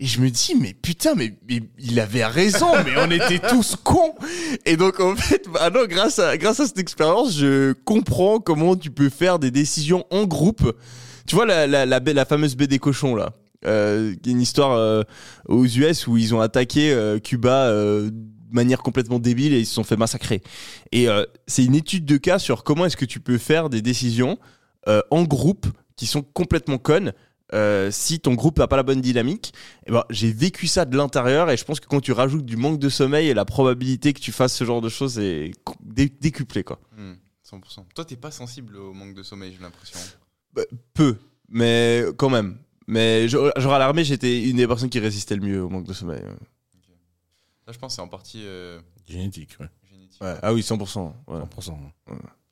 Et 0.00 0.06
je 0.06 0.20
me 0.20 0.30
dis, 0.30 0.54
mais 0.54 0.74
putain, 0.74 1.14
mais, 1.14 1.34
mais 1.48 1.62
il 1.78 1.98
avait 1.98 2.24
raison, 2.24 2.66
mais 2.84 2.92
on 2.98 3.10
était 3.10 3.38
tous 3.50 3.76
cons. 3.76 4.14
Et 4.64 4.76
donc, 4.76 5.00
en 5.00 5.16
fait, 5.16 5.48
maintenant, 5.48 5.86
grâce 5.86 6.18
à, 6.18 6.36
grâce 6.36 6.60
à 6.60 6.66
cette 6.66 6.78
expérience, 6.78 7.36
je 7.36 7.72
comprends 7.84 8.38
comment 8.38 8.76
tu 8.76 8.90
peux 8.90 9.08
faire 9.08 9.38
des 9.38 9.50
décisions 9.50 10.06
en 10.10 10.24
groupe. 10.24 10.72
Tu 11.26 11.34
vois 11.34 11.46
la, 11.46 11.66
la, 11.66 11.84
la, 11.84 11.98
la 12.00 12.24
fameuse 12.24 12.56
baie 12.56 12.68
des 12.68 12.78
cochons, 12.78 13.14
là 13.14 13.32
euh, 13.66 14.14
une 14.26 14.40
histoire 14.40 14.72
euh, 14.72 15.02
aux 15.48 15.66
US 15.66 16.06
où 16.06 16.16
ils 16.16 16.34
ont 16.34 16.40
attaqué 16.40 16.92
euh, 16.92 17.18
Cuba 17.18 17.66
euh, 17.66 18.10
de 18.10 18.54
manière 18.54 18.82
complètement 18.82 19.18
débile 19.18 19.52
et 19.52 19.60
ils 19.60 19.66
se 19.66 19.74
sont 19.74 19.84
fait 19.84 19.96
massacrer. 19.96 20.42
Et 20.92 21.08
euh, 21.08 21.24
c'est 21.46 21.64
une 21.64 21.74
étude 21.74 22.04
de 22.04 22.16
cas 22.16 22.38
sur 22.38 22.64
comment 22.64 22.86
est-ce 22.86 22.96
que 22.96 23.04
tu 23.04 23.20
peux 23.20 23.38
faire 23.38 23.68
des 23.68 23.82
décisions 23.82 24.38
euh, 24.88 25.02
en 25.10 25.24
groupe 25.24 25.66
qui 25.96 26.06
sont 26.06 26.22
complètement 26.22 26.78
connes 26.78 27.12
euh, 27.54 27.90
si 27.90 28.20
ton 28.20 28.34
groupe 28.34 28.58
n'a 28.58 28.66
pas 28.68 28.76
la 28.76 28.82
bonne 28.82 29.00
dynamique. 29.00 29.52
Et 29.86 29.92
ben, 29.92 30.04
j'ai 30.10 30.32
vécu 30.32 30.66
ça 30.66 30.84
de 30.84 30.96
l'intérieur 30.96 31.50
et 31.50 31.56
je 31.56 31.64
pense 31.64 31.80
que 31.80 31.86
quand 31.86 32.00
tu 32.00 32.12
rajoutes 32.12 32.44
du 32.44 32.56
manque 32.56 32.78
de 32.78 32.88
sommeil 32.88 33.28
et 33.28 33.34
la 33.34 33.44
probabilité 33.44 34.12
que 34.12 34.20
tu 34.20 34.32
fasses 34.32 34.54
ce 34.54 34.64
genre 34.64 34.80
de 34.80 34.88
choses 34.88 35.18
est 35.18 35.52
dé- 35.80 36.08
décuplée 36.20 36.64
quoi. 36.64 36.78
Hmm, 36.96 37.14
100%. 37.44 37.86
Toi, 37.94 38.04
t'es 38.04 38.16
pas 38.16 38.30
sensible 38.30 38.76
au 38.76 38.92
manque 38.92 39.14
de 39.14 39.22
sommeil, 39.22 39.52
j'ai 39.56 39.62
l'impression. 39.62 39.98
Peu, 40.94 41.16
mais 41.48 42.04
quand 42.16 42.28
même. 42.30 42.58
Mais 42.86 43.28
genre 43.28 43.50
genre 43.56 43.74
à 43.74 43.78
l'armée, 43.78 44.02
j'étais 44.04 44.44
une 44.48 44.56
des 44.56 44.66
personnes 44.66 44.88
qui 44.90 44.98
résistait 44.98 45.36
le 45.36 45.42
mieux 45.42 45.62
au 45.62 45.68
manque 45.68 45.84
de 45.86 45.92
sommeil. 45.92 46.22
Là, 47.66 47.72
je 47.74 47.78
pense 47.78 47.92
que 47.92 47.96
c'est 47.96 48.02
en 48.02 48.08
partie 48.08 48.42
euh, 48.44 48.80
Génétique, 49.06 49.56
ouais. 49.60 49.66
génétique. 49.90 50.20
Ouais. 50.22 50.34
Ah 50.42 50.52
oui, 50.54 50.62
100%. 50.62 51.12
ouais. 51.26 51.40
100%. 51.40 51.76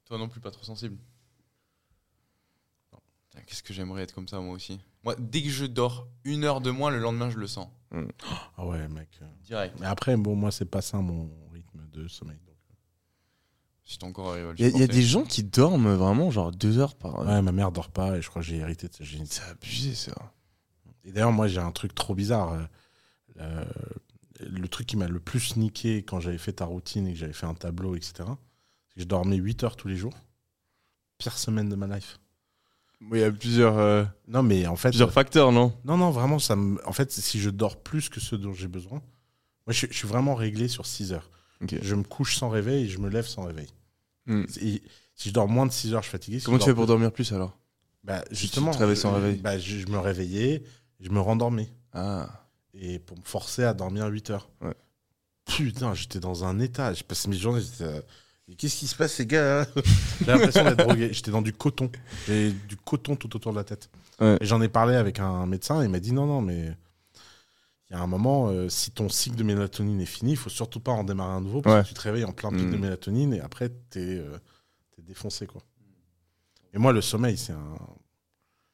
Toi 0.05 0.19
non 0.19 0.29
plus, 0.29 0.41
pas 0.41 0.51
trop 0.51 0.63
sensible. 0.65 0.97
Qu'est-ce 3.47 3.63
que 3.63 3.75
j'aimerais 3.75 4.03
être 4.03 4.13
comme 4.15 4.29
ça, 4.29 4.41
moi 4.41 4.55
aussi? 4.55 4.81
Moi, 5.05 5.15
dès 5.19 5.43
que 5.43 5.51
je 5.51 5.67
dors 5.67 6.09
une 6.25 6.45
heure 6.45 6.61
de 6.61 6.71
moins, 6.71 6.91
le 6.91 6.99
lendemain, 6.99 7.31
je 7.31 7.39
le 7.39 7.47
sens. 7.47 7.69
Ah 8.57 8.67
ouais, 8.67 8.89
mec. 8.89 9.09
Direct. 9.45 9.77
Mais 9.81 9.87
après, 9.87 10.17
bon, 10.17 10.35
moi, 10.35 10.51
c'est 10.51 10.65
pas 10.65 10.81
ça 10.83 10.99
mon 10.99 11.31
rythme 11.53 11.87
de 11.93 12.09
sommeil. 12.09 12.39
donc. 12.47 12.57
Si 13.85 13.99
encore 14.03 14.31
arrivé 14.33 14.49
à 14.49 14.53
le 14.53 14.59
Il 14.59 14.63
y, 14.63 14.65
a- 14.65 14.69
il 14.69 14.73
y 14.73 14.75
a 14.75 14.79
supporter. 14.81 14.95
des 14.97 15.03
gens 15.07 15.23
qui 15.25 15.45
dorment 15.45 15.95
vraiment 15.95 16.31
genre 16.33 16.51
deux 16.51 16.79
heures 16.79 16.97
par 16.97 17.21
Ouais, 17.21 17.41
ma 17.41 17.53
mère 17.53 17.71
dort 17.71 17.91
pas 17.91 18.17
et 18.19 18.23
je 18.23 18.29
crois 18.29 18.43
que 18.43 18.49
j'ai 18.49 18.57
hérité 18.57 18.89
de 18.89 18.95
sa 18.95 19.05
génétique. 19.05 19.35
C'est 19.45 19.49
abusé 19.51 19.95
ça. 19.95 20.15
Et 21.05 21.13
d'ailleurs, 21.13 21.31
moi, 21.33 21.47
j'ai 21.47 21.61
un 21.61 21.71
truc 21.73 21.95
trop 21.95 22.15
bizarre. 22.15 22.67
euh, 23.39 23.65
le 24.41 24.67
truc 24.69 24.87
qui 24.89 24.97
m'a 24.97 25.07
le 25.09 25.21
plus 25.21 25.57
niqué 25.57 26.03
quand 26.03 26.21
j'avais 26.21 26.37
fait 26.39 26.55
ta 26.55 26.65
routine 26.65 27.07
et 27.07 27.13
que 27.13 27.19
j'avais 27.19 27.33
fait 27.33 27.47
un 27.47 27.55
tableau, 27.55 27.95
etc., 27.95 28.13
c'est 28.89 28.95
que 28.97 29.01
je 29.03 29.05
dormais 29.05 29.37
8 29.37 29.63
heures 29.63 29.77
tous 29.77 29.89
les 29.89 29.97
jours. 29.97 30.15
Pire 31.19 31.39
semaine 31.39 31.69
de 31.69 31.77
ma 31.77 31.87
life. 31.87 32.19
Il 33.01 33.19
y 33.19 33.23
a 33.25 33.31
plusieurs, 33.31 33.79
euh, 33.79 34.05
Non, 34.27 34.43
mais 34.43 34.67
en 34.67 34.77
fait. 34.77 34.89
plusieurs 34.91 35.13
facteurs, 35.13 35.53
non? 35.53 35.73
Non, 35.85 35.97
non, 35.97 36.11
vraiment, 36.11 36.39
ça 36.39 36.57
me... 36.57 36.79
en 36.89 36.93
fait, 36.93 37.13
si 37.13 37.39
je 37.41 37.51
dors 37.51 37.77
plus 37.83 38.09
que 38.09 38.21
ce 38.21 38.35
dont 38.37 38.53
j'ai 38.55 38.69
besoin, 38.69 39.03
moi, 39.67 39.73
je, 39.73 39.87
je 39.91 39.93
suis 39.93 40.09
vraiment 40.09 40.35
réglé 40.35 40.67
sur 40.69 40.87
6 40.87 41.13
heures. 41.13 41.31
Je 41.83 41.95
me 41.95 42.03
couche 42.05 42.37
sans 42.37 42.49
réveil 42.49 42.85
et 42.85 42.89
je 42.89 42.99
me 42.99 43.09
lève 43.09 43.27
sans 43.27 43.45
réveil. 43.45 43.69
Hmm. 44.27 44.45
Et 44.61 44.83
si 45.15 45.29
je 45.29 45.35
dors 45.35 45.49
moins 45.49 45.67
de 45.67 45.73
6 45.73 45.95
heures, 45.95 46.03
je 46.03 46.09
suis 46.09 46.13
fatigué. 46.13 46.39
Si 46.39 46.47
Comment 46.47 46.59
tu 46.59 46.65
fais 46.65 46.75
pour 46.75 46.85
plus- 46.85 46.89
dormir 46.89 47.13
plus 47.13 47.33
alors? 47.33 47.59
Bah, 48.05 48.23
Justement. 48.31 48.71
te 48.73 48.79
réveilles 48.79 48.97
sans 48.97 49.11
je- 49.11 49.15
réveil 49.23 49.41
bah, 49.41 49.59
je, 49.59 49.79
je 49.79 49.87
me 49.89 49.99
réveillais, 49.99 50.63
je 51.01 51.11
me 51.11 51.21
rendormais. 51.21 51.73
Ah. 51.93 52.47
Et 52.75 52.99
pour 52.99 53.17
me 53.19 53.23
forcer 53.25 53.65
à 53.65 53.73
dormir 53.75 54.07
8 54.07 54.31
heures. 54.31 54.49
Ouais. 54.61 54.75
Putain, 55.47 55.95
j'étais 55.95 56.21
dans 56.21 56.45
un 56.45 56.59
état. 56.61 56.93
Je 56.95 57.05
passais 57.05 57.29
mes 57.29 57.37
journées. 57.37 57.63
Euh, 58.49 58.49
Mais 58.49 58.55
Qu'est-ce 58.57 58.77
qui 58.77 58.87
se 58.87 58.95
passe, 58.97 59.19
les 59.19 59.27
gars 59.27 59.63
hein 59.63 59.67
J'ai 60.21 60.27
l'impression 60.27 60.65
d'être 60.65 60.79
drogué. 60.87 61.13
J'étais 61.13 61.31
dans 61.31 61.43
du 61.43 61.53
coton. 61.53 61.91
J'ai 62.27 62.53
du 62.53 62.77
coton 62.77 63.17
tout 63.17 63.35
autour 63.37 63.53
de 63.53 63.57
la 63.59 63.65
tête. 63.65 63.91
Ouais. 64.21 64.37
Et 64.41 64.47
j'en 64.47 64.61
ai 64.63 64.69
parlé 64.69 64.95
avec 64.95 65.19
un 65.21 65.47
médecin. 65.47 65.83
Il 65.83 65.89
m'a 65.91 66.01
dit 66.01 66.13
non, 66.13 66.27
non, 66.27 66.41
mais 66.41 66.77
il 67.89 67.93
y 67.93 67.97
a 67.97 68.01
un 68.01 68.07
moment, 68.07 68.49
euh, 68.49 68.69
si 68.69 68.91
ton 68.91 69.09
cycle 69.09 69.37
de 69.37 69.45
mélatonine 69.45 70.01
est 70.01 70.07
fini, 70.07 70.33
il 70.33 70.37
faut 70.37 70.51
surtout 70.51 70.81
pas 70.81 70.93
en 70.93 71.05
démarrer 71.05 71.35
un 71.35 71.41
nouveau 71.41 71.61
parce 71.63 71.77
Ouais. 71.77 71.83
que 71.83 71.89
tu 71.89 71.95
te 71.95 72.01
réveilles 72.01 72.25
en 72.25 72.33
plein 72.33 72.51
pic 72.51 72.69
de 72.69 72.77
Mm. 72.77 72.81
mélatonine 72.81 73.35
et 73.35 73.41
après, 73.41 73.69
t'es 73.91 74.01
euh, 74.19 74.39
t'es 74.95 75.03
défoncé. 75.03 75.47
Quoi. 75.47 75.63
Et 76.73 76.79
moi, 76.79 76.93
le 76.93 77.01
sommeil, 77.01 77.37
c'est 77.37 77.53
un... 77.53 77.77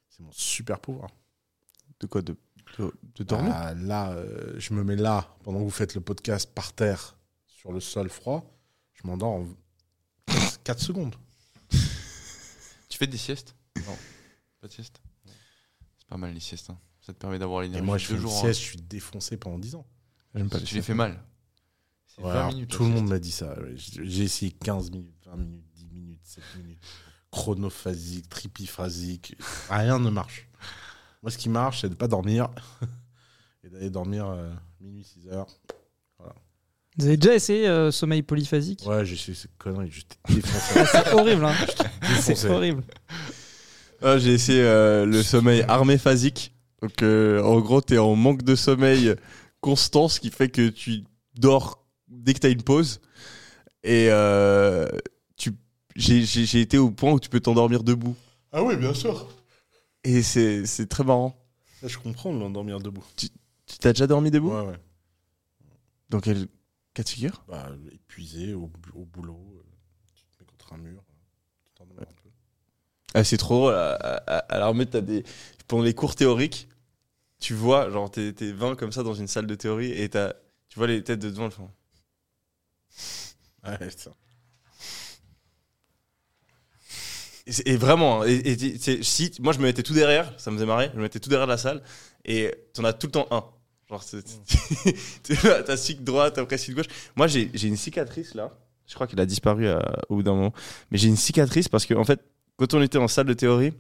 c'est 0.08 0.22
mon 0.22 0.32
super 0.32 0.80
pouvoir. 0.80 1.10
De 2.00 2.06
quoi 2.06 2.22
De, 2.22 2.36
de, 2.78 2.92
de 3.16 3.22
dormir 3.24 3.52
Ah, 3.54 3.74
là, 3.74 4.12
euh, 4.12 4.54
je 4.58 4.72
me 4.74 4.82
mets 4.82 4.96
là, 4.96 5.28
pendant 5.44 5.58
que 5.58 5.64
vous 5.64 5.70
faites 5.70 5.94
le 5.94 6.00
podcast 6.00 6.50
par 6.54 6.72
terre, 6.72 7.16
sur 7.46 7.70
le 7.70 7.80
sol 7.80 8.08
froid, 8.08 8.44
je 8.94 9.06
m'endors 9.06 9.30
en 9.32 9.46
4 10.64 10.78
secondes. 10.80 11.14
Tu 12.88 12.98
fais 12.98 13.06
des 13.06 13.16
siestes 13.16 13.54
Non. 13.86 13.96
Pas 14.60 14.68
de 14.68 14.72
sieste 14.72 15.00
C'est 15.98 16.06
pas 16.08 16.16
mal 16.18 16.32
les 16.34 16.40
siestes. 16.40 16.70
hein. 16.70 16.78
Ça 17.00 17.12
te 17.12 17.18
permet 17.18 17.38
d'avoir 17.38 17.62
Et 17.62 17.66
l'énergie. 17.66 17.84
moi, 17.86 17.98
je 17.98 18.06
fais 18.06 18.14
une 18.14 18.20
jours. 18.20 18.38
sieste, 18.38 18.60
je 18.60 18.64
suis 18.66 18.78
défoncé 18.82 19.36
pendant 19.36 19.58
10 19.58 19.74
ans. 19.76 19.86
J'aime 20.34 20.48
pas 20.48 20.58
les 20.58 20.64
Tu 20.64 20.74
les 20.74 20.80
siestes. 20.82 20.86
fais 20.88 20.94
mal. 20.94 21.20
C'est 22.06 22.20
Ouais, 22.22 22.28
20 22.32 22.38
alors, 22.38 22.52
minutes. 22.52 22.70
tout 22.70 22.82
le 22.84 22.90
monde 22.90 23.08
m'a 23.08 23.18
dit 23.18 23.30
ça. 23.32 23.56
j'ai 23.74 24.22
essayé 24.24 24.52
15 24.52 24.90
minutes, 24.90 25.16
20 25.26 25.36
minutes, 25.36 25.64
10 25.74 25.86
minutes, 25.86 26.20
7 26.22 26.44
minutes. 26.58 26.78
Chronophasique, 27.30 28.28
tripiphasique. 28.28 29.34
Rien 29.70 29.98
ne 29.98 30.10
marche. 30.10 30.48
Moi, 31.22 31.30
ce 31.30 31.38
qui 31.38 31.48
marche, 31.48 31.80
c'est 31.80 31.88
de 31.88 31.94
ne 31.94 31.98
pas 31.98 32.08
dormir 32.08 32.50
et 33.64 33.70
d'aller 33.70 33.88
dormir 33.90 34.26
euh, 34.28 34.52
minuit, 34.80 35.02
6 35.04 35.28
heures. 35.28 35.46
Vous 36.98 37.06
avez 37.06 37.16
déjà 37.16 37.34
essayé 37.34 37.66
euh, 37.68 37.90
sommeil 37.90 38.22
polyphasique 38.22 38.82
Ouais, 38.86 39.04
j'ai 39.04 39.14
essayé 39.14 39.34
cette 39.34 39.56
connerie, 39.56 39.90
j'étais 39.90 40.16
défoncé. 40.34 40.84
C'est 40.92 41.12
horrible, 41.14 41.44
hein. 41.44 41.54
défoncé. 42.02 42.34
C'est 42.34 42.48
horrible. 42.50 42.82
Ah, 44.02 44.18
J'ai 44.18 44.34
essayé 44.34 44.60
euh, 44.62 45.06
le 45.06 45.22
sommeil 45.22 45.62
armé 45.68 45.96
phasique. 45.96 46.52
Donc 46.82 47.02
euh, 47.02 47.40
en 47.42 47.60
gros, 47.60 47.80
tu 47.80 47.94
es 47.94 47.98
en 47.98 48.14
manque 48.16 48.42
de 48.42 48.54
sommeil 48.56 49.14
constant, 49.60 50.08
ce 50.08 50.18
qui 50.20 50.30
fait 50.30 50.48
que 50.48 50.68
tu 50.68 51.04
dors 51.36 51.86
dès 52.08 52.34
que 52.34 52.40
tu 52.40 52.46
as 52.48 52.50
une 52.50 52.62
pause. 52.62 53.00
Et 53.84 54.08
euh, 54.10 54.86
tu- 55.36 55.52
j'ai 55.96 56.60
été 56.60 56.78
au 56.78 56.90
point 56.90 57.12
où 57.12 57.20
tu 57.20 57.28
peux 57.28 57.40
t'endormir 57.40 57.84
debout. 57.84 58.16
Ah 58.52 58.62
oui, 58.62 58.76
bien 58.76 58.92
sûr. 58.92 59.28
Et 60.04 60.22
c'est 60.22 60.86
très 60.88 61.04
marrant. 61.04 61.34
Ça, 61.80 61.88
je 61.88 61.96
comprends 61.98 62.34
de 62.34 62.38
l'endormir 62.38 62.80
debout. 62.80 63.04
Tu 63.16 63.28
t'as 63.80 63.92
déjà 63.92 64.06
dormi 64.06 64.30
debout? 64.30 64.50
Ouais, 64.52 64.66
ouais. 64.66 64.78
Dans 66.10 66.20
quel 66.20 66.46
Cas 66.94 67.02
de 67.02 67.08
figure 67.08 67.42
Bah, 67.48 67.70
épuisé 67.90 68.52
au, 68.54 68.66
boulot, 68.66 69.54
euh, 69.56 69.62
tu 70.14 70.24
te 70.24 70.40
mets 70.40 70.46
contre 70.46 70.72
un 70.74 70.78
mur, 70.78 71.00
euh, 71.00 71.14
tu 71.64 71.72
t'en 71.74 71.84
un 71.84 72.04
peu. 72.04 72.30
Ah, 73.14 73.24
c'est 73.24 73.36
trop 73.38 73.56
drôle. 73.70 73.74
À, 73.74 73.94
à, 73.94 74.38
à 74.38 74.58
l'armée, 74.58 74.86
t'as 74.86 75.00
des. 75.00 75.24
Pendant 75.68 75.82
les 75.84 75.94
cours 75.94 76.14
théoriques, 76.14 76.68
tu 77.40 77.54
vois, 77.54 77.90
genre, 77.90 78.10
t'es 78.10 78.32
t'es 78.32 78.52
20 78.52 78.76
comme 78.76 78.92
ça 78.92 79.02
dans 79.02 79.14
une 79.14 79.28
salle 79.28 79.46
de 79.46 79.54
théorie 79.54 79.92
et 79.92 80.08
t'as. 80.10 80.34
Tu 80.68 80.78
vois 80.78 80.86
les 80.88 81.02
têtes 81.04 81.20
de 81.20 81.30
devant 81.30 81.44
le 81.46 81.50
fond. 81.50 81.70
Ouais, 83.64 83.90
ça. 83.90 84.12
Et, 87.66 87.76
vraiment, 87.76 88.22
hein, 88.22 88.26
et, 88.28 88.52
et 88.52 88.56
tu- 88.56 88.78
c'est- 88.78 89.02
si, 89.02 89.32
moi 89.40 89.52
je 89.52 89.58
me 89.58 89.64
mettais 89.64 89.82
tout 89.82 89.94
derrière, 89.94 90.32
ça 90.38 90.50
me 90.52 90.56
faisait 90.56 90.66
marrer, 90.66 90.90
je 90.92 90.96
me 90.96 91.02
mettais 91.02 91.18
tout 91.18 91.28
derrière 91.28 91.48
la 91.48 91.56
salle 91.58 91.82
et 92.24 92.54
t'en 92.72 92.84
as 92.84 92.92
tout 92.92 93.08
le 93.08 93.12
temps 93.12 93.26
un. 93.32 93.44
Genre, 94.00 95.36
vois, 95.42 95.62
t'as 95.62 95.76
cycle 95.76 96.02
droite, 96.04 96.38
après 96.38 96.58
cycle 96.58 96.76
gauche. 96.76 96.86
Moi 97.16 97.26
j'ai 97.26 97.50
j'ai 97.54 97.68
une 97.68 97.76
cicatrice 97.76 98.34
là, 98.34 98.50
je 98.86 98.94
crois 98.94 99.06
qu'elle 99.06 99.20
a 99.20 99.26
disparu 99.26 99.68
à- 99.68 100.02
au 100.08 100.16
bout 100.16 100.22
d'un 100.22 100.34
moment, 100.34 100.52
mais 100.90 100.98
j'ai 100.98 101.08
une 101.08 101.16
cicatrice 101.16 101.68
parce 101.68 101.86
que 101.86 101.94
en 101.94 102.04
fait, 102.04 102.20
quand 102.56 102.74
on 102.74 102.82
était 102.82 102.98
en 102.98 103.08
salle 103.08 103.26
de 103.26 103.34
théorie 103.34 103.72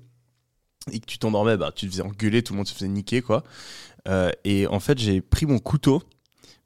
et 0.92 0.98
que 1.00 1.06
tu 1.06 1.18
t'endormais, 1.18 1.56
bah, 1.56 1.72
tu 1.74 1.86
te 1.86 1.90
faisais 1.92 2.02
engueuler, 2.02 2.42
tout 2.42 2.52
le 2.52 2.58
monde 2.58 2.66
se 2.68 2.74
faisait 2.74 2.88
niquer 2.88 3.22
quoi. 3.22 3.44
Euh, 4.08 4.30
et 4.44 4.66
en 4.66 4.80
fait, 4.80 4.98
j'ai 4.98 5.20
pris 5.20 5.46
mon 5.46 5.58
couteau 5.60 6.02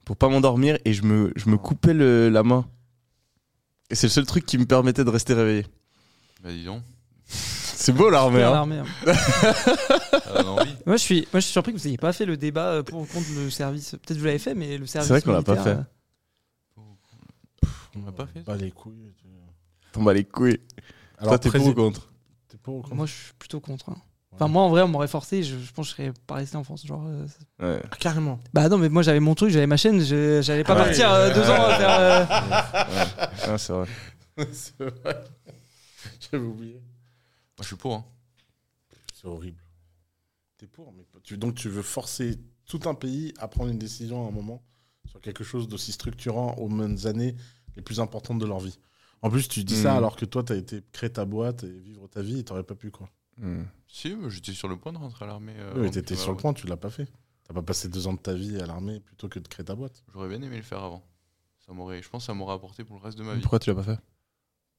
pour 0.04 0.16
pas 0.16 0.28
m'endormir 0.28 0.78
et 0.84 0.92
je 0.94 1.02
me, 1.02 1.32
je 1.36 1.48
me 1.50 1.56
coupais 1.58 1.92
le- 1.94 2.28
la 2.30 2.42
main. 2.42 2.66
Et 3.90 3.94
c'est 3.94 4.06
le 4.06 4.12
seul 4.12 4.26
truc 4.26 4.46
qui 4.46 4.56
me 4.58 4.64
permettait 4.66 5.04
de 5.04 5.10
rester 5.10 5.34
réveillé. 5.34 5.66
Bah 6.42 6.50
dis 6.52 6.64
donc. 6.64 6.82
C'est 7.86 7.92
beau 7.92 8.10
l'armée, 8.10 8.42
hein 8.42 8.50
l'armée, 8.50 8.78
hein. 8.78 9.12
Envie. 10.44 10.76
Moi, 10.86 10.96
je 10.96 11.02
suis, 11.02 11.20
moi, 11.32 11.40
je 11.40 11.40
suis 11.40 11.52
surpris 11.52 11.72
que 11.72 11.78
vous 11.78 11.84
n'ayez 11.84 11.96
pas 11.98 12.12
fait 12.12 12.24
le 12.26 12.36
débat 12.36 12.66
euh, 12.72 12.82
pour 12.82 13.00
ou 13.00 13.04
contre 13.06 13.26
le 13.36 13.48
service. 13.50 13.90
Peut-être 13.92 14.14
que 14.14 14.18
vous 14.18 14.24
l'avez 14.24 14.38
fait, 14.40 14.54
mais 14.54 14.76
le 14.76 14.86
service. 14.86 15.08
vrai 15.10 15.22
qu'on 15.22 15.32
l'a 15.32 15.42
pas 15.42 15.52
militaire, 15.54 15.74
fait. 15.76 15.80
euh, 15.80 16.82
On 17.96 18.04
l'a 18.06 18.12
pas 18.12 18.26
fait. 18.26 18.40
Pas 18.40 18.56
les 18.56 18.70
couilles. 18.72 19.12
tu- 19.18 19.26
T'en 19.92 20.02
bats 20.02 20.12
les 20.14 20.24
couilles. 20.24 20.58
Alors, 21.18 21.30
Toi, 21.32 21.38
t'es 21.38 21.50
pour 21.50 21.60
prési- 21.60 21.74
contre 21.74 22.08
T'es 22.48 22.56
pour 22.58 22.76
ou 22.76 22.82
contre 22.82 22.94
Moi, 22.96 23.06
je 23.06 23.12
suis 23.12 23.32
plutôt 23.38 23.60
contre. 23.60 23.88
hein. 23.90 23.96
Enfin, 24.32 24.48
moi, 24.48 24.62
en 24.64 24.68
vrai, 24.68 24.82
on 24.82 24.88
m'aurait 24.88 25.06
forcé. 25.08 25.42
Je, 25.42 25.56
je 25.58 25.72
pense 25.72 25.86
que 25.94 26.02
je 26.02 26.02
serais 26.08 26.12
pas 26.26 26.34
resté 26.34 26.56
en 26.56 26.64
France. 26.64 26.84
Genre, 26.86 27.04
euh, 27.06 27.26
Ouais. 27.60 27.80
Ah, 27.90 27.96
carrément. 27.96 28.38
Bah 28.52 28.68
non, 28.68 28.76
mais 28.78 28.88
moi, 28.88 29.02
j'avais 29.02 29.20
mon 29.20 29.34
truc, 29.34 29.50
j'avais 29.50 29.66
ma 29.66 29.76
chaîne. 29.78 30.00
je- 30.00 30.40
J'allais 30.42 30.64
pas 30.64 30.74
Ouais. 30.74 30.84
partir 30.84 31.10
euh, 31.10 31.32
deux 31.32 31.48
ans 31.48 31.64
à 31.64 31.74
faire. 31.76 31.90
euh, 32.00 32.24
Ah, 33.48 33.58
c'est 33.58 33.72
vrai. 33.72 33.86
c'est 34.52 34.78
vrai. 34.80 35.24
J'avais 36.20 36.44
oublié. 36.44 36.80
Moi, 37.58 37.62
je 37.62 37.66
suis 37.66 37.76
pour. 37.76 37.94
hein. 37.94 38.04
C'est 39.14 39.26
horrible. 39.26 39.62
T'es 40.58 40.66
pour, 40.66 40.92
mais 40.92 41.04
tu, 41.22 41.36
donc 41.38 41.54
tu 41.54 41.68
veux 41.68 41.82
forcer 41.82 42.38
tout 42.66 42.80
un 42.86 42.94
pays 42.94 43.32
à 43.38 43.48
prendre 43.48 43.70
une 43.70 43.78
décision 43.78 44.24
à 44.24 44.28
un 44.28 44.30
moment 44.30 44.62
sur 45.08 45.20
quelque 45.20 45.44
chose 45.44 45.68
d'aussi 45.68 45.92
structurant 45.92 46.54
aux 46.54 46.68
mêmes 46.68 46.96
années 47.04 47.36
les 47.76 47.82
plus 47.82 48.00
importantes 48.00 48.38
de 48.38 48.46
leur 48.46 48.58
vie. 48.60 48.78
En 49.22 49.30
plus, 49.30 49.48
tu 49.48 49.64
dis 49.64 49.76
ça 49.76 49.92
Mhm. 49.92 49.96
alors 49.98 50.16
que 50.16 50.24
toi, 50.24 50.42
t'as 50.42 50.56
été 50.56 50.82
créer 50.92 51.10
ta 51.12 51.24
boîte 51.24 51.64
et 51.64 51.70
vivre 51.78 52.06
ta 52.08 52.22
vie 52.22 52.38
et 52.40 52.44
t'aurais 52.44 52.62
pas 52.64 52.74
pu, 52.74 52.90
quoi. 52.90 53.08
Hmm. 53.38 53.64
Si, 53.86 54.14
mais 54.14 54.30
j'étais 54.30 54.52
sur 54.52 54.68
le 54.68 54.78
point 54.78 54.92
de 54.92 54.98
rentrer 54.98 55.24
à 55.26 55.28
l'armée. 55.28 55.54
euh, 55.58 55.72
oui, 55.76 55.80
mais 55.82 55.90
t'étais 55.90 56.16
sur 56.16 56.30
le 56.32 56.36
point, 56.38 56.52
tu 56.54 56.66
l'as 56.66 56.76
pas 56.76 56.90
fait. 56.90 57.08
T'as 57.44 57.54
pas 57.54 57.62
passé 57.62 57.88
deux 57.88 58.06
ans 58.06 58.14
de 58.14 58.18
ta 58.18 58.34
vie 58.34 58.58
à 58.60 58.66
l'armée 58.66 59.00
plutôt 59.00 59.28
que 59.28 59.38
de 59.38 59.46
créer 59.46 59.64
ta 59.64 59.74
boîte. 59.74 60.02
J'aurais 60.12 60.28
bien 60.28 60.40
aimé 60.42 60.56
le 60.56 60.62
faire 60.62 60.82
avant. 60.82 61.06
Ça 61.66 61.72
m'aurait, 61.72 62.02
je 62.02 62.08
pense 62.08 62.22
que 62.22 62.26
ça 62.26 62.34
m'aurait 62.34 62.54
apporté 62.54 62.82
pour 62.84 62.96
le 62.96 63.02
reste 63.02 63.18
de 63.18 63.22
ma 63.24 63.34
vie. 63.34 63.40
Pourquoi 63.42 63.58
tu 63.58 63.70
l'as 63.70 63.76
pas 63.76 63.82
fait? 63.82 63.98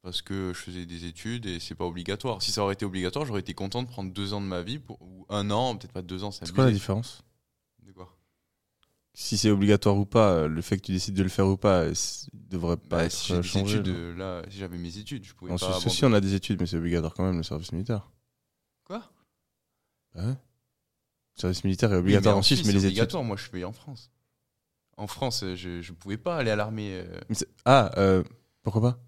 Parce 0.07 0.21
que 0.21 0.53
je 0.55 0.59
faisais 0.61 0.85
des 0.85 1.03
études 1.03 1.45
et 1.47 1.59
c'est 1.59 1.75
pas 1.75 1.83
obligatoire. 1.83 2.41
Si 2.41 2.53
ça 2.53 2.63
aurait 2.63 2.75
été 2.75 2.85
obligatoire, 2.85 3.25
j'aurais 3.25 3.41
été 3.41 3.53
content 3.53 3.83
de 3.83 3.89
prendre 3.89 4.09
deux 4.09 4.31
ans 4.31 4.39
de 4.39 4.45
ma 4.45 4.61
vie, 4.61 4.79
pour, 4.79 5.01
ou 5.01 5.25
un 5.27 5.51
an, 5.51 5.75
peut-être 5.75 5.91
pas 5.91 6.01
deux 6.01 6.23
ans, 6.23 6.31
c'est 6.31 6.49
quoi 6.53 6.63
la 6.63 6.71
différence? 6.71 7.23
De 7.85 7.91
quoi? 7.91 8.15
Si 9.13 9.37
c'est 9.37 9.49
obligatoire 9.49 9.97
ou 9.97 10.05
pas, 10.05 10.47
le 10.47 10.61
fait 10.61 10.77
que 10.77 10.83
tu 10.85 10.93
décides 10.93 11.13
de 11.15 11.23
le 11.23 11.27
faire 11.27 11.45
ou 11.47 11.57
pas, 11.57 11.81
euh, 11.81 11.93
devrait 12.33 12.77
pas 12.77 12.99
Bah, 12.99 13.03
être 13.03 13.11
si 13.11 13.33
euh, 13.33 13.41
changé. 13.41 13.79
études, 13.79 14.15
là. 14.17 14.43
si 14.49 14.59
j'avais 14.59 14.77
mes 14.77 14.97
études, 14.97 15.25
je 15.25 15.33
pouvais 15.33 15.51
En 15.51 15.57
pas. 15.57 15.73
Suisse 15.73 15.87
aussi, 15.87 16.05
on 16.05 16.13
a 16.13 16.21
des 16.21 16.35
études, 16.35 16.61
mais 16.61 16.67
c'est 16.67 16.77
obligatoire 16.77 17.13
quand 17.13 17.25
même, 17.25 17.35
le 17.35 17.43
service 17.43 17.73
militaire. 17.73 18.09
Quoi? 18.85 19.03
Ouais. 20.15 20.23
Le 20.23 20.35
service 21.41 21.65
militaire 21.65 21.91
est 21.91 21.97
obligatoire 21.97 22.35
mais 22.35 22.39
en 22.39 22.43
Suisse, 22.43 22.59
mais 22.63 22.71
les 22.71 22.77
études. 22.77 22.85
obligatoire. 22.91 23.23
Moi, 23.25 23.35
je 23.35 23.45
suis 23.45 23.65
en 23.65 23.73
France. 23.73 24.09
En 24.95 25.07
France, 25.07 25.43
euh, 25.43 25.55
je, 25.57 25.81
je 25.81 25.91
pouvais 25.91 26.15
pas 26.17 26.37
aller 26.37 26.49
à 26.51 26.55
l'armée 26.55 26.93
euh, 26.93 27.19
Ah, 27.65 27.91
euh, 27.97 28.23
pourquoi 28.63 28.81
pas? 28.81 29.03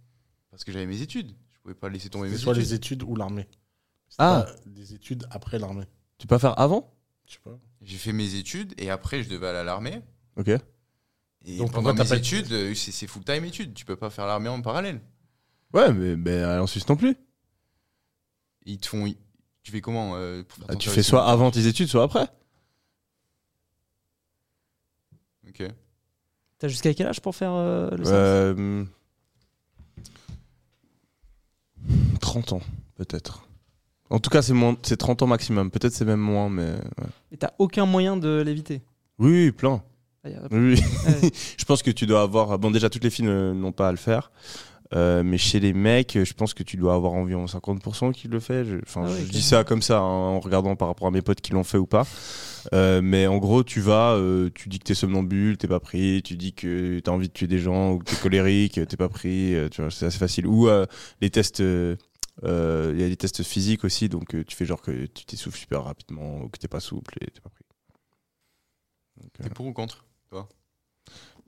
Parce 0.59 0.65
que 0.65 0.73
j'avais 0.73 0.87
mes 0.87 1.01
études. 1.01 1.31
Je 1.53 1.59
pouvais 1.61 1.73
pas 1.73 1.87
laisser 1.87 2.09
tomber 2.09 2.27
mes 2.27 2.35
C'est 2.35 2.41
soit 2.43 2.51
études. 2.51 2.63
les 2.65 2.73
études 2.73 3.03
ou 3.03 3.15
l'armée. 3.15 3.47
Ah. 4.17 4.45
pas 4.45 4.69
Des 4.69 4.93
études 4.93 5.25
après 5.31 5.57
l'armée. 5.57 5.85
Tu 6.17 6.27
peux 6.27 6.35
pas 6.35 6.39
faire 6.39 6.59
avant? 6.59 6.93
Je 7.25 7.35
sais 7.35 7.39
pas. 7.41 7.57
J'ai 7.81 7.97
fait 7.97 8.11
mes 8.11 8.35
études 8.35 8.73
et 8.77 8.89
après, 8.89 9.23
je 9.23 9.29
devais 9.29 9.47
aller 9.47 9.59
à 9.59 9.63
l'armée. 9.63 10.01
Ok. 10.35 10.49
Et 11.45 11.57
Donc, 11.57 11.71
pendant 11.71 11.93
mes 11.93 12.03
pas- 12.03 12.17
études, 12.17 12.51
euh, 12.51 12.75
c'est 12.75 12.91
c'est 12.91 13.07
full-time 13.07 13.45
études. 13.45 13.73
Tu 13.73 13.85
peux 13.85 13.95
pas 13.95 14.09
faire 14.09 14.25
l'armée 14.25 14.49
en 14.49 14.61
parallèle. 14.61 14.99
Ouais, 15.73 15.93
mais, 15.93 16.17
mais 16.17 16.43
en 16.43 16.67
Suisse 16.67 16.87
non 16.89 16.97
plus. 16.97 17.15
Ils 18.65 18.79
te 18.79 18.87
font. 18.87 19.05
Tu 19.63 19.71
fais 19.71 19.79
comment 19.79 20.15
euh, 20.17 20.43
pour 20.43 20.57
faire 20.57 20.65
Ah, 20.67 20.73
ton 20.73 20.79
tu 20.79 20.89
service 20.89 21.05
fais 21.05 21.09
soit 21.09 21.19
militaire 21.19 21.33
avant 21.33 21.51
tes 21.51 21.67
études, 21.67 21.87
soit 21.87 22.03
après. 22.03 22.27
Ok. 25.47 25.63
T'as 26.57 26.67
jusqu'à 26.67 26.93
quel 26.93 27.07
âge 27.07 27.21
pour 27.21 27.33
faire 27.35 27.53
euh, 27.53 27.89
le 27.91 28.03
service 28.03 28.09
Euh, 28.11 28.85
30 32.21 32.53
ans, 32.53 32.61
peut-être. 32.95 33.47
En 34.09 34.19
tout 34.19 34.29
cas, 34.29 34.41
c'est 34.41 34.53
moins- 34.53 34.75
c'est 34.81 34.97
30 34.97 35.21
ans 35.21 35.27
maximum. 35.27 35.69
Peut-être 35.71 35.93
c'est 35.93 36.05
même 36.05 36.19
moins, 36.19 36.49
mais. 36.49 36.71
ouais. 36.71 37.07
Et 37.31 37.37
t'as 37.37 37.51
aucun 37.59 37.85
moyen 37.85 38.17
de 38.17 38.41
l'éviter? 38.45 38.81
Oui, 39.19 39.31
oui, 39.31 39.51
plein. 39.51 39.83
Ah, 40.23 40.29
y 40.29 40.33
a- 40.33 40.41
Oui, 40.51 40.73
oui. 40.75 40.81
Ouais. 41.05 41.31
je 41.57 41.65
pense 41.65 41.83
que 41.83 41.91
tu 41.91 42.05
dois 42.05 42.21
avoir. 42.21 42.57
Bon, 42.59 42.71
déjà, 42.71 42.89
toutes 42.89 43.03
les 43.03 43.09
filles 43.09 43.25
ne- 43.25 43.53
n'ont 43.53 43.71
pas 43.71 43.87
à 43.87 43.91
le 43.91 43.97
faire. 43.97 44.31
Euh, 44.95 45.21
mais 45.23 45.37
chez 45.37 45.59
les 45.59 45.71
mecs, 45.73 46.17
je 46.23 46.33
pense 46.33 46.55
que 46.55 46.63
tu 46.63 46.75
dois 46.75 46.95
avoir 46.95 47.13
environ 47.13 47.45
50% 47.45 48.11
qui 48.11 48.27
le 48.27 48.39
fait. 48.39 48.65
Je, 48.65 48.77
Ah 48.95 49.01
ouais, 49.01 49.09
je 49.19 49.25
ok. 49.25 49.29
dis 49.29 49.41
ça 49.43 49.63
comme 49.63 49.83
ça, 49.83 49.99
hein, 49.99 50.01
en 50.01 50.39
regardant 50.39 50.75
par 50.75 50.87
rapport 50.87 51.07
à 51.07 51.11
mes 51.11 51.21
potes 51.21 51.41
qui 51.41 51.51
l'ont 51.51 51.63
fait 51.63 51.77
ou 51.77 51.85
pas. 51.85 52.07
Euh, 52.73 52.99
mais 53.01 53.27
en 53.27 53.37
gros, 53.37 53.63
tu 53.63 53.81
vas, 53.81 54.13
euh, 54.13 54.49
tu 54.55 54.67
dis 54.67 54.79
que 54.79 54.85
t'es 54.85 54.95
somnambule, 54.95 55.57
t'es 55.57 55.67
pas 55.67 55.79
pris, 55.79 56.21
tu 56.23 56.35
dis 56.37 56.53
que 56.53 56.99
t'as 57.01 57.11
envie 57.11 57.27
de 57.27 57.33
tuer 57.33 57.47
des 57.47 57.59
gens 57.59 57.91
ou 57.93 57.99
que 57.99 58.05
t'es 58.05 58.15
colérique, 58.15 58.79
t'es 58.87 58.97
pas 58.97 59.09
pris, 59.09 59.53
euh, 59.55 59.69
tu 59.69 59.81
vois, 59.81 59.91
c'est 59.91 60.07
assez 60.07 60.17
facile. 60.17 60.47
Ou 60.47 60.67
euh, 60.69 60.85
les 61.21 61.29
tests, 61.29 61.61
euh, 61.61 61.95
il 62.43 62.99
y 62.99 63.03
a 63.03 63.07
des 63.09 63.15
tests 63.17 63.43
physiques 63.43 63.83
aussi, 63.83 64.09
donc 64.09 64.33
euh, 64.33 64.43
tu 64.43 64.55
fais 64.55 64.65
genre 64.65 64.81
que 64.81 65.05
tu 65.05 65.23
t'essouffles 65.25 65.59
super 65.59 65.83
rapidement 65.83 66.41
ou 66.41 66.49
que 66.49 66.57
t'es 66.57 66.67
pas 66.67 66.79
souple 66.79 67.13
et 67.21 67.27
t'es 67.27 67.41
pas 67.41 67.49
pris. 67.49 67.63
Euh, 69.21 69.43
T'es 69.43 69.49
pour 69.49 69.67
ou 69.67 69.73
contre 69.73 70.05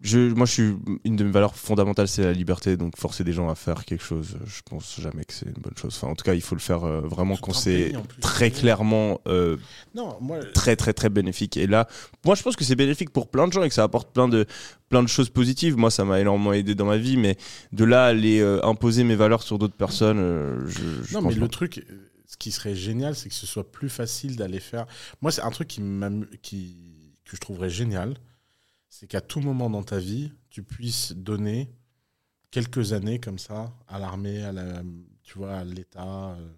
je, 0.03 0.17
moi, 0.33 0.45
je 0.47 0.51
suis 0.51 0.75
une 1.03 1.15
de 1.15 1.23
mes 1.23 1.29
valeurs 1.31 1.55
fondamentales, 1.55 2.07
c'est 2.07 2.23
la 2.23 2.33
liberté. 2.33 2.75
Donc, 2.75 2.97
forcer 2.97 3.23
des 3.23 3.33
gens 3.33 3.49
à 3.49 3.55
faire 3.55 3.85
quelque 3.85 4.03
chose, 4.03 4.35
je 4.45 4.61
pense 4.67 4.99
jamais 4.99 5.23
que 5.25 5.33
c'est 5.33 5.45
une 5.45 5.61
bonne 5.61 5.77
chose. 5.77 5.93
Enfin, 5.95 6.07
en 6.11 6.15
tout 6.15 6.23
cas, 6.23 6.33
il 6.33 6.41
faut 6.41 6.55
le 6.55 6.61
faire 6.61 6.83
euh, 6.83 7.01
vraiment 7.01 7.37
quand 7.37 7.53
c'est 7.53 7.93
très 8.19 8.49
clairement 8.51 9.21
euh, 9.27 9.57
Non, 9.93 10.17
moi. 10.19 10.39
très 10.53 10.75
très 10.75 10.93
très 10.93 11.09
bénéfique. 11.09 11.55
Et 11.57 11.67
là, 11.67 11.87
moi, 12.25 12.33
je 12.35 12.41
pense 12.41 12.55
que 12.55 12.63
c'est 12.63 12.75
bénéfique 12.75 13.11
pour 13.11 13.29
plein 13.29 13.47
de 13.47 13.53
gens 13.53 13.61
et 13.63 13.69
que 13.69 13.75
ça 13.75 13.83
apporte 13.83 14.11
plein 14.13 14.27
de 14.27 14.45
plein 14.89 15.03
de 15.03 15.07
choses 15.07 15.29
positives. 15.29 15.77
Moi, 15.77 15.91
ça 15.91 16.03
m'a 16.03 16.19
énormément 16.19 16.53
aidé 16.53 16.73
dans 16.75 16.85
ma 16.85 16.97
vie, 16.97 17.17
mais 17.17 17.37
de 17.71 17.83
là 17.85 18.05
à 18.05 18.07
aller 18.07 18.39
euh, 18.41 18.59
imposer 18.65 19.03
mes 19.03 19.15
valeurs 19.15 19.43
sur 19.43 19.59
d'autres 19.59 19.75
personnes, 19.77 20.17
je, 20.67 20.81
je 21.03 21.13
Non, 21.13 21.21
pense 21.21 21.33
mais 21.33 21.39
pas. 21.39 21.45
le 21.45 21.47
truc, 21.47 21.85
ce 22.25 22.37
qui 22.37 22.51
serait 22.51 22.75
génial, 22.75 23.15
c'est 23.15 23.29
que 23.29 23.35
ce 23.35 23.45
soit 23.45 23.71
plus 23.71 23.89
facile 23.89 24.35
d'aller 24.35 24.59
faire. 24.59 24.85
Moi, 25.21 25.31
c'est 25.31 25.41
un 25.43 25.51
truc 25.51 25.67
qui 25.67 25.81
qui, 26.41 26.75
que 27.25 27.35
je 27.35 27.41
trouverais 27.41 27.69
génial, 27.69 28.15
c'est 28.91 29.07
qu'à 29.07 29.21
tout 29.21 29.39
moment 29.39 29.69
dans 29.69 29.83
ta 29.83 29.99
vie, 29.99 30.33
tu 30.49 30.63
puisses 30.63 31.13
donner 31.13 31.71
quelques 32.51 32.91
années 32.91 33.19
comme 33.19 33.39
ça 33.39 33.73
à 33.87 33.97
l'armée, 33.97 34.43
à 34.43 34.51
la, 34.51 34.83
tu 35.23 35.37
vois, 35.37 35.55
à 35.55 35.63
l'État, 35.63 36.31
euh, 36.33 36.51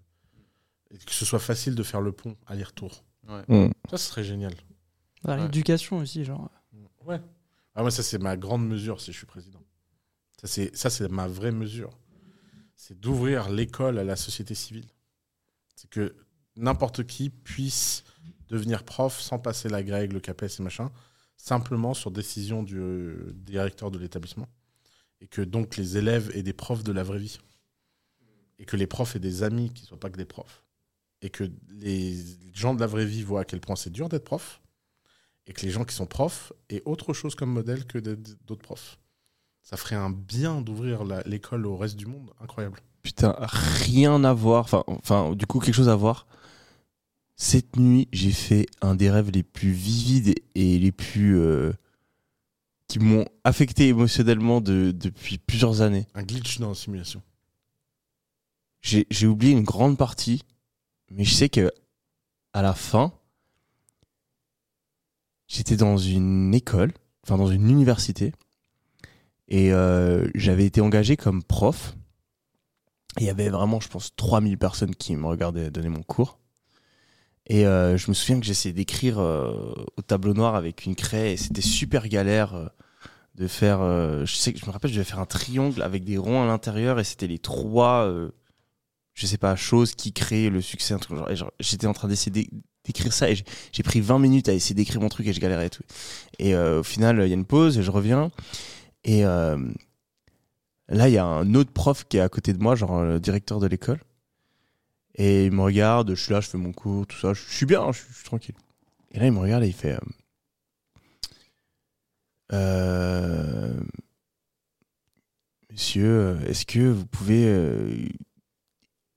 et 0.90 0.98
que 0.98 1.12
ce 1.12 1.24
soit 1.24 1.38
facile 1.38 1.76
de 1.76 1.82
faire 1.84 2.00
le 2.00 2.10
pont 2.10 2.36
aller-retour. 2.46 3.04
Mm. 3.46 3.68
Ça, 3.88 3.98
ce 3.98 4.08
serait 4.08 4.24
génial. 4.24 4.52
Ouais. 5.22 5.40
L'éducation 5.40 5.98
aussi, 5.98 6.24
genre. 6.24 6.50
Ouais. 7.06 7.20
Ah, 7.76 7.82
moi, 7.82 7.92
ça, 7.92 8.02
c'est 8.02 8.18
ma 8.18 8.36
grande 8.36 8.66
mesure 8.66 9.00
si 9.00 9.12
je 9.12 9.16
suis 9.16 9.26
président. 9.26 9.62
Ça, 10.40 10.48
c'est, 10.48 10.76
ça, 10.76 10.90
c'est 10.90 11.08
ma 11.08 11.28
vraie 11.28 11.52
mesure. 11.52 11.96
C'est 12.74 12.98
d'ouvrir 12.98 13.48
l'école 13.48 13.96
à 13.96 14.04
la 14.04 14.16
société 14.16 14.56
civile. 14.56 14.88
C'est 15.76 15.88
que 15.88 16.16
n'importe 16.56 17.06
qui 17.06 17.30
puisse 17.30 18.02
devenir 18.48 18.82
prof 18.82 19.20
sans 19.20 19.38
passer 19.38 19.68
la 19.68 19.84
grègue, 19.84 20.12
le 20.12 20.20
CAPES 20.20 20.58
et 20.58 20.62
machin, 20.62 20.90
simplement 21.44 21.92
sur 21.92 22.10
décision 22.10 22.62
du 22.62 22.78
euh, 22.78 23.32
directeur 23.34 23.90
de 23.90 23.98
l'établissement. 23.98 24.48
Et 25.20 25.26
que 25.26 25.42
donc 25.42 25.76
les 25.76 25.96
élèves 25.96 26.30
aient 26.34 26.42
des 26.42 26.52
profs 26.52 26.82
de 26.82 26.92
la 26.92 27.02
vraie 27.02 27.18
vie. 27.18 27.38
Et 28.58 28.64
que 28.64 28.76
les 28.76 28.86
profs 28.86 29.16
aient 29.16 29.20
des 29.20 29.42
amis 29.42 29.70
qui 29.70 29.82
ne 29.82 29.88
soient 29.88 30.00
pas 30.00 30.10
que 30.10 30.16
des 30.16 30.24
profs. 30.24 30.62
Et 31.20 31.30
que 31.30 31.44
les 31.70 32.16
gens 32.54 32.74
de 32.74 32.80
la 32.80 32.86
vraie 32.86 33.06
vie 33.06 33.22
voient 33.22 33.42
à 33.42 33.44
quel 33.44 33.60
point 33.60 33.76
c'est 33.76 33.90
dur 33.90 34.08
d'être 34.08 34.24
prof 34.24 34.60
et 35.46 35.52
que 35.52 35.62
les 35.62 35.70
gens 35.70 35.84
qui 35.84 35.94
sont 35.94 36.06
profs 36.06 36.52
aient 36.70 36.82
autre 36.84 37.12
chose 37.12 37.34
comme 37.34 37.50
modèle 37.50 37.84
que 37.84 37.98
d'autres 37.98 38.62
profs. 38.62 38.98
Ça 39.62 39.76
ferait 39.76 39.96
un 39.96 40.10
bien 40.10 40.60
d'ouvrir 40.60 41.04
l'école 41.26 41.66
au 41.66 41.76
reste 41.76 41.96
du 41.96 42.06
monde, 42.06 42.30
incroyable. 42.40 42.80
Putain, 43.02 43.36
rien 43.38 44.24
à 44.24 44.32
voir. 44.32 44.64
Enfin, 44.64 44.84
enfin, 44.86 45.34
du 45.34 45.46
coup, 45.46 45.58
quelque 45.58 45.74
chose 45.74 45.88
à 45.88 45.96
voir. 45.96 46.26
Cette 47.36 47.76
nuit, 47.76 48.08
j'ai 48.12 48.30
fait 48.30 48.66
un 48.80 48.94
des 48.94 49.10
rêves 49.10 49.30
les 49.30 49.42
plus 49.42 49.72
vivides 49.72 50.34
et 50.54 50.78
les 50.78 50.92
plus 50.92 51.38
euh, 51.38 51.72
qui 52.86 53.00
m'ont 53.00 53.24
affecté 53.42 53.88
émotionnellement 53.88 54.60
de, 54.60 54.92
depuis 54.92 55.38
plusieurs 55.38 55.80
années. 55.80 56.06
Un 56.14 56.22
glitch 56.22 56.60
dans 56.60 56.68
la 56.68 56.74
simulation. 56.74 57.22
J'ai 58.82 59.26
oublié 59.26 59.52
une 59.52 59.64
grande 59.64 59.96
partie, 59.96 60.42
mais 61.10 61.24
je 61.24 61.32
sais 61.32 61.48
que 61.48 61.72
à 62.52 62.60
la 62.60 62.74
fin, 62.74 63.14
j'étais 65.48 65.76
dans 65.76 65.96
une 65.96 66.54
école, 66.54 66.92
enfin 67.22 67.38
dans 67.38 67.46
une 67.46 67.70
université, 67.70 68.32
et 69.48 69.72
euh, 69.72 70.28
j'avais 70.34 70.66
été 70.66 70.82
engagé 70.82 71.16
comme 71.16 71.42
prof. 71.42 71.96
Et 73.18 73.22
il 73.22 73.26
y 73.26 73.30
avait 73.30 73.48
vraiment, 73.48 73.80
je 73.80 73.88
pense, 73.88 74.14
3000 74.16 74.58
personnes 74.58 74.94
qui 74.94 75.16
me 75.16 75.26
regardaient 75.26 75.70
donner 75.70 75.88
mon 75.88 76.02
cours. 76.02 76.38
Et 77.46 77.66
euh, 77.66 77.96
je 77.98 78.08
me 78.08 78.14
souviens 78.14 78.40
que 78.40 78.46
j'essayais 78.46 78.72
d'écrire 78.72 79.18
euh, 79.18 79.74
au 79.96 80.02
tableau 80.02 80.32
noir 80.32 80.54
avec 80.54 80.86
une 80.86 80.94
craie, 80.96 81.32
et 81.32 81.36
c'était 81.36 81.60
super 81.60 82.08
galère 82.08 82.54
euh, 82.54 82.66
de 83.34 83.46
faire. 83.46 83.80
euh, 83.82 84.24
je 84.24 84.34
sais 84.34 84.52
que 84.52 84.58
je 84.58 84.64
me 84.66 84.70
rappelle, 84.70 84.90
je 84.90 84.96
devais 84.96 85.04
faire 85.04 85.18
un 85.20 85.26
triangle 85.26 85.82
avec 85.82 86.04
des 86.04 86.16
ronds 86.16 86.42
à 86.42 86.46
l'intérieur, 86.46 86.98
et 87.00 87.04
c'était 87.04 87.26
les 87.26 87.38
trois, 87.38 88.06
euh, 88.06 88.30
je 89.14 89.26
sais 89.26 89.36
pas, 89.38 89.56
choses 89.56 89.94
qui 89.94 90.12
créaient 90.12 90.48
le 90.50 90.62
succès. 90.62 90.94
J'étais 91.60 91.86
en 91.86 91.92
train 91.92 92.08
d'essayer 92.08 92.32
d'é- 92.32 92.48
d'écrire 92.84 93.12
ça, 93.12 93.30
et 93.30 93.34
j'ai- 93.72 93.82
pris 93.82 94.00
20 94.00 94.18
minutes 94.18 94.48
à 94.48 94.54
essayer 94.54 94.74
d'écrire 94.74 95.00
mon 95.02 95.08
truc, 95.10 95.26
et 95.26 95.32
je 95.34 95.40
galérais 95.40 95.66
et 95.66 95.70
tout. 95.70 95.82
Et 96.38 96.56
au 96.56 96.82
final, 96.82 97.20
il 97.22 97.28
y 97.28 97.32
a 97.32 97.34
une 97.34 97.44
pause, 97.44 97.76
et 97.78 97.82
je 97.82 97.90
reviens. 97.90 98.30
Et 99.04 99.22
là, 99.22 101.08
il 101.08 101.12
y 101.12 101.18
a 101.18 101.24
un 101.26 101.54
autre 101.54 101.72
prof 101.72 102.04
qui 102.08 102.16
est 102.16 102.20
à 102.20 102.28
côté 102.28 102.52
de 102.54 102.58
moi, 102.62 102.74
genre 102.74 103.02
le 103.02 103.20
directeur 103.20 103.60
de 103.60 103.66
l'école. 103.66 104.00
Et 105.16 105.46
il 105.46 105.52
me 105.52 105.62
regarde, 105.62 106.14
je 106.14 106.20
suis 106.22 106.32
là, 106.32 106.40
je 106.40 106.48
fais 106.48 106.58
mon 106.58 106.72
cours, 106.72 107.06
tout 107.06 107.16
ça, 107.18 107.32
je, 107.34 107.40
suis 107.42 107.66
bien, 107.66 107.90
je, 107.92 107.98
suis- 108.00 108.08
je 108.10 108.14
suis 108.16 108.24
tranquille. 108.24 108.54
Et 109.12 109.18
là, 109.20 109.26
il 109.26 109.32
me 109.32 109.38
regarde 109.38 109.62
et 109.64 109.68
il 109.68 109.72
fait. 109.72 109.92
euh, 109.94 109.98
Euh, 112.52 113.80
monsieur, 115.70 116.38
est-ce 116.46 116.66
que 116.66 116.78
vous 116.80 117.06
pouvez 117.06 117.46
euh, 117.46 118.06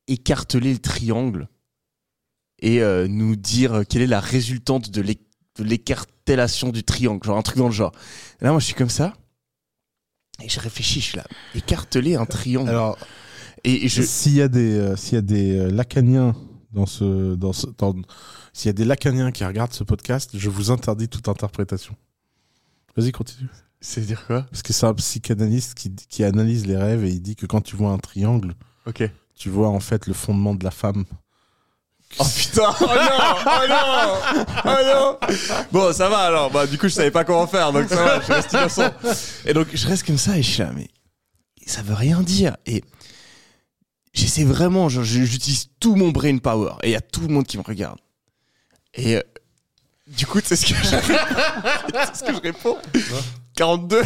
écarteler 0.08 0.74
le 0.74 0.80
triangle 0.80 1.48
et 2.60 2.82
nous 3.08 3.36
dire 3.36 3.84
quelle 3.88 4.02
est 4.02 4.08
la 4.08 4.20
résultante 4.20 4.90
de 4.90 5.02
l'é- 5.02 5.20
de 5.58 5.64
l'écartélation 5.64 6.70
du 6.70 6.84
triangle, 6.84 7.24
genre 7.24 7.38
un 7.38 7.44
truc 7.44 7.58
dans 7.58 7.68
le 7.68 7.74
genre. 7.74 7.92
Là, 8.42 8.50
moi, 8.52 8.60
je 8.60 8.66
suis 8.66 8.74
comme 8.74 8.90
ça. 8.90 9.14
Et 10.42 10.50
je 10.50 10.60
réfléchis, 10.60 11.00
je 11.02 11.06
suis 11.06 11.18
là, 11.18 11.26
écarteler 11.56 12.16
un 12.16 12.26
triangle. 12.26 12.70
Alors, 12.70 12.98
et 13.64 13.86
et 13.86 13.88
je, 13.90 14.02
s'il 14.02 14.34
y 14.34 14.42
a 14.42 14.48
des, 14.48 14.78
euh, 14.78 14.96
s'il 14.96 15.14
y 15.16 15.18
a 15.18 15.22
des 15.22 15.58
euh, 15.58 15.70
lacaniens 15.72 16.36
dans 16.72 16.86
ce, 16.86 17.36
dans 17.36 17.54
ce, 17.54 17.68
dans- 17.78 17.96
s'il 18.54 18.68
y 18.68 18.70
a 18.70 18.74
des 18.74 18.86
lacaniens 18.86 19.32
qui 19.32 19.46
regardent 19.46 19.74
ce 19.74 19.84
podcast, 19.84 20.32
je 20.34 20.50
vous 20.50 20.72
interdis 20.72 21.08
toute 21.10 21.28
interprétation. 21.28 21.96
Vas-y, 22.96 23.12
continue. 23.12 23.50
c'est 23.82 24.02
dire 24.02 24.26
quoi? 24.26 24.44
Parce 24.50 24.64
que 24.64 24.74
c'est 24.74 24.86
un 24.86 24.94
psychanalyste 24.94 25.76
qui, 25.76 25.94
qui 25.94 26.24
analyse 26.24 26.66
les 26.66 26.78
rêves 26.78 27.04
et 27.06 27.10
il 27.10 27.22
dit 27.22 27.36
que 27.36 27.46
quand 27.46 27.62
tu 27.62 27.76
vois 27.76 27.92
un 27.92 28.00
triangle, 28.00 28.56
Ok. 28.88 29.10
tu 29.36 29.50
vois 29.50 29.70
en 29.70 29.80
fait 29.80 30.08
le 30.08 30.14
fondement 30.14 30.56
de 30.56 30.64
la 30.64 30.72
femme. 30.72 31.06
Oh 32.20 32.26
putain 32.36 32.74
Oh 32.82 32.86
non 32.86 33.36
Oh 33.46 33.68
non 33.68 34.58
Oh 34.66 34.70
non 34.86 35.18
Bon, 35.72 35.92
ça 35.94 36.08
va 36.10 36.20
alors. 36.20 36.50
Bah, 36.50 36.66
du 36.66 36.78
coup, 36.78 36.88
je 36.88 36.94
savais 36.94 37.12
pas 37.12 37.26
comment 37.26 37.46
faire, 37.48 37.72
donc 37.74 37.90
ça 37.90 37.96
va, 38.04 38.22
je 38.22 38.32
reste 38.32 38.54
innocent. 38.54 38.92
Et 39.46 39.54
donc, 39.54 39.68
je 39.74 39.88
reste 39.88 40.06
comme 40.08 40.18
ça 40.18 40.38
et 40.38 40.42
je 40.42 40.50
suis 40.50 40.64
là, 40.64 40.72
mais 40.74 40.88
ça 41.66 41.82
veut 41.82 41.94
rien 41.94 42.22
dire. 42.22 42.56
Et 42.66 42.82
j'essaie 44.18 44.44
vraiment, 44.44 44.90
j'utilise 44.90 45.70
tout 45.80 45.96
mon 45.96 46.10
brain 46.10 46.38
power 46.40 46.74
et 46.84 46.90
il 46.90 46.92
y 46.92 46.96
a 46.96 47.02
tout 47.02 47.22
le 47.22 47.28
monde 47.28 47.46
qui 47.46 47.58
me 47.58 47.64
regarde. 47.64 48.00
Et 48.94 49.16
euh, 49.16 49.22
du 50.08 50.26
coup, 50.26 50.42
tu 50.42 50.48
sais 50.48 50.56
ce 50.56 50.66
que 50.66 50.74
je, 50.74 50.84
ce 52.16 52.24
que 52.24 52.34
je 52.34 52.42
réponds 52.42 52.78
42 53.56 54.02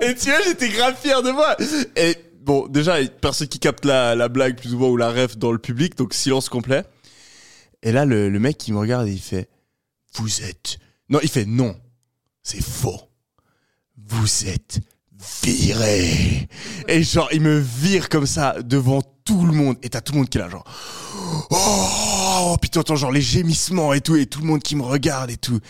Et 0.00 0.14
tu 0.14 0.30
vois, 0.30 0.40
j'étais 0.42 0.68
grave 0.68 0.96
fier 1.00 1.22
de 1.22 1.30
moi. 1.30 1.56
Et 1.96 2.16
bon, 2.40 2.66
déjà, 2.68 3.00
il 3.00 3.10
personne 3.10 3.48
qui 3.48 3.58
capte 3.58 3.84
la, 3.84 4.14
la 4.14 4.28
blague 4.28 4.56
plus 4.56 4.74
ou 4.74 4.78
moins 4.78 4.88
ou 4.88 4.96
la 4.96 5.10
ref 5.10 5.36
dans 5.36 5.52
le 5.52 5.58
public, 5.58 5.96
donc 5.96 6.14
silence 6.14 6.48
complet. 6.48 6.84
Et 7.82 7.92
là, 7.92 8.04
le, 8.04 8.30
le 8.30 8.38
mec 8.38 8.56
qui 8.56 8.72
me 8.72 8.78
regarde 8.78 9.08
et 9.08 9.12
il 9.12 9.20
fait 9.20 9.48
Vous 10.14 10.42
êtes. 10.42 10.78
Non, 11.08 11.18
il 11.22 11.28
fait 11.28 11.44
Non, 11.44 11.76
c'est 12.42 12.62
faux. 12.62 13.00
Vous 13.96 14.46
êtes 14.46 14.80
viré. 15.42 16.48
Et 16.88 17.02
genre, 17.02 17.28
il 17.32 17.40
me 17.40 17.58
vire 17.58 18.08
comme 18.08 18.26
ça 18.26 18.60
devant 18.62 19.02
tout 19.24 19.46
le 19.46 19.52
monde. 19.52 19.76
Et 19.82 19.88
t'as 19.88 20.00
tout 20.00 20.12
le 20.12 20.18
monde 20.18 20.28
qui 20.28 20.38
est 20.38 20.40
là, 20.40 20.48
genre. 20.48 20.64
Oh, 21.50 22.56
puis 22.60 22.70
t'entends 22.70 22.96
genre 22.96 23.12
les 23.12 23.20
gémissements 23.20 23.92
et 23.92 24.00
tout, 24.00 24.16
et 24.16 24.26
tout 24.26 24.40
le 24.40 24.46
monde 24.46 24.62
qui 24.62 24.76
me 24.76 24.82
regarde 24.82 25.30
et 25.30 25.36
tout. 25.36 25.60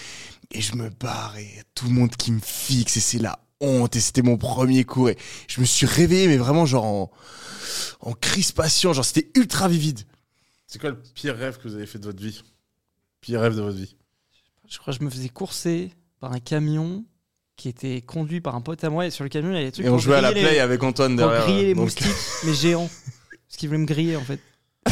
Et 0.51 0.61
je 0.61 0.77
me 0.77 0.91
barre 0.91 1.37
et 1.39 1.63
tout 1.75 1.87
le 1.87 1.93
monde 1.93 2.15
qui 2.15 2.33
me 2.33 2.41
fixe 2.41 2.97
et 2.97 3.01
c'est 3.01 3.19
la 3.19 3.39
honte 3.61 3.97
et 3.97 4.01
c'était 4.01 4.23
mon 4.23 4.37
premier 4.37 4.85
cours 4.85 5.09
et 5.09 5.17
je 5.49 5.61
me 5.61 5.67
suis 5.67 5.87
réveillé 5.87 6.29
mais 6.29 6.37
vraiment 6.37 6.67
genre 6.67 6.85
en, 6.85 7.11
en 8.01 8.13
crispation, 8.13 8.93
genre 8.93 9.05
c'était 9.05 9.31
ultra 9.35 9.67
vivide. 9.67 10.01
C'est 10.67 10.79
quoi 10.79 10.91
le 10.91 11.01
pire 11.01 11.37
rêve 11.37 11.59
que 11.59 11.69
vous 11.69 11.75
avez 11.75 11.87
fait 11.87 11.99
de 11.99 12.05
votre 12.05 12.23
vie? 12.23 12.43
Pire 13.21 13.41
rêve 13.41 13.57
de 13.57 13.63
votre 13.63 13.77
vie? 13.77 13.97
Je 14.69 14.79
crois 14.79 14.93
que 14.93 15.01
je 15.01 15.05
me 15.05 15.11
faisais 15.11 15.29
courser 15.29 15.93
par 16.21 16.33
un 16.33 16.39
camion 16.41 17.05
qui 17.57 17.69
était 17.69 18.01
conduit 18.03 18.41
par 18.41 18.55
un 18.55 18.61
pote 18.61 18.85
à 18.85 18.91
moi 18.91 19.07
et 19.07 19.11
sur 19.11 19.25
le 19.25 19.31
camion 19.31 19.51
il 19.51 19.55
y 19.55 19.57
avait 19.57 19.65
des 19.67 19.73
trucs 19.73 19.87
Et 19.87 19.89
on 19.91 19.99
jouait 19.99 20.17
à 20.17 20.21
la 20.21 20.33
les- 20.33 20.43
play 20.43 20.59
avec 20.61 20.83
Antoine 20.83 21.17
pour 21.17 21.27
derrière. 21.29 21.45
griller 21.47 21.65
les 21.69 21.75
donc- 21.75 21.85
moustiques 21.85 22.07
mais 22.45 22.53
géants 22.55 22.89
parce 23.49 23.57
qu'ils 23.57 23.69
voulaient 23.71 23.81
me 23.81 23.87
griller 23.87 24.17
en 24.17 24.23
fait 24.23 24.41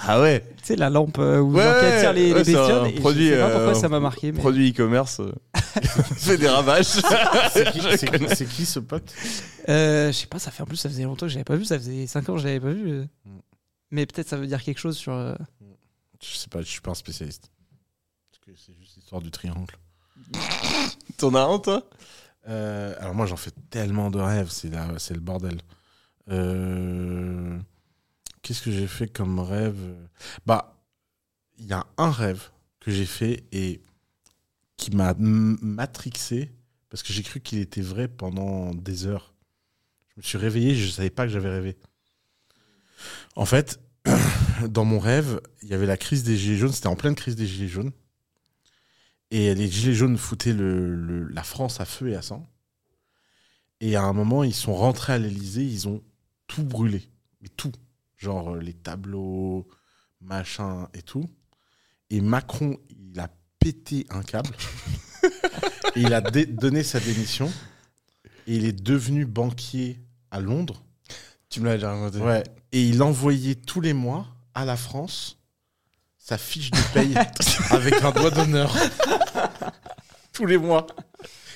Ah 0.00 0.20
ouais, 0.20 0.40
tu 0.58 0.64
sais 0.64 0.76
la 0.76 0.88
lampe 0.90 1.18
euh, 1.18 1.38
où 1.40 1.52
Ouais, 1.52 1.62
genre, 1.62 1.78
qui 1.80 1.84
attire 1.86 2.12
les, 2.12 2.32
ouais, 2.32 2.38
bestioles 2.44 2.88
et 2.88 2.92
produit, 2.92 3.28
je 3.28 3.34
sais 3.34 3.38
pas 3.40 3.50
pourquoi 3.50 3.70
euh, 3.70 3.74
ça 3.74 3.88
m'a 3.88 4.00
marqué 4.00 4.32
mais... 4.32 4.38
produit 4.38 4.70
e-commerce 4.70 5.20
euh, 5.20 5.32
fait 6.16 6.38
des 6.38 6.48
ravages. 6.48 6.86
C'est 7.52 8.46
qui, 8.48 8.64
ce 8.64 8.78
pote? 8.78 9.12
Euh, 9.68 10.06
je 10.10 10.12
sais 10.16 10.26
pas, 10.26 10.38
ça 10.38 10.50
fait 10.50 10.62
en 10.62 10.66
plus, 10.66 10.76
ça 10.76 10.88
faisait 10.88 11.02
longtemps 11.02 11.26
que 11.26 11.32
j'avais 11.32 11.44
pas 11.44 11.56
vu, 11.56 11.64
ça 11.64 11.78
faisait 11.78 12.06
5 12.06 12.28
ans 12.28 12.34
que 12.34 12.40
je 12.40 12.46
l'avais 12.46 12.60
pas 12.60 12.70
vu. 12.70 13.02
Mm. 13.24 13.38
Mais 13.90 14.06
peut-être 14.06 14.28
ça 14.28 14.36
veut 14.36 14.46
dire 14.46 14.62
quelque 14.62 14.78
chose 14.78 14.96
sur. 14.96 15.12
euh, 15.12 15.34
Je 16.22 16.36
sais 16.36 16.48
pas, 16.48 16.60
je 16.62 16.66
suis 16.68 16.80
pas 16.80 16.92
un 16.92 16.94
spécialiste. 16.94 17.50
Parce 18.30 18.38
que 18.46 18.62
c'est 18.64 18.74
juste 18.80 18.96
l'histoire 18.96 19.20
du 19.20 19.30
triangle. 19.30 19.74
T'en 21.16 21.34
as 21.34 21.58
toi? 21.58 21.88
Euh, 22.48 22.94
alors 23.00 23.14
moi 23.14 23.26
j'en 23.26 23.36
fais 23.36 23.50
tellement 23.70 24.10
de 24.10 24.18
rêves, 24.18 24.50
c'est 24.50 24.68
le 24.70 25.20
bordel. 25.20 25.60
Euh, 26.30 27.58
Qu'est-ce 28.42 28.62
que 28.62 28.70
j'ai 28.70 28.86
fait 28.86 29.08
comme 29.08 29.40
rêve? 29.40 29.76
Bah, 30.46 30.80
il 31.58 31.66
y 31.66 31.72
a 31.72 31.86
un 31.98 32.10
rêve 32.10 32.50
que 32.80 32.90
j'ai 32.90 33.04
fait 33.04 33.44
et 33.52 33.82
qui 34.76 34.94
m'a 34.94 35.14
matrixé 35.18 36.52
parce 36.88 37.02
que 37.02 37.12
j'ai 37.12 37.22
cru 37.22 37.40
qu'il 37.40 37.58
était 37.58 37.82
vrai 37.82 38.08
pendant 38.08 38.72
des 38.72 39.06
heures. 39.06 39.34
Je 40.08 40.20
me 40.20 40.22
suis 40.22 40.38
réveillé, 40.38 40.74
je 40.74 40.88
savais 40.88 41.10
pas 41.10 41.24
que 41.24 41.32
j'avais 41.32 41.50
rêvé. 41.50 41.76
En 43.36 43.44
fait, 43.44 43.80
dans 44.68 44.84
mon 44.84 44.98
rêve, 44.98 45.40
il 45.62 45.68
y 45.68 45.74
avait 45.74 45.86
la 45.86 45.96
crise 45.96 46.22
des 46.22 46.36
gilets 46.36 46.56
jaunes. 46.56 46.72
C'était 46.72 46.86
en 46.86 46.96
pleine 46.96 47.14
crise 47.14 47.36
des 47.36 47.46
gilets 47.46 47.68
jaunes. 47.68 47.92
Et 49.30 49.54
les 49.54 49.70
gilets 49.70 49.94
jaunes 49.94 50.16
foutaient 50.16 50.52
le- 50.54 50.94
le- 50.94 51.28
la 51.28 51.42
France 51.42 51.80
à 51.80 51.84
feu 51.84 52.08
et 52.08 52.16
à 52.16 52.22
sang. 52.22 52.46
Et 53.80 53.94
à 53.96 54.02
un 54.02 54.12
moment, 54.12 54.42
ils 54.42 54.54
sont 54.54 54.74
rentrés 54.74 55.12
à 55.12 55.18
l'Elysée, 55.18 55.64
ils 55.64 55.86
ont 55.88 56.02
tout 56.46 56.64
brûlé. 56.64 57.02
Mais 57.42 57.48
tout. 57.48 57.72
Genre 58.16 58.54
euh, 58.54 58.60
les 58.60 58.72
tableaux, 58.74 59.68
machin 60.20 60.88
et 60.94 61.02
tout. 61.02 61.28
Et 62.10 62.20
Macron, 62.20 62.78
il 62.90 63.20
a 63.20 63.28
pété 63.58 64.06
un 64.10 64.22
câble. 64.22 64.50
et 65.94 66.00
il 66.00 66.12
a 66.14 66.20
donné 66.22 66.82
sa 66.82 66.98
démission. 66.98 67.52
Et 68.46 68.56
il 68.56 68.64
est 68.64 68.72
devenu 68.82 69.26
banquier 69.26 70.00
à 70.30 70.40
Londres. 70.40 70.82
Tu 71.50 71.60
me 71.60 71.66
l'as 71.66 71.74
déjà 71.74 71.92
raconté. 71.92 72.18
Ouais. 72.22 72.42
Et 72.72 72.82
il 72.82 73.02
envoyait 73.02 73.54
tous 73.54 73.80
les 73.80 73.92
mois 73.92 74.26
à 74.54 74.64
la 74.64 74.76
France 74.76 75.37
sa 76.28 76.36
fiche 76.36 76.70
de 76.70 76.78
paye 76.92 77.14
avec 77.70 78.02
un 78.04 78.10
doigt 78.10 78.30
d'honneur. 78.30 78.74
tous 80.34 80.44
les 80.44 80.58
mois. 80.58 80.86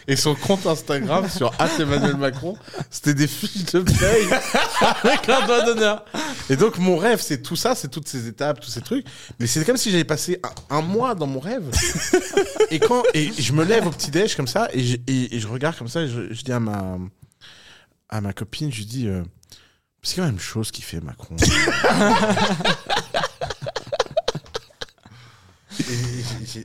Et 0.09 0.17
son 0.17 0.35
compte 0.35 0.67
Instagram 0.67 1.29
sur 1.29 1.53
Emmanuel 1.79 2.17
Macron, 2.17 2.57
c'était 2.91 3.13
des 3.15 3.29
fiches 3.29 3.67
de 3.73 3.81
paye 3.83 4.29
avec 5.05 5.29
un 5.29 5.47
doigt 5.47 5.63
d'honneur. 5.63 6.05
Et 6.49 6.57
donc 6.57 6.79
mon 6.79 6.97
rêve, 6.97 7.21
c'est 7.21 7.43
tout 7.43 7.55
ça, 7.55 7.75
c'est 7.75 7.89
toutes 7.89 8.09
ces 8.09 8.27
étapes, 8.27 8.61
tous 8.61 8.71
ces 8.71 8.81
trucs. 8.81 9.07
Mais 9.39 9.47
c'est 9.47 9.63
comme 9.65 9.77
si 9.77 9.91
j'avais 9.91 10.05
passé 10.05 10.41
un, 10.71 10.79
un 10.79 10.81
mois 10.81 11.15
dans 11.15 11.27
mon 11.27 11.39
rêve. 11.39 11.71
Et 12.71 12.81
quand 12.81 13.03
et 13.15 13.31
je 13.39 13.53
me 13.53 13.65
lève 13.65 13.87
au 13.87 13.91
petit 13.91 14.11
déj 14.11 14.35
comme 14.37 14.49
ça 14.49 14.69
et 14.73 14.83
je, 14.83 14.97
et, 15.07 15.37
et 15.37 15.39
je 15.39 15.47
regarde 15.49 15.77
comme 15.77 15.89
ça, 15.89 16.01
et 16.01 16.09
je, 16.09 16.33
je 16.33 16.43
dis 16.43 16.53
à 16.53 16.61
ma 16.61 16.97
à 18.09 18.21
ma 18.23 18.33
copine, 18.33 18.73
je 18.73 18.79
lui 18.79 18.87
dis. 18.87 19.07
euh, 19.07 19.23
c'est 20.03 20.17
quand 20.17 20.25
même 20.27 20.41
chose 20.41 20.73
qu'il 20.73 20.83
fait 20.83 21.01
Macron. 21.01 21.37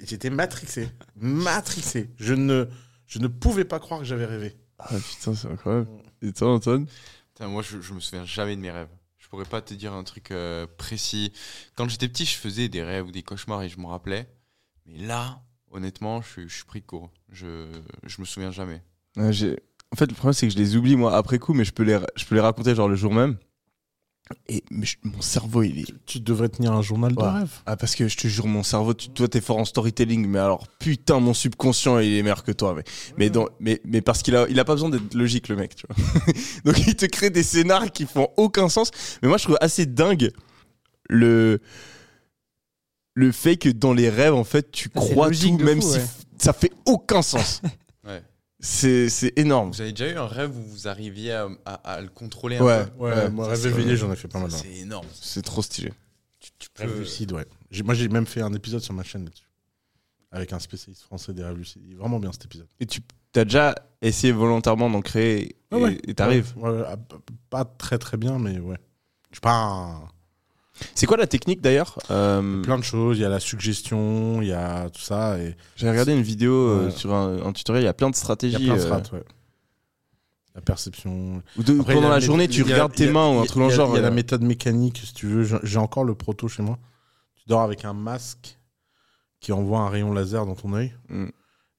J'étais 0.06 0.30
matrixé. 0.30 0.90
Matrixé. 1.16 2.10
Je 2.18 2.34
ne, 2.34 2.66
je 3.06 3.20
ne 3.20 3.28
pouvais 3.28 3.66
pas 3.66 3.80
croire 3.80 4.00
que 4.00 4.06
j'avais 4.06 4.26
rêvé. 4.26 4.56
Ah 4.80 4.96
putain, 4.96 5.34
c'est 5.34 5.48
incroyable. 5.48 5.88
Et 6.22 6.34
toi, 6.34 6.54
Antoine? 6.54 6.88
Putain, 7.34 7.48
moi, 7.48 7.62
je, 7.62 7.82
je 7.82 7.94
me 7.94 8.00
souviens 8.00 8.26
jamais 8.26 8.56
de 8.56 8.62
mes 8.62 8.72
rêves. 8.72 8.90
Je 9.18 9.28
pourrais 9.28 9.46
pas 9.46 9.62
te 9.62 9.74
dire 9.74 9.94
un 9.94 10.04
truc 10.04 10.32
euh, 10.32 10.66
précis. 10.78 11.34
Quand 11.76 11.90
j'étais 11.90 12.08
petit, 12.08 12.26
je 12.26 12.36
faisais 12.36 12.70
des 12.70 12.84
rêves 12.84 13.08
ou 13.08 13.12
des 13.12 13.24
cauchemars 13.24 13.62
et 13.64 13.70
je 13.70 13.78
m'en 13.78 13.90
rappelais. 13.90 14.28
Mais 14.86 15.00
là, 15.00 15.42
honnêtement, 15.72 16.22
je 16.22 16.28
suis, 16.30 16.50
je 16.50 16.56
suis 16.56 16.66
pris 16.66 16.82
de 16.82 16.86
court. 16.86 17.12
Je, 17.30 17.68
je 18.06 18.22
me 18.22 18.26
souviens 18.26 18.52
jamais. 18.52 18.82
Ouais, 19.18 19.32
en 19.92 19.96
fait, 19.96 20.06
le 20.06 20.14
problème, 20.14 20.34
c'est 20.34 20.48
que 20.48 20.54
je 20.54 20.58
les 20.58 20.76
oublie, 20.76 20.96
moi, 20.96 21.16
après 21.16 21.40
coup, 21.40 21.54
mais 21.54 21.66
je 21.66 21.74
peux 21.74 21.84
les, 21.84 22.00
je 22.16 22.26
peux 22.26 22.36
les 22.36 22.42
raconter, 22.42 22.76
genre, 22.76 22.88
le 22.88 22.96
jour 22.96 23.14
même. 23.14 23.38
Et 24.50 24.64
je- 24.82 24.96
mon 25.04 25.22
cerveau, 25.22 25.64
il 25.64 25.80
est. 25.80 25.86
Tu 26.06 26.20
devrais 26.20 26.50
tenir 26.50 26.74
un 26.74 26.82
journal 26.82 27.14
de 27.16 27.22
Ouais. 27.22 27.30
rêve. 27.30 27.50
Ah, 27.66 27.76
parce 27.78 27.96
que 27.96 28.08
je 28.08 28.18
te 28.18 28.28
jure, 28.28 28.48
mon 28.48 28.64
cerveau, 28.64 28.94
tu, 28.94 29.10
toi, 29.10 29.28
t'es 29.28 29.42
fort 29.42 29.58
en 29.58 29.66
storytelling, 29.66 30.28
mais 30.28 30.40
alors, 30.40 30.68
putain, 30.80 31.20
mon 31.20 31.34
subconscient, 31.34 32.00
il 32.00 32.14
est 32.14 32.24
meilleur 32.24 32.44
que 32.44 32.52
toi. 32.52 32.74
Mais, 32.76 32.84
mais, 33.18 33.30
dans- 33.30 33.48
mais, 33.60 33.82
mais 33.86 34.02
parce 34.02 34.22
qu'il 34.24 34.36
a, 34.36 34.46
il 34.50 34.60
a 34.60 34.66
pas 34.66 34.74
besoin 34.74 34.90
d'être 34.90 35.14
logique, 35.14 35.48
le 35.50 35.56
mec, 35.56 35.76
tu 35.76 35.86
vois. 35.88 35.96
Donc, 36.66 36.78
il 36.88 36.96
te 36.96 37.06
crée 37.06 37.30
des 37.30 37.44
scénars 37.44 37.92
qui 37.92 38.06
font 38.06 38.30
aucun 38.38 38.70
sens. 38.70 38.92
Mais 39.22 39.28
moi, 39.30 39.38
je 39.38 39.44
trouve 39.44 39.58
assez 39.62 39.86
dingue 39.86 40.32
le, 41.10 41.60
le 43.14 43.32
fait 43.32 43.58
que 43.58 43.70
dans 43.70 43.94
les 43.94 44.10
rêves, 44.10 44.34
en 44.34 44.44
fait, 44.44 44.72
tu 44.72 44.90
c'est 44.94 44.94
crois 44.94 45.30
tout, 45.32 45.58
même 45.58 45.82
fou, 45.82 45.92
si 45.94 45.98
ouais. 46.00 46.06
ça 46.38 46.54
fait 46.54 46.72
aucun 46.86 47.22
sens. 47.22 47.62
Ouais. 48.60 48.66
C'est, 48.66 49.10
c'est 49.10 49.34
énorme. 49.38 49.72
Vous 49.72 49.82
avez 49.82 49.92
déjà 49.92 50.12
eu 50.12 50.16
un 50.18 50.26
rêve 50.28 50.56
où 50.58 50.62
vous 50.64 50.88
arriviez 50.88 51.32
à, 51.34 51.48
à- 51.66 51.74
à 51.94 52.02
le 52.02 52.10
contrôler 52.10 52.58
un 52.58 52.64
Ouais. 52.66 52.86
peu 52.86 53.04
Ouais, 53.04 53.30
moi, 53.30 53.46
ça, 53.46 53.52
rêve 53.52 53.60
c'est- 53.62 53.68
éveillé, 53.70 53.96
j'en 53.98 54.12
ai 54.12 54.16
fait 54.16 54.28
pas 54.28 54.40
mal. 54.40 54.50
Hein. 54.52 54.58
C'est 54.62 54.74
énorme. 54.78 55.06
C'est 55.14 55.44
trop 55.44 55.62
stylé. 55.62 55.94
Tu, 56.40 56.50
tu 56.60 56.68
Rêve 56.78 56.92
peux- 56.94 57.00
lucide, 57.00 57.32
ouais. 57.34 57.46
Moi, 57.84 57.94
j'ai 57.94 58.08
même 58.10 58.26
fait 58.26 58.42
un 58.42 58.54
épisode 58.54 58.82
sur 58.82 58.94
ma 58.94 59.04
chaîne 59.04 59.26
là-dessus. 59.26 59.44
Avec 60.32 60.54
un 60.54 60.60
spécialiste 60.60 61.04
français 61.04 61.34
des 61.34 61.44
rêves 61.44 61.56
lucides. 61.58 61.84
Il 61.86 61.94
est 61.94 61.96
vraiment 61.96 62.20
bien 62.20 62.32
cet 62.32 62.46
épisode. 62.46 62.68
Et 62.80 62.86
tu 62.86 63.02
as 63.36 63.44
déjà 63.46 63.76
essayé 64.02 64.34
volontairement 64.34 64.90
d'en 64.90 65.02
créer 65.02 65.56
et 65.72 65.76
Ouais, 65.76 65.82
ouais. 66.06 66.14
t'arrives. 66.16 66.54
Ouais, 66.58 66.70
ouais, 66.72 66.84
pas 67.50 67.64
très 67.66 67.98
très 67.98 68.18
bien, 68.18 68.38
mais 68.40 68.60
ouais. 68.60 68.78
Je 69.32 69.36
suis 69.36 69.42
pas 69.42 69.54
un- 69.54 70.10
C'est 70.96 71.06
quoi 71.06 71.18
la 71.18 71.28
technique 71.28 71.62
d'ailleurs 71.62 71.98
Euh, 72.12 72.62
Plein 72.62 72.78
de 72.78 72.84
choses. 72.84 73.18
Il 73.18 73.22
y 73.22 73.26
a 73.26 73.30
la 73.30 73.40
suggestion, 73.40 74.42
il 74.42 74.48
y 74.50 74.54
a 74.54 74.90
tout 74.90 75.02
ça. 75.02 75.38
Et 75.40 75.56
J'ai 75.76 75.90
regardé 75.90 76.14
une 76.14 76.22
vidéo 76.22 76.54
euh, 76.54 76.90
sur 76.92 77.14
un, 77.14 77.46
un 77.46 77.54
tutoriel, 77.54 77.84
il 77.84 77.86
y 77.86 77.90
a 77.90 77.94
plein 77.94 78.10
de 78.10 78.16
il 78.16 78.18
y 78.18 78.20
stratégies. 78.20 78.56
a 78.56 78.60
plein 78.60 78.76
de 78.76 78.80
euh, 78.80 78.84
strates, 78.86 79.12
ouais. 79.14 79.24
La 80.56 80.62
perception. 80.62 81.42
ou 81.58 81.64
de- 81.64 81.80
Après, 81.80 81.94
pendant 81.94 82.08
a 82.08 82.12
la 82.12 82.20
journée, 82.20 82.48
tu 82.48 82.62
a- 82.62 82.66
regardes 82.66 82.92
a- 82.94 82.96
tes 82.96 83.12
mains 83.12 83.28
ou 83.30 83.40
un 83.40 83.46
truc 83.46 83.60
dans 83.62 83.70
genre. 83.70 83.90
Il 83.92 83.96
y 83.96 84.00
a 84.00 84.02
la 84.02 84.08
euh, 84.08 84.12
méthode 84.12 84.42
mécanique, 84.42 85.02
si 85.06 85.14
tu 85.14 85.28
veux. 85.28 85.60
J'ai- 85.64 85.78
encore 85.78 86.04
le 86.04 86.16
proto 86.16 86.48
chez 86.48 86.64
moi. 86.64 86.80
Tu 87.36 87.44
dors 87.48 87.62
avec 87.62 87.86
un 87.86 87.94
masque 87.94 88.58
qui 89.40 89.52
envoie 89.52 89.80
un 89.82 89.90
rayon 89.90 90.12
laser 90.14 90.46
dans 90.48 90.56
ton 90.56 90.74
œil. 90.74 90.96
Mm. 91.10 91.28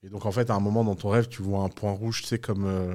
Et 0.05 0.09
donc, 0.11 0.27
en 0.27 0.31
fait, 0.31 0.49
à 0.49 0.55
un 0.55 0.61
moment 0.61 0.85
dans 0.85 0.95
ton 0.95 1.09
rêve, 1.09 1.27
tu 1.29 1.43
vois 1.43 1.65
un 1.65 1.69
point 1.69 1.91
rouge, 1.91 2.23
tu 2.23 2.29
sais, 2.29 2.39
comme 2.39 2.67
euh, 2.67 2.95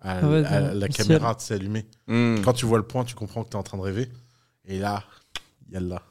à, 0.00 0.18
Ah 0.20 0.28
ouais, 0.28 0.44
à 0.46 0.60
dans 0.72 0.78
la 0.78 0.88
caméra, 0.88 1.34
sais, 1.38 1.54
allumée. 1.54 1.84
hmm. 2.06 2.36
Quand 2.44 2.52
tu 2.52 2.64
vois 2.64 2.78
le 2.78 2.84
point, 2.84 3.02
tu 3.04 3.16
comprends 3.16 3.42
que 3.42 3.48
tu 3.48 3.56
es 3.56 3.58
en 3.58 3.64
train 3.64 3.76
de 3.76 3.82
rêver. 3.82 4.08
Et 4.66 4.78
là, 4.78 5.02
il 5.68 5.74
y 5.74 5.76
a 5.76 5.80
là. 5.80 6.02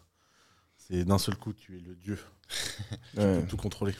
C'est 0.77 1.03
d'un 1.05 1.17
seul 1.17 1.35
coup, 1.35 1.53
tu 1.53 1.77
es 1.77 1.79
le 1.79 1.95
dieu. 1.95 2.17
Tu 3.13 3.19
Ouais. 3.19 3.41
peux 3.41 3.47
tout 3.47 3.57
contrôler. 3.57 3.93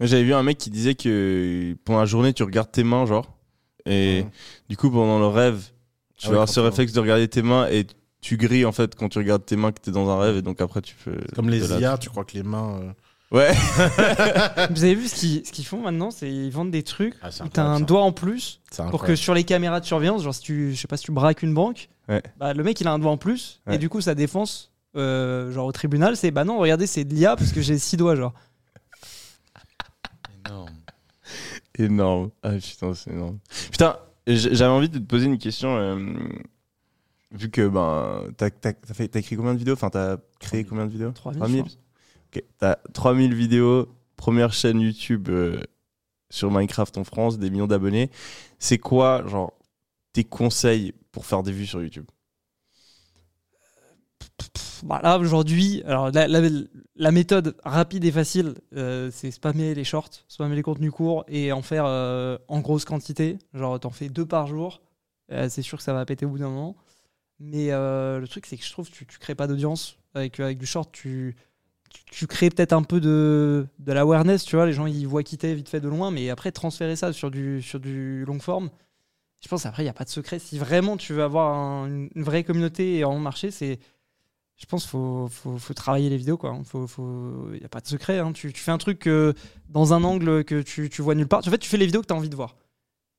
J'avais 0.00 0.24
vu 0.24 0.34
un 0.34 0.42
mec 0.42 0.58
qui 0.58 0.70
disait 0.70 0.94
que 0.94 1.74
pendant 1.84 2.00
la 2.00 2.04
journée, 2.06 2.32
tu 2.32 2.42
regardes 2.42 2.70
tes 2.70 2.84
mains, 2.84 3.06
genre. 3.06 3.36
Et 3.86 4.24
du 4.68 4.76
coup, 4.76 4.90
pendant 4.90 5.18
le 5.18 5.26
rêve, 5.26 5.60
tu 6.16 6.26
Ah 6.26 6.28
vas 6.28 6.28
ouais, 6.28 6.34
avoir 6.34 6.48
ce 6.48 6.54
tu- 6.54 6.60
réflexe 6.60 6.92
de 6.92 7.00
regarder 7.00 7.26
tes 7.28 7.42
mains 7.42 7.66
et 7.68 7.86
tu 8.20 8.36
grilles 8.36 8.64
en 8.64 8.70
fait 8.72 8.94
quand 8.94 9.08
tu 9.08 9.18
regardes 9.18 9.44
tes 9.44 9.56
mains 9.56 9.72
que 9.72 9.80
t'es 9.80 9.90
dans 9.90 10.08
un 10.08 10.18
rêve 10.20 10.36
et 10.36 10.42
donc 10.42 10.60
après 10.60 10.82
tu 10.82 10.94
peux. 11.04 11.16
Comme 11.34 11.48
les 11.50 11.60
là- 11.66 11.80
IA, 11.80 11.98
tu 11.98 12.08
crois 12.10 12.24
que 12.24 12.34
les 12.34 12.42
mains. 12.44 12.78
euh, 12.80 12.92
Ouais. 13.32 13.52
Vous 14.70 14.84
avez 14.84 14.94
vu 14.94 15.08
ce 15.08 15.14
qu'ils 15.14 15.46
ce 15.46 15.52
qu'ils 15.52 15.64
font 15.64 15.80
maintenant? 15.80 16.10
C'est 16.10 16.30
ils 16.30 16.50
vendent 16.50 16.70
des 16.70 16.82
trucs 16.82 17.14
Ah, 17.22 17.30
t'as 17.52 17.64
un 17.64 17.78
ça. 17.78 17.84
doigt 17.84 18.02
en 18.02 18.12
plus 18.12 18.60
pour 18.90 19.02
que 19.02 19.16
sur 19.16 19.32
les 19.34 19.44
caméras 19.44 19.80
de 19.80 19.86
surveillance, 19.86 20.22
genre 20.22 20.34
si 20.34 20.42
tu, 20.42 20.72
je 20.74 20.80
sais 20.80 20.86
pas 20.86 20.96
si 20.98 21.04
tu 21.04 21.12
braques 21.12 21.42
une 21.42 21.54
banque, 21.54 21.88
Ouais. 22.08 22.22
bah, 22.38 22.52
le 22.52 22.62
mec 22.62 22.78
il 22.80 22.86
a 22.86 22.92
un 22.92 22.98
doigt 22.98 23.10
en 23.10 23.16
plus 23.16 23.60
Ouais. 23.66 23.76
et 23.76 23.78
du 23.78 23.88
coup 23.88 24.00
sa 24.02 24.14
défense, 24.14 24.70
euh, 24.96 25.50
genre 25.52 25.66
au 25.66 25.72
tribunal, 25.72 26.16
c'est 26.16 26.30
bah 26.30 26.44
non, 26.44 26.58
regardez, 26.58 26.86
c'est 26.86 27.04
de 27.04 27.14
l'IA 27.14 27.36
parce 27.36 27.52
que 27.52 27.60
j'ai 27.60 27.78
six 27.78 27.96
doigts, 27.96 28.14
genre. 28.16 28.34
Énorme. 30.46 30.70
Énorme. 31.78 32.30
Ah 32.42 32.52
putain, 32.52 32.94
c'est 32.94 33.10
énorme. 33.10 33.38
Putain, 33.70 33.96
j'avais 34.26 34.70
envie 34.72 34.88
de 34.88 34.98
te 34.98 35.04
poser 35.04 35.26
une 35.26 35.38
question. 35.38 35.76
euh, 35.76 36.14
vu 37.30 37.50
que 37.50 37.66
ben, 37.68 38.24
t'as 38.36 38.50
fait- 38.92 39.08
t'as 39.08 39.20
écrit 39.20 39.36
combien 39.36 39.54
de 39.54 39.58
vidéos? 39.58 39.74
Enfin, 39.74 39.90
t'as 39.90 40.18
créé 40.38 40.64
3000. 40.64 40.66
combien 40.68 40.86
de 40.86 40.90
vidéos? 40.90 41.10
3000, 41.12 41.38
3000 41.38 41.56
je 41.58 41.62
pense. 41.62 41.78
Ok, 42.34 42.44
t'as 42.58 42.76
3000 42.92 43.34
vidéos, 43.34 43.88
première 44.16 44.52
chaîne 44.52 44.80
YouTube 44.80 45.28
euh, 45.30 45.60
sur 46.30 46.50
Minecraft 46.50 46.96
en 46.98 47.04
France, 47.04 47.38
des 47.38 47.50
millions 47.50 47.66
d'abonnés. 47.66 48.10
C'est 48.58 48.78
quoi, 48.78 49.26
genre, 49.26 49.52
tes 50.12 50.24
conseils 50.24 50.92
pour 51.10 51.26
faire 51.26 51.42
des 51.42 51.52
vues 51.52 51.66
sur 51.66 51.82
YouTube? 51.82 52.06
Bah, 54.82 55.00
là 55.02 55.18
aujourd'hui, 55.18 55.82
alors 55.86 56.10
la, 56.10 56.26
la- 56.26 57.10
méthode 57.12 57.56
rapide 57.64 58.04
et 58.04 58.10
facile, 58.10 58.54
euh, 58.76 59.10
c'est 59.12 59.30
spammer 59.30 59.74
les 59.74 59.84
shorts, 59.84 60.10
spammer 60.28 60.56
les 60.56 60.62
contenus 60.62 60.90
courts 60.90 61.24
et 61.28 61.52
en 61.52 61.62
faire 61.62 61.84
euh, 61.86 62.36
en 62.48 62.60
grosse 62.60 62.84
quantité. 62.84 63.38
Genre 63.54 63.78
t'en 63.78 63.90
fais 63.90 64.08
deux 64.08 64.26
par 64.26 64.46
jour, 64.46 64.80
Euh, 65.30 65.48
c'est 65.48 65.62
sûr 65.62 65.78
que 65.78 65.84
ça 65.84 65.92
va 65.94 66.04
péter 66.04 66.26
au 66.26 66.30
bout 66.30 66.38
d'un 66.38 66.50
moment. 66.50 66.76
Mais 67.40 67.72
euh, 67.72 68.20
le 68.20 68.28
truc 68.28 68.46
c'est 68.46 68.56
que 68.58 68.64
je 68.64 68.72
trouve 68.72 68.88
que 68.90 68.94
tu, 68.94 69.06
tu 69.06 69.18
crées 69.18 69.34
pas 69.36 69.46
d'audience 69.48 69.98
avec, 70.14 70.40
avec 70.40 70.58
du 70.58 70.66
short, 70.66 70.90
tu, 70.92 71.36
tu, 72.10 72.26
crées 72.26 72.50
peut-être 72.50 72.72
un 72.74 72.82
peu 72.84 73.00
de, 73.00 73.66
de 73.78 73.92
l'awareness, 73.92 74.44
tu 74.44 74.56
vois, 74.56 74.66
les 74.66 74.72
gens 74.74 74.86
ils 74.86 75.06
voient 75.08 75.22
quitter 75.24 75.54
vite 75.54 75.68
fait 75.70 75.80
de 75.80 75.88
loin, 75.88 76.10
mais 76.10 76.30
après 76.30 76.52
transférer 76.52 76.96
ça 76.96 77.12
sur 77.12 77.30
du, 77.30 77.62
sur 77.62 77.80
du 77.80 78.24
long 78.26 78.40
forme. 78.40 78.70
Je 79.42 79.48
pense 79.48 79.66
après 79.66 79.82
il 79.82 79.86
n'y 79.86 79.90
a 79.90 79.94
pas 79.94 80.04
de 80.04 80.10
secret. 80.10 80.38
Si 80.38 80.58
vraiment 80.58 80.96
tu 80.96 81.12
veux 81.14 81.22
avoir 81.24 81.56
un- 81.56 81.86
une, 81.88 82.10
une 82.14 82.22
vraie 82.22 82.44
communauté 82.44 82.98
et 82.98 83.04
en 83.04 83.18
marché, 83.18 83.50
c'est 83.50 83.78
je 84.62 84.66
pense 84.66 84.82
qu'il 84.84 84.90
faut, 84.90 85.28
faut, 85.28 85.58
faut 85.58 85.74
travailler 85.74 86.08
les 86.08 86.16
vidéos. 86.16 86.36
quoi. 86.36 86.56
Faut, 86.64 86.86
faut... 86.86 87.48
Il 87.52 87.58
n'y 87.58 87.64
a 87.64 87.68
pas 87.68 87.80
de 87.80 87.86
secret. 87.88 88.20
hein. 88.20 88.32
Tu, 88.32 88.52
tu 88.52 88.60
fais 88.62 88.70
un 88.70 88.78
truc 88.78 89.06
euh, 89.08 89.32
dans 89.68 89.92
un 89.92 90.04
angle 90.04 90.44
que 90.44 90.62
tu, 90.62 90.88
tu 90.88 91.02
vois 91.02 91.14
nulle 91.16 91.26
part. 91.26 91.40
En 91.46 91.50
fait, 91.50 91.58
tu 91.58 91.68
fais 91.68 91.76
les 91.78 91.86
vidéos 91.86 92.00
que 92.00 92.06
tu 92.06 92.12
as 92.12 92.16
envie 92.16 92.28
de 92.30 92.36
voir. 92.36 92.56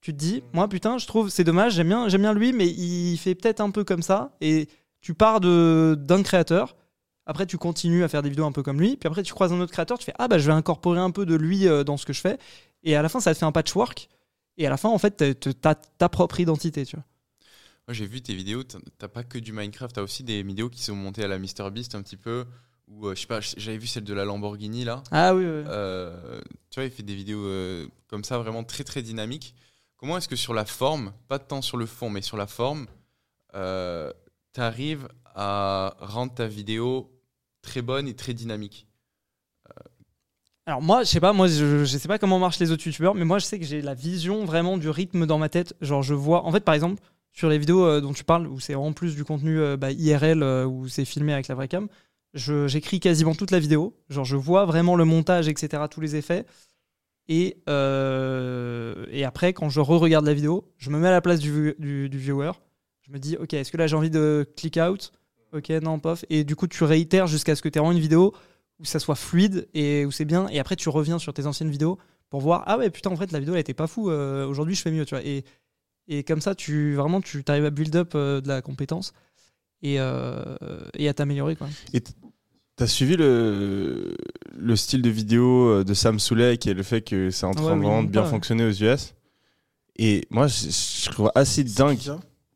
Tu 0.01 0.13
te 0.13 0.17
dis, 0.17 0.41
moi, 0.53 0.67
putain, 0.69 0.97
je 0.97 1.05
trouve 1.07 1.29
c'est 1.29 1.43
dommage, 1.43 1.73
j'aime 1.75 1.87
bien, 1.89 2.07
j'aime 2.09 2.21
bien 2.21 2.33
lui, 2.33 2.51
mais 2.53 2.67
il 2.67 3.17
fait 3.17 3.35
peut-être 3.35 3.61
un 3.61 3.71
peu 3.71 3.83
comme 3.83 4.01
ça. 4.01 4.35
Et 4.41 4.67
tu 5.01 5.13
pars 5.13 5.39
de- 5.41 5.97
d'un 5.99 6.23
créateur. 6.23 6.75
Après, 7.25 7.45
tu 7.45 7.57
continues 7.57 8.03
à 8.03 8.07
faire 8.09 8.21
des 8.21 8.29
vidéos 8.29 8.45
un 8.45 8.51
peu 8.51 8.63
comme 8.63 8.79
lui. 8.79 8.95
Puis 8.97 9.07
après, 9.07 9.23
tu 9.23 9.33
croises 9.33 9.51
un 9.53 9.59
autre 9.61 9.71
créateur. 9.71 9.97
Tu 9.97 10.05
fais, 10.05 10.13
ah 10.19 10.27
bah, 10.27 10.37
je 10.37 10.47
vais 10.47 10.53
incorporer 10.53 10.99
un 10.99 11.11
peu 11.11 11.25
de 11.25 11.35
lui 11.35 11.67
euh, 11.67 11.83
dans 11.83 11.97
ce 11.97 12.05
que 12.05 12.13
je 12.13 12.19
fais. 12.21 12.37
Et 12.83 12.95
à 12.95 13.01
la 13.01 13.07
fin, 13.09 13.19
ça 13.19 13.33
te 13.33 13.37
fait 13.39 13.45
un 13.45 13.51
patchwork. 13.51 14.09
Et 14.57 14.67
à 14.67 14.69
la 14.69 14.77
fin, 14.77 14.89
en 14.89 14.97
fait, 14.97 15.39
tu 15.39 15.49
as 15.63 15.75
ta 15.75 16.09
propre 16.09 16.39
identité. 16.41 16.85
Tu 16.85 16.95
vois. 16.97 17.05
Moi, 17.87 17.93
j'ai 17.93 18.05
vu 18.05 18.21
tes 18.21 18.33
vidéos, 18.33 18.63
t'as- 18.63 19.07
pas 19.09 19.23
que 19.23 19.37
du 19.37 19.51
Minecraft, 19.51 19.95
t'as 19.95 20.01
aussi 20.01 20.23
des 20.23 20.41
vidéos 20.43 20.69
qui 20.69 20.81
sont 20.81 20.95
montées 20.95 21.23
à 21.23 21.27
la 21.27 21.37
MrBeast 21.37 21.95
un 21.95 22.01
petit 22.01 22.15
peu. 22.17 22.45
Ou 22.87 23.07
euh, 23.07 23.15
je 23.15 23.21
sais 23.21 23.27
pas, 23.27 23.39
j'avais 23.41 23.77
vu 23.77 23.87
celle 23.87 24.03
de 24.03 24.13
la 24.13 24.23
Lamborghini 24.25 24.83
là. 24.83 25.03
Ah 25.11 25.33
oui, 25.35 25.43
oui. 25.43 25.63
Euh, 25.67 26.41
tu 26.69 26.79
vois, 26.79 26.85
il 26.85 26.91
fait 26.91 27.03
des 27.03 27.15
vidéos 27.15 27.45
euh, 27.45 27.87
comme 28.07 28.23
ça, 28.23 28.37
vraiment 28.37 28.63
très 28.63 28.83
très 28.83 29.01
dynamiques. 29.01 29.53
Comment 29.97 30.17
est-ce 30.17 30.27
que 30.27 30.35
sur 30.35 30.53
la 30.53 30.65
forme, 30.65 31.13
pas 31.27 31.39
tant 31.39 31.61
sur 31.61 31.77
le 31.77 31.85
fond, 31.85 32.09
mais 32.09 32.21
sur 32.21 32.35
la 32.37 32.47
forme, 32.47 32.87
euh, 33.55 34.11
tu 34.53 34.61
arrives 34.61 35.07
à 35.35 35.95
rendre 35.99 36.33
ta 36.33 36.47
vidéo 36.47 37.09
très 37.61 37.81
bonne 37.81 38.07
et 38.07 38.15
très 38.15 38.33
dynamique? 38.33 38.87
Alors 40.65 40.81
moi, 40.81 41.03
je 41.03 41.09
sais 41.09 41.19
pas, 41.19 41.33
moi 41.33 41.47
je, 41.47 41.83
je 41.83 41.97
sais 41.97 42.07
pas 42.07 42.17
comment 42.19 42.39
marchent 42.39 42.59
les 42.59 42.71
autres 42.71 42.85
youtubeurs, 42.87 43.15
mais 43.15 43.25
moi 43.25 43.37
je 43.39 43.45
sais 43.45 43.59
que 43.59 43.65
j'ai 43.65 43.81
la 43.81 43.93
vision 43.93 44.45
vraiment 44.45 44.77
du 44.77 44.89
rythme 44.89 45.25
dans 45.25 45.37
ma 45.37 45.49
tête. 45.49 45.75
Genre 45.81 46.03
je 46.03 46.13
vois, 46.13 46.45
en 46.45 46.51
fait 46.53 46.61
par 46.61 46.73
exemple 46.73 47.01
sur 47.33 47.49
les 47.49 47.57
vidéos 47.57 47.83
euh, 47.83 47.99
dont 47.99 48.13
tu 48.13 48.23
parles, 48.23 48.47
où 48.47 48.59
c'est 48.59 48.75
en 48.75 48.93
plus 48.93 49.15
du 49.15 49.25
contenu 49.25 49.59
euh, 49.59 49.75
bah, 49.75 49.91
IRL, 49.91 50.43
euh, 50.43 50.65
où 50.65 50.87
c'est 50.87 51.03
filmé 51.03 51.33
avec 51.33 51.47
la 51.47 51.55
vraie 51.55 51.67
cam, 51.67 51.87
j'écris 52.35 52.99
quasiment 52.99 53.33
toute 53.35 53.51
la 53.51 53.59
vidéo. 53.59 53.95
Genre 54.09 54.23
je 54.23 54.37
vois 54.37 54.65
vraiment 54.65 54.95
le 54.95 55.03
montage, 55.03 55.49
etc., 55.49 55.83
tous 55.89 55.99
les 55.99 56.15
effets. 56.15 56.45
Et, 57.29 57.57
et 57.67 59.25
après, 59.25 59.53
quand 59.53 59.69
je 59.69 59.79
re-regarde 59.79 60.25
la 60.25 60.33
vidéo, 60.33 60.69
je 60.77 60.89
me 60.89 60.99
mets 60.99 61.07
à 61.07 61.11
la 61.11 61.21
place 61.21 61.39
du, 61.39 61.73
du, 61.79 62.17
viewer. 62.17 62.51
Je 63.01 63.11
me 63.13 63.17
dis, 63.17 63.37
ok, 63.37 63.53
est-ce 63.53 63.71
que 63.71 63.77
là 63.77 63.87
j'ai 63.87 63.95
envie 63.95 64.09
de 64.09 64.45
click 64.57 64.77
out? 64.77 65.13
Ok, 65.53 65.69
non, 65.69 65.99
pof. 65.99 66.25
Et 66.29 66.43
du 66.43 66.55
coup, 66.55 66.67
tu 66.67 66.83
réitères 66.83 67.27
jusqu'à 67.27 67.55
ce 67.55 67.61
que 67.61 67.69
tu 67.69 67.77
aies 67.77 67.81
vraiment 67.81 67.93
une 67.93 68.01
vidéo 68.01 68.33
où 68.79 68.85
ça 68.85 68.99
soit 68.99 69.15
fluide 69.15 69.69
et 69.73 70.03
où 70.05 70.11
c'est 70.11 70.25
bien. 70.25 70.47
Et 70.49 70.59
après, 70.59 70.75
tu 70.75 70.89
reviens 70.89 71.17
sur 71.17 71.33
tes 71.33 71.45
anciennes 71.45 71.69
vidéos 71.69 71.97
pour 72.29 72.41
voir, 72.41 72.63
ah 72.65 72.77
ouais, 72.77 72.89
putain, 72.89 73.11
en 73.11 73.15
fait, 73.15 73.31
la 73.31 73.39
vidéo, 73.39 73.53
elle 73.53 73.61
était 73.61 73.73
pas 73.73 73.87
fou. 73.87 74.09
Aujourd'hui, 74.09 74.75
je 74.75 74.81
fais 74.81 74.91
mieux, 74.91 75.05
tu 75.05 75.15
vois. 75.15 75.23
Et, 75.23 75.45
et 76.07 76.23
comme 76.23 76.41
ça, 76.41 76.55
tu 76.55 76.95
vraiment, 76.95 77.21
tu 77.21 77.43
arrives 77.47 77.65
à 77.65 77.69
build 77.69 77.95
up 77.95 78.11
euh, 78.15 78.41
de 78.41 78.47
la 78.47 78.61
compétence 78.61 79.13
et, 79.81 79.99
euh, 79.99 80.55
et 80.97 81.07
à 81.07 81.13
t'améliorer, 81.13 81.55
quoi. 81.55 81.67
T'as 82.75 82.87
suivi 82.87 83.15
le, 83.15 84.15
le 84.57 84.75
style 84.75 85.03
de 85.03 85.09
vidéo 85.09 85.69
euh, 85.69 85.83
de 85.83 85.93
Sam 85.93 86.19
Souley 86.19 86.57
qui 86.57 86.69
est 86.69 86.73
le 86.73 86.81
fait 86.81 87.01
que 87.01 87.29
c'est 87.29 87.45
en 87.45 87.51
train 87.51 87.77
Ouais, 87.77 87.99
de 87.99 88.01
oui, 88.01 88.07
bien 88.07 88.23
pas, 88.23 88.29
fonctionner 88.29 88.65
aux 88.65 88.71
US. 88.71 89.13
Et 89.95 90.25
moi, 90.31 90.47
je, 90.47 90.69
je 90.69 91.11
trouve 91.11 91.31
assez 91.35 91.63
dingue. 91.63 91.99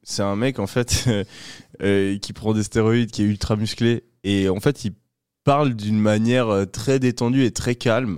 C'est 0.01 0.24
un 0.24 0.35
mec, 0.35 0.58
en 0.58 0.66
fait, 0.66 1.08
euh, 1.84 2.17
qui 2.17 2.34
prend 2.34 2.53
des 2.53 2.64
stéroïdes, 2.64 3.11
qui 3.11 3.22
est 3.22 3.26
ultra 3.26 3.56
musclé. 3.56 4.06
Et 4.24 4.50
en 4.50 4.59
fait, 4.59 4.85
il 4.85 4.93
parle 5.43 5.76
d'une 5.76 6.00
manière 6.00 6.66
très 6.72 6.98
détendue 7.00 7.43
et 7.43 7.51
très 7.51 7.76
calme. 7.76 8.17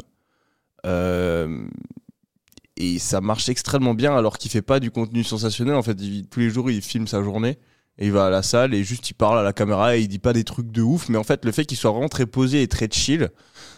Euh, 0.86 1.68
et 2.80 2.98
ça 2.98 3.20
marche 3.20 3.50
extrêmement 3.50 3.94
bien 3.94 4.16
alors 4.16 4.38
qu'il 4.38 4.50
fait 4.50 4.62
pas 4.62 4.80
du 4.80 4.90
contenu 4.90 5.24
sensationnel. 5.24 5.76
En 5.76 5.84
fait, 5.84 5.98
tous 6.30 6.40
les 6.40 6.50
jours, 6.50 6.72
il 6.72 6.82
filme 6.82 7.08
sa 7.08 7.22
journée. 7.22 7.58
Et 8.02 8.06
il 8.06 8.14
va 8.14 8.28
à 8.28 8.30
la 8.30 8.44
salle 8.44 8.74
et 8.74 8.82
juste 8.82 9.10
il 9.10 9.14
parle 9.14 9.38
à 9.38 9.44
la 9.44 9.52
caméra 9.52 9.98
et 9.98 10.00
il 10.00 10.08
dit 10.08 10.20
pas 10.20 10.32
des 10.32 10.46
trucs 10.46 10.72
de 10.72 10.82
ouf. 10.82 11.10
Mais 11.10 11.18
en 11.18 11.26
fait, 11.26 11.44
le 11.44 11.52
fait 11.52 11.66
qu'il 11.66 11.78
soit 11.78 11.92
vraiment 11.92 12.08
très 12.08 12.26
posé 12.26 12.62
et 12.62 12.68
très 12.70 12.88
chill, 12.90 13.30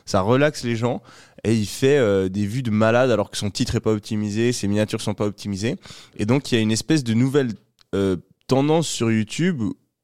ça 0.05 0.21
relaxe 0.21 0.63
les 0.63 0.75
gens. 0.75 1.01
Et 1.43 1.55
il 1.55 1.65
fait 1.65 1.97
euh, 1.97 2.29
des 2.29 2.45
vues 2.45 2.61
de 2.61 2.69
malade 2.69 3.09
alors 3.09 3.31
que 3.31 3.37
son 3.37 3.49
titre 3.49 3.73
est 3.73 3.79
pas 3.79 3.91
optimisé, 3.91 4.51
ses 4.51 4.67
miniatures 4.67 5.01
sont 5.01 5.15
pas 5.15 5.25
optimisées. 5.25 5.75
Et 6.17 6.27
donc 6.27 6.51
il 6.51 6.55
y 6.55 6.57
a 6.59 6.61
une 6.61 6.71
espèce 6.71 7.03
de 7.03 7.15
nouvelle 7.15 7.53
euh, 7.95 8.17
tendance 8.45 8.87
sur 8.87 9.11
YouTube 9.11 9.63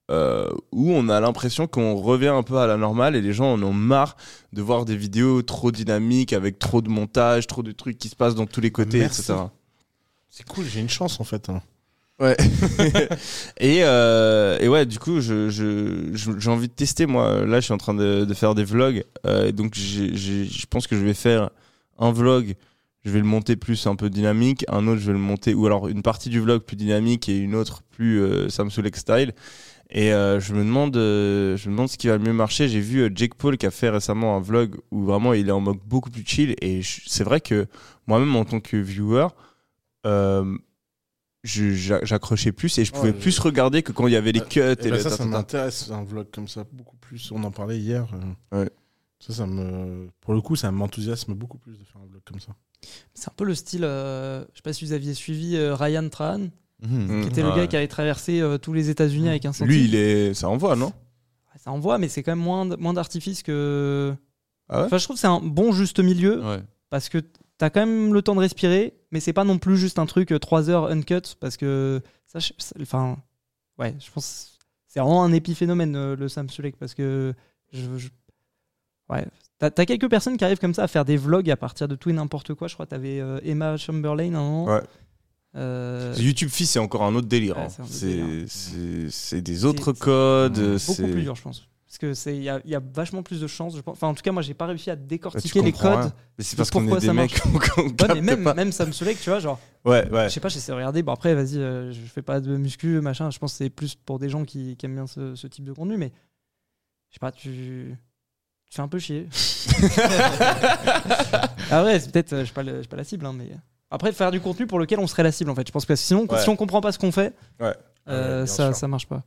euh, 0.09 0.47
où 0.71 0.91
on 0.91 1.09
a 1.09 1.19
l'impression 1.19 1.67
qu'on 1.67 1.95
revient 1.95 2.27
un 2.27 2.43
peu 2.43 2.57
à 2.57 2.67
la 2.67 2.77
normale 2.77 3.15
et 3.15 3.21
les 3.21 3.33
gens 3.33 3.53
en 3.53 3.61
ont 3.63 3.73
marre 3.73 4.15
de 4.53 4.61
voir 4.61 4.85
des 4.85 4.95
vidéos 4.95 5.41
trop 5.41 5.71
dynamiques 5.71 6.33
avec 6.33 6.59
trop 6.59 6.81
de 6.81 6.89
montage, 6.89 7.45
trop 7.47 7.63
de 7.63 7.71
trucs 7.71 7.97
qui 7.97 8.07
se 8.09 8.15
passent 8.15 8.35
dans 8.35 8.45
tous 8.45 8.61
les 8.61 8.71
côtés, 8.71 8.99
Merci. 8.99 9.21
etc. 9.21 9.39
C'est 10.29 10.47
cool, 10.47 10.65
j'ai 10.65 10.79
une 10.79 10.89
chance 10.89 11.19
en 11.19 11.23
fait. 11.23 11.49
hein. 11.49 11.61
Ouais. 12.19 12.35
et, 13.59 13.83
euh, 13.83 14.57
et 14.59 14.67
ouais, 14.67 14.85
du 14.85 14.97
coup, 14.99 15.21
je, 15.21 15.49
je, 15.49 16.09
je- 16.13 16.39
j'ai 16.39 16.49
envie 16.49 16.67
de 16.67 16.73
tester. 16.73 17.05
Moi, 17.05 17.45
là, 17.45 17.59
je 17.59 17.65
suis 17.65 17.73
en 17.73 17.77
train 17.77 17.93
de, 17.93 18.25
de 18.25 18.33
faire 18.33 18.55
des 18.55 18.63
vlogs. 18.63 19.03
Euh, 19.25 19.51
donc, 19.51 19.75
je 19.75 20.65
pense 20.67 20.87
que 20.87 20.95
je 20.97 21.03
vais 21.05 21.13
faire 21.13 21.49
un 21.99 22.11
vlog. 22.11 22.55
Je 23.05 23.11
vais 23.11 23.19
le 23.19 23.25
monter 23.25 23.55
plus 23.55 23.85
un 23.87 23.95
peu 23.95 24.09
dynamique. 24.09 24.65
Un 24.67 24.87
autre, 24.87 24.99
je 24.99 25.07
vais 25.07 25.13
le 25.13 25.19
monter. 25.19 25.53
Ou 25.53 25.65
alors, 25.67 25.87
une 25.87 26.01
partie 26.01 26.29
du 26.29 26.39
vlog 26.39 26.61
plus 26.63 26.75
dynamique 26.75 27.29
et 27.29 27.37
une 27.37 27.53
autre 27.55 27.83
plus 27.91 28.19
euh, 28.19 28.49
Samsung 28.49 28.89
style. 28.95 29.33
Et 29.89 30.11
euh, 30.13 30.39
je 30.41 30.53
me 30.53 30.59
demande, 30.63 30.97
euh, 30.97 31.55
je 31.55 31.69
me 31.69 31.73
demande 31.75 31.87
ce 31.87 31.97
qui 31.97 32.07
va 32.07 32.17
le 32.17 32.23
mieux 32.23 32.33
marcher. 32.33 32.67
J'ai 32.67 32.81
vu 32.81 32.99
euh, 33.03 33.09
Jake 33.13 33.35
Paul 33.35 33.57
qui 33.57 33.65
a 33.65 33.71
fait 33.71 33.89
récemment 33.89 34.35
un 34.35 34.41
vlog 34.41 34.75
où 34.91 35.03
vraiment 35.05 35.33
il 35.33 35.47
est 35.47 35.51
en 35.51 35.61
mode 35.61 35.77
beaucoup 35.85 36.09
plus 36.09 36.25
chill. 36.25 36.55
Et 36.61 36.81
c'est 36.83 37.23
vrai 37.23 37.39
que 37.39 37.67
moi-même 38.05 38.35
en 38.35 38.43
tant 38.43 38.59
que 38.59 38.75
viewer, 38.75 39.27
euh, 40.05 40.57
j'accrochais 41.43 42.51
plus 42.51 42.77
et 42.77 42.85
je 42.85 42.91
pouvais 42.91 43.11
Ouais, 43.11 43.17
plus 43.19 43.39
regarder 43.39 43.81
que 43.83 43.91
quand 43.93 44.07
il 44.07 44.13
y 44.13 44.17
avait 44.17 44.33
les 44.33 44.41
Euh, 44.41 44.45
cuts 44.45 44.59
et, 44.59 44.75
ben 44.75 44.91
le 44.91 44.99
ça, 44.99 45.09
ça 45.09 45.25
m'intéresse 45.25 45.89
un 45.91 46.03
vlog 46.03 46.27
comme 46.33 46.47
ça 46.47 46.65
beaucoup 46.73 46.97
plus. 46.97 47.31
On 47.31 47.43
en 47.43 47.51
parlait 47.51 47.77
hier. 47.79 48.07
Ouais. 48.51 48.69
Ça, 49.19 49.33
ça 49.33 49.47
me, 49.47 50.09
pour 50.21 50.33
le 50.33 50.41
coup, 50.41 50.55
ça 50.55 50.69
m'enthousiasme 50.71 51.33
beaucoup 51.33 51.57
plus 51.57 51.79
de 51.79 51.83
faire 51.85 52.01
un 52.03 52.07
vlog 52.07 52.21
comme 52.25 52.39
ça. 52.39 52.51
C'est 53.13 53.29
un 53.29 53.33
peu 53.35 53.45
le 53.45 53.55
style, 53.55 53.83
euh, 53.83 54.41
je 54.51 54.57
sais 54.57 54.61
pas 54.61 54.73
si 54.73 54.85
vous 54.85 54.91
aviez 54.91 55.13
suivi 55.13 55.55
euh, 55.55 55.73
Ryan 55.75 56.07
Trahan, 56.09 56.49
Mhm. 56.81 57.21
qui 57.23 57.27
était 57.29 57.41
le 57.43 57.55
gars 57.55 57.65
qui 57.67 57.75
avait 57.75 57.87
traversé 57.87 58.39
euh, 58.39 58.57
tous 58.57 58.71
les 58.73 58.89
États-Unis 58.89 59.29
avec 59.29 59.45
un 59.45 59.51
centime. 59.53 59.67
Lui, 59.73 59.85
il 59.85 59.95
est, 59.95 60.33
ça 60.33 60.47
envoie, 60.49 60.75
non? 60.75 60.93
Ça 61.57 61.71
envoie, 61.71 61.97
mais 61.97 62.07
c'est 62.07 62.21
quand 62.23 62.31
même 62.33 62.43
moins, 62.43 62.65
moins 62.77 62.93
d'artifice 62.93 63.41
que. 63.43 64.13
Ah 64.69 64.79
ouais? 64.81 64.85
Enfin, 64.85 64.97
je 64.99 65.03
trouve 65.05 65.15
que 65.15 65.19
c'est 65.19 65.27
un 65.27 65.39
bon 65.41 65.71
juste 65.71 65.99
milieu 65.99 66.39
Ouais. 66.45 66.61
parce 66.91 67.09
que 67.09 67.17
t'as 67.57 67.69
quand 67.71 67.79
même 67.79 68.13
le 68.13 68.21
temps 68.21 68.35
de 68.35 68.39
respirer, 68.41 68.93
mais 69.11 69.19
c'est 69.19 69.33
pas 69.33 69.43
non 69.43 69.57
plus 69.57 69.75
juste 69.77 69.97
un 69.97 70.05
truc 70.05 70.33
3 70.39 70.69
heures 70.69 70.85
uncut 70.91 71.35
parce 71.39 71.57
que 71.57 71.99
ça, 72.27 72.37
je- 72.39 72.53
enfin, 72.81 73.17
ouais, 73.79 73.95
je 73.99 74.11
pense 74.11 74.57
que 74.59 74.65
c'est 74.87 74.99
vraiment 74.99 75.23
un 75.23 75.33
épiphénomène 75.33 75.95
euh, 75.95 76.15
le 76.15 76.27
Sam 76.29 76.47
Sulek 76.49 76.77
parce 76.77 76.93
que 76.93 77.33
je, 77.73 77.97
je- 77.97 78.09
ouais, 79.09 79.25
t'as 79.57 79.71
as 79.75 79.85
quelques 79.87 80.09
personnes 80.09 80.37
qui 80.37 80.45
arrivent 80.45 80.59
comme 80.59 80.75
ça 80.75 80.83
à 80.83 80.87
faire 80.87 81.05
des 81.05 81.17
vlogs 81.17 81.49
à 81.49 81.57
partir 81.57 81.87
de 81.87 81.95
tout 81.95 82.09
et 82.11 82.13
n'importe 82.13 82.53
quoi. 82.53 82.67
Je 82.67 82.75
crois 82.75 82.85
que 82.85 82.91
t'avais 82.91 83.19
euh, 83.19 83.39
Emma 83.43 83.77
Chamberlain 83.77 84.35
un 84.35 84.41
moment. 84.41 84.65
Ouais. 84.65 84.81
Euh, 85.55 86.13
YouTube 86.17 86.49
Fils, 86.49 86.71
c'est 86.71 86.79
encore 86.79 87.03
un 87.03 87.15
autre 87.15 87.27
délire. 87.27 87.57
Ouais, 87.57 87.67
hein. 87.79 88.45
c'est 89.09 89.41
des 89.41 89.65
autres 89.65 89.91
codes. 89.93 90.77
C'est... 90.77 91.01
beaucoup 91.01 91.11
plus 91.13 91.23
dur, 91.23 91.35
je 91.35 91.41
pense. 91.41 91.67
Parce 91.87 91.97
que 91.99 92.13
c'est 92.13 92.35
il 92.35 92.41
y 92.43 92.69
y 92.69 92.75
a 92.75 92.81
vachement 92.93 93.23
plus 93.23 93.39
de 93.41 93.47
chances. 93.47 93.75
Je 93.75 93.81
pense. 93.81 93.93
Enfin, 93.93 94.07
en 94.09 94.13
tout 94.13 94.21
cas, 94.21 94.31
moi, 94.33 94.41
j'ai 94.43 94.53
pas 94.53 94.65
réussi 94.67 94.91
à 94.91 94.95
Bah, 94.95 95.01
décortiquer 95.07 95.61
les 95.61 95.71
comprends 95.71 95.93
codes. 95.93 95.99
rien. 96.01 96.13
Mais 96.37 96.43
c'est 96.43 96.55
parce 96.57 96.69
qu'on 96.69 96.81
pourquoi 96.81 96.97
est 96.97 97.01
des 97.01 97.07
ça 97.07 97.13
mecs 97.13 97.41
Ouais, 97.77 98.07
mais 98.15 98.21
même, 98.21 98.43
pas. 98.43 98.53
même 98.53 98.71
Sam 98.73 98.91
Sulek, 98.93 99.19
tu 99.19 99.29
vois, 99.29 99.39
genre, 99.39 99.57
Ouais, 99.85 100.07
ouais. 100.11 100.25
je 100.25 100.33
sais 100.33 100.39
pas, 100.41 100.49
j'essaie 100.49 100.71
de 100.73 100.75
regarder. 100.77 101.01
Bon, 101.01 101.13
après, 101.13 101.33
vas-y, 101.33 101.57
euh, 101.57 101.91
je 101.93 101.99
fais 102.01 102.21
pas 102.21 102.39
de 102.41 102.55
muscu, 102.57 102.99
machin. 103.01 103.31
Je 103.31 103.39
pense 103.39 103.53
que 103.53 103.57
c'est 103.59 103.69
plus 103.69 103.95
pour 103.95 104.19
des 104.19 104.29
gens 104.29 104.43
qui, 104.45 104.75
qui 104.75 104.85
aiment 104.85 104.95
bien 104.95 105.07
ce, 105.07 105.33
ce 105.35 105.47
type 105.47 105.63
de 105.63 105.71
contenu, 105.73 105.95
mais 105.97 106.11
je 107.09 107.15
sais 107.15 107.19
pas, 107.19 107.31
tu. 107.31 107.95
Tu 108.69 108.75
fais 108.75 108.81
un 108.81 108.89
peu 108.89 108.99
chier. 108.99 109.27
ah 111.71 111.83
ouais, 111.85 111.99
c'est 112.01 112.11
peut-être, 112.11 112.33
euh, 112.33 112.39
je 112.41 112.45
suis 112.45 112.53
pas, 112.53 112.63
le- 112.63 112.81
pas 112.81 112.97
la 112.97 113.03
cible, 113.05 113.25
hein, 113.25 113.33
mais. 113.33 113.49
Après, 113.89 114.11
faire 114.11 114.31
du 114.31 114.41
contenu 114.41 114.67
pour 114.67 114.79
lequel 114.79 114.99
on 114.99 115.07
serait 115.07 115.23
la 115.23 115.31
cible, 115.31 115.49
en 115.49 115.55
fait. 115.55 115.65
Je 115.67 115.71
pense 115.71 115.85
que 115.85 115.95
sinon, 115.95 116.25
Ouais. 116.29 116.41
si 116.41 116.49
on 116.49 116.55
comprend 116.55 116.81
pas 116.81 116.91
ce 116.91 116.99
qu'on 116.99 117.11
fait, 117.11 117.33
Ouais. 117.59 117.73
euh, 118.07 118.41
Ouais, 118.41 118.47
ça, 118.47 118.67
sûr. 118.67 118.75
ça 118.75 118.87
marche 118.87 119.07
pas. 119.07 119.23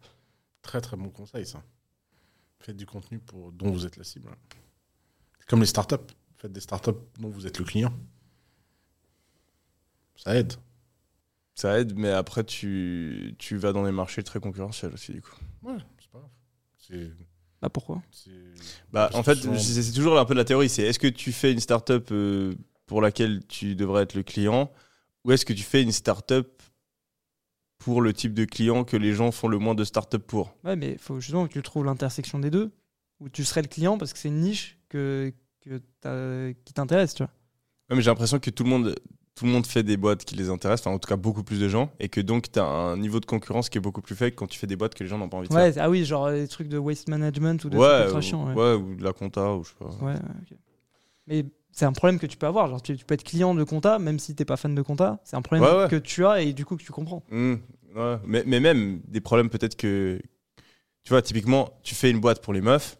Très 0.62 0.80
très 0.80 0.96
bon 0.96 1.08
conseil 1.08 1.46
ça. 1.46 1.62
Faites 2.58 2.76
du 2.76 2.84
contenu 2.84 3.18
pour 3.18 3.52
dont 3.52 3.70
vous 3.70 3.86
êtes 3.86 3.96
la 3.96 4.04
cible. 4.04 4.28
C'est 5.38 5.46
Comme 5.48 5.60
les 5.60 5.66
startups. 5.66 5.96
Faites 6.36 6.52
des 6.52 6.60
startups 6.60 6.90
dont 7.18 7.30
vous 7.30 7.46
êtes 7.46 7.58
le 7.58 7.64
client. 7.64 7.92
Ça 10.16 10.36
aide. 10.36 10.52
Ça 11.54 11.78
aide, 11.78 11.94
mais 11.96 12.10
après, 12.10 12.44
tu, 12.44 13.34
tu 13.38 13.56
vas 13.56 13.72
dans 13.72 13.84
des 13.84 13.92
marchés 13.92 14.22
très 14.22 14.40
concurrentiels 14.40 14.92
aussi, 14.92 15.12
du 15.12 15.22
coup. 15.22 15.34
Ouais, 15.62 15.76
c'est 15.98 16.10
pas 16.10 16.18
grave. 16.18 16.30
C'est. 16.78 17.10
Bah 17.62 17.68
pourquoi? 17.68 18.02
Bah, 18.92 19.10
en 19.12 19.22
fait, 19.22 19.36
c'est 19.58 19.92
toujours 19.92 20.18
un 20.18 20.24
peu 20.24 20.32
la 20.34 20.44
théorie. 20.44 20.68
C'est 20.70 20.82
est-ce 20.82 20.98
que 20.98 21.06
tu 21.08 21.32
fais 21.32 21.52
une 21.52 21.60
startup 21.60 22.08
euh, 22.12 22.54
pour 22.90 23.00
laquelle 23.00 23.46
tu 23.46 23.76
devrais 23.76 24.02
être 24.02 24.14
le 24.14 24.24
client, 24.24 24.68
ou 25.24 25.30
est-ce 25.30 25.44
que 25.44 25.52
tu 25.52 25.62
fais 25.62 25.80
une 25.80 25.92
startup 25.92 26.60
pour 27.78 28.02
le 28.02 28.12
type 28.12 28.34
de 28.34 28.44
client 28.44 28.82
que 28.82 28.96
les 28.96 29.12
gens 29.12 29.30
font 29.30 29.46
le 29.46 29.58
moins 29.58 29.76
de 29.76 29.84
startup 29.84 30.20
pour? 30.26 30.56
Ouais, 30.64 30.74
mais 30.74 30.94
il 30.94 30.98
faut 30.98 31.20
justement 31.20 31.46
que 31.46 31.52
tu 31.52 31.62
trouves 31.62 31.84
l'intersection 31.84 32.40
des 32.40 32.50
deux, 32.50 32.72
où 33.20 33.28
tu 33.28 33.44
serais 33.44 33.62
le 33.62 33.68
client 33.68 33.96
parce 33.96 34.12
que 34.12 34.18
c'est 34.18 34.26
une 34.26 34.40
niche 34.40 34.76
que, 34.88 35.32
que 35.60 35.80
qui 36.64 36.72
t'intéresse, 36.72 37.14
tu 37.14 37.22
vois. 37.22 37.30
Ouais, 37.90 37.96
mais 37.96 38.02
j'ai 38.02 38.10
l'impression 38.10 38.40
que 38.40 38.50
tout 38.50 38.64
le 38.64 38.70
monde 38.70 38.96
tout 39.36 39.44
le 39.44 39.52
monde 39.52 39.68
fait 39.68 39.84
des 39.84 39.96
boîtes 39.96 40.24
qui 40.24 40.34
les 40.34 40.50
intéressent, 40.50 40.88
enfin 40.88 40.96
en 40.96 40.98
tout 40.98 41.08
cas 41.08 41.16
beaucoup 41.16 41.44
plus 41.44 41.60
de 41.60 41.68
gens, 41.68 41.92
et 42.00 42.08
que 42.08 42.20
donc 42.20 42.50
tu 42.50 42.58
as 42.58 42.64
un 42.64 42.96
niveau 42.96 43.20
de 43.20 43.24
concurrence 43.26 43.68
qui 43.68 43.78
est 43.78 43.80
beaucoup 43.80 44.02
plus 44.02 44.16
faible 44.16 44.34
quand 44.34 44.48
tu 44.48 44.58
fais 44.58 44.66
des 44.66 44.74
boîtes 44.74 44.96
que 44.96 45.04
les 45.04 45.08
gens 45.08 45.16
n'ont 45.16 45.28
pas 45.28 45.36
envie 45.36 45.48
de 45.48 45.54
Ouais, 45.54 45.78
ah 45.78 45.88
oui, 45.88 46.04
genre 46.04 46.28
les 46.28 46.48
trucs 46.48 46.66
de 46.66 46.76
waste 46.76 47.08
management 47.08 47.64
ou 47.64 47.70
de 47.70 47.78
faire. 47.78 48.12
Ouais, 48.12 48.32
ou, 48.32 48.46
ouais. 48.46 48.54
ouais, 48.54 48.74
ou 48.74 48.96
de 48.96 49.04
la 49.04 49.12
compta, 49.12 49.54
ou 49.54 49.62
je 49.62 49.68
sais 49.68 49.76
pas. 49.78 50.04
Ouais. 50.04 50.16
Mais 51.28 51.44
c'est 51.72 51.84
un 51.84 51.92
problème 51.92 52.18
que 52.18 52.26
tu 52.26 52.36
peux 52.36 52.46
avoir. 52.46 52.68
Genre, 52.68 52.82
tu, 52.82 52.96
tu 52.96 53.04
peux 53.04 53.14
être 53.14 53.24
client 53.24 53.54
de 53.54 53.64
compta, 53.64 53.98
même 53.98 54.18
si 54.18 54.34
t'es 54.34 54.44
pas 54.44 54.56
fan 54.56 54.74
de 54.74 54.82
compta. 54.82 55.18
C'est 55.24 55.36
un 55.36 55.42
problème 55.42 55.64
Ouais, 55.64 55.82
ouais. 55.84 55.88
que 55.88 55.96
tu 55.96 56.24
as 56.26 56.40
et 56.42 56.52
du 56.52 56.64
coup 56.64 56.76
que 56.76 56.82
tu 56.82 56.92
comprends. 56.92 57.22
Mmh, 57.30 57.54
ouais. 57.96 58.16
mais, 58.26 58.42
mais 58.46 58.60
même 58.60 59.00
des 59.08 59.20
problèmes 59.20 59.50
peut-être 59.50 59.76
que. 59.76 60.20
Tu 61.04 61.08
vois, 61.10 61.22
typiquement, 61.22 61.70
tu 61.82 61.94
fais 61.94 62.10
une 62.10 62.20
boîte 62.20 62.42
pour 62.42 62.52
les 62.52 62.60
meufs, 62.60 62.98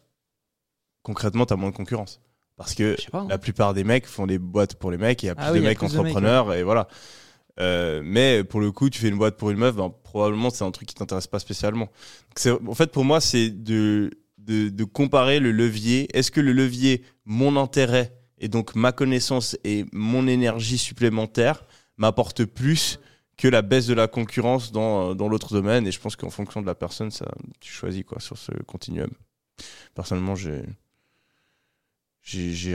concrètement, 1.03 1.47
tu 1.47 1.53
as 1.53 1.57
moins 1.57 1.71
de 1.71 1.77
concurrence. 1.77 2.21
Parce 2.57 2.75
que 2.75 2.97
pas. 3.11 3.21
hein. 3.21 3.27
la 3.29 3.39
plupart 3.39 3.73
des 3.75 3.85
mecs 3.85 4.07
font 4.07 4.27
des 4.27 4.39
boîtes 4.39 4.75
pour 4.75 4.91
les 4.91 4.99
mecs, 4.99 5.23
et 5.25 5.27
il 5.27 5.29
y 5.29 5.31
a 5.31 5.35
plus 5.35 5.45
Ah 5.47 5.53
oui, 5.53 5.61
de 5.61 5.65
mecs 5.65 5.79
plus 5.79 5.89
de 5.89 5.93
mecs, 5.93 6.01
entrepreneurs, 6.01 6.55
et 6.55 6.63
voilà. 6.63 6.89
Euh, 7.59 8.01
mais 8.05 8.45
pour 8.45 8.61
le 8.61 8.71
coup, 8.73 8.89
tu 8.91 8.99
fais 9.01 9.09
une 9.09 9.19
boîte 9.19 9.37
pour 9.37 9.51
une 9.51 9.59
meuf, 9.59 9.77
ben, 9.77 9.93
probablement 10.03 10.51
c'est 10.51 10.65
un 10.65 10.71
truc 10.71 10.89
qui 10.89 10.95
t'intéresse 10.95 11.27
pas 11.27 11.39
spécialement. 11.39 11.89
Donc 12.47 12.69
en 12.69 12.75
fait, 12.75 12.91
pour 12.91 13.05
moi, 13.05 13.21
c'est 13.21 13.51
de, 13.51 14.11
de, 14.39 14.69
de 14.71 14.85
comparer 14.85 15.41
le 15.41 15.53
levier. 15.53 16.09
Est-ce 16.17 16.31
que 16.31 16.41
le 16.41 16.53
levier, 16.53 17.03
mon 17.27 17.57
intérêt, 17.57 18.15
et 18.41 18.49
donc 18.49 18.75
ma 18.75 18.93
connaissance 18.93 19.57
et 19.65 19.85
mon 19.93 20.27
énergie 20.27 20.79
supplémentaire, 20.79 21.65
m'apporte 21.97 22.45
plus 22.45 22.99
que 23.37 23.47
la 23.47 23.63
baisse 23.63 23.87
de 23.87 23.95
la 23.95 24.09
concurrence 24.09 24.73
dans, 24.73 25.15
dans 25.15 25.29
l'autre 25.29 25.53
domaine. 25.53 25.87
Et 25.87 25.93
je 25.93 26.01
pense 26.01 26.17
qu'en 26.17 26.31
fonction 26.31 26.61
de 26.61 26.67
la 26.67 26.75
personne, 26.75 27.11
ça, 27.11 27.27
tu 27.61 27.73
choisis 27.73 28.05
quoi 28.05 28.21
sur 28.21 28.37
ce 28.37 28.53
continuum. 28.67 29.11
Personnellement, 29.95 30.35
j'ai 30.35 30.65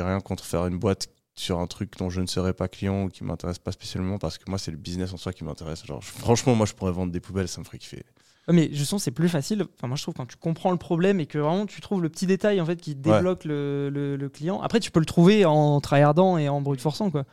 rien 0.02 0.20
contre 0.22 0.46
faire 0.46 0.66
une 0.68 0.78
boîte 0.78 1.10
sur 1.36 1.60
un 1.60 1.68
truc 1.68 1.98
dont 1.98 2.10
je 2.10 2.22
ne 2.22 2.28
serais 2.28 2.54
pas 2.54 2.68
client 2.68 3.04
ou 3.04 3.10
qui 3.10 3.24
m'intéresse 3.24 3.60
pas 3.60 3.74
spécialement 3.74 4.18
parce 4.18 4.38
que 4.38 4.46
moi 4.50 4.58
c'est 4.58 4.72
le 4.72 4.78
business 4.78 5.12
en 5.12 5.18
soi 5.18 5.34
qui 5.34 5.44
m'intéresse. 5.44 5.84
Franchement 6.00 6.56
moi 6.56 6.66
je 6.66 6.74
pourrais 6.74 6.94
vendre 6.94 7.12
des 7.12 7.20
poubelles 7.20 7.50
ça 7.50 7.60
me 7.60 7.66
ferait 7.66 7.78
kiffer 7.78 8.06
mais 8.54 8.70
je 8.74 8.84
sens 8.84 9.04
c'est 9.04 9.12
plus 9.12 9.30
facile. 9.30 9.66
Enfin, 9.76 9.88
moi, 9.88 9.98
je 9.98 10.04
trouve 10.04 10.14
quand 10.14 10.26
tu 10.28 10.38
comprends 10.38 10.72
le 10.72 10.78
problème 10.78 11.20
et 11.20 11.26
que 11.26 11.38
vraiment 11.40 11.66
tu 11.66 11.82
trouves 11.82 12.02
le 12.02 12.10
petit 12.10 12.28
détail 12.28 12.62
en 12.62 12.66
fait 12.66 12.76
qui 12.80 12.94
débloque 12.96 13.44
le, 13.46 13.90
le- 13.90 14.16
le 14.16 14.30
client. 14.30 14.62
Après, 14.62 14.80
tu 14.80 14.92
peux 14.92 15.00
le 15.00 15.06
trouver 15.06 15.46
en 15.46 15.82
tryhardant 15.82 16.38
et 16.38 16.48
en 16.50 16.62
brute 16.62 16.82
forçant, 16.82 17.10
quoi. 17.12 17.24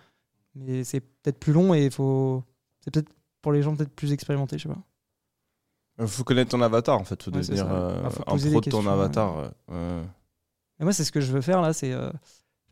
Mais 0.54 0.84
c'est 0.84 1.00
peut-être 1.00 1.38
plus 1.38 1.52
long 1.52 1.74
et 1.74 1.90
faut. 1.90 2.42
C'est 2.80 2.90
peut-être 2.90 3.10
pour 3.42 3.52
les 3.52 3.62
gens 3.62 3.74
peut-être 3.76 3.94
plus 3.94 4.12
expérimentés, 4.12 4.58
je 4.58 4.64
sais 4.64 4.68
pas. 4.68 4.82
il 6.00 6.06
faut 6.08 6.24
connaître 6.24 6.50
ton 6.50 6.60
avatar 6.62 6.98
en 6.98 7.04
fait 7.04 7.22
faut 7.22 7.30
Ouais, 7.30 7.40
devenir 7.40 7.66
euh, 7.70 8.08
faut 8.10 8.22
un 8.22 8.36
pro 8.38 8.60
de 8.60 8.70
ton 8.70 8.86
avatar 8.86 9.36
ouais. 9.36 9.50
Ouais. 9.74 10.02
Et 10.80 10.84
moi, 10.84 10.92
c'est 10.92 11.04
ce 11.04 11.12
que 11.12 11.20
je 11.20 11.30
veux 11.32 11.40
faire 11.42 11.60
là. 11.62 11.72
C'est, 11.72 11.92
euh, 11.92 12.10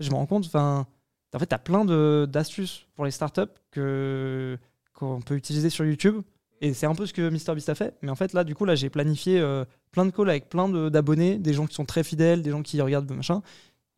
je 0.01 0.11
me 0.11 0.15
rends 0.17 0.27
compte, 0.27 0.47
enfin, 0.47 0.87
en 1.35 1.39
fait, 1.39 1.47
t'as 1.47 1.59
plein 1.59 1.85
de 1.85 2.27
d'astuces 2.31 2.87
pour 2.95 3.05
les 3.05 3.11
startups 3.11 3.43
que 3.71 4.59
qu'on 4.95 5.21
peut 5.21 5.37
utiliser 5.37 5.71
sur 5.71 5.85
YouTube. 5.85 6.23
Et 6.61 6.75
c'est 6.75 6.87
un 6.87 6.95
peu 6.95 7.07
ce 7.07 7.13
que 7.13 7.23
MrBeast 7.31 7.69
a 7.71 7.75
fait. 7.75 7.95
Mais 8.03 8.11
en 8.11 8.15
fait, 8.15 8.33
là, 8.33 8.45
du 8.45 8.55
coup, 8.55 8.65
là, 8.67 8.75
j'ai 8.75 8.91
planifié 8.91 9.41
euh, 9.41 9.65
plein 9.93 10.05
de 10.05 10.11
calls 10.11 10.29
avec 10.29 10.49
plein 10.49 10.69
de- 10.69 10.89
d'abonnés, 10.91 11.39
des 11.39 11.55
gens 11.55 11.67
qui 11.67 11.75
sont 11.75 11.87
très 11.87 12.05
fidèles, 12.05 12.43
des 12.43 12.51
gens 12.51 12.63
qui 12.63 12.81
regardent 12.83 13.11
machin. 13.13 13.43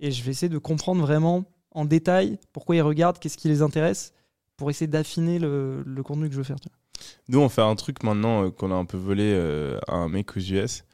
Et 0.00 0.10
je 0.12 0.22
vais 0.22 0.30
essayer 0.30 0.48
de 0.48 0.58
comprendre 0.58 1.00
vraiment 1.02 1.44
en 1.72 1.84
détail 1.84 2.38
pourquoi 2.52 2.76
ils 2.76 2.82
regardent, 2.82 3.18
qu'est-ce 3.18 3.36
qui 3.38 3.48
les 3.48 3.62
intéresse, 3.62 4.12
pour 4.56 4.70
essayer 4.70 4.86
d'affiner 4.86 5.38
le, 5.38 5.82
le 5.84 6.02
contenu 6.02 6.28
que 6.28 6.32
je 6.34 6.38
veux 6.38 6.44
faire. 6.44 6.60
tu 6.60 6.68
vois. 6.68 7.04
nous 7.28 7.40
on 7.40 7.48
fait 7.48 7.62
un 7.62 7.74
truc 7.74 8.02
maintenant 8.04 8.44
euh, 8.44 8.50
qu'on 8.50 8.70
a 8.70 8.74
un 8.74 8.84
peu 8.84 8.96
volé 8.98 9.32
euh, 9.34 9.78
à 9.88 9.94
un 9.94 10.08
mec 10.08 10.36
aux 10.36 10.40
US 10.40 10.84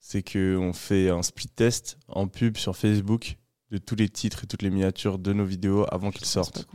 c'est 0.00 0.22
que 0.22 0.56
on 0.56 0.72
fait 0.72 1.10
un 1.10 1.22
split 1.22 1.48
test 1.48 1.98
en 2.08 2.26
pub 2.26 2.56
sur 2.56 2.76
Facebook 2.76 3.36
de 3.70 3.78
tous 3.78 3.94
les 3.94 4.08
titres 4.08 4.44
et 4.44 4.46
toutes 4.46 4.62
les 4.62 4.70
miniatures 4.70 5.18
de 5.18 5.32
nos 5.32 5.44
vidéos 5.44 5.86
avant 5.90 6.10
qu'ils 6.10 6.26
sortent. 6.26 6.66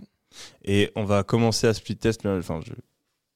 Et 0.64 0.92
on 0.96 1.04
va 1.06 1.24
commencer 1.24 1.68
à 1.68 1.74
split 1.74 1.96
test. 1.98 2.24
mais, 2.24 2.32
Enfin, 2.38 2.60
je, 2.66 2.74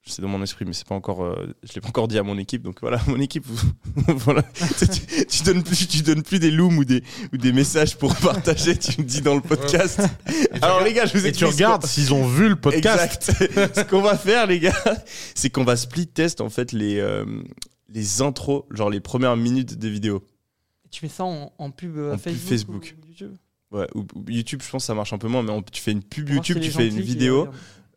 C'est 0.06 0.22
dans 0.22 0.28
mon 0.28 0.44
esprit, 0.44 0.66
mais 0.66 0.74
c'est 0.74 0.86
pas 0.86 0.96
encore. 0.96 1.24
euh, 1.24 1.56
je 1.64 1.74
l'ai 1.74 1.80
pas 1.82 1.88
encore 1.88 2.10
dit 2.10 2.18
à 2.18 2.24
mon 2.24 2.38
équipe, 2.38 2.62
donc 2.62 2.80
voilà, 2.82 3.00
mon 3.08 3.20
équipe. 3.22 3.46
voilà, 4.08 4.44
tu, 4.44 5.26
tu 5.26 5.44
donnes 5.44 5.64
plus, 5.64 5.88
tu 5.88 6.02
donnes 6.02 6.24
plus 6.24 6.40
des 6.40 6.52
looms 6.52 6.78
ou 6.78 6.84
des 6.84 7.04
ou 7.32 7.38
des 7.38 7.54
messages 7.54 7.98
pour 7.98 8.14
partager. 8.18 8.78
Tu 8.78 9.00
me 9.02 9.06
dis 9.08 9.22
dans 9.22 9.36
le 9.36 9.42
podcast. 9.42 10.02
Alors 10.62 10.84
les 10.84 10.92
gars, 10.92 11.06
je 11.06 11.14
vous 11.18 11.26
Et 11.26 11.30
explique. 11.30 11.50
tu 11.50 11.56
regardes 11.56 11.86
s'ils 11.86 12.14
ont 12.14 12.28
vu 12.28 12.50
le 12.50 12.58
podcast. 12.58 13.32
Exact. 13.40 13.76
ce 13.78 13.82
qu'on 13.84 14.02
va 14.02 14.18
faire, 14.18 14.46
les 14.48 14.60
gars, 14.60 14.76
c'est 15.36 15.50
qu'on 15.50 15.64
va 15.64 15.78
split 15.78 16.08
test 16.08 16.42
en 16.42 16.50
fait 16.50 16.74
les 16.74 17.00
euh, 17.00 17.24
les 17.88 18.22
intros, 18.22 18.66
genre 18.72 18.90
les 18.90 19.00
premières 19.00 19.38
minutes 19.38 19.76
des 19.78 19.90
vidéos. 19.90 20.22
Tu 20.92 21.00
fais 21.00 21.08
ça 21.08 21.24
en, 21.24 21.54
en 21.58 21.72
pub 21.72 21.98
euh, 21.98 22.14
En 22.14 22.18
pub 22.18 22.34
Facebook, 22.36 22.84
Facebook. 22.84 22.96
ou 23.04 23.08
YouTube 23.10 23.32
Ouais, 23.72 23.88
ou, 23.96 24.02
ou 24.16 24.26
YouTube, 24.28 24.62
je 24.64 24.70
pense 24.70 24.84
que 24.84 24.88
ça 24.88 24.94
marche 24.94 25.14
un 25.14 25.18
peu 25.18 25.28
moins, 25.30 25.42
mais 25.44 25.52
on- 25.52 25.64
tu 25.64 25.82
fais 25.82 25.92
une 25.94 26.04
pub 26.04 26.30
YouTube, 26.30 26.60
tu 26.62 26.70
fais 26.72 26.88
une 26.90 26.98
et 27.00 27.02
vidéo, 27.02 27.48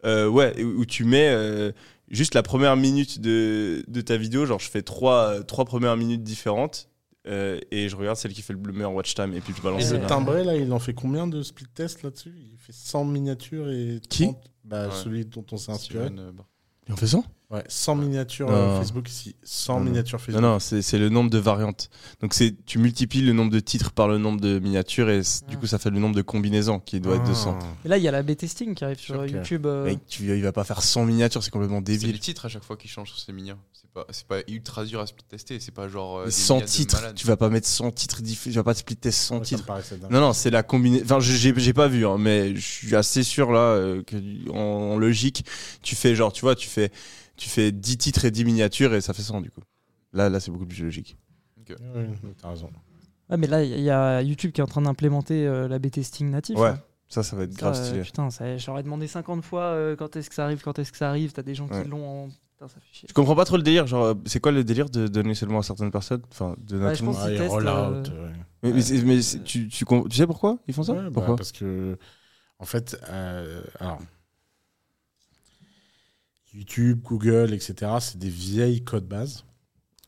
euh, 0.05 0.27
ouais, 0.29 0.63
où, 0.63 0.81
où 0.81 0.85
tu 0.87 1.05
mets 1.05 1.29
euh, 1.29 1.73
juste 2.09 2.35
la 2.35 2.43
première 2.43 2.77
minute 2.77 3.21
de, 3.21 3.85
de 3.89 4.01
ta 4.01 4.17
vidéo. 4.17 4.47
Genre, 4.47 4.59
je 4.59 4.71
fais 4.71 4.83
trois, 4.83 5.43
trois 5.45 5.65
premières 5.65 5.97
minutes 5.97 6.23
différentes 6.23 6.89
euh, 7.27 7.59
et 7.71 7.89
je 7.89 7.97
regarde 7.97 8.17
celle 8.17 8.33
qui 8.33 8.43
fait 8.43 8.53
le 8.53 8.73
meilleur 8.73 8.95
watch 8.95 9.15
time 9.15 9.35
et 9.35 9.41
puis 9.41 9.53
je 9.57 9.63
balance. 9.63 9.91
Et 9.91 9.99
le 9.99 10.07
timbré, 10.07 10.45
là, 10.45 10.57
il 10.57 10.73
en 10.73 10.79
fait 10.79 10.95
combien 10.95 11.27
de 11.27 11.43
split 11.43 11.67
test 11.75 12.03
là-dessus 12.03 12.35
Il 12.53 12.59
fait 12.59 12.73
100 12.73 13.05
miniatures 13.05 13.71
et 13.71 14.01
30 14.01 14.09
Qui 14.09 14.29
bah, 14.65 14.89
Ouais. 14.89 14.95
Celui 14.95 15.25
dont 15.25 15.45
on 15.51 15.57
s'est 15.57 15.73
inspiré. 15.73 16.07
Et 16.07 16.93
on 16.93 16.97
fait 16.97 17.09
ça 17.09 17.23
Ouais, 17.49 17.63
100 17.69 17.95
miniatures 17.95 18.49
Non. 18.51 18.57
euh, 18.57 18.79
Facebook 18.81 19.09
ici. 19.09 19.37
100 19.45 19.75
Non, 19.75 19.79
non. 19.79 19.85
miniatures 19.91 20.19
Non, 20.19 20.25
Facebook. 20.25 20.43
non, 20.43 20.59
c'est 20.59 20.83
c'est 20.83 20.99
le 20.99 21.09
nombre 21.11 21.31
de 21.31 21.39
variantes. 21.39 21.91
Donc, 22.21 22.35
c'est 22.35 22.57
tu 22.67 22.81
multiplies 22.81 23.21
le 23.23 23.33
nombre 23.33 23.53
de 23.53 23.61
titres 23.61 23.93
par 23.93 24.09
le 24.09 24.19
nombre 24.19 24.41
de 24.41 24.59
miniatures 24.59 25.09
et 25.11 25.21
du 25.21 25.27
Ah. 25.53 25.57
coup, 25.57 25.67
ça 25.69 25.79
fait 25.79 25.91
le 25.91 26.01
nombre 26.01 26.17
de 26.17 26.23
combinaisons 26.23 26.81
qui 26.81 26.99
doit 26.99 27.15
être 27.15 27.23
Ah. 27.25 27.29
200. 27.29 27.59
Et 27.85 27.89
là, 27.89 27.99
il 27.99 28.03
y 28.03 28.09
a 28.09 28.11
la 28.11 28.25
B-testing 28.25 28.75
qui 28.75 28.85
arrive 28.85 28.99
sur. 28.99 29.25
YouTube. 29.25 29.65
euh, 29.67 29.85
Mec, 29.85 30.01
tu, 30.09 30.25
il 30.25 30.43
va 30.43 30.51
pas 30.51 30.65
faire 30.65 30.83
100 30.83 31.05
miniatures, 31.05 31.45
c'est 31.45 31.53
complètement 31.53 31.81
C'est 31.87 31.93
les 31.93 31.99
débile. 31.99 32.19
titres 32.19 32.47
à 32.47 32.49
chaque 32.49 32.65
fois 32.65 32.77
qui 32.77 32.89
changent 32.89 33.11
sur 33.11 33.21
ces 33.21 33.33
minions. 33.33 33.59
C'est 33.73 33.91
pas, 33.93 34.07
c'est 34.11 34.27
pas 34.27 34.39
ultra 34.49 34.85
dur 34.85 34.99
à 34.99 35.07
split 35.07 35.23
tester. 35.29 35.61
C'est 35.61 35.71
pas 35.73 35.87
genre. 35.87 36.17
euh, 36.19 36.21
Mais 36.23 36.27
des 36.27 36.33
100 36.33 36.55
milliards 36.57 36.67
de 36.67 36.73
titres, 36.73 37.15
tu 37.15 37.27
vas 37.29 37.37
pas 37.37 37.49
mettre 37.49 37.69
100 37.69 37.93
titres 37.93 38.23
différents, 38.23 38.51
tu 38.53 38.57
vas 38.57 38.65
pas 38.65 38.75
split 38.75 38.97
test 38.97 39.19
100 39.21 39.37
Ouais, 39.37 39.43
titres. 39.43 39.65
Non, 40.11 40.19
non, 40.21 40.33
c'est 40.33 40.51
la 40.51 40.65
combinaison. 40.65 41.05
Enfin, 41.05 41.21
j'ai 41.21 41.55
j'ai 41.57 41.73
pas 41.73 41.87
vu, 41.87 42.05
hein, 42.09 42.17
mais 42.19 42.57
je 42.57 42.61
suis 42.61 42.97
assez 42.97 43.23
sûr 43.23 43.53
là 43.53 43.61
euh, 43.61 44.03
que 44.03 44.17
en, 44.51 44.95
en 44.95 44.99
logique, 44.99 45.45
tu 45.83 45.95
fais 45.95 46.17
genre, 46.17 46.33
tu 46.33 46.41
vois, 46.41 46.57
tu 46.57 46.69
fais, 46.69 46.91
tu 47.37 47.49
fais 47.49 47.73
10 47.73 47.99
titres 47.99 48.25
et 48.25 48.31
10 48.31 48.45
miniatures 48.45 48.95
et 48.95 49.01
ça 49.01 49.13
fait 49.13 49.23
100 49.23 49.41
du 49.41 49.51
coup. 49.51 49.61
Là, 50.13 50.29
là, 50.29 50.41
c'est 50.41 50.51
beaucoup 50.51 50.67
plus 50.67 50.83
logique. 50.83 51.17
Ouais, 51.69 51.75
ouais, 51.95 52.09
t'as 52.41 52.51
raison. 52.51 52.71
Ouais, 53.29 53.37
mais 53.37 53.47
là, 53.49 53.63
il 53.65 53.81
y 53.81 53.91
a 53.91 54.23
YouTube 54.23 54.53
qui 54.53 54.61
est 54.61 54.65
en 54.65 54.69
train 54.69 54.83
d'implémenter 54.83 55.47
euh, 55.47 55.67
la 55.69 55.79
B-testing 55.79 56.31
natif. 56.31 56.57
Ouais, 56.57 56.69
hein. 56.69 56.81
ça, 57.09 57.23
ça 57.25 57.35
va 57.37 57.43
être 57.43 57.53
Ça, 57.55 57.59
grave 57.59 57.75
euh, 57.77 57.85
stylé. 57.85 58.03
putain, 58.03 58.31
ça, 58.31 58.57
je 58.57 58.67
leur 58.69 58.79
ai 58.79 58.83
demandé 58.85 59.09
50 59.09 59.45
fois 59.45 59.63
euh, 59.63 59.97
quand 59.97 60.15
est-ce 60.17 60.29
que 60.29 60.37
ça 60.37 60.45
arrive, 60.45 60.63
quand 60.63 60.79
est-ce 60.79 60.93
que 60.93 60.99
ça 60.99 61.09
arrive. 61.09 61.33
T'as 61.33 61.43
des 61.43 61.55
gens 61.55 61.67
Ouais. 61.69 61.83
qui 61.83 61.89
l'ont 61.89 62.25
en. 62.25 62.29
Putain, 62.29 62.69
ça 62.69 62.81
fait 62.81 62.87
chier. 62.93 63.09
Je 63.09 63.13
comprends 63.15 63.35
pas 63.35 63.45
trop 63.45 63.57
le 63.57 63.63
délire. 63.65 63.87
Genre, 63.87 64.05
euh, 64.05 64.15
c'est 64.27 64.41
quoi 64.41 64.53
le 64.53 64.63
délire 64.65 64.89
de 64.89 65.09
donner 65.09 65.35
seulement 65.35 65.59
à 65.59 65.63
certaines 65.63 65.91
personnes 65.91 66.23
Enfin, 66.31 66.55
de 66.59 66.77
Ouais, 66.77 66.85
notre 66.85 66.99
je 66.99 67.05
pense 67.05 67.17
Ouais, 67.19 67.29
qu'ils 67.31 67.39
testent, 67.39 67.51
roll 67.51 67.67
euh, 67.69 68.01
out, 68.01 68.09
ouais. 68.09 68.73
Mais, 68.73 69.21
tu, 69.45 69.69
tu, 69.69 69.85
sais 70.11 70.27
pourquoi 70.27 70.59
ils 70.69 70.73
font 70.73 70.83
ça? 70.85 70.93
Ouais, 70.95 71.03
bah, 71.03 71.11
Pourquoi? 71.13 71.37
Parce 71.37 71.53
que, 71.53 71.99
en 72.59 72.65
fait, 72.65 72.97
euh, 73.11 73.61
alors, 73.81 73.99
YouTube, 76.57 77.03
Google, 77.03 77.53
etc., 77.53 77.93
c'est 78.01 78.19
des 78.19 78.31
vieilles 78.31 78.83
codes 78.83 79.07
bases 79.07 79.45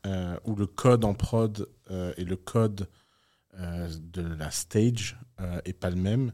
euh, 0.07 0.39
où 0.45 0.55
le 0.55 0.65
code 0.65 1.05
en 1.05 1.13
prod 1.13 1.69
euh, 1.91 2.11
et 2.17 2.25
le 2.25 2.35
code 2.35 2.89
euh, 3.59 3.87
de 3.99 4.21
la 4.21 4.49
stage 4.49 5.19
euh, 5.39 5.61
est 5.65 5.73
pas 5.73 5.91
le 5.91 5.95
même. 5.95 6.33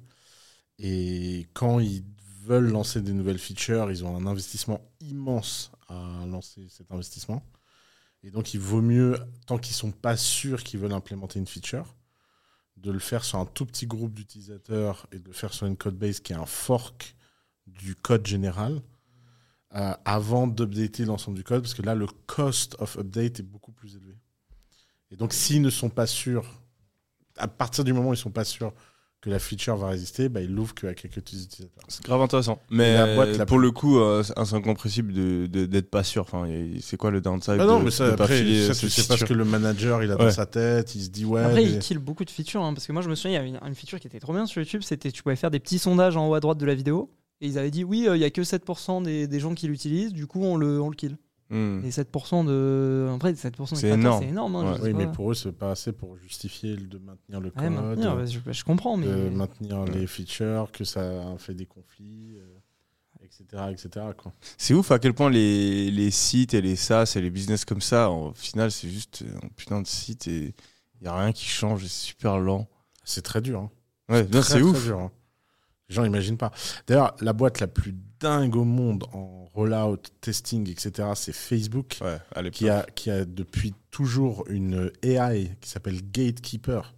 Et 0.80 1.48
quand 1.54 1.80
ils 1.80 2.06
veulent 2.46 2.72
lancer 2.72 3.02
des 3.02 3.12
nouvelles 3.12 3.40
features, 3.40 3.92
ils 3.92 4.06
ont 4.06 4.16
un 4.16 4.26
investissement 4.26 4.80
immense 5.02 5.72
à 5.90 6.26
lancer 6.28 6.66
cet 6.70 6.94
investissement. 6.94 7.44
Et 8.24 8.32
donc, 8.32 8.54
il 8.54 8.60
vaut 8.62 8.82
mieux, 8.82 9.20
tant 9.48 9.58
qu'ils 9.58 9.76
sont 9.76 9.92
pas 9.92 10.16
sûrs 10.16 10.64
qu'ils 10.64 10.80
veulent 10.80 10.94
implémenter 10.94 11.40
une 11.40 11.48
feature, 11.48 11.94
de 12.78 12.90
le 12.90 13.00
faire 13.00 13.26
sur 13.26 13.40
un 13.40 13.46
tout 13.46 13.66
petit 13.66 13.86
groupe 13.86 14.14
d'utilisateurs 14.14 15.08
et 15.12 15.20
de 15.20 15.28
le 15.28 15.34
faire 15.34 15.54
sur 15.54 15.68
une 15.68 15.78
code 15.78 15.98
base 15.98 16.22
qui 16.22 16.32
est 16.32 16.38
un 16.38 16.46
fork 16.46 17.16
du 17.68 17.96
code 17.96 18.26
général 18.26 18.82
euh, 19.76 19.94
avant 20.06 20.48
d'updater 20.48 21.06
l'ensemble 21.06 21.38
du 21.38 21.44
code 21.44 21.62
parce 21.62 21.74
que 21.74 21.82
là 21.82 21.96
le 21.96 22.08
cost 22.28 22.76
of 22.80 22.98
update 22.98 23.40
est 23.42 23.44
beaucoup 23.44 23.72
plus 23.72 23.96
élevé. 23.96 24.16
Et 25.12 25.16
donc 25.16 25.34
s'ils 25.34 25.62
ne 25.62 25.70
sont 25.70 25.90
pas 25.90 26.08
sûrs, 26.08 26.62
à 27.38 27.48
partir 27.48 27.84
du 27.84 27.94
moment 27.94 28.10
où 28.10 28.14
ils 28.14 28.18
sont 28.18 28.32
pas 28.32 28.46
sûrs 28.46 28.74
que 29.22 29.30
la 29.32 29.40
feature 29.40 29.76
va 29.76 29.88
résister, 29.88 30.30
bah, 30.30 30.40
ils 30.42 30.54
l'ouvrent 30.54 30.76
qu'à 30.76 30.94
quelques 30.94 31.18
utilisateurs. 31.18 31.70
C'est 31.88 32.04
grave 32.06 32.22
intéressant. 32.22 32.60
Mais 32.70 32.94
La 32.94 33.16
boîte 33.16 33.30
euh, 33.30 33.38
la 33.40 33.46
pour 33.48 33.58
plus- 33.58 33.66
le 33.66 33.72
coup, 33.72 33.98
euh, 34.00 34.22
c'est 34.22 34.38
incompréhensible 34.54 35.12
de 35.14 35.48
de- 35.48 35.66
d'être 35.66 35.90
pas 35.90 36.04
sûr. 36.04 36.22
Enfin, 36.22 36.48
c'est 36.80 36.96
quoi 36.96 37.10
le 37.10 37.22
downside 37.22 37.58
Ah 37.60 37.66
non, 37.66 37.80
de- 37.80 37.86
mais 37.86 37.92
ça, 37.92 38.12
de 38.12 38.16
pas 38.16 38.26
après, 38.26 38.38
filer 38.38 38.68
ça, 38.68 38.74
cette 38.76 38.82
tu 38.82 38.90
sais 38.92 39.02
pas 39.08 39.14
ce 39.16 39.20
feature 39.20 39.28
que 39.30 39.34
le 39.34 39.44
manager 39.46 40.04
il 40.04 40.12
a 40.12 40.16
dans 40.16 40.30
sa 40.30 40.46
tête, 40.46 40.94
il 40.94 41.04
se 41.04 41.10
dit 41.10 41.26
ouais. 41.26 41.42
Après, 41.42 41.56
mais- 41.56 41.64
ils 41.72 41.80
killent 41.80 41.98
beaucoup 41.98 42.24
de 42.24 42.30
features. 42.30 42.62
hein, 42.64 42.74
parce 42.76 42.86
que 42.86 42.92
moi, 42.94 43.02
je 43.02 43.10
me 43.10 43.16
souviens, 43.16 43.32
il 43.32 43.34
y 43.34 43.38
avait 43.38 43.50
une, 43.50 43.68
une 43.68 43.76
feature 43.76 44.00
qui 44.00 44.06
était 44.08 44.20
trop 44.20 44.32
bien 44.34 44.46
sur 44.46 44.62
YouTube. 44.62 44.84
C'était 44.84 45.12
tu 45.12 45.24
pouvais 45.24 45.36
faire 45.36 45.50
des 45.52 45.60
petits 45.60 45.80
sondages 45.80 46.16
en 46.16 46.28
haut 46.30 46.36
à 46.36 46.40
droite 46.40 46.60
de 46.60 46.66
la 46.66 46.76
vidéo. 46.76 47.10
Et 47.42 47.48
ils 47.48 47.58
avaient 47.58 47.72
dit 47.72 47.84
oui, 47.84 48.08
euh, 48.08 48.16
il 48.16 48.22
y 48.22 48.24
a 48.26 48.30
que 48.30 48.42
7% 48.42 49.04
des, 49.04 49.28
des 49.28 49.40
gens 49.40 49.54
qui 49.54 49.68
l'utilisent. 49.68 50.14
Du 50.14 50.26
coup, 50.28 50.44
on 50.44 50.56
le, 50.58 50.82
on 50.82 50.90
le 50.90 50.96
kill. 50.96 51.18
Hmm. 51.50 51.82
Et 51.86 51.90
7% 51.90 52.46
de. 52.46 53.08
Après, 53.14 53.34
7% 53.34 53.70
des 53.72 53.76
C'est 53.76 53.90
énorme. 53.90 54.24
C'est 54.24 54.30
énorme. 54.30 54.56
hein, 54.56 54.64
Ouais. 54.72 54.78
je 54.78 54.82
sais 54.82 54.88
Oui, 54.88 54.94
mais 54.96 55.12
pour 55.12 55.32
eux, 55.32 55.36
c'est 55.36 55.52
pas 55.52 55.72
assez 55.72 55.92
pour 55.92 56.18
justifier 56.18 56.76
de 56.76 56.98
maintenir 56.98 57.40
le 57.40 57.52
code. 57.52 57.62
Ouais, 57.64 57.70
maintenir, 57.70 58.26
je, 58.26 58.40
je 58.52 58.64
comprends, 58.64 58.98
mais. 58.98 59.06
de 59.06 59.30
maintenir 59.30 59.86
les 59.86 60.08
features, 60.08 60.72
que 60.72 60.84
ça 60.84 61.36
fait 61.38 61.54
des 61.54 61.68
conflits, 61.68 62.40
euh, 62.40 63.24
etc. 63.24 63.64
etc. 63.72 64.06
quoi. 64.18 64.34
C'est 64.58 64.74
ouf 64.74 64.90
à 64.92 64.98
quel 64.98 65.14
point 65.14 65.30
les, 65.30 65.92
les 65.92 66.10
sites 66.10 66.56
et 66.56 66.62
les 66.62 66.76
SaaS 66.76 67.14
et 67.16 67.22
les 67.22 67.30
business 67.30 67.64
comme 67.64 67.82
ça, 67.82 68.10
au 68.10 68.34
final, 68.34 68.72
c'est 68.72 68.90
juste 68.90 69.24
un 69.44 69.48
putain 69.56 69.82
de 69.82 69.88
site 69.88 70.28
et 70.28 70.56
il 71.00 71.04
n'y 71.04 71.08
a 71.08 71.16
rien 71.16 71.32
qui 71.32 71.46
change, 71.46 71.84
c'est 71.84 71.90
super 72.08 72.40
lent. 72.40 72.68
C'est 73.04 73.22
très 73.22 73.42
dur. 73.42 73.60
hein. 73.60 73.70
Ouais, 74.10 74.26
Très, 74.26 74.42
c'est 74.42 74.50
très 74.54 74.62
ouf. 74.64 74.84
dur, 74.84 75.00
hein. 75.00 75.12
Les 75.90 75.96
gens 75.96 76.04
n'imaginent 76.04 76.38
pas. 76.38 76.52
D'ailleurs, 76.88 77.16
la 77.22 77.34
boîte 77.34 77.60
la 77.60 77.68
plus 77.68 77.94
dingue 78.20 78.56
au 78.56 78.64
monde 78.64 79.04
en 79.14 79.46
rollout, 79.54 79.98
testing, 80.22 80.70
etc., 80.70 81.10
c'est 81.16 81.34
Facebook, 81.34 82.00
Ouais, 82.02 82.50
qui, 82.52 82.70
a, 82.70 82.84
qui 82.96 83.12
a 83.12 83.24
depuis 83.26 83.74
toujours 83.92 84.46
une 84.50 84.92
AI 85.04 85.56
qui 85.62 85.70
s'appelle 85.70 86.02
Gatekeeper. 86.12 86.96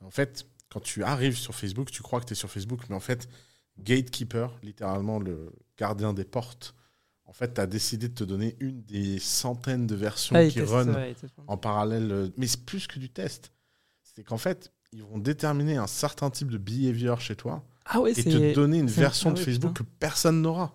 En 0.00 0.10
fait, 0.10 0.46
quand 0.68 0.80
tu 0.80 1.02
arrives 1.02 1.36
sur 1.36 1.54
Facebook, 1.54 1.90
tu 1.90 2.02
crois 2.02 2.20
que 2.20 2.26
tu 2.26 2.32
es 2.32 2.36
sur 2.36 2.50
Facebook, 2.50 2.82
mais 2.90 2.94
en 2.96 3.00
fait, 3.00 3.28
Gatekeeper, 3.78 4.52
littéralement 4.62 5.18
le 5.18 5.50
gardien 5.78 6.12
des 6.12 6.24
portes, 6.24 6.74
en 7.24 7.32
fait, 7.32 7.54
tu 7.54 7.60
as 7.60 7.66
décidé 7.66 8.08
de 8.08 8.14
te 8.14 8.24
donner 8.24 8.56
une 8.60 8.82
des 8.84 9.18
centaines 9.18 9.86
de 9.86 9.94
versions 9.94 10.34
Ah, 10.36 10.46
qui 10.46 10.60
run 10.62 10.92
ouais, 10.94 11.14
en 11.46 11.56
parallèle. 11.56 12.10
euh, 12.10 12.28
Mais 12.38 12.46
c'est 12.46 12.64
plus 12.64 12.86
que 12.86 12.98
du 12.98 13.10
test. 13.10 13.52
C'est 14.02 14.24
qu'en 14.24 14.38
fait, 14.38 14.72
ils 14.92 15.02
vont 15.02 15.18
déterminer 15.18 15.76
un 15.76 15.86
certain 15.86 16.30
type 16.30 16.50
de 16.50 16.56
behavior 16.58 17.20
chez 17.20 17.36
toi 17.36 17.62
Ah 17.88 18.00
ouais, 18.00 18.12
et 18.12 18.22
te 18.22 18.54
donner 18.54 18.78
une 18.78 18.86
version 18.86 19.30
ah 19.30 19.32
de 19.32 19.38
ouais, 19.38 19.44
Facebook 19.44 19.72
putain. 19.72 19.84
que 19.84 19.90
personne 19.98 20.42
n'aura. 20.42 20.74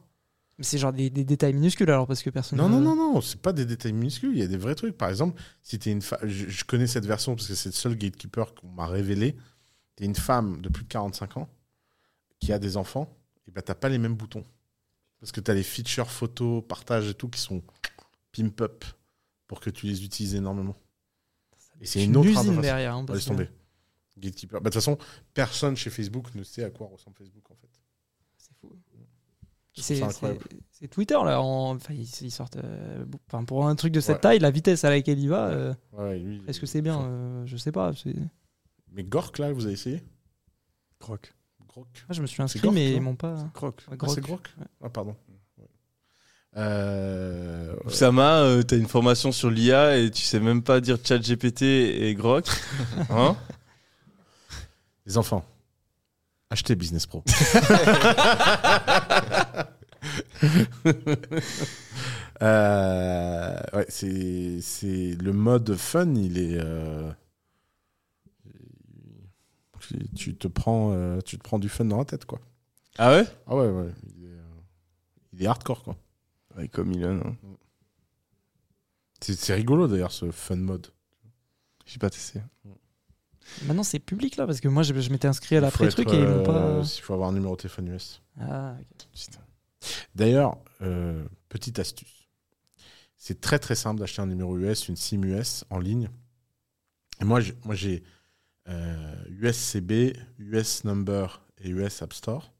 Mais 0.58 0.64
c'est 0.64 0.78
genre 0.78 0.94
des, 0.94 1.10
des 1.10 1.24
détails 1.24 1.54
minuscules 1.54 1.90
alors 1.90 2.08
parce 2.08 2.22
que 2.22 2.30
personne. 2.30 2.58
Non, 2.58 2.70
non, 2.70 2.80
non, 2.80 2.96
non, 2.96 3.22
c'est 3.22 3.42
pas 3.42 3.54
des 3.54 3.66
détails 3.66 3.94
minuscules, 3.94 4.32
il 4.34 4.40
y 4.40 4.44
a 4.44 4.48
des 4.48 4.58
vrais 4.58 4.76
trucs. 4.76 4.98
Par 4.98 5.10
exemple, 5.10 5.42
si 5.64 5.80
tu 5.80 5.90
es 5.90 5.92
une 5.92 6.02
femme, 6.02 6.20
je, 6.24 6.50
je 6.50 6.64
connais 6.64 6.88
cette 6.88 7.06
version 7.06 7.36
parce 7.36 7.48
que 7.48 7.56
c'est 7.56 7.70
le 7.70 7.74
seul 7.74 7.96
gatekeeper 7.96 8.54
qu'on 8.54 8.68
m'a 8.68 8.88
révélé. 8.88 9.36
Tu 9.96 10.04
es 10.04 10.06
une 10.06 10.16
femme 10.16 10.62
de 10.62 10.70
plus 10.70 10.84
de 10.84 10.90
45 10.90 11.38
ans 11.38 11.50
qui 12.40 12.52
a 12.52 12.60
des 12.60 12.78
enfants, 12.78 13.16
et 13.48 13.52
ben 13.52 13.62
t'as 13.62 13.76
pas 13.76 13.90
les 13.90 13.98
mêmes 13.98 14.16
boutons. 14.16 14.44
Parce 15.20 15.32
que 15.32 15.40
tu 15.40 15.50
as 15.50 15.54
les 15.54 15.64
features 15.64 16.12
photos, 16.12 16.64
partage 16.68 17.10
et 17.10 17.14
tout 17.14 17.30
qui 17.30 17.40
sont 17.40 17.64
pimp 18.32 18.62
up 18.62 18.84
pour 19.48 19.60
que 19.60 19.70
tu 19.70 19.86
les 19.86 20.04
utilises 20.04 20.36
énormément. 20.36 20.76
Et 21.80 21.86
c'est 21.86 22.04
une 22.04 22.18
autre 22.18 22.30
usine 22.30 22.60
derrière. 22.62 22.96
hein, 22.96 23.06
parce 23.06 23.26
tomber. 23.26 23.50
Gatekeeper. 24.18 24.62
Bah, 24.62 24.70
De 24.70 24.74
toute 24.74 24.82
façon, 24.82 24.98
personne 25.34 25.76
chez 25.76 25.90
Facebook 25.90 26.34
ne 26.36 26.44
sait 26.44 26.64
à 26.64 26.70
quoi 26.70 26.88
ressemble 26.88 27.16
Facebook 27.18 27.44
en 27.50 27.56
fait. 27.56 27.70
C'est 28.38 28.54
fou. 28.60 28.72
C'est 30.72 30.88
Twitter 30.88 31.16
là. 31.26 31.42
en- 31.42 31.76
Enfin, 31.76 31.94
ils, 31.96 32.08
ils 32.22 32.32
sortent. 32.32 32.58
euh, 32.58 33.06
enfin, 33.28 33.44
pour 33.44 33.68
un 33.68 33.76
truc 33.76 33.92
de 33.92 34.00
cette 34.02 34.18
Ouais. 34.18 34.22
taille, 34.22 34.40
la 34.40 34.52
vitesse 34.52 34.84
à 34.84 34.90
laquelle 34.92 35.18
il 35.20 35.30
va, 35.30 35.48
euh, 35.48 35.74
Ouais, 35.94 36.20
lui, 36.20 36.42
est-ce 36.48 36.60
que 36.60 36.68
c'est 36.68 36.82
bien 36.84 37.02
euh, 37.02 37.44
Je 37.48 37.58
sais 37.58 37.72
pas. 37.72 37.92
Mais 38.92 39.04
Gork 39.04 39.40
là, 39.40 39.52
vous 39.52 39.66
avez 39.66 39.74
essayé? 39.74 40.04
Croc. 41.00 41.34
Grok 41.68 41.88
je 42.12 42.22
me 42.22 42.28
suis 42.28 42.44
inscrit, 42.44 42.60
Gork, 42.62 42.76
mais 42.76 42.94
ils 42.94 43.02
m'ont 43.02 43.16
pas. 43.16 43.50
Croc. 43.56 43.82
Ouais, 43.90 43.98
Ah, 44.00 44.08
c'est 44.10 44.22
Grok. 44.22 44.42
Grok 44.56 44.68
Ah, 44.84 44.90
pardon. 44.90 45.16
Ouais. 45.58 45.66
Euh, 46.56 47.76
Oussama, 47.86 48.44
euh, 48.44 48.62
t'as 48.62 48.78
une 48.78 48.88
formation 48.88 49.32
sur 49.32 49.50
l'IA 49.50 49.98
et 49.98 50.12
tu 50.12 50.22
sais 50.22 50.40
même 50.40 50.62
pas 50.62 50.82
dire 50.82 50.98
chat 51.04 51.18
GPT 51.18 51.64
et 51.64 52.14
Grok. 52.14 52.46
Hein? 53.10 53.36
Les 55.06 55.18
enfants, 55.18 55.44
achetez 56.50 56.76
Business 56.76 57.06
Pro. 57.06 57.24
Euh, 62.42 63.58
ouais, 63.74 63.86
c'est 63.88 64.60
c'est 64.60 65.16
le 65.16 65.32
mode 65.32 65.76
fun, 65.76 66.14
il 66.16 66.38
est. 66.38 66.58
euh, 66.60 67.10
tu- 70.16 70.36
te 70.36 70.48
prends, 70.48 70.92
euh, 70.94 71.22
tu 71.22 71.38
te 71.38 71.44
prends 71.44 71.60
du 71.60 71.70
fun 71.70 71.86
dans 71.86 72.00
la 72.00 72.06
tête, 72.06 72.26
quoi. 72.26 72.40
Ah 72.98 73.12
ouais? 73.12 73.26
Ah 73.48 73.56
ouais, 73.56 73.70
ouais. 73.70 73.92
Il 74.18 74.26
est, 74.26 74.28
euh, 74.30 74.42
il 75.34 75.44
est 75.44 75.48
hardcore, 75.48 75.84
quoi. 75.84 75.96
Ouais, 76.58 76.68
comme 76.68 76.92
Elon. 76.92 77.22
hein. 77.26 77.36
C'est 79.22 79.36
c'est 79.40 79.54
rigolo 79.54 79.88
d'ailleurs 79.88 80.12
ce 80.12 80.30
fun 80.32 80.58
mode. 80.58 80.88
J'ai 81.86 82.00
pas 82.00 82.10
testé. 82.10 82.42
Maintenant, 83.66 83.84
c'est 83.84 84.00
public 84.00 84.36
là, 84.38 84.46
parce 84.46 84.60
que 84.60 84.68
moi, 84.68 84.84
je, 84.84 84.94
je 85.00 85.10
m'étais 85.10 85.28
inscrit 85.28 85.56
à 85.58 85.62
l'après-truc 85.62 86.08
et 86.10 86.16
ils 86.16 86.20
m'ont 86.28 86.40
euh, 86.40 86.44
pas. 86.44 86.82
Il 86.84 87.02
faut 87.02 87.14
avoir 87.14 87.30
un 87.30 87.34
numéro 87.34 87.56
de 87.56 87.62
téléphone 87.62 87.88
US. 87.90 88.22
Ah, 88.40 88.76
ok. 88.80 89.08
Putain. 89.14 89.40
D'ailleurs, 90.16 90.58
euh, 90.82 91.24
petite 91.50 91.80
astuce. 91.80 92.28
C'est 93.18 93.40
très 93.42 93.60
très 93.60 93.76
simple 93.76 94.00
d'acheter 94.00 94.22
un 94.22 94.28
numéro 94.28 94.58
US, 94.58 94.88
une 94.90 94.96
SIM 94.96 95.24
US 95.24 95.66
en 95.70 95.80
ligne. 95.80 96.10
Et 97.22 97.26
moi, 97.26 97.40
j'ai- 97.40 97.56
moi 97.64 97.76
j'ai 97.76 98.04
euh, 98.70 99.16
USCB, 99.30 100.14
US 100.40 100.84
Number 100.86 101.42
et 101.60 101.70
US 101.70 102.02
App 102.02 102.14
Store, 102.14 102.54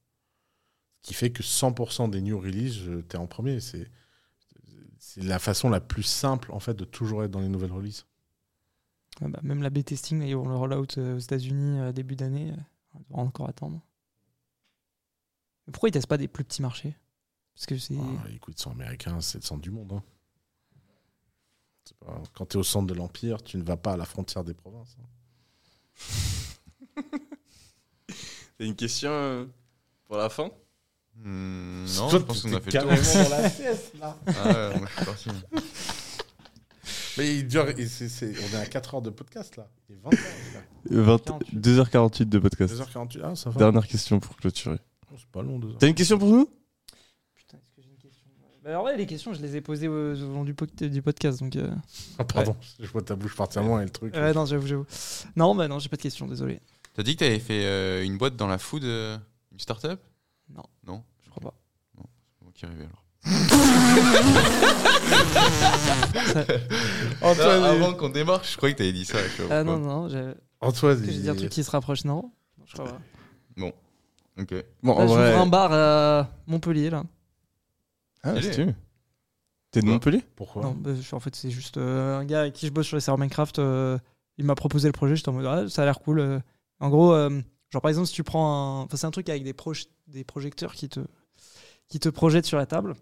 ce 1.02 1.08
qui 1.08 1.14
fait 1.14 1.32
que 1.32 1.44
100% 1.44 2.08
des 2.10 2.22
new 2.22 2.38
releases, 2.40 2.90
t'es 3.08 3.18
en 3.18 3.28
premier. 3.28 3.60
C'est 3.60 3.90
c'est 5.00 5.24
la 5.24 5.38
façon 5.40 5.70
la 5.70 5.82
plus 5.82 6.04
simple 6.04 6.52
en 6.54 6.60
fait 6.62 6.74
de 6.76 6.86
toujours 6.86 7.24
être 7.26 7.32
dans 7.32 7.42
les 7.42 7.50
nouvelles 7.50 7.74
releases. 7.74 8.06
Ouais, 9.22 9.28
bah, 9.30 9.40
même 9.44 9.62
la 9.62 9.70
B-testing, 9.70 10.22
ils 10.24 10.36
vont 10.36 10.48
le 10.50 10.56
rollout 10.56 10.98
euh, 10.98 11.16
aux 11.16 11.20
États-Unis 11.20 11.80
euh, 11.80 11.92
début 11.92 12.16
d'année. 12.16 12.52
euh, 12.52 12.62
On 12.96 13.00
devra 13.00 13.22
encore 13.22 13.50
attendre. 13.50 13.80
Mais 15.68 15.72
pourquoi 15.72 15.90
ils 15.90 15.92
testent 15.92 16.08
pas 16.08 16.18
des 16.18 16.28
plus 16.28 16.44
petits 16.44 16.62
marchés? 16.62 16.96
Parce 17.56 17.66
que 17.68 17.78
c'est. 17.78 17.96
Ah, 18.00 18.30
écoute, 18.32 18.56
ils 18.58 18.62
sont 18.62 18.72
américains, 18.72 19.22
c'est 19.22 19.38
le 19.38 19.44
centre 19.44 19.62
du 19.62 19.72
monde. 19.72 19.94
hein. 19.94 20.04
Pas- 22.00 22.22
Quand 22.34 22.46
tu 22.48 22.58
es 22.58 22.60
au 22.60 22.64
centre 22.64 22.88
de 22.88 22.94
l'Empire, 22.94 23.44
tu 23.44 23.58
ne 23.58 23.64
vas 23.64 23.78
pas 23.78 23.94
à 23.94 23.98
la 23.98 24.06
frontière 24.06 24.44
des 24.44 24.54
provinces. 24.54 24.98
hein. 25.00 25.06
T'as 28.58 28.66
une 28.66 28.76
question 28.76 29.50
pour 30.06 30.18
la 30.18 30.30
fin? 30.30 30.50
Hmm, 31.16 31.86
non, 31.96 32.10
je 32.10 32.18
pense 32.18 32.42
qu'on 32.42 32.54
a 32.54 32.60
fait 32.62 32.72
le 32.74 32.80
tour. 32.80 32.90
dans 33.24 33.30
la 33.30 33.50
pièce, 33.50 33.92
là. 34.00 34.18
Ah 34.28 34.70
ouais, 34.72 34.80
moi, 34.80 34.88
je 34.88 34.94
suis 34.96 35.06
parti. 35.06 35.30
Mais 37.18 37.36
il 37.38 37.48
dure, 37.48 37.70
et 37.70 37.86
c'est- 37.88 38.10
c'est- 38.10 38.34
on 38.38 38.56
est 38.58 38.62
à 38.62 38.66
4 38.66 38.96
heures 38.96 39.02
de 39.02 39.10
podcast 39.10 39.56
là. 39.58 39.70
Il 39.90 39.96
est 39.96 40.00
20 40.00 40.14
heures. 40.14 41.04
20 41.06 41.18
48. 41.24 41.60
2h48 41.60 42.30
de 42.30 42.40
podcast. 42.40 42.74
2h48. 42.74 43.22
Ah, 43.24 43.36
ça 43.36 43.50
va. 43.50 43.60
Dernière 43.60 43.88
question 43.88 44.20
pour 44.20 44.36
clôturer. 44.38 44.80
Oh, 45.12 45.16
C'est 45.18 45.28
pas 45.28 45.42
long, 45.44 45.60
2 45.60 45.70
heures. 45.70 45.78
T'as 45.78 45.88
une 45.88 45.94
question 45.96 46.18
pour 46.18 46.30
nous? 46.30 46.50
Putain, 47.36 47.58
est-ce 47.58 47.72
que 47.76 47.82
j'ai 47.82 47.90
une 47.90 47.98
question? 47.98 48.30
Bah, 48.64 48.70
Alors, 48.72 48.86
ouais, 48.86 48.98
les 48.98 49.06
questions, 49.06 49.34
je 49.34 49.42
les 49.42 49.56
ai 49.56 49.62
posées 49.62 49.88
au, 49.88 50.14
au 50.14 50.34
long 50.34 50.44
du, 50.44 50.54
po- 50.54 50.66
du 50.66 51.02
podcast. 51.02 51.40
Donc, 51.40 51.56
euh, 51.56 51.74
Ah, 52.18 52.24
pardon, 52.26 52.56
je 52.80 52.88
vois 52.88 53.02
ta 53.02 53.16
bouche 53.16 53.36
partir 53.36 53.62
loin 53.64 53.82
et 53.82 53.86
le 53.86 53.90
truc. 53.92 54.14
ouais, 54.16 54.34
non, 54.34 54.46
j'avoue, 54.46 54.66
j'avoue. 54.68 54.86
Non, 55.36 55.54
bah 55.56 55.68
non, 55.68 55.80
j'ai 55.80 55.90
pas 55.90 55.98
de 55.98 56.02
question, 56.02 56.28
désolé. 56.28 56.60
T'as 56.96 57.04
dit 57.04 57.16
que 57.16 57.20
t'avais 57.26 57.40
fait 57.40 57.66
euh, 57.66 58.04
une 58.04 58.18
boîte 58.18 58.36
dans 58.36 58.48
la 58.48 58.58
food, 58.58 58.84
euh, 58.84 59.18
une 59.52 59.60
start-up? 59.60 60.00
Non. 60.50 60.64
Non? 60.86 61.04
Je 61.24 61.30
crois 61.30 61.52
pas. 61.52 61.58
C'est 61.96 62.44
moi 62.44 62.52
qui 62.54 62.66
rêvais 62.66 62.86
alors. 62.86 63.03
Antoine, 67.22 67.62
il- 67.62 67.66
avant 67.66 67.94
qu'on 67.94 68.10
démarre, 68.10 68.44
je 68.44 68.58
croyais 68.58 68.74
que 68.74 68.80
t'avais 68.80 68.94
dit 68.94 69.06
ça. 69.06 69.18
je 69.24 69.44
sais 69.44 69.48
pas 69.48 69.60
Ah 69.60 69.64
non, 69.64 69.76
pourquoi. 69.78 69.94
non, 69.94 70.10
j'ai- 70.10 70.34
Antoine, 70.62 71.00
que 71.06 71.12
j'ai 71.12 71.20
dit 71.20 71.30
un 71.30 71.36
truc 71.36 71.50
qui 71.50 71.64
se 71.64 71.72
rapproche, 71.72 72.04
non 72.06 72.32
Non, 72.58 72.66
Je 72.66 72.74
crois 72.74 72.86
pas. 72.86 73.00
Ok. 74.36 74.52
Bon, 74.82 74.98
Là, 74.98 75.04
en 75.04 75.08
j'ouvre 75.08 75.20
vrai. 75.20 75.36
un 75.36 75.46
bar 75.46 75.72
à 75.72 76.28
Montpellier, 76.48 76.90
là. 76.90 77.04
Ah, 78.24 78.42
si 78.42 78.50
tu 78.50 78.64
veux. 78.66 78.74
T'es 79.70 79.82
de 79.82 79.86
Montpellier 79.86 80.24
Pourquoi 80.36 80.64
Non, 80.64 80.72
bah, 80.72 80.90
je- 81.00 81.16
en 81.16 81.20
fait, 81.20 81.36
c'est 81.36 81.52
juste 81.52 81.78
euh, 81.78 82.18
un 82.18 82.26
gars 82.26 82.40
avec 82.42 82.54
qui 82.54 82.66
je 82.66 82.72
bosse 82.72 82.88
sur 82.88 82.98
les 82.98 83.02
serveurs 83.02 83.20
Minecraft. 83.20 83.60
euh, 83.60 84.00
il 84.40 84.46
m'a 84.46 84.56
proposé 84.56 84.88
le 84.88 84.92
projet. 84.92 85.16
J'étais 85.16 85.30
en 85.30 85.34
mode, 85.34 85.46
ah, 85.46 85.70
ça 85.70 85.84
a 85.84 85.86
l'air 85.86 86.00
cool. 86.00 86.20
euh. 86.20 86.40
En 86.80 86.90
gros, 86.90 87.14
euh, 87.14 87.30
genre 87.70 87.84
par 87.84 87.90
exemple, 87.90 88.08
si 88.08 88.14
tu 88.16 88.24
prends 88.24 88.80
un. 88.82 88.84
Enfin, 88.86 88.98
c'est 88.98 89.06
un 89.06 89.12
truc 89.12 89.30
avec 89.30 89.44
des, 89.44 89.54
proj- 89.54 89.86
des 90.08 90.24
projecteurs 90.24 90.74
qui 90.74 90.90
te, 90.90 91.02
qui 91.88 92.00
te 92.00 92.10
projettent 92.10 92.48
sur 92.48 92.58
la 92.58 92.66
table. 92.66 92.96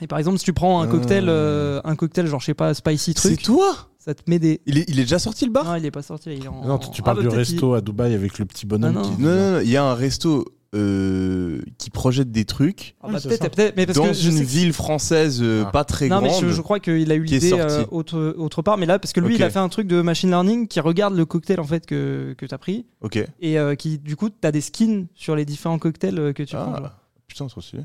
Et 0.00 0.06
par 0.06 0.18
exemple, 0.18 0.38
si 0.38 0.44
tu 0.44 0.52
prends 0.52 0.80
un 0.80 0.86
Ah. 0.88 0.90
cocktail, 0.90 1.24
euh, 1.28 1.80
un 1.84 1.96
cocktail, 1.96 2.26
genre, 2.26 2.40
je 2.40 2.46
sais 2.46 2.54
pas, 2.54 2.74
spicy 2.74 3.14
C'est 3.16 3.30
truc, 3.36 3.42
toi 3.42 3.74
ça 3.98 4.14
te 4.14 4.22
met 4.28 4.38
des. 4.38 4.60
il 4.66 4.78
est, 4.78 4.84
il 4.88 5.00
est 5.00 5.02
déjà 5.02 5.18
sorti 5.18 5.46
le 5.46 5.50
bar 5.50 5.64
Non, 5.64 5.74
il 5.74 5.84
est 5.84 5.90
pas 5.90 6.02
sorti. 6.02 6.30
Il 6.32 6.44
est 6.44 6.48
en... 6.48 6.64
Non, 6.64 6.78
tu, 6.78 6.90
tu 6.90 7.00
Ah, 7.02 7.06
parles 7.06 7.16
bah, 7.24 7.28
du 7.28 7.34
resto 7.36 7.74
à 7.74 7.80
Dubaï 7.80 8.14
avec 8.14 8.38
le 8.38 8.44
petit 8.44 8.64
bonhomme 8.64 8.96
Ah, 8.96 9.02
non. 9.02 9.16
qui. 9.16 9.20
Non, 9.20 9.30
non, 9.34 9.52
non, 9.54 9.60
il 9.60 9.68
y 9.68 9.76
a 9.76 9.84
un 9.84 9.94
resto 9.94 10.44
euh, 10.76 11.60
qui 11.78 11.90
projette 11.90 12.30
des 12.30 12.44
trucs 12.44 12.94
Ah, 13.02 13.08
bah, 13.10 13.18
c'est 13.18 13.28
peut-être, 13.30 13.56
peut-être, 13.56 13.76
mais 13.76 13.84
parce 13.86 13.98
dans 13.98 14.06
que 14.06 14.12
je 14.12 14.30
une 14.30 14.42
ville 14.44 14.72
française 14.72 15.40
euh, 15.42 15.64
Ah. 15.66 15.70
pas 15.72 15.82
très 15.84 16.08
Non, 16.08 16.20
mais 16.20 16.28
grande. 16.28 16.44
je, 16.44 16.48
je 16.50 16.60
crois 16.60 16.78
qu'il 16.78 17.10
a 17.10 17.14
eu 17.16 17.24
l'idée 17.24 17.48
sorti. 17.50 17.64
euh, 17.64 17.84
autre, 17.90 18.34
autre 18.38 18.62
part. 18.62 18.76
Mais 18.78 18.86
là, 18.86 19.00
parce 19.00 19.12
que 19.12 19.18
lui, 19.20 19.34
il 19.34 19.42
a 19.42 19.50
fait 19.50 19.58
un 19.58 19.68
truc 19.68 19.88
de 19.88 20.00
machine 20.02 20.30
learning 20.30 20.68
qui 20.68 20.78
regarde 20.78 21.14
le 21.16 21.24
cocktail 21.24 21.58
en 21.58 21.64
fait 21.64 21.84
que, 21.86 22.34
que 22.38 22.46
tu 22.46 22.54
as 22.54 22.58
pris. 22.58 22.86
Ok. 23.00 23.16
et 23.40 23.58
euh, 23.58 23.74
qui 23.74 23.98
du 23.98 24.14
coup 24.14 24.28
t'as 24.30 24.52
des 24.52 24.60
skins 24.60 25.06
sur 25.16 25.34
les 25.34 25.44
différents 25.44 25.78
cocktails 25.80 26.18
euh, 26.18 26.32
que 26.32 26.42
tu 26.44 26.54
prends. 26.54 26.66
genre. 26.76 26.80
Ah, 26.84 26.98
putain, 27.26 27.46
trop 27.48 27.60
stylé. 27.60 27.82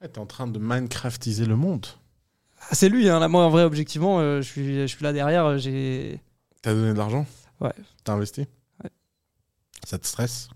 Ouais, 0.00 0.08
T'es 0.08 0.18
en 0.18 0.26
train 0.26 0.46
de 0.46 0.58
Minecraftiser 0.58 1.44
le 1.46 1.56
monde. 1.56 1.86
Ah, 2.70 2.74
c'est 2.74 2.88
lui, 2.88 3.08
hein, 3.08 3.18
là, 3.20 3.28
moi 3.28 3.44
en 3.44 3.50
vrai 3.50 3.62
objectivement 3.64 4.18
euh, 4.20 4.42
je 4.42 4.48
suis 4.48 4.80
je 4.82 4.86
suis 4.86 5.02
là 5.04 5.12
derrière, 5.12 5.44
euh, 5.44 5.58
j'ai 5.58 6.20
T'as 6.62 6.74
donné 6.74 6.92
de 6.92 6.98
l'argent? 6.98 7.24
Ouais. 7.60 7.72
T'as 8.04 8.14
investi? 8.14 8.46
Ouais. 8.82 8.90
Ça 9.86 9.98
te 9.98 10.06
stresse? 10.06 10.48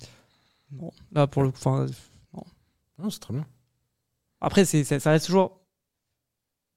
Bon, 0.71 0.91
là 1.13 1.27
pour 1.27 1.43
le 1.43 1.51
coup 1.51 1.59
enfin, 1.59 1.87
Non, 2.99 3.11
c'est 3.11 3.21
très 3.21 3.35
bien. 3.35 3.47
après 4.41 4.65
c'est 4.65 4.85
ça, 4.85 4.99
ça 5.01 5.11
reste 5.11 5.27
toujours 5.27 5.61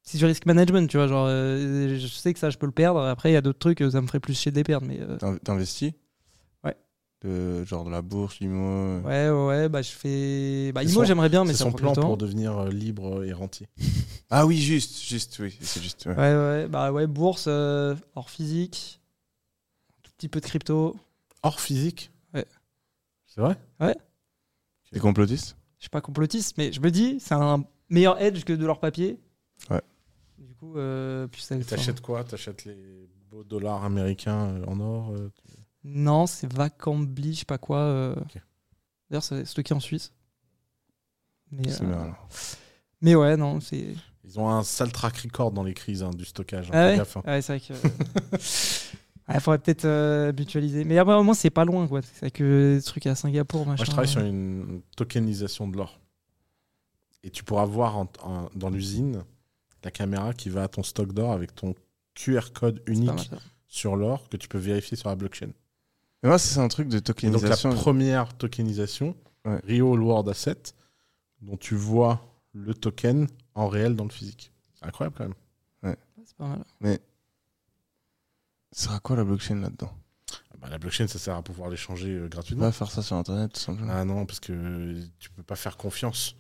c'est 0.03 0.19
du 0.19 0.26
risk 0.26 0.45
management, 0.45 0.88
tu 0.88 0.98
vois, 0.98 1.08
genre 1.08 1.26
euh, 1.27 1.98
je 1.98 2.06
sais 2.08 2.32
que 2.34 2.40
ça 2.40 2.52
je 2.52 2.58
peux 2.60 2.68
le 2.68 2.72
perdre, 2.72 3.02
après 3.02 3.32
il 3.32 3.34
y 3.34 3.38
a 3.38 3.42
d'autres 3.42 3.58
trucs 3.60 3.80
ça 3.92 4.02
me 4.02 4.08
ferait 4.08 4.19
plus 4.19 4.38
chier 4.38 4.52
de 4.52 4.58
les 4.58 4.64
perdre 4.64 4.85
mais 4.88 5.00
euh, 5.02 5.18
T'in- 5.18 5.38
T'investis? 5.38 5.94
De, 7.26 7.64
genre 7.66 7.84
de 7.86 7.90
la 7.90 8.04
bourse, 8.04 8.40
l'IMO. 8.40 9.00
ouais 9.02 9.30
ouais 9.30 9.48
ouais, 9.48 9.70
bah 9.70 9.82
je 9.82 9.90
fais 9.90 10.72
bah 10.74 10.84
Imo 10.84 11.04
j'aimerais 11.06 11.30
bien 11.30 11.44
mais 11.44 11.54
C'est 11.54 11.64
son 11.64 11.72
plan 11.72 11.94
pour 11.94 12.18
devenir 12.18 12.56
euh, 12.58 12.70
libre 12.70 13.24
et 13.24 13.34
rentier. 13.34 13.68
Ah 14.30 14.45
oui, 14.45 14.58
juste, 14.58 15.02
juste, 15.04 15.38
oui, 15.40 15.56
c'est 15.62 15.82
juste. 15.82 16.06
ouais. 16.08 16.16
Ouais 16.16 16.36
ouais, 16.36 16.68
bah 16.68 16.92
ouais, 16.92 17.06
bourse 17.08 17.45
euh, 17.48 17.95
hors 18.16 18.30
physique. 18.30 19.00
Un 19.92 20.02
tout 20.04 20.12
petit 20.18 20.28
peu 20.30 20.40
de 20.40 20.45
crypto. 20.45 20.95
Hors 21.44 21.60
physique? 21.60 22.12
Ouais. 22.34 22.45
C'est 23.28 23.42
vrai? 23.42 23.56
T'es 24.92 25.00
complotiste? 25.00 25.56
Je 25.78 25.84
suis 25.84 25.90
pas 25.90 26.02
complotiste, 26.02 26.58
mais 26.58 26.72
je 26.72 26.80
me 26.82 26.90
dis, 26.90 27.20
c'est 27.20 27.34
un 27.36 27.64
meilleur 27.90 28.20
edge 28.22 28.44
que 28.45 28.54
de 28.54 28.66
leur 28.66 28.80
papier. 28.80 29.20
Ouais. 29.70 29.82
Du 30.40 30.54
coup, 30.56 30.78
euh, 30.78 31.28
puis 31.28 31.42
ça. 31.42 31.56
Et 31.56 31.64
T'achètes 31.64 32.02
quoi? 32.02 32.24
T'achètes 32.24 32.66
les 32.66 33.08
beaux 33.30 33.44
dollars 33.44 33.84
américains 33.84 34.48
euh, 34.50 34.66
en 34.66 34.80
or 34.80 35.12
euh, 35.12 35.30
tu- 35.36 35.45
Non, 35.88 36.26
c'est 36.26 36.52
Vacambly, 36.52 37.34
je 37.36 37.40
sais 37.40 37.46
pas 37.46 37.58
quoi. 37.60 37.78
euh. 37.78 38.16
Ok. 38.16 38.42
D'ailleurs, 39.10 39.24
c'est 39.24 39.46
stocké 39.46 39.74
en 39.74 39.80
Suisse. 39.80 40.12
Mais, 41.52 41.70
C'est 41.70 41.84
euh, 41.84 41.88
bien. 41.88 42.16
mais 43.02 43.14
ouais, 43.16 43.38
non, 43.38 43.60
c'est. 43.62 43.94
Ils 44.24 44.40
ont 44.40 44.50
un 44.50 44.64
sale 44.64 44.92
track 44.92 45.16
record 45.18 45.52
dans 45.52 45.62
les 45.64 45.76
crises 45.76 46.02
hein, 46.02 46.10
du 46.10 46.26
stockage. 46.26 46.70
hein, 46.70 46.74
Ah 46.74 46.84
fais 46.86 46.92
ouais, 46.92 46.98
gaffe, 46.98 47.18
hein. 47.18 47.24
Ouais, 47.28 47.42
c'est 47.44 47.58
vrai 47.58 47.60
que. 47.68 48.36
Il 49.34 49.40
faudrait 49.40 49.58
peut-être 49.60 49.86
euh, 49.86 50.32
mutualiser. 50.38 50.84
Mais 50.84 50.98
après, 51.00 51.14
au 51.16 51.24
moins, 51.24 51.34
c'est 51.34 51.50
pas 51.50 51.66
loin, 51.66 51.88
quoi. 51.88 52.02
C'est 52.02 52.30
que 52.32 52.76
des 52.78 52.82
trucs 52.84 53.06
à 53.08 53.16
Singapour, 53.16 53.62
machin. 53.66 53.76
Moi, 53.78 53.86
je 53.86 53.90
travaille 53.92 54.08
sur 54.10 54.22
une 54.22 54.82
tokenisation 54.96 55.68
de 55.68 55.78
l'or. 55.78 56.00
Et 57.24 57.32
tu 57.32 57.44
pourras 57.44 57.66
voir 57.66 57.98
en- 57.98 58.08
en- 58.24 58.50
dans 58.56 58.70
l'usine 58.70 59.24
la 59.84 59.90
caméra 59.92 60.34
qui 60.34 60.50
va 60.50 60.64
à 60.64 60.68
ton 60.68 60.84
stock 60.84 61.12
d'or 61.12 61.32
avec 61.32 61.54
ton 61.56 61.74
QR 62.16 62.52
code 62.54 62.84
C'est 62.88 62.94
pas 62.94 63.00
mal, 63.00 63.16
unique 63.16 63.30
ça. 63.30 63.38
sur 63.68 63.96
l'or 63.96 64.30
que 64.30 64.38
tu 64.38 64.48
peux 64.48 64.58
vérifier 64.60 64.96
sur 64.98 65.10
la 65.10 65.16
blockchain. 65.16 65.50
Mais 66.26 66.30
moi, 66.30 66.40
c'est 66.40 66.60
un 66.60 66.68
truc 66.70 66.88
de 66.88 66.98
Et 66.98 67.02
donc 67.02 67.20
la 67.20 67.30
tokenisation. 67.30 67.70
première 67.76 68.36
tokenisation, 68.36 69.16
Ouais. 69.45 69.62
Rio 69.64 69.95
World 69.95 70.28
Asset, 70.28 70.74
dont 71.44 71.56
tu 71.56 71.76
vois 71.76 72.20
le 72.54 72.74
token 72.74 73.28
en 73.54 73.68
réel 73.68 73.95
dans 73.95 74.06
le 74.06 74.10
physique. 74.10 74.52
C'est 74.74 74.88
incroyable 74.88 75.16
quand 75.16 75.26
même. 75.26 75.95
C'est 76.26 76.36
pas 76.36 76.48
mal. 76.48 76.64
Ça 78.72 78.86
sera 78.86 79.00
quoi 79.00 79.16
la 79.18 79.24
blockchain 79.24 79.58
là-dedans? 79.60 79.92
Ah 80.52 80.56
bah, 80.60 80.68
la 80.68 80.80
blockchain, 80.80 81.06
ça 81.06 81.20
sert 81.20 81.36
à 81.36 81.44
pouvoir 81.44 81.70
l'échanger 81.70 82.10
euh, 82.10 82.28
gratuitement. 82.28 82.66
pas 82.66 82.72
faire 82.72 82.90
ça 82.90 83.04
sur 83.04 83.16
internet 83.18 83.54
tout 83.54 83.60
simplement. 83.60 83.94
Ah 83.94 84.04
non, 84.04 84.26
parce 84.26 84.40
que 84.40 85.00
tu 85.20 85.30
peux 85.30 85.44
pas 85.44 85.56
faire 85.56 85.78
confiance. 85.78 86.36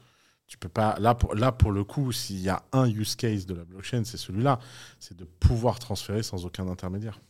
Tu 0.47 0.57
peux 0.57 0.67
pas. 0.67 0.97
Là, 0.99 1.13
pour, 1.13 1.35
là, 1.35 1.51
pour 1.51 1.71
le 1.71 1.83
coup, 1.83 2.11
s'il 2.11 2.39
y 2.39 2.49
a 2.49 2.63
un 2.71 2.89
use 2.89 3.15
case 3.15 3.45
de 3.45 3.53
la 3.53 3.65
blockchain, 3.65 4.03
c'est 4.03 4.17
celui-là. 4.17 4.57
C'est 4.99 5.15
de 5.15 5.25
pouvoir 5.25 5.77
transférer 5.77 6.23
sans 6.23 6.43
aucun 6.43 6.67
intermédiaire. 6.67 7.21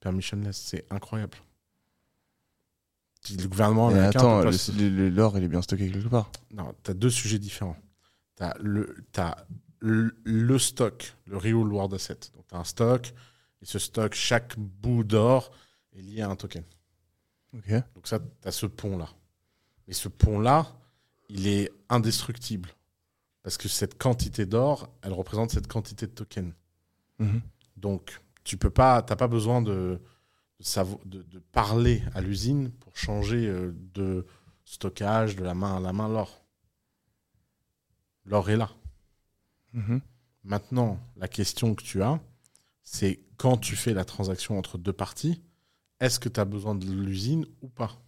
Permissionless, 0.00 0.56
c'est 0.56 0.84
incroyable. 0.90 1.38
Le 3.36 3.46
gouvernement 3.48 3.88
Mais 3.88 3.94
américain 3.98 4.18
attends, 4.20 4.38
peut 4.38 4.44
pas 4.44 4.50
le- 4.50 4.56
se- 4.56 4.72
le- 4.72 4.88
le- 4.88 5.08
l'or, 5.10 5.36
il 5.38 5.44
est 5.44 5.48
bien 5.48 5.62
stocké 5.62 5.90
quelque 5.90 6.08
part. 6.08 6.30
Non, 6.52 6.74
tu 6.82 6.90
as 6.90 6.94
deux 6.94 7.10
sujets 7.10 7.38
différents. 7.38 7.76
Tu 8.36 8.42
as 8.42 8.56
le, 8.60 8.96
t'as 9.12 9.36
le, 9.80 10.16
le 10.24 10.58
stock, 10.58 11.14
le 11.26 11.36
real 11.36 11.54
world 11.54 11.92
asset. 11.94 12.18
Donc, 12.34 12.46
tu 12.48 12.54
as 12.54 12.58
un 12.58 12.64
stock, 12.64 13.12
et 13.60 13.64
ce 13.66 13.78
stock, 13.78 14.14
chaque 14.14 14.58
bout 14.58 15.04
d'or 15.04 15.50
est 15.96 16.00
lié 16.02 16.22
à 16.22 16.30
un 16.30 16.36
token. 16.36 16.62
Ok. 17.54 17.70
Donc, 17.94 18.06
ça, 18.06 18.18
tu 18.20 18.48
as 18.48 18.52
ce 18.52 18.66
pont-là. 18.66 19.08
Mais 19.86 19.94
ce 19.94 20.08
pont-là, 20.08 20.66
il 21.28 21.46
est 21.46 21.70
indestructible. 21.88 22.68
Parce 23.42 23.56
que 23.56 23.68
cette 23.68 23.96
quantité 23.96 24.44
d'or, 24.46 24.90
elle 25.02 25.12
représente 25.12 25.50
cette 25.50 25.66
quantité 25.68 26.06
de 26.06 26.12
tokens. 26.12 26.52
Mhm. 27.18 27.40
Donc, 27.76 28.20
tu 28.44 28.56
peux 28.56 28.70
pas, 28.70 29.00
t'as 29.02 29.16
pas 29.16 29.28
besoin 29.28 29.62
de, 29.62 30.00
de, 30.60 31.38
parler 31.52 32.02
à 32.14 32.20
l'usine 32.20 32.70
pour 32.70 32.96
changer 32.96 33.46
euh, 33.46 33.72
de 33.94 34.26
stockage 34.64 35.36
de 35.36 35.44
la 35.44 35.54
main 35.54 35.76
à 35.76 35.80
la 35.80 35.92
main 35.92 36.08
l'or. 36.08 36.44
L'or 38.24 38.50
est 38.50 38.56
là. 38.56 38.70
Mhm. 39.72 40.00
Maintenant, 40.44 40.98
la 41.16 41.28
question 41.28 41.74
que 41.74 41.82
tu 41.82 42.02
as, 42.02 42.20
c'est 42.82 43.20
quand 43.36 43.56
tu 43.56 43.76
fais 43.76 43.94
la 43.94 44.04
transaction 44.04 44.58
entre 44.58 44.78
deux 44.78 44.92
parties, 44.92 45.40
est-ce 46.00 46.18
que 46.18 46.28
tu 46.28 46.40
as 46.40 46.44
besoin 46.44 46.74
de 46.74 46.86
l'usine 46.86 47.46
ou 47.62 47.68
pas? 47.68 48.00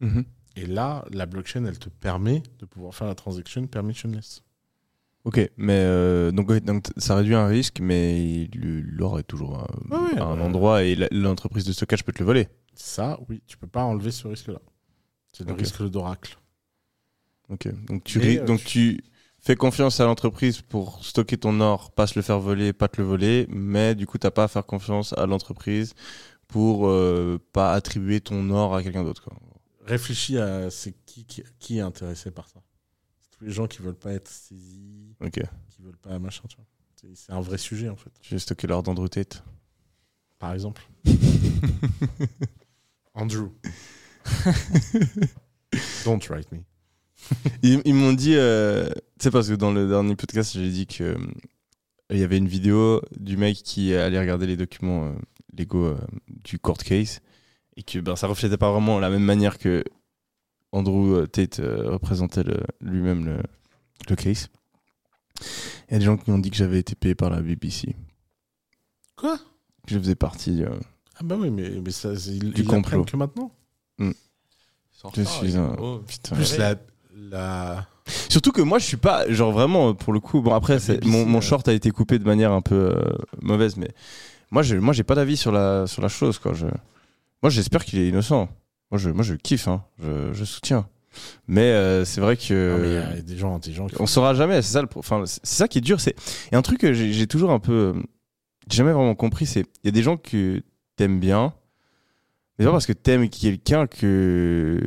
Mhm. 0.00 0.24
Et 0.56 0.66
là, 0.66 1.04
la 1.10 1.26
blockchain, 1.26 1.64
elle 1.66 1.78
te 1.78 1.88
permet 1.88 2.42
de 2.58 2.66
pouvoir 2.66 2.94
faire 2.94 3.06
la 3.06 3.14
transaction 3.14 3.66
permissionless. 3.66 4.42
Ok, 5.26 5.40
mais 5.56 5.72
euh, 5.74 6.30
donc, 6.30 6.48
ouais, 6.48 6.60
donc 6.60 6.84
ça 6.98 7.16
réduit 7.16 7.34
un 7.34 7.48
risque, 7.48 7.80
mais 7.80 8.48
l'or 8.54 9.18
est 9.18 9.24
toujours 9.24 9.58
à, 9.58 9.66
Ah 9.90 10.06
à 10.18 10.22
un 10.22 10.40
endroit 10.40 10.84
et 10.84 10.94
l'entreprise 11.10 11.64
de 11.64 11.72
stockage 11.72 12.04
peut 12.04 12.12
te 12.12 12.20
le 12.20 12.26
voler. 12.26 12.48
Ça, 12.74 13.18
oui, 13.28 13.42
tu 13.44 13.56
peux 13.56 13.66
pas 13.66 13.82
enlever 13.82 14.12
ce 14.12 14.28
risque-là. 14.28 14.60
C'est 15.32 15.44
le 15.44 15.52
risque 15.52 15.82
d'oracle. 15.90 16.38
Ok, 17.48 17.68
donc 17.88 18.04
tu, 18.04 18.20
euh, 18.20 18.44
donc 18.44 18.62
tu 18.62 19.02
fais 19.40 19.56
confiance 19.56 19.98
à 19.98 20.04
l'entreprise 20.04 20.60
pour 20.60 21.04
stocker 21.04 21.38
ton 21.38 21.58
or, 21.60 21.90
pas 21.90 22.06
se 22.06 22.16
le 22.16 22.22
faire 22.22 22.38
voler, 22.38 22.72
pas 22.72 22.86
te 22.86 23.00
le 23.00 23.08
voler, 23.08 23.46
mais 23.48 23.96
du 23.96 24.06
coup 24.06 24.18
t'as 24.18 24.30
pas 24.30 24.44
à 24.44 24.48
faire 24.48 24.64
confiance 24.64 25.12
à 25.12 25.26
l'entreprise 25.26 25.94
pour 26.46 26.86
euh, 26.86 27.40
pas 27.52 27.72
attribuer 27.72 28.20
ton 28.20 28.48
or 28.50 28.76
à 28.76 28.82
quelqu'un 28.84 29.02
d'autre. 29.02 29.28
Réfléchis 29.84 30.38
à 30.38 30.70
c'est 30.70 30.94
qui, 31.04 31.24
qui, 31.24 31.42
qui 31.58 31.78
est 31.78 31.80
intéressé 31.80 32.30
par 32.30 32.48
ça. 32.48 32.60
Tous 33.38 33.44
les 33.44 33.52
gens 33.52 33.66
qui 33.66 33.82
veulent 33.82 33.94
pas 33.94 34.12
être 34.12 34.28
saisis, 34.28 35.14
Ok, 35.20 35.40
qui 35.68 35.82
veulent 35.82 35.96
pas 35.98 36.18
machin, 36.18 36.42
tu 36.48 36.56
vois. 36.56 36.64
C'est- 37.14 37.30
un 37.32 37.40
vrai 37.40 37.58
sujet, 37.58 37.88
en 37.88 37.96
fait. 37.96 38.10
je 38.22 38.30
vais 38.34 38.38
stocker 38.38 38.66
l'or 38.66 38.82
d'Andrew 38.82 39.08
Tate. 39.08 39.42
Par 40.38 40.52
exemple. 40.54 40.82
Andrew. 43.14 43.50
Don't 46.04 46.20
write 46.30 46.50
me. 46.52 46.58
Ils, 47.62 47.82
ils 47.84 47.94
m'ont 47.94 48.12
dit, 48.12 48.34
euh, 48.36 48.88
tu 49.18 49.24
sais, 49.24 49.30
parce 49.30 49.48
que 49.48 49.54
dans 49.54 49.72
le 49.72 49.88
dernier 49.88 50.16
podcast, 50.16 50.52
j'ai 50.54 50.70
dit 50.70 50.86
que 50.86 51.02
euh, 51.04 51.16
il 52.10 52.18
y 52.18 52.22
avait 52.22 52.38
une 52.38 52.48
vidéo 52.48 53.02
du 53.18 53.36
mec 53.36 53.56
qui 53.58 53.94
allait 53.94 54.20
regarder 54.20 54.46
les 54.46 54.56
documents 54.56 55.06
euh, 55.06 55.12
légaux 55.56 55.86
euh, 55.86 55.98
du 56.28 56.58
court 56.58 56.78
case 56.78 57.20
et 57.76 57.82
que 57.82 57.98
ben, 57.98 58.16
ça 58.16 58.26
reflétait 58.26 58.56
pas 58.58 58.70
vraiment 58.70 58.98
la 59.00 59.10
même 59.10 59.24
manière 59.24 59.58
que 59.58 59.82
Andrew 60.76 61.26
Tate 61.26 61.60
euh, 61.60 61.90
représentait 61.90 62.44
lui-même 62.80 63.24
le, 63.24 63.38
le 64.08 64.16
case. 64.16 64.48
Il 65.88 65.92
y 65.92 65.96
a 65.96 65.98
des 65.98 66.04
gens 66.04 66.16
qui 66.16 66.30
m'ont 66.30 66.38
dit 66.38 66.50
que 66.50 66.56
j'avais 66.56 66.78
été 66.78 66.94
payé 66.94 67.14
par 67.14 67.30
la 67.30 67.40
BBC. 67.40 67.94
Quoi? 69.16 69.36
Que 69.86 69.94
je 69.94 69.98
faisais 69.98 70.14
partie. 70.14 70.62
euh, 70.62 70.70
Ah 71.16 71.20
bah 71.24 71.36
oui, 71.38 71.50
mais, 71.50 71.70
mais 71.84 71.90
ça, 71.90 72.12
ils 72.12 72.52
Du 72.52 72.62
ils 72.62 72.66
complot. 72.66 73.04
que 73.04 73.16
maintenant. 73.16 73.50
je 73.98 75.22
suis 75.22 75.56
un. 75.56 75.76
Putain. 76.06 76.36
Plus 76.36 76.58
la, 76.58 76.74
la... 77.14 77.86
Surtout 78.28 78.52
que 78.52 78.62
moi, 78.62 78.78
je 78.78 78.84
suis 78.86 78.96
pas, 78.96 79.30
genre 79.32 79.52
vraiment, 79.52 79.94
pour 79.94 80.12
le 80.12 80.20
coup, 80.20 80.40
bon 80.42 80.54
après, 80.54 80.74
BBC, 80.78 81.00
mon, 81.06 81.24
mon 81.26 81.38
euh. 81.38 81.42
short 81.42 81.66
a 81.68 81.72
été 81.72 81.90
coupé 81.90 82.18
de 82.18 82.24
manière 82.24 82.52
un 82.52 82.62
peu 82.62 82.94
euh, 82.96 83.12
mauvaise, 83.42 83.76
mais 83.76 83.90
moi, 84.50 84.62
je, 84.62 84.76
moi, 84.76 84.92
j'ai 84.94 85.04
pas 85.04 85.14
d'avis 85.14 85.36
sur 85.36 85.52
la, 85.52 85.86
sur 85.86 86.02
la 86.02 86.08
chose, 86.08 86.38
quoi. 86.38 86.52
Je, 86.54 86.66
moi, 87.42 87.50
j'espère 87.50 87.84
qu'il 87.84 87.98
est 87.98 88.08
innocent. 88.08 88.48
Moi, 88.90 88.98
je, 88.98 89.10
moi, 89.10 89.24
je 89.24 89.34
kiffe, 89.34 89.68
hein. 89.68 89.84
Je, 90.02 90.32
je 90.32 90.44
soutiens. 90.44 90.88
Mais 91.48 91.62
euh, 91.72 92.04
c'est 92.04 92.20
vrai 92.20 92.36
que. 92.36 92.82
Il 93.12 93.16
y 93.16 93.18
a 93.20 93.22
des 93.22 93.36
gens 93.38 93.54
intelligents 93.54 93.86
qui 93.86 93.96
On 94.00 94.06
saura 94.06 94.34
jamais, 94.34 94.60
c'est 94.62 94.72
ça, 94.72 94.82
le 94.82 94.86
pro- 94.86 95.00
enfin, 95.00 95.24
c'est 95.26 95.44
ça 95.46 95.66
qui 95.68 95.78
est 95.78 95.80
dur. 95.82 96.00
C'est 96.00 96.14
et 96.52 96.56
un 96.56 96.62
truc 96.62 96.78
que 96.80 96.92
j'ai 96.92 97.26
toujours 97.26 97.50
un 97.52 97.58
peu, 97.58 97.94
j'ai 98.70 98.76
jamais 98.76 98.92
vraiment 98.92 99.14
compris, 99.14 99.46
c'est 99.46 99.60
il 99.82 99.86
y 99.86 99.88
a 99.88 99.92
des 99.92 100.02
gens 100.02 100.16
que 100.18 100.62
t'aimes 100.96 101.18
bien, 101.20 101.54
mais 102.58 102.66
pas 102.66 102.72
parce 102.72 102.84
que 102.86 102.92
t'aimes 102.92 103.28
quelqu'un 103.30 103.86
que 103.86 104.78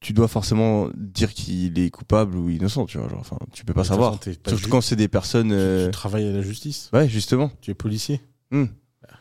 tu 0.00 0.12
dois 0.12 0.28
forcément 0.28 0.88
dire 0.94 1.32
qu'il 1.34 1.78
est 1.78 1.90
coupable 1.90 2.36
ou 2.36 2.48
innocent, 2.48 2.86
tu 2.86 2.98
vois. 2.98 3.08
Genre, 3.08 3.18
enfin, 3.20 3.38
tu 3.52 3.64
peux 3.64 3.74
pas 3.74 3.84
savoir. 3.84 4.12
façon, 4.18 4.20
t'es 4.30 4.34
pas 4.34 4.50
Surtout 4.50 4.68
quand 4.70 4.80
c'est 4.80 4.96
des 4.96 5.08
personnes. 5.08 5.48
tu, 5.48 5.54
euh, 5.54 5.86
tu 5.86 5.90
travailles 5.92 6.28
à 6.28 6.32
la 6.32 6.42
justice. 6.42 6.90
Ouais, 6.92 7.08
justement. 7.08 7.50
Tu 7.60 7.70
es 7.70 7.74
policier. 7.74 8.20
Hmm. 8.50 8.66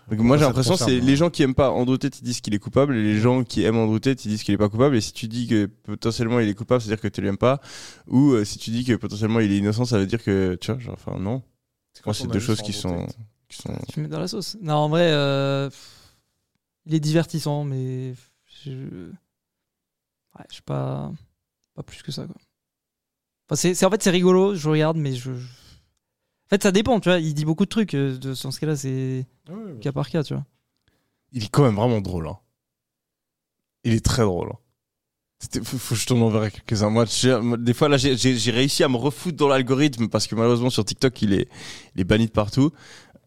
Donc 0.10 0.20
moi 0.20 0.38
j'ai 0.38 0.44
l'impression 0.46 0.78
c'est 0.78 1.00
les 1.00 1.16
gens 1.16 1.30
qui 1.30 1.42
aiment 1.44 1.56
pas 1.56 1.72
Andrew 1.72 1.98
Tate 1.98 2.20
ils 2.20 2.24
disent 2.24 2.42
qu'il 2.42 2.54
est 2.54 2.60
coupable 2.60 2.96
et 2.96 3.02
les 3.04 3.18
gens 3.20 3.44
qui 3.44 3.64
aiment 3.64 3.78
Andrew 3.78 4.00
Tate 4.00 4.24
ils 4.26 4.30
disent 4.30 4.44
qu'il 4.44 4.54
est 4.54 4.58
pas 4.58 4.70
coupable 4.70 4.96
et 4.96 5.02
si 5.02 5.14
tu 5.14 5.28
dis 5.28 5.48
que 5.48 5.66
potentiellement 5.66 6.40
il 6.40 6.48
est 6.50 6.54
coupable 6.54 6.82
c'est 6.82 6.88
à 6.92 6.96
dire 6.96 7.02
que 7.02 7.08
tu 7.08 7.22
l'aimes 7.22 7.38
pas 7.38 7.60
ou 8.08 8.32
euh, 8.34 8.46
si 8.46 8.58
tu 8.60 8.70
dis 8.72 8.84
que 8.86 8.94
potentiellement 8.94 9.40
il 9.40 9.52
est 9.52 9.58
innocent 9.58 9.86
ça 9.86 9.98
veut 9.98 10.06
dire 10.06 10.24
que 10.24 10.56
tu 10.62 10.72
vois 10.72 10.80
genre 10.80 10.94
enfin 10.94 11.18
non 11.20 11.42
moi 12.06 12.14
c'est 12.14 12.28
deux 12.28 12.40
choses 12.40 12.62
qui 12.62 12.74
sont 12.74 13.08
qui 13.50 13.58
sont 13.62 13.74
Tu 13.92 14.00
mets 14.00 14.08
dans 14.08 14.20
la 14.20 14.28
sauce. 14.28 14.58
Non, 14.62 14.74
en 14.74 14.90
vrai, 14.90 15.08
euh, 15.12 15.70
il 16.88 16.96
est 16.96 17.00
divertissant, 17.00 17.64
mais 17.64 18.14
je. 18.66 18.72
Ouais, 18.72 20.46
je 20.50 20.56
sais 20.56 20.62
pas. 20.66 21.12
Pas 21.76 21.84
plus 21.84 22.02
que 22.02 22.12
ça, 22.12 22.26
quoi. 22.26 22.36
Enfin, 23.48 23.56
c'est, 23.56 23.74
c'est- 23.76 23.86
en 23.86 23.92
fait, 23.92 24.02
c'est 24.02 24.10
rigolo, 24.10 24.56
je 24.56 24.68
regarde, 24.68 24.98
mais 24.98 25.14
je. 25.14 25.36
je- 25.36 25.48
En 26.46 26.50
fait, 26.50 26.64
ça 26.64 26.72
dépend, 26.72 27.00
tu 27.00 27.10
vois. 27.10 27.20
Il 27.20 27.34
dit 27.34 27.46
beaucoup 27.46 27.66
de 27.66 27.70
trucs. 27.70 27.94
euh, 27.96 28.18
De, 28.18 28.30
dans 28.42 28.52
ce 28.52 28.60
cas-là, 28.60 28.76
c'est 28.76 29.26
cas 29.82 29.92
par 29.92 30.10
cas, 30.10 30.24
tu 30.24 30.34
vois. 30.34 30.46
il 31.32 31.44
est 31.44 31.50
quand 31.50 31.64
même 31.64 31.76
vraiment 31.76 32.02
drôle 32.02 32.28
hein. 32.28 32.38
il 33.84 33.94
est 33.94 34.04
très 34.06 34.24
drôle 34.24 34.50
hein. 34.54 34.58
C'était- 35.40 35.62
faut, 35.62 35.78
faut 35.78 35.96
que 35.96 36.00
je 36.02 36.08
tourne 36.08 36.22
envers 36.24 36.50
quelques-uns 36.52 36.90
moi, 36.90 37.06
j'ai- 37.06 37.40
moi, 37.42 37.58
des 37.58 37.74
fois 37.74 37.90
là 37.90 37.98
j'ai- 37.98 38.16
j'ai 38.16 38.38
j'ai 38.38 38.52
réussi 38.52 38.84
à 38.84 38.88
me 38.88 38.96
refoutre 38.96 39.36
dans 39.38 39.48
l'algorithme 39.50 40.08
parce 40.08 40.28
que 40.28 40.36
malheureusement 40.36 40.70
sur 40.70 40.86
TikTok 40.86 41.22
il 41.24 41.34
est, 41.34 41.50
il 41.94 42.02
est 42.02 42.06
banni 42.06 42.28
de 42.28 42.32
partout 42.32 42.72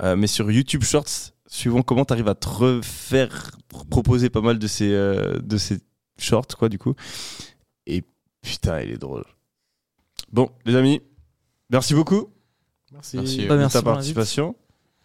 Euh, 0.00 0.14
mais 0.16 0.26
sur 0.28 0.50
YouTube 0.50 0.84
Shorts 0.84 1.32
suivant 1.46 1.82
comment 1.82 2.04
tu 2.04 2.12
arrives 2.14 2.28
à 2.28 2.34
te 2.36 2.48
refaire 2.48 3.50
proposer 3.90 4.30
pas 4.30 4.40
mal 4.40 4.58
de 4.58 4.66
ces 4.68 4.90
euh, 4.92 5.38
de 5.40 5.58
ces 5.58 5.78
shorts 6.18 6.46
quoi 6.58 6.68
du 6.68 6.78
coup 6.78 6.94
et 7.86 8.02
putain 8.40 8.80
il 8.80 8.90
est 8.92 8.98
drôle 8.98 9.24
bon 10.32 10.50
les 10.64 10.76
amis 10.76 11.00
merci 11.68 11.94
beaucoup 11.94 12.28
Merci. 12.92 13.16
Merci. 13.18 13.46
Bah, 13.46 13.56
ta 13.56 13.56
pour 13.56 13.58
l'invite. 13.58 13.82
participation 13.84 14.56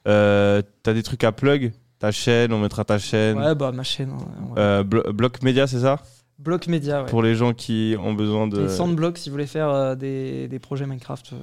euh, 0.08 0.62
t'as 0.84 0.94
des 0.94 1.04
trucs 1.04 1.24
à 1.24 1.32
plug? 1.32 1.72
Ta 2.00 2.12
chaîne 2.12 2.52
on 2.54 2.60
mettra 2.60 2.84
ta 2.84 2.98
chaîne 3.00 3.38
Ouais, 3.38 3.56
bah, 3.56 3.72
ma 3.72 3.84
chaîne. 3.84 4.10
hein, 4.12 4.18
ouais. 4.50 4.54
euh, 4.60 4.84
Blo- 4.84 5.12
Bloc 5.14 5.42
Média 5.42 5.68
c'est 5.68 5.80
ça? 5.80 6.02
Block 6.40 6.68
Media, 6.68 7.04
ouais. 7.04 7.10
pour 7.10 7.22
les 7.24 7.36
gens 7.36 7.54
qui 7.54 7.96
ont 8.00 8.14
besoin 8.14 8.48
de 8.48 8.66
Et 8.66 8.70
Sandblock, 8.70 9.18
si 9.18 9.30
vous 9.30 9.34
voulez 9.36 9.46
faire 9.48 9.70
euh, 9.70 9.96
des, 9.96 10.48
des 10.50 10.60
projets 10.60 10.86
Minecraft 10.86 11.32
euh, 11.34 11.38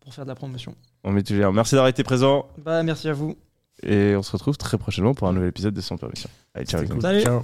pour 0.00 0.14
faire 0.14 0.24
de 0.24 0.28
la 0.28 0.36
promotion. 0.36 0.74
on 1.02 1.10
met 1.10 1.22
tout 1.24 1.32
le 1.32 1.40
lien. 1.40 1.50
merci 1.52 1.74
d'avoir 1.74 1.88
été 1.88 2.04
présent 2.04 2.46
Bah, 2.58 2.82
merci 2.84 3.08
à 3.08 3.12
vous. 3.12 3.36
et 3.82 4.14
on 4.16 4.22
se 4.22 4.30
retrouve 4.32 4.56
très 4.56 4.78
prochainement 4.78 5.14
pour 5.14 5.26
un 5.26 5.32
nouvel 5.32 5.48
épisode 5.48 5.74
de 5.74 5.80
Sans 5.80 5.96
Permission 5.96 6.30
allez 6.54 6.66
ciao 6.66 6.84
cool. 6.86 7.02
Salut. 7.02 7.22
Ciao. 7.22 7.42